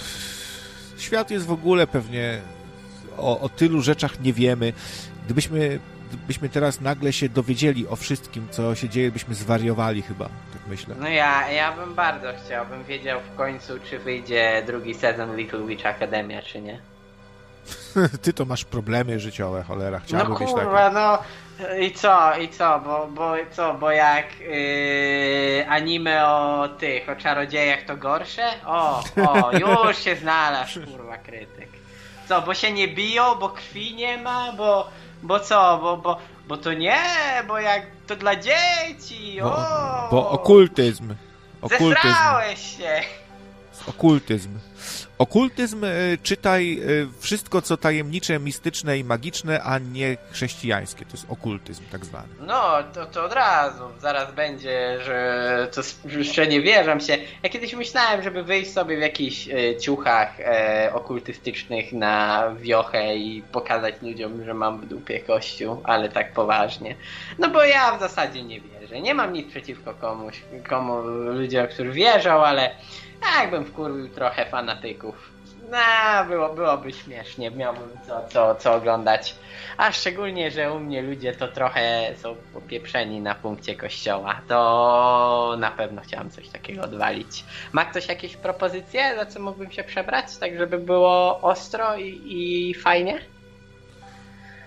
świat 0.99 1.31
jest 1.31 1.47
w 1.47 1.53
ogóle 1.53 1.87
pewnie 1.87 2.41
o, 3.17 3.41
o 3.41 3.49
tylu 3.49 3.83
rzeczach 3.83 4.21
nie 4.21 4.33
wiemy. 4.33 4.73
Gdybyśmy 5.25 5.79
byśmy 6.17 6.49
teraz 6.49 6.81
nagle 6.81 7.13
się 7.13 7.29
dowiedzieli 7.29 7.89
o 7.89 7.97
wszystkim, 7.97 8.49
co 8.51 8.75
się 8.75 8.89
dzieje, 8.89 9.11
byśmy 9.11 9.35
zwariowali 9.35 10.03
chyba, 10.03 10.25
tak 10.25 10.63
myślę. 10.69 10.95
No 11.01 11.09
ja, 11.09 11.51
ja 11.51 11.73
bym 11.73 11.95
bardzo 11.95 12.29
chciał, 12.45 12.67
bym 12.67 12.85
wiedział 12.85 13.21
w 13.21 13.37
końcu, 13.37 13.73
czy 13.91 13.99
wyjdzie 13.99 14.63
drugi 14.67 14.95
sezon 14.95 15.37
Little 15.37 15.67
Witch 15.67 15.87
Academia, 15.87 16.43
czy 16.43 16.61
nie. 16.61 16.81
Ty 18.23 18.33
to 18.33 18.45
masz 18.45 18.65
problemy 18.65 19.21
życiowe, 19.21 19.63
cholera, 19.63 19.99
chciałbym 19.99 20.29
No 20.29 20.37
kurwa, 20.37 20.91
no 20.91 21.19
i 21.81 21.93
co, 21.93 22.39
i 22.39 22.49
co, 22.49 22.81
bo, 22.85 23.07
bo 23.07 23.33
co, 23.51 23.75
bo 23.75 23.91
jak 23.91 24.41
yy, 24.41 25.69
anime 25.69 26.29
o 26.29 26.69
tych, 26.69 27.09
o 27.09 27.17
czarodziejach 27.17 27.83
to 27.83 27.97
gorsze? 27.97 28.51
O, 28.67 29.03
o, 29.33 29.53
już 29.53 29.99
się 29.99 30.17
znalazł, 30.17 30.81
kurwa, 30.93 31.19
krytyk. 31.19 31.69
Co, 32.29 32.43
bo 32.43 32.55
się 32.55 32.73
nie 32.73 32.89
biją, 32.89 33.35
bo 33.35 33.49
krwi 33.49 33.95
nie 33.95 34.19
ma, 34.19 34.53
bo 34.53 34.91
bo 35.25 35.41
co, 35.41 35.79
bo, 35.83 35.97
bo, 35.97 36.19
bo 36.49 36.57
to 36.57 36.73
nie, 36.73 37.03
bo 37.49 37.59
jak 37.59 37.83
to 38.07 38.17
dla 38.17 38.37
dzieci, 38.37 39.41
o! 39.41 39.45
Bo, 39.45 40.09
bo 40.11 40.31
okultyzm. 40.31 41.15
Okultyzm. 41.63 42.09
Zesrałeś 42.09 42.77
się! 42.77 43.01
Okultyzm. 43.87 44.59
Okultyzm, 45.19 45.85
e, 45.85 45.89
czytaj 46.23 46.79
e, 46.79 47.21
wszystko, 47.21 47.63
co 47.63 47.77
tajemnicze, 47.77 48.39
mistyczne 48.41 48.99
i 48.99 49.05
magiczne, 49.05 49.63
a 49.63 49.79
nie 49.79 50.17
chrześcijańskie. 50.31 51.05
To 51.05 51.13
jest 51.13 51.27
okultyzm, 51.29 51.83
tak 51.93 52.05
zwany. 52.05 52.29
No, 52.41 52.73
to, 52.95 53.07
to 53.07 53.25
od 53.25 53.33
razu. 53.33 53.85
Zaraz 54.01 54.35
będzie, 54.35 54.99
że 55.05 55.69
to 55.75 55.81
jeszcze 56.19 56.47
nie 56.47 56.63
wierzę 56.63 57.01
się. 57.01 57.19
Ja 57.43 57.49
kiedyś 57.49 57.75
myślałem, 57.75 58.23
żeby 58.23 58.43
wyjść 58.43 58.73
sobie 58.73 58.97
w 58.97 59.01
jakichś 59.01 59.49
e, 59.49 59.77
ciuchach 59.77 60.41
e, 60.41 60.91
okultystycznych 60.95 61.93
na 61.93 62.45
wiochę 62.61 63.17
i 63.17 63.43
pokazać 63.43 63.95
ludziom, 64.03 64.45
że 64.45 64.55
mam 64.55 64.81
w 64.81 64.87
dupie 64.87 65.21
kościół, 65.21 65.81
ale 65.85 66.09
tak 66.09 66.33
poważnie. 66.33 66.95
No 67.39 67.51
bo 67.51 67.65
ja 67.65 67.97
w 67.97 68.01
zasadzie 68.01 68.43
nie 68.43 68.61
wierzę. 68.61 69.01
Nie 69.01 69.15
mam 69.15 69.33
nic 69.33 69.51
przeciwko 69.51 69.95
komuś, 69.95 70.43
komu 70.69 71.03
ludziom, 71.33 71.67
którzy 71.67 71.93
wierzą, 71.93 72.45
ale 72.45 72.71
jakbym 73.41 73.65
wkurwił 73.65 74.09
trochę 74.09 74.47
fanatyków. 74.47 75.35
No, 75.71 76.25
było, 76.29 76.55
byłoby 76.55 76.93
śmiesznie, 76.93 77.51
miałbym 77.51 77.89
co, 78.07 78.29
co, 78.29 78.55
co 78.55 78.75
oglądać. 78.75 79.37
A 79.77 79.93
szczególnie, 79.93 80.51
że 80.51 80.73
u 80.73 80.81
mnie 80.81 81.03
ludzie 81.03 81.33
to 81.33 81.49
trochę 81.49 82.15
są 82.23 82.37
popieprzeni 82.53 83.21
na 83.21 83.35
punkcie 83.35 83.77
kościoła. 83.77 84.41
To 84.49 85.55
na 85.59 85.71
pewno 85.71 86.03
chciałem 86.03 86.31
coś 86.31 86.49
takiego 86.49 86.83
odwalić. 86.83 87.45
Ma 87.73 87.85
ktoś 87.85 88.09
jakieś 88.09 88.37
propozycje, 88.37 89.17
za 89.17 89.27
co 89.27 89.41
mógłbym 89.41 89.73
się 89.73 89.85
przebrać, 89.85 90.37
tak 90.37 90.59
żeby 90.59 90.79
było 90.79 91.41
ostro 91.41 91.97
i, 91.97 92.23
i 92.27 92.75
fajnie? 92.75 93.21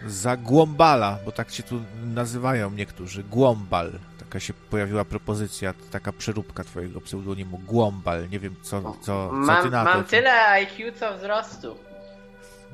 Za 0.05 0.37
Głombala, 0.37 1.17
bo 1.25 1.31
tak 1.31 1.51
się 1.51 1.63
tu 1.63 1.81
nazywają 2.03 2.71
niektórzy. 2.71 3.23
Głombal 3.23 3.91
taka 4.27 4.39
się 4.39 4.53
pojawiła 4.53 5.05
propozycja, 5.05 5.73
taka 5.91 6.13
przeróbka 6.13 6.63
twojego 6.63 7.01
pseudonimu, 7.01 7.57
Głombal. 7.57 8.29
Nie 8.29 8.39
wiem, 8.39 8.55
co, 8.61 8.81
co, 8.81 8.93
co 9.01 9.29
mam, 9.33 9.63
ty 9.63 9.69
na 9.69 9.85
to. 9.85 9.91
Mam 9.91 10.03
tyle 10.03 10.47
IQ, 10.47 10.91
co 10.91 11.17
wzrostu. 11.17 11.77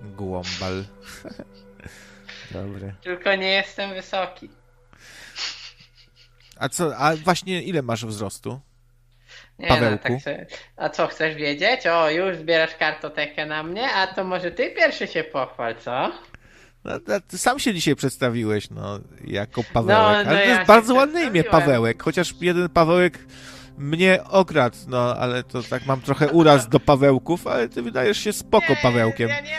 Głombal. 0.03 0.83
Dobre. 2.51 2.93
Tylko 3.03 3.35
nie 3.35 3.49
jestem 3.49 3.93
wysoki. 3.93 4.49
A 6.59 6.69
co, 6.69 6.98
a 6.98 7.15
właśnie 7.15 7.61
ile 7.61 7.82
masz 7.82 8.06
wzrostu? 8.06 8.59
Nie 9.59 9.82
No, 9.82 9.98
tak 9.98 10.22
sobie... 10.22 10.45
A 10.77 10.90
co, 10.90 11.07
chcesz 11.07 11.35
wiedzieć? 11.35 11.88
O, 11.88 12.09
już 12.09 12.38
zbierasz 12.38 12.75
kartotekę 12.75 13.45
na 13.45 13.64
mnie, 13.64 13.91
a 13.91 14.07
to 14.07 14.23
może 14.23 14.51
ty 14.51 14.72
pierwszy 14.72 15.07
się 15.07 15.23
pochwal, 15.23 15.75
co? 15.75 16.11
No, 16.85 16.91
ty 17.27 17.37
sam 17.37 17.59
się 17.59 17.73
dzisiaj 17.73 17.95
przedstawiłeś, 17.95 18.69
no, 18.69 18.99
jako 19.27 19.61
Pawełek. 19.73 19.97
No, 19.97 20.03
no 20.03 20.07
ale 20.07 20.25
to 20.25 20.33
jest 20.33 20.59
ja 20.59 20.65
bardzo 20.65 20.93
ładne 20.93 21.23
imię, 21.23 21.43
Pawełek. 21.43 22.03
Chociaż 22.03 22.33
jeden 22.41 22.69
Pawełek 22.69 23.19
mnie 23.77 24.19
okradł, 24.29 24.77
no, 24.87 25.15
ale 25.15 25.43
to 25.43 25.63
tak 25.63 25.85
mam 25.85 26.01
trochę 26.01 26.29
uraz 26.29 26.69
do 26.69 26.79
Pawełków, 26.79 27.47
ale 27.47 27.69
ty 27.69 27.81
wydajesz 27.81 28.17
się 28.17 28.33
spoko 28.33 28.69
nie, 28.69 28.75
Pawełkiem. 28.75 29.29
Ja 29.29 29.41
nie, 29.41 29.57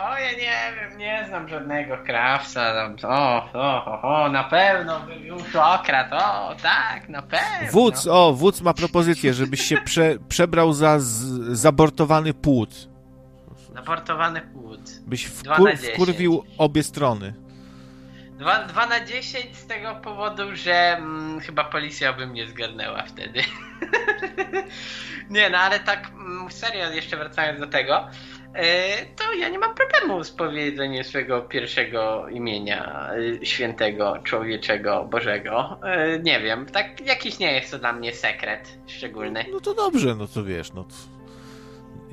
o, 0.00 0.18
ja 0.18 0.30
nie 0.30 0.76
wiem, 0.80 0.98
nie 0.98 1.24
znam 1.28 1.48
żadnego 1.48 1.98
krawca, 2.06 2.90
o, 3.08 3.48
o, 3.54 3.84
o, 3.84 4.02
o, 4.02 4.28
na 4.28 4.44
pewno 4.44 5.00
bym 5.00 5.26
już 5.26 5.56
okradł, 5.56 6.14
o, 6.14 6.54
tak, 6.62 7.08
na 7.08 7.22
pewno. 7.22 7.72
Wódz, 7.72 8.06
o, 8.06 8.32
wódz 8.32 8.60
ma 8.60 8.74
propozycję, 8.74 9.34
żebyś 9.34 9.62
się 9.62 9.76
prze, 9.76 10.14
przebrał 10.28 10.72
za 10.72 10.98
z, 10.98 11.08
zabortowany 11.58 12.34
płód. 12.34 12.91
Zabortowany 13.74 14.40
płód. 14.40 14.80
Byś 15.06 15.24
wkur, 15.24 15.76
wkurwił 15.76 16.44
obie 16.58 16.82
strony. 16.82 17.34
2, 18.42 18.64
2 18.64 18.86
na 18.86 19.04
10 19.04 19.56
z 19.56 19.66
tego 19.66 19.94
powodu, 19.94 20.42
że 20.56 20.96
mm, 20.96 21.40
chyba 21.40 21.64
policja 21.64 22.12
by 22.12 22.26
mnie 22.26 22.46
zgarnęła 22.46 23.02
wtedy. 23.02 23.42
nie, 25.30 25.50
no 25.50 25.58
ale 25.58 25.80
tak 25.80 26.08
mm, 26.08 26.50
serio, 26.50 26.90
jeszcze 26.90 27.16
wracając 27.16 27.60
do 27.60 27.66
tego, 27.66 28.08
yy, 28.54 28.62
to 29.16 29.32
ja 29.32 29.48
nie 29.48 29.58
mam 29.58 29.74
problemu 29.74 30.24
z 30.24 30.30
powiedzeniem 30.30 31.04
swojego 31.04 31.42
pierwszego 31.42 32.28
imienia 32.28 33.10
yy, 33.16 33.46
świętego, 33.46 34.18
człowieczego, 34.24 35.04
bożego. 35.04 35.80
Yy, 35.84 36.20
nie 36.22 36.40
wiem, 36.40 36.66
tak 36.66 37.06
jakiś 37.06 37.38
nie 37.38 37.52
jest 37.52 37.70
to 37.70 37.78
dla 37.78 37.92
mnie 37.92 38.12
sekret 38.12 38.78
szczególny. 38.86 39.44
No 39.52 39.60
to 39.60 39.74
dobrze, 39.74 40.14
no 40.14 40.26
to 40.26 40.44
wiesz, 40.44 40.72
no 40.72 40.84
to... 40.84 40.94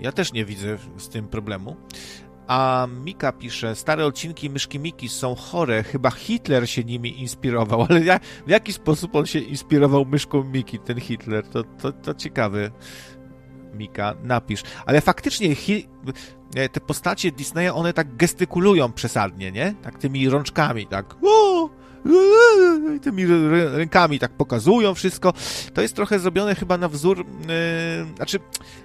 Ja 0.02 0.12
też 0.12 0.34
nie 0.34 0.46
widzę 0.46 0.78
z 0.98 1.10
tym 1.10 1.28
problemu. 1.28 1.76
A 2.48 2.88
Mika 3.06 3.32
pisze, 3.32 3.76
stare 3.76 4.06
odcinki 4.06 4.50
Myszki 4.50 4.80
Miki 4.80 5.10
są 5.10 5.36
chore, 5.36 5.84
chyba 5.84 6.12
Hitler 6.12 6.70
się 6.70 6.84
nimi 6.84 7.22
inspirował, 7.22 7.82
ale 7.90 8.04
ja, 8.04 8.20
w 8.48 8.50
jaki 8.50 8.74
sposób 8.74 9.16
on 9.16 9.26
się 9.26 9.40
inspirował 9.40 10.06
Myszką 10.06 10.44
Miki, 10.44 10.80
ten 10.80 11.00
Hitler? 11.00 11.48
To, 11.48 11.64
to, 11.64 11.92
to 11.92 12.14
ciekawy. 12.14 12.72
Mika, 13.74 14.16
napisz. 14.24 14.64
Ale 14.86 15.02
faktycznie 15.02 15.56
hi, 15.56 15.88
e, 16.56 16.70
te 16.70 16.80
postacie 16.80 17.32
Disneya, 17.32 17.70
one 17.70 17.94
tak 17.94 18.16
gestykulują 18.16 18.92
przesadnie, 18.92 19.52
nie? 19.52 19.76
Tak 19.82 19.98
tymi 19.98 20.30
rączkami, 20.30 20.88
tak. 20.88 21.16
O! 21.24 21.70
I 22.96 23.00
tymi 23.00 23.26
rękami 23.72 24.20
tak 24.20 24.32
pokazują 24.32 24.94
wszystko. 24.94 25.34
To 25.74 25.82
jest 25.82 25.96
trochę 25.96 26.20
zrobione 26.20 26.56
chyba 26.56 26.78
na 26.78 26.88
wzór, 26.88 27.18
yy, 27.18 27.26
znaczy 28.16 28.40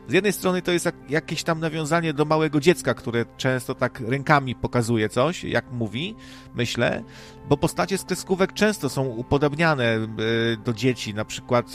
z 0.08 0.12
jednej 0.12 0.32
strony 0.32 0.62
to 0.62 0.72
jest 0.72 0.84
jak, 0.84 0.94
jakieś 1.08 1.42
tam 1.42 1.60
nawiązanie 1.60 2.12
do 2.12 2.24
małego 2.24 2.60
dziecka, 2.60 2.94
które 2.94 3.24
często 3.36 3.74
tak 3.74 4.00
rękami 4.00 4.54
pokazuje 4.54 5.08
coś, 5.08 5.44
jak 5.44 5.72
mówi, 5.72 6.14
myślę, 6.54 7.02
bo 7.48 7.56
postacie 7.56 7.98
z 7.98 8.04
kreskówek 8.04 8.52
często 8.52 8.88
są 8.88 9.04
upodobniane 9.04 9.84
yy, 10.18 10.56
do 10.64 10.72
dzieci, 10.72 11.14
na 11.14 11.24
przykład 11.24 11.66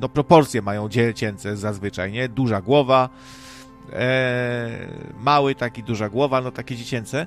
no 0.00 0.08
proporcje 0.08 0.62
mają 0.62 0.88
dziecięce 0.88 1.56
zazwyczaj, 1.56 2.12
nie? 2.12 2.28
Duża 2.28 2.60
głowa, 2.60 3.08
e, 3.92 4.88
mały 5.20 5.54
taki, 5.54 5.82
duża 5.82 6.08
głowa, 6.08 6.40
no 6.40 6.50
takie 6.50 6.76
dziecięce. 6.76 7.26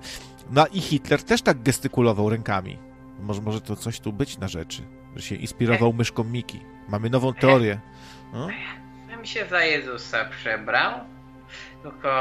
No 0.52 0.68
i 0.68 0.82
Hitler 0.82 1.24
też 1.24 1.42
tak 1.42 1.64
gestykulował 1.64 2.30
rękami 2.30 2.93
może, 3.20 3.42
może 3.42 3.62
to 3.62 3.76
coś 3.76 4.00
tu 4.00 4.14
być 4.14 4.38
na 4.38 4.48
rzeczy, 4.48 4.82
że 5.16 5.22
się 5.22 5.36
inspirował 5.36 5.94
myszką 5.94 6.24
Miki. 6.24 6.60
Mamy 6.90 7.10
nową 7.10 7.34
teorię. 7.34 7.80
No? 8.34 8.48
Ja 9.10 9.18
mi 9.18 9.28
się 9.28 9.46
za 9.46 9.64
Jezusa 9.64 10.26
przebrał, 10.26 11.00
tylko 11.84 12.12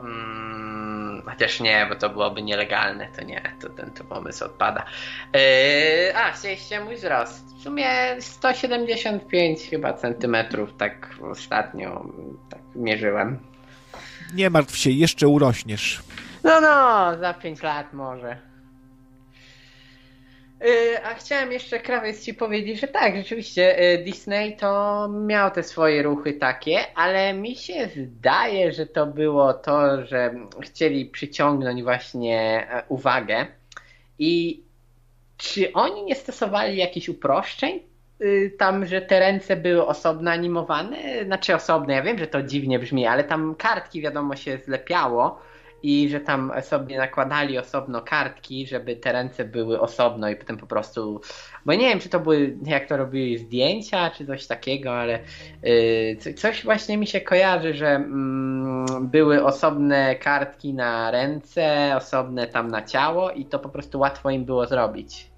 mm, 0.00 1.22
chociaż 1.26 1.60
nie, 1.60 1.86
bo 1.88 1.94
to 1.94 2.10
byłoby 2.10 2.42
nielegalne, 2.42 3.08
to 3.16 3.24
nie, 3.24 3.42
to 3.60 3.68
ten 3.68 3.90
to 3.90 4.04
pomysł 4.04 4.44
odpada. 4.44 4.84
Yy, 5.34 6.16
a, 6.16 6.32
chcieliście 6.32 6.84
mój 6.84 6.96
wzrost. 6.96 7.56
W 7.58 7.62
sumie 7.62 7.86
175 8.20 9.60
chyba 9.70 9.92
centymetrów, 9.92 10.76
tak 10.76 11.08
ostatnio 11.30 12.04
tak 12.50 12.60
mierzyłem. 12.74 13.38
Nie 14.34 14.50
martw 14.50 14.76
się, 14.76 14.90
jeszcze 14.90 15.28
urośniesz. 15.28 16.02
No, 16.44 16.60
no, 16.60 17.12
za 17.18 17.34
5 17.34 17.62
lat 17.62 17.92
może. 17.92 18.51
Y, 20.66 21.04
a 21.04 21.14
chciałem 21.14 21.52
jeszcze, 21.52 21.80
krawiec, 21.80 22.24
ci 22.24 22.34
powiedzieć, 22.34 22.80
że 22.80 22.88
tak, 22.88 23.16
rzeczywiście 23.16 23.92
y, 23.94 24.04
Disney 24.04 24.56
to 24.56 25.08
miał 25.08 25.50
te 25.50 25.62
swoje 25.62 26.02
ruchy 26.02 26.32
takie, 26.32 26.78
ale 26.94 27.34
mi 27.34 27.56
się 27.56 27.88
zdaje, 27.96 28.72
że 28.72 28.86
to 28.86 29.06
było 29.06 29.54
to, 29.54 30.06
że 30.06 30.34
chcieli 30.60 31.06
przyciągnąć 31.06 31.82
właśnie 31.82 32.66
e, 32.70 32.82
uwagę. 32.88 33.46
I 34.18 34.62
czy 35.36 35.72
oni 35.72 36.04
nie 36.04 36.14
stosowali 36.14 36.76
jakichś 36.76 37.08
uproszczeń? 37.08 37.80
Y, 38.20 38.54
tam, 38.58 38.86
że 38.86 39.00
te 39.00 39.20
ręce 39.20 39.56
były 39.56 39.86
osobno 39.86 40.30
animowane, 40.30 41.24
znaczy 41.24 41.54
osobne, 41.54 41.94
ja 41.94 42.02
wiem, 42.02 42.18
że 42.18 42.26
to 42.26 42.42
dziwnie 42.42 42.78
brzmi, 42.78 43.06
ale 43.06 43.24
tam 43.24 43.54
kartki 43.54 44.00
wiadomo 44.00 44.36
się 44.36 44.58
zlepiało 44.58 45.42
i 45.82 46.08
że 46.08 46.20
tam 46.20 46.52
sobie 46.62 46.98
nakładali 46.98 47.58
osobno 47.58 48.02
kartki, 48.02 48.66
żeby 48.66 48.96
te 48.96 49.12
ręce 49.12 49.44
były 49.44 49.80
osobno 49.80 50.28
i 50.28 50.36
potem 50.36 50.56
po 50.56 50.66
prostu, 50.66 51.20
bo 51.66 51.74
nie 51.74 51.88
wiem, 51.88 51.98
czy 51.98 52.08
to 52.08 52.20
były, 52.20 52.56
jak 52.66 52.88
to 52.88 52.96
robili 52.96 53.38
zdjęcia, 53.38 54.10
czy 54.10 54.26
coś 54.26 54.46
takiego, 54.46 54.92
ale 54.98 55.18
yy, 55.62 56.34
coś 56.34 56.64
właśnie 56.64 56.98
mi 56.98 57.06
się 57.06 57.20
kojarzy, 57.20 57.74
że 57.74 57.88
mm, 57.88 59.08
były 59.08 59.44
osobne 59.44 60.16
kartki 60.16 60.74
na 60.74 61.10
ręce, 61.10 61.94
osobne 61.96 62.46
tam 62.46 62.70
na 62.70 62.82
ciało 62.82 63.30
i 63.30 63.44
to 63.44 63.58
po 63.58 63.68
prostu 63.68 63.98
łatwo 63.98 64.30
im 64.30 64.44
było 64.44 64.66
zrobić. 64.66 65.32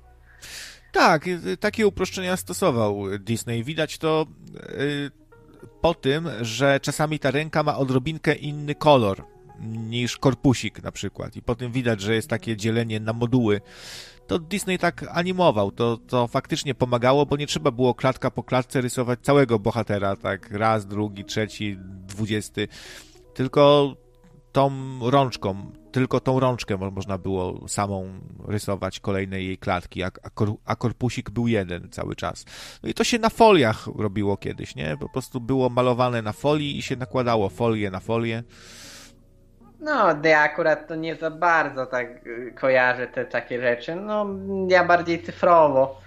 Tak, 0.93 1.27
y, 1.27 1.57
takie 1.57 1.87
uproszczenia 1.87 2.37
stosował 2.37 3.19
Disney. 3.19 3.65
Widać 3.65 3.99
to 3.99 4.27
yy, 4.79 5.11
po 5.81 5.95
tym, 5.95 6.29
że 6.41 6.81
czasami 6.81 7.19
ta 7.19 7.31
ręka 7.31 7.63
ma 7.63 7.77
odrobinkę 7.77 8.35
inny 8.35 8.75
kolor 8.75 9.34
niż 9.61 10.17
korpusik 10.17 10.83
na 10.83 10.93
przykład. 10.93 11.37
I 11.37 11.43
potem 11.43 11.73
widać, 11.73 12.01
że 12.01 12.15
jest 12.15 12.29
takie 12.29 12.57
dzielenie 12.57 13.01
na 13.01 13.13
moduły. 13.13 13.61
To 14.27 14.39
Disney 14.39 14.79
tak 14.79 15.05
animował, 15.13 15.71
to, 15.71 15.97
to 15.97 16.27
faktycznie 16.27 16.75
pomagało, 16.75 17.27
bo 17.27 17.37
nie 17.37 17.47
trzeba 17.47 17.71
było 17.71 17.95
klatka 17.95 18.31
po 18.31 18.43
klatce 18.43 18.81
rysować 18.81 19.21
całego 19.21 19.59
bohatera, 19.59 20.17
tak 20.17 20.51
raz, 20.51 20.87
drugi, 20.87 21.25
trzeci, 21.25 21.77
dwudziesty, 22.07 22.69
tylko 23.35 23.97
tą 24.53 24.71
rączką, 25.11 25.73
tylko 25.93 26.21
tą 26.21 26.41
rączkę 26.41 26.77
można 26.77 27.19
było 27.19 27.69
samą 27.69 28.21
rysować 28.49 29.01
kolejne 29.01 29.43
jej 29.43 29.59
klatki, 29.59 30.03
a, 30.03 30.11
a 30.65 30.77
korpusik 30.77 31.31
był 31.31 31.49
jeden 31.49 31.91
cały 31.91 32.17
czas. 32.17 32.45
No 32.83 32.89
i 32.89 32.95
to 32.95 33.05
się 33.05 33.19
na 33.19 33.31
foliach 33.31 33.87
robiło 33.97 34.37
kiedyś, 34.37 34.75
nie? 34.75 34.97
Po 35.01 35.09
prostu 35.09 35.41
było 35.41 35.69
malowane 35.69 36.23
na 36.23 36.33
folii 36.33 36.79
i 36.79 36.83
się 36.83 36.97
nakładało 36.97 37.49
folię 37.49 37.91
na 37.91 38.01
folię. 38.01 38.43
No, 39.85 40.17
ja 40.25 40.41
akurat 40.41 40.89
to 40.89 40.95
nie 40.95 41.17
za 41.17 41.31
bardzo 41.31 41.87
tak 41.87 42.27
y, 42.27 42.53
kojarzę 42.61 43.07
te 43.07 43.25
takie 43.25 43.61
rzeczy. 43.61 43.95
No, 43.97 44.27
ja 44.69 44.85
bardziej 44.85 45.23
cyfrowo, 45.23 46.01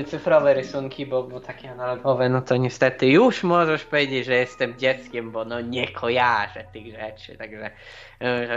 y, 0.00 0.04
cyfrowe 0.04 0.54
rysunki, 0.54 1.06
bo, 1.06 1.22
bo 1.22 1.40
takie 1.40 1.70
analogowe, 1.70 2.28
no 2.28 2.42
to 2.42 2.56
niestety 2.56 3.06
już 3.06 3.42
możesz 3.42 3.84
powiedzieć, 3.84 4.26
że 4.26 4.34
jestem 4.34 4.78
dzieckiem, 4.78 5.30
bo 5.30 5.44
no 5.44 5.60
nie 5.60 5.88
kojarzę 5.88 6.64
tych 6.72 7.00
rzeczy, 7.00 7.36
także 7.36 7.70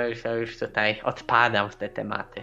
już, 0.10 0.24
już 0.42 0.60
tutaj 0.60 1.02
odpadam 1.04 1.70
w 1.70 1.76
te 1.76 1.90
tematy. 1.90 2.42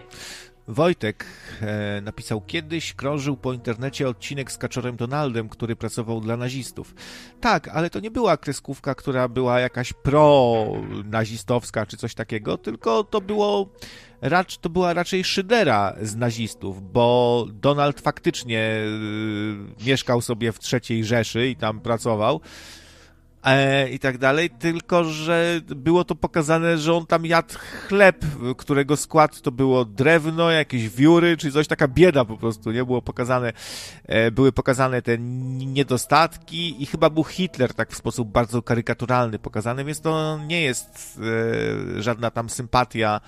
Wojtek 0.67 1.25
e, 1.61 2.01
napisał, 2.01 2.41
kiedyś 2.41 2.93
krążył 2.93 3.37
po 3.37 3.53
internecie 3.53 4.09
odcinek 4.09 4.51
z 4.51 4.57
Kaczorem 4.57 4.95
Donaldem, 4.95 5.49
który 5.49 5.75
pracował 5.75 6.21
dla 6.21 6.37
nazistów. 6.37 6.95
Tak, 7.41 7.67
ale 7.67 7.89
to 7.89 7.99
nie 7.99 8.11
była 8.11 8.37
kreskówka, 8.37 8.95
która 8.95 9.27
była 9.27 9.59
jakaś 9.59 9.93
pro-nazistowska 9.93 11.85
czy 11.85 11.97
coś 11.97 12.15
takiego, 12.15 12.57
tylko 12.57 13.03
to 13.03 13.21
było 13.21 13.69
racz, 14.21 14.57
to 14.57 14.69
była 14.69 14.93
raczej 14.93 15.23
szydera 15.23 15.95
z 16.01 16.15
nazistów, 16.15 16.91
bo 16.91 17.45
Donald 17.53 18.01
faktycznie 18.01 18.79
y, 19.81 19.85
mieszkał 19.85 20.21
sobie 20.21 20.51
w 20.51 20.59
trzeciej 20.59 21.05
Rzeszy 21.05 21.47
i 21.47 21.55
tam 21.55 21.79
pracował 21.79 22.41
e, 23.47 23.89
i 23.89 23.99
tak 23.99 24.17
dalej, 24.17 24.49
tylko 24.49 25.03
że 25.03 25.61
było 25.65 26.03
to 26.03 26.15
pokazane, 26.15 26.77
że 26.77 26.93
on 26.93 27.05
tam 27.05 27.25
jadł 27.25 27.53
chleb, 27.87 28.25
którego 28.57 28.97
skład 28.97 29.41
to 29.41 29.51
było 29.51 29.85
drewno, 29.85 30.51
jakieś 30.51 30.89
wióry, 30.89 31.37
czy 31.37 31.51
coś, 31.51 31.67
taka 31.67 31.87
bieda 31.87 32.25
po 32.25 32.37
prostu, 32.37 32.71
nie? 32.71 32.85
Było 32.85 33.01
pokazane, 33.01 33.53
e, 34.05 34.31
były 34.31 34.51
pokazane 34.51 35.01
te 35.01 35.17
niedostatki 35.17 36.83
i 36.83 36.85
chyba 36.85 37.09
był 37.09 37.23
Hitler 37.23 37.73
tak 37.73 37.91
w 37.91 37.97
sposób 37.97 38.31
bardzo 38.31 38.61
karykaturalny 38.61 39.39
pokazany, 39.39 39.85
więc 39.85 40.01
to 40.01 40.39
nie 40.47 40.61
jest 40.61 41.19
e, 41.97 42.01
żadna 42.01 42.31
tam 42.31 42.49
sympatia 42.49 43.21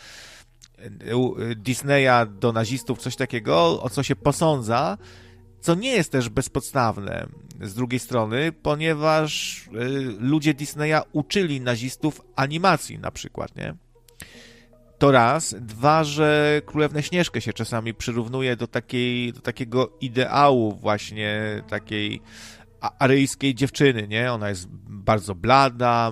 e, 0.77 1.55
Disneya 1.55 2.27
do 2.39 2.51
nazistów, 2.51 2.99
coś 2.99 3.15
takiego, 3.15 3.81
o 3.81 3.89
co 3.89 4.03
się 4.03 4.15
posądza, 4.15 4.97
co 5.61 5.75
nie 5.75 5.91
jest 5.91 6.11
też 6.11 6.29
bezpodstawne 6.29 7.27
z 7.61 7.73
drugiej 7.73 7.99
strony, 7.99 8.51
ponieważ 8.51 9.63
y, 9.67 9.69
ludzie 10.19 10.53
Disneya 10.53 11.01
uczyli 11.11 11.61
nazistów 11.61 12.21
animacji 12.35 12.99
na 12.99 13.11
przykład, 13.11 13.55
nie? 13.55 13.75
To 14.97 15.11
raz. 15.11 15.55
Dwa, 15.59 16.03
że 16.03 16.61
Królewnę 16.65 17.03
Śnieżkę 17.03 17.41
się 17.41 17.53
czasami 17.53 17.93
przyrównuje 17.93 18.55
do, 18.55 18.67
takiej, 18.67 19.33
do 19.33 19.41
takiego 19.41 19.97
ideału 20.01 20.75
właśnie 20.75 21.63
takiej 21.69 22.21
aryjskiej 22.99 23.55
dziewczyny, 23.55 24.07
nie? 24.07 24.33
Ona 24.33 24.49
jest 24.49 24.67
bardzo 24.89 25.35
blada, 25.35 26.11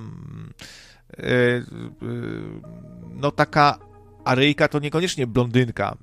y, 1.20 1.24
y, 1.24 1.64
no 3.16 3.32
taka 3.32 3.80
Aryjka 4.26 4.68
to 4.68 4.80
niekoniecznie 4.80 5.28
blondynka 5.28 5.98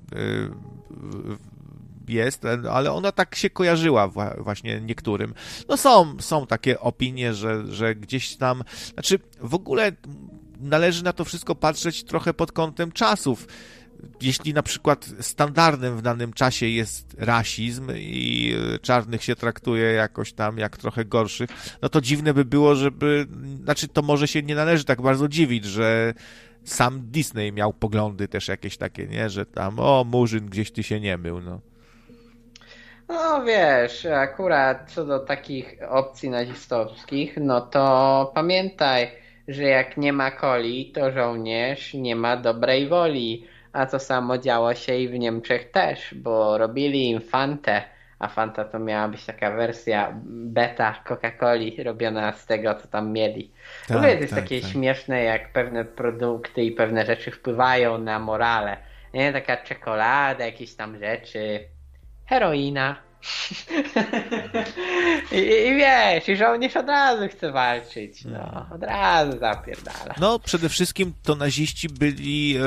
jest, 2.09 2.43
ale 2.71 2.91
ona 2.91 3.11
tak 3.11 3.35
się 3.35 3.49
kojarzyła 3.49 4.07
właśnie 4.37 4.81
niektórym. 4.81 5.33
No 5.69 5.77
są, 5.77 6.15
są 6.19 6.47
takie 6.47 6.79
opinie, 6.79 7.33
że, 7.33 7.73
że 7.73 7.95
gdzieś 7.95 8.35
tam, 8.35 8.63
znaczy 8.93 9.19
w 9.41 9.53
ogóle 9.55 9.91
należy 10.59 11.03
na 11.03 11.13
to 11.13 11.25
wszystko 11.25 11.55
patrzeć 11.55 12.03
trochę 12.03 12.33
pod 12.33 12.51
kątem 12.51 12.91
czasów. 12.91 13.47
Jeśli 14.21 14.53
na 14.53 14.63
przykład 14.63 15.09
standardem 15.19 15.97
w 15.97 16.01
danym 16.01 16.33
czasie 16.33 16.65
jest 16.65 17.15
rasizm 17.17 17.91
i 17.95 18.55
czarnych 18.81 19.23
się 19.23 19.35
traktuje 19.35 19.91
jakoś 19.91 20.33
tam 20.33 20.57
jak 20.57 20.77
trochę 20.77 21.05
gorszych, 21.05 21.49
no 21.81 21.89
to 21.89 22.01
dziwne 22.01 22.33
by 22.33 22.45
było, 22.45 22.75
żeby, 22.75 23.27
znaczy 23.63 23.87
to 23.87 24.01
może 24.01 24.27
się 24.27 24.43
nie 24.43 24.55
należy 24.55 24.83
tak 24.83 25.01
bardzo 25.01 25.27
dziwić, 25.27 25.65
że 25.65 26.13
sam 26.63 27.01
Disney 27.11 27.51
miał 27.51 27.73
poglądy 27.73 28.27
też 28.27 28.47
jakieś 28.47 28.77
takie, 28.77 29.07
nie, 29.07 29.29
że 29.29 29.45
tam, 29.45 29.79
o, 29.79 30.03
Murzyn, 30.03 30.45
gdzieś 30.45 30.71
ty 30.71 30.83
się 30.83 30.99
nie 30.99 31.17
mył, 31.17 31.41
no. 31.41 31.61
No 33.09 33.43
wiesz, 33.43 34.05
akurat 34.05 34.91
co 34.91 35.05
do 35.05 35.19
takich 35.19 35.75
opcji 35.89 36.29
nazistowskich, 36.29 37.37
no 37.37 37.61
to 37.61 38.31
pamiętaj, 38.35 39.11
że 39.47 39.63
jak 39.63 39.97
nie 39.97 40.13
ma 40.13 40.31
coli, 40.31 40.91
to 40.91 41.11
żołnierz 41.11 41.93
nie 41.93 42.15
ma 42.15 42.37
dobrej 42.37 42.87
woli. 42.87 43.47
A 43.73 43.85
to 43.85 43.99
samo 43.99 44.37
działo 44.37 44.75
się 44.75 44.95
i 44.95 45.07
w 45.07 45.13
Niemczech 45.19 45.71
też, 45.71 46.13
bo 46.13 46.57
robili 46.57 47.09
im 47.09 47.21
Fantę, 47.21 47.83
a 48.19 48.27
Fanta 48.27 48.65
to 48.65 48.79
miała 48.79 49.07
być 49.07 49.25
taka 49.25 49.51
wersja 49.51 50.13
beta 50.25 51.03
Coca-Coli 51.05 51.83
robiona 51.83 52.33
z 52.33 52.45
tego, 52.45 52.75
co 52.75 52.87
tam 52.87 53.11
mieli. 53.11 53.51
Tak, 53.87 53.97
w 53.97 53.99
ogóle 53.99 54.15
to 54.15 54.21
jest 54.21 54.33
tak, 54.33 54.43
takie 54.43 54.61
tak. 54.61 54.71
śmieszne, 54.71 55.23
jak 55.23 55.53
pewne 55.53 55.85
produkty 55.85 56.63
i 56.63 56.71
pewne 56.71 57.05
rzeczy 57.05 57.31
wpływają 57.31 57.97
na 57.97 58.19
morale. 58.19 58.77
Nie, 59.13 59.33
taka 59.33 59.57
czekolada, 59.57 60.45
jakieś 60.45 60.75
tam 60.75 60.99
rzeczy 60.99 61.74
heroina. 62.25 63.05
I, 65.31 65.37
I 65.37 65.75
wiesz, 65.75 66.29
i 66.29 66.37
żołnierz 66.37 66.75
od 66.75 66.87
razu 66.87 67.27
chce 67.27 67.51
walczyć, 67.51 68.25
no, 68.25 68.39
hmm. 68.39 68.71
od 68.71 68.83
razu 68.83 69.39
zapierdala. 69.39 70.15
No, 70.19 70.39
przede 70.39 70.69
wszystkim 70.69 71.13
to 71.23 71.35
naziści 71.35 71.89
byli, 71.89 72.57
e, 72.57 72.61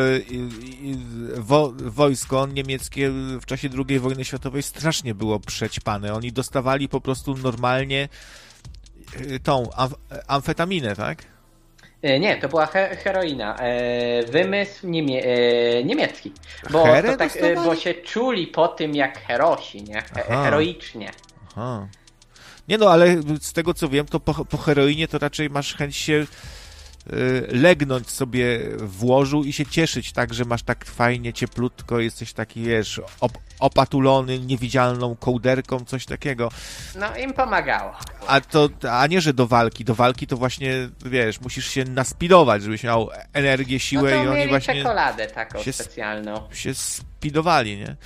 wo, 1.36 1.72
wojsko 1.76 2.46
niemieckie 2.46 3.10
w 3.40 3.46
czasie 3.46 3.68
II 3.88 3.98
wojny 3.98 4.24
światowej 4.24 4.62
strasznie 4.62 5.14
było 5.14 5.40
przećpane. 5.40 6.14
Oni 6.14 6.32
dostawali 6.32 6.88
po 6.88 7.00
prostu 7.00 7.36
normalnie 7.36 8.08
tą 9.42 9.70
amf 9.76 9.94
amfetaminę, 10.26 10.96
tak? 10.96 11.37
E, 12.02 12.20
nie, 12.20 12.36
to 12.36 12.48
była 12.48 12.66
he 12.66 12.96
heroina. 12.96 13.56
E, 13.56 14.22
wymysł 14.22 14.88
niemie 14.88 15.24
e, 15.24 15.84
niemiecki. 15.84 16.32
Bo, 16.70 16.84
to 17.06 17.16
tak, 17.16 17.32
bo 17.64 17.76
się 17.76 17.94
czuli 17.94 18.46
po 18.46 18.68
tym 18.68 18.94
jak 18.94 19.18
herosi, 19.18 19.82
nie? 19.82 20.02
He 20.02 20.22
heroicznie. 20.22 21.10
Aha. 21.50 21.88
Nie 22.68 22.78
no, 22.78 22.90
ale 22.90 23.16
z 23.40 23.52
tego 23.52 23.74
co 23.74 23.88
wiem, 23.88 24.06
to 24.06 24.20
po, 24.20 24.44
po 24.44 24.56
heroinie 24.56 25.08
to 25.08 25.18
raczej 25.18 25.50
masz 25.50 25.74
chęć 25.74 25.96
się 25.96 26.26
legnąć 27.48 28.10
sobie 28.10 28.60
w 28.76 29.04
łożu 29.04 29.44
i 29.44 29.52
się 29.52 29.66
cieszyć 29.66 30.12
tak, 30.12 30.34
że 30.34 30.44
masz 30.44 30.62
tak 30.62 30.84
fajnie, 30.84 31.32
cieplutko, 31.32 32.00
jesteś 32.00 32.32
taki, 32.32 32.62
wiesz, 32.62 33.00
op 33.20 33.32
opatulony 33.60 34.38
niewidzialną 34.38 35.16
kołderką, 35.16 35.84
coś 35.84 36.06
takiego. 36.06 36.50
No, 36.94 37.16
im 37.16 37.32
pomagało. 37.32 37.92
A 38.26 38.40
to, 38.40 38.68
a 38.90 39.06
nie, 39.06 39.20
że 39.20 39.32
do 39.34 39.46
walki. 39.46 39.84
Do 39.84 39.94
walki 39.94 40.26
to 40.26 40.36
właśnie, 40.36 40.88
wiesz, 41.04 41.40
musisz 41.40 41.66
się 41.68 41.84
naspidować, 41.84 42.62
żebyś 42.62 42.82
miał 42.82 43.08
energię, 43.32 43.80
siłę 43.80 44.14
no 44.14 44.24
i 44.24 44.28
oni 44.28 44.48
właśnie... 44.48 44.74
czekoladę 44.74 45.26
taką 45.26 45.62
się, 45.62 45.72
specjalną. 45.72 46.42
Się 46.52 46.74
spidowali, 47.18 47.76
nie? 47.76 47.96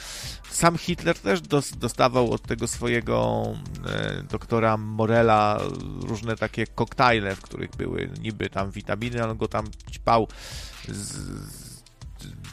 Sam 0.51 0.79
Hitler 0.79 1.19
też 1.19 1.41
dostawał 1.77 2.33
od 2.33 2.43
tego 2.43 2.69
swojego 2.69 3.45
e, 3.87 4.23
doktora 4.23 4.77
Morela 4.77 5.61
różne 6.01 6.37
takie 6.37 6.67
koktajle, 6.67 7.37
w 7.37 7.41
których 7.41 7.71
były 7.77 8.11
niby 8.21 8.51
tam 8.51 8.71
witaminy, 8.71 9.25
on 9.25 9.37
go 9.37 9.49
tam 9.49 9.67
ćpał, 9.91 10.29
z, 10.89 11.19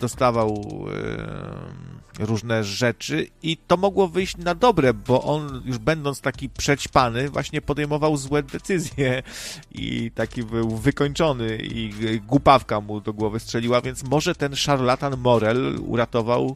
dostawał 0.01 0.85
e, 0.93 2.08
różne 2.19 2.63
rzeczy 2.63 3.27
i 3.43 3.57
to 3.57 3.77
mogło 3.77 4.07
wyjść 4.07 4.37
na 4.37 4.55
dobre, 4.55 4.93
bo 4.93 5.23
on 5.23 5.61
już 5.65 5.77
będąc 5.77 6.21
taki 6.21 6.49
przećpany 6.49 7.29
właśnie 7.29 7.61
podejmował 7.61 8.17
złe 8.17 8.43
decyzje 8.43 9.23
i 9.71 10.11
taki 10.15 10.43
był 10.43 10.69
wykończony 10.69 11.57
i 11.57 11.93
głupawka 12.27 12.81
mu 12.81 13.01
do 13.01 13.13
głowy 13.13 13.39
strzeliła, 13.39 13.81
więc 13.81 14.03
może 14.03 14.35
ten 14.35 14.55
szarlatan 14.55 15.17
Morel 15.17 15.79
uratował 15.87 16.55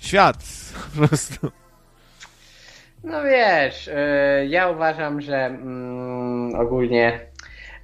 świat 0.00 0.44
po 0.94 1.06
prostu. 1.06 1.50
No 3.04 3.22
wiesz, 3.22 3.88
y, 3.88 3.92
ja 4.48 4.68
uważam, 4.68 5.20
że 5.20 5.36
mm, 5.36 6.54
ogólnie 6.54 7.29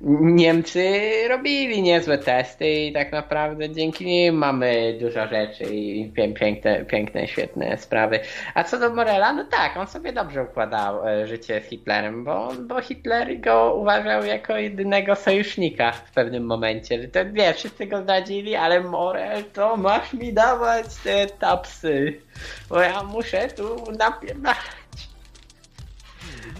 Niemcy 0.00 1.00
robili 1.28 1.82
niezłe 1.82 2.18
testy 2.18 2.70
i 2.70 2.92
tak 2.92 3.12
naprawdę 3.12 3.70
dzięki 3.70 4.06
nim 4.06 4.34
mamy 4.34 4.98
dużo 5.00 5.26
rzeczy 5.26 5.64
i 5.64 6.12
piękne, 6.12 6.84
piękne, 6.84 7.28
świetne 7.28 7.78
sprawy. 7.78 8.20
A 8.54 8.64
co 8.64 8.78
do 8.78 8.94
Morela, 8.94 9.32
no 9.32 9.44
tak, 9.44 9.76
on 9.76 9.86
sobie 9.86 10.12
dobrze 10.12 10.42
układał 10.42 11.08
e, 11.08 11.26
życie 11.26 11.60
z 11.60 11.64
Hitlerem, 11.64 12.24
bo, 12.24 12.48
bo 12.68 12.80
Hitler 12.80 13.40
go 13.40 13.74
uważał 13.74 14.24
jako 14.24 14.56
jedynego 14.56 15.14
sojusznika 15.14 15.92
w 15.92 16.10
pewnym 16.10 16.46
momencie. 16.46 17.08
To 17.08 17.20
wiesz, 17.32 17.56
wszyscy 17.56 17.86
go 17.86 18.02
zdradzili, 18.02 18.54
ale 18.54 18.80
Morel 18.80 19.44
to 19.44 19.76
masz 19.76 20.12
mi 20.12 20.32
dawać 20.32 20.86
te 21.04 21.26
tapsy, 21.26 22.20
bo 22.68 22.80
ja 22.80 23.02
muszę 23.02 23.48
tu 23.48 23.92
napierdalać. 23.98 24.58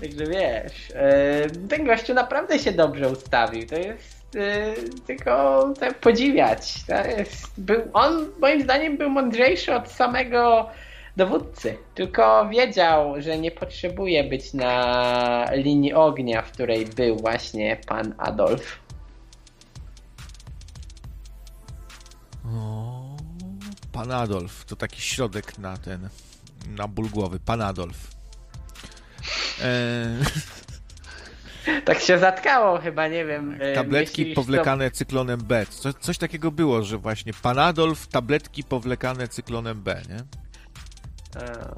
Także 0.00 0.26
wiesz, 0.26 0.92
e, 0.94 1.50
ten 1.68 1.86
gościu 1.86 2.14
naprawdę 2.14 2.58
się 2.58 2.72
dobrze 2.72 3.08
ustawił. 3.08 3.66
To 3.66 3.76
jest 3.76 4.36
e, 4.36 4.74
tylko 5.06 5.64
tak 5.80 6.00
podziwiać. 6.00 6.74
Jest, 7.18 7.60
był, 7.60 7.80
on 7.92 8.30
moim 8.40 8.62
zdaniem 8.62 8.96
był 8.96 9.10
mądrzejszy 9.10 9.74
od 9.74 9.88
samego 9.88 10.70
dowódcy. 11.16 11.76
Tylko 11.94 12.48
wiedział, 12.48 13.22
że 13.22 13.38
nie 13.38 13.50
potrzebuje 13.50 14.24
być 14.24 14.54
na 14.54 15.44
linii 15.52 15.92
ognia, 15.92 16.42
w 16.42 16.52
której 16.52 16.86
był 16.86 17.16
właśnie 17.16 17.76
pan 17.86 18.14
Adolf. 18.18 18.86
Pan 23.92 24.12
Adolf 24.12 24.64
to 24.64 24.76
taki 24.76 25.00
środek 25.00 25.58
na 25.58 25.76
ten, 25.76 26.08
na 26.68 26.88
ból 26.88 27.08
głowy. 27.10 27.40
Pan 27.40 27.62
Adolf. 27.62 28.15
E, 29.62 30.06
tak 31.84 32.00
się 32.00 32.18
zatkało 32.18 32.78
chyba, 32.78 33.08
nie 33.08 33.24
wiem. 33.24 33.56
E, 33.60 33.74
tabletki 33.74 34.26
powlekane 34.26 34.90
to... 34.90 34.96
cyklonem 34.96 35.40
B. 35.40 35.66
Co, 35.66 35.92
coś 35.92 36.18
takiego 36.18 36.50
było, 36.50 36.82
że 36.82 36.98
właśnie 36.98 37.32
Panadolf, 37.42 38.06
tabletki 38.06 38.64
powlekane 38.64 39.28
cyklonem 39.28 39.82
B, 39.82 40.02
nie? 40.08 40.16
E, 41.42 41.74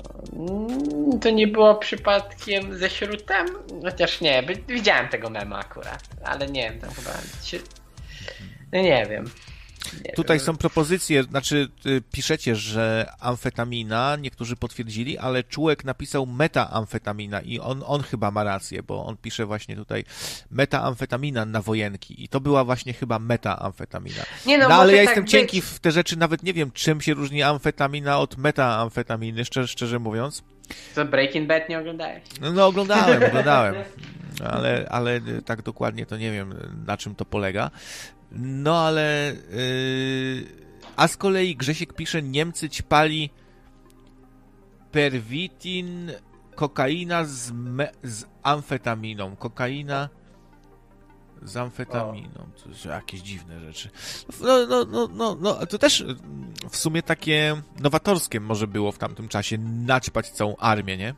to 1.20 1.30
nie 1.30 1.46
było 1.46 1.74
przypadkiem 1.74 2.78
ze 2.78 2.90
śrutem? 2.90 3.46
Chociaż 3.82 4.20
nie, 4.20 4.42
widziałem 4.68 5.08
tego 5.08 5.30
mema 5.30 5.58
akurat, 5.58 6.02
ale 6.24 6.46
nie 6.46 6.70
wiem, 6.70 6.80
tam 6.80 6.90
chyba... 6.90 7.10
No 8.72 8.80
nie 8.82 9.06
wiem. 9.10 9.24
Tutaj 10.16 10.40
są 10.40 10.56
propozycje, 10.56 11.22
znaczy 11.22 11.68
y, 11.86 12.02
piszecie, 12.12 12.56
że 12.56 13.12
amfetamina, 13.20 14.16
niektórzy 14.16 14.56
potwierdzili, 14.56 15.18
ale 15.18 15.44
Czułek 15.44 15.84
napisał 15.84 16.26
metaamfetamina 16.26 17.40
i 17.40 17.58
on, 17.58 17.82
on 17.86 18.02
chyba 18.02 18.30
ma 18.30 18.44
rację, 18.44 18.82
bo 18.82 19.06
on 19.06 19.16
pisze 19.16 19.46
właśnie 19.46 19.76
tutaj 19.76 20.04
metaamfetamina 20.50 21.44
na 21.44 21.62
wojenki 21.62 22.24
i 22.24 22.28
to 22.28 22.40
była 22.40 22.64
właśnie 22.64 22.92
chyba 22.92 23.18
metaamfetamina. 23.18 24.22
Nie 24.46 24.58
no, 24.58 24.68
no 24.68 24.74
ale 24.74 24.92
ja 24.92 24.98
tak 24.98 25.06
jestem 25.06 25.24
być. 25.24 25.32
cienki 25.32 25.60
w 25.60 25.78
te 25.78 25.92
rzeczy, 25.92 26.18
nawet 26.18 26.42
nie 26.42 26.52
wiem, 26.52 26.70
czym 26.70 27.00
się 27.00 27.14
różni 27.14 27.42
amfetamina 27.42 28.18
od 28.18 28.36
metaamfetaminy, 28.36 29.44
szczerze, 29.44 29.68
szczerze 29.68 29.98
mówiąc. 29.98 30.42
Co, 30.94 31.04
Breaking 31.04 31.48
Bad 31.48 31.68
nie 31.68 31.78
oglądałeś? 31.78 32.22
No, 32.40 32.52
no 32.52 32.66
oglądałem, 32.66 33.22
oglądałem. 33.28 33.74
Ale, 34.44 34.86
ale 34.90 35.20
tak 35.44 35.62
dokładnie 35.62 36.06
to 36.06 36.16
nie 36.16 36.32
wiem, 36.32 36.54
na 36.86 36.96
czym 36.96 37.14
to 37.14 37.24
polega. 37.24 37.70
No 38.32 38.78
ale. 38.78 39.36
Yy, 39.50 40.46
a 40.96 41.08
z 41.08 41.16
kolei 41.16 41.56
Grzesiek 41.56 41.92
pisze: 41.92 42.22
Niemcy 42.22 42.68
ćpali 42.68 43.30
perwitin, 44.92 46.12
kokaina 46.54 47.24
z, 47.24 47.50
me, 47.52 47.92
z 48.02 48.24
amfetaminą. 48.42 49.36
Kokaina 49.36 50.08
z 51.42 51.56
amfetaminą, 51.56 52.48
coś, 52.56 52.84
jakieś 52.84 53.20
dziwne 53.20 53.60
rzeczy. 53.60 53.90
No, 54.40 54.66
no, 54.66 54.84
no, 54.84 55.08
no, 55.14 55.36
no, 55.40 55.66
to 55.66 55.78
też 55.78 56.04
w 56.70 56.76
sumie 56.76 57.02
takie 57.02 57.62
nowatorskie 57.80 58.40
może 58.40 58.66
było 58.66 58.92
w 58.92 58.98
tamtym 58.98 59.28
czasie 59.28 59.58
naćpać 59.58 60.30
całą 60.30 60.56
armię, 60.56 60.96
nie? 60.96 61.14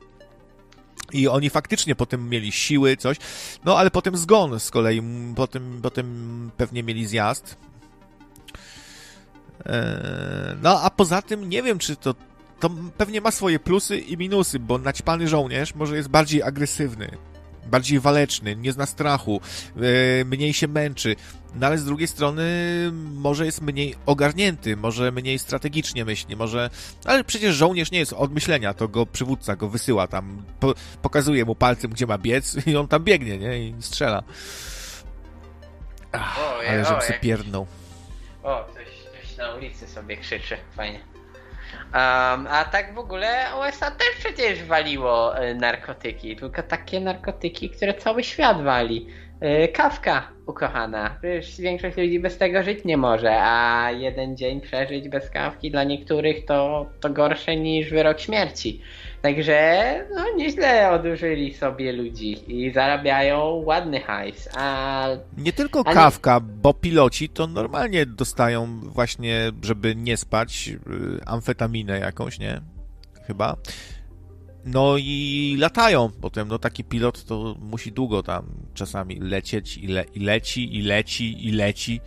I 1.13 1.29
oni 1.29 1.51
faktycznie 1.51 1.95
potem 1.95 2.29
mieli 2.29 2.53
siły, 2.53 2.97
coś. 2.97 3.17
No 3.65 3.79
ale 3.79 3.91
potem 3.91 4.17
zgon 4.17 4.61
z 4.61 4.71
kolei. 4.71 5.03
Potem, 5.37 5.81
potem 5.83 6.51
pewnie 6.57 6.83
mieli 6.83 7.07
zjazd. 7.07 7.57
Eee, 9.65 10.57
no 10.63 10.81
a 10.81 10.91
poza 10.91 11.23
tym 11.23 11.49
nie 11.49 11.63
wiem, 11.63 11.79
czy 11.79 11.97
to. 11.97 12.15
To 12.61 12.71
pewnie 12.97 13.21
ma 13.21 13.31
swoje 13.31 13.59
plusy 13.59 13.99
i 13.99 14.17
minusy, 14.17 14.59
bo 14.59 14.79
naćpany 14.79 15.29
żołnierz 15.29 15.75
może 15.75 15.97
jest 15.97 16.09
bardziej 16.09 16.43
agresywny 16.43 17.17
bardziej 17.67 18.01
waleczny, 18.01 18.57
nie 18.57 18.73
zna 18.73 18.87
strachu, 18.87 19.41
e, 19.77 20.25
mniej 20.25 20.53
się 20.53 20.69
męczy, 20.69 21.17
no 21.55 21.67
ale 21.67 21.79
z 21.79 21.85
drugiej 21.85 22.09
strony 22.09 22.45
może 23.15 23.47
jest 23.47 23.63
mniej 23.63 23.95
ogarnięty, 24.07 24.77
może 24.77 25.13
mniej 25.13 25.39
strategicznie 25.39 26.05
myśli, 26.05 26.37
może... 26.37 26.71
Ale 27.05 27.25
przecież 27.25 27.57
żołnierz 27.57 27.91
nie 27.91 27.99
jest 27.99 28.13
od 28.13 28.33
myślenia, 28.33 28.75
to 28.75 28.89
go 28.89 29.07
przywódca 29.07 29.57
go 29.57 29.69
wysyła 29.69 30.07
tam, 30.07 30.43
po, 30.61 30.75
pokazuje 31.03 31.45
mu 31.45 31.55
palcem, 31.55 31.91
gdzie 31.91 32.07
ma 32.07 32.19
biec 32.19 32.57
i 32.67 32.77
on 32.77 32.89
tam 32.89 33.05
biegnie, 33.05 33.39
nie? 33.39 33.59
I 33.59 33.75
strzela. 33.81 34.23
Ach, 36.13 36.39
ale 36.69 36.85
żebym 36.85 37.03
się 37.03 37.19
pierdnął. 37.21 37.67
O, 38.43 38.65
coś, 38.75 38.87
coś 39.23 39.37
na 39.37 39.55
ulicy 39.55 39.87
sobie 39.87 40.17
krzyczy, 40.17 40.57
fajnie. 40.77 41.10
Um, 41.95 42.47
a 42.47 42.65
tak 42.65 42.95
w 42.95 42.99
ogóle 42.99 43.29
USA 43.61 43.91
też 43.91 44.09
przecież 44.19 44.65
waliło 44.65 45.45
y, 45.45 45.55
narkotyki, 45.55 46.37
tylko 46.37 46.63
takie 46.63 47.01
narkotyki, 47.01 47.71
które 47.71 47.95
cały 47.95 48.25
świat 48.25 48.63
wali. 48.63 49.07
Y, 49.65 49.69
kawka 49.69 50.29
ukochana. 50.47 51.17
Przecież 51.21 51.61
większość 51.61 51.97
ludzi 51.97 52.21
bez 52.21 52.39
tego 52.39 52.63
żyć 52.63 52.85
nie 52.85 52.97
może, 52.97 53.43
a 53.43 53.91
jeden 53.91 54.37
dzień 54.37 54.61
przeżyć 54.61 55.09
bez 55.09 55.31
kawki 55.31 55.71
dla 55.71 55.85
niektórych 55.85 56.45
to, 56.45 56.87
to 57.01 57.11
gorsze 57.11 57.57
niż 57.57 57.91
wyrok 57.91 58.21
śmierci. 58.21 58.81
Także 59.23 60.05
no 60.15 60.37
nieźle 60.37 60.91
odurzyli 60.91 61.55
sobie 61.55 61.93
ludzi 61.93 62.53
i 62.53 62.73
zarabiają 62.73 63.63
ładny 63.65 64.01
hajs. 64.01 64.49
A... 64.57 65.09
Nie 65.39 65.53
tylko 65.53 65.83
a 65.87 65.95
kawka, 65.95 66.35
nie... 66.35 66.41
bo 66.63 66.75
piloci 66.75 67.29
to 67.29 67.47
normalnie 67.47 68.07
dostają 68.07 68.81
właśnie, 68.81 69.53
żeby 69.63 69.97
nie 69.97 70.17
spać, 70.17 70.69
y, 70.69 71.25
amfetaminę 71.27 71.99
jakąś, 71.99 72.39
nie? 72.39 72.61
Chyba. 73.27 73.57
No 74.65 74.95
i 74.99 75.57
latają 75.59 76.11
potem, 76.21 76.49
no 76.49 76.59
taki 76.59 76.85
pilot 76.85 77.25
to 77.25 77.57
musi 77.61 77.93
długo 77.93 78.23
tam 78.23 78.47
czasami 78.75 79.21
lecieć 79.21 79.79
i, 79.79 79.87
le, 79.87 80.05
i 80.15 80.21
leci, 80.21 80.77
i 80.77 80.83
leci, 80.83 81.47
i 81.47 81.53
leci. 81.53 82.01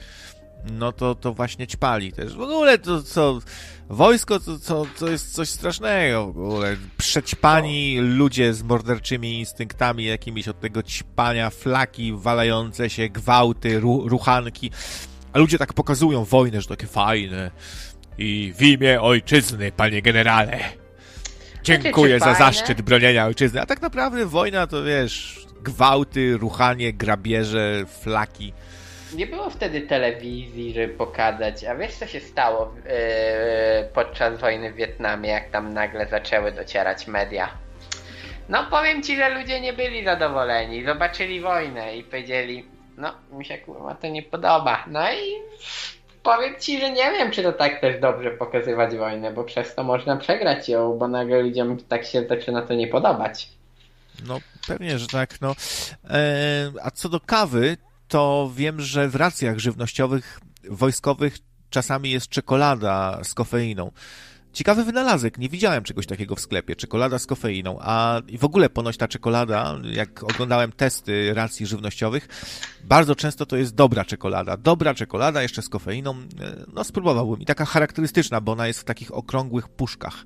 No 0.72 0.92
to, 0.92 1.16
to 1.16 1.34
właśnie 1.34 1.68
ćpali 1.68 2.12
też. 2.12 2.36
W 2.36 2.42
ogóle 2.42 2.78
to 2.78 3.04
co, 3.04 3.40
wojsko 3.90 4.40
to, 4.40 4.60
to, 4.60 4.86
to 5.00 5.10
jest 5.10 5.34
coś 5.34 5.50
strasznego 5.50 6.26
w 6.26 6.30
ogóle. 6.30 6.78
Przećpani 6.98 8.00
ludzie 8.00 8.54
z 8.54 8.64
morderczymi 8.64 9.40
instynktami 9.40 10.06
jakimiś 10.06 10.48
od 10.48 10.60
tego 10.60 10.84
ćpania, 10.84 11.50
flaki 11.50 12.14
walające 12.16 12.90
się, 12.90 13.10
gwałty, 13.10 13.80
ru, 13.80 14.10
ruchanki. 14.10 14.72
A 15.34 15.40
ludzie 15.40 15.58
tak 15.58 15.74
pokazują 15.74 16.26
wojnę, 16.26 16.62
że 16.62 16.68
takie 16.68 16.88
fajne. 16.88 17.52
I 18.18 18.54
w 18.58 18.62
imię 18.62 19.02
ojczyzny, 19.02 19.72
panie 19.72 20.02
generale 20.02 20.60
Dziękuję 21.64 22.20
za 22.20 22.34
zaszczyt 22.34 22.82
bronienia 22.82 23.26
ojczyzny. 23.26 23.62
A 23.62 23.66
tak 23.66 23.82
naprawdę 23.82 24.26
wojna 24.26 24.68
to 24.68 24.84
wiesz, 24.84 25.46
gwałty, 25.62 26.38
ruchanie, 26.38 26.94
grabieże, 26.94 27.86
flaki. 28.02 28.54
Nie 29.16 29.28
było 29.28 29.50
wtedy 29.50 29.82
telewizji, 29.82 30.74
żeby 30.74 30.94
pokazać. 30.94 31.64
A 31.64 31.76
wiesz 31.76 31.96
co 31.96 32.08
się 32.08 32.20
stało 32.20 32.74
yy, 32.76 32.92
podczas 33.94 34.40
wojny 34.40 34.74
w 34.74 34.76
Wietnamie, 34.76 35.30
jak 35.30 35.50
tam 35.50 35.74
nagle 35.74 36.08
zaczęły 36.08 36.52
docierać 36.52 37.08
media? 37.08 37.50
No 38.50 38.64
powiem 38.70 39.04
ci, 39.04 39.16
że 39.16 39.30
ludzie 39.30 39.62
nie 39.62 39.74
byli 39.74 40.06
zadowoleni. 40.06 40.86
Zobaczyli 40.86 41.42
wojnę 41.42 41.98
i 41.98 42.04
powiedzieli, 42.04 42.66
no 42.98 43.14
mi 43.32 43.46
się 43.46 43.58
kurwa 43.58 43.96
to 43.96 44.08
nie 44.08 44.24
podoba. 44.24 44.86
No 44.88 45.14
i 45.14 45.34
powiem 46.24 46.56
ci, 46.60 46.80
że 46.80 46.92
nie 46.92 47.12
wiem, 47.12 47.32
czy 47.32 47.44
to 47.44 47.54
tak 47.54 47.82
też 47.82 48.02
dobrze 48.02 48.32
pokazywać 48.32 48.96
wojnę, 48.96 49.34
bo 49.34 49.44
przez 49.44 49.76
to 49.76 49.84
można 49.84 50.18
przegrać 50.18 50.70
ją, 50.70 50.98
bo 50.98 51.08
nagle 51.08 51.42
ludziom 51.42 51.78
tak 51.78 52.06
się 52.06 52.28
zaczyna 52.28 52.62
to 52.62 52.74
nie 52.74 52.88
podobać. 52.88 53.50
No, 54.28 54.40
pewnie, 54.68 55.00
że 55.00 55.08
tak. 55.08 55.42
No. 55.42 55.56
E, 56.10 56.72
a 56.84 56.92
co 56.92 57.10
do 57.10 57.20
kawy, 57.20 57.78
to 58.14 58.52
wiem, 58.56 58.82
że 58.82 59.10
w 59.10 59.16
racjach 59.16 59.60
żywnościowych 59.60 60.40
wojskowych 60.70 61.38
czasami 61.70 62.12
jest 62.12 62.28
czekolada 62.28 63.20
z 63.24 63.34
kofeiną. 63.34 63.92
Ciekawy 64.54 64.84
wynalazek, 64.84 65.38
nie 65.38 65.50
widziałem 65.50 65.84
czegoś 65.84 66.08
takiego 66.08 66.36
w 66.36 66.40
sklepie, 66.40 66.76
czekolada 66.76 67.20
z 67.20 67.26
kofeiną, 67.26 67.78
a 67.82 68.22
w 68.40 68.44
ogóle 68.44 68.70
ponoć 68.70 68.98
ta 68.98 69.08
czekolada, 69.08 69.76
jak 69.92 70.24
oglądałem 70.24 70.72
testy 70.72 71.34
racji 71.34 71.66
żywnościowych, 71.66 72.28
bardzo 72.84 73.16
często 73.16 73.46
to 73.46 73.58
jest 73.58 73.76
dobra 73.76 74.06
czekolada. 74.06 74.58
Dobra 74.58 74.94
czekolada 74.94 75.42
jeszcze 75.42 75.62
z 75.62 75.70
kofeiną, 75.70 76.16
no 76.74 76.84
spróbowałbym. 76.84 77.42
I 77.42 77.46
taka 77.46 77.66
charakterystyczna, 77.66 78.42
bo 78.42 78.52
ona 78.52 78.68
jest 78.68 78.80
w 78.80 78.84
takich 78.84 79.14
okrągłych 79.14 79.70
puszkach 79.70 80.26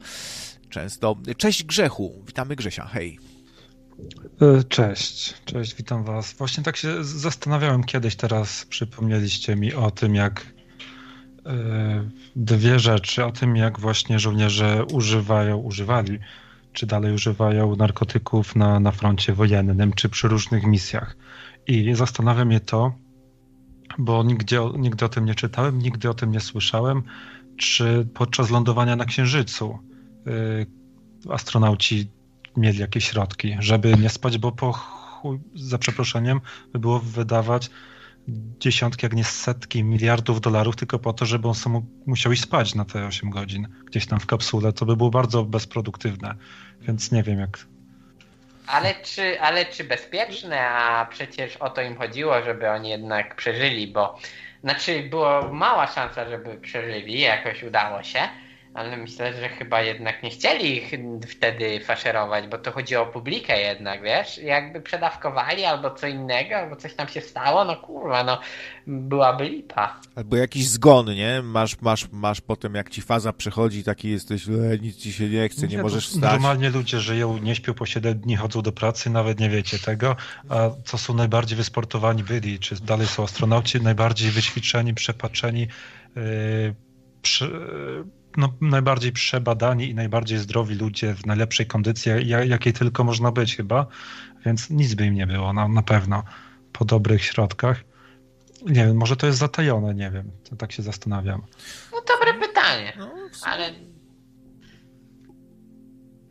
często. 0.69 1.15
Cześć 1.37 1.63
Grzechu, 1.63 2.23
witamy 2.25 2.55
Grzesia, 2.55 2.85
hej. 2.85 3.36
E, 4.41 4.63
cześć, 4.63 5.33
cześć, 5.45 5.75
witam 5.75 6.03
was. 6.03 6.33
Właśnie 6.33 6.63
tak 6.63 6.77
się 6.77 7.03
zastanawiałem 7.03 7.83
kiedyś, 7.83 8.15
teraz 8.15 8.65
przypomnieliście 8.65 9.55
mi 9.55 9.73
o 9.73 9.91
tym, 9.91 10.15
jak 10.15 10.57
E, 11.47 12.09
dwie 12.35 12.79
rzeczy 12.79 13.25
o 13.25 13.31
tym, 13.31 13.55
jak 13.55 13.79
właśnie 13.79 14.19
żołnierze 14.19 14.85
używają, 14.93 15.57
używali, 15.57 16.19
czy 16.73 16.85
dalej 16.85 17.13
używają 17.13 17.75
narkotyków 17.75 18.55
na, 18.55 18.79
na 18.79 18.91
froncie 18.91 19.33
wojennym, 19.33 19.93
czy 19.93 20.09
przy 20.09 20.27
różnych 20.27 20.63
misjach. 20.63 21.17
I 21.67 21.95
zastanawia 21.95 22.45
mnie 22.45 22.59
to, 22.59 22.93
bo 23.97 24.23
nigdzie, 24.23 24.61
nigdy 24.77 25.05
o 25.05 25.09
tym 25.09 25.25
nie 25.25 25.35
czytałem, 25.35 25.79
nigdy 25.79 26.09
o 26.09 26.13
tym 26.13 26.31
nie 26.31 26.39
słyszałem, 26.39 27.03
czy 27.57 28.07
podczas 28.13 28.49
lądowania 28.49 28.95
na 28.95 29.05
Księżycu 29.05 29.79
y, 30.27 31.31
astronauci 31.31 32.07
mieli 32.57 32.79
jakieś 32.79 33.09
środki, 33.09 33.57
żeby 33.59 33.97
nie 33.97 34.09
spać, 34.09 34.37
bo 34.37 34.51
po 34.51 34.71
chuj, 34.73 35.39
za 35.55 35.77
przeproszeniem 35.77 36.41
by 36.73 36.79
było 36.79 36.99
wydawać 36.99 37.69
dziesiątki, 38.59 39.05
jak 39.05 39.13
nie 39.13 39.23
setki 39.23 39.83
miliardów 39.83 40.41
dolarów 40.41 40.75
tylko 40.75 40.99
po 40.99 41.13
to, 41.13 41.25
żeby 41.25 41.47
on 41.47 41.55
sam 41.55 41.85
musiał 42.05 42.31
iść 42.31 42.43
spać 42.43 42.75
na 42.75 42.85
te 42.85 43.05
8 43.05 43.29
godzin 43.29 43.67
gdzieś 43.85 44.05
tam 44.05 44.19
w 44.19 44.25
kapsule. 44.25 44.73
To 44.73 44.85
by 44.85 44.95
było 44.95 45.09
bardzo 45.09 45.43
bezproduktywne, 45.43 46.35
więc 46.81 47.11
nie 47.11 47.23
wiem 47.23 47.39
jak... 47.39 47.57
Ale 48.67 48.95
czy, 49.03 49.41
ale 49.41 49.65
czy 49.65 49.83
bezpieczne? 49.83 50.69
A 50.69 51.05
przecież 51.05 51.57
o 51.57 51.69
to 51.69 51.81
im 51.81 51.97
chodziło, 51.97 52.43
żeby 52.43 52.69
oni 52.69 52.89
jednak 52.89 53.35
przeżyli, 53.35 53.87
bo 53.87 54.19
znaczy 54.63 55.07
była 55.09 55.53
mała 55.53 55.87
szansa, 55.87 56.29
żeby 56.29 56.57
przeżyli, 56.57 57.19
jakoś 57.19 57.63
udało 57.63 58.03
się, 58.03 58.19
ale 58.73 58.97
myślę, 58.97 59.33
że 59.33 59.49
chyba 59.49 59.81
jednak 59.81 60.23
nie 60.23 60.29
chcieli 60.29 60.77
ich 60.77 60.91
wtedy 61.27 61.79
faszerować, 61.79 62.47
bo 62.47 62.57
to 62.57 62.71
chodzi 62.71 62.95
o 62.95 63.05
publikę 63.05 63.61
jednak, 63.61 64.03
wiesz? 64.03 64.37
Jakby 64.37 64.81
przedawkowali 64.81 65.65
albo 65.65 65.91
co 65.91 66.07
innego, 66.07 66.55
albo 66.55 66.75
coś 66.75 66.93
tam 66.93 67.07
się 67.07 67.21
stało, 67.21 67.65
no 67.65 67.75
kurwa, 67.75 68.23
no 68.23 68.39
byłaby 68.87 69.49
lipa. 69.49 69.99
Albo 70.15 70.37
jakiś 70.37 70.67
zgon, 70.67 71.13
nie? 71.15 71.41
Masz, 71.41 71.81
masz, 71.81 72.11
masz 72.11 72.41
potem 72.41 72.75
jak 72.75 72.89
ci 72.89 73.01
faza 73.01 73.33
przechodzi, 73.33 73.83
taki 73.83 74.09
jesteś, 74.09 74.47
e, 74.47 74.51
nic 74.81 74.97
ci 74.97 75.13
się 75.13 75.29
nie 75.29 75.49
chce, 75.49 75.67
nie, 75.67 75.77
nie 75.77 75.83
możesz 75.83 76.07
wstać. 76.07 76.31
Normalnie 76.31 76.69
ludzie 76.69 76.99
żyją, 76.99 77.37
nie 77.37 77.55
śpią 77.55 77.73
po 77.73 77.85
7 77.85 78.19
dni, 78.19 78.35
chodzą 78.35 78.61
do 78.61 78.71
pracy, 78.71 79.09
nawet 79.09 79.39
nie 79.39 79.49
wiecie 79.49 79.79
tego, 79.79 80.15
a 80.49 80.69
co 80.85 80.97
są 80.97 81.13
najbardziej 81.13 81.57
wysportowani 81.57 82.23
byli, 82.23 82.59
czy 82.59 82.75
dalej 82.75 83.07
są 83.07 83.23
astronauci, 83.23 83.81
najbardziej 83.81 84.31
wyćwiczeni, 84.31 84.93
przepatrzeni, 84.93 85.67
yy, 86.15 86.75
przy, 87.21 87.51
no, 88.37 88.53
najbardziej 88.61 89.11
przebadani 89.11 89.89
i 89.89 89.95
najbardziej 89.95 90.37
zdrowi 90.37 90.75
ludzie 90.75 91.15
w 91.15 91.25
najlepszej 91.25 91.65
kondycji, 91.65 92.11
jakiej 92.27 92.73
tylko 92.73 93.03
można 93.03 93.31
być 93.31 93.55
chyba, 93.55 93.87
więc 94.45 94.69
nic 94.69 94.93
by 94.93 95.05
im 95.05 95.13
nie 95.13 95.27
było 95.27 95.53
na, 95.53 95.67
na 95.67 95.81
pewno 95.81 96.23
po 96.71 96.85
dobrych 96.85 97.23
środkach. 97.23 97.83
Nie 98.65 98.85
wiem, 98.85 98.97
może 98.97 99.15
to 99.15 99.27
jest 99.27 99.39
zatajone, 99.39 99.95
nie 99.95 100.11
wiem, 100.11 100.31
to 100.49 100.55
tak 100.55 100.71
się 100.71 100.83
zastanawiam. 100.83 101.41
No 101.91 102.01
dobre 102.07 102.47
pytanie, 102.47 102.93
no, 102.97 103.11
ale... 103.43 103.73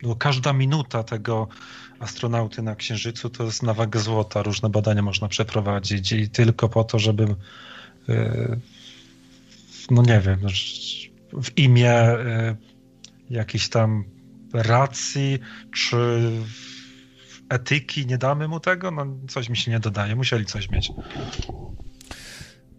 No, 0.03 0.15
każda 0.15 0.53
minuta 0.53 1.03
tego 1.03 1.47
astronauty 1.99 2.61
na 2.61 2.75
Księżycu 2.75 3.29
to 3.29 3.43
jest 3.43 3.63
na 3.63 3.73
wagę 3.73 3.99
złota. 3.99 4.43
Różne 4.43 4.69
badania 4.69 5.01
można 5.01 5.27
przeprowadzić 5.27 6.11
i 6.11 6.29
tylko 6.29 6.69
po 6.69 6.83
to, 6.83 6.99
żeby 6.99 7.35
yy, 8.07 8.59
no 9.91 10.01
nie 10.01 10.19
wiem, 10.19 10.39
w 11.33 11.57
imię 11.57 12.09
y, 12.09 12.55
jakiejś 13.29 13.69
tam 13.69 14.03
racji, 14.53 15.39
czy 15.71 16.31
etyki, 17.49 18.05
nie 18.05 18.17
damy 18.17 18.47
mu 18.47 18.59
tego? 18.59 18.91
No 18.91 19.05
coś 19.27 19.49
mi 19.49 19.57
się 19.57 19.71
nie 19.71 19.79
dodaje, 19.79 20.15
musieli 20.15 20.45
coś 20.45 20.69
mieć. 20.69 20.91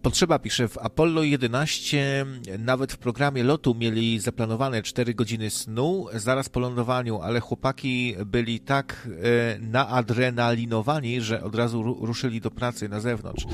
Potrzeba 0.01 0.39
pisze, 0.39 0.67
w 0.67 0.77
Apollo 0.77 1.23
11 1.23 2.25
nawet 2.59 2.93
w 2.93 2.97
programie 2.97 3.43
lotu 3.43 3.75
mieli 3.75 4.19
zaplanowane 4.19 4.83
4 4.83 5.13
godziny 5.13 5.49
snu 5.49 6.07
zaraz 6.13 6.49
po 6.49 6.59
lądowaniu, 6.59 7.21
ale 7.21 7.39
chłopaki 7.39 8.15
byli 8.25 8.59
tak 8.59 9.07
e, 9.07 9.59
naadrenalinowani, 9.59 11.21
że 11.21 11.43
od 11.43 11.55
razu 11.55 11.83
ruszyli 11.83 12.41
do 12.41 12.51
pracy 12.51 12.89
na 12.89 12.99
zewnątrz. 12.99 13.45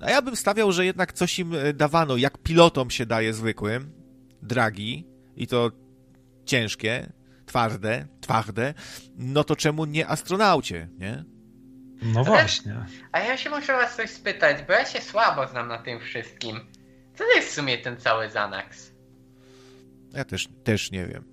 A 0.00 0.10
ja 0.10 0.22
bym 0.22 0.36
stawiał, 0.36 0.72
że 0.72 0.84
jednak 0.84 1.12
coś 1.12 1.38
im 1.38 1.54
dawano, 1.74 2.16
jak 2.16 2.38
pilotom 2.38 2.90
się 2.90 3.06
daje 3.06 3.34
zwykłym, 3.34 4.01
dragi, 4.42 5.06
i 5.36 5.46
to 5.46 5.70
ciężkie, 6.44 7.12
twarde, 7.46 8.06
twarde, 8.20 8.74
no 9.16 9.44
to 9.44 9.56
czemu 9.56 9.84
nie 9.84 10.08
astronaucie, 10.08 10.88
nie? 10.98 11.24
No 12.02 12.24
właśnie. 12.24 12.86
A 13.12 13.20
ja 13.20 13.36
się 13.36 13.50
muszę 13.50 13.72
was 13.72 13.96
coś 13.96 14.10
spytać, 14.10 14.66
bo 14.66 14.72
ja 14.72 14.84
się 14.84 15.00
słabo 15.00 15.48
znam 15.48 15.68
na 15.68 15.78
tym 15.78 16.00
wszystkim. 16.00 16.60
Co 17.14 17.24
to 17.24 17.32
jest 17.36 17.48
w 17.48 17.54
sumie 17.54 17.78
ten 17.78 17.96
cały 17.96 18.24
Xanax? 18.24 18.92
Ja 20.12 20.24
też, 20.24 20.48
też 20.64 20.90
nie 20.90 21.06
wiem. 21.06 21.24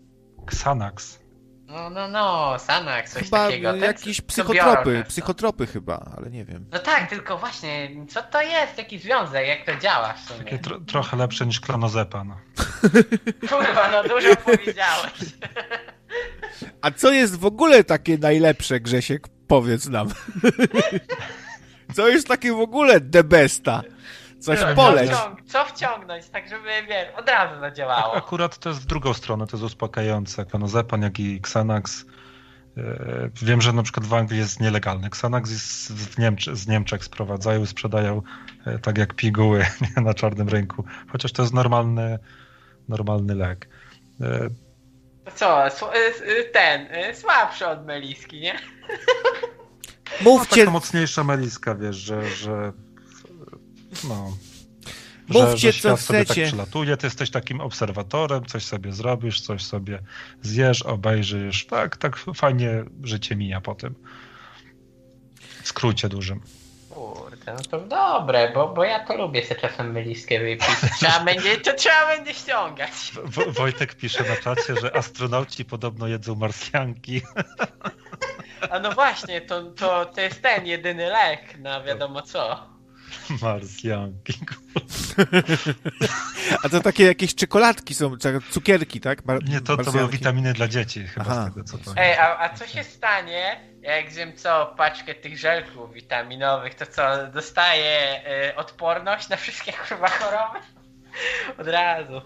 Xanax. 0.44 1.20
No, 1.70 1.90
no, 1.90 2.08
no, 2.08 2.56
Xanax, 2.56 3.14
coś 3.14 3.24
chyba 3.24 3.46
takiego. 3.46 3.72
Ten, 3.72 3.82
jakieś 3.82 4.22
psychotropy, 4.22 5.04
psychotropy 5.08 5.68
chyba, 5.68 6.12
ale 6.18 6.30
nie 6.30 6.46
wiem. 6.46 6.66
No 6.72 6.80
tak, 6.80 7.10
tylko 7.10 7.38
właśnie, 7.38 7.90
co 8.10 8.22
to 8.24 8.42
jest, 8.42 8.78
jaki 8.78 9.00
związek, 9.00 9.48
jak 9.48 9.66
to 9.66 9.82
działa 9.82 10.14
w 10.14 10.20
sumie? 10.20 10.40
Takie 10.40 10.60
tro 10.60 10.80
trochę 10.80 11.18
lepsze 11.18 11.46
niż 11.46 11.60
klonozepam. 11.60 12.36
Kurwa, 13.50 13.92
no 13.92 14.04
dużo 14.04 14.36
powiedziałeś. 14.36 15.14
A 16.82 16.92
co 16.92 17.12
jest 17.12 17.40
w 17.40 17.46
ogóle 17.46 17.84
takie 17.84 18.18
najlepsze, 18.18 18.80
Grzesiek? 18.80 19.28
Powiedz 19.48 19.88
nam. 19.88 20.10
Co 21.96 22.08
jest 22.08 22.28
takie 22.28 22.54
w 22.54 22.60
ogóle 22.60 23.02
the 23.02 23.24
besta? 23.24 23.82
Coś 24.40 24.60
no, 24.62 24.76
poleć. 24.76 25.12
Co, 25.12 25.36
co 25.46 25.66
wciągnąć, 25.66 26.30
tak 26.30 26.50
żeby, 26.50 26.70
wiesz, 26.88 27.08
od 27.18 27.30
razu 27.30 27.60
zadziałało. 27.60 28.16
Akurat 28.16 28.58
to 28.58 28.70
jest 28.70 28.82
w 28.82 28.86
drugą 28.86 29.14
stronę, 29.14 29.48
to 29.48 29.58
jest 29.58 29.64
uspokajające. 29.64 30.46
Klonozepam, 30.46 31.02
jak 31.02 31.20
i 31.20 31.36
Xanax. 31.36 32.06
E, 32.78 33.30
wiem, 33.42 33.62
że 33.62 33.74
na 33.74 33.84
przykład 33.84 34.06
w 34.06 34.14
Anglii 34.14 34.40
jest 34.40 34.60
nielegalny. 34.60 35.08
Xanax 35.08 35.52
jest 35.52 35.88
z, 35.88 36.18
Niemczy, 36.18 36.56
z 36.56 36.68
Niemczech 36.68 37.04
sprowadzają, 37.04 37.66
sprzedają 37.66 38.22
e, 38.66 38.80
tak 38.80 38.98
jak 38.98 39.14
piguły 39.14 39.66
na 40.06 40.14
czarnym 40.14 40.50
rynku. 40.50 40.84
Chociaż 41.12 41.32
to 41.32 41.42
jest 41.42 41.54
normalny, 41.54 42.20
normalny 42.90 43.36
lek. 43.36 43.70
E, 44.22 44.50
co, 45.36 45.70
ten, 46.54 46.88
słabszy 47.14 47.68
od 47.68 47.86
meliski, 47.86 48.40
nie? 48.40 48.60
Mówcie... 50.22 50.56
No, 50.56 50.62
taka 50.62 50.72
mocniejsza 50.72 51.24
meliska, 51.24 51.76
wiesz, 51.76 51.96
że, 51.96 52.28
że 52.28 52.74
no... 54.04 54.38
Mówcie, 55.30 55.72
że, 55.72 55.80
że 55.80 55.82
co 55.82 55.90
tak 55.90 56.00
chcecie. 56.00 56.42
tak 56.42 56.48
przylatuje, 56.48 56.98
ty 56.98 57.08
jesteś 57.08 57.30
takim 57.32 57.62
obserwatorem, 57.62 58.46
coś 58.46 58.66
sobie 58.66 58.92
zrobisz, 58.92 59.42
coś 59.42 59.66
sobie 59.66 60.00
zjesz, 60.42 60.82
obejrzysz. 60.82 61.66
Tak, 61.66 61.98
tak 61.98 62.18
fajnie 62.18 62.84
życie 63.04 63.36
mija 63.36 63.62
po 63.62 63.76
tym. 63.76 63.96
W 65.64 65.68
skrócie 65.68 66.10
dużym. 66.10 66.42
Kurde, 66.90 67.54
no 67.54 67.62
to 67.72 67.80
dobre, 67.80 68.52
bo, 68.54 68.68
bo 68.68 68.84
ja 68.84 69.06
to 69.06 69.18
lubię 69.18 69.46
sobie 69.46 69.62
czasem 69.62 69.92
myliskie 69.92 70.40
wypić. 70.40 70.68
Trzeba 70.98 71.20
będzie, 71.26 71.58
to 71.58 71.74
trzeba 71.74 72.08
będzie 72.08 72.34
ściągać. 72.34 72.92
Wo 73.24 73.52
Wojtek 73.52 73.96
pisze 73.96 74.24
na 74.24 74.36
czacie, 74.36 74.76
że 74.82 74.96
astronauci 74.96 75.66
podobno 75.66 76.08
jedzą 76.08 76.36
marsjanki. 76.36 77.22
A 78.72 78.80
no 78.80 78.92
właśnie, 78.92 79.42
to, 79.42 79.64
to, 79.64 80.06
to 80.06 80.22
jest 80.22 80.42
ten 80.42 80.66
jedyny 80.66 81.10
lek 81.10 81.58
na 81.58 81.84
wiadomo 81.84 82.22
co. 82.22 82.70
Marsjanki. 83.42 84.34
A 86.64 86.70
to 86.70 86.80
takie 86.80 87.04
jakieś 87.04 87.36
czekoladki 87.36 87.94
są, 87.94 88.18
cukierki, 88.52 89.00
tak? 89.00 89.26
Mar 89.26 89.44
Nie, 89.44 89.62
to, 89.62 89.78
to 89.78 89.92
były 89.92 90.10
witaminy 90.10 90.54
dla 90.54 90.68
dzieci 90.68 91.08
chyba 91.08 91.26
Aha. 91.30 91.42
z 91.42 91.54
tego, 91.54 91.64
co 91.64 91.78
to 91.78 91.94
Ej, 91.98 92.18
a, 92.18 92.40
a 92.40 92.54
co 92.54 92.68
się 92.68 92.84
stanie, 92.84 93.60
jak 93.82 94.12
zjem 94.12 94.38
co, 94.38 94.74
paczkę 94.78 95.16
tych 95.16 95.38
żelków 95.38 95.94
witaminowych, 95.94 96.76
to 96.76 96.86
co, 96.86 97.02
dostaje 97.34 98.22
y, 98.50 98.56
odporność 98.56 99.30
na 99.30 99.38
wszystkie 99.38 99.74
kurwa 99.74 100.10
choroby? 100.10 100.60
Od 101.58 101.68
razu. 101.68 102.22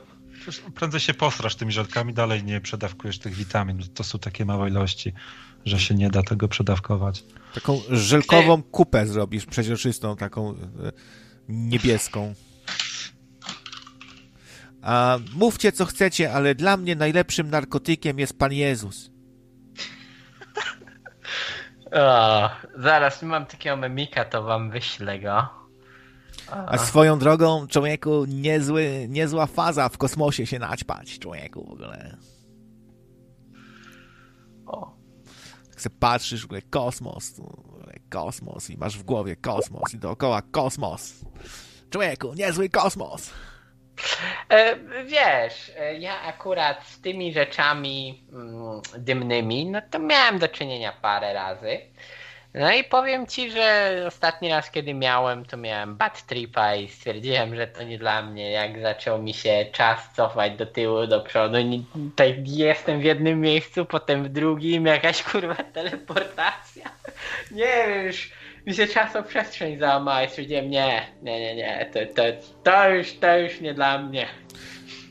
Prędzej 0.75 0.99
się 0.99 1.13
posrasz 1.13 1.55
tymi 1.55 1.71
żelkami, 1.71 2.13
dalej 2.13 2.43
nie 2.43 2.61
przedawkujesz 2.61 3.19
tych 3.19 3.33
witamin. 3.33 3.83
To 3.93 4.03
są 4.03 4.19
takie 4.19 4.45
małe 4.45 4.69
ilości 4.69 5.13
że 5.65 5.79
się 5.79 5.95
nie 5.95 6.09
da 6.09 6.23
tego 6.23 6.47
przedawkować. 6.47 7.23
Taką 7.53 7.82
żelkową 7.90 8.64
kupę 8.64 9.06
zrobisz, 9.07 9.45
przeźroczystą, 9.45 10.15
taką 10.15 10.49
e, 10.49 10.56
niebieską. 11.49 12.33
A 14.82 15.17
mówcie 15.35 15.72
co 15.72 15.85
chcecie, 15.85 16.33
ale 16.33 16.56
dla 16.56 16.77
mnie 16.77 16.95
najlepszym 16.95 17.49
narkotykiem 17.49 18.19
jest 18.19 18.40
Pan 18.40 18.53
Jezus. 18.53 19.09
O, 21.95 22.49
zaraz 22.77 23.22
mam 23.22 23.45
takiego 23.45 23.77
memika, 23.77 24.25
to 24.25 24.43
wam 24.43 24.72
wyślę 24.72 25.19
go. 25.19 25.49
A 26.51 26.77
swoją 26.77 27.19
drogą, 27.19 27.67
człowieku, 27.67 28.25
niezły, 28.27 29.06
niezła 29.09 29.45
faza 29.45 29.90
w 29.90 29.98
kosmosie 29.98 30.45
się 30.45 30.59
naćpać, 30.59 31.19
człowieku 31.19 31.65
w 31.65 31.72
ogóle. 31.72 32.17
Se 35.83 35.89
patrzysz, 35.89 36.41
w 36.41 36.45
ogóle 36.45 36.61
kosmos, 36.61 37.41
kosmos 38.09 38.69
i 38.69 38.77
masz 38.77 38.97
w 38.97 39.03
głowie 39.03 39.35
kosmos 39.35 39.93
i 39.93 39.97
dookoła 39.97 40.41
kosmos. 40.41 41.25
Człowieku, 41.89 42.33
niezły 42.33 42.69
kosmos. 42.69 43.33
E, 44.49 44.75
wiesz, 45.05 45.71
e, 45.77 45.99
ja 45.99 46.21
akurat 46.21 46.87
z 46.87 47.01
tymi 47.01 47.33
rzeczami 47.33 48.23
mm, 48.31 48.81
dymnymi, 48.97 49.65
no 49.65 49.81
to 49.91 49.99
miałem 49.99 50.39
do 50.39 50.47
czynienia 50.47 50.91
parę 51.01 51.33
razy. 51.33 51.81
No 52.53 52.73
i 52.73 52.83
powiem 52.83 53.27
ci, 53.27 53.51
że 53.51 53.93
ostatni 54.07 54.49
raz, 54.49 54.72
kiedy 54.72 54.93
miałem, 54.93 55.45
to 55.45 55.57
miałem 55.57 55.95
bad 55.95 56.25
tripa 56.25 56.75
i 56.75 56.88
stwierdziłem, 56.88 57.56
że 57.56 57.67
to 57.67 57.83
nie 57.83 57.98
dla 57.98 58.22
mnie. 58.22 58.51
Jak 58.51 58.82
zaczął 58.82 59.22
mi 59.22 59.33
się 59.33 59.65
czas 59.72 59.99
cofać 60.15 60.57
do 60.57 60.65
tyłu, 60.65 61.07
do 61.07 61.22
przodu, 61.22 61.57
tak 62.15 62.48
jestem 62.48 62.99
w 62.99 63.03
jednym 63.03 63.41
miejscu, 63.41 63.85
potem 63.85 64.23
w 64.23 64.30
drugim, 64.30 64.85
jakaś 64.85 65.23
kurwa 65.32 65.56
teleportacja. 65.56 66.91
Nie 67.51 67.85
wiem, 67.88 68.06
już 68.06 68.32
mi 68.65 68.73
się 68.73 68.88
czasoprzestrzeń 68.88 69.80
załamała 69.80 70.23
i 70.23 70.30
stwierdziłem, 70.30 70.69
nie, 70.69 71.07
nie, 71.22 71.40
nie, 71.40 71.56
nie, 71.56 71.90
to, 71.93 71.99
to, 72.15 72.23
to, 72.64 72.90
już, 72.90 73.14
to 73.14 73.38
już 73.38 73.61
nie 73.61 73.73
dla 73.73 73.98
mnie. 73.98 74.27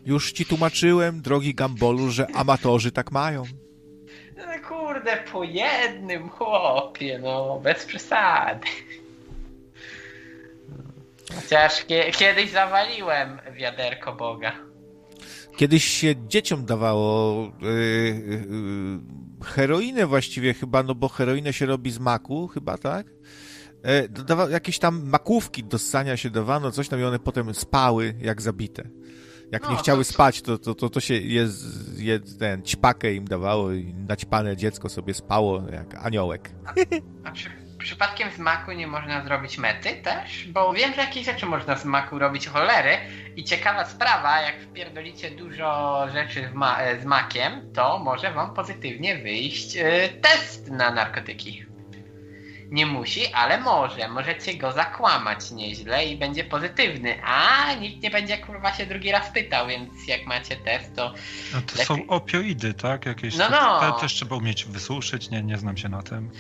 Już 0.07 0.33
ci 0.33 0.47
tłumaczyłem, 0.47 1.23
drogi 1.23 1.55
Gambolu, 1.55 2.11
że 2.11 2.27
amatorzy 2.35 2.93
tak 2.93 3.13
mają. 3.13 3.45
Kurde, 4.93 5.17
po 5.33 5.45
jednym 5.45 6.29
chłopie, 6.29 7.19
no 7.19 7.61
bez 7.61 7.85
przesady. 7.85 8.67
Chociaż 11.35 11.85
kiedyś 12.19 12.51
zawaliłem 12.51 13.39
wiaderko 13.53 14.13
Boga. 14.13 14.53
Kiedyś 15.57 15.85
się 15.85 16.15
dzieciom 16.29 16.65
dawało 16.65 17.43
yy, 17.61 17.69
yy, 17.71 19.45
heroinę 19.45 20.07
właściwie 20.07 20.55
chyba, 20.55 20.83
no 20.83 20.95
bo 20.95 21.09
heroinę 21.09 21.53
się 21.53 21.67
robi 21.67 21.91
z 21.91 21.99
maku, 21.99 22.49
chyba 22.49 22.79
tak? 22.79 23.07
Yy, 24.47 24.51
jakieś 24.51 24.79
tam 24.79 25.03
makówki 25.05 25.65
do 25.65 25.79
ssania 25.79 26.17
się 26.17 26.31
dawano, 26.31 26.71
coś 26.73 26.89
tam 26.89 27.01
i 27.01 27.05
one 27.05 27.19
potem 27.19 27.55
spały 27.55 28.15
jak 28.21 28.43
zabite. 28.43 28.83
Jak 29.53 29.63
no, 29.63 29.71
nie 29.71 29.77
chciały 29.77 30.05
to... 30.05 30.13
spać, 30.13 30.43
to, 30.43 30.59
to, 30.59 30.75
to, 30.75 30.91
to 30.91 31.01
się 31.01 31.15
jest, 31.15 31.65
jest 31.99 32.39
ten 32.39 32.63
ćpakę 32.63 33.15
im 33.15 33.25
dawało 33.25 33.73
i 33.73 33.95
naćpane 34.09 34.57
dziecko 34.57 34.89
sobie 34.89 35.15
spało 35.15 35.63
jak 35.73 35.95
aniołek. 36.07 36.51
A, 36.67 36.71
a 37.29 37.33
przy, 37.33 37.51
przypadkiem 37.79 38.31
z 38.31 38.39
maku 38.39 38.73
nie 38.73 38.87
można 38.87 39.25
zrobić 39.25 39.59
mety 39.59 40.03
też? 40.03 40.49
Bo 40.49 40.73
wiem, 40.73 40.95
że 40.95 41.01
jakieś 41.01 41.27
rzeczy 41.27 41.47
można 41.47 41.77
z 41.77 41.85
maku 41.85 42.19
robić 42.19 42.49
cholery 42.49 42.97
i 43.37 43.45
ciekawa 43.45 43.85
sprawa, 43.85 44.41
jak 44.41 44.61
wpierdolicie 44.61 45.31
dużo 45.31 46.07
rzeczy 46.13 46.51
ma 46.55 46.79
z 47.03 47.05
makiem, 47.05 47.73
to 47.75 47.99
może 47.99 48.33
wam 48.33 48.55
pozytywnie 48.55 49.19
wyjść 49.19 49.77
y, 49.77 49.83
test 50.23 50.71
na 50.71 50.91
narkotyki 50.91 51.72
nie 52.73 52.87
musi, 52.87 53.27
ale 53.27 53.61
może. 53.61 54.09
Możecie 54.09 54.55
go 54.55 54.73
zakłamać 54.73 55.51
nieźle 55.51 56.07
i 56.07 56.17
będzie 56.17 56.45
pozytywny. 56.45 57.23
A 57.25 57.75
nikt 57.75 58.03
nie 58.03 58.11
będzie 58.11 58.39
kurwa 58.39 58.73
się 58.73 58.87
drugi 58.87 59.13
raz 59.13 59.31
pytał, 59.31 59.67
więc 59.67 60.09
jak 60.09 60.27
macie 60.27 60.57
test, 60.57 60.97
to. 60.97 61.15
A 61.57 61.61
to 61.61 61.79
lepiej... 61.79 61.87
są 61.87 62.07
opioidy, 62.07 62.75
tak? 62.75 63.07
Jakieś 63.07 63.37
no, 63.37 63.49
no. 63.51 63.81
Te 63.81 64.01
też 64.01 64.15
trzeba 64.15 64.37
umieć 64.37 64.65
wysuszyć, 64.65 65.31
nie, 65.31 65.43
nie 65.43 65.59
znam 65.59 65.77
się 65.77 65.89
na 65.89 66.03
tym. 66.03 66.31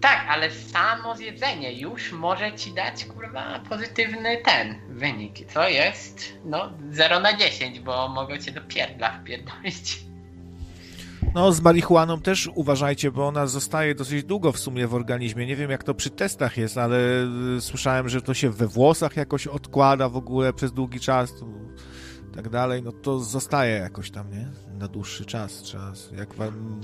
Tak, 0.00 0.26
ale 0.28 0.50
samo 0.50 1.16
zjedzenie 1.16 1.72
już 1.72 2.12
może 2.12 2.52
ci 2.52 2.72
dać 2.72 3.04
kurwa 3.04 3.60
pozytywny 3.68 4.36
ten 4.36 4.80
wynik. 4.88 5.52
Co 5.52 5.68
jest 5.68 6.32
no 6.44 6.72
0 6.90 7.20
na 7.20 7.36
10, 7.36 7.80
bo 7.80 8.08
mogą 8.08 8.38
cię 8.38 8.52
do 8.52 8.60
pierdla 8.60 9.20
wpierdolić. 9.20 9.98
No, 11.34 11.52
z 11.52 11.60
marihuaną 11.60 12.20
też 12.20 12.50
uważajcie, 12.54 13.10
bo 13.10 13.26
ona 13.26 13.46
zostaje 13.46 13.94
dosyć 13.94 14.24
długo 14.24 14.52
w 14.52 14.58
sumie 14.58 14.86
w 14.86 14.94
organizmie. 14.94 15.46
Nie 15.46 15.56
wiem, 15.56 15.70
jak 15.70 15.84
to 15.84 15.94
przy 15.94 16.10
testach 16.10 16.56
jest, 16.56 16.78
ale 16.78 16.96
y, 17.56 17.60
słyszałem, 17.60 18.08
że 18.08 18.22
to 18.22 18.34
się 18.34 18.50
we 18.50 18.66
włosach 18.66 19.16
jakoś 19.16 19.46
odkłada 19.46 20.08
w 20.08 20.16
ogóle 20.16 20.52
przez 20.52 20.72
długi 20.72 21.00
czas, 21.00 21.34
tak 22.34 22.48
dalej. 22.48 22.82
No 22.82 22.92
to 22.92 23.20
zostaje 23.20 23.74
jakoś 23.76 24.10
tam, 24.10 24.30
nie? 24.30 24.48
Na 24.78 24.88
dłuższy 24.88 25.24
czas. 25.24 25.62
Trzeba, 25.62 25.92
jak 26.16 26.28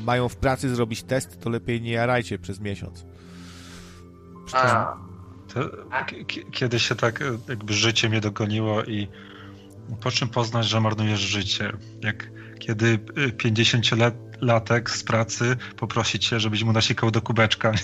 mają 0.05 0.29
w 0.29 0.37
pracy 0.37 0.75
zrobić 0.75 1.03
test, 1.03 1.41
to 1.41 1.51
lepiej 1.51 1.83
nie 1.83 1.93
jarajcie 1.93 2.39
przez 2.39 2.61
miesiąc. 2.61 3.07
To, 5.55 5.61
kiedy 6.53 6.79
się 6.79 6.95
tak 6.95 7.25
jakby 7.49 7.73
życie 7.73 8.09
mnie 8.09 8.21
dogoniło 8.21 8.85
i 8.85 9.09
po 10.01 10.11
czym 10.11 10.29
poznać, 10.29 10.67
że 10.67 10.81
marnujesz 10.81 11.21
życie? 11.21 11.73
Jak 12.03 12.31
kiedy 12.61 12.99
50-latek 13.17 14.91
y, 14.91 14.99
z 14.99 15.05
pracy 15.05 15.57
poprosi 15.77 16.19
cię, 16.19 16.41
żebyś 16.41 16.65
mu 16.65 16.73
nasikał 16.73 17.11
do 17.11 17.23
kubeczka. 17.23 17.73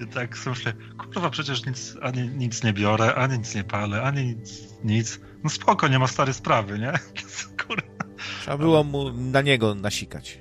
I 0.00 0.06
tak 0.06 0.36
myślę, 0.46 0.72
kurwa, 0.98 1.30
przecież 1.30 1.66
nic, 1.66 1.96
ani 2.02 2.28
nic 2.28 2.62
nie 2.62 2.72
biorę, 2.72 3.14
ani 3.14 3.38
nic 3.38 3.54
nie 3.54 3.64
palę, 3.64 4.02
ani 4.02 4.24
nic, 4.24 4.60
nic. 4.84 5.20
No 5.44 5.50
spoko, 5.50 5.88
nie 5.88 5.98
ma 5.98 6.06
stare 6.06 6.32
sprawy, 6.32 6.78
nie? 6.78 6.92
Kurwa. 7.66 8.04
Trzeba 8.40 8.58
było 8.58 8.84
mu 8.84 9.12
na 9.12 9.40
niego 9.40 9.74
nasikać. 9.74 10.38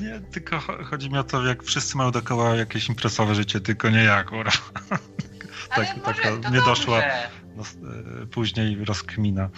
Nie, 0.00 0.20
tylko 0.32 0.60
chodzi 0.60 1.10
mi 1.10 1.18
o 1.18 1.24
to, 1.24 1.46
jak 1.46 1.62
wszyscy 1.62 1.96
mają 1.96 2.10
dookoła 2.10 2.56
jakieś 2.56 2.88
impresowe 2.88 3.34
życie, 3.34 3.60
tylko 3.60 3.90
nie 3.90 4.04
ja, 4.04 4.24
kurwa. 4.24 4.50
tak, 5.76 6.04
taka 6.04 6.50
nie 6.50 6.60
doszła 6.60 7.02
no, 7.56 7.62
e, 8.22 8.26
później 8.26 8.84
rozkmina. 8.84 9.50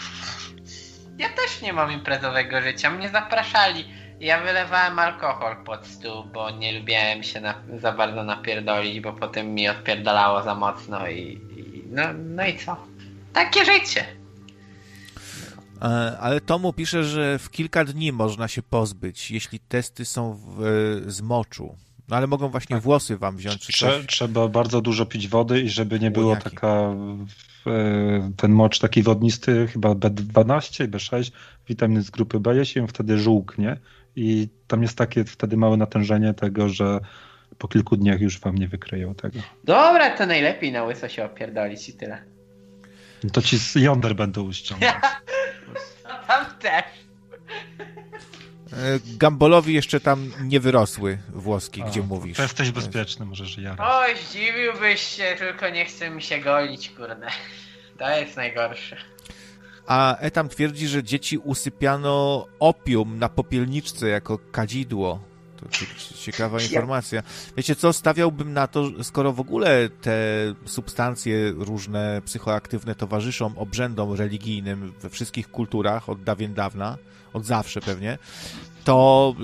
Ja 1.22 1.28
też 1.28 1.62
nie 1.62 1.72
mam 1.72 1.92
imprezowego 1.92 2.62
życia. 2.62 2.90
Mnie 2.90 3.08
zapraszali. 3.08 3.84
Ja 4.20 4.40
wylewałem 4.40 4.98
alkohol 4.98 5.56
pod 5.64 5.86
stół, 5.86 6.24
bo 6.24 6.50
nie 6.50 6.78
lubiłem 6.78 7.22
się 7.22 7.40
na, 7.40 7.54
za 7.80 7.92
bardzo 7.92 8.22
napierdolić, 8.22 9.00
bo 9.00 9.12
potem 9.12 9.54
mi 9.54 9.68
odpierdalało 9.68 10.42
za 10.42 10.54
mocno 10.54 11.08
i, 11.08 11.20
i 11.56 11.82
no, 11.90 12.02
no 12.12 12.46
i 12.46 12.58
co? 12.58 12.76
Takie 13.32 13.64
życie. 13.64 14.04
E, 15.82 16.18
ale 16.20 16.40
Tomu 16.40 16.72
pisze, 16.72 17.04
że 17.04 17.38
w 17.38 17.50
kilka 17.50 17.84
dni 17.84 18.12
można 18.12 18.48
się 18.48 18.62
pozbyć, 18.62 19.30
jeśli 19.30 19.60
testy 19.60 20.04
są 20.04 20.34
w, 20.34 21.02
z 21.06 21.20
moczu. 21.20 21.76
No 22.08 22.16
ale 22.16 22.26
mogą 22.26 22.48
właśnie 22.48 22.76
tak. 22.76 22.82
włosy 22.82 23.16
wam 23.16 23.36
wziąć. 23.36 23.66
Trze 23.66 24.04
trzeba 24.04 24.48
bardzo 24.48 24.80
dużo 24.80 25.06
pić 25.06 25.28
wody 25.28 25.60
i 25.60 25.68
żeby 25.68 26.00
nie 26.00 26.10
było 26.10 26.36
taka 26.36 26.68
e, 26.68 27.26
ten 28.36 28.52
mocz 28.52 28.78
taki 28.78 29.02
wodnisty, 29.02 29.66
chyba 29.66 29.88
B12 29.92 30.84
i 30.84 30.88
B6, 30.88 31.32
witaminy 31.68 32.02
z 32.02 32.10
grupy 32.10 32.40
B, 32.40 32.56
jeśli 32.56 32.80
ją 32.80 32.86
wtedy 32.86 33.18
żółknie 33.18 33.76
i 34.16 34.48
tam 34.66 34.82
jest 34.82 34.98
takie 34.98 35.24
wtedy 35.24 35.56
małe 35.56 35.76
natężenie 35.76 36.34
tego, 36.34 36.68
że 36.68 37.00
po 37.58 37.68
kilku 37.68 37.96
dniach 37.96 38.20
już 38.20 38.40
wam 38.40 38.58
nie 38.58 38.68
wykryją 38.68 39.14
tego. 39.14 39.38
Dobra, 39.64 40.16
to 40.16 40.26
najlepiej 40.26 40.72
na 40.72 40.84
łyso 40.84 41.08
się 41.08 41.24
opierdolić 41.24 41.88
i 41.88 41.92
tyle. 41.92 42.22
To 43.32 43.42
ci 43.42 43.58
z 43.58 43.74
jąder 43.74 44.14
będą 44.14 44.42
uściągać. 44.42 44.94
tam 46.26 46.46
też. 46.58 47.01
E, 48.72 48.76
Gambolowi 49.16 49.74
jeszcze 49.74 50.00
tam 50.00 50.30
nie 50.42 50.60
wyrosły 50.60 51.18
włoski, 51.28 51.82
A, 51.82 51.86
gdzie 51.86 52.02
mówisz. 52.02 52.36
To 52.36 52.42
jesteś 52.42 52.70
bezpieczny, 52.70 53.26
możesz 53.26 53.58
jarać. 53.58 53.78
Oj, 53.92 54.16
zdziwiłbyś 54.28 55.00
się, 55.00 55.34
tylko 55.38 55.68
nie 55.68 55.84
chcę 55.84 56.10
mi 56.10 56.22
się 56.22 56.38
golić, 56.38 56.90
kurde. 56.90 57.28
To 57.98 58.10
jest 58.10 58.36
najgorsze. 58.36 58.96
A 59.86 60.16
Etam 60.18 60.48
twierdzi, 60.48 60.88
że 60.88 61.02
dzieci 61.02 61.38
usypiano 61.38 62.46
opium 62.58 63.18
na 63.18 63.28
popielniczce 63.28 64.08
jako 64.08 64.38
kadzidło. 64.38 65.20
To 65.56 65.68
ciekawa 66.16 66.60
informacja. 66.60 67.22
Wiecie 67.56 67.76
co, 67.76 67.92
stawiałbym 67.92 68.52
na 68.52 68.66
to, 68.66 69.04
skoro 69.04 69.32
w 69.32 69.40
ogóle 69.40 69.88
te 69.88 70.14
substancje 70.64 71.52
różne 71.56 72.22
psychoaktywne 72.24 72.94
towarzyszą 72.94 73.52
obrzędom 73.56 74.12
religijnym 74.12 74.92
we 75.00 75.10
wszystkich 75.10 75.50
kulturach 75.50 76.08
od 76.08 76.22
dawien 76.22 76.54
dawna, 76.54 76.98
od 77.32 77.44
zawsze 77.44 77.80
pewnie, 77.80 78.18
to 78.84 79.34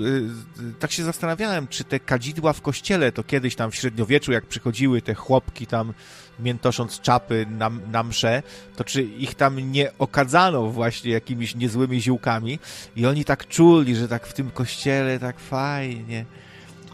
y, 0.59 0.73
tak 0.79 0.91
się 0.91 1.03
zastanawiałem, 1.03 1.67
czy 1.67 1.83
te 1.83 1.99
kadzidła 1.99 2.53
w 2.53 2.61
kościele, 2.61 3.11
to 3.11 3.23
kiedyś 3.23 3.55
tam 3.55 3.71
w 3.71 3.75
średniowieczu, 3.75 4.31
jak 4.31 4.45
przychodziły 4.45 5.01
te 5.01 5.13
chłopki 5.13 5.67
tam 5.67 5.93
miętosząc 6.39 7.01
czapy 7.01 7.45
na, 7.49 7.69
na 7.69 8.03
msze, 8.03 8.43
to 8.75 8.83
czy 8.83 9.03
ich 9.03 9.35
tam 9.35 9.71
nie 9.71 9.97
okadzano 9.97 10.67
właśnie 10.67 11.11
jakimiś 11.11 11.55
niezłymi 11.55 12.01
ziółkami 12.01 12.59
i 12.95 13.05
oni 13.05 13.25
tak 13.25 13.47
czuli, 13.47 13.95
że 13.95 14.07
tak 14.07 14.27
w 14.27 14.33
tym 14.33 14.51
kościele 14.51 15.19
tak 15.19 15.39
fajnie. 15.39 16.25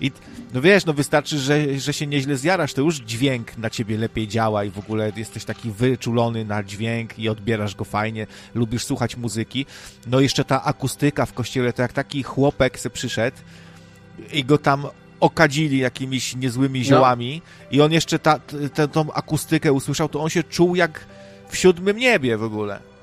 I 0.01 0.11
no 0.53 0.61
wiesz, 0.61 0.85
no 0.85 0.93
wystarczy, 0.93 1.40
że, 1.40 1.80
że 1.80 1.93
się 1.93 2.07
nieźle 2.07 2.38
zjarasz, 2.38 2.74
to 2.74 2.82
już 2.82 2.95
dźwięk 2.95 3.57
na 3.57 3.69
ciebie 3.69 3.98
lepiej 3.98 4.27
działa 4.27 4.64
i 4.64 4.69
w 4.69 4.80
ogóle 4.80 5.11
jesteś 5.15 5.45
taki 5.45 5.72
wyczulony 5.72 6.45
na 6.45 6.64
dźwięk 6.64 7.19
i 7.19 7.30
odbierasz 7.30 7.75
go 7.75 7.85
fajnie, 7.85 8.27
lubisz 8.56 8.85
słuchać 8.85 9.17
muzyki. 9.17 9.65
No 10.07 10.19
jeszcze 10.19 10.45
ta 10.45 10.64
akustyka 10.64 11.25
w 11.25 11.33
kościele, 11.33 11.74
to 11.74 11.82
jak 11.82 11.93
taki 11.93 12.24
chłopek 12.24 12.80
se 12.80 12.90
przyszedł 12.90 13.38
i 14.33 14.43
go 14.43 14.57
tam 14.57 14.88
okadzili 15.19 15.77
jakimiś 15.77 16.35
niezłymi 16.35 16.80
no. 16.80 16.85
ziołami 16.85 17.41
no. 17.45 17.67
i 17.72 17.82
on 17.82 17.91
jeszcze 17.91 18.19
ta, 18.19 18.40
tę 18.74 18.88
tą 18.88 19.14
akustykę 19.14 19.74
usłyszał, 19.74 20.09
to 20.09 20.22
on 20.22 20.30
się 20.30 20.43
czuł 20.43 20.75
jak 20.75 21.06
w 21.49 21.57
siódmym 21.57 21.98
niebie 21.98 22.38
w 22.38 22.43
ogóle. 22.43 22.94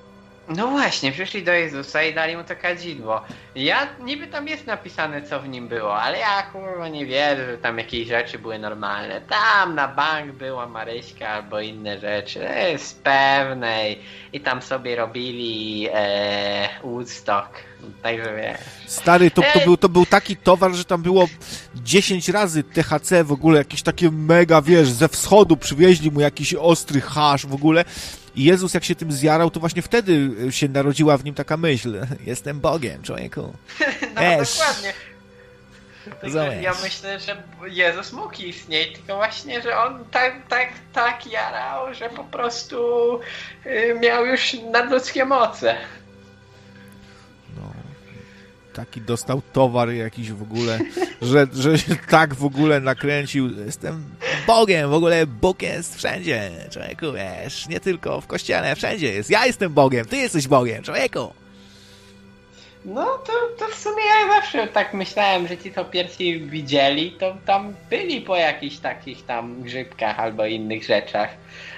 No 0.48 0.66
właśnie, 0.66 1.12
przyszli 1.12 1.42
do 1.42 1.52
Jezusa 1.52 2.02
i 2.02 2.14
dali 2.14 2.36
mu 2.36 2.44
to 2.44 2.56
kadzidło. 2.56 3.20
Ja, 3.54 3.88
niby 4.04 4.26
tam 4.26 4.48
jest 4.48 4.66
napisane 4.66 5.22
co 5.22 5.40
w 5.40 5.48
nim 5.48 5.68
było, 5.68 5.96
ale 6.02 6.18
ja 6.18 6.42
kurwa 6.42 6.88
nie 6.88 7.06
wierzę, 7.06 7.46
że 7.46 7.58
tam 7.58 7.78
jakieś 7.78 8.08
rzeczy 8.08 8.38
były 8.38 8.58
normalne. 8.58 9.20
Tam 9.20 9.74
na 9.74 9.88
bank 9.88 10.32
była 10.32 10.66
Maryśka 10.66 11.28
albo 11.28 11.60
inne 11.60 11.98
rzeczy, 11.98 12.48
z 12.78 12.92
pewnej. 12.94 13.98
I 14.32 14.40
tam 14.40 14.62
sobie 14.62 14.96
robili 14.96 15.88
e, 15.92 16.68
Woodstock, 16.84 17.48
także 18.02 18.36
wiesz. 18.36 18.58
Stary, 18.86 19.30
to, 19.30 19.42
to, 19.54 19.60
był, 19.60 19.76
to 19.76 19.88
był 19.88 20.06
taki 20.06 20.36
towar, 20.36 20.72
że 20.72 20.84
tam 20.84 21.02
było 21.02 21.28
10 21.74 22.28
razy 22.28 22.64
THC 22.64 23.24
w 23.24 23.32
ogóle, 23.32 23.58
jakieś 23.58 23.82
takie 23.82 24.10
mega, 24.10 24.62
wiesz, 24.62 24.90
ze 24.90 25.08
wschodu 25.08 25.56
przywieźli 25.56 26.10
mu 26.10 26.20
jakiś 26.20 26.54
ostry 26.54 27.00
hasz 27.00 27.46
w 27.46 27.54
ogóle. 27.54 27.84
I 28.34 28.44
Jezus, 28.44 28.74
jak 28.74 28.84
się 28.84 28.94
tym 28.94 29.12
zjarał, 29.12 29.50
to 29.50 29.60
właśnie 29.60 29.82
wtedy 29.82 30.30
się 30.50 30.68
narodziła 30.68 31.18
w 31.18 31.24
nim 31.24 31.34
taka 31.34 31.56
myśl. 31.56 32.06
Jestem 32.26 32.60
Bogiem, 32.60 33.02
człowieku. 33.02 33.40
no, 34.14 34.22
Esz. 34.22 34.58
dokładnie. 34.58 34.92
ja 36.62 36.74
myślę, 36.82 37.20
że 37.20 37.42
Jezus 37.66 38.12
mógł 38.12 38.42
istnieć, 38.42 38.92
tylko 38.92 39.16
właśnie, 39.16 39.62
że 39.62 39.78
on 39.78 40.04
tak, 40.04 40.48
tak, 40.48 40.68
tak 40.92 41.26
jarał, 41.26 41.94
że 41.94 42.08
po 42.08 42.24
prostu 42.24 42.76
y, 43.66 43.96
miał 44.00 44.26
już 44.26 44.56
nadludzkie 44.72 45.24
moce 45.24 45.76
taki 48.72 49.00
dostał 49.00 49.42
towar 49.52 49.90
jakiś 49.90 50.32
w 50.32 50.42
ogóle, 50.42 50.78
że, 51.22 51.46
że 51.52 51.78
się 51.78 51.96
tak 52.10 52.34
w 52.34 52.44
ogóle 52.44 52.80
nakręcił. 52.80 53.64
Jestem 53.64 54.04
Bogiem, 54.46 54.90
w 54.90 54.94
ogóle 54.94 55.26
Bóg 55.26 55.62
jest 55.62 55.96
wszędzie, 55.96 56.50
człowieku, 56.70 57.06
wiesz, 57.12 57.68
nie 57.68 57.80
tylko 57.80 58.20
w 58.20 58.26
kościele, 58.26 58.76
wszędzie 58.76 59.12
jest. 59.12 59.30
Ja 59.30 59.46
jestem 59.46 59.72
Bogiem, 59.72 60.04
ty 60.04 60.16
jesteś 60.16 60.48
Bogiem, 60.48 60.82
człowieku. 60.82 61.32
No 62.84 63.04
to, 63.04 63.32
to 63.58 63.68
w 63.68 63.74
sumie 63.74 64.02
ja 64.04 64.40
zawsze 64.40 64.66
tak 64.66 64.94
myślałem, 64.94 65.48
że 65.48 65.58
ci 65.58 65.72
co 65.72 65.84
pierwsi 65.84 66.40
widzieli, 66.40 67.12
to 67.12 67.36
tam 67.46 67.74
byli 67.90 68.20
po 68.20 68.36
jakichś 68.36 68.76
takich 68.76 69.26
tam 69.26 69.62
grzybkach 69.62 70.20
albo 70.20 70.46
innych 70.46 70.84
rzeczach. 70.84 71.30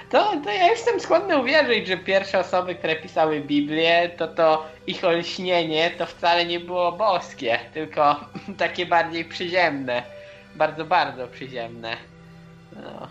To, 0.09 0.41
to 0.43 0.49
ja 0.49 0.67
jestem 0.67 0.99
skłonny 0.99 1.37
uwierzyć, 1.37 1.87
że 1.87 1.97
pierwsze 1.97 2.39
osoby, 2.39 2.75
które 2.75 2.95
pisały 2.95 3.41
Biblię, 3.41 4.09
to 4.17 4.27
to 4.27 4.65
ich 4.87 5.03
olśnienie 5.03 5.91
to 5.97 6.05
wcale 6.05 6.45
nie 6.45 6.59
było 6.59 6.91
boskie, 6.91 7.59
tylko 7.73 8.29
takie 8.57 8.85
bardziej 8.85 9.25
przyziemne. 9.25 10.03
Bardzo, 10.55 10.85
bardzo 10.85 11.27
przyziemne. 11.27 11.97
No. 12.75 13.07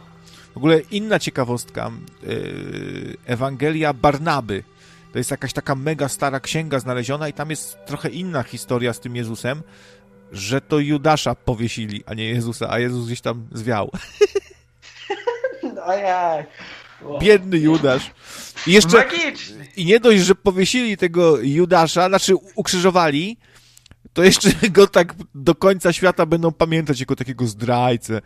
W 0.54 0.56
ogóle 0.56 0.80
inna 0.90 1.18
ciekawostka. 1.18 1.90
Yy, 2.22 3.16
Ewangelia 3.26 3.92
Barnaby. 3.92 4.62
To 5.12 5.18
jest 5.18 5.30
jakaś 5.30 5.52
taka 5.52 5.74
mega 5.74 6.08
stara 6.08 6.40
księga 6.40 6.78
znaleziona 6.78 7.28
i 7.28 7.32
tam 7.32 7.50
jest 7.50 7.78
trochę 7.86 8.08
inna 8.08 8.42
historia 8.42 8.92
z 8.92 9.00
tym 9.00 9.16
Jezusem, 9.16 9.62
że 10.32 10.60
to 10.60 10.78
Judasza 10.78 11.34
powiesili, 11.34 12.04
a 12.06 12.14
nie 12.14 12.28
Jezusa, 12.28 12.70
a 12.70 12.78
Jezus 12.78 13.06
gdzieś 13.06 13.20
tam 13.20 13.46
zwiał. 13.52 13.90
No 15.74 15.92
jak? 15.94 16.46
Biedny 17.20 17.58
Judasz. 17.58 18.10
I 18.66 18.72
jeszcze. 18.72 19.04
I 19.76 19.84
nie 19.84 20.00
dość, 20.00 20.22
że 20.22 20.34
powiesili 20.34 20.96
tego 20.96 21.38
Judasza, 21.40 22.08
znaczy 22.08 22.34
ukrzyżowali, 22.54 23.36
to 24.12 24.24
jeszcze 24.24 24.50
go 24.70 24.86
tak 24.86 25.14
do 25.34 25.54
końca 25.54 25.92
świata 25.92 26.26
będą 26.26 26.52
pamiętać 26.52 27.00
jako 27.00 27.16
takiego 27.16 27.46
zdrajcę. 27.46 28.20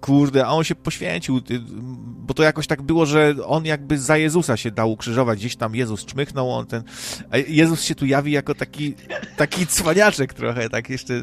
Kurde, 0.00 0.46
a 0.46 0.48
on 0.48 0.64
się 0.64 0.74
poświęcił, 0.74 1.40
bo 2.04 2.34
to 2.34 2.42
jakoś 2.42 2.66
tak 2.66 2.82
było, 2.82 3.06
że 3.06 3.34
on 3.46 3.64
jakby 3.64 3.98
za 3.98 4.16
Jezusa 4.16 4.56
się 4.56 4.70
dał 4.70 4.92
ukrzyżować, 4.92 5.38
gdzieś 5.38 5.56
tam 5.56 5.74
Jezus 5.74 6.04
czmychnął, 6.04 6.50
on 6.50 6.66
ten, 6.66 6.82
a 7.30 7.36
Jezus 7.36 7.84
się 7.84 7.94
tu 7.94 8.06
jawi 8.06 8.32
jako 8.32 8.54
taki, 8.54 8.94
taki 9.36 9.66
cwaniaczek 9.66 10.34
trochę, 10.34 10.68
tak 10.68 10.90
jeszcze, 10.90 11.14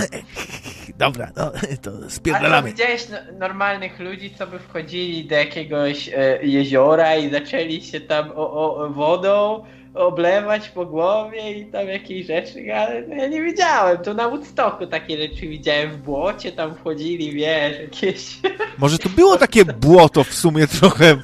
dobra, 0.98 1.30
no, 1.36 1.52
to 1.82 2.10
spierdalamy. 2.10 2.56
Ale 2.56 2.72
widziałeś 2.72 3.06
normalnych 3.38 4.00
ludzi, 4.00 4.34
co 4.38 4.46
by 4.46 4.58
wchodzili 4.58 5.24
do 5.24 5.34
jakiegoś 5.34 6.08
e, 6.08 6.38
jeziora 6.42 7.16
i 7.16 7.30
zaczęli 7.30 7.82
się 7.82 8.00
tam 8.00 8.30
o, 8.30 8.76
o 8.76 8.90
wodą 8.90 9.64
oblewać 9.98 10.68
po 10.68 10.86
głowie 10.86 11.52
i 11.52 11.66
tam 11.66 11.88
jakieś 11.88 12.26
rzeczy, 12.26 12.74
ale 12.74 13.02
no 13.08 13.14
ja 13.14 13.28
nie 13.28 13.42
widziałem. 13.42 13.98
To 13.98 14.14
na 14.14 14.28
Woodstocku 14.28 14.86
takie 14.86 15.18
rzeczy 15.18 15.48
widziałem 15.48 15.90
w 15.90 15.96
błocie, 15.96 16.52
tam 16.52 16.74
wchodzili, 16.74 17.32
wiesz, 17.32 17.80
jakieś... 17.80 18.38
Może 18.78 18.98
to 18.98 19.08
było 19.08 19.36
takie 19.36 19.64
błoto 19.64 20.24
w 20.24 20.34
sumie 20.34 20.66
trochę, 20.66 21.16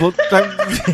bo 0.00 0.12
tam, 0.30 0.42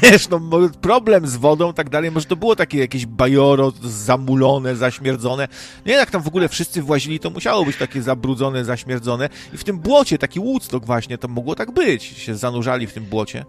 wiesz, 0.03 0.29
no 0.29 0.41
problem 0.81 1.27
z 1.27 1.37
wodą 1.37 1.73
tak 1.73 1.89
dalej, 1.89 2.11
może 2.11 2.27
to 2.27 2.37
było 2.37 2.57
takie 2.57 2.79
jakieś 2.79 3.07
bajoro 3.07 3.73
zamulone, 3.83 4.77
zaśmierdzone. 4.77 5.49
Nie 5.87 5.93
jak 5.93 6.11
tam 6.11 6.23
w 6.23 6.29
ogóle 6.29 6.49
wszyscy 6.49 6.83
włazili, 6.83 7.21
to 7.21 7.31
musiało 7.31 7.65
być 7.65 7.77
takie 7.77 8.03
zabrudzone, 8.03 8.65
zaśmierdzone 8.65 9.29
i 9.55 9.57
w 9.57 9.65
tym 9.65 9.79
błocie, 9.79 10.19
taki 10.19 10.41
Woodstock 10.41 10.87
właśnie, 10.87 11.19
to 11.19 11.29
mogło 11.29 11.55
tak 11.55 11.71
być, 11.71 12.05
się 12.05 12.35
zanurzali 12.35 12.87
w 12.87 12.93
tym 12.93 13.05
błocie. 13.05 13.45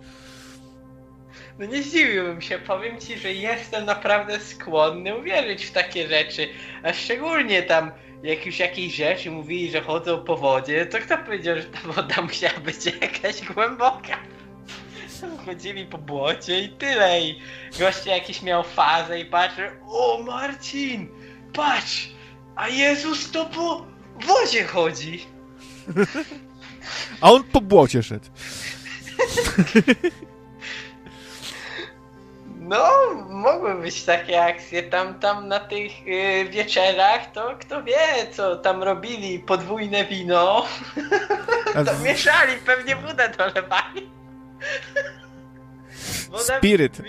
No 1.59 1.65
nie 1.65 1.83
zdziwiłbym 1.83 2.41
się, 2.41 2.59
powiem 2.59 2.99
ci, 2.99 3.17
że 3.17 3.33
jestem 3.33 3.85
naprawdę 3.85 4.39
skłonny 4.39 5.17
uwierzyć 5.17 5.65
w 5.65 5.71
takie 5.71 6.07
rzeczy. 6.07 6.49
A 6.83 6.93
szczególnie 6.93 7.63
tam, 7.63 7.91
jak 8.23 8.45
już 8.45 8.59
jakieś 8.59 8.95
rzeczy 8.95 9.31
mówili, 9.31 9.71
że 9.71 9.81
chodzą 9.81 10.23
po 10.23 10.37
wodzie, 10.37 10.85
to 10.85 10.97
kto 10.97 11.17
powiedział, 11.17 11.55
że 11.55 11.63
ta 11.63 11.79
woda 11.79 12.21
musiała 12.21 12.59
być 12.59 12.85
jakaś 12.85 13.41
głęboka? 13.41 14.17
Chodzili 15.45 15.85
po 15.85 15.97
błocie 15.97 16.59
i 16.59 16.69
tyle. 16.69 17.21
I 17.21 17.41
goście 17.79 18.11
jakiś 18.11 18.41
miał 18.41 18.63
fazę 18.63 19.19
i 19.19 19.25
patrzę, 19.25 19.71
o 19.87 20.23
Marcin, 20.23 21.09
patrz, 21.53 22.09
a 22.55 22.69
Jezus 22.69 23.31
to 23.31 23.45
po 23.45 23.85
wodzie 24.27 24.63
chodzi. 24.63 25.25
A 27.21 27.31
on 27.31 27.43
po 27.43 27.61
błocie 27.61 28.03
szedł. 28.03 28.25
No, 32.69 32.89
mogły 33.29 33.75
być 33.75 34.03
takie 34.03 34.43
akcje 34.43 34.83
tam, 34.83 35.19
tam 35.19 35.47
na 35.47 35.59
tych 35.59 36.05
yy, 36.05 36.49
wieczerach, 36.49 37.31
to 37.31 37.57
kto 37.59 37.83
wie, 37.83 38.27
co 38.31 38.55
tam 38.55 38.83
robili, 38.83 39.39
podwójne 39.39 40.05
wino, 40.05 40.65
to 41.85 41.99
mieszali, 42.03 42.53
pewnie 42.65 42.95
wodę 42.95 43.31
dolewali. 43.37 44.09
Spirit. 46.37 47.01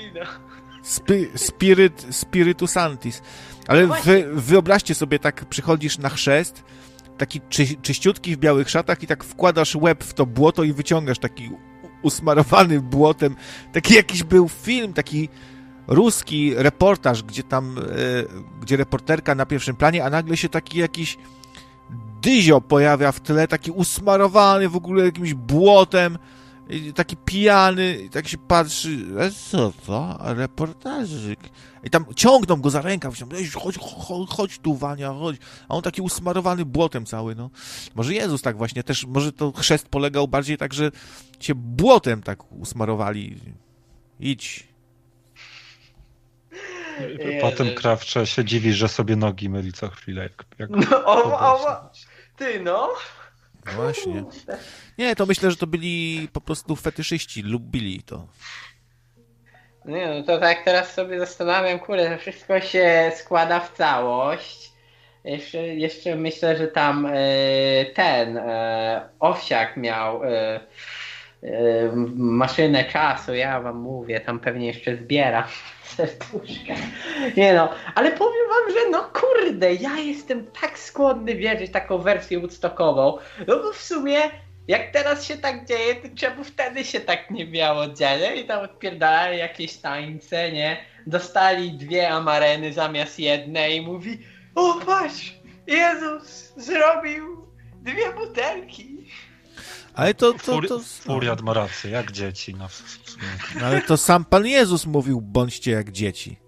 Spi 0.83 1.29
spirit, 1.37 2.07
spiritus 2.11 2.71
santis. 2.71 3.23
Ale 3.69 3.87
no 3.87 3.95
wy, 4.05 4.27
wyobraźcie 4.33 4.95
sobie, 4.95 5.19
tak 5.19 5.45
przychodzisz 5.45 5.99
na 5.99 6.09
chrzest, 6.09 6.65
taki 7.19 7.41
czy, 7.49 7.67
czyściutki 7.83 8.37
w 8.37 8.39
białych 8.39 8.71
szatach 8.71 9.03
i 9.03 9.07
tak 9.07 9.25
wkładasz 9.25 9.77
łeb 9.77 10.05
w 10.05 10.15
to 10.15 10.27
błoto 10.27 10.65
i 10.65 10.73
wyciągasz 10.73 11.19
taki 11.19 11.51
usmarowany 12.03 12.81
błotem. 12.81 13.37
Taki 13.73 13.95
jakiś 13.95 14.23
był 14.23 14.49
film, 14.49 14.93
taki 14.93 15.29
ruski 15.86 16.55
reportaż, 16.55 17.23
gdzie 17.23 17.42
tam, 17.42 17.78
e, 17.78 17.83
gdzie 18.60 18.76
reporterka 18.76 19.34
na 19.34 19.47
pierwszym 19.47 19.76
planie, 19.76 20.05
a 20.05 20.10
nagle 20.10 20.36
się 20.36 20.49
taki 20.49 20.78
jakiś 20.78 21.18
dyzio 22.23 22.60
pojawia 22.60 23.12
w 23.12 23.20
tle, 23.20 23.49
taki 23.49 23.70
usmarowany 23.70 24.68
w 24.68 24.76
ogóle 24.76 25.05
jakimś 25.05 25.34
błotem, 25.34 26.18
taki 26.94 27.17
pijany, 27.17 28.09
tak 28.12 28.28
się 28.28 28.39
patrzy, 28.39 29.07
co 29.50 29.73
to? 29.86 30.18
Reportażyk. 30.20 31.41
I 31.84 31.91
tam 31.91 32.05
ciągną 32.17 32.57
go 32.57 32.70
za 32.70 32.83
rękę, 32.83 33.10
chodź, 33.55 33.78
chodź, 33.78 34.28
chodź 34.28 34.59
tu, 34.59 34.75
Wania, 34.75 35.12
chodź. 35.12 35.36
A 35.68 35.75
on 35.75 35.83
taki 35.83 36.02
usmarowany 36.02 36.65
błotem 36.65 37.07
cały, 37.07 37.34
no. 37.34 37.50
Może 37.94 38.15
Jezus 38.15 38.42
tak 38.42 38.57
właśnie 38.57 38.83
też, 38.83 39.07
może 39.07 39.33
to 39.33 39.52
chrzest 39.52 39.89
polegał 39.89 40.28
bardziej 40.28 40.59
tak, 40.59 40.75
że 40.75 40.91
się 41.41 41.55
błotem 41.55 42.23
tak 42.23 42.52
usmarowali. 42.52 43.36
Idź, 44.20 44.69
Potem 47.41 47.75
Krawcze 47.75 48.27
się 48.27 48.45
dziwi, 48.45 48.73
że 48.73 48.89
sobie 48.89 49.17
nogi 49.17 49.49
myli 49.49 49.73
co 49.73 49.89
chwilę. 49.89 50.23
Jak, 50.23 50.45
jak 50.59 50.70
no, 50.70 51.05
o, 51.05 51.41
o, 51.41 51.91
ty 52.37 52.61
no. 52.61 52.89
no. 53.67 53.73
Właśnie. 53.73 54.25
Nie, 54.99 55.17
to 55.17 55.27
myślę, 55.27 55.51
że 55.51 55.57
to 55.57 55.67
byli 55.67 56.29
po 56.33 56.41
prostu 56.41 56.77
fetyszyści, 56.77 57.43
lubili 57.43 58.03
to. 58.03 58.27
Nie, 59.85 60.07
no 60.07 60.23
to 60.23 60.39
tak 60.39 60.65
teraz 60.65 60.95
sobie 60.95 61.19
zastanawiam, 61.19 61.79
kurde, 61.79 62.11
to 62.11 62.19
wszystko 62.19 62.61
się 62.61 63.12
składa 63.17 63.61
w 63.61 63.77
całość. 63.77 64.70
Jeszcze, 65.25 65.59
jeszcze 65.59 66.17
myślę, 66.17 66.57
że 66.57 66.69
tam 66.69 67.07
e, 67.07 67.12
ten 67.95 68.37
e, 68.37 69.09
Owsiak 69.20 69.77
miał 69.77 70.25
e, 70.25 70.61
maszynę 72.17 72.85
czasu, 72.85 73.35
ja 73.35 73.61
wam 73.61 73.77
mówię, 73.77 74.20
tam 74.20 74.41
pewnie 74.41 74.67
jeszcze 74.67 74.97
zbiera 74.97 75.49
serduszka. 75.97 76.75
Nie 77.36 77.55
no, 77.55 77.69
ale 77.94 78.12
powiem 78.12 78.49
wam, 78.49 78.75
że 78.75 78.91
no 78.91 79.10
kurde, 79.20 79.75
ja 79.75 79.97
jestem 79.97 80.47
tak 80.60 80.78
skłonny 80.78 81.35
wierzyć 81.35 81.73
taką 81.73 81.99
wersję 81.99 82.39
woodstockową, 82.39 83.19
no 83.47 83.59
bo 83.59 83.73
w 83.73 83.83
sumie 83.83 84.20
jak 84.69 84.91
teraz 84.93 85.25
się 85.25 85.36
tak 85.36 85.67
dzieje, 85.67 85.94
to 85.94 86.09
czemu 86.15 86.44
wtedy 86.44 86.85
się 86.85 87.01
tak 87.01 87.31
nie 87.31 87.47
miało 87.47 87.86
dziać? 87.86 88.20
I 88.36 88.44
tam 88.44 88.65
odpierdalali 88.65 89.39
jakieś 89.39 89.77
tańce, 89.77 90.52
nie? 90.52 90.77
Dostali 91.07 91.73
dwie 91.73 92.09
amareny 92.09 92.73
zamiast 92.73 93.19
jednej 93.19 93.77
i 93.77 93.81
mówi 93.81 94.19
o 94.55 94.81
patrz, 94.86 95.35
Jezus 95.67 96.52
zrobił 96.57 97.47
dwie 97.75 98.12
butelki. 98.12 99.00
Ale 99.94 100.15
to... 100.15 100.33
to, 100.33 100.60
to, 100.62 100.81
Furiat 100.81 101.43
ma 101.43 101.55
rację, 101.55 101.91
jak 101.91 102.12
dzieci. 102.12 102.55
No. 102.55 102.69
Ale 103.65 103.83
to 103.83 103.97
sam 103.97 104.25
Pan 104.25 104.47
Jezus 104.47 104.86
mówił, 104.86 105.20
bądźcie 105.20 105.70
jak 105.70 105.93
dzieci. 105.93 106.39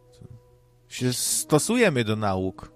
Się 0.89 1.13
stosujemy 1.13 2.05
do 2.05 2.17
nauk. 2.17 2.72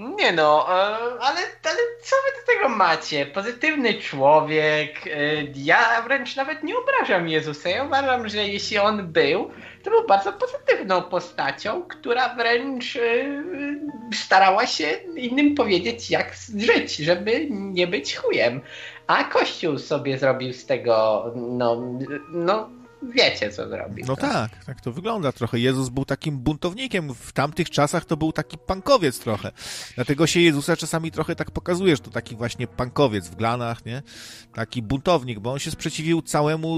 Nie 0.00 0.32
no, 0.32 0.66
e, 0.68 0.72
ale, 1.20 1.40
ale 1.64 1.78
co 2.02 2.16
wy 2.16 2.40
do 2.40 2.46
tego 2.46 2.68
macie? 2.68 3.26
Pozytywny 3.26 3.94
człowiek. 3.94 5.06
E, 5.06 5.10
ja 5.54 6.02
wręcz 6.02 6.36
nawet 6.36 6.62
nie 6.62 6.74
obrażam 6.78 7.28
Jezusa. 7.28 7.68
Ja 7.68 7.84
uważam, 7.84 8.28
że 8.28 8.48
jeśli 8.48 8.78
on 8.78 9.12
był, 9.12 9.50
to 9.82 9.90
był 9.90 10.06
bardzo 10.06 10.32
pozytywną 10.32 11.02
postacią, 11.02 11.82
która 11.82 12.34
wręcz 12.34 12.96
e, 12.96 13.00
starała 14.14 14.66
się 14.66 14.86
innym 15.16 15.54
powiedzieć, 15.54 16.10
jak 16.10 16.34
żyć, 16.56 16.96
żeby 16.96 17.46
nie 17.50 17.86
być 17.86 18.16
chujem. 18.16 18.60
A 19.06 19.24
Kościół 19.24 19.78
sobie 19.78 20.18
zrobił 20.18 20.52
z 20.52 20.66
tego, 20.66 21.24
no, 21.36 21.82
no 22.32 22.70
wiecie, 23.02 23.50
co 23.50 23.68
zrobił. 23.68 24.04
No 24.08 24.16
tak, 24.16 24.64
tak 24.64 24.80
to 24.80 24.92
wygląda 24.92 25.32
trochę. 25.32 25.58
Jezus 25.58 25.88
był 25.88 26.04
takim 26.04 26.38
buntownikiem. 26.38 27.14
W 27.14 27.32
tamtych 27.32 27.70
czasach 27.70 28.04
to 28.04 28.16
był 28.16 28.32
taki 28.32 28.58
pankowiec 28.58 29.18
trochę. 29.18 29.52
Dlatego 29.94 30.26
się 30.26 30.40
Jezusa 30.40 30.76
czasami 30.76 31.10
trochę 31.10 31.36
tak 31.36 31.50
pokazuje, 31.50 31.96
że 31.96 32.02
to 32.02 32.10
taki 32.10 32.36
właśnie 32.36 32.66
pankowiec 32.66 33.28
w 33.28 33.36
glanach, 33.36 33.86
nie? 33.86 34.02
Taki 34.54 34.82
buntownik, 34.82 35.38
bo 35.38 35.52
on 35.52 35.58
się 35.58 35.70
sprzeciwił 35.70 36.22
całemu 36.22 36.76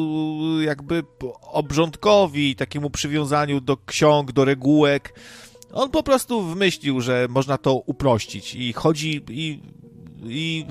jakby 0.61 1.03
obrządkowi, 1.43 2.57
takiemu 2.57 2.91
przywiązaniu 2.91 3.61
do 3.61 3.77
ksiąg, 3.77 4.33
do 4.33 4.45
regułek. 4.45 5.15
On 5.73 5.91
po 5.91 6.03
prostu 6.03 6.43
wymyślił, 6.43 7.01
że 7.01 7.27
można 7.31 7.59
to 7.59 7.75
uprościć 7.75 8.55
i 8.55 8.73
chodzi 8.73 9.25
i, 9.31 9.61
i 10.25 10.67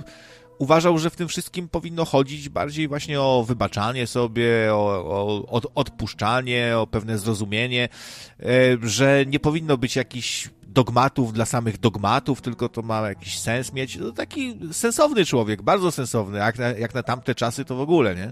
uważał, 0.62 0.98
że 0.98 1.10
w 1.10 1.16
tym 1.16 1.28
wszystkim 1.28 1.68
powinno 1.68 2.06
chodzić 2.06 2.50
bardziej 2.50 2.88
właśnie 2.88 3.22
o 3.22 3.44
wybaczanie 3.48 4.08
sobie, 4.08 4.74
o, 4.74 5.06
o, 5.50 5.62
odpuszczanie, 5.76 6.74
o 6.78 6.88
pewne 6.88 7.18
zrozumienie, 7.18 7.90
e, 8.40 8.46
że 8.82 9.26
nie 9.28 9.40
powinno 9.40 9.78
być 9.78 9.96
jakichś 9.96 10.50
dogmatów 10.68 11.34
dla 11.34 11.46
samych 11.46 11.80
dogmatów, 11.80 12.42
tylko 12.42 12.70
to 12.70 12.82
ma 12.82 13.10
jakiś 13.10 13.40
sens 13.40 13.74
mieć. 13.74 13.98
No, 13.98 14.12
taki 14.12 14.60
sensowny 14.72 15.26
człowiek, 15.26 15.62
bardzo 15.62 15.92
sensowny, 15.92 16.38
jak 16.38 16.60
na, 16.60 16.68
jak 16.68 16.94
na 16.94 17.04
tamte 17.04 17.36
czasy 17.36 17.66
to 17.66 17.76
w 17.76 17.82
ogóle, 17.82 18.16
nie? 18.16 18.32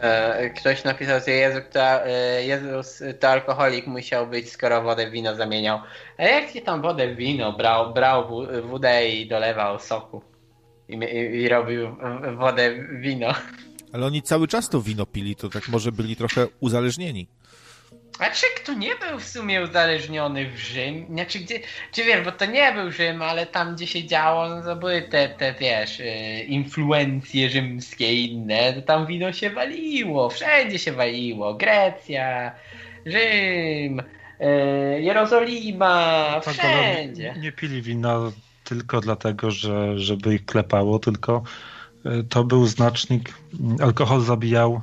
E, 0.00 0.50
ktoś 0.50 0.84
napisał, 0.84 1.20
że 1.26 1.32
Jezus 1.32 1.62
to, 1.72 2.06
e, 2.06 2.44
Jezus 2.44 3.02
to 3.20 3.28
alkoholik 3.28 3.86
musiał 3.86 4.26
być, 4.26 4.50
skoro 4.50 4.82
wodę 4.82 5.08
w 5.08 5.12
wino 5.12 5.34
zamieniał. 5.34 5.78
A 6.18 6.22
jak 6.22 6.50
się 6.50 6.60
tam 6.60 6.82
wodę 6.82 7.14
w 7.14 7.16
wino 7.16 7.52
brał, 7.52 7.94
brał 7.94 8.28
wodę 8.62 9.08
i 9.08 9.28
dolewał 9.28 9.78
soku 9.78 10.22
i, 10.88 10.94
i, 10.94 11.42
i 11.42 11.48
robił 11.48 11.96
wodę 12.36 12.74
w 12.74 13.00
wino. 13.00 13.34
Ale 13.92 14.06
oni 14.06 14.22
cały 14.22 14.48
czas 14.48 14.68
to 14.68 14.80
wino 14.80 15.06
pili, 15.06 15.36
to 15.36 15.48
tak 15.48 15.68
może 15.68 15.92
byli 15.92 16.16
trochę 16.16 16.46
uzależnieni. 16.60 17.28
A 18.18 18.30
czy 18.30 18.46
kto 18.56 18.74
nie 18.74 18.94
był 18.94 19.18
w 19.18 19.24
sumie 19.24 19.62
uzależniony 19.62 20.50
w 20.50 20.58
Rzym? 20.58 21.06
Znaczy, 21.10 21.38
gdzie, 21.38 21.60
czy 21.92 22.04
wiesz, 22.04 22.24
bo 22.24 22.32
to 22.32 22.46
nie 22.46 22.72
był 22.72 22.90
Rzym, 22.90 23.22
ale 23.22 23.46
tam 23.46 23.74
gdzie 23.74 23.86
się 23.86 24.06
działo, 24.06 24.48
no 24.48 24.62
to 24.62 24.76
były 24.76 25.02
te, 25.02 25.28
te 25.28 25.54
wiesz, 25.60 26.00
y, 26.00 26.44
influencje 26.48 27.50
rzymskie 27.50 28.14
i 28.14 28.32
inne, 28.32 28.72
to 28.72 28.82
tam 28.82 29.06
wino 29.06 29.32
się 29.32 29.50
waliło, 29.50 30.30
wszędzie 30.30 30.78
się 30.78 30.92
waliło. 30.92 31.54
Grecja, 31.54 32.52
Rzym, 33.06 34.00
y, 34.00 35.02
Jerozolima, 35.02 36.24
tak, 36.44 36.54
wszędzie. 36.54 37.32
Nie, 37.36 37.40
nie 37.40 37.52
pili 37.52 37.82
wina 37.82 38.18
tylko 38.64 39.00
dlatego, 39.00 39.50
że, 39.50 39.98
żeby 39.98 40.34
ich 40.34 40.44
klepało, 40.44 40.98
tylko 40.98 41.42
y, 42.06 42.24
to 42.24 42.44
był 42.44 42.66
znacznik, 42.66 43.34
alkohol 43.80 44.20
zabijał 44.20 44.80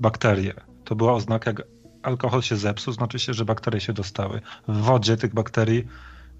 bakterie 0.00 0.69
to 0.90 0.96
była 0.96 1.12
oznaka, 1.12 1.50
jak 1.50 1.62
alkohol 2.02 2.42
się 2.42 2.56
zepsuł, 2.56 2.94
znaczy 2.94 3.18
się, 3.18 3.34
że 3.34 3.44
bakterie 3.44 3.80
się 3.80 3.92
dostały. 3.92 4.40
W 4.68 4.76
wodzie 4.76 5.16
tych 5.16 5.34
bakterii 5.34 5.86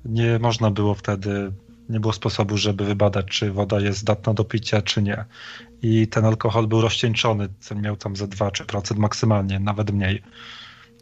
nie 0.05 0.39
można 0.39 0.71
było 0.71 0.95
wtedy, 0.95 1.53
nie 1.89 2.01
było 2.01 2.13
sposobu, 2.13 2.57
żeby 2.57 2.85
wybadać, 2.85 3.27
czy 3.27 3.53
woda 3.53 3.81
jest 3.81 3.99
zdatna 3.99 4.35
do 4.35 4.45
picia, 4.45 4.83
czy 4.83 5.03
nie. 5.03 5.25
I 5.83 6.09
ten 6.09 6.25
alkohol 6.25 6.67
był 6.67 6.81
rozcieńczony, 6.81 7.49
miał 7.77 7.97
tam 7.97 8.17
ze 8.17 8.27
2-3% 8.27 8.97
maksymalnie, 8.97 9.61
nawet 9.61 9.91
mniej. 9.91 10.23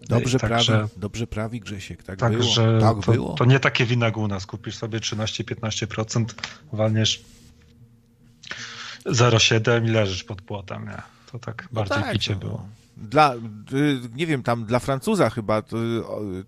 Dobrze, 0.09 0.39
także, 0.39 0.73
prawi, 0.73 0.91
dobrze 0.97 1.27
prawi 1.27 1.61
Grzesiek, 1.61 2.03
tak 2.03 2.19
także 2.19 2.67
było. 2.67 2.81
Tak 2.81 3.05
to, 3.05 3.13
było. 3.13 3.35
to 3.35 3.45
nie 3.45 3.61
takie 3.61 3.85
wina 3.85 4.09
u 4.09 4.29
nas. 4.29 4.47
Kupisz 4.47 4.77
sobie 4.77 4.99
13-15%, 4.99 6.25
walniesz 6.73 7.25
0,7 9.07 9.87
i 9.87 9.91
leżysz 9.91 10.25
pod 10.25 10.43
płotem. 10.43 10.85
Nie. 10.85 11.03
To 11.33 11.39
tak 11.39 11.69
no 11.73 11.81
bardziej 11.81 12.03
tak, 12.03 12.13
picie 12.13 12.33
no. 12.33 12.41
było 12.41 12.78
dla, 12.99 13.35
y, 13.35 13.39
nie 14.15 14.27
wiem, 14.27 14.43
tam 14.43 14.65
dla 14.65 14.79
Francuza 14.79 15.31
chyba 15.31 15.63
to, 15.63 15.77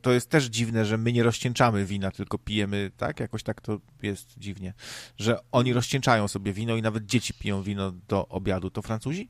to, 0.02 0.12
jest 0.12 0.30
też 0.30 0.44
dziwne, 0.44 0.84
że 0.84 0.98
my 0.98 1.12
nie 1.12 1.22
rozcieńczamy 1.22 1.84
wina, 1.84 2.10
tylko 2.10 2.38
pijemy, 2.38 2.90
tak? 2.96 3.20
Jakoś 3.20 3.42
tak 3.42 3.60
to 3.60 3.78
jest 4.02 4.38
dziwnie, 4.38 4.74
że 5.18 5.38
oni 5.52 5.72
rozcieńczają 5.72 6.28
sobie 6.28 6.52
wino 6.52 6.76
i 6.76 6.82
nawet 6.82 7.06
dzieci 7.06 7.34
piją 7.34 7.62
wino 7.62 7.92
do 8.08 8.28
obiadu. 8.28 8.70
To 8.70 8.82
Francuzi? 8.82 9.28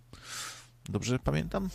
Dobrze 0.89 1.19
pamiętam? 1.19 1.69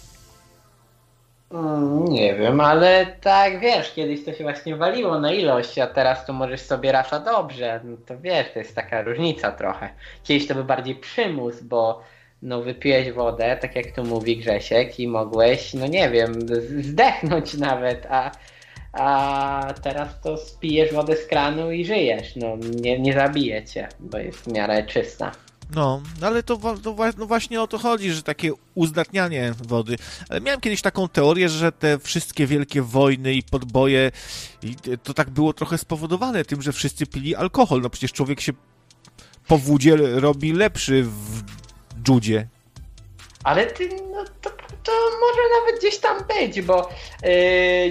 Mm, 1.51 2.05
nie 2.05 2.35
wiem, 2.35 2.61
ale 2.61 3.05
tak 3.05 3.59
wiesz, 3.59 3.93
kiedyś 3.93 4.25
to 4.25 4.33
się 4.33 4.43
właśnie 4.43 4.75
waliło 4.75 5.19
na 5.19 5.33
ilość, 5.33 5.79
a 5.79 5.87
teraz 5.87 6.25
to 6.25 6.33
możesz 6.33 6.61
sobie 6.61 6.91
rasza 6.91 7.19
dobrze. 7.19 7.81
No 7.83 7.97
to 8.05 8.19
wiesz, 8.19 8.53
to 8.53 8.59
jest 8.59 8.75
taka 8.75 9.01
różnica 9.01 9.51
trochę. 9.51 9.89
Kiedyś 10.23 10.47
to 10.47 10.55
był 10.55 10.63
bardziej 10.63 10.95
przymus, 10.95 11.61
bo 11.61 12.03
no 12.41 12.61
wypiłeś 12.61 13.11
wodę, 13.11 13.57
tak 13.61 13.75
jak 13.75 13.95
tu 13.95 14.03
mówi 14.03 14.37
Grzesiek 14.37 14.99
i 14.99 15.07
mogłeś, 15.07 15.73
no 15.73 15.87
nie 15.87 16.09
wiem, 16.09 16.33
zdechnąć 16.81 17.53
nawet, 17.53 18.07
a, 18.09 18.31
a 18.93 19.73
teraz 19.83 20.21
to 20.21 20.37
spijesz 20.37 20.93
wodę 20.93 21.17
z 21.17 21.27
kranu 21.27 21.71
i 21.71 21.85
żyjesz, 21.85 22.35
no 22.35 22.57
nie, 22.81 22.99
nie 22.99 23.13
zabije 23.13 23.65
cię, 23.65 23.87
bo 23.99 24.17
jest 24.17 24.37
w 24.37 24.47
miarę 24.47 24.83
czysta. 24.83 25.31
No, 25.75 26.01
ale 26.21 26.43
to, 26.43 26.57
to 26.57 26.95
no 27.17 27.25
właśnie 27.25 27.61
o 27.61 27.67
to 27.67 27.77
chodzi, 27.77 28.11
że 28.11 28.23
takie 28.23 28.51
uzdatnianie 28.75 29.53
wody. 29.63 29.95
Ale 30.29 30.41
miałem 30.41 30.61
kiedyś 30.61 30.81
taką 30.81 31.07
teorię, 31.07 31.49
że 31.49 31.71
te 31.71 31.99
wszystkie 31.99 32.47
wielkie 32.47 32.81
wojny 32.81 33.33
i 33.33 33.43
podboje, 33.43 34.11
i 34.63 34.75
to 35.03 35.13
tak 35.13 35.29
było 35.29 35.53
trochę 35.53 35.77
spowodowane 35.77 36.45
tym, 36.45 36.61
że 36.61 36.71
wszyscy 36.71 37.05
pili 37.05 37.35
alkohol. 37.35 37.81
No 37.81 37.89
przecież 37.89 38.13
człowiek 38.13 38.41
się 38.41 38.53
po 39.47 39.57
wódzie 39.57 39.95
robi 39.95 40.53
lepszy 40.53 41.03
w 41.03 41.43
judzie. 42.07 42.47
Ale 43.43 43.65
ty, 43.65 43.89
no 44.11 44.23
to, 44.41 44.49
to 44.83 44.91
może 45.21 45.41
nawet 45.61 45.79
gdzieś 45.79 45.97
tam 45.97 46.17
być, 46.27 46.61
bo 46.61 46.89
yy, 47.23 47.29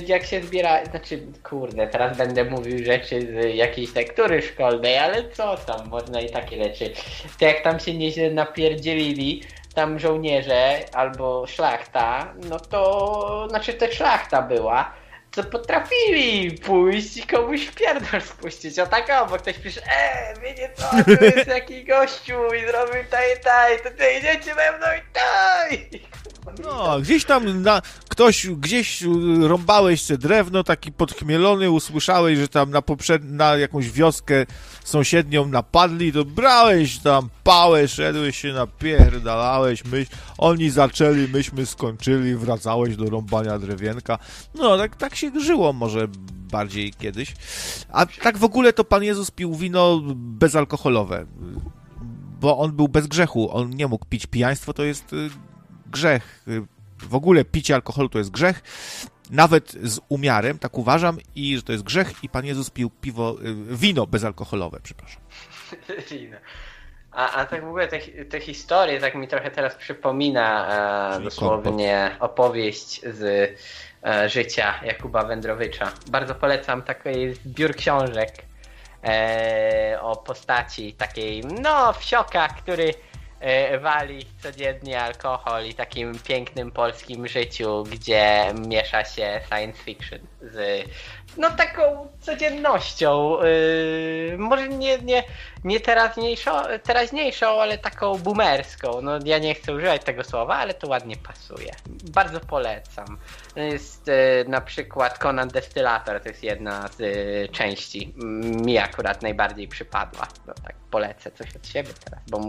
jak 0.07 0.27
się 0.27 0.43
zbiera, 0.43 0.85
znaczy 0.85 1.23
kurde, 1.43 1.87
teraz 1.87 2.17
będę 2.17 2.45
mówił 2.45 2.85
rzeczy 2.85 3.21
z 3.21 3.55
jakiejś 3.55 3.95
lektury 3.95 4.43
szkolnej, 4.43 4.99
ale 4.99 5.31
co 5.31 5.57
tam, 5.57 5.89
można 5.89 6.21
i 6.21 6.31
takie 6.31 6.65
rzeczy. 6.65 6.93
To 7.39 7.45
jak 7.45 7.63
tam 7.63 7.81
się 7.81 7.95
nieźle 7.95 8.31
napierdzielili, 8.31 9.43
tam 9.75 9.99
żołnierze 9.99 10.79
albo 10.93 11.47
szlachta, 11.47 12.35
no 12.51 12.61
to, 12.61 13.47
znaczy 13.51 13.75
to 13.75 13.93
szlachta 13.93 14.43
była, 14.43 14.93
co 15.35 15.45
potrafili 15.45 16.51
pójść 16.51 17.17
i 17.17 17.23
komuś 17.23 17.71
pierdol 17.71 18.21
spuścić. 18.21 18.79
A 18.79 18.87
tak 18.87 19.29
bo 19.31 19.37
ktoś 19.37 19.59
pisze, 19.59 19.81
eee, 19.81 20.41
wiecie 20.43 20.71
co, 20.77 20.91
to 21.05 21.25
jest 21.25 21.47
jakiś 21.47 21.85
gościu 21.87 22.35
i 22.55 22.67
zrobił 22.67 23.05
taj, 23.11 23.41
taj, 23.45 23.79
to 23.83 23.91
ty 23.91 24.05
idziecie 24.19 24.55
ze 24.55 24.79
mną 24.79 24.87
i 24.99 25.13
taj. 25.13 25.91
No, 26.63 27.01
gdzieś 27.01 27.25
tam 27.25 27.63
na, 27.63 27.83
ktoś, 28.09 28.47
gdzieś 28.47 29.03
rąbałeś 29.43 30.07
te 30.07 30.19
drewno, 30.19 30.65
taki 30.65 30.93
podchmielony, 30.93 31.71
usłyszałeś, 31.71 32.39
że 32.39 32.49
tam 32.49 32.71
na, 32.71 32.83
poprzed, 32.83 33.25
na 33.25 33.57
jakąś 33.57 33.91
wioskę 33.91 34.47
sąsiednią 34.85 35.47
napadli, 35.49 36.13
to 36.13 36.25
brałeś 36.25 36.99
tam 36.99 37.29
pałę, 37.45 37.89
szedłeś 37.89 38.39
się 38.39 38.53
napierdalałeś, 38.53 39.85
myśl, 39.85 40.11
oni 40.39 40.71
zaczęli, 40.71 41.29
myśmy 41.29 41.67
skończyli, 41.67 42.37
wracałeś 42.37 42.97
do 42.97 43.05
rąbania 43.05 43.59
drewienka. 43.59 44.19
No, 44.55 44.79
tak, 44.79 44.97
tak 44.97 45.17
się 45.17 45.41
żyło 45.41 45.73
może 45.73 46.09
bardziej 46.51 46.93
kiedyś. 46.93 47.35
A 47.93 48.07
tak 48.07 48.39
w 48.39 48.45
ogóle 48.45 48.73
to 48.73 48.85
Pan 48.85 49.03
Jezus 49.03 49.31
pił 49.31 49.55
wino 49.55 50.01
bezalkoholowe, 50.15 51.27
bo 52.41 52.59
on 52.59 52.73
był 52.73 52.89
bez 52.89 53.07
grzechu, 53.07 53.57
on 53.57 53.71
nie 53.71 53.87
mógł 53.87 54.07
pić. 54.07 54.27
Pijaństwo 54.27 54.73
to 54.73 54.85
jest 54.85 55.13
y, 55.13 55.31
grzech. 55.87 56.45
W 56.99 57.15
ogóle 57.15 57.45
picie 57.45 57.75
alkoholu 57.75 58.09
to 58.09 58.19
jest 58.19 58.31
grzech, 58.31 58.63
nawet 59.31 59.73
z 59.83 60.01
umiarem, 60.09 60.59
tak 60.59 60.79
uważam, 60.79 61.19
i 61.35 61.57
że 61.57 61.63
to 61.63 61.73
jest 61.73 61.85
grzech 61.85 62.25
i 62.25 62.29
Pan 62.29 62.47
Jezus 62.47 62.71
pił 62.71 62.91
piwo, 62.91 63.37
y, 63.45 63.77
wino 63.77 64.07
bezalkoholowe, 64.07 64.81
przepraszam. 64.83 65.23
Wino. 66.11 66.37
A, 67.15 67.33
a 67.33 67.45
tak 67.45 67.65
w 67.65 67.69
ogóle 67.69 67.89
te, 67.89 67.99
te 68.25 68.41
historie, 68.41 69.01
tak 69.01 69.15
mi 69.15 69.29
trochę 69.29 69.51
teraz 69.51 69.75
przypomina 69.75 71.17
e, 71.17 71.21
dosłownie 71.21 72.17
opowieść 72.21 73.01
z 73.01 73.51
e, 74.05 74.29
życia 74.29 74.75
Jakuba 74.85 75.25
Wędrowicza. 75.25 75.93
Bardzo 76.07 76.35
polecam 76.35 76.83
taki 76.83 77.35
zbiór 77.35 77.77
książek 77.77 78.31
e, 79.05 79.99
o 80.01 80.17
postaci 80.17 80.93
takiej, 80.93 81.45
no, 81.45 81.93
wsioka, 81.93 82.49
który 82.49 82.95
wali 83.81 84.27
codziennie 84.43 85.01
alkohol 85.01 85.67
i 85.67 85.75
takim 85.75 86.19
pięknym 86.19 86.71
polskim 86.71 87.29
życiu, 87.29 87.85
gdzie 87.91 88.45
miesza 88.69 89.05
się 89.05 89.41
science 89.49 89.83
fiction 89.83 90.19
z 90.41 90.85
no 91.37 91.51
taką 91.51 92.09
codziennością. 92.21 93.39
Yy, 93.43 94.39
może 94.39 94.69
nie, 94.69 94.99
nie, 94.99 95.25
nie 95.65 95.81
teraźniejszą, 95.81 96.51
teraźniejszą, 96.83 97.47
ale 97.47 97.79
taką 97.79 98.19
boomerską. 98.19 99.01
No 99.03 99.19
ja 99.25 99.39
nie 99.39 99.55
chcę 99.55 99.75
używać 99.75 100.05
tego 100.05 100.25
słowa, 100.25 100.57
ale 100.57 100.75
to 100.75 100.89
ładnie 100.89 101.17
pasuje. 101.17 101.73
Bardzo 102.11 102.41
polecam. 102.41 103.19
Jest 103.57 104.07
yy, 104.07 104.45
na 104.49 104.61
przykład 104.61 105.19
Conan 105.19 105.49
Destylator, 105.49 106.21
to 106.21 106.29
jest 106.29 106.43
jedna 106.43 106.89
z 106.89 107.03
części. 107.53 108.15
Mi 108.67 108.79
akurat 108.79 109.23
najbardziej 109.23 109.69
przypadła. 109.69 110.29
No 110.47 110.55
tak 110.65 110.77
polecę 110.91 111.31
coś 111.31 111.57
od 111.57 111.67
siebie 111.67 111.91
teraz, 112.05 112.21
bo 112.31 112.49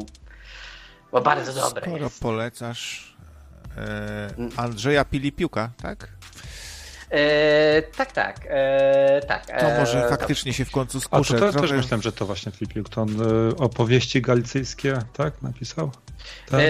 bo 1.16 1.22
bardzo 1.22 1.54
no, 1.54 1.62
dobre 1.62 1.82
Skoro 1.82 2.04
jest. 2.04 2.22
polecasz 2.22 3.16
e, 3.78 4.30
Andrzeja 4.58 5.06
Pilipiuka, 5.06 5.70
tak? 5.82 6.08
E, 7.10 7.82
tak, 7.82 8.12
tak, 8.12 8.40
e, 8.50 9.22
tak. 9.28 9.46
To 9.46 9.54
e, 9.54 9.80
może 9.80 10.10
faktycznie 10.10 10.54
się 10.54 10.66
w 10.66 10.72
końcu 10.72 11.02
skuszę. 11.02 11.36
A 11.36 11.40
to, 11.40 11.46
to 11.46 11.52
Trochę... 11.52 11.68
też 11.68 11.78
myślałem, 11.78 12.02
że 12.02 12.12
to 12.12 12.26
właśnie 12.26 12.52
Filipiuk, 12.52 12.90
to 12.90 13.02
on 13.02 13.10
e, 13.10 13.56
opowieści 13.58 14.22
galicyjskie, 14.22 15.00
tak, 15.14 15.42
napisał? 15.42 15.92
Tak? 16.50 16.62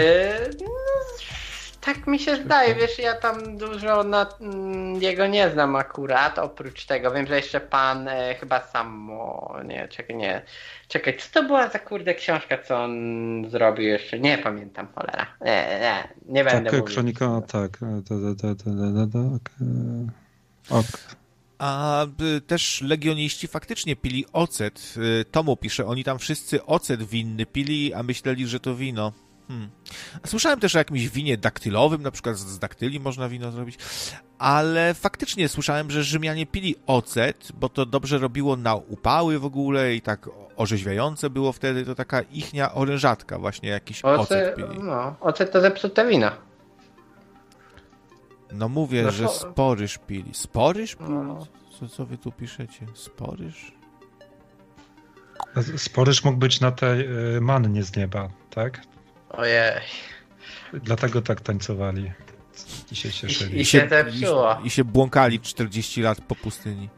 E, 1.95 1.99
tak 1.99 2.07
mi 2.07 2.19
się 2.19 2.35
zdaje, 2.35 2.75
wiesz, 2.75 2.99
ja 2.99 3.13
tam 3.15 3.57
dużo 3.57 4.03
na 4.03 4.25
mm, 4.41 5.01
jego 5.01 5.27
nie 5.27 5.49
znam 5.49 5.75
akurat, 5.75 6.39
oprócz 6.39 6.85
tego, 6.85 7.11
wiem, 7.11 7.27
że 7.27 7.35
jeszcze 7.35 7.59
pan 7.59 8.07
e, 8.07 8.35
chyba 8.39 8.61
samo, 8.61 9.55
nie, 9.65 9.87
czekaj, 9.87 10.15
nie, 10.15 10.41
czekaj, 10.87 11.17
co 11.17 11.27
to 11.33 11.47
była 11.47 11.69
za 11.69 11.79
kurde 11.79 12.15
książka, 12.15 12.57
co 12.57 12.83
on 12.83 12.93
zrobił 13.49 13.85
jeszcze, 13.85 14.19
nie 14.19 14.37
pamiętam, 14.37 14.87
cholera, 14.95 15.27
nie, 15.41 15.79
nie, 15.81 16.07
nie 16.25 16.43
będę 16.43 16.69
tak, 16.69 16.79
mówił. 16.79 16.95
Kronika, 16.95 17.41
tak, 17.47 17.79
ok. 20.69 21.15
A 21.57 22.05
y, 22.37 22.41
też 22.41 22.81
legioniści 22.81 23.47
faktycznie 23.47 23.95
pili 23.95 24.25
ocet. 24.33 24.93
Y, 25.21 25.25
Tomu 25.25 25.57
pisze, 25.57 25.85
oni 25.85 26.03
tam 26.03 26.19
wszyscy 26.19 26.65
ocet 26.65 27.03
winny 27.03 27.45
pili, 27.45 27.93
a 27.93 28.03
myśleli, 28.03 28.47
że 28.47 28.59
to 28.59 28.75
wino. 28.75 29.11
Hmm. 29.47 29.69
Słyszałem 30.25 30.59
też 30.59 30.75
o 30.75 30.77
jakimś 30.77 31.09
winie 31.09 31.37
daktylowym, 31.37 32.01
na 32.01 32.11
przykład 32.11 32.37
z 32.37 32.59
daktyli 32.59 32.99
można 32.99 33.29
wino 33.29 33.51
zrobić, 33.51 33.77
ale 34.37 34.93
faktycznie 34.93 35.49
słyszałem, 35.49 35.91
że 35.91 36.03
Rzymianie 36.03 36.45
pili 36.45 36.75
ocet, 36.87 37.51
bo 37.53 37.69
to 37.69 37.85
dobrze 37.85 38.17
robiło 38.17 38.55
na 38.55 38.75
upały 38.75 39.39
w 39.39 39.45
ogóle 39.45 39.95
i 39.95 40.01
tak 40.01 40.29
orzeźwiające 40.55 41.29
było 41.29 41.51
wtedy, 41.51 41.85
to 41.85 41.95
taka 41.95 42.21
ichnia 42.21 42.73
orężatka 42.73 43.39
właśnie, 43.39 43.69
jakiś 43.69 44.05
ocet, 44.05 44.19
ocet 44.19 44.55
pili. 44.55 44.83
No, 44.83 45.15
ocet 45.21 45.51
to 45.51 45.61
zepsute 45.61 46.07
wino. 46.07 46.31
No 48.51 48.69
mówię, 48.69 49.03
no, 49.03 49.11
że 49.11 49.27
spory 49.27 49.87
szpili. 49.87 50.33
Spory 50.33 50.87
szpili? 50.87 51.09
No. 51.09 51.47
Co, 51.79 51.87
co 51.87 52.05
wy 52.05 52.17
tu 52.17 52.31
piszecie? 52.31 52.85
Sporyż? 52.93 53.75
Sporyż 55.77 56.23
mógł 56.23 56.37
być 56.37 56.61
na 56.61 56.71
tej 56.71 56.99
y, 57.35 57.41
mannie 57.41 57.83
z 57.83 57.95
nieba, 57.95 58.29
tak? 58.49 58.81
Ojej. 59.29 59.81
Dlatego 60.73 61.21
tak 61.21 61.41
tańcowali. 61.41 62.11
I 62.91 62.95
się 62.95 63.11
cieszyli. 63.11 63.57
I, 63.57 63.61
i 63.61 63.65
się, 63.65 63.87
i, 64.63 64.67
I 64.67 64.69
się 64.69 64.83
błąkali 64.83 65.39
40 65.39 66.01
lat 66.01 66.21
po 66.21 66.35
pustyni. 66.35 66.89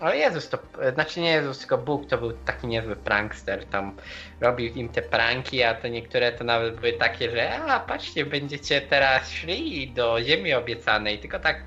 Ale 0.00 0.16
Jezus 0.16 0.48
to, 0.48 0.58
znaczy 0.94 1.20
nie 1.20 1.30
Jezus, 1.30 1.58
tylko 1.58 1.78
Bóg 1.78 2.06
to 2.06 2.18
był 2.18 2.32
taki 2.32 2.66
niezły 2.66 2.96
prankster, 2.96 3.64
tam 3.64 3.96
robił 4.40 4.74
im 4.74 4.88
te 4.88 5.02
pranki, 5.02 5.62
a 5.62 5.74
to 5.74 5.88
niektóre 5.88 6.32
to 6.32 6.44
nawet 6.44 6.80
były 6.80 6.92
takie, 6.92 7.30
że 7.30 7.54
a 7.62 7.80
patrzcie, 7.80 8.26
będziecie 8.26 8.80
teraz 8.80 9.30
szli 9.30 9.90
do 9.90 10.22
ziemi 10.22 10.54
obiecanej, 10.54 11.18
tylko 11.18 11.38
tak 11.38 11.62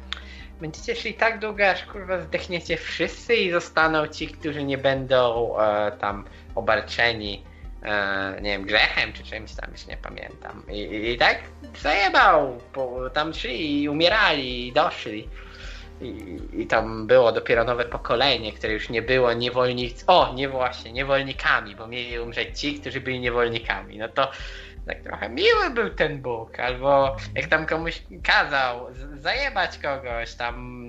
będziecie 0.62 0.96
szli 0.96 1.14
tak 1.14 1.40
długo, 1.40 1.70
aż 1.70 1.86
kurwa 1.86 2.22
zdechniecie 2.22 2.78
wszyscy 2.78 3.36
i 3.36 3.52
zostaną 3.52 4.08
ci, 4.08 4.28
którzy 4.28 4.64
nie 4.64 4.78
będą 4.78 5.54
e, 5.60 5.92
tam 5.92 6.26
obarczeni 6.56 7.44
nie 8.42 8.52
wiem, 8.52 8.66
grzechem 8.66 9.14
czy 9.14 9.24
czymś 9.24 9.54
tam, 9.56 9.72
już 9.72 9.88
nie 9.88 9.98
pamiętam. 9.98 10.64
I, 10.70 11.12
i, 11.12 11.18
tak 11.18 11.38
zajebał, 11.82 12.62
tam 13.14 13.34
szli 13.34 13.82
i 13.84 13.90
umierali 13.90 14.68
i 14.68 14.74
doszli. 14.74 15.30
I, 16.02 16.40
I 16.54 16.68
tam 16.68 17.08
było 17.08 17.32
dopiero 17.32 17.64
nowe 17.64 17.86
pokolenie, 17.86 18.54
które 18.54 18.74
już 18.74 18.90
nie 18.90 19.02
było 19.02 19.34
niewolnic. 19.34 20.04
O, 20.08 20.34
nie 20.34 20.50
właśnie, 20.50 20.92
niewolnikami, 20.92 21.76
bo 21.76 21.88
mieli 21.88 22.20
umrzeć 22.20 22.60
ci, 22.60 22.80
którzy 22.80 23.02
byli 23.02 23.20
niewolnikami. 23.20 23.98
No 23.98 24.10
to 24.10 24.32
tak 24.86 25.02
trochę 25.02 25.30
miły 25.30 25.70
był 25.70 25.90
ten 25.90 26.22
Bóg, 26.22 26.60
albo 26.60 27.16
jak 27.36 27.46
tam 27.46 27.66
komuś 27.66 28.02
kazał 28.24 28.88
zajebać 29.14 29.78
kogoś, 29.78 30.34
tam. 30.34 30.86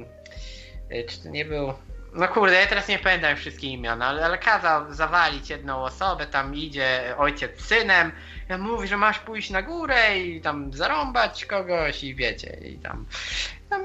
Y, 0.93 1.05
czy 1.09 1.23
to 1.23 1.29
nie 1.29 1.45
był. 1.45 1.73
No 2.15 2.29
kurde, 2.29 2.55
ja 2.55 2.67
teraz 2.67 2.89
nie 2.89 2.99
pamiętam 2.99 3.37
wszystkich 3.37 3.71
imion, 3.71 4.03
ale, 4.03 4.25
ale 4.25 4.39
kazał 4.39 4.93
zawalić 4.93 5.51
jedną 5.51 5.85
osobę, 5.85 6.27
tam 6.27 6.55
idzie 6.55 7.15
ojciec 7.19 7.61
z 7.61 7.67
synem, 7.67 8.13
ja 8.49 8.59
mówi, 8.59 8.89
że 8.89 8.97
masz 8.97 9.19
pójść 9.19 9.51
na 9.51 9.63
górę 9.63 10.19
i 10.19 10.41
tam 10.41 10.73
zarąbać 10.73 11.45
kogoś 11.45 12.05
i 12.05 12.15
wiecie, 12.15 12.57
i 12.65 12.79
tam 12.79 13.07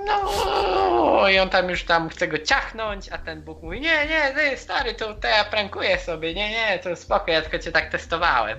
no 0.06 1.30
i 1.30 1.40
on 1.40 1.50
tam 1.50 1.70
już 1.70 1.84
tam 1.84 2.10
chce 2.10 2.28
go 2.28 2.38
ciachnąć, 2.38 3.10
a 3.10 3.18
ten 3.18 3.42
Bóg 3.42 3.64
mówi, 3.64 3.82
nie, 3.82 4.08
nie, 4.08 4.34
ty 4.36 4.58
stary, 4.58 4.94
to, 4.94 5.14
to 5.14 5.28
ja 5.28 5.44
prankuję 5.44 6.00
sobie, 6.00 6.34
nie, 6.34 6.50
nie, 6.50 6.80
to 6.80 6.96
spoko, 6.96 7.32
ja 7.32 7.42
tylko 7.42 7.60
cię 7.60 7.72
tak 7.72 7.92
testowałem. 7.92 8.58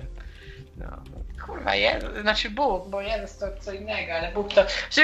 No, 0.77 1.03
kurwa, 1.59 1.75
Jezus, 1.75 2.09
znaczy 2.21 2.49
Bóg, 2.49 2.89
bo 2.89 3.01
Jezus 3.01 3.37
to 3.37 3.45
co 3.61 3.73
innego, 3.73 4.13
ale 4.13 4.31
Bóg 4.31 4.53
to, 4.53 4.65
że 4.91 5.01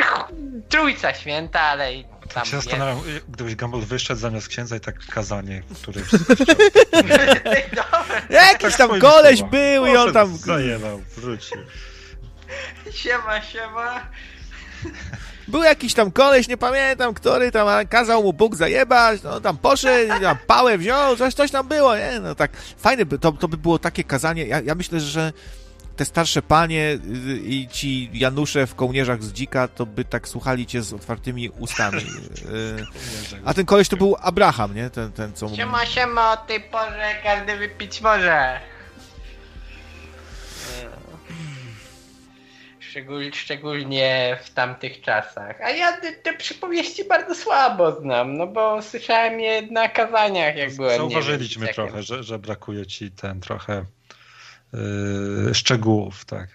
trójca 0.69 1.13
święta, 1.13 1.61
ale 1.61 1.93
i 1.93 2.03
tam 2.03 2.29
tak 2.33 2.45
się 2.45 2.55
zastanawiam, 2.55 3.01
gdybyś 3.29 3.55
Gumball 3.55 3.81
wyszedł 3.81 4.19
zamiast 4.19 4.47
księdza 4.47 4.75
i 4.75 4.79
tak 4.79 4.95
kazanie, 5.05 5.63
które 5.81 6.01
Jakiś 8.29 8.75
tam 8.75 8.99
koleś 8.99 9.43
był 9.43 9.85
i 9.85 9.97
on 9.97 10.13
tam... 10.13 10.37
Zajebał, 10.37 11.01
wrócił. 11.17 11.57
Siema, 12.91 13.41
siema. 13.41 14.07
Był 15.47 15.63
jakiś 15.63 15.93
tam 15.93 16.11
koleś, 16.11 16.47
nie 16.47 16.57
pamiętam, 16.57 17.13
który 17.13 17.51
tam 17.51 17.87
kazał 17.87 18.23
mu 18.23 18.33
Bóg 18.33 18.55
zajebać, 18.55 19.23
no 19.23 19.41
tam 19.41 19.57
poszedł, 19.57 20.21
tam 20.21 20.37
pałę 20.47 20.77
wziął, 20.77 21.15
coś, 21.15 21.33
coś 21.33 21.51
tam 21.51 21.67
było, 21.67 21.97
nie? 21.97 22.19
No 22.19 22.35
tak, 22.35 22.51
fajne 22.77 23.05
by, 23.05 23.19
to, 23.19 23.31
to 23.31 23.47
by 23.47 23.57
było 23.57 23.79
takie 23.79 24.03
kazanie, 24.03 24.45
ja, 24.45 24.61
ja 24.61 24.75
myślę, 24.75 24.99
że 24.99 25.33
te 25.95 26.05
starsze 26.05 26.41
panie 26.41 26.99
y, 27.27 27.37
i 27.37 27.67
ci 27.67 28.09
Janusze 28.13 28.67
w 28.67 28.75
kołnierzach 28.75 29.23
z 29.23 29.33
dzika, 29.33 29.67
to 29.67 29.85
by 29.85 30.05
tak 30.05 30.27
słuchali 30.27 30.65
cię 30.65 30.81
z 30.81 30.93
otwartymi 30.93 31.49
ustami. 31.49 32.01
Y, 32.45 32.85
a 33.45 33.53
ten 33.53 33.65
koleś 33.65 33.89
to 33.89 33.97
był 33.97 34.15
Abraham, 34.21 34.75
nie? 34.75 34.89
Ten, 34.89 35.11
ten 35.11 35.33
co... 35.33 35.55
Siema, 35.55 35.85
siema, 35.85 36.33
o 36.33 36.37
tej 36.37 36.61
porze 36.61 37.15
każdy 37.23 37.57
wypić 37.57 38.01
może. 38.01 38.59
Szczegól, 42.79 43.31
szczególnie 43.33 44.37
w 44.43 44.49
tamtych 44.49 45.01
czasach. 45.01 45.61
A 45.61 45.69
ja 45.69 45.97
te, 45.97 46.11
te, 46.11 46.33
przypowieści 46.33 47.05
bardzo 47.05 47.35
słabo 47.35 47.91
znam, 47.91 48.37
no 48.37 48.47
bo 48.47 48.81
słyszałem 48.81 49.39
je 49.39 49.61
na 49.61 49.89
kazaniach, 49.89 50.55
jak 50.55 50.75
byłem. 50.75 50.97
Zauważyliśmy 50.97 51.65
wiem, 51.65 51.75
trochę, 51.75 52.03
że, 52.03 52.23
że 52.23 52.39
brakuje 52.39 52.85
ci 52.85 53.11
ten 53.11 53.39
trochę 53.39 53.85
szczegółów, 55.53 56.25
tak. 56.25 56.49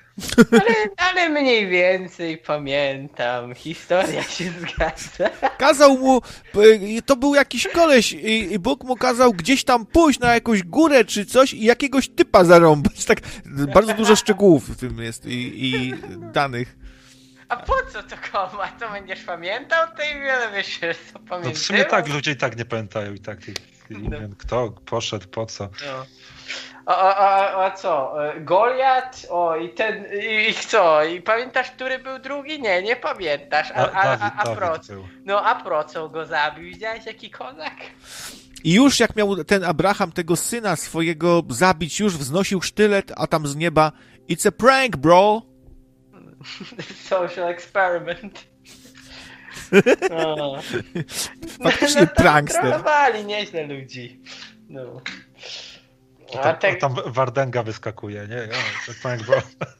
Ale, 0.53 0.75
ale 0.97 1.29
mniej 1.29 1.69
więcej 1.69 2.39
pamiętam, 2.39 3.55
historia 3.55 4.23
się 4.23 4.53
zgadza. 4.61 5.31
Kazał 5.59 5.99
mu, 5.99 6.23
to 7.07 7.17
był 7.17 7.35
jakiś 7.35 7.69
koleś 7.69 8.13
i, 8.13 8.53
i 8.53 8.59
Bóg 8.59 8.85
mu 8.85 8.97
kazał 8.97 9.33
gdzieś 9.33 9.65
tam 9.65 9.87
pójść 9.87 10.21
na 10.21 10.35
jakąś 10.35 10.63
górę 10.63 11.05
czy 11.05 11.27
coś 11.27 11.55
i 11.55 11.65
jakiegoś 11.65 12.09
typa 12.09 12.45
zarąbać. 12.45 13.05
Tak, 13.05 13.21
bardzo 13.75 13.95
dużo 13.95 14.17
szczegółów 14.17 14.69
w 14.69 14.81
tym 14.81 14.99
jest 14.99 15.27
i, 15.27 15.67
i 15.67 15.95
danych. 16.33 16.77
A 17.49 17.57
po 17.57 17.75
co 17.93 18.03
to 18.03 18.17
koma? 18.33 18.69
To 18.69 18.91
będziesz 18.91 19.21
pamiętał? 19.21 19.87
To 19.97 20.03
i 20.03 20.21
wiele 20.21 20.53
wiesz, 20.57 20.81
co 21.13 21.19
pamiętam. 21.19 21.43
No 21.43 21.51
w 21.51 21.59
sumie 21.59 21.85
tak, 21.85 22.09
ludzie 22.09 22.31
i 22.31 22.37
tak 22.37 22.57
nie 22.59 22.65
pamiętają 22.65 23.15
i 23.15 23.21
tak 23.21 23.39
no. 23.91 24.19
kto 24.39 24.71
poszedł, 24.71 25.29
po 25.29 25.47
co. 25.47 25.65
No. 25.65 26.07
A, 26.87 27.15
a, 27.15 27.65
a 27.65 27.70
co? 27.70 28.25
E, 28.27 28.41
Goliat? 28.41 29.27
O, 29.31 29.57
i 29.57 29.69
ten. 29.69 30.05
I, 30.23 30.51
I 30.51 30.55
co? 30.55 31.05
I 31.05 31.23
pamiętasz, 31.23 31.70
który 31.70 31.99
był 31.99 32.19
drugi? 32.19 32.62
Nie, 32.62 32.83
nie 32.83 32.97
pamiętasz. 32.97 33.70
A, 33.70 33.91
a, 33.91 34.19
a, 34.19 34.33
a 34.37 34.55
pro, 34.55 34.73
no 35.25 35.45
a 35.45 35.55
pro 35.55 35.85
co 35.85 36.09
go 36.09 36.27
zabił? 36.27 36.65
Widziałeś 36.65 37.07
jaki 37.07 37.31
kozak? 37.31 37.77
I 38.65 38.75
już 38.75 39.01
jak 39.01 39.17
miał 39.17 39.45
ten 39.45 39.65
Abraham 39.65 40.12
tego 40.12 40.37
syna 40.37 40.77
swojego 40.77 41.43
zabić, 41.49 42.01
już 42.01 42.17
wznosił 42.17 42.62
sztylet, 42.62 43.12
a 43.17 43.27
tam 43.27 43.47
z 43.47 43.57
nieba 43.57 43.93
It's 44.29 44.49
a 44.49 44.53
prank, 44.53 44.97
bro! 44.97 45.43
Social 47.09 47.49
experiment. 47.49 48.51
Faktycznie 51.65 52.01
no, 52.01 52.07
prankster. 52.17 52.62
Trolowali 52.62 53.25
nieźle 53.25 53.67
ludzi. 53.67 54.20
No. 54.69 55.01
A 56.39 56.42
tam, 56.42 56.57
te... 56.57 56.76
tam 56.76 56.94
Wardęga 57.07 57.62
wyskakuje, 57.62 58.26
nie? 58.28 58.36
Ja, 58.36 58.47
tak 58.86 58.97
pamiętam, 59.02 59.26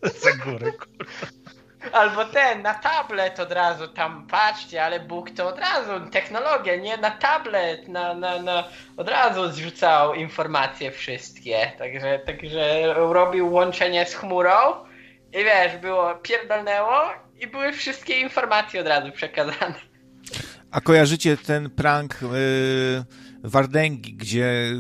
bo 0.01 0.09
za 0.21 0.33
góry, 0.45 0.73
Albo 1.93 2.25
ten, 2.25 2.63
na 2.63 2.75
tablet 2.75 3.41
od 3.41 3.53
razu 3.53 3.89
tam, 3.89 4.27
patrzcie, 4.27 4.85
ale 4.85 5.01
Bóg 5.01 5.31
to 5.31 5.49
od 5.49 5.59
razu, 5.59 6.11
technologia, 6.11 6.77
nie? 6.77 6.97
Na 6.97 7.11
tablet, 7.11 7.89
na, 7.89 8.15
na, 8.15 8.43
na, 8.43 8.65
od 8.97 9.09
razu 9.09 9.53
zrzucał 9.53 10.15
informacje 10.15 10.91
wszystkie. 10.91 11.73
Także, 11.79 12.19
także 12.19 12.95
robił 12.95 13.53
łączenie 13.53 14.07
z 14.07 14.15
chmurą 14.15 14.53
i 15.33 15.45
wiesz, 15.45 15.77
było, 15.77 16.15
pierdolnęło 16.15 17.01
i 17.39 17.47
były 17.47 17.73
wszystkie 17.73 18.21
informacje 18.21 18.81
od 18.81 18.87
razu 18.87 19.13
przekazane. 19.13 19.75
A 20.71 20.81
kojarzycie 20.81 21.37
ten 21.37 21.71
prank... 21.71 22.19
Yy 22.23 23.30
Wardęgi, 23.45 24.15
gdzie 24.15 24.73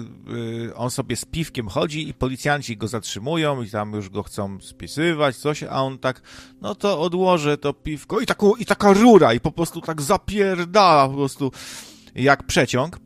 y, 0.68 0.74
on 0.74 0.90
sobie 0.90 1.16
z 1.16 1.24
piwkiem 1.24 1.68
chodzi 1.68 2.08
i 2.08 2.14
policjanci 2.14 2.76
go 2.76 2.88
zatrzymują 2.88 3.62
i 3.62 3.70
tam 3.70 3.92
już 3.92 4.08
go 4.08 4.22
chcą 4.22 4.60
spisywać, 4.60 5.36
coś, 5.36 5.62
a 5.62 5.82
on 5.82 5.98
tak, 5.98 6.22
no 6.60 6.74
to 6.74 7.00
odłożę 7.00 7.58
to 7.58 7.72
piwko 7.72 8.20
i, 8.20 8.26
taką, 8.26 8.54
i 8.54 8.64
taka 8.64 8.92
rura 8.92 9.34
i 9.34 9.40
po 9.40 9.52
prostu 9.52 9.80
tak 9.80 10.02
zapierdala 10.02 11.08
po 11.08 11.14
prostu 11.14 11.52
jak 12.14 12.42
przeciąg. 12.42 12.96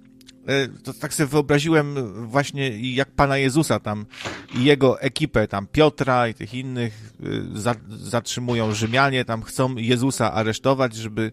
Y, 0.50 0.82
to 0.82 0.94
tak 0.94 1.14
sobie 1.14 1.26
wyobraziłem 1.26 1.94
właśnie 2.28 2.94
jak 2.94 3.10
Pana 3.10 3.36
Jezusa 3.36 3.80
tam 3.80 4.06
i 4.54 4.64
jego 4.64 5.00
ekipę, 5.00 5.48
tam 5.48 5.66
Piotra 5.66 6.28
i 6.28 6.34
tych 6.34 6.54
innych 6.54 7.12
y, 7.20 7.60
za, 7.60 7.74
zatrzymują 7.88 8.74
Rzymianie, 8.74 9.24
tam 9.24 9.42
chcą 9.42 9.76
Jezusa 9.76 10.32
aresztować, 10.32 10.94
żeby 10.94 11.32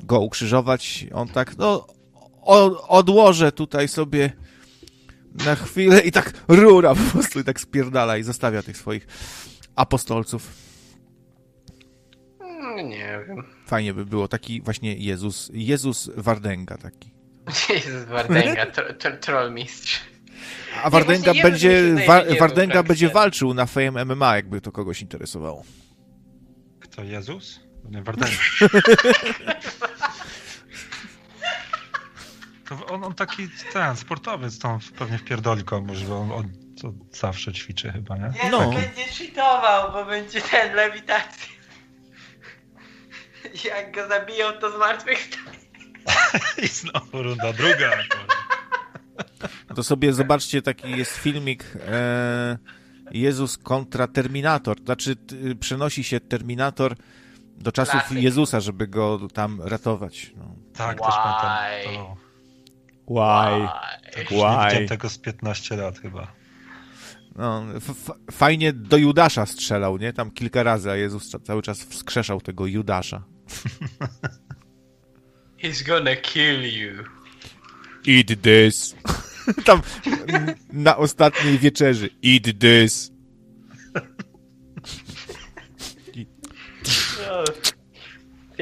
go 0.00 0.20
ukrzyżować. 0.20 1.06
On 1.12 1.28
tak, 1.28 1.58
no 1.58 1.86
odłożę 2.88 3.52
tutaj 3.52 3.88
sobie 3.88 4.32
na 5.34 5.54
chwilę 5.54 6.00
i 6.00 6.12
tak 6.12 6.32
rura 6.48 6.94
po 6.94 7.12
prostu 7.12 7.40
i 7.40 7.44
tak 7.44 7.60
spierdala 7.60 8.16
i 8.16 8.22
zostawia 8.22 8.62
tych 8.62 8.76
swoich 8.76 9.06
apostolców. 9.76 10.48
Mm, 12.40 12.88
nie 12.88 13.24
wiem. 13.28 13.44
Fajnie 13.66 13.94
by 13.94 14.06
było 14.06 14.28
taki 14.28 14.62
właśnie 14.62 14.94
Jezus, 14.94 15.50
Jezus 15.54 16.10
Wardęga 16.16 16.78
taki. 16.78 17.10
Jezus 17.68 18.04
Wardęga, 18.04 18.66
tr 18.66 19.18
trollmistrz. 19.20 20.00
A 20.84 20.90
Wardęga 20.90 21.32
nie, 21.32 21.42
będzie, 21.42 21.94
wa 22.06 22.22
Wardęga 22.38 22.82
będzie 22.82 23.08
walczył 23.08 23.54
na 23.54 23.66
Fame 23.66 24.04
MMA, 24.04 24.36
jakby 24.36 24.60
to 24.60 24.72
kogoś 24.72 25.02
interesowało. 25.02 25.64
Kto, 26.80 27.04
Jezus? 27.04 27.60
Nie, 27.90 28.02
Wardęga. 32.76 32.94
On, 32.94 33.04
on 33.04 33.14
taki 33.14 33.48
ten, 33.72 33.96
sportowiec 33.96 34.58
tam 34.58 34.78
pewnie 34.98 35.18
wpierdoli 35.18 35.64
komuś, 35.64 35.98
bo 36.04 36.20
on, 36.20 36.32
on 36.32 36.48
to 36.82 36.92
zawsze 37.10 37.52
ćwiczy 37.52 37.92
chyba, 37.92 38.16
nie? 38.16 38.32
Nie, 38.44 38.50
no. 38.50 38.70
będzie 38.70 39.04
cheatował, 39.04 39.92
bo 39.92 40.04
będzie 40.04 40.40
ten 40.40 40.74
lewitacja. 40.74 41.52
Jak 43.70 43.94
go 43.94 44.08
zabiją, 44.08 44.52
to 44.52 44.76
zmartwychwstanie. 44.76 45.58
I 46.64 46.68
znowu 46.68 47.22
runda 47.22 47.52
druga. 47.52 47.90
To 49.74 49.82
sobie 49.82 50.12
zobaczcie, 50.12 50.62
taki 50.62 50.90
jest 50.90 51.16
filmik 51.16 51.64
e, 51.88 52.58
Jezus 53.10 53.58
kontra 53.58 54.06
Terminator. 54.06 54.80
Znaczy 54.84 55.16
t, 55.16 55.36
przenosi 55.60 56.04
się 56.04 56.20
Terminator 56.20 56.96
do 57.56 57.72
czasów 57.72 58.00
Klasyk. 58.00 58.18
Jezusa, 58.18 58.60
żeby 58.60 58.86
go 58.88 59.20
tam 59.34 59.62
ratować. 59.62 60.32
No. 60.36 60.54
Tak, 60.74 60.96
Why? 60.96 61.06
też 61.06 61.14
pamiętam. 61.14 61.94
To... 61.94 62.31
Why? 63.12 63.68
Tak, 64.12 64.28
Why? 64.28 64.34
Widziałem 64.34 64.88
tego 64.88 65.08
z 65.08 65.18
15 65.18 65.76
lat 65.76 65.98
chyba. 65.98 66.32
No, 67.36 67.64
fajnie 68.30 68.72
do 68.72 68.96
Judasza 68.96 69.46
strzelał, 69.46 69.98
nie? 69.98 70.12
Tam 70.12 70.30
kilka 70.30 70.62
razy, 70.62 70.90
a 70.90 70.96
Jezus 70.96 71.36
cały 71.44 71.62
czas 71.62 71.82
wskrzeszał 71.82 72.40
tego 72.40 72.66
Judasza. 72.66 73.22
He's 75.62 75.86
gonna 75.86 76.16
kill 76.16 76.62
you. 76.62 77.04
Eat 78.08 78.42
this. 78.42 78.96
Tam 79.66 79.82
na 80.72 80.96
ostatniej 80.96 81.58
wieczerzy. 81.58 82.10
Eat 82.24 82.58
this. 82.58 83.12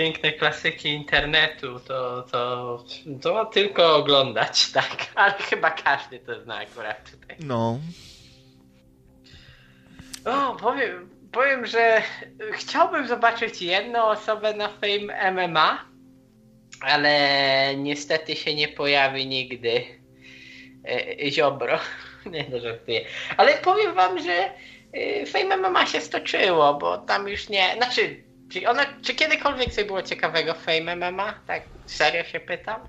Piękne 0.01 0.33
klasyki 0.33 0.89
internetu, 0.89 1.81
to, 1.81 2.23
to, 2.23 2.85
to 3.23 3.47
tylko 3.47 3.97
oglądać, 3.97 4.67
tak? 4.73 5.07
Ale 5.15 5.33
chyba 5.33 5.71
każdy 5.71 6.19
to 6.19 6.43
zna 6.43 6.57
akurat 6.57 7.11
tutaj. 7.11 7.37
No. 7.41 7.79
O, 10.25 10.57
powiem, 10.57 11.11
powiem, 11.33 11.67
że 11.67 12.03
chciałbym 12.53 13.09
zobaczyć 13.09 13.63
jedną 13.63 14.05
osobę 14.05 14.55
na 14.55 14.69
Fame 14.69 15.33
MMA, 15.33 15.85
ale 16.81 17.15
niestety 17.77 18.37
się 18.37 18.55
nie 18.55 18.69
pojawi 18.69 19.27
nigdy. 19.27 19.85
E, 20.89 21.31
Ziobro. 21.31 21.79
Nie, 22.33 22.45
no 22.51 22.61
żartuję. 22.61 23.05
Ale 23.37 23.59
powiem 23.59 23.95
wam, 23.95 24.19
że 24.19 24.51
Fame 25.27 25.57
MMA 25.57 25.87
się 25.87 26.01
stoczyło, 26.01 26.75
bo 26.75 26.99
tam 26.99 27.29
już 27.29 27.49
nie... 27.49 27.75
Znaczy, 27.77 28.30
czy, 28.51 28.69
ona, 28.69 28.87
czy 29.03 29.15
kiedykolwiek 29.15 29.75
coś 29.75 29.85
było 29.85 30.03
ciekawego 30.03 30.55
w 30.55 30.59
Fame 30.59 30.97
MMA? 30.97 31.35
Tak 31.47 31.63
serio 31.87 32.25
się 32.25 32.41
pytam? 32.41 32.81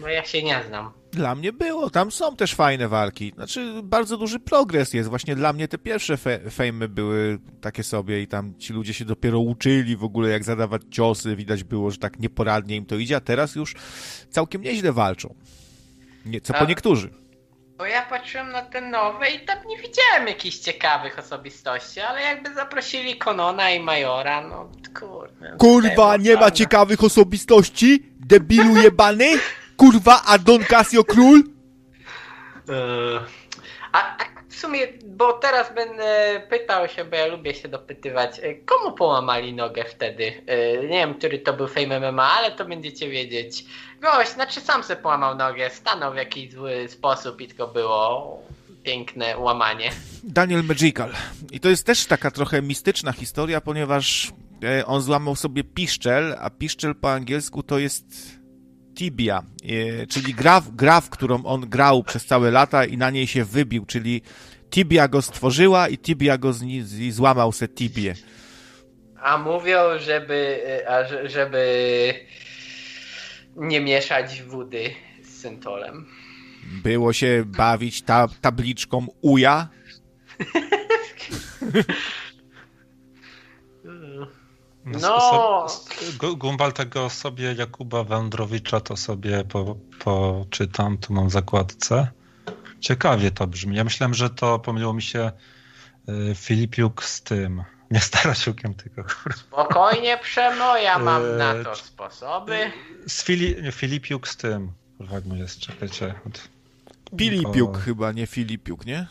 Bo 0.00 0.08
ja 0.08 0.24
się 0.24 0.42
nie 0.42 0.62
znam. 0.68 0.92
Dla 1.12 1.34
mnie 1.34 1.52
było, 1.52 1.90
tam 1.90 2.10
są 2.10 2.36
też 2.36 2.54
fajne 2.54 2.88
walki. 2.88 3.32
Znaczy, 3.34 3.80
bardzo 3.82 4.16
duży 4.16 4.40
progres 4.40 4.94
jest. 4.94 5.08
Właśnie 5.08 5.36
dla 5.36 5.52
mnie 5.52 5.68
te 5.68 5.78
pierwsze 5.78 6.16
fe 6.16 6.40
fejmy 6.50 6.88
były 6.88 7.38
takie 7.60 7.82
sobie 7.82 8.22
i 8.22 8.26
tam 8.26 8.58
ci 8.58 8.72
ludzie 8.72 8.94
się 8.94 9.04
dopiero 9.04 9.38
uczyli 9.38 9.96
w 9.96 10.04
ogóle, 10.04 10.28
jak 10.28 10.44
zadawać 10.44 10.82
ciosy. 10.90 11.36
Widać 11.36 11.64
było, 11.64 11.90
że 11.90 11.98
tak 11.98 12.18
nieporadnie 12.18 12.76
im 12.76 12.86
to 12.86 12.96
idzie, 12.96 13.16
a 13.16 13.20
teraz 13.20 13.54
już 13.54 13.74
całkiem 14.30 14.62
nieźle 14.62 14.92
walczą. 14.92 15.34
Nie, 16.26 16.40
co 16.40 16.54
a, 16.54 16.58
po 16.58 16.64
niektórzy. 16.64 17.10
Bo 17.78 17.86
ja 17.86 18.02
patrzyłem 18.02 18.52
na 18.52 18.62
te 18.62 18.80
nowe 18.80 19.30
i 19.30 19.40
tam 19.40 19.58
nie 19.66 19.76
widziałem 19.76 20.28
jakichś 20.28 20.56
ciekawych 20.56 21.18
osobistości, 21.18 22.00
ale 22.00 22.22
jakby 22.22 22.54
zaprosili 22.54 23.18
Konona 23.18 23.70
i 23.70 23.80
Majora, 23.80 24.40
no 24.40 24.68
kurde. 25.00 25.56
Kurwa, 25.58 26.16
nie 26.16 26.36
ma 26.36 26.50
ciekawych 26.50 27.04
osobistości? 27.04 28.12
Debilu 28.20 28.76
jebany? 28.76 29.26
Kurwa, 29.76 30.22
a 30.26 30.38
Don 30.38 30.64
Casio 30.64 31.04
król? 31.04 31.42
Eee, 32.68 33.20
a, 33.92 33.98
a, 33.98 34.24
w 34.56 34.58
sumie, 34.58 34.86
bo 35.06 35.32
teraz 35.32 35.74
będę 35.74 36.42
pytał 36.50 36.88
się, 36.88 37.04
bo 37.04 37.16
ja 37.16 37.26
lubię 37.26 37.54
się 37.54 37.68
dopytywać, 37.68 38.40
e, 38.42 38.54
komu 38.54 38.96
połamali 38.96 39.54
nogę 39.54 39.84
wtedy? 39.84 40.32
E, 40.46 40.76
nie 40.82 40.88
wiem, 40.88 41.14
który 41.14 41.38
to 41.38 41.52
był 41.52 41.68
Fame 41.68 42.00
MMA, 42.00 42.32
ale 42.32 42.52
to 42.52 42.64
będziecie 42.64 43.08
wiedzieć. 43.08 43.64
Gość, 44.00 44.30
znaczy 44.30 44.60
sam 44.60 44.84
se 44.84 44.96
połamał 44.96 45.34
nogę, 45.34 45.70
stanął 45.70 46.12
w 46.12 46.16
jakiś 46.16 46.52
zły 46.52 46.88
sposób 46.88 47.40
i 47.40 47.46
tylko 47.48 47.68
było 47.68 48.42
piękne 48.82 49.38
łamanie. 49.38 49.90
Daniel 50.24 50.64
Magical. 50.64 51.12
I 51.50 51.60
to 51.60 51.68
jest 51.68 51.86
też 51.86 52.06
taka 52.06 52.30
trochę 52.30 52.62
mistyczna 52.62 53.12
historia, 53.12 53.60
ponieważ 53.60 54.32
e, 54.64 54.86
on 54.86 55.00
złamał 55.00 55.36
sobie 55.36 55.64
piszczel, 55.64 56.36
a 56.40 56.50
piszczel 56.50 56.94
po 56.94 57.12
angielsku 57.12 57.62
to 57.62 57.78
jest 57.78 58.06
tibia, 58.96 59.42
e, 60.02 60.06
czyli 60.06 60.34
gra, 60.34 60.62
gra, 60.72 61.00
w 61.00 61.10
którą 61.10 61.44
on 61.44 61.60
grał 61.68 62.02
przez 62.02 62.26
całe 62.26 62.50
lata 62.50 62.84
i 62.84 62.96
na 62.96 63.10
niej 63.10 63.26
się 63.26 63.44
wybił, 63.44 63.86
czyli 63.86 64.22
tibia 64.70 65.08
go 65.08 65.22
stworzyła 65.22 65.88
i 65.88 65.98
tibia 65.98 66.38
go 66.38 66.52
z, 66.52 66.64
z, 66.82 67.14
złamał 67.14 67.52
se 67.52 67.68
tibię. 67.68 68.14
A 69.20 69.38
mówią, 69.38 69.78
żeby, 69.98 70.60
e, 70.88 71.28
żeby 71.28 72.14
nie 73.56 73.80
mieszać 73.80 74.42
wody 74.42 74.90
z 75.22 75.40
syntolem. 75.40 76.06
Było 76.82 77.12
się 77.12 77.44
bawić 77.46 78.02
ta, 78.02 78.28
tabliczką 78.40 79.06
uja? 79.22 79.68
No. 84.86 85.66
Gumbal 86.36 86.72
tego 86.72 87.10
sobie 87.10 87.52
Jakuba 87.52 88.04
Wędrowicza 88.04 88.80
to 88.80 88.96
sobie 88.96 89.44
po, 89.44 89.76
poczytam, 89.98 90.98
tu 90.98 91.12
mam 91.12 91.30
zakładce. 91.30 92.08
Ciekawie 92.80 93.30
to 93.30 93.46
brzmi. 93.46 93.76
Ja 93.76 93.84
myślałem, 93.84 94.14
że 94.14 94.30
to 94.30 94.58
pomyliło 94.58 94.92
mi 94.92 95.02
się 95.02 95.32
y, 96.08 96.34
Filipiuk 96.34 97.04
z 97.04 97.22
tym. 97.22 97.64
Nie 97.90 98.00
Starasiukiem, 98.00 98.74
tylko 98.74 99.04
kurwa. 99.04 99.38
Spokojnie, 99.38 100.18
Przemo, 100.22 100.76
ja 100.76 100.98
mam 100.98 101.24
y, 101.24 101.36
na 101.36 101.64
to 101.64 101.76
sposoby. 101.76 102.70
Z 103.08 103.24
Fili, 103.24 103.72
Filipiuk 103.72 104.28
z 104.28 104.36
tym. 104.36 104.72
Kurwa, 104.98 105.14
jak 105.14 105.24
mu 105.24 105.36
jest, 105.36 105.58
czekajcie. 105.58 106.14
Od, 106.26 106.48
Filipiuk 107.18 107.76
o... 107.76 107.78
chyba, 107.78 108.12
nie 108.12 108.26
Filipiuk, 108.26 108.86
nie? 108.86 109.06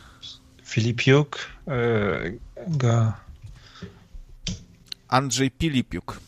Filipiuk. 0.64 1.38
Yy, 1.66 2.38
ga... 2.66 3.25
Andrzej 5.08 5.50
Pilipiuk. 5.50 6.20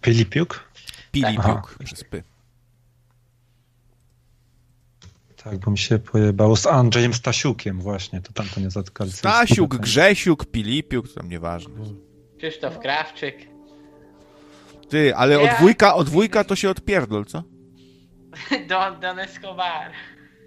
Pilipiuk? 0.00 0.70
Pilipiuk 1.12 1.78
przez 1.84 2.04
P. 2.04 2.22
Tak, 5.44 5.58
bo 5.58 5.70
mi 5.70 5.78
się 5.78 5.98
pojebało 5.98 6.56
z 6.56 6.66
Andrzejem 6.66 7.14
Stasiukiem 7.14 7.80
właśnie, 7.80 8.20
to 8.20 8.32
tam 8.32 8.46
to 8.54 8.60
nie 8.60 8.70
zatkali. 8.70 9.12
Stasiuk, 9.12 9.76
Grzesiuk, 9.76 10.46
Pilipiuk, 10.46 11.14
tam 11.14 11.28
nieważne. 11.28 11.74
Krzysztof 12.38 12.78
Krawczyk. 12.78 13.36
Ty, 14.88 15.14
ale 15.16 15.40
od 15.40 15.50
dwójka, 15.50 15.94
od 15.94 16.06
dwójka 16.06 16.44
to 16.44 16.56
się 16.56 16.70
odpierdol, 16.70 17.24
co? 17.24 17.42
Don, 18.68 19.00
Don 19.00 19.18
Escobar. 19.18 19.92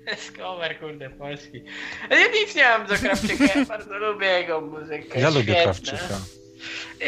Escobar, 0.06 0.80
kurde, 0.80 1.10
polski. 1.10 1.64
Ja 2.10 2.18
nic 2.18 2.56
nie 2.56 2.64
mam 2.64 2.88
do 2.88 2.96
Krawczyka, 2.96 3.46
ja 3.56 3.66
bardzo 3.66 3.98
lubię 3.98 4.28
jego 4.28 4.62
muzykę. 4.62 5.20
Ja 5.20 5.30
lubię 5.30 5.64
Krawczyka. 5.64 6.20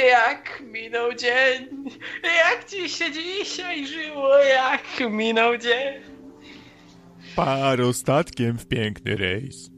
Jak 0.09 0.63
minął 0.65 1.13
dzień, 1.13 1.67
jak 2.23 2.65
ci 2.65 2.89
się 2.89 3.11
dzisiaj 3.11 3.87
żyło, 3.87 4.37
jak 4.37 4.81
minął 5.09 5.57
dzień. 5.57 6.01
Parostatkiem 7.35 8.57
w 8.57 8.67
piękny 8.67 9.15
rejs. 9.15 9.69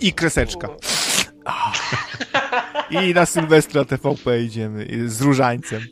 I 0.00 0.12
kreseczka. 0.12 0.68
I 2.90 3.14
na 3.14 3.26
Sylwestra 3.26 3.84
TVP 3.84 4.42
idziemy 4.42 4.86
z 5.06 5.20
różańcem. 5.20 5.82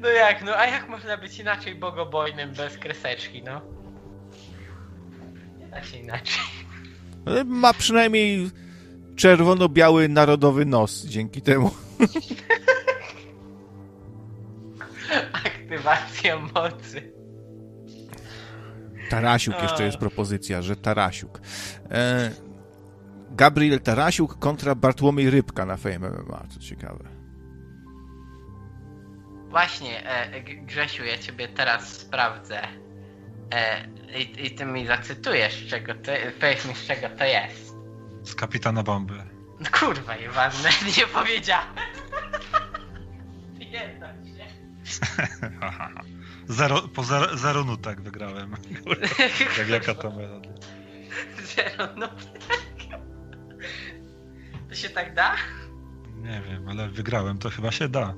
No 0.00 0.08
jak, 0.08 0.44
no 0.44 0.56
a 0.56 0.66
jak 0.66 0.88
można 0.88 1.16
być 1.16 1.38
inaczej 1.38 1.74
bogobojnym 1.74 2.52
bez 2.52 2.78
kreseczki, 2.78 3.42
no? 3.42 3.60
Nie 5.58 5.66
da 5.66 5.82
się 5.82 5.98
inaczej. 5.98 6.59
Ma 7.46 7.74
przynajmniej 7.74 8.50
czerwono-biały 9.16 10.08
narodowy 10.08 10.66
nos 10.66 11.04
dzięki 11.04 11.42
temu. 11.42 11.70
Aktywacja 15.32 16.38
mocy. 16.38 17.12
Tarasiuk 19.10 19.62
jeszcze 19.62 19.84
jest 19.84 19.98
propozycja, 19.98 20.62
że 20.62 20.76
Tarasiuk. 20.76 21.40
E, 21.90 22.30
Gabriel 23.30 23.80
Tarasiuk 23.80 24.38
kontra 24.38 24.74
Bartłomiej 24.74 25.30
Rybka 25.30 25.66
na 25.66 25.76
Fame 25.76 26.10
MMA, 26.10 26.46
co 26.48 26.60
ciekawe. 26.60 27.04
Właśnie, 29.48 30.06
e, 30.06 30.42
Grzesiu, 30.42 31.04
ja 31.04 31.18
ciebie 31.18 31.48
teraz 31.48 31.92
sprawdzę. 31.92 32.62
E, 33.54 33.88
i, 34.18 34.46
I 34.46 34.50
ty 34.50 34.64
mi 34.64 34.86
zacytujesz, 34.86 35.66
czego 35.66 35.94
to, 35.94 36.12
powiedz 36.40 36.66
mi 36.66 36.74
z 36.74 36.86
czego 36.86 37.08
to 37.16 37.24
jest. 37.24 37.74
Z 38.24 38.34
kapitana 38.34 38.82
bomby. 38.82 39.14
No 39.60 39.66
kurwa, 39.72 40.16
nieważne, 40.16 40.70
nie 40.98 41.06
powiedziałem. 41.06 41.74
Nie 43.58 43.66
się. 43.70 44.46
zero, 46.48 46.82
po 46.82 47.02
zero, 47.04 47.36
zero 47.36 47.64
nutek 47.64 48.00
wygrałem. 48.00 48.56
Jak 49.58 49.68
jaka 49.68 49.94
to 49.94 50.10
melodia. 50.10 50.52
Zero 51.56 51.86
nutek? 51.96 52.40
To 54.68 54.74
się 54.74 54.88
tak 54.88 55.14
da? 55.14 55.36
Nie 56.16 56.42
wiem, 56.48 56.68
ale 56.68 56.88
wygrałem, 56.88 57.38
to 57.38 57.50
chyba 57.50 57.72
się 57.72 57.88
da. 57.88 58.14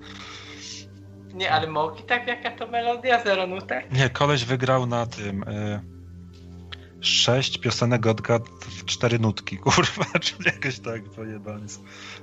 Nie, 1.35 1.53
ale 1.53 1.67
Moki 1.67 2.03
tak 2.03 2.27
jaka 2.27 2.51
to 2.51 2.67
melodia, 2.67 3.25
zero 3.25 3.47
nutek? 3.47 3.93
Nie, 3.93 4.11
koleś 4.11 4.45
wygrał 4.45 4.87
na 4.87 5.07
tym... 5.07 5.43
Y 5.43 5.93
sześć 7.03 7.59
piosenek 7.59 8.07
odgad 8.07 8.49
w 8.49 8.85
cztery 8.85 9.19
nutki, 9.19 9.59
kurwa, 9.65 10.19
czyli 10.21 10.45
jakieś 10.45 10.79
tak 10.79 11.03
pojebane. 11.05 11.67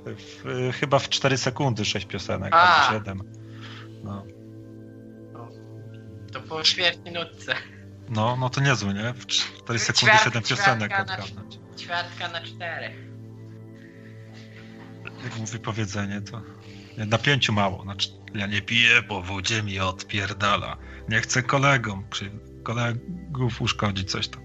W, 0.06 0.72
chyba 0.80 0.98
w 0.98 1.08
cztery 1.08 1.38
sekundy 1.38 1.84
sześć 1.84 2.06
piosenek, 2.06 2.52
A. 2.52 2.56
albo 2.56 2.98
siedem. 2.98 3.22
No. 4.04 4.24
To 6.32 6.40
po 6.40 6.64
śmierci 6.64 7.12
nutce. 7.12 7.54
No, 8.08 8.36
no 8.36 8.50
to 8.50 8.60
niezłe, 8.60 8.94
nie? 8.94 9.12
W 9.14 9.26
cztery 9.26 9.78
sekundy 9.78 10.16
siedem 10.24 10.42
piosenek 10.42 11.00
odgadnąć. 11.00 11.58
Ćwiartka 11.78 12.28
na 12.28 12.40
czterech. 12.40 12.96
Jak 15.24 15.38
mówi 15.38 15.58
powiedzenie, 15.58 16.20
to 16.20 16.42
na 16.96 17.18
pięciu 17.18 17.52
mało. 17.52 17.82
Znaczy, 17.82 18.08
ja 18.34 18.46
nie 18.46 18.62
piję, 18.62 19.02
bo 19.02 19.22
wodzie 19.22 19.62
mi 19.62 19.80
odpierdala. 19.80 20.76
Nie 21.08 21.20
chcę 21.20 21.42
kolegom, 21.42 22.04
kolegów 22.62 23.62
uszkodzić 23.62 24.10
coś 24.10 24.28
tam. 24.28 24.42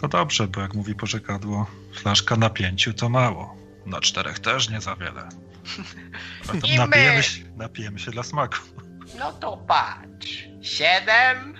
To 0.00 0.08
dobrze, 0.08 0.48
bo 0.48 0.60
jak 0.60 0.74
mówi 0.74 0.94
pożekadło, 0.94 1.66
flaszka 1.94 2.36
na 2.36 2.50
pięciu 2.50 2.94
to 2.94 3.08
mało. 3.08 3.56
Na 3.86 4.00
czterech 4.00 4.38
też 4.38 4.70
nie 4.70 4.80
za 4.80 4.96
wiele. 4.96 5.28
I 6.72 6.76
napijemy, 6.76 7.22
się, 7.22 7.44
napijemy 7.56 7.98
się 7.98 8.10
dla 8.10 8.22
smaku. 8.22 8.56
No 9.18 9.32
to 9.32 9.56
patrz. 9.56 10.44
Siedem, 10.62 11.54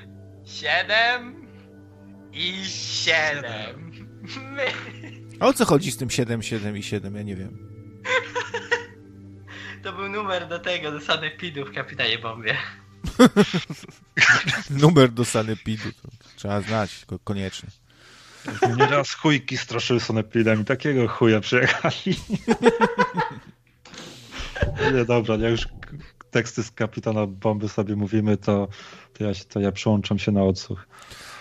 siedem 0.45 1.47
i 2.33 2.65
siedem. 2.67 3.91
My... 4.37 4.65
A 5.41 5.47
o 5.47 5.53
co 5.53 5.65
chodzi 5.65 5.93
z 5.93 5.97
tym 5.97 6.11
7, 6.11 6.43
7 6.43 6.77
i 6.77 6.83
7? 6.83 7.17
Ja 7.17 7.23
nie 7.23 7.37
wiem. 7.37 7.59
To 9.83 9.93
był 9.93 10.09
numer 10.09 10.49
do 10.49 10.59
tego, 10.59 10.93
do 10.93 11.01
sanepidu 11.01 11.65
w 11.65 11.73
Kapitanie 11.75 12.19
Bombie. 12.19 12.57
numer 14.83 15.11
do 15.11 15.25
sanepidu. 15.25 15.89
Trzeba 16.37 16.61
znać, 16.61 17.07
koniecznie. 17.25 17.69
Nieraz 18.77 19.15
chujki 19.15 19.57
straszyły 19.57 20.01
sonepidem 20.01 20.61
i 20.61 20.65
takiego 20.65 21.09
chuja 21.09 21.41
przyjechali. 21.41 22.17
nie, 24.95 25.05
dobra, 25.05 25.37
jak 25.37 25.51
już 25.51 25.69
teksty 26.31 26.63
z 26.63 26.71
kapitana 26.71 27.27
bomby 27.27 27.69
sobie 27.69 27.97
mówimy, 27.97 28.37
to, 28.37 28.69
to, 29.13 29.25
ja, 29.25 29.31
to 29.49 29.61
ja 29.61 29.73
przyłączam 29.73 30.19
się 30.19 30.33
na 30.33 30.43
odsłuch. 30.43 30.87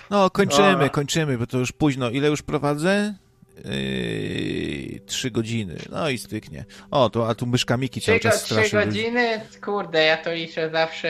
No, 0.09 0.30
kończymy, 0.30 0.90
kończymy, 0.90 1.38
bo 1.38 1.48
to 1.48 1.58
już 1.58 1.72
późno. 1.72 2.09
Ile 2.09 2.27
już 2.27 2.42
prowadzę? 2.42 3.16
Yy, 3.65 4.99
trzy 5.05 5.31
godziny. 5.31 5.75
No 5.89 6.09
i 6.09 6.17
styknie. 6.17 6.65
O, 6.91 7.09
to, 7.09 7.29
a 7.29 7.35
tu 7.35 7.45
myszka 7.45 7.77
Miki 7.77 8.01
cały 8.01 8.19
czas 8.19 8.45
straszy. 8.45 8.67
Trzy 8.67 8.85
godziny? 8.85 9.41
Kurde, 9.61 10.03
ja 10.03 10.17
to 10.17 10.33
liczę 10.33 10.69
zawsze 10.69 11.09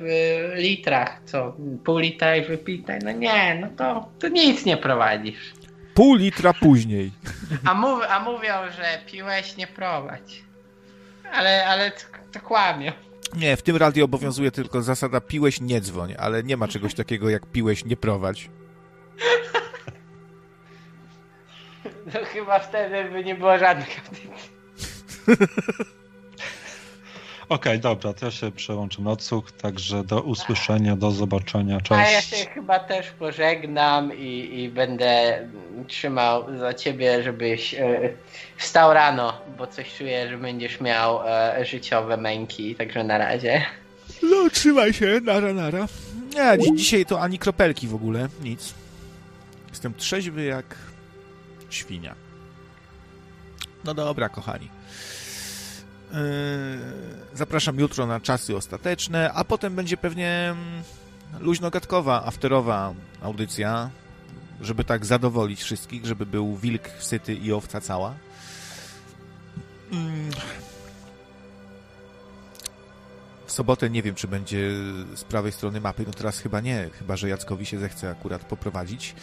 w 0.00 0.04
litrach. 0.56 1.20
Co? 1.24 1.56
Pół 1.84 1.98
litra 1.98 2.36
i 2.36 2.44
wypite? 2.44 2.98
No 3.04 3.12
nie, 3.12 3.58
no 3.60 3.68
to, 3.76 4.08
to 4.18 4.28
nic 4.28 4.64
nie 4.64 4.76
prowadzisz. 4.76 5.52
Pół 5.94 6.14
litra 6.14 6.52
później. 6.54 7.10
A, 7.64 7.74
mów, 7.74 8.00
a 8.08 8.20
mówią, 8.20 8.54
że 8.76 8.98
piłeś, 9.06 9.56
nie 9.56 9.66
prowadź. 9.66 10.42
Ale, 11.32 11.66
ale 11.66 11.90
to, 11.90 12.04
to 12.32 12.40
kłamią. 12.40 12.92
Nie, 13.36 13.56
w 13.56 13.62
tym 13.62 13.76
radiu 13.76 14.04
obowiązuje 14.04 14.50
tylko 14.50 14.82
zasada 14.82 15.20
piłeś, 15.20 15.60
nie 15.60 15.80
dzwoń, 15.80 16.14
ale 16.18 16.42
nie 16.42 16.56
ma 16.56 16.68
czegoś 16.68 16.94
takiego 16.94 17.30
jak 17.30 17.46
piłeś, 17.46 17.84
nie 17.84 17.96
prowadź. 17.96 18.50
No 22.06 22.20
chyba 22.24 22.58
wtedy 22.58 23.10
by 23.10 23.24
nie 23.24 23.34
było 23.34 23.58
żadnych 23.58 24.00
audycji. 24.04 24.30
Okej, 27.48 27.72
okay, 27.72 27.78
dobra, 27.78 28.12
to 28.12 28.26
ja 28.26 28.32
się 28.32 28.50
przełączę 28.50 29.02
na 29.02 29.10
odsłuch, 29.10 29.52
także 29.52 30.04
do 30.04 30.20
usłyszenia, 30.20 30.96
do 30.96 31.10
zobaczenia, 31.10 31.80
cześć. 31.80 32.00
A 32.08 32.10
ja 32.10 32.20
się 32.20 32.36
chyba 32.36 32.78
też 32.78 33.10
pożegnam 33.10 34.18
i, 34.18 34.60
i 34.60 34.68
będę 34.68 35.38
trzymał 35.86 36.58
za 36.58 36.74
ciebie, 36.74 37.22
żebyś 37.22 37.74
e, 37.74 38.12
wstał 38.56 38.94
rano, 38.94 39.40
bo 39.58 39.66
coś 39.66 39.94
czuję, 39.98 40.28
że 40.28 40.38
będziesz 40.38 40.80
miał 40.80 41.28
e, 41.28 41.64
życiowe 41.64 42.16
męki, 42.16 42.74
także 42.74 43.04
na 43.04 43.18
razie. 43.18 43.64
No, 44.22 44.50
trzymaj 44.50 44.92
się, 44.92 45.20
nara, 45.22 45.52
nara. 45.52 45.86
Nie, 46.34 46.76
dzisiaj 46.76 47.06
to 47.06 47.20
ani 47.20 47.38
kropelki 47.38 47.88
w 47.88 47.94
ogóle, 47.94 48.28
nic. 48.42 48.74
Jestem 49.70 49.94
trzeźwy 49.94 50.44
jak 50.44 50.76
świnia. 51.74 52.14
No 53.84 53.94
dobra, 53.94 54.28
kochani. 54.28 54.68
Yy, 56.12 56.18
zapraszam 57.34 57.78
jutro 57.80 58.06
na 58.06 58.20
czasy 58.20 58.56
ostateczne, 58.56 59.32
a 59.32 59.44
potem 59.44 59.74
będzie 59.74 59.96
pewnie 59.96 60.48
mm, 60.50 60.82
luźno-gadkowa, 61.40 62.24
afterowa 62.24 62.94
audycja, 63.22 63.90
żeby 64.60 64.84
tak 64.84 65.06
zadowolić 65.06 65.62
wszystkich, 65.62 66.06
żeby 66.06 66.26
był 66.26 66.56
wilk 66.56 66.88
syty 66.98 67.34
i 67.34 67.52
owca 67.52 67.80
cała. 67.80 68.14
Mm. 69.92 70.30
Sobotę 73.52 73.90
nie 73.90 74.02
wiem, 74.02 74.14
czy 74.14 74.28
będzie 74.28 74.70
z 75.14 75.24
prawej 75.24 75.52
strony 75.52 75.80
mapy. 75.80 76.04
No 76.06 76.12
teraz 76.12 76.38
chyba 76.38 76.60
nie, 76.60 76.90
chyba 76.98 77.16
że 77.16 77.28
Jackowi 77.28 77.66
się 77.66 77.78
zechce 77.78 78.10
akurat 78.10 78.44
poprowadzić 78.44 79.14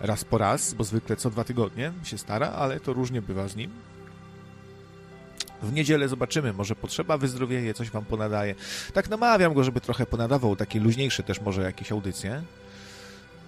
raz 0.00 0.24
po 0.24 0.38
raz, 0.38 0.74
bo 0.74 0.84
zwykle 0.84 1.16
co 1.16 1.30
dwa 1.30 1.44
tygodnie 1.44 1.92
się 2.04 2.18
stara, 2.18 2.48
ale 2.48 2.80
to 2.80 2.92
różnie 2.92 3.22
bywa 3.22 3.48
z 3.48 3.56
nim. 3.56 3.70
W 5.62 5.72
niedzielę 5.72 6.08
zobaczymy, 6.08 6.52
może 6.52 6.76
potrzeba 6.76 7.18
wyzdrowieje, 7.18 7.74
coś 7.74 7.90
wam 7.90 8.04
ponadaje. 8.04 8.54
Tak 8.94 9.08
namawiam 9.08 9.54
go, 9.54 9.64
żeby 9.64 9.80
trochę 9.80 10.06
ponadawał, 10.06 10.56
takie 10.56 10.80
luźniejsze 10.80 11.22
też 11.22 11.40
może 11.40 11.62
jakieś 11.62 11.92
audycje. 11.92 12.42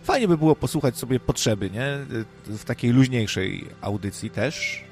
Fajnie 0.02 0.28
by 0.28 0.38
było 0.38 0.56
posłuchać 0.56 0.96
sobie 0.96 1.20
potrzeby, 1.20 1.70
nie? 1.70 1.98
W 2.46 2.64
takiej 2.64 2.90
luźniejszej 2.90 3.68
audycji 3.80 4.30
też. 4.30 4.87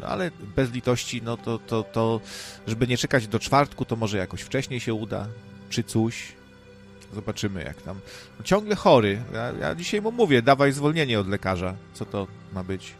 No 0.00 0.06
ale 0.06 0.30
bez 0.56 0.70
litości, 0.72 1.22
no 1.22 1.36
to, 1.36 1.58
to, 1.58 1.82
to, 1.82 2.20
żeby 2.66 2.86
nie 2.86 2.98
czekać 2.98 3.28
do 3.28 3.38
czwartku, 3.38 3.84
to 3.84 3.96
może 3.96 4.18
jakoś 4.18 4.40
wcześniej 4.40 4.80
się 4.80 4.94
uda, 4.94 5.26
czy 5.68 5.84
coś. 5.84 6.32
Zobaczymy, 7.14 7.64
jak 7.64 7.82
tam. 7.82 8.00
No, 8.38 8.44
ciągle 8.44 8.76
chory. 8.76 9.22
Ja, 9.32 9.52
ja 9.60 9.74
dzisiaj 9.74 10.02
mu 10.02 10.12
mówię, 10.12 10.42
dawaj 10.42 10.72
zwolnienie 10.72 11.20
od 11.20 11.28
lekarza. 11.28 11.74
Co 11.94 12.04
to 12.04 12.26
ma 12.52 12.64
być? 12.64 12.94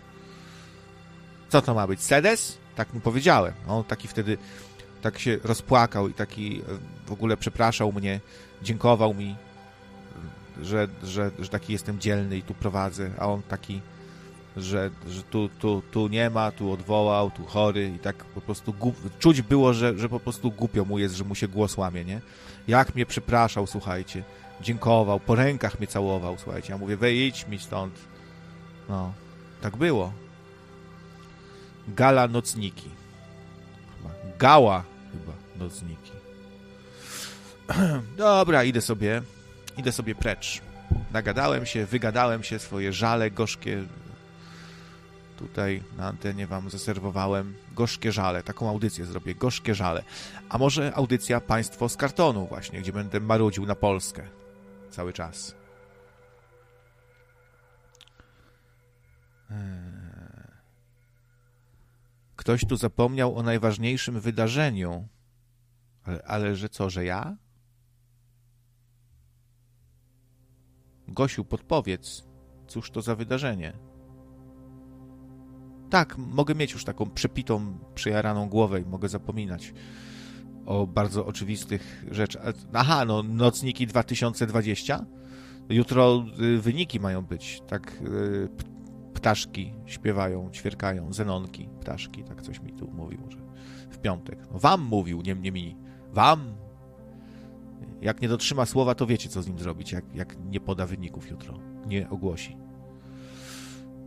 Co 1.49 1.63
to 1.63 1.75
ma 1.75 1.87
być? 1.87 2.01
Sedes? 2.01 2.59
Tak 2.77 2.95
mu 2.95 3.01
powiedziałem. 3.01 3.53
On 3.69 3.85
taki 3.85 4.09
wtedy 4.09 4.39
tak 5.03 5.19
się 5.19 5.39
rozpłakał 5.45 6.09
i 6.09 6.15
taki 6.15 6.63
w 7.07 7.13
ogóle 7.13 7.37
przepraszał 7.37 7.93
mnie, 7.93 8.21
dziękował 8.63 9.15
mi, 9.15 9.37
że, 10.63 10.89
że, 11.03 11.31
że 11.39 11.49
taki 11.49 11.73
jestem 11.73 12.01
dzielny 12.01 12.37
i 12.37 12.43
tu 12.43 12.55
prowadzę, 12.55 13.11
a 13.19 13.27
on 13.29 13.43
taki, 13.43 13.81
że, 14.59 14.91
że 15.09 15.23
tu, 15.23 15.49
tu, 15.49 15.83
tu 15.91 16.09
nie 16.09 16.31
ma, 16.31 16.51
tu 16.51 16.73
odwołał, 16.73 17.31
tu 17.31 17.45
chory 17.45 17.93
i 17.97 17.99
tak 17.99 18.17
po 18.17 18.41
prostu 18.41 18.73
głup... 18.73 19.19
czuć 19.19 19.43
było, 19.43 19.75
że, 19.75 19.99
że 19.99 20.09
po 20.09 20.21
prostu 20.21 20.51
głupio 20.51 20.85
mu 20.85 20.99
jest, 20.99 21.15
że 21.15 21.25
mu 21.25 21.35
się 21.35 21.49
głos 21.49 21.77
łamie, 21.77 22.05
nie? 22.05 22.21
Jak 22.69 22.95
mnie 22.95 23.07
przepraszał, 23.07 23.67
słuchajcie. 23.67 24.23
Dziękował, 24.61 25.21
po 25.21 25.35
rękach 25.35 25.79
mnie 25.79 25.87
całował, 25.87 26.37
słuchajcie. 26.39 26.73
Ja 26.73 26.79
mówię, 26.79 26.97
wejdź 26.97 27.47
mi 27.47 27.59
stąd. 27.59 27.95
No, 28.89 29.13
tak 29.61 29.77
było. 29.77 30.13
Gala 31.89 32.29
nocniki. 32.29 32.91
Chyba. 33.97 34.15
Gała 34.39 34.85
chyba 35.13 35.65
nocniki. 35.65 36.13
Dobra, 38.17 38.65
idę 38.65 38.81
sobie, 38.81 39.23
idę 39.77 39.93
sobie 39.93 40.15
precz. 40.15 40.61
Nagadałem 41.13 41.67
się, 41.67 41.87
wygadałem 41.87 42.43
się, 42.43 42.59
swoje 42.59 42.93
żale 42.93 43.31
gorzkie 43.31 43.83
tutaj 45.39 45.83
na 45.97 46.07
antenie 46.07 46.47
wam 46.47 46.71
zaserwowałem 46.71 47.55
gorzkie 47.75 48.13
żale, 48.13 48.43
taką 48.43 48.69
audycję 48.69 49.05
zrobię, 49.05 49.35
gorzkie 49.35 49.75
żale. 49.75 50.03
A 50.49 50.59
może 50.59 50.95
audycja 50.95 51.41
Państwo 51.41 51.89
z 51.89 51.97
kartonu 51.97 52.47
właśnie, 52.47 52.81
gdzie 52.81 52.93
będę 52.93 53.21
marudził 53.21 53.67
na 53.67 53.75
Polskę 53.75 54.23
cały 54.91 55.13
czas. 55.13 55.55
Eee. 59.51 59.57
Ktoś 62.37 62.65
tu 62.65 62.77
zapomniał 62.77 63.37
o 63.37 63.43
najważniejszym 63.43 64.21
wydarzeniu. 64.21 65.09
Ale, 66.05 66.23
ale 66.27 66.57
że 66.57 66.69
co, 66.69 66.91
że 66.91 67.05
ja? 67.05 67.37
Gosiu, 71.09 71.45
podpowiedz, 71.45 72.25
cóż 72.67 72.91
to 72.91 73.03
za 73.03 73.15
wydarzenie? 73.15 73.88
Tak, 75.91 76.19
mogę 76.19 76.55
mieć 76.55 76.73
już 76.73 76.85
taką 76.85 77.11
przepitą, 77.11 77.79
przejaraną 77.95 78.49
głowę 78.49 78.81
i 78.81 78.85
mogę 78.85 79.09
zapominać 79.09 79.75
o 80.67 80.87
bardzo 80.87 81.27
oczywistych 81.27 82.05
rzeczach. 82.11 82.43
Aha, 82.73 83.05
no 83.05 83.23
nocniki 83.23 83.87
2020? 83.87 85.07
Jutro 85.69 86.25
y, 86.41 86.59
wyniki 86.59 87.01
mają 87.01 87.23
być, 87.23 87.63
tak? 87.67 88.03
Y, 88.03 88.49
ptaszki 89.15 89.75
śpiewają, 89.87 90.51
ćwierkają, 90.51 91.13
zenonki, 91.13 91.69
ptaszki, 91.81 92.25
tak 92.25 92.43
coś 92.43 92.61
mi 92.61 92.73
tu 92.73 92.91
mówił, 92.91 93.21
że 93.29 93.39
w 93.91 93.99
piątek. 93.99 94.39
No, 94.53 94.59
wam 94.59 94.83
mówił, 94.83 95.23
nie, 95.23 95.35
nie 95.35 95.53
mi. 95.53 95.77
Wam. 96.13 96.55
Jak 98.01 98.23
nie 98.23 98.29
dotrzyma 98.29 98.67
słowa, 98.67 98.95
to 98.95 99.07
wiecie, 99.07 99.29
co 99.29 99.43
z 99.43 99.49
nim 99.49 99.59
zrobić, 99.59 99.93
jak, 99.93 100.15
jak 100.15 100.37
nie 100.51 100.61
poda 100.61 100.87
wyników 100.87 101.31
jutro, 101.31 101.59
nie 101.87 102.11
ogłosi. 102.11 102.57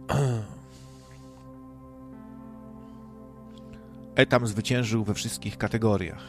Etam 4.15 4.47
zwyciężył 4.47 5.03
we 5.03 5.13
wszystkich 5.13 5.57
kategoriach. 5.57 6.23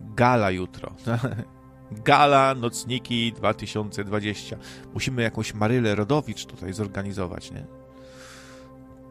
Gala 0.00 0.50
jutro. 0.50 0.94
Gala 2.04 2.54
Nocniki 2.54 3.32
2020. 3.32 4.56
Musimy 4.94 5.22
jakąś 5.22 5.54
Marylę 5.54 5.94
Rodowicz 5.94 6.46
tutaj 6.46 6.72
zorganizować, 6.72 7.50
nie? 7.50 7.66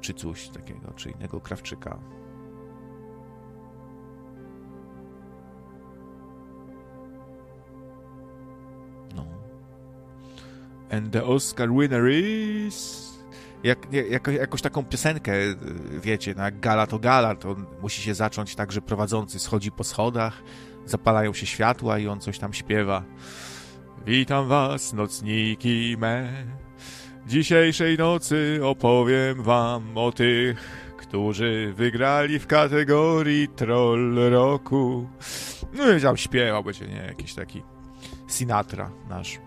Czy 0.02 0.14
coś 0.14 0.50
takiego, 0.50 0.94
czy 0.96 1.10
innego 1.10 1.42
krawczyka. 1.42 2.00
No. 9.16 9.26
And 10.92 11.12
the 11.12 11.24
Oscar 11.24 11.70
winner 11.70 12.12
is 12.12 13.03
jak, 13.64 13.94
jak, 13.94 14.28
jakoś 14.28 14.62
taką 14.62 14.84
piosenkę, 14.84 15.32
wiecie, 16.02 16.34
no 16.38 16.44
jak 16.44 16.60
gala 16.60 16.88
to 16.88 17.00
gala, 17.00 17.36
to 17.36 17.56
musi 17.82 18.02
się 18.02 18.14
zacząć 18.14 18.56
tak, 18.56 18.72
że 18.72 18.82
prowadzący 18.82 19.40
schodzi 19.40 19.72
po 19.72 19.84
schodach, 19.84 20.44
zapalają 20.86 21.34
się 21.34 21.46
światła 21.46 22.00
i 22.00 22.08
on 22.08 22.20
coś 22.20 22.40
tam 22.40 22.54
śpiewa. 22.54 23.04
Witam 24.06 24.48
was, 24.48 24.94
nocniki 24.94 25.96
me. 26.00 26.46
Dzisiejszej 27.28 27.98
nocy 27.98 28.60
opowiem 28.64 29.44
wam 29.44 29.98
o 29.98 30.12
tych, 30.12 30.94
którzy 30.98 31.74
wygrali 31.76 32.40
w 32.40 32.48
kategorii 32.48 33.48
Troll 33.48 34.16
Roku. 34.32 35.10
No 35.74 35.92
i 35.92 36.02
tam 36.02 36.18
śpiewał, 36.18 36.64
będzie 36.64 36.88
nie 36.88 37.06
jakiś 37.08 37.34
taki 37.34 37.64
Sinatra 38.28 38.92
nasz. 39.10 39.40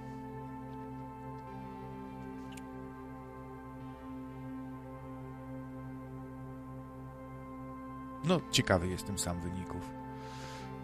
No, 8.27 8.41
ciekawy 8.51 8.89
jestem 8.89 9.19
sam 9.19 9.41
wyników. 9.41 9.83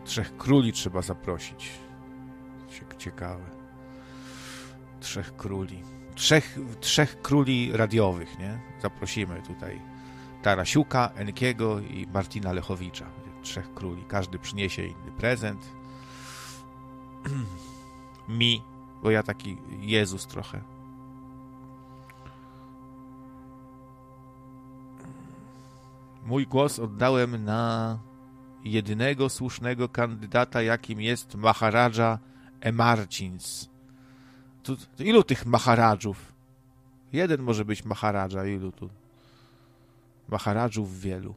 Trzech 0.04 0.36
króli 0.36 0.72
trzeba 0.72 1.02
zaprosić. 1.02 1.70
Ciekawe. 2.98 3.44
Trzech 5.00 5.36
króli. 5.36 5.82
Trzech, 6.14 6.58
trzech 6.80 7.22
króli 7.22 7.72
radiowych, 7.72 8.38
nie? 8.38 8.60
Zaprosimy 8.82 9.42
tutaj 9.42 9.80
Tarasiuka, 10.42 11.10
Enkiego 11.14 11.80
i 11.80 12.06
Martina 12.14 12.52
Lechowicza. 12.52 13.06
Trzech 13.42 13.74
króli. 13.74 14.04
Każdy 14.08 14.38
przyniesie 14.38 14.82
inny 14.86 15.12
prezent. 15.16 15.72
Mi, 18.28 18.62
bo 19.02 19.10
ja 19.10 19.22
taki 19.22 19.56
Jezus 19.80 20.26
trochę. 20.26 20.60
Mój 26.22 26.46
głos 26.46 26.78
oddałem 26.78 27.44
na 27.44 27.98
jedynego 28.64 29.28
słusznego 29.28 29.88
kandydata, 29.88 30.62
jakim 30.62 31.00
jest 31.00 31.34
Maharaja 31.34 32.18
Emarcins. 32.60 33.68
To 34.62 34.76
ilu 34.98 35.22
tych 35.22 35.46
Maharadżów? 35.46 36.32
Jeden 37.12 37.42
może 37.42 37.64
być 37.64 37.84
Maharaja, 37.84 38.46
ilu 38.46 38.72
tu? 38.72 38.90
Maharadżów 40.28 41.00
wielu. 41.00 41.34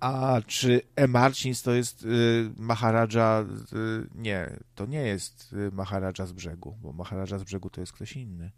A 0.00 0.40
czy 0.46 0.80
Emarcins 0.96 1.62
to 1.62 1.72
jest 1.72 2.04
y, 2.04 2.50
Maharaja? 2.56 3.44
Y, 3.72 4.06
nie, 4.14 4.56
to 4.74 4.86
nie 4.86 5.02
jest 5.02 5.52
y, 5.52 5.72
Maharaja 5.72 6.26
z 6.26 6.32
brzegu, 6.32 6.76
bo 6.82 6.92
Maharaja 6.92 7.38
z 7.38 7.44
brzegu 7.44 7.70
to 7.70 7.80
jest 7.80 7.92
ktoś 7.92 8.16
inny. 8.16 8.50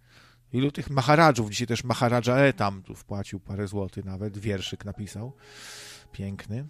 Ilu 0.52 0.70
tych 0.70 0.90
Maharadżów? 0.90 1.50
Dzisiaj 1.50 1.66
też 1.66 1.84
Maharaja 1.84 2.36
E 2.36 2.52
tam 2.52 2.82
tu 2.82 2.94
wpłacił 2.94 3.40
parę 3.40 3.66
złotych 3.66 4.04
nawet, 4.04 4.38
wierszyk 4.38 4.84
napisał. 4.84 5.32
Piękny. 6.12 6.68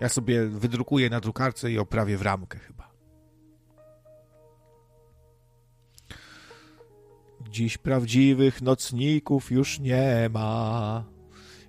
Ja 0.00 0.08
sobie 0.08 0.46
wydrukuję 0.46 1.10
na 1.10 1.20
drukarce 1.20 1.72
i 1.72 1.78
oprawię 1.78 2.16
w 2.16 2.22
ramkę 2.22 2.58
chyba. 2.58 2.92
Dziś 7.50 7.78
prawdziwych 7.78 8.62
nocników 8.62 9.50
już 9.50 9.80
nie 9.80 10.30
ma 10.32 11.04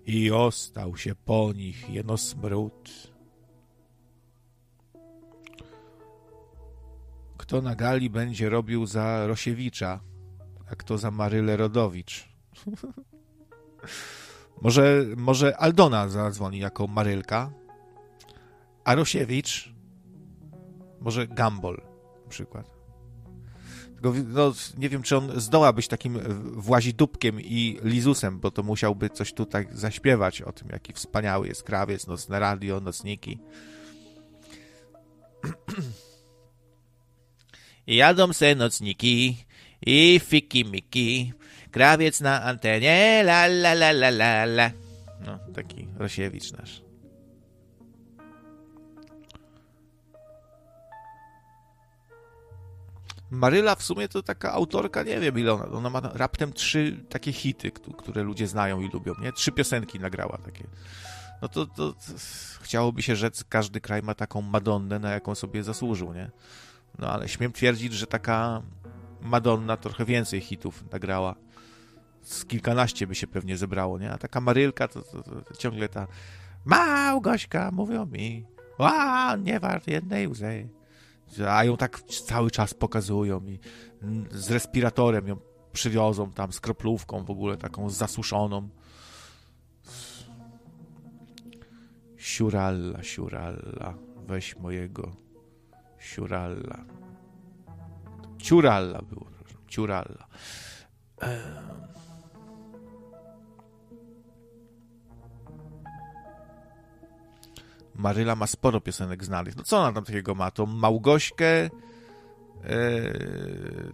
i 0.05 0.31
ostał 0.31 0.97
się 0.97 1.15
po 1.15 1.53
nich 1.53 1.89
jeno 1.89 2.17
smród. 2.17 3.13
Kto 7.37 7.61
na 7.61 7.75
gali 7.75 8.09
będzie 8.09 8.49
robił 8.49 8.85
za 8.85 9.27
Rosiewicza, 9.27 9.99
a 10.71 10.75
kto 10.75 10.97
za 10.97 11.11
Marylę 11.11 11.57
Rodowicz? 11.57 12.29
może, 14.61 15.05
może 15.17 15.57
Aldona 15.57 16.09
zadzwoni 16.09 16.59
jako 16.59 16.87
Marylka, 16.87 17.51
a 18.83 18.95
Rosiewicz 18.95 19.73
może 21.01 21.27
Gambol 21.27 21.81
na 22.23 22.29
przykład. 22.29 22.73
Tylko 23.93 24.13
no, 24.27 24.53
nie 24.77 24.89
wiem, 24.89 25.03
czy 25.03 25.17
on 25.17 25.39
zdoła 25.41 25.73
być 25.73 25.87
takim 25.87 26.19
włazidubkiem 26.53 27.41
i 27.41 27.79
Lizusem, 27.83 28.39
bo 28.39 28.51
to 28.51 28.63
musiałby 28.63 29.09
coś 29.09 29.33
tutaj 29.33 29.67
zaśpiewać 29.71 30.41
o 30.41 30.51
tym, 30.51 30.69
jaki 30.69 30.93
wspaniały 30.93 31.47
jest 31.47 31.63
krawiec, 31.63 32.07
nocne 32.07 32.39
radio, 32.39 32.79
nocniki. 32.79 33.39
Jadą 37.87 38.33
se 38.33 38.55
nocniki 38.55 39.45
i 39.85 40.19
fiki 40.19 40.65
miki, 40.65 41.33
krawiec 41.71 42.21
na 42.21 42.41
antenie, 42.43 43.23
la 43.23 43.47
la 43.47 43.73
la 43.73 43.91
la 43.91 44.09
la 44.09 44.43
la. 44.45 44.71
No, 45.25 45.39
taki 45.53 45.87
Rosiewicz 45.97 46.51
nasz. 46.51 46.83
Maryla 53.31 53.75
w 53.75 53.83
sumie 53.83 54.07
to 54.07 54.23
taka 54.23 54.51
autorka, 54.51 55.03
nie 55.03 55.19
wiem 55.19 55.39
ile 55.39 55.53
ona, 55.53 55.65
ona 55.65 55.89
ma 55.89 56.01
raptem 56.13 56.53
trzy 56.53 57.05
takie 57.09 57.33
hity, 57.33 57.71
które 57.71 58.23
ludzie 58.23 58.47
znają 58.47 58.81
i 58.81 58.89
lubią, 58.89 59.13
nie? 59.21 59.31
Trzy 59.31 59.51
piosenki 59.51 59.99
nagrała 59.99 60.37
takie. 60.37 60.63
No 61.41 61.47
to, 61.47 61.65
to, 61.65 61.93
to 61.93 61.97
chciałoby 62.61 63.01
się 63.01 63.15
rzec, 63.15 63.43
każdy 63.43 63.81
kraj 63.81 64.03
ma 64.03 64.15
taką 64.15 64.41
Madonnę, 64.41 64.99
na 64.99 65.11
jaką 65.11 65.35
sobie 65.35 65.63
zasłużył, 65.63 66.13
nie? 66.13 66.31
No 66.99 67.09
ale 67.11 67.29
śmiem 67.29 67.51
twierdzić, 67.51 67.93
że 67.93 68.07
taka 68.07 68.61
Madonna 69.23 69.77
trochę 69.77 70.05
więcej 70.05 70.41
hitów 70.41 70.83
nagrała. 70.91 71.35
Z 72.21 72.45
kilkanaście 72.45 73.07
by 73.07 73.15
się 73.15 73.27
pewnie 73.27 73.57
zebrało, 73.57 73.99
nie? 73.99 74.11
A 74.11 74.17
taka 74.17 74.41
Marylka 74.41 74.87
to, 74.87 75.01
to, 75.01 75.23
to, 75.23 75.41
to 75.41 75.55
ciągle 75.55 75.89
ta 75.89 76.07
Małgośka, 76.65 77.71
mówią 77.71 78.05
mi, 78.05 78.45
a 78.77 79.35
nie 79.43 79.59
wart 79.59 79.87
jednej 79.87 80.27
łzy 80.27 80.69
a 81.49 81.63
ją 81.63 81.77
tak 81.77 82.01
cały 82.01 82.51
czas 82.51 82.73
pokazują 82.73 83.41
i 83.45 83.59
z 84.31 84.51
respiratorem 84.51 85.27
ją 85.27 85.37
przywiozą 85.73 86.31
tam 86.31 86.53
z 86.53 86.59
kroplówką 86.59 87.25
w 87.25 87.31
ogóle 87.31 87.57
taką 87.57 87.89
zasuszoną. 87.89 88.69
Siuralla, 92.17 93.03
siuralla, 93.03 93.93
weź 94.27 94.55
mojego 94.55 95.11
siuralla. 95.99 97.02
Ciuralla 98.43 99.01
było, 99.01 99.25
ciuralla. 99.67 100.27
Maryla 107.95 108.35
ma 108.35 108.47
sporo 108.47 108.81
piosenek 108.81 109.23
znanych. 109.23 109.55
No 109.55 109.63
co 109.63 109.77
ona 109.77 109.93
tam 109.93 110.03
takiego 110.03 110.35
ma? 110.35 110.51
To 110.51 110.65
Małgośkę, 110.65 111.63
yy, 111.63 111.69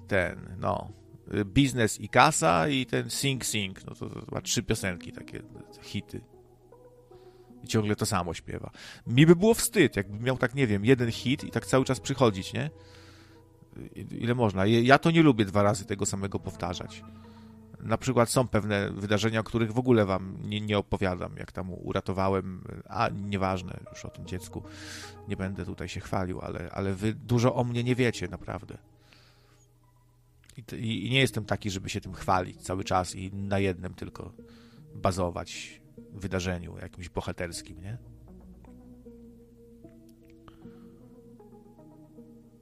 ten, 0.07 0.55
no, 0.59 0.91
Biznes 1.45 1.99
i 2.01 2.09
Kasa 2.09 2.67
i 2.67 2.85
ten 2.85 3.09
Sing 3.09 3.45
Sing. 3.45 3.85
No 3.85 3.95
to, 3.95 4.09
to, 4.09 4.21
ma 4.31 4.41
trzy 4.41 4.63
piosenki, 4.63 5.11
takie 5.11 5.41
hity. 5.81 6.21
I 7.63 7.67
ciągle 7.67 7.95
to 7.95 8.05
samo 8.05 8.33
śpiewa. 8.33 8.71
Mi 9.07 9.25
by 9.25 9.35
było 9.35 9.53
wstyd, 9.53 9.95
jakby 9.95 10.19
miał 10.19 10.37
tak, 10.37 10.55
nie 10.55 10.67
wiem, 10.67 10.85
jeden 10.85 11.11
hit 11.11 11.43
i 11.43 11.51
tak 11.51 11.65
cały 11.65 11.85
czas 11.85 11.99
przychodzić, 11.99 12.53
nie? 12.53 12.69
Ile 14.11 14.35
można. 14.35 14.65
Ja 14.65 14.99
to 14.99 15.11
nie 15.11 15.23
lubię 15.23 15.45
dwa 15.45 15.63
razy 15.63 15.85
tego 15.85 16.05
samego 16.05 16.39
powtarzać. 16.39 17.03
Na 17.79 17.97
przykład 17.97 18.29
są 18.29 18.47
pewne 18.47 18.91
wydarzenia, 18.91 19.39
o 19.39 19.43
których 19.43 19.71
w 19.73 19.79
ogóle 19.79 20.05
wam 20.05 20.37
nie, 20.43 20.61
nie 20.61 20.77
opowiadam, 20.77 21.35
jak 21.37 21.51
tam 21.51 21.73
uratowałem, 21.73 22.63
a 22.89 23.09
nieważne 23.09 23.79
już 23.91 24.05
o 24.05 24.09
tym 24.09 24.25
dziecku, 24.25 24.63
nie 25.27 25.37
będę 25.37 25.65
tutaj 25.65 25.89
się 25.89 25.99
chwalił, 25.99 26.41
ale, 26.41 26.69
ale 26.71 26.93
wy 26.93 27.13
dużo 27.13 27.55
o 27.55 27.63
mnie 27.63 27.83
nie 27.83 27.95
wiecie, 27.95 28.27
naprawdę. 28.27 28.77
I, 30.57 31.05
I, 31.05 31.09
nie 31.09 31.19
jestem 31.19 31.45
taki, 31.45 31.69
żeby 31.69 31.89
się 31.89 32.01
tym 32.01 32.13
chwalić 32.13 32.61
cały 32.61 32.83
czas 32.83 33.15
i 33.15 33.31
na 33.33 33.59
jednym 33.59 33.93
tylko 33.93 34.33
bazować 34.95 35.81
wydarzeniu 36.13 36.77
jakimś 36.77 37.09
bohaterskim, 37.09 37.81
nie? 37.81 37.97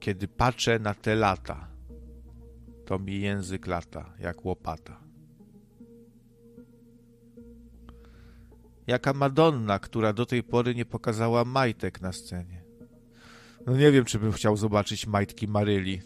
Kiedy 0.08 0.28
patrzę 0.28 0.80
na 0.80 0.94
te 0.94 1.16
lata, 1.16 1.68
to 2.86 3.00
mi 3.00 3.22
język 3.22 3.68
lata 3.68 4.14
jak 4.20 4.46
łopata. 4.46 5.00
Jaka 8.88 9.14
Madonna, 9.14 9.80
która 9.80 10.14
do 10.14 10.26
tej 10.26 10.44
pory 10.44 10.76
nie 10.76 10.86
pokazała 10.86 11.46
majtek 11.46 12.02
na 12.02 12.12
scenie. 12.12 12.64
No 13.66 13.78
nie 13.78 13.92
wiem, 13.92 14.06
czy 14.06 14.20
bym 14.20 14.32
chciał 14.32 14.58
zobaczyć 14.58 15.08
majtki 15.08 15.48
Maryli. 15.48 16.02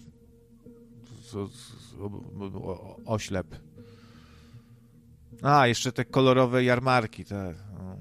Oślep. 3.06 3.56
A, 5.42 5.68
jeszcze 5.68 5.92
te 5.92 6.06
kolorowe 6.06 6.64
jarmarki, 6.64 7.26
te. 7.26 7.54
No. 7.74 7.98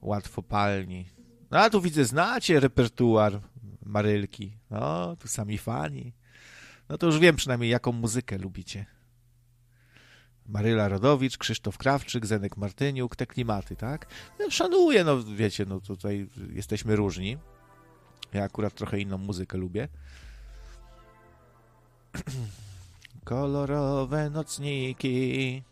Łatwopalni. 0.00 1.08
No, 1.50 1.58
a 1.58 1.70
tu 1.70 1.80
widzę, 1.80 2.04
znacie 2.04 2.60
repertuar 2.60 3.53
Marylki. 3.84 4.56
No, 4.70 5.16
tu 5.16 5.28
sami 5.28 5.58
fani. 5.58 6.12
No 6.88 6.98
to 6.98 7.06
już 7.06 7.18
wiem 7.18 7.36
przynajmniej, 7.36 7.70
jaką 7.70 7.92
muzykę 7.92 8.38
lubicie. 8.38 8.86
Maryla 10.46 10.88
Rodowicz, 10.88 11.38
Krzysztof 11.38 11.78
Krawczyk, 11.78 12.26
Zenek 12.26 12.56
Martyniuk, 12.56 13.16
te 13.16 13.26
klimaty, 13.26 13.76
tak? 13.76 14.06
No, 14.40 14.50
szanuję, 14.50 15.04
no 15.04 15.24
wiecie, 15.24 15.64
no 15.66 15.80
tutaj 15.80 16.28
jesteśmy 16.52 16.96
różni. 16.96 17.38
Ja 18.32 18.44
akurat 18.44 18.74
trochę 18.74 19.00
inną 19.00 19.18
muzykę 19.18 19.58
lubię. 19.58 19.88
Kolorowe 23.24 24.30
nocniki, 24.30 25.62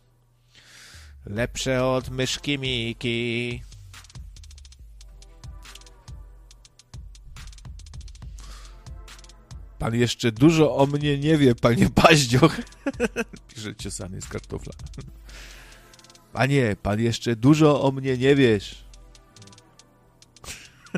lepsze 1.26 1.84
od 1.84 2.10
myszki 2.10 2.58
Miki. 2.58 3.62
Pan 9.82 9.94
jeszcze 9.94 10.32
dużo 10.32 10.76
o 10.76 10.86
mnie 10.86 11.18
nie 11.18 11.38
wie, 11.38 11.54
panie 11.54 11.90
Paździoch. 11.94 12.56
Pisze 13.54 13.74
ciosany 13.74 14.20
z 14.20 14.28
kartofla. 14.28 14.72
Panie, 16.32 16.76
pan 16.82 17.00
jeszcze 17.00 17.36
dużo 17.36 17.82
o 17.82 17.92
mnie 17.92 18.18
nie 18.18 18.36
wiesz. 18.36 18.84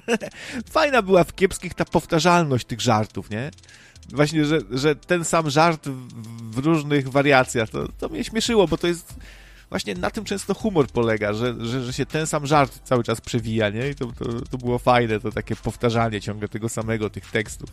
Fajna 0.71 1.03
była 1.03 1.25
w 1.25 1.35
kiepskich 1.35 1.75
ta 1.75 1.85
powtarzalność 1.85 2.67
tych 2.67 2.81
żartów, 2.81 3.31
nie? 3.31 3.51
Właśnie, 4.09 4.45
że, 4.45 4.59
że 4.71 4.97
ten 4.97 5.25
sam 5.25 5.51
żart 5.51 5.89
w 6.51 6.59
różnych 6.59 7.09
wariacjach, 7.09 7.71
to, 7.71 7.89
to 7.99 8.09
mnie 8.09 8.25
śmieszyło, 8.25 8.69
bo 8.69 8.79
to 8.79 8.87
jest 8.87 9.15
właśnie 9.69 9.95
na 9.95 10.11
tym 10.11 10.25
często 10.25 10.55
humor 10.55 10.87
polega, 10.87 11.33
że, 11.33 11.67
że, 11.67 11.85
że 11.85 11.93
się 11.93 12.07
ten 12.07 12.27
sam 12.27 12.47
żart 12.47 12.81
cały 12.85 13.05
czas 13.05 13.21
przewija, 13.21 13.71
nie? 13.71 13.89
I 13.89 13.95
to, 13.95 14.07
to, 14.07 14.41
to 14.41 14.59
było 14.59 14.79
fajne, 14.79 15.21
to 15.21 15.33
takie 15.33 15.57
powtarzanie 15.57 16.21
ciągle 16.21 16.49
tego 16.49 16.69
samego, 16.69 17.11
tych 17.11 17.31
tekstów. 17.31 17.71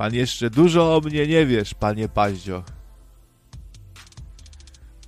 Pan 0.00 0.14
jeszcze 0.14 0.50
dużo 0.50 0.96
o 0.96 1.00
mnie 1.00 1.26
nie 1.26 1.46
wiesz, 1.46 1.74
panie 1.74 2.08
Paździo. 2.08 2.64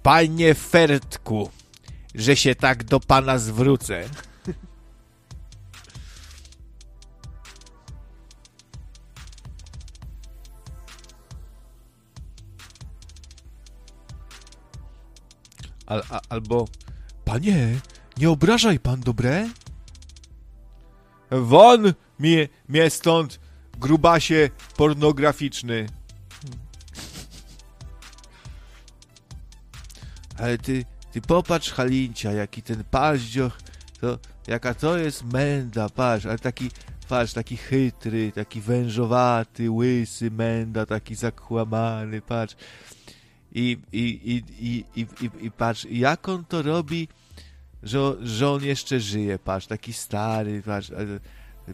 Panie 0.02 0.54
Fertku, 0.54 1.50
że 2.14 2.36
się 2.36 2.54
tak 2.54 2.84
do 2.84 3.00
pana 3.00 3.38
zwrócę. 3.38 4.04
Al, 15.86 16.02
a, 16.10 16.20
albo, 16.28 16.68
panie, 17.24 17.80
nie 18.16 18.30
obrażaj 18.30 18.78
pan, 18.78 19.00
dobre? 19.00 19.48
Won 21.30 21.92
mnie, 22.18 22.48
mnie 22.68 22.90
stąd, 22.90 23.40
grubasie 23.82 24.50
pornograficzny. 24.76 25.86
Ale 30.38 30.58
ty, 30.58 30.84
ty 31.12 31.20
popatrz 31.20 31.72
Halincia, 31.72 32.32
jaki 32.32 32.62
ten 32.62 32.84
paździoch, 32.90 33.58
to, 34.00 34.18
jaka 34.46 34.74
to 34.74 34.98
jest 34.98 35.24
menda, 35.24 35.88
patrz, 35.88 36.26
ale 36.26 36.38
taki, 36.38 36.70
patrz, 37.08 37.32
taki 37.32 37.56
chytry, 37.56 38.32
taki 38.32 38.60
wężowaty, 38.60 39.70
łysy 39.70 40.30
menda, 40.30 40.86
taki 40.86 41.14
zakłamany, 41.14 42.20
patrz. 42.20 42.56
I, 43.54 43.78
i, 43.92 43.98
i, 44.00 44.42
i, 44.66 44.84
i, 45.00 45.06
i, 45.24 45.46
i 45.46 45.50
patrz, 45.50 45.84
jak 45.90 46.28
on 46.28 46.44
to 46.44 46.62
robi, 46.62 47.08
że, 47.82 47.98
że 48.22 48.50
on 48.50 48.64
jeszcze 48.64 49.00
żyje, 49.00 49.38
patrz, 49.38 49.66
taki 49.66 49.92
stary, 49.92 50.62
patrz, 50.62 50.90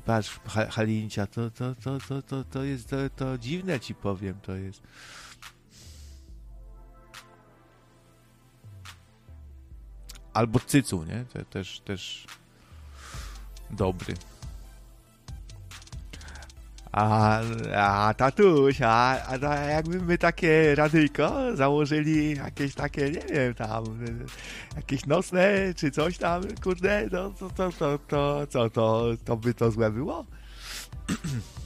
patrz, 0.00 0.40
Halincia, 0.70 1.26
to, 1.26 1.50
to, 1.50 1.74
to, 1.74 1.98
to, 2.08 2.22
to, 2.22 2.44
to 2.44 2.64
jest, 2.64 2.88
to, 2.90 2.96
to 3.16 3.38
dziwne 3.38 3.80
ci 3.80 3.94
powiem, 3.94 4.40
to 4.40 4.56
jest. 4.56 4.82
Albo 10.32 10.60
cycu, 10.60 11.04
nie? 11.04 11.24
To 11.32 11.44
też, 11.44 11.80
też 11.80 12.26
dobry. 13.70 14.14
A, 16.92 17.40
a 17.76 18.14
tatuś, 18.14 18.82
a, 18.82 19.22
a 19.26 19.54
jakby 19.54 20.00
my 20.00 20.18
takie 20.18 20.74
radyjko 20.74 21.56
założyli 21.56 22.36
jakieś 22.36 22.74
takie, 22.74 23.10
nie 23.10 23.20
wiem, 23.20 23.54
tam 23.54 23.84
jakieś 24.76 25.06
nocne 25.06 25.74
czy 25.76 25.90
coś 25.90 26.18
tam, 26.18 26.42
kurde, 26.62 27.08
no 27.12 27.30
to, 27.30 27.50
to, 27.50 27.72
to, 27.72 27.98
to, 28.08 28.46
co, 28.46 28.70
to, 28.70 29.06
to 29.24 29.36
by 29.36 29.54
to 29.54 29.70
złe 29.70 29.90
było? 29.90 30.24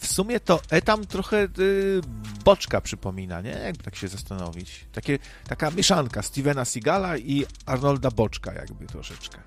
w 0.00 0.06
sumie 0.06 0.40
to 0.40 0.60
Etam 0.70 1.06
trochę 1.06 1.48
y, 1.58 2.00
Boczka 2.44 2.80
przypomina, 2.80 3.40
nie? 3.40 3.50
Jakby 3.50 3.84
tak 3.84 3.96
się 3.96 4.08
zastanowić. 4.08 4.86
Takie, 4.92 5.18
taka 5.48 5.70
mieszanka 5.70 6.22
Stevena 6.22 6.64
Seagala 6.64 7.16
i 7.16 7.46
Arnolda 7.66 8.10
Boczka 8.10 8.52
jakby 8.52 8.86
troszeczkę. 8.86 9.38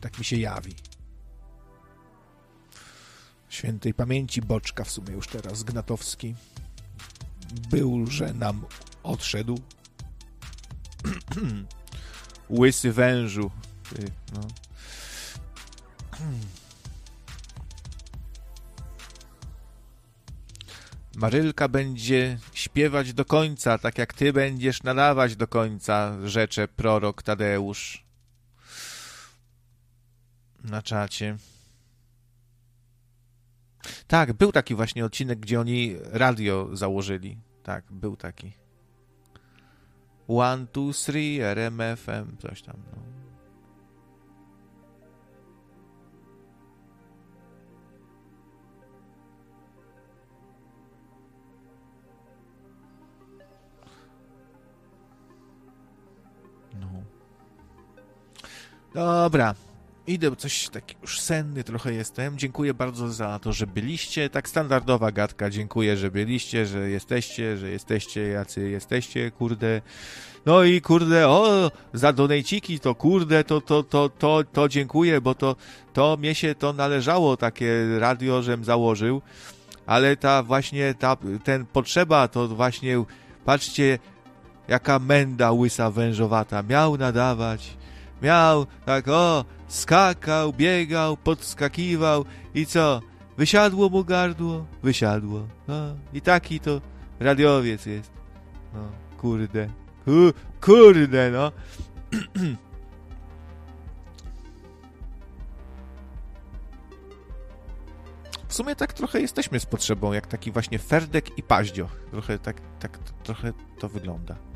Tak 0.00 0.18
mi 0.18 0.24
się 0.24 0.36
jawi. 0.36 0.74
Świętej 3.48 3.94
pamięci 3.94 4.42
Boczka 4.42 4.84
w 4.84 4.90
sumie 4.90 5.12
już 5.12 5.26
teraz, 5.26 5.62
Gnatowski. 5.62 6.34
Był, 7.70 8.06
że 8.06 8.34
nam 8.34 8.64
odszedł. 9.02 9.58
Łysy 12.58 12.92
wężu. 12.92 13.50
Ty, 13.94 14.04
no. 14.32 14.40
Marylka 21.16 21.68
będzie 21.68 22.38
śpiewać 22.52 23.12
do 23.12 23.24
końca, 23.24 23.78
tak 23.78 23.98
jak 23.98 24.14
ty 24.14 24.32
będziesz 24.32 24.82
nadawać 24.82 25.36
do 25.36 25.48
końca, 25.48 26.16
rzecze 26.24 26.68
prorok 26.68 27.22
Tadeusz. 27.22 28.04
Na 30.64 30.82
czacie. 30.82 31.36
Tak, 34.06 34.32
był 34.32 34.52
taki 34.52 34.74
właśnie 34.74 35.04
odcinek, 35.04 35.40
gdzie 35.40 35.60
oni 35.60 35.96
radio 36.10 36.68
założyli. 36.72 37.38
Tak, 37.62 37.84
był 37.90 38.16
taki. 38.16 38.52
One, 40.28 40.66
two, 40.66 40.90
three, 41.04 41.40
RMFM, 41.40 42.36
coś 42.38 42.62
tam. 42.62 42.76
No. 42.92 43.21
Dobra. 58.94 59.54
Idę, 60.06 60.36
coś 60.36 60.68
taki 60.68 60.94
już 61.02 61.20
senny 61.20 61.64
trochę 61.64 61.92
jestem. 61.92 62.38
Dziękuję 62.38 62.74
bardzo 62.74 63.08
za 63.08 63.38
to, 63.38 63.52
że 63.52 63.66
byliście. 63.66 64.30
Tak 64.30 64.48
standardowa 64.48 65.12
gadka. 65.12 65.50
Dziękuję, 65.50 65.96
że 65.96 66.10
byliście, 66.10 66.66
że 66.66 66.90
jesteście, 66.90 67.56
że 67.56 67.70
jesteście, 67.70 68.28
jacy 68.28 68.70
jesteście, 68.70 69.30
kurde. 69.30 69.82
No 70.46 70.64
i 70.64 70.80
kurde, 70.80 71.28
o, 71.28 71.70
za 71.92 72.12
donejciki 72.12 72.80
to 72.80 72.94
kurde, 72.94 73.44
to, 73.44 73.60
to, 73.60 73.82
to, 73.82 74.08
to, 74.08 74.44
to 74.52 74.68
dziękuję, 74.68 75.20
bo 75.20 75.34
to, 75.34 75.56
to 75.92 76.16
mnie 76.16 76.34
się 76.34 76.54
to 76.54 76.72
należało, 76.72 77.36
takie 77.36 77.98
radio, 77.98 78.42
żem 78.42 78.64
założył. 78.64 79.22
Ale 79.86 80.16
ta 80.16 80.42
właśnie, 80.42 80.94
ta, 80.94 81.16
ten 81.44 81.66
potrzeba, 81.66 82.28
to 82.28 82.48
właśnie, 82.48 83.04
patrzcie, 83.44 83.98
jaka 84.68 84.98
menda 84.98 85.52
łysa 85.52 85.90
wężowata 85.90 86.62
miał 86.62 86.96
nadawać 86.96 87.76
miał, 88.22 88.66
tak 88.84 89.08
o, 89.08 89.44
skakał, 89.68 90.52
biegał, 90.52 91.16
podskakiwał 91.16 92.24
i 92.54 92.66
co? 92.66 93.00
Wysiadło 93.36 93.88
mu 93.88 94.04
gardło? 94.04 94.66
Wysiadło. 94.82 95.46
No, 95.68 95.74
I 96.12 96.20
taki 96.20 96.60
to 96.60 96.80
radiowiec 97.20 97.86
jest. 97.86 98.10
No, 98.74 98.80
kurde. 99.18 99.68
U, 100.06 100.32
kurde, 100.60 101.30
no. 101.30 101.52
W 108.48 108.54
sumie 108.54 108.76
tak 108.76 108.92
trochę 108.92 109.20
jesteśmy 109.20 109.60
z 109.60 109.66
potrzebą, 109.66 110.12
jak 110.12 110.26
taki 110.26 110.52
właśnie 110.52 110.78
Ferdek 110.78 111.38
i 111.38 111.42
Paździo. 111.42 111.88
Trochę 112.10 112.38
tak, 112.38 112.60
tak 112.80 112.98
trochę 112.98 113.52
to 113.78 113.88
wygląda. 113.88 114.51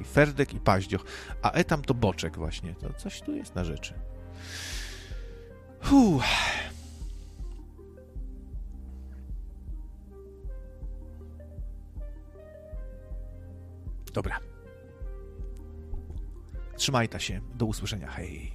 I 0.00 0.04
Ferdek 0.04 0.54
i 0.54 0.60
Paździoch. 0.60 1.04
A 1.42 1.50
Etam 1.50 1.82
to 1.82 1.94
Boczek 1.94 2.36
właśnie. 2.36 2.74
To 2.74 2.92
coś 2.92 3.20
tu 3.20 3.34
jest 3.34 3.54
na 3.54 3.64
rzeczy. 3.64 3.94
Uff. 5.92 6.24
Dobra. 14.12 14.40
Trzymajta 16.76 17.18
się. 17.18 17.40
Do 17.54 17.66
usłyszenia. 17.66 18.08
Hej. 18.08 18.52